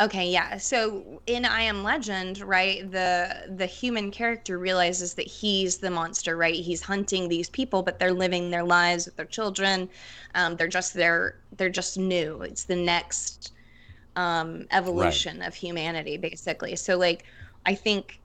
Okay, 0.00 0.28
yeah. 0.28 0.56
So 0.56 1.22
in 1.28 1.44
I 1.44 1.62
Am 1.62 1.84
Legend, 1.84 2.40
right, 2.40 2.90
the 2.90 3.46
the 3.54 3.66
human 3.66 4.10
character 4.10 4.58
realizes 4.58 5.14
that 5.14 5.28
he's 5.28 5.78
the 5.78 5.90
monster, 5.90 6.36
right? 6.36 6.54
He's 6.56 6.82
hunting 6.82 7.28
these 7.28 7.48
people, 7.48 7.84
but 7.84 8.00
they're 8.00 8.12
living 8.12 8.50
their 8.50 8.64
lives 8.64 9.06
with 9.06 9.14
their 9.14 9.24
children. 9.26 9.88
Um, 10.34 10.56
they're 10.56 10.66
just 10.66 10.94
they're 10.94 11.38
they're 11.56 11.68
just 11.70 11.96
new. 11.96 12.42
It's 12.42 12.64
the 12.64 12.74
next 12.74 13.52
um, 14.16 14.66
evolution 14.70 15.42
of 15.42 15.54
humanity, 15.54 16.16
basically. 16.18 16.76
So 16.76 16.96
like, 16.98 17.24
I 17.66 17.74
think 17.74 18.20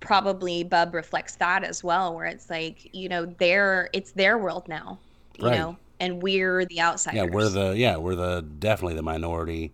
probably 0.00 0.64
Bub 0.64 0.94
reflects 0.94 1.36
that 1.36 1.64
as 1.64 1.84
well, 1.84 2.14
where 2.14 2.26
it's 2.26 2.50
like 2.50 2.88
you 2.94 3.08
know 3.08 3.26
their 3.26 3.90
it's 3.94 4.12
their 4.12 4.38
world 4.38 4.68
now, 4.68 5.00
you 5.36 5.50
Right. 5.50 5.52
know, 5.52 5.78
and 6.00 6.22
we're 6.22 6.66
the 6.66 6.80
outsiders. 6.82 7.10
Yeah, 7.10 7.24
we're 7.24 7.48
the 7.48 7.70
yeah 7.76 7.96
we're 7.96 8.14
the 8.14 8.42
definitely 8.42 8.94
the 8.94 9.02
minority, 9.02 9.72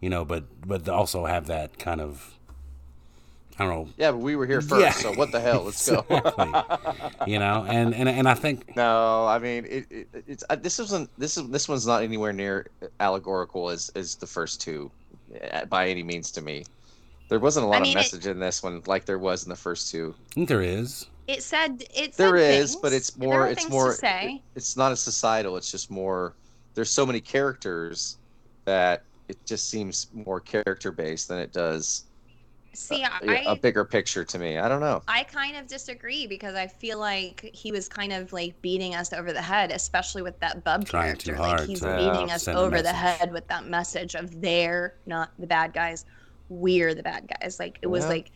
you 0.00 0.10
know, 0.10 0.24
but 0.24 0.44
but 0.66 0.88
also 0.88 1.26
have 1.26 1.46
that 1.48 1.78
kind 1.78 2.00
of 2.00 2.38
I 3.62 3.66
don't 3.66 3.86
know. 3.86 3.92
Yeah, 3.96 4.10
but 4.10 4.18
we 4.18 4.34
were 4.34 4.46
here 4.46 4.60
first, 4.60 4.82
Yeah. 4.82 4.90
so 4.90 5.12
what 5.12 5.30
the 5.30 5.40
hell? 5.40 5.62
Let's 5.62 5.88
go. 5.88 6.04
you 7.26 7.38
know, 7.38 7.64
and 7.68 7.94
and 7.94 8.08
and 8.08 8.28
I 8.28 8.34
think 8.34 8.74
No, 8.76 9.26
I 9.26 9.38
mean 9.38 9.64
it, 9.66 9.86
it, 9.90 10.08
it's 10.26 10.42
uh, 10.50 10.56
this 10.56 10.80
isn't 10.80 11.08
this 11.18 11.36
is 11.36 11.48
this 11.48 11.68
one's 11.68 11.86
not 11.86 12.02
anywhere 12.02 12.32
near 12.32 12.66
allegorical 13.00 13.68
as 13.70 13.90
as 13.94 14.16
the 14.16 14.26
first 14.26 14.60
two, 14.60 14.90
uh, 15.52 15.64
by 15.66 15.88
any 15.88 16.02
means 16.02 16.30
to 16.32 16.42
me. 16.42 16.64
There 17.28 17.38
wasn't 17.38 17.64
a 17.66 17.68
lot 17.68 17.76
I 17.76 17.84
mean, 17.84 17.90
of 17.96 18.00
it- 18.00 18.04
message 18.04 18.26
in 18.26 18.40
this 18.40 18.62
one 18.62 18.82
like 18.86 19.04
there 19.04 19.18
was 19.20 19.44
in 19.44 19.48
the 19.50 19.56
first 19.56 19.90
two. 19.90 20.14
I 20.30 20.34
think 20.34 20.48
there 20.48 20.62
is. 20.62 21.06
It 21.28 21.44
said 21.44 21.84
it. 21.94 22.14
There 22.14 22.36
said 22.36 22.60
is, 22.60 22.74
but 22.74 22.92
it's 22.92 23.16
more 23.16 23.46
it's 23.46 23.68
more 23.68 23.92
to 23.92 23.96
say. 23.96 24.42
it's 24.56 24.76
not 24.76 24.90
a 24.90 24.96
societal. 24.96 25.56
It's 25.56 25.70
just 25.70 25.88
more. 25.90 26.34
There's 26.74 26.90
so 26.90 27.06
many 27.06 27.20
characters 27.20 28.16
that 28.64 29.04
it 29.28 29.38
just 29.46 29.70
seems 29.70 30.08
more 30.12 30.40
character 30.40 30.90
based 30.90 31.28
than 31.28 31.38
it 31.38 31.52
does 31.52 32.04
See, 32.74 33.02
a, 33.02 33.10
I 33.28 33.44
a 33.46 33.56
bigger 33.56 33.84
picture 33.84 34.24
to 34.24 34.38
me. 34.38 34.58
I 34.58 34.68
don't 34.68 34.80
know. 34.80 35.02
I 35.06 35.24
kind 35.24 35.56
of 35.56 35.66
disagree 35.66 36.26
because 36.26 36.54
I 36.54 36.66
feel 36.66 36.98
like 36.98 37.50
he 37.52 37.70
was 37.70 37.88
kind 37.88 38.12
of 38.12 38.32
like 38.32 38.60
beating 38.62 38.94
us 38.94 39.12
over 39.12 39.32
the 39.32 39.42
head, 39.42 39.70
especially 39.70 40.22
with 40.22 40.38
that 40.40 40.64
bub 40.64 40.86
Trying 40.86 41.16
too 41.16 41.34
character. 41.34 41.58
Like 41.58 41.68
he's 41.68 41.80
to, 41.80 41.96
beating 41.96 42.30
uh, 42.30 42.34
us 42.34 42.48
over 42.48 42.80
the 42.80 42.92
head 42.92 43.32
with 43.32 43.46
that 43.48 43.66
message 43.66 44.14
of 44.14 44.40
they're 44.40 44.94
not 45.06 45.30
the 45.38 45.46
bad 45.46 45.74
guys, 45.74 46.06
we're 46.48 46.94
the 46.94 47.02
bad 47.02 47.28
guys. 47.40 47.58
Like 47.58 47.78
it 47.82 47.88
was 47.88 48.04
Yeah. 48.04 48.10
like 48.10 48.32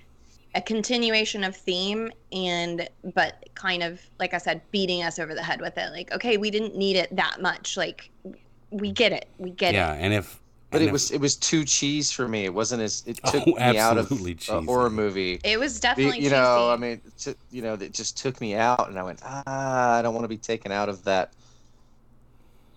a 0.54 0.60
continuation 0.60 1.44
of 1.44 1.54
theme 1.56 2.10
and 2.32 2.88
but 3.14 3.48
kind 3.54 3.82
of 3.82 4.00
like 4.18 4.34
I 4.34 4.38
said, 4.38 4.60
beating 4.70 5.02
us 5.02 5.18
over 5.18 5.34
the 5.34 5.42
head 5.42 5.60
with 5.60 5.78
it. 5.78 5.90
Like, 5.92 6.12
okay, 6.12 6.36
we 6.36 6.50
didn't 6.50 6.76
need 6.76 6.96
it 6.96 7.14
that 7.16 7.40
much. 7.40 7.76
Like 7.76 8.10
we 8.70 8.90
get 8.92 9.12
it. 9.12 9.28
We 9.38 9.50
get 9.50 9.74
yeah, 9.74 9.94
it. 9.94 9.98
Yeah, 9.98 10.04
and 10.04 10.14
if 10.14 10.40
But 10.70 10.80
and 10.80 10.88
it 10.88 10.92
was 10.92 11.12
it 11.12 11.20
was 11.20 11.36
too 11.36 11.64
cheese 11.64 12.10
for 12.10 12.26
me. 12.26 12.44
It 12.44 12.52
wasn't 12.52 12.82
as 12.82 13.04
it 13.06 13.18
took 13.24 13.46
Oh, 13.46 13.54
me 13.54 13.78
out 13.78 13.98
of 13.98 14.10
absolutely 14.10 14.36
a 14.48 14.60
horror 14.62 14.90
movie. 14.90 15.40
It 15.44 15.60
was 15.60 15.78
definitely 15.78 16.18
you 16.20 16.30
know, 16.30 16.72
cheesy. 16.72 16.72
I 16.72 16.76
mean, 16.76 17.00
t- 17.18 17.34
you 17.52 17.62
know, 17.62 17.74
it 17.74 17.92
just 17.94 18.18
took 18.18 18.40
me 18.40 18.56
out, 18.56 18.88
and 18.88 18.98
I 18.98 19.04
went, 19.04 19.20
ah, 19.24 19.96
I 19.98 20.02
don't 20.02 20.12
want 20.12 20.24
to 20.24 20.28
be 20.28 20.36
taken 20.36 20.72
out 20.72 20.88
of 20.88 21.04
that. 21.04 21.32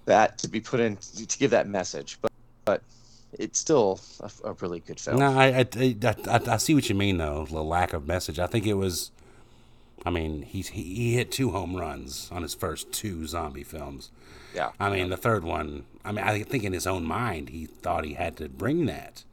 That 0.05 0.37
to 0.39 0.47
be 0.47 0.59
put 0.59 0.79
in 0.79 0.97
to 0.97 1.37
give 1.37 1.51
that 1.51 1.67
message, 1.67 2.19
but 2.21 2.31
but 2.65 2.81
it's 3.33 3.57
still 3.59 3.99
a, 4.21 4.31
a 4.43 4.53
really 4.53 4.79
good 4.79 4.99
film. 4.99 5.17
No, 5.19 5.37
I, 5.37 5.45
I, 5.47 5.67
I, 5.77 5.95
I, 6.27 6.39
I 6.47 6.57
see 6.57 6.73
what 6.75 6.89
you 6.89 6.95
mean 6.95 7.17
though. 7.17 7.45
The 7.49 7.63
lack 7.63 7.93
of 7.93 8.07
message. 8.07 8.39
I 8.39 8.47
think 8.47 8.65
it 8.67 8.75
was. 8.75 9.11
I 10.05 10.11
mean, 10.11 10.43
he's 10.43 10.69
he, 10.69 10.83
he 10.83 11.13
hit 11.15 11.31
two 11.31 11.51
home 11.51 11.75
runs 11.75 12.29
on 12.31 12.43
his 12.43 12.53
first 12.53 12.91
two 12.91 13.25
zombie 13.27 13.63
films. 13.63 14.11
Yeah. 14.55 14.71
I 14.79 14.89
mean, 14.89 15.09
the 15.09 15.17
third 15.17 15.43
one. 15.43 15.85
I 16.03 16.11
mean, 16.11 16.23
I 16.25 16.43
think 16.43 16.63
in 16.63 16.73
his 16.73 16.87
own 16.87 17.05
mind 17.05 17.49
he 17.49 17.65
thought 17.65 18.03
he 18.05 18.13
had 18.13 18.37
to 18.37 18.49
bring 18.49 18.85
that. 18.87 19.23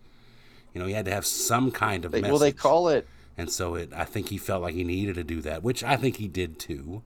You 0.74 0.80
know, 0.80 0.86
he 0.86 0.93
had 0.94 1.06
to 1.06 1.12
have 1.12 1.24
some 1.24 1.70
kind 1.70 2.05
of 2.05 2.12
They- 2.12 2.20
message. 2.20 2.30
well, 2.32 2.38
they 2.40 2.52
call 2.52 2.88
it 2.88 3.09
and 3.38 3.51
so 3.51 3.74
it. 3.74 3.90
I 3.94 4.05
think 4.05 4.28
he 4.28 4.36
felt 4.38 4.62
like 4.62 4.74
he 4.74 4.84
needed 4.84 5.14
to 5.16 5.24
do 5.24 5.40
that, 5.43 5.62
which 5.62 5.82
I 5.84 5.97
think 5.97 6.16
he 6.16 6.28
did 6.28 6.59
too. 6.59 7.02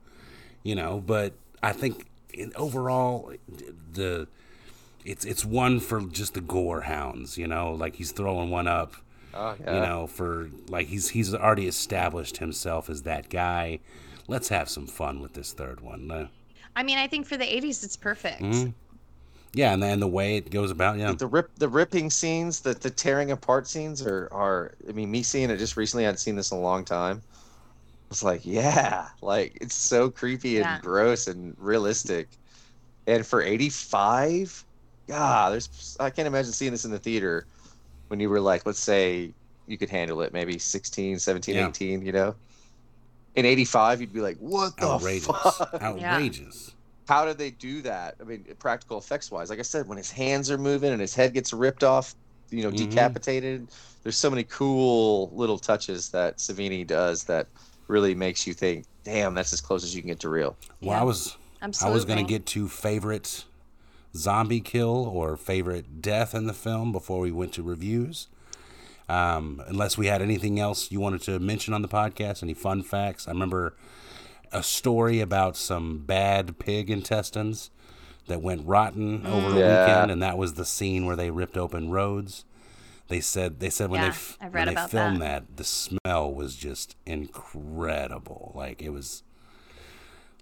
You 0.62 0.74
know, 0.74 1.02
but 1.04 1.34
I 1.62 1.72
think 1.72 2.06
in 2.34 2.52
overall 2.56 3.32
the 3.92 4.26
it's 5.04 5.24
it's 5.24 5.44
one 5.44 5.80
for 5.80 6.00
just 6.02 6.34
the 6.34 6.40
gore 6.40 6.82
hounds. 6.82 7.38
You 7.38 7.46
know, 7.46 7.72
like 7.72 7.94
he's 7.96 8.12
throwing 8.12 8.50
one 8.50 8.66
up. 8.66 8.94
Oh, 9.32 9.54
You 9.60 9.64
know, 9.66 10.06
for 10.08 10.50
like 10.68 10.88
he's 10.88 11.10
he's 11.10 11.32
already 11.34 11.66
established 11.68 12.38
himself 12.38 12.90
as 12.90 13.02
that 13.02 13.28
guy. 13.30 13.78
Let's 14.26 14.48
have 14.48 14.68
some 14.68 14.86
fun 14.86 15.20
with 15.20 15.34
this 15.34 15.52
third 15.52 15.80
one. 15.80 16.10
Uh, 16.10 16.26
I 16.76 16.82
mean, 16.82 16.98
I 16.98 17.06
think 17.06 17.26
for 17.26 17.36
the 17.36 17.44
80s 17.52 17.84
it's 17.84 17.96
perfect. 17.96 18.66
mhm. 18.66 18.74
Yeah, 19.54 19.74
and 19.74 19.82
then 19.82 20.00
the 20.00 20.08
way 20.08 20.36
it 20.36 20.50
goes 20.50 20.70
about, 20.70 20.98
yeah. 20.98 21.16
the 21.18 21.26
rip 21.26 21.50
the 21.56 21.68
ripping 21.68 22.10
scenes, 22.10 22.60
the 22.60 22.74
the 22.74 22.90
tearing 22.90 23.30
apart 23.30 23.66
scenes 23.66 24.02
are 24.02 24.28
are. 24.32 24.74
I 24.88 24.92
mean, 24.92 25.10
me 25.10 25.22
seeing 25.22 25.50
it 25.50 25.56
just 25.58 25.76
recently, 25.76 26.06
I'd 26.06 26.18
seen 26.18 26.36
this 26.36 26.52
in 26.52 26.58
a 26.58 26.60
long 26.60 26.84
time. 26.84 27.22
It's 28.10 28.22
like, 28.24 28.46
yeah, 28.46 29.08
like 29.22 29.58
it's 29.60 29.76
so 29.76 30.10
creepy 30.10 30.60
and 30.60 30.68
Yeah. 30.68 30.80
gross 30.80 31.28
and 31.28 31.54
realistic. 31.58 32.38
And 33.06 33.26
for 33.26 33.42
85, 33.42 34.66
God, 35.08 35.52
there's 35.54 35.96
I 36.00 36.10
can't 36.10 36.28
imagine 36.28 36.52
seeing 36.52 36.72
this 36.72 36.84
in 36.86 36.92
the 36.92 36.98
theater 37.00 37.48
when 38.08 38.20
you 38.20 38.30
were 38.30 38.40
like, 38.40 38.66
let's 38.66 38.80
say 38.80 39.34
you 39.66 39.78
could 39.78 39.90
handle 39.90 40.22
it, 40.22 40.32
maybe 40.34 40.58
16, 40.58 41.18
17, 41.20 41.56
Yeah. 41.56 41.68
18, 41.68 42.02
you 42.02 42.12
know. 42.12 42.36
In 43.36 43.44
85, 43.46 44.00
you'd 44.00 44.12
be 44.12 44.20
like, 44.20 44.36
what 44.38 44.76
the 44.76 44.86
Outrageous. 44.88 45.26
fuck? 45.26 45.74
Outrageous. 45.82 46.74
How 47.08 47.24
did 47.24 47.38
they 47.38 47.50
do 47.50 47.82
that? 47.82 48.16
I 48.20 48.24
mean, 48.24 48.44
practical 48.58 48.98
effects 48.98 49.30
wise, 49.30 49.50
like 49.50 49.58
I 49.58 49.62
said, 49.62 49.88
when 49.88 49.98
his 49.98 50.10
hands 50.10 50.50
are 50.50 50.58
moving 50.58 50.92
and 50.92 51.00
his 51.00 51.14
head 51.14 51.32
gets 51.34 51.52
ripped 51.52 51.82
off, 51.84 52.14
you 52.50 52.62
know, 52.62 52.70
Mhm. 52.70 52.76
decapitated. 52.90 53.68
There's 54.02 54.16
so 54.16 54.30
many 54.30 54.44
cool 54.44 55.30
little 55.32 55.58
touches 55.58 56.08
that 56.10 56.38
Savini 56.38 56.86
does 56.86 57.24
that 57.24 57.46
really 57.88 58.14
makes 58.14 58.46
you 58.46 58.54
think, 58.54 58.84
damn, 59.04 59.34
that's 59.34 59.52
as 59.52 59.60
close 59.60 59.82
as 59.84 59.94
you 59.94 60.02
can 60.02 60.08
get 60.08 60.20
to 60.20 60.28
real. 60.28 60.56
Well, 60.80 60.98
I 60.98 61.02
was 61.02 61.36
I 61.82 61.90
was 61.90 62.04
going 62.06 62.18
to 62.18 62.24
get 62.24 62.46
to 62.46 62.68
favorite 62.68 63.44
zombie 64.16 64.60
kill 64.60 65.06
or 65.12 65.36
favorite 65.36 66.00
death 66.00 66.34
in 66.34 66.46
the 66.46 66.54
film 66.54 66.90
before 66.90 67.20
we 67.20 67.30
went 67.30 67.52
to 67.54 67.62
reviews. 67.62 68.28
Um, 69.10 69.62
unless 69.66 69.98
we 69.98 70.06
had 70.06 70.22
anything 70.22 70.60
else 70.60 70.90
you 70.92 71.00
wanted 71.00 71.22
to 71.22 71.38
mention 71.40 71.74
on 71.74 71.82
the 71.82 71.88
podcast, 71.88 72.42
any 72.42 72.54
fun 72.54 72.82
facts? 72.82 73.26
I 73.26 73.32
remember 73.32 73.74
a 74.52 74.62
story 74.62 75.20
about 75.20 75.56
some 75.56 75.98
bad 76.06 76.58
pig 76.58 76.90
intestines 76.90 77.70
that 78.28 78.40
went 78.42 78.66
rotten 78.66 79.26
over 79.26 79.50
the 79.50 79.58
Yeah. 79.60 79.84
weekend, 79.86 80.10
and 80.12 80.22
that 80.22 80.38
was 80.38 80.54
the 80.54 80.64
scene 80.64 81.06
where 81.06 81.16
they 81.16 81.30
ripped 81.30 81.56
open 81.56 81.90
Rhodes. 81.90 82.44
They 83.08 83.20
said 83.20 83.58
they 83.58 83.70
said 83.70 83.90
when 83.90 84.00
Yeah, 84.00 84.06
they 84.06 84.10
f- 84.14 84.38
I've 84.40 84.54
when 84.54 84.66
they 84.68 84.74
filmed 84.86 85.20
that. 85.22 85.46
that. 85.48 85.56
the 85.56 85.64
smell 85.64 86.32
was 86.32 86.54
just 86.54 86.94
incredible. 87.06 88.52
Like 88.54 88.80
it 88.82 88.90
was 88.90 89.24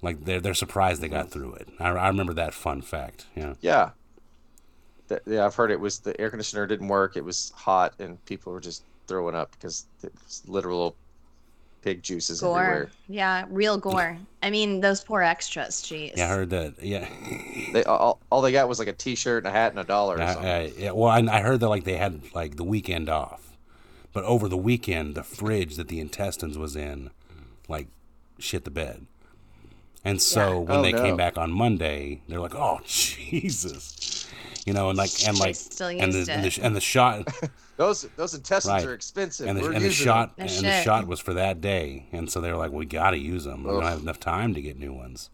like 0.03 0.25
they're 0.27 0.41
they're 0.41 0.53
surprised 0.55 1.01
they 1.01 1.09
got 1.09 1.31
through 1.31 1.55
it. 1.55 1.69
I, 1.81 1.89
I 1.89 2.09
remember 2.09 2.35
that 2.35 2.53
fun 2.53 2.83
fact. 2.83 3.25
Yeah. 3.35 3.55
Yeah. 3.63 3.91
Th- 5.09 5.21
yeah, 5.27 5.45
I've 5.45 5.55
heard 5.55 5.71
it 5.71 5.81
was 5.81 5.99
the 6.01 6.19
air 6.21 6.31
conditioner 6.31 6.67
didn't 6.67 6.89
work. 6.89 7.17
It 7.17 7.25
was 7.25 7.53
hot 7.57 7.95
and 7.99 8.23
people 8.27 8.53
were 8.53 8.61
just 8.61 8.83
throwing 9.07 9.35
up 9.35 9.53
because 9.53 9.87
it 10.03 10.13
was 10.25 10.43
literal 10.47 10.95
pig 11.83 12.03
juices 12.03 12.41
gore. 12.41 12.59
everywhere. 12.61 12.91
Yeah, 13.09 13.47
real 13.49 13.79
gore. 13.79 14.19
I 14.43 14.51
mean, 14.51 14.81
those 14.81 15.03
poor 15.03 15.23
extras, 15.23 15.77
jeez. 15.83 16.17
Yeah, 16.17 16.27
I 16.27 16.29
heard 16.29 16.51
that. 16.51 16.75
Yeah. 16.83 17.09
They 17.73 17.85
all, 17.85 18.19
all 18.31 18.43
they 18.43 18.53
got 18.53 18.69
was 18.69 18.79
like 18.79 18.89
a 18.89 18.93
T-shirt 18.93 19.45
and 19.45 19.47
a 19.47 19.51
hat 19.57 19.71
and 19.73 19.79
a 19.81 19.85
dollar. 19.85 20.17
Or 20.17 20.23
I, 20.23 20.33
something. 20.35 20.51
I, 20.51 20.67
yeah. 20.77 20.91
Well, 20.91 21.11
I, 21.11 21.21
I 21.21 21.41
heard 21.41 21.61
that 21.61 21.69
like 21.69 21.85
they 21.85 21.97
had 21.97 22.21
like 22.35 22.57
the 22.57 22.65
weekend 22.65 23.09
off, 23.09 23.57
but 24.13 24.25
over 24.25 24.49
the 24.49 24.57
weekend 24.59 25.15
the 25.15 25.23
fridge 25.23 25.77
that 25.77 25.89
the 25.89 26.01
intestines 26.01 26.59
was 26.59 26.77
in, 26.77 27.11
like, 27.69 27.87
shit 28.39 28.65
the 28.65 28.71
bed. 28.71 29.07
And 30.05 30.21
so 30.23 30.41
Yeah. 30.53 30.59
when 30.59 30.79
Oh, 30.79 30.83
they 30.83 30.93
no. 30.93 31.03
came 31.03 31.17
back 31.17 31.37
on 31.39 31.51
Monday, 31.51 32.23
they're 32.29 32.41
like, 32.41 32.55
"Oh 32.55 32.81
Jesus," 32.87 34.18
you 34.69 34.75
know, 34.75 34.91
and 34.91 34.99
like 34.99 35.11
and 35.27 35.39
like 35.41 35.57
still 35.57 35.89
and 35.89 36.13
the, 36.13 36.19
used 36.19 36.31
and 36.31 36.45
the 36.45 36.61
and 36.63 36.77
the 36.77 36.81
shot 36.81 37.27
Those 37.79 38.03
those 38.17 38.35
intestines 38.35 38.83
Right. 38.83 38.91
are 38.91 38.93
expensive. 38.93 39.47
and 39.49 39.57
the, 39.57 39.63
We're 39.63 39.73
and 39.73 39.85
the 39.85 39.91
shot 39.93 40.37
No 40.37 40.45
and 40.45 40.65
the 40.65 40.83
shot 40.83 41.07
was 41.07 41.21
for 41.21 41.33
that 41.35 41.61
day, 41.61 42.07
and 42.13 42.29
so 42.31 42.41
they 42.41 42.51
were 42.51 42.59
like, 42.59 42.73
"We 42.73 42.85
got 42.87 43.13
to 43.13 43.19
use 43.19 43.45
them. 43.45 43.63
We 43.63 43.71
don't 43.71 43.85
have 43.85 44.03
enough 44.03 44.19
time 44.21 44.53
to 44.55 44.61
get 44.61 44.77
new 44.79 44.93
ones." 44.93 45.31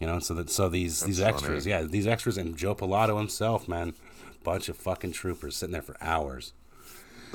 You 0.00 0.08
know, 0.08 0.18
so 0.18 0.34
that 0.34 0.50
so 0.50 0.68
these 0.68 1.00
these 1.02 1.20
extras, 1.20 1.62
funny. 1.64 1.70
yeah, 1.70 1.82
these 1.82 2.08
extras, 2.08 2.36
and 2.36 2.56
Joe 2.56 2.74
Pilato 2.74 3.16
himself, 3.16 3.68
man, 3.68 3.94
bunch 4.42 4.68
of 4.68 4.76
fucking 4.76 5.12
troopers 5.12 5.56
sitting 5.56 5.72
there 5.72 5.80
for 5.82 5.96
hours. 6.00 6.52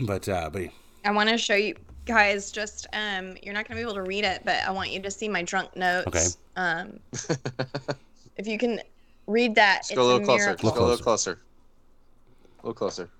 but 0.00 0.28
uh, 0.28 0.50
but 0.52 0.62
I 1.04 1.12
want 1.12 1.28
to 1.30 1.38
show 1.38 1.54
you. 1.54 1.76
Guys, 2.06 2.50
just 2.50 2.88
um, 2.92 3.36
you're 3.42 3.54
not 3.54 3.66
gonna 3.66 3.78
be 3.78 3.82
able 3.82 3.94
to 3.94 4.02
read 4.02 4.24
it, 4.24 4.42
but 4.44 4.56
I 4.66 4.72
want 4.72 4.90
you 4.90 5.00
to 5.00 5.10
see 5.10 5.28
my 5.28 5.42
drunk 5.42 5.74
notes. 5.76 6.08
Okay. 6.08 6.26
Um, 6.56 6.98
if 8.36 8.46
you 8.46 8.58
can 8.58 8.80
read 9.26 9.54
that, 9.56 9.78
Just 9.80 9.90
it's 9.92 9.96
go 9.98 10.02
a 10.02 10.06
little 10.06 10.22
a 10.22 10.24
closer. 10.24 10.44
miracle. 10.44 10.68
Just 10.70 10.78
go 10.78 10.84
a 10.84 10.88
little 10.88 11.04
closer. 11.04 11.38
A 12.62 12.66
little 12.66 12.74
closer. 12.74 13.10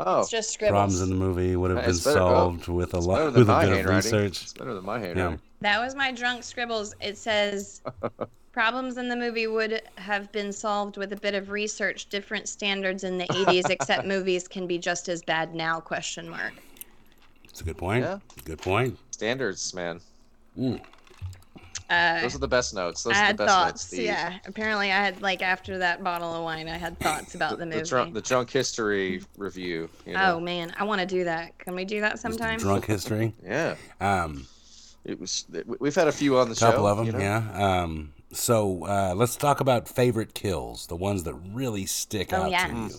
Oh. 0.00 0.20
It's 0.20 0.30
just 0.30 0.50
scribbles. 0.52 0.72
Problems 0.72 1.00
in 1.02 1.08
the 1.10 1.14
movie 1.16 1.56
would 1.56 1.70
have 1.72 1.80
been 1.80 1.90
it's 1.90 2.04
better- 2.04 2.20
oh, 2.20 2.28
solved 2.28 2.68
with 2.68 2.94
a 2.94 2.98
lot 2.98 3.16
better 3.18 3.30
than 3.32 3.40
with 3.40 3.48
a 3.48 3.52
my 3.52 3.66
bit 3.66 3.84
of 3.84 3.86
research. 3.94 4.42
It's 4.42 4.52
better 4.52 4.74
than 4.74 4.84
my 4.84 4.98
Yeah. 5.00 5.06
handwriting. 5.06 5.40
That 5.60 5.80
was 5.80 5.94
my 5.96 6.12
drunk 6.12 6.44
scribbles. 6.44 6.94
It 7.00 7.18
says 7.18 7.82
problems 8.52 8.96
in 8.96 9.08
the 9.08 9.16
movie 9.16 9.48
would 9.48 9.82
have 9.96 10.30
been 10.30 10.52
solved 10.52 10.96
with 10.98 11.12
a 11.12 11.16
bit 11.16 11.34
of 11.34 11.50
research. 11.50 12.06
Different 12.10 12.48
standards 12.48 13.02
in 13.02 13.18
the 13.18 13.24
80s, 13.26 13.70
except 13.70 14.06
movies 14.06 14.46
can 14.46 14.68
be 14.68 14.78
just 14.78 15.08
as 15.08 15.20
bad 15.22 15.52
now? 15.54 15.80
Question 15.80 16.28
mark. 16.28 16.52
It's 17.44 17.60
a 17.60 17.64
good 17.64 17.78
point. 17.78 18.04
Yeah. 18.04 18.18
Good 18.44 18.58
point. 18.60 18.96
Standards, 19.10 19.74
man. 19.74 20.00
Mm. 20.56 20.80
Uh, 21.90 22.20
Those 22.20 22.34
are 22.34 22.38
the 22.38 22.48
best 22.48 22.74
notes. 22.74 23.02
Those 23.02 23.14
I 23.14 23.20
are 23.20 23.24
had 23.24 23.36
the 23.38 23.44
best 23.46 23.56
notes. 23.58 23.70
thoughts. 23.70 23.86
Steve. 23.86 24.02
Yeah, 24.04 24.38
apparently 24.46 24.92
I 24.92 24.96
had 24.96 25.22
like 25.22 25.40
after 25.42 25.78
that 25.78 26.04
bottle 26.04 26.34
of 26.34 26.44
wine, 26.44 26.68
I 26.68 26.76
had 26.76 26.98
thoughts 27.00 27.34
about 27.34 27.58
the 27.58 27.64
movie. 27.64 27.78
The 27.82 27.84
drunk, 27.86 28.14
the 28.14 28.20
drunk 28.20 28.50
history 28.50 29.22
review. 29.38 29.88
You 30.04 30.12
know? 30.14 30.34
Oh 30.36 30.40
man, 30.40 30.74
I 30.78 30.84
want 30.84 31.00
to 31.00 31.06
do 31.06 31.24
that. 31.24 31.58
Can 31.58 31.74
we 31.74 31.84
do 31.86 32.00
that 32.02 32.18
sometime? 32.18 32.58
Drunk 32.58 32.84
history. 32.84 33.32
Yeah. 33.42 33.76
Um, 34.02 34.46
It 35.04 35.18
was. 35.18 35.46
We've 35.80 35.94
had 35.94 36.08
a 36.08 36.12
few 36.12 36.36
on 36.38 36.50
the 36.50 36.54
show. 36.54 36.70
couple 36.70 36.86
of 36.86 36.98
them, 36.98 37.06
you 37.06 37.12
know? 37.12 37.18
yeah. 37.20 37.80
Um, 37.82 38.12
so 38.32 38.84
uh, 38.84 39.14
let's 39.16 39.36
talk 39.36 39.60
about 39.60 39.88
favorite 39.88 40.34
kills, 40.34 40.86
the 40.88 40.96
ones 40.96 41.22
that 41.22 41.32
really 41.34 41.86
stick 41.86 42.34
Oh, 42.34 42.42
out 42.42 42.50
yeah. 42.50 42.66
to 42.66 42.74
you. 42.74 42.90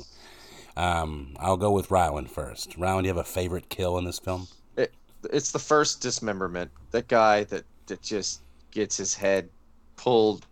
Um, 0.81 1.35
I'll 1.39 1.57
go 1.57 1.71
with 1.71 1.91
Ryland 1.91 2.31
first. 2.31 2.75
Ryland, 2.77 3.03
do 3.03 3.09
you 3.09 3.13
have 3.15 3.23
a 3.23 3.29
favorite 3.29 3.69
kill 3.69 3.97
in 3.99 4.05
this 4.05 4.17
film? 4.17 4.47
It, 4.77 4.93
it's 5.31 5.51
the 5.51 5.59
first 5.59 6.01
dismemberment. 6.01 6.71
That 6.91 7.07
guy 7.07 7.43
that 7.45 7.65
that 7.87 8.01
just 8.01 8.41
gets 8.71 8.97
his 8.97 9.13
head 9.15 9.49
pulled 9.95 10.45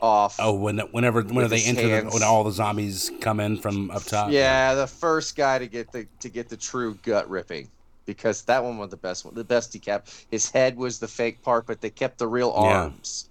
off. 0.00 0.36
Oh, 0.38 0.52
when 0.54 0.78
whenever 0.92 1.22
whenever 1.22 1.48
they 1.48 1.62
enter, 1.64 2.02
the, 2.02 2.08
when 2.10 2.22
all 2.22 2.44
the 2.44 2.52
zombies 2.52 3.10
come 3.20 3.40
in 3.40 3.56
from 3.58 3.90
up 3.90 4.02
top. 4.04 4.30
Yeah, 4.30 4.74
the 4.74 4.86
first 4.86 5.36
guy 5.36 5.58
to 5.58 5.66
get 5.66 5.92
the 5.92 6.06
to 6.20 6.28
get 6.28 6.48
the 6.48 6.56
true 6.56 6.98
gut 7.02 7.28
ripping. 7.30 7.68
Because 8.06 8.42
that 8.42 8.62
one 8.62 8.76
was 8.76 8.90
the 8.90 8.98
best 8.98 9.24
one, 9.24 9.34
the 9.34 9.44
best 9.44 9.72
decap. 9.72 10.02
His 10.30 10.50
head 10.50 10.76
was 10.76 10.98
the 10.98 11.08
fake 11.08 11.40
part, 11.42 11.64
but 11.66 11.80
they 11.80 11.88
kept 11.88 12.18
the 12.18 12.26
real 12.28 12.52
Yeah. 12.54 12.82
arms, 12.82 13.30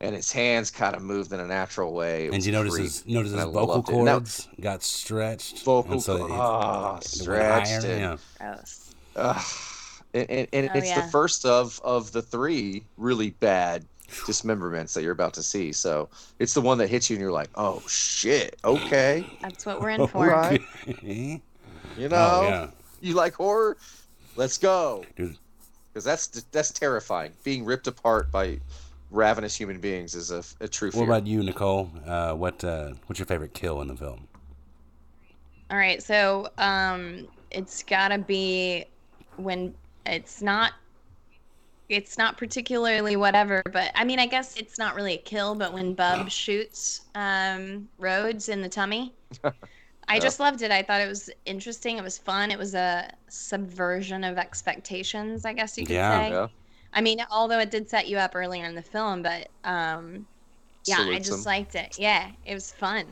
and 0.00 0.14
his 0.14 0.32
hands 0.32 0.70
kind 0.70 0.96
of 0.96 1.02
moved 1.02 1.34
in 1.34 1.40
a 1.40 1.46
natural 1.46 1.92
way. 1.92 2.28
It 2.28 2.32
And 2.32 2.46
you 2.46 2.50
notice 2.52 2.72
creep, 2.72 2.84
his 2.84 3.06
notice 3.06 3.32
his 3.32 3.42
vocal 3.44 3.66
loved 3.66 3.88
it. 3.90 3.92
That- 4.06 4.10
cords 4.12 4.48
got 4.58 4.82
stretched. 4.82 5.64
Vocal 5.64 5.92
and 5.92 6.02
so 6.02 6.16
co- 6.16 6.24
oh, 6.24 6.28
it- 6.30 6.32
it 6.32 6.90
went 6.92 7.04
stretched 7.04 7.68
higher, 7.68 7.90
and- 7.90 8.00
yeah. 8.40 8.54
Gross. 8.54 8.94
Ugh. 9.16 9.44
And 10.14 10.30
and, 10.30 10.48
and 10.52 10.70
Oh, 10.74 10.78
it's 10.78 10.88
yeah. 10.88 11.00
the 11.04 11.10
first 11.10 11.44
of 11.46 11.80
of 11.84 12.12
the 12.12 12.22
three 12.22 12.84
really 12.96 13.30
bad 13.30 13.84
dismemberments 14.26 14.92
that 14.94 15.02
you're 15.02 15.12
about 15.12 15.34
to 15.34 15.42
see. 15.42 15.72
So 15.72 16.08
it's 16.38 16.54
the 16.54 16.60
one 16.60 16.78
that 16.78 16.88
hits 16.88 17.08
you, 17.10 17.16
and 17.16 17.20
you're 17.22 17.32
like, 17.32 17.50
"Oh 17.54 17.82
shit, 17.88 18.56
okay." 18.64 19.24
That's 19.42 19.64
what 19.66 19.80
we're 19.80 19.90
in 19.90 20.06
for. 20.08 20.26
Right. 20.26 20.60
Okay. 20.88 21.42
You 21.96 22.08
know, 22.08 22.16
Oh, 22.16 22.48
yeah. 22.48 22.70
you 23.00 23.14
like 23.14 23.34
horror? 23.34 23.76
Let's 24.36 24.56
go. 24.58 25.04
Because 25.16 26.04
that's 26.04 26.28
that's 26.52 26.70
terrifying. 26.70 27.32
Being 27.42 27.64
ripped 27.64 27.88
apart 27.88 28.30
by 28.30 28.60
ravenous 29.10 29.56
human 29.56 29.80
beings 29.80 30.14
is 30.14 30.30
a, 30.30 30.42
a 30.60 30.68
true 30.68 30.90
fear. 30.92 31.00
What 31.00 31.06
about 31.08 31.26
you, 31.26 31.42
Nicole? 31.42 31.90
Uh, 32.06 32.32
what 32.34 32.62
uh, 32.64 32.92
what's 33.06 33.18
your 33.18 33.26
favorite 33.26 33.52
kill 33.54 33.80
in 33.82 33.88
the 33.88 33.96
film? 33.96 34.28
All 35.70 35.76
right, 35.76 36.02
so 36.02 36.48
um, 36.58 37.26
it's 37.50 37.82
gotta 37.82 38.18
be 38.18 38.84
when 39.36 39.74
it's 40.06 40.42
not. 40.42 40.72
It's 41.88 42.16
not 42.16 42.38
particularly 42.38 43.16
whatever, 43.16 43.62
but 43.72 43.90
I 43.96 44.04
mean, 44.04 44.20
I 44.20 44.26
guess 44.26 44.56
it's 44.56 44.78
not 44.78 44.94
really 44.94 45.14
a 45.14 45.18
kill. 45.18 45.56
But 45.56 45.72
when 45.72 45.94
Bub 45.94 46.30
shoots 46.30 47.02
um, 47.16 47.88
Rhodes 47.98 48.48
in 48.48 48.62
the 48.62 48.68
tummy, 48.68 49.12
I 50.08 50.18
just 50.20 50.38
loved 50.38 50.62
it. 50.62 50.70
I 50.70 50.82
thought 50.82 51.00
it 51.00 51.08
was 51.08 51.30
interesting. 51.46 51.98
It 51.98 52.04
was 52.04 52.16
fun. 52.16 52.50
It 52.52 52.58
was 52.58 52.74
a 52.74 53.10
subversion 53.28 54.22
of 54.24 54.38
expectations, 54.38 55.44
I 55.44 55.52
guess 55.52 55.76
you 55.76 55.84
could 55.84 55.94
Yeah. 55.94 56.18
say. 56.20 56.30
Yeah. 56.30 56.46
I 56.92 57.00
mean, 57.00 57.24
although 57.30 57.58
it 57.58 57.70
did 57.70 57.88
set 57.88 58.08
you 58.08 58.18
up 58.18 58.34
earlier 58.34 58.64
in 58.64 58.74
the 58.74 58.82
film, 58.82 59.22
but 59.22 59.48
um, 59.64 60.26
yeah, 60.86 61.00
I 61.00 61.18
just 61.18 61.30
him. 61.30 61.44
liked 61.44 61.74
it. 61.74 61.96
Yeah, 61.98 62.30
it 62.44 62.54
was 62.54 62.70
fun. 62.72 63.06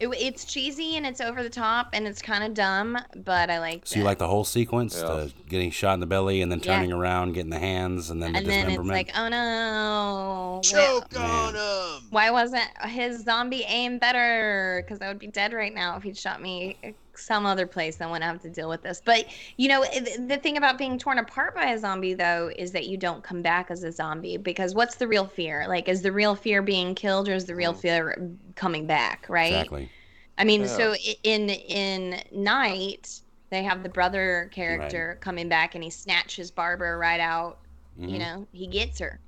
It, 0.00 0.08
it's 0.08 0.44
cheesy 0.46 0.96
and 0.96 1.06
it's 1.06 1.20
over 1.20 1.42
the 1.42 1.50
top 1.50 1.90
and 1.92 2.06
it's 2.06 2.22
kind 2.22 2.42
of 2.42 2.54
dumb, 2.54 2.96
but 3.24 3.50
I 3.50 3.58
like. 3.58 3.82
So 3.86 3.94
it. 3.94 3.98
you 3.98 4.04
like 4.04 4.18
the 4.18 4.26
whole 4.28 4.44
sequence, 4.44 4.94
the 4.96 5.32
getting 5.48 5.70
shot 5.70 5.94
in 5.94 6.00
the 6.00 6.06
belly 6.06 6.40
and 6.42 6.50
then 6.50 6.58
Yeah. 6.60 6.74
turning 6.76 6.92
around, 6.92 7.34
getting 7.34 7.50
the 7.50 7.58
hands, 7.58 8.08
and 8.10 8.22
then 8.22 8.34
and 8.34 8.46
the 8.46 8.50
then 8.50 8.58
it's 8.60 8.66
dismemberment. 8.78 8.96
like, 8.96 9.10
oh 9.16 9.28
no, 9.28 10.60
Choke 10.64 11.18
on 11.20 11.54
him. 11.54 12.02
why 12.10 12.30
wasn't 12.30 12.68
his 12.88 13.22
zombie 13.24 13.64
aim 13.66 13.98
better? 13.98 14.82
Because 14.84 15.00
I 15.02 15.08
would 15.08 15.18
be 15.18 15.26
dead 15.28 15.52
right 15.52 15.74
now 15.74 15.96
if 15.96 16.02
he'd 16.02 16.16
shot 16.16 16.40
me 16.40 16.76
some 17.20 17.46
other 17.46 17.66
place. 17.66 17.96
Then 17.96 18.10
wouldn't 18.10 18.24
have 18.30 18.40
to 18.42 18.50
deal 18.50 18.68
with 18.68 18.82
this. 18.82 19.00
But 19.04 19.26
you 19.56 19.68
know, 19.68 19.82
it- 19.82 20.28
the 20.28 20.36
thing 20.38 20.56
about 20.56 20.78
being 20.78 20.98
torn 20.98 21.18
apart 21.18 21.54
by 21.54 21.66
a 21.70 21.78
zombie 21.78 22.14
though 22.14 22.50
is 22.56 22.72
that 22.72 22.86
you 22.86 22.96
don't 22.96 23.22
come 23.22 23.42
back 23.42 23.70
as 23.70 23.82
a 23.84 23.92
zombie 23.92 24.36
because 24.36 24.74
what's 24.74 24.96
the 24.96 25.06
real 25.06 25.26
fear? 25.26 25.66
Like, 25.68 25.88
is 25.88 26.02
the 26.02 26.12
real 26.12 26.34
fear 26.34 26.62
being 26.62 26.94
killed 26.94 27.28
or 27.28 27.34
is 27.34 27.44
the 27.46 27.54
real 27.54 27.74
fear 27.74 28.30
coming 28.56 28.86
back? 28.86 29.26
Right? 29.28 29.52
Exactly. 29.52 29.88
I 30.38 30.44
mean, 30.44 30.62
Yeah. 30.62 30.66
so 30.68 30.94
in 31.22 31.50
in 31.50 32.22
Night, 32.32 33.20
they 33.50 33.62
have 33.62 33.82
the 33.82 33.88
brother 33.88 34.48
character 34.52 35.18
coming 35.20 35.48
back, 35.48 35.74
and 35.74 35.84
he 35.84 35.90
snatches 35.90 36.50
Barbara 36.50 36.96
right 36.96 37.20
out. 37.20 37.58
You 37.98 38.16
Mhm. 38.16 38.18
know, 38.20 38.46
he 38.52 38.66
gets 38.66 38.98
her, 39.00 39.20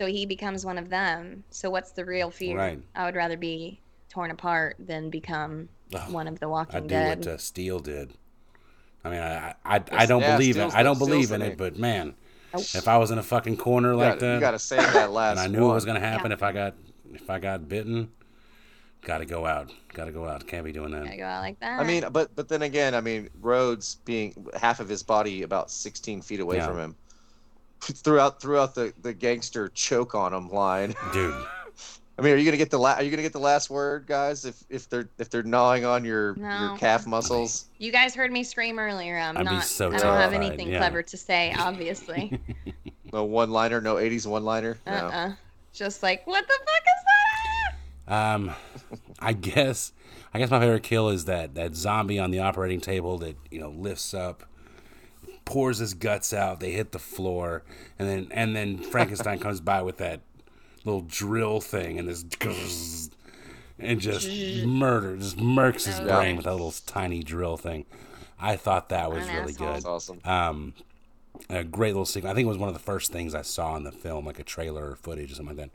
so 0.00 0.06
he 0.06 0.26
becomes 0.26 0.66
one 0.66 0.76
of 0.76 0.90
them. 0.90 1.44
So 1.50 1.70
what's 1.70 1.92
the 1.92 2.04
real 2.04 2.30
fear? 2.30 2.58
Right. 2.58 2.82
I 2.94 3.06
would 3.06 3.14
rather 3.14 3.36
be 3.36 3.80
torn 4.10 4.30
apart 4.30 4.76
than 4.78 5.08
become 5.10 5.68
Ugh, 5.94 6.12
one 6.12 6.28
of 6.28 6.38
the 6.40 6.48
Walking 6.48 6.74
I 6.76 6.78
Walking 6.80 6.88
do 6.88 6.94
Dead. 6.94 7.18
what 7.20 7.26
uh, 7.28 7.38
Steele 7.38 7.78
did. 7.80 8.12
I 9.04 9.10
mean, 9.10 9.20
I 9.20 9.54
I, 9.64 9.82
I 9.92 10.06
don't 10.06 10.20
yeah, 10.22 10.36
believe 10.36 10.54
Steele's 10.54 10.74
it. 10.74 10.78
I 10.78 10.82
don't 10.82 10.98
believe 10.98 11.30
in 11.32 11.40
the 11.40 11.46
it, 11.46 11.48
name. 11.50 11.58
but 11.58 11.76
man, 11.78 12.14
Nope. 12.54 12.62
if 12.74 12.88
I 12.88 12.96
was 12.98 13.10
in 13.10 13.18
a 13.18 13.22
fucking 13.22 13.56
corner 13.56 13.90
You 13.92 13.96
like 13.98 14.14
gotta, 14.14 14.20
that, 14.26 14.34
you 14.34 14.40
gotta 14.40 14.58
save 14.58 14.92
that 14.92 15.10
last 15.12 15.32
and 15.38 15.40
I 15.40 15.46
knew 15.46 15.62
one. 15.66 15.72
it 15.72 15.74
was 15.74 15.84
gonna 15.84 16.00
happen 16.00 16.30
Yeah. 16.30 16.36
if 16.36 16.42
I 16.42 16.52
got 16.52 16.74
if 17.12 17.28
I 17.30 17.38
got 17.38 17.68
bitten, 17.68 18.10
gotta 19.02 19.24
go 19.26 19.44
out. 19.46 19.70
Gotta 19.92 20.10
go 20.12 20.26
out. 20.26 20.46
Can't 20.46 20.64
be 20.64 20.72
doing 20.72 20.90
that. 20.92 21.06
I 21.06 21.16
go 21.16 21.24
out 21.24 21.42
like 21.42 21.60
that. 21.60 21.80
I 21.80 21.84
mean, 21.84 22.04
but 22.12 22.34
but 22.34 22.48
then 22.48 22.62
again, 22.62 22.94
I 22.94 23.00
mean, 23.00 23.28
Rhodes 23.40 23.96
being 24.04 24.46
half 24.58 24.80
of 24.80 24.88
his 24.88 25.02
body 25.02 25.42
about 25.42 25.70
16 25.70 26.22
feet 26.22 26.40
away 26.40 26.56
Yeah. 26.56 26.66
from 26.68 26.78
him, 26.78 26.96
throughout 27.80 28.40
throughout 28.40 28.74
the 28.74 28.92
the 29.02 29.12
gangster 29.12 29.68
choke 29.68 30.14
on 30.14 30.32
him 30.32 30.48
line. 30.48 30.94
Dude, 31.12 31.34
I 32.16 32.22
mean, 32.22 32.32
are 32.34 32.36
you 32.36 32.44
gonna 32.44 32.56
get 32.56 32.70
the 32.70 32.78
la- 32.78 32.92
are 32.94 33.02
you 33.02 33.10
gonna 33.10 33.22
get 33.22 33.32
the 33.32 33.40
last 33.40 33.70
word, 33.70 34.06
guys? 34.06 34.44
If 34.44 34.62
if 34.70 34.88
they're 34.88 35.08
if 35.18 35.30
they're 35.30 35.42
gnawing 35.42 35.84
on 35.84 36.04
your 36.04 36.34
No. 36.36 36.68
your 36.68 36.78
calf 36.78 37.06
muscles, 37.06 37.66
you 37.78 37.90
guys 37.90 38.14
heard 38.14 38.30
me 38.30 38.44
scream 38.44 38.78
earlier. 38.78 39.18
I'm 39.18 39.36
I'd 39.36 39.44
be 39.48 39.54
not. 39.56 39.64
so 39.64 39.88
I 39.92 39.98
don't 39.98 40.16
have 40.16 40.32
anything 40.32 40.68
yeah. 40.68 40.78
clever 40.78 41.02
to 41.02 41.16
say, 41.16 41.52
obviously. 41.58 42.38
no 43.12 43.24
one 43.24 43.50
liner, 43.50 43.80
no 43.80 43.96
80s 43.96 44.26
one 44.26 44.44
liner. 44.44 44.76
uh 44.86 44.90
No. 44.90 44.96
uh 45.08 45.32
Just 45.72 46.02
like, 46.04 46.24
what 46.26 46.46
the 46.46 46.52
fuck 46.54 46.82
is 46.86 47.04
that? 48.06 48.14
Um, 48.34 48.50
I 49.18 49.32
guess 49.32 49.92
I 50.32 50.38
guess 50.38 50.50
my 50.50 50.60
favorite 50.60 50.82
kill 50.84 51.08
is 51.08 51.24
that 51.24 51.54
that 51.56 51.74
zombie 51.74 52.18
on 52.20 52.30
the 52.30 52.38
operating 52.38 52.80
table 52.80 53.18
that 53.18 53.36
you 53.50 53.58
know 53.58 53.70
lifts 53.70 54.14
up, 54.14 54.44
pours 55.44 55.78
his 55.78 55.94
guts 55.94 56.32
out. 56.32 56.60
They 56.60 56.70
hit 56.72 56.92
the 56.92 56.98
floor, 57.00 57.64
and 57.98 58.08
then 58.08 58.28
and 58.30 58.54
then 58.54 58.78
Frankenstein 58.78 59.38
comes 59.40 59.60
by 59.60 59.82
with 59.82 59.96
that 59.98 60.20
little 60.84 61.02
drill 61.02 61.60
thing 61.60 61.98
and 61.98 62.08
this 62.08 62.24
and 63.78 64.00
just 64.00 64.28
murder, 64.66 65.16
just 65.16 65.36
murks 65.36 65.84
his 65.86 65.98
brain 66.00 66.36
with 66.36 66.44
that 66.44 66.52
little 66.52 66.74
tiny 66.86 67.22
drill 67.22 67.56
thing. 67.56 67.86
I 68.40 68.56
thought 68.56 68.88
that 68.90 69.10
was 69.10 69.26
really 69.28 69.52
good. 69.52 69.84
Awesome. 69.84 70.20
Um, 70.24 70.74
a 71.50 71.64
great 71.64 71.88
little 71.92 72.04
sequence. 72.04 72.30
I 72.30 72.34
think 72.34 72.46
it 72.46 72.48
was 72.48 72.58
one 72.58 72.68
of 72.68 72.74
the 72.74 72.80
first 72.80 73.10
things 73.12 73.34
I 73.34 73.42
saw 73.42 73.76
in 73.76 73.84
the 73.84 73.92
film, 73.92 74.24
like 74.26 74.38
a 74.38 74.44
trailer 74.44 74.90
or 74.90 74.96
footage 74.96 75.32
or 75.32 75.34
something 75.34 75.56
like 75.56 75.66
that. 75.68 75.74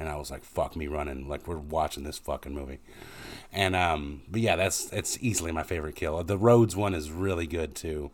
And 0.00 0.08
I 0.08 0.16
was 0.16 0.30
like, 0.30 0.44
"Fuck 0.44 0.76
me, 0.76 0.86
running!" 0.86 1.28
Like 1.28 1.46
we're 1.48 1.56
watching 1.58 2.04
this 2.04 2.18
fucking 2.18 2.54
movie. 2.54 2.78
And 3.52 3.74
um, 3.74 4.22
but 4.30 4.40
yeah, 4.40 4.54
that's 4.56 4.92
it's 4.92 5.18
easily 5.20 5.50
my 5.52 5.62
favorite 5.64 5.96
kill. 5.96 6.22
The 6.22 6.38
Rhodes 6.38 6.76
one 6.76 6.94
is 6.94 7.10
really 7.10 7.46
good 7.48 7.74
too, 7.74 8.10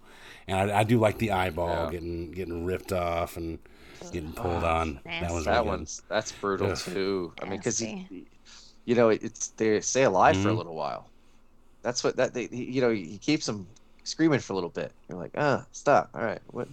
and 0.48 0.70
I, 0.70 0.80
I 0.80 0.84
do 0.84 0.98
like 0.98 1.18
the 1.18 1.30
eyeball 1.32 1.68
Yeah. 1.86 1.90
getting 1.90 2.30
getting 2.32 2.64
ripped 2.64 2.92
off 2.92 3.36
and 3.36 3.58
getting 4.12 4.32
pulled 4.32 4.64
on. 4.64 5.00
That 5.04 5.32
was 5.32 5.44
that 5.44 5.52
really 5.52 5.64
good. 5.64 5.68
one's 5.70 6.02
that's 6.08 6.32
brutal 6.32 6.70
Ugh. 6.70 6.78
too. 6.78 7.32
I 7.40 7.44
mean, 7.44 7.58
because 7.58 7.80
Nasty. 7.80 8.26
you 8.84 8.94
know 8.94 9.08
it's 9.10 9.48
they 9.56 9.80
stay 9.80 10.04
alive 10.04 10.36
for 10.36 10.48
a 10.48 10.52
Mhm. 10.52 10.56
little 10.58 10.74
while. 10.74 11.10
That's 11.82 12.02
what 12.04 12.16
that 12.16 12.34
they 12.34 12.48
you 12.50 12.80
know 12.80 12.90
he 12.90 13.18
keeps 13.18 13.46
them 13.46 13.66
screaming 14.04 14.40
for 14.40 14.52
a 14.52 14.56
little 14.56 14.70
bit. 14.70 14.92
You're 15.08 15.18
like, 15.18 15.32
ah, 15.36 15.66
stop. 15.72 16.10
All 16.14 16.22
right, 16.22 16.40
what? 16.48 16.68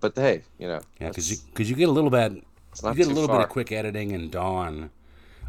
But 0.00 0.14
hey, 0.14 0.42
you 0.58 0.68
know, 0.68 0.80
Yeah, 1.00 1.08
because 1.08 1.30
you 1.30 1.36
because 1.50 1.68
you 1.68 1.76
get 1.76 1.88
a 1.88 1.92
little 1.92 2.10
bit, 2.10 2.32
you 2.32 2.42
get 2.94 3.00
a 3.00 3.04
too 3.04 3.14
little 3.14 3.28
bit 3.28 3.40
of 3.40 3.48
quick 3.48 3.72
editing 3.72 4.12
and 4.12 4.30
dawn 4.30 4.90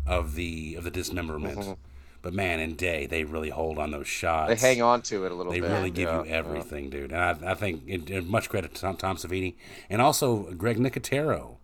of 0.08 0.34
the 0.36 0.76
of 0.76 0.84
the 0.84 0.92
dismemberment, 0.92 1.60
Mhm. 1.60 1.78
But 2.24 2.34
man, 2.34 2.60
in 2.60 2.76
day 2.76 3.08
they 3.08 3.24
really 3.24 3.50
hold 3.50 3.80
on 3.80 3.92
those 3.92 4.08
shots. 4.08 4.50
They 4.62 4.68
hang 4.68 4.82
on 4.82 5.02
to 5.04 5.26
it 5.26 5.32
a 5.32 5.36
little 5.36 5.52
bit. 5.52 5.62
They 5.62 5.68
bit. 5.68 5.74
really 5.74 5.90
give 5.92 6.08
yeah, 6.10 6.20
you 6.24 6.30
yeah. 6.30 6.36
everything, 6.36 6.90
dude. 6.90 7.12
And 7.12 7.20
I, 7.46 7.52
I 7.52 7.56
think 7.56 7.84
it, 7.88 8.10
it- 8.10 8.28
much 8.28 8.48
credit 8.50 8.76
to 8.76 8.82
Tom, 8.82 8.98
Tom 8.98 9.18
Savini 9.18 9.56
and 9.90 10.02
also 10.02 10.52
Greg 10.54 10.78
Nicotero, 10.78 11.56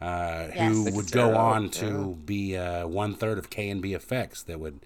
uh, 0.00 0.44
who 0.48 0.84
Yes. 0.84 0.94
would 0.94 1.10
go 1.12 1.36
on 1.36 1.68
to 1.70 2.16
be 2.24 2.56
uh, 2.56 2.86
one 2.86 3.14
third 3.14 3.36
of 3.38 3.50
KNB 3.50 3.94
Effects 3.94 4.42
that 4.44 4.58
would 4.58 4.80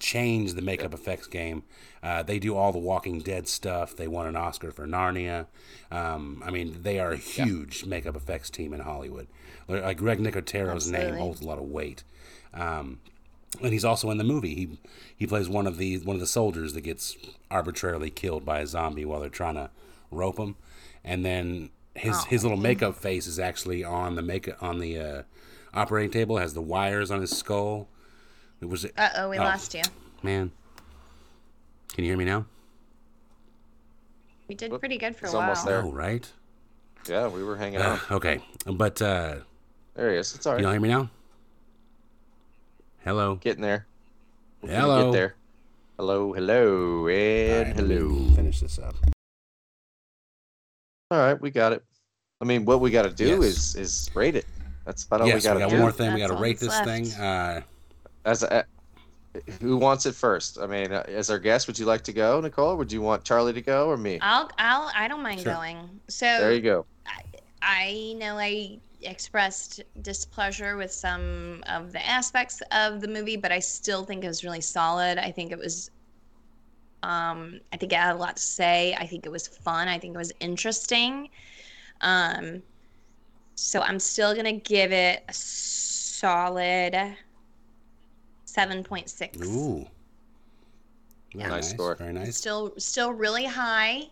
change 0.00 0.54
the 0.54 0.62
makeup 0.62 0.94
effects 0.94 1.26
game. 1.26 1.62
Uh, 2.02 2.22
they 2.22 2.38
do 2.38 2.54
all 2.56 2.70
the 2.72 2.78
Walking 2.78 3.20
Dead 3.20 3.48
stuff. 3.48 3.96
They 3.96 4.06
won 4.06 4.26
an 4.26 4.36
Oscar 4.36 4.70
for 4.70 4.86
Narnia. 4.86 5.46
Um, 5.90 6.40
I 6.46 6.50
mean, 6.50 6.82
they 6.82 7.00
are 7.00 7.10
a 7.10 7.16
huge 7.16 7.84
makeup 7.84 8.14
effects 8.14 8.50
team 8.50 8.72
in 8.72 8.80
Hollywood. 8.80 9.26
Like 9.66 9.98
Greg 9.98 10.18
Nicotero's 10.20 10.88
name 10.90 11.14
holds 11.16 11.40
a 11.40 11.44
lot 11.46 11.58
of 11.58 11.64
weight. 11.64 12.04
Um, 12.54 13.00
and 13.62 13.72
he's 13.72 13.84
also 13.84 14.10
in 14.10 14.18
the 14.18 14.24
movie. 14.24 14.54
He 14.54 14.78
he 15.16 15.26
plays 15.26 15.48
one 15.48 15.66
of 15.66 15.76
the 15.78 15.98
one 15.98 16.16
of 16.16 16.20
the 16.20 16.26
soldiers 16.26 16.72
that 16.74 16.82
gets 16.82 17.16
arbitrarily 17.50 18.10
killed 18.10 18.44
by 18.44 18.60
a 18.60 18.66
zombie 18.66 19.04
while 19.04 19.20
they're 19.20 19.28
trying 19.30 19.54
to 19.54 19.70
rope 20.10 20.38
him, 20.38 20.56
and 21.04 21.24
then 21.24 21.70
his 21.94 22.24
his 22.24 22.42
little 22.44 22.58
makeup 22.58 22.94
face 22.96 23.26
is 23.26 23.38
actually 23.38 23.82
on 23.84 24.14
the 24.14 24.22
makeup 24.22 24.62
on 24.62 24.78
the 24.78 24.98
uh, 24.98 25.22
operating 25.74 26.10
table. 26.10 26.36
Has 26.38 26.54
the 26.54 26.62
wires 26.62 27.10
on 27.10 27.20
his 27.20 27.36
skull. 27.36 27.88
It 28.60 28.66
was 28.68 28.84
Uh 28.84 29.08
oh, 29.16 29.28
we 29.30 29.38
lost 29.38 29.74
you. 29.74 29.82
man. 30.22 30.50
Can 31.94 32.04
you 32.04 32.10
hear 32.10 32.18
me 32.18 32.24
now? 32.24 32.44
We 34.48 34.54
did 34.54 34.78
pretty 34.78 34.98
good 34.98 35.14
for 35.16 35.26
It's 35.26 35.34
a 35.34 35.36
while. 35.36 35.44
almost 35.48 35.66
there. 35.66 35.82
Oh, 35.82 35.90
right. 35.92 36.30
Yeah, 37.08 37.28
we 37.28 37.42
were 37.42 37.56
hanging 37.56 37.80
Uh, 37.80 37.98
out. 38.02 38.10
okay, 38.10 38.40
but 38.66 39.00
uh, 39.02 39.36
There 39.94 40.10
he 40.12 40.18
is. 40.18 40.34
It's 40.34 40.46
all 40.46 40.52
right. 40.54 40.58
you 40.58 40.62
don't 40.64 40.72
hear 40.72 40.80
me 40.80 40.88
now. 40.88 41.10
Hello. 43.08 43.36
Getting 43.36 43.62
there. 43.62 43.86
We're 44.60 44.68
Hello. 44.68 45.10
Get 45.12 45.16
there. 45.16 45.34
Hello, 45.98 46.34
hello, 46.34 47.06
and 47.08 47.50
All 47.50 47.64
right, 47.64 47.74
let 47.74 47.86
me 47.88 47.94
hello. 47.94 48.34
Finish 48.36 48.60
this 48.60 48.78
up. 48.78 48.94
All 51.10 51.18
right, 51.18 51.40
we 51.40 51.50
got 51.50 51.72
it. 51.72 51.82
I 52.42 52.44
mean, 52.44 52.66
what 52.66 52.82
we 52.82 52.90
got 52.90 53.04
to 53.04 53.10
do 53.10 53.42
Yes. 53.42 53.44
is 53.44 53.76
is 53.76 54.10
rate 54.14 54.36
it. 54.36 54.44
That's 54.84 55.04
about 55.04 55.22
all 55.22 55.28
yes, 55.28 55.42
we 55.42 55.48
got 55.48 55.54
we 55.54 55.60
to 55.60 55.64
got 55.64 55.70
do. 55.70 55.76
one 55.76 55.82
more 55.84 55.90
thing. 55.90 56.12
We 56.12 56.18
got 56.20 56.26
to 56.26 56.36
rate 56.36 56.60
this 56.60 56.68
left. 56.68 56.84
thing. 56.84 57.10
Uh, 57.14 57.62
As 58.26 58.42
a, 58.42 58.66
who 59.62 59.78
wants 59.78 60.04
it 60.04 60.14
first? 60.14 60.58
I 60.58 60.66
mean, 60.66 60.92
uh, 60.92 61.02
as 61.08 61.30
our 61.30 61.38
guest, 61.38 61.66
would 61.66 61.78
you 61.78 61.86
like 61.86 62.02
to 62.02 62.12
go, 62.12 62.42
Nicole? 62.42 62.76
Would 62.76 62.92
you 62.92 63.00
want 63.00 63.24
Charlie 63.24 63.54
to 63.54 63.62
go 63.62 63.88
or 63.88 63.96
me? 63.96 64.18
I'll, 64.20 64.50
I'll, 64.58 64.90
I 64.94 65.08
don't 65.08 65.22
mind 65.22 65.40
Sure. 65.40 65.54
going. 65.54 65.98
So 66.08 66.26
There 66.26 66.52
you 66.52 66.60
go. 66.60 66.84
I 67.62 68.14
know 68.18 68.36
I 68.38 68.80
expressed 69.02 69.82
displeasure 70.02 70.76
with 70.76 70.92
some 70.92 71.62
of 71.68 71.92
the 71.92 72.04
aspects 72.06 72.62
of 72.72 73.00
the 73.00 73.08
movie, 73.08 73.36
but 73.36 73.52
I 73.52 73.58
still 73.58 74.04
think 74.04 74.24
it 74.24 74.28
was 74.28 74.44
really 74.44 74.60
solid. 74.60 75.18
I 75.18 75.30
think 75.30 75.52
it 75.52 75.58
was, 75.58 75.90
um, 77.02 77.60
I 77.72 77.76
think 77.76 77.92
it 77.92 77.96
had 77.96 78.14
a 78.14 78.18
lot 78.18 78.36
to 78.36 78.42
say. 78.42 78.94
I 78.98 79.06
think 79.06 79.26
it 79.26 79.30
was 79.30 79.46
fun. 79.46 79.88
I 79.88 79.98
think 79.98 80.14
it 80.14 80.18
was 80.18 80.32
interesting. 80.40 81.28
Um, 82.00 82.62
so 83.54 83.80
I'm 83.80 83.98
still 83.98 84.34
gonna 84.34 84.52
give 84.52 84.92
it 84.92 85.22
a 85.28 85.32
solid 85.32 87.16
seven 88.44 88.82
point 88.84 89.08
six. 89.08 89.38
ooh. 89.46 89.86
Very 91.34 91.50
Nice 91.50 91.70
score. 91.70 91.94
Very 91.94 92.12
nice. 92.12 92.36
Still, 92.36 92.72
still 92.78 93.12
really 93.12 93.44
high. 93.44 94.04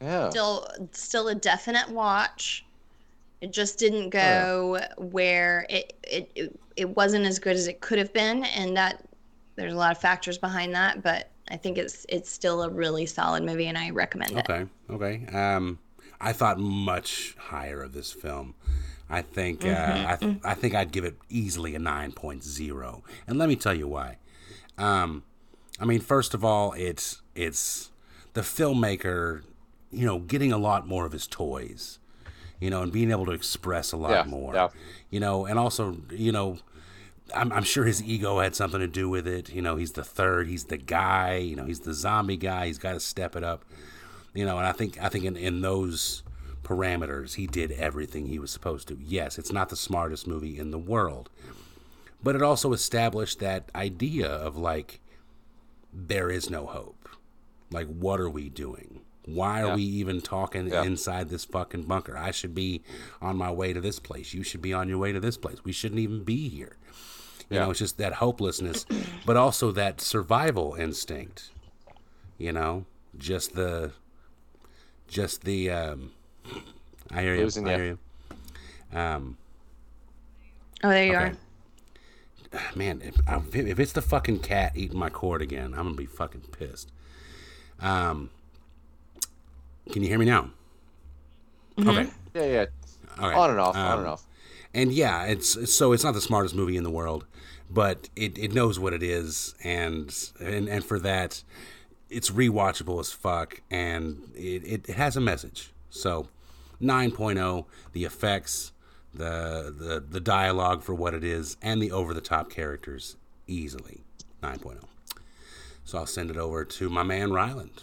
Yeah. 0.00 0.28
still 0.28 0.66
still 0.92 1.28
a 1.28 1.34
definite 1.34 1.88
watch 1.88 2.64
it 3.44 3.52
just 3.52 3.78
didn't 3.78 4.08
go 4.10 4.80
where 4.96 5.66
it, 5.68 5.92
it 6.02 6.30
it 6.34 6.60
it 6.76 6.88
wasn't 6.96 7.24
as 7.26 7.38
good 7.38 7.56
as 7.56 7.66
it 7.66 7.80
could 7.80 7.98
have 7.98 8.12
been 8.12 8.44
and 8.44 8.76
that 8.76 9.04
there's 9.56 9.74
a 9.74 9.76
lot 9.76 9.92
of 9.92 9.98
factors 9.98 10.38
behind 10.38 10.74
that 10.74 11.02
but 11.02 11.30
i 11.50 11.56
think 11.56 11.76
it's 11.78 12.06
it's 12.08 12.30
still 12.30 12.62
a 12.62 12.70
really 12.70 13.06
solid 13.06 13.42
movie 13.44 13.66
and 13.66 13.76
i 13.78 13.90
recommend 13.90 14.32
it 14.32 14.38
Okay. 14.50 14.66
Okay. 14.90 15.26
Um, 15.32 15.78
I 16.20 16.32
thought 16.32 16.58
much 16.58 17.34
higher 17.38 17.82
of 17.82 17.92
this 17.92 18.10
film. 18.12 18.54
I 19.10 19.20
think 19.20 19.66
uh, 19.66 20.04
I, 20.12 20.16
th- 20.16 20.36
I 20.42 20.54
think 20.54 20.74
I'd 20.74 20.90
give 20.90 21.04
it 21.04 21.16
easily 21.28 21.74
a 21.74 21.78
9.0, 21.78 23.02
and 23.26 23.38
let 23.38 23.48
me 23.48 23.56
tell 23.56 23.74
you 23.74 23.86
why. 23.88 24.16
Um, 24.78 25.24
I 25.78 25.84
mean, 25.84 26.00
first 26.00 26.32
of 26.32 26.42
all, 26.44 26.72
it's 26.72 27.20
it's 27.34 27.90
the 28.32 28.40
filmmaker, 28.40 29.42
you 29.90 30.06
know, 30.06 30.18
getting 30.18 30.52
a 30.52 30.56
lot 30.58 30.86
more 30.86 31.04
of 31.04 31.12
his 31.12 31.26
toys, 31.26 31.98
you 32.60 32.70
know, 32.70 32.82
and 32.82 32.92
being 32.92 33.10
able 33.10 33.26
to 33.26 33.32
express 33.32 33.92
a 33.92 33.96
lot 33.96 34.10
Yeah, 34.10 34.24
more, 34.24 34.54
yeah. 34.54 34.68
you 35.10 35.20
know, 35.20 35.46
and 35.46 35.58
also, 35.58 35.98
you 36.10 36.32
know, 36.32 36.58
I'm, 37.34 37.52
I'm 37.52 37.62
sure 37.64 37.84
his 37.84 38.02
ego 38.02 38.38
had 38.40 38.54
something 38.54 38.80
to 38.80 38.86
do 38.86 39.08
with 39.08 39.26
it. 39.26 39.48
You 39.52 39.62
know, 39.62 39.76
he's 39.76 39.92
the 39.92 40.04
third, 40.04 40.46
he's 40.46 40.64
the 40.64 40.76
guy, 40.76 41.36
you 41.36 41.56
know, 41.56 41.64
he's 41.64 41.80
the 41.80 41.94
zombie 41.94 42.36
guy. 42.36 42.66
He's 42.66 42.78
got 42.78 42.92
to 42.92 43.00
step 43.00 43.34
it 43.36 43.42
up, 43.44 43.64
you 44.34 44.44
know. 44.44 44.58
And 44.58 44.66
I 44.66 44.72
think 44.72 45.02
I 45.02 45.08
think 45.08 45.24
in, 45.24 45.36
in 45.36 45.60
those 45.62 46.22
parameters, 46.62 47.34
he 47.34 47.46
did 47.46 47.72
everything 47.72 48.26
he 48.26 48.38
was 48.38 48.50
supposed 48.50 48.88
to. 48.88 48.98
Yes, 49.00 49.38
it's 49.38 49.52
not 49.52 49.68
the 49.70 49.76
smartest 49.76 50.26
movie 50.26 50.58
in 50.58 50.70
the 50.70 50.78
world, 50.78 51.30
but 52.22 52.34
it 52.36 52.42
also 52.42 52.72
established 52.72 53.40
that 53.40 53.70
idea 53.74 54.28
of 54.28 54.56
like 54.56 55.00
there 55.92 56.30
is 56.30 56.50
no 56.50 56.66
hope. 56.66 57.08
Like, 57.70 57.86
what 57.88 58.20
are 58.20 58.30
we 58.30 58.48
doing? 58.50 59.00
Why 59.26 59.62
are 59.62 59.68
Yeah. 59.68 59.74
we 59.76 59.82
even 59.82 60.20
talking 60.20 60.68
Yeah. 60.68 60.82
inside 60.82 61.30
this 61.30 61.44
fucking 61.44 61.84
bunker? 61.84 62.16
I 62.16 62.30
should 62.30 62.54
be 62.54 62.82
on 63.22 63.36
my 63.36 63.50
way 63.50 63.72
to 63.72 63.80
this 63.80 63.98
place. 63.98 64.34
You 64.34 64.42
should 64.42 64.60
be 64.62 64.72
on 64.72 64.88
your 64.88 64.98
way 64.98 65.12
to 65.12 65.20
this 65.20 65.36
place. 65.36 65.64
We 65.64 65.72
shouldn't 65.72 66.00
even 66.00 66.24
be 66.24 66.48
here. 66.48 66.76
You 67.50 67.56
Yeah. 67.56 67.64
know, 67.64 67.70
it's 67.70 67.78
just 67.80 67.98
that 67.98 68.14
hopelessness, 68.14 68.86
but 69.26 69.36
also 69.36 69.70
that 69.72 70.00
survival 70.00 70.74
instinct. 70.74 71.50
You 72.38 72.52
know, 72.52 72.84
just 73.16 73.54
the, 73.54 73.92
just 75.08 75.44
the. 75.44 75.70
Um, 75.70 76.12
I 77.10 77.22
hear 77.22 77.34
you. 77.34 77.42
Losing 77.42 77.68
I 77.68 77.72
ya. 77.72 77.76
hear 77.76 77.86
you. 77.86 78.98
Um, 78.98 79.38
oh 80.82 80.88
there 80.90 81.04
you 81.06 81.16
okay. 81.16 81.24
are 81.26 81.36
man, 82.74 83.02
if, 83.02 83.16
if 83.54 83.78
it's 83.80 83.92
the 83.92 84.02
fucking 84.02 84.38
cat 84.40 84.72
eating 84.76 84.98
my 84.98 85.10
cord 85.10 85.42
again, 85.42 85.74
I'm 85.74 85.84
gonna 85.84 85.94
be 85.94 86.06
fucking 86.06 86.42
pissed. 86.52 86.92
Um, 87.80 88.30
can 89.90 90.02
you 90.02 90.08
hear 90.08 90.18
me 90.18 90.26
now? 90.26 90.50
Okay. 91.78 92.08
Yeah, 92.34 92.44
yeah. 92.44 92.66
All 93.18 93.28
right. 93.28 93.36
On 93.36 93.50
and 93.50 93.60
off, 93.60 93.76
on 93.76 93.92
Um, 93.92 93.98
and 94.00 94.08
off. 94.08 94.26
And 94.72 94.92
yeah, 94.92 95.24
it's 95.24 95.72
so 95.72 95.92
it's 95.92 96.02
not 96.02 96.14
the 96.14 96.20
smartest 96.20 96.54
movie 96.54 96.76
in 96.76 96.82
the 96.82 96.90
world, 96.90 97.26
but 97.70 98.08
it, 98.16 98.36
it 98.38 98.52
knows 98.52 98.78
what 98.78 98.92
it 98.92 99.02
is, 99.02 99.54
and 99.62 100.12
and 100.40 100.68
and 100.68 100.84
for 100.84 100.98
that, 100.98 101.44
it's 102.10 102.30
rewatchable 102.30 102.98
as 102.98 103.12
fuck, 103.12 103.60
and 103.70 104.30
it, 104.34 104.88
it 104.88 104.94
has 104.94 105.16
a 105.16 105.20
message. 105.20 105.72
So, 105.90 106.28
9.0, 106.82 107.66
the 107.92 108.04
effects, 108.04 108.72
the 109.12 109.72
the 109.76 110.04
the 110.08 110.20
dialogue 110.20 110.82
for 110.82 110.92
what 110.94 111.14
it 111.14 111.22
is, 111.22 111.56
and 111.62 111.80
the 111.80 111.92
over 111.92 112.12
the 112.12 112.20
top 112.20 112.50
characters, 112.50 113.16
easily 113.46 114.00
9.0. 114.42 114.82
So 115.84 115.98
I'll 115.98 116.06
send 116.06 116.30
it 116.30 116.36
over 116.36 116.64
to 116.64 116.90
my 116.90 117.04
man 117.04 117.32
Ryland. 117.32 117.82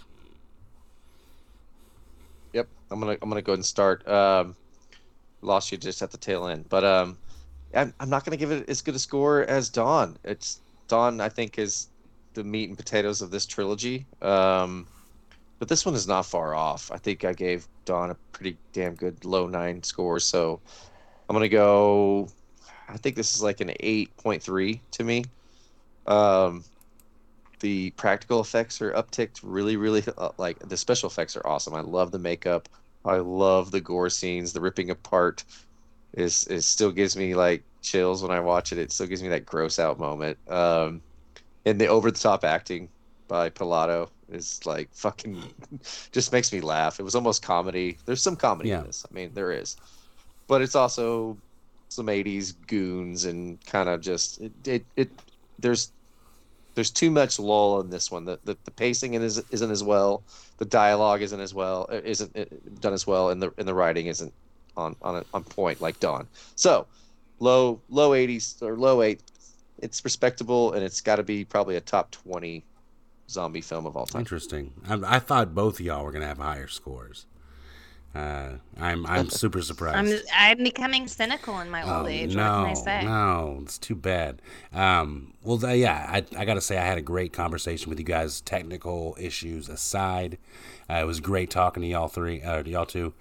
I'm 2.92 3.00
gonna 3.00 3.18
I'm 3.22 3.30
gonna 3.30 3.42
go 3.42 3.54
ahead 3.54 3.60
and 3.60 3.66
start. 3.66 4.08
Um, 4.08 4.56
lost 5.42 5.72
you 5.72 5.78
just 5.78 6.02
at 6.02 6.12
the 6.12 6.18
tail 6.18 6.48
end, 6.48 6.66
but 6.70 6.84
um, 6.84 7.18
I'm, 7.74 7.94
I'm 8.00 8.10
not 8.10 8.26
gonna 8.26 8.38
give 8.38 8.52
it 8.52 8.70
as 8.70 8.82
good 8.82 8.96
a 8.96 9.00
score 9.00 9.44
as 9.44 9.70
Dawn. 9.70 10.18
It's 10.24 10.60
Dawn. 10.88 11.22
I 11.22 11.30
think 11.30 11.58
is 11.58 11.88
the 12.34 12.44
meat 12.44 12.70
and 12.70 12.78
potatoes 12.78 13.22
of 13.22 13.32
this 13.32 13.46
trilogy. 13.46 14.06
Um, 14.22 14.88
but 15.60 15.68
this 15.68 15.86
one 15.86 15.96
is 15.96 16.08
not 16.08 16.26
far 16.26 16.56
off. 16.56 16.92
I 16.92 16.98
think 16.98 17.24
I 17.24 17.34
gave 17.34 17.68
Dawn 17.86 18.12
a 18.12 18.16
pretty 18.32 18.58
damn 18.74 18.96
good 18.96 19.24
low 19.26 19.48
nine 19.48 19.84
score. 19.84 20.20
So 20.20 20.60
I'm 21.30 21.36
gonna 21.36 21.50
go. 21.50 22.30
I 22.90 22.98
think 22.98 23.16
this 23.16 23.36
is 23.36 23.42
like 23.42 23.62
an 23.62 23.72
eight 23.80 24.16
point 24.18 24.44
three 24.44 24.82
to 24.92 25.04
me. 25.04 25.24
Um, 26.08 26.64
the 27.62 27.92
practical 27.92 28.42
effects 28.42 28.82
are 28.82 28.92
upticked 28.94 29.40
really 29.44 29.78
really 29.78 30.04
uh, 30.18 30.32
like 30.38 30.60
the 30.68 30.78
special 30.78 31.10
effects 31.10 31.38
are 31.38 31.48
awesome. 31.48 31.76
I 31.76 31.82
love 31.82 32.12
the 32.12 32.20
makeup. 32.20 32.70
I 33.06 33.18
love 33.18 33.72
the 33.72 33.82
gore 33.82 34.10
scenes. 34.10 34.54
The 34.54 34.62
ripping 34.62 34.92
apart 34.92 35.46
is 36.14 36.46
is 36.48 36.68
still 36.68 36.92
gives 36.92 37.16
me 37.18 37.36
like 37.36 37.64
chills 37.82 38.22
when 38.22 38.32
i 38.32 38.40
watch 38.40 38.72
it. 38.74 38.78
It 38.80 38.92
still 38.92 39.08
gives 39.08 39.24
me 39.24 39.30
that 39.30 39.46
gross 39.46 39.80
out 39.80 40.00
moment. 40.00 40.38
Um 40.50 41.04
and 41.66 41.80
the 41.80 41.88
over 41.88 42.12
the 42.12 42.20
top 42.20 42.44
acting 42.44 42.90
by 43.28 43.50
Pilato 43.50 44.10
is 44.30 44.60
like 44.66 44.90
fucking 44.94 45.54
just 46.12 46.32
makes 46.34 46.52
me 46.54 46.62
laugh. 46.62 47.00
It 47.00 47.04
was 47.04 47.16
almost 47.16 47.42
comedy. 47.44 47.98
There's 48.06 48.24
some 48.24 48.36
comedy 48.36 48.70
Yeah. 48.70 48.80
in 48.82 48.88
this. 48.88 49.06
I 49.10 49.14
mean 49.14 49.34
there 49.34 49.52
is. 49.52 49.78
But 50.48 50.62
it's 50.62 50.76
also 50.76 51.38
some 51.90 52.08
80s 52.10 52.54
goons 52.68 53.26
and 53.26 53.64
kind 53.66 53.90
of 53.90 54.02
just 54.02 54.42
it, 54.42 54.52
it, 54.68 54.86
it 54.96 55.12
there's 55.60 55.92
there's 56.76 56.90
too 56.92 57.12
much 57.12 57.40
lull 57.40 57.82
in 57.82 57.90
this 57.90 58.10
one. 58.12 58.26
The 58.26 58.40
the, 58.46 58.58
the 58.66 58.72
pacing 58.72 59.14
is, 59.16 59.42
isn't 59.52 59.72
as 59.72 59.84
well. 59.84 60.24
The 60.58 60.66
dialogue 60.66 61.22
isn't 61.22 61.40
as 61.40 61.54
well. 61.54 61.88
uh, 61.92 62.02
Isn't 62.04 62.36
uh, 62.38 62.46
done 62.80 62.94
as 62.94 63.06
well, 63.08 63.30
and 63.30 63.42
the 63.42 63.54
and 63.58 63.68
the 63.68 63.74
writing 63.74 64.08
isn't 64.08 64.34
on 64.78 64.96
on 65.02 65.24
on 65.34 65.44
point 65.44 65.82
like 65.82 66.00
Dawn. 66.00 66.28
So 66.56 66.88
low 67.40 67.82
low 67.90 68.12
80s 68.12 68.62
or 68.62 68.78
low 68.78 69.02
eight 69.02 69.22
it's 69.80 70.04
respectable, 70.06 70.74
and 70.74 70.84
it's 70.84 71.02
got 71.02 71.16
to 71.16 71.24
be 71.24 71.44
probably 71.44 71.76
a 71.76 71.82
top 71.82 72.12
twenty 72.12 72.64
zombie 73.30 73.62
film 73.62 73.86
of 73.86 73.98
all 73.98 74.06
time. 74.06 74.20
Interesting. 74.20 74.72
I, 74.88 75.16
I 75.16 75.20
thought 75.20 75.56
both 75.56 75.82
y'all 75.82 76.04
were 76.06 76.12
gonna 76.12 76.28
have 76.28 76.38
higher 76.38 76.68
scores. 76.68 77.26
Uh, 78.14 78.50
I'm 78.78 79.06
I'm 79.06 79.30
super 79.30 79.62
surprised. 79.62 79.96
I'm 79.98 80.20
I'm 80.36 80.64
becoming 80.64 81.08
cynical 81.08 81.60
in 81.62 81.70
my 81.70 81.82
old 81.82 82.08
Oh, 82.08 82.10
age. 82.10 82.36
No, 82.36 82.44
what 82.44 82.58
can 82.64 82.70
I 82.72 82.74
say? 82.74 83.06
no, 83.06 83.60
it's 83.64 83.78
too 83.78 83.96
bad. 83.96 84.42
Um, 84.74 85.34
well, 85.44 85.58
th- 85.58 85.80
yeah, 85.80 86.06
I, 86.10 86.26
I 86.38 86.44
got 86.44 86.56
to 86.56 86.62
say, 86.62 86.78
I 86.78 86.86
had 86.86 86.98
a 86.98 87.02
great 87.02 87.32
conversation 87.32 87.90
with 87.90 88.00
you 88.00 88.06
guys. 88.06 88.42
Technical 88.42 89.16
issues 89.18 89.70
aside, 89.70 90.38
uh, 90.90 90.96
it 90.96 91.06
was 91.08 91.22
great 91.22 91.50
talking 91.50 91.82
to 91.84 91.88
y'all 91.88 92.10
three, 92.10 92.42
uh, 92.42 92.62
to 92.64 92.70
y'all 92.70 92.86
two. 92.86 93.14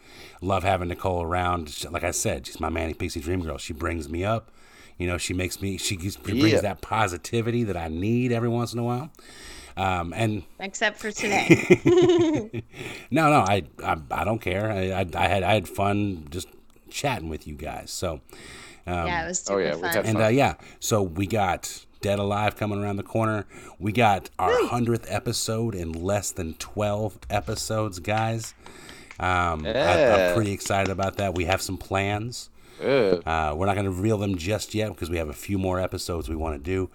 Love 0.43 0.65
having 0.65 0.89
Nicole 0.89 1.23
around. 1.23 1.69
She- 1.71 1.87
Like 1.89 2.03
I 2.05 2.11
said, 2.11 2.47
she's 2.49 2.59
my 2.59 2.69
Manic 2.69 2.99
Pixie 2.99 3.21
Dream 3.21 3.43
Girl. 3.43 3.59
She 3.59 3.73
brings 3.73 4.09
me 4.09 4.25
up. 4.25 4.51
You 4.99 5.07
know, 5.07 5.19
she 5.19 5.33
makes 5.35 5.63
me. 5.63 5.79
She, 5.79 5.97
she 5.99 6.11
brings 6.19 6.53
Yeah. 6.53 6.61
that 6.63 6.81
positivity 6.83 7.63
that 7.65 7.77
I 7.77 7.87
need 7.89 8.33
every 8.33 8.49
once 8.51 8.73
in 8.73 8.81
a 8.81 8.85
while. 8.85 9.11
Um, 9.77 10.13
and 10.15 10.45
Except 10.59 10.99
for 10.99 11.11
today. 11.11 12.63
no, 13.11 13.31
no, 13.31 13.41
I, 13.41 13.63
I, 13.85 13.97
I 14.11 14.25
don't 14.25 14.41
care. 14.41 14.71
I, 14.71 14.91
I, 14.91 15.07
I 15.15 15.29
had, 15.29 15.43
I 15.43 15.55
had 15.55 15.69
fun 15.69 16.27
just 16.31 16.49
chatting 16.91 17.29
with 17.29 17.47
you 17.47 17.55
guys. 17.55 17.91
So, 17.91 18.21
um, 18.87 19.07
yeah, 19.07 19.25
it 19.25 19.29
was 19.29 19.49
oh, 19.51 19.59
yeah, 19.59 19.75
fun. 19.75 20.05
and 20.05 20.19
uh, 20.19 20.29
yeah, 20.29 20.55
so 20.81 21.03
we 21.03 21.27
got 21.27 21.87
Dead 22.01 22.19
Alive 22.19 22.57
coming 22.57 22.83
around 22.83 22.97
the 22.97 23.03
corner. 23.03 23.47
We 23.79 23.93
got 23.93 24.31
our 24.39 24.67
hundredth 24.67 25.07
episode 25.09 25.75
in 25.75 25.93
less 25.93 26.33
than 26.33 26.55
twelve 26.55 27.19
episodes, 27.29 27.99
guys. 27.99 28.55
Um, 29.19 29.67
I, 29.67 29.71
Yeah. 29.71 30.27
I'm 30.29 30.35
pretty 30.35 30.53
excited 30.53 30.91
about 30.91 31.17
that. 31.19 31.35
We 31.35 31.45
have 31.45 31.61
some 31.61 31.77
plans. 31.77 32.49
Ugh. 32.83 33.23
Uh, 33.27 33.55
we're 33.55 33.67
not 33.67 33.75
going 33.75 33.85
to 33.85 33.91
reveal 33.91 34.17
them 34.17 34.39
just 34.39 34.75
yet 34.75 34.89
because 34.89 35.11
we 35.11 35.19
have 35.19 35.29
a 35.29 35.35
few 35.35 35.59
more 35.59 35.79
episodes 35.79 36.29
we 36.29 36.37
want 36.37 36.57
to 36.57 36.63
do. 36.63 36.89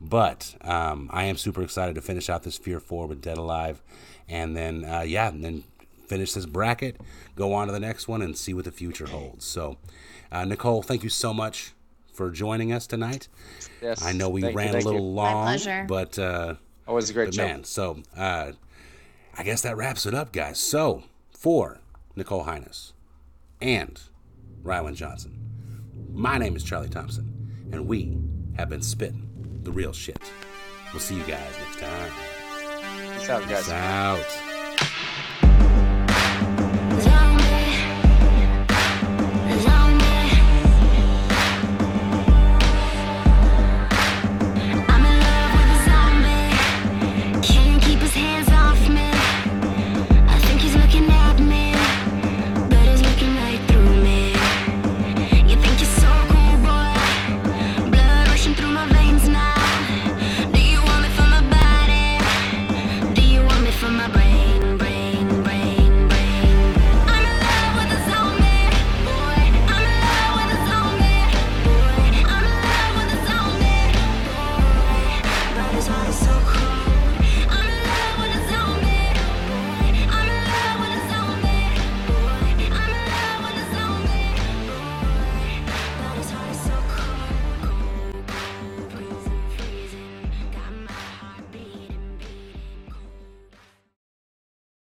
But 0.00 0.54
um, 0.62 1.08
I 1.12 1.24
am 1.24 1.36
super 1.36 1.62
excited 1.62 1.94
to 1.96 2.00
finish 2.00 2.30
out 2.30 2.42
this 2.42 2.56
Fear 2.56 2.80
4 2.80 3.06
with 3.06 3.20
Dead 3.20 3.36
Alive. 3.38 3.82
And 4.28 4.56
then, 4.56 4.84
uh, 4.84 5.00
yeah, 5.00 5.28
and 5.28 5.44
then 5.44 5.64
finish 6.06 6.32
this 6.32 6.46
bracket, 6.46 7.00
go 7.36 7.52
on 7.52 7.66
to 7.66 7.72
the 7.72 7.80
next 7.80 8.08
one, 8.08 8.22
and 8.22 8.36
see 8.36 8.54
what 8.54 8.64
the 8.64 8.70
future 8.72 9.06
holds. 9.06 9.44
So, 9.44 9.76
uh, 10.32 10.44
Nicole, 10.44 10.82
thank 10.82 11.02
you 11.02 11.08
so 11.10 11.34
much 11.34 11.72
for 12.12 12.30
joining 12.30 12.72
us 12.72 12.86
tonight. 12.86 13.28
Yes. 13.82 14.02
I 14.04 14.12
know 14.12 14.28
we 14.28 14.40
Thank 14.42 14.52
you, 14.52 14.58
ran 14.58 14.72
thank 14.72 14.84
a 14.84 14.88
little 14.88 15.00
you. 15.06 15.06
long, 15.14 15.44
pleasure. 15.44 15.84
but 15.88 16.18
uh, 16.18 16.54
Always 16.88 17.10
a 17.10 17.12
great 17.12 17.26
but 17.26 17.34
show. 17.34 17.46
man, 17.46 17.64
so 17.64 17.98
uh, 18.16 18.52
I 19.36 19.42
guess 19.42 19.62
that 19.62 19.76
wraps 19.76 20.06
it 20.06 20.14
up, 20.14 20.32
guys. 20.32 20.58
So 20.60 21.04
for 21.30 21.78
Nicole 22.16 22.42
Highness 22.44 22.92
and 23.62 24.00
Ryland 24.62 24.96
Johnson, 24.96 25.38
my 26.12 26.36
name 26.38 26.56
is 26.56 26.64
Charlie 26.64 26.88
Thompson, 26.88 27.68
and 27.72 27.86
we 27.86 28.18
have 28.56 28.68
been 28.68 28.82
spitting 28.82 29.29
the 29.70 29.76
real 29.76 29.92
shit. 29.92 30.18
We'll 30.92 31.00
see 31.00 31.16
you 31.16 31.24
guys 31.24 31.54
next 31.58 31.78
time. 31.78 32.10
Peace 33.18 33.30
out, 33.30 33.48
guys. 33.48 33.64
Peace 33.64 33.70
out. 33.70 34.49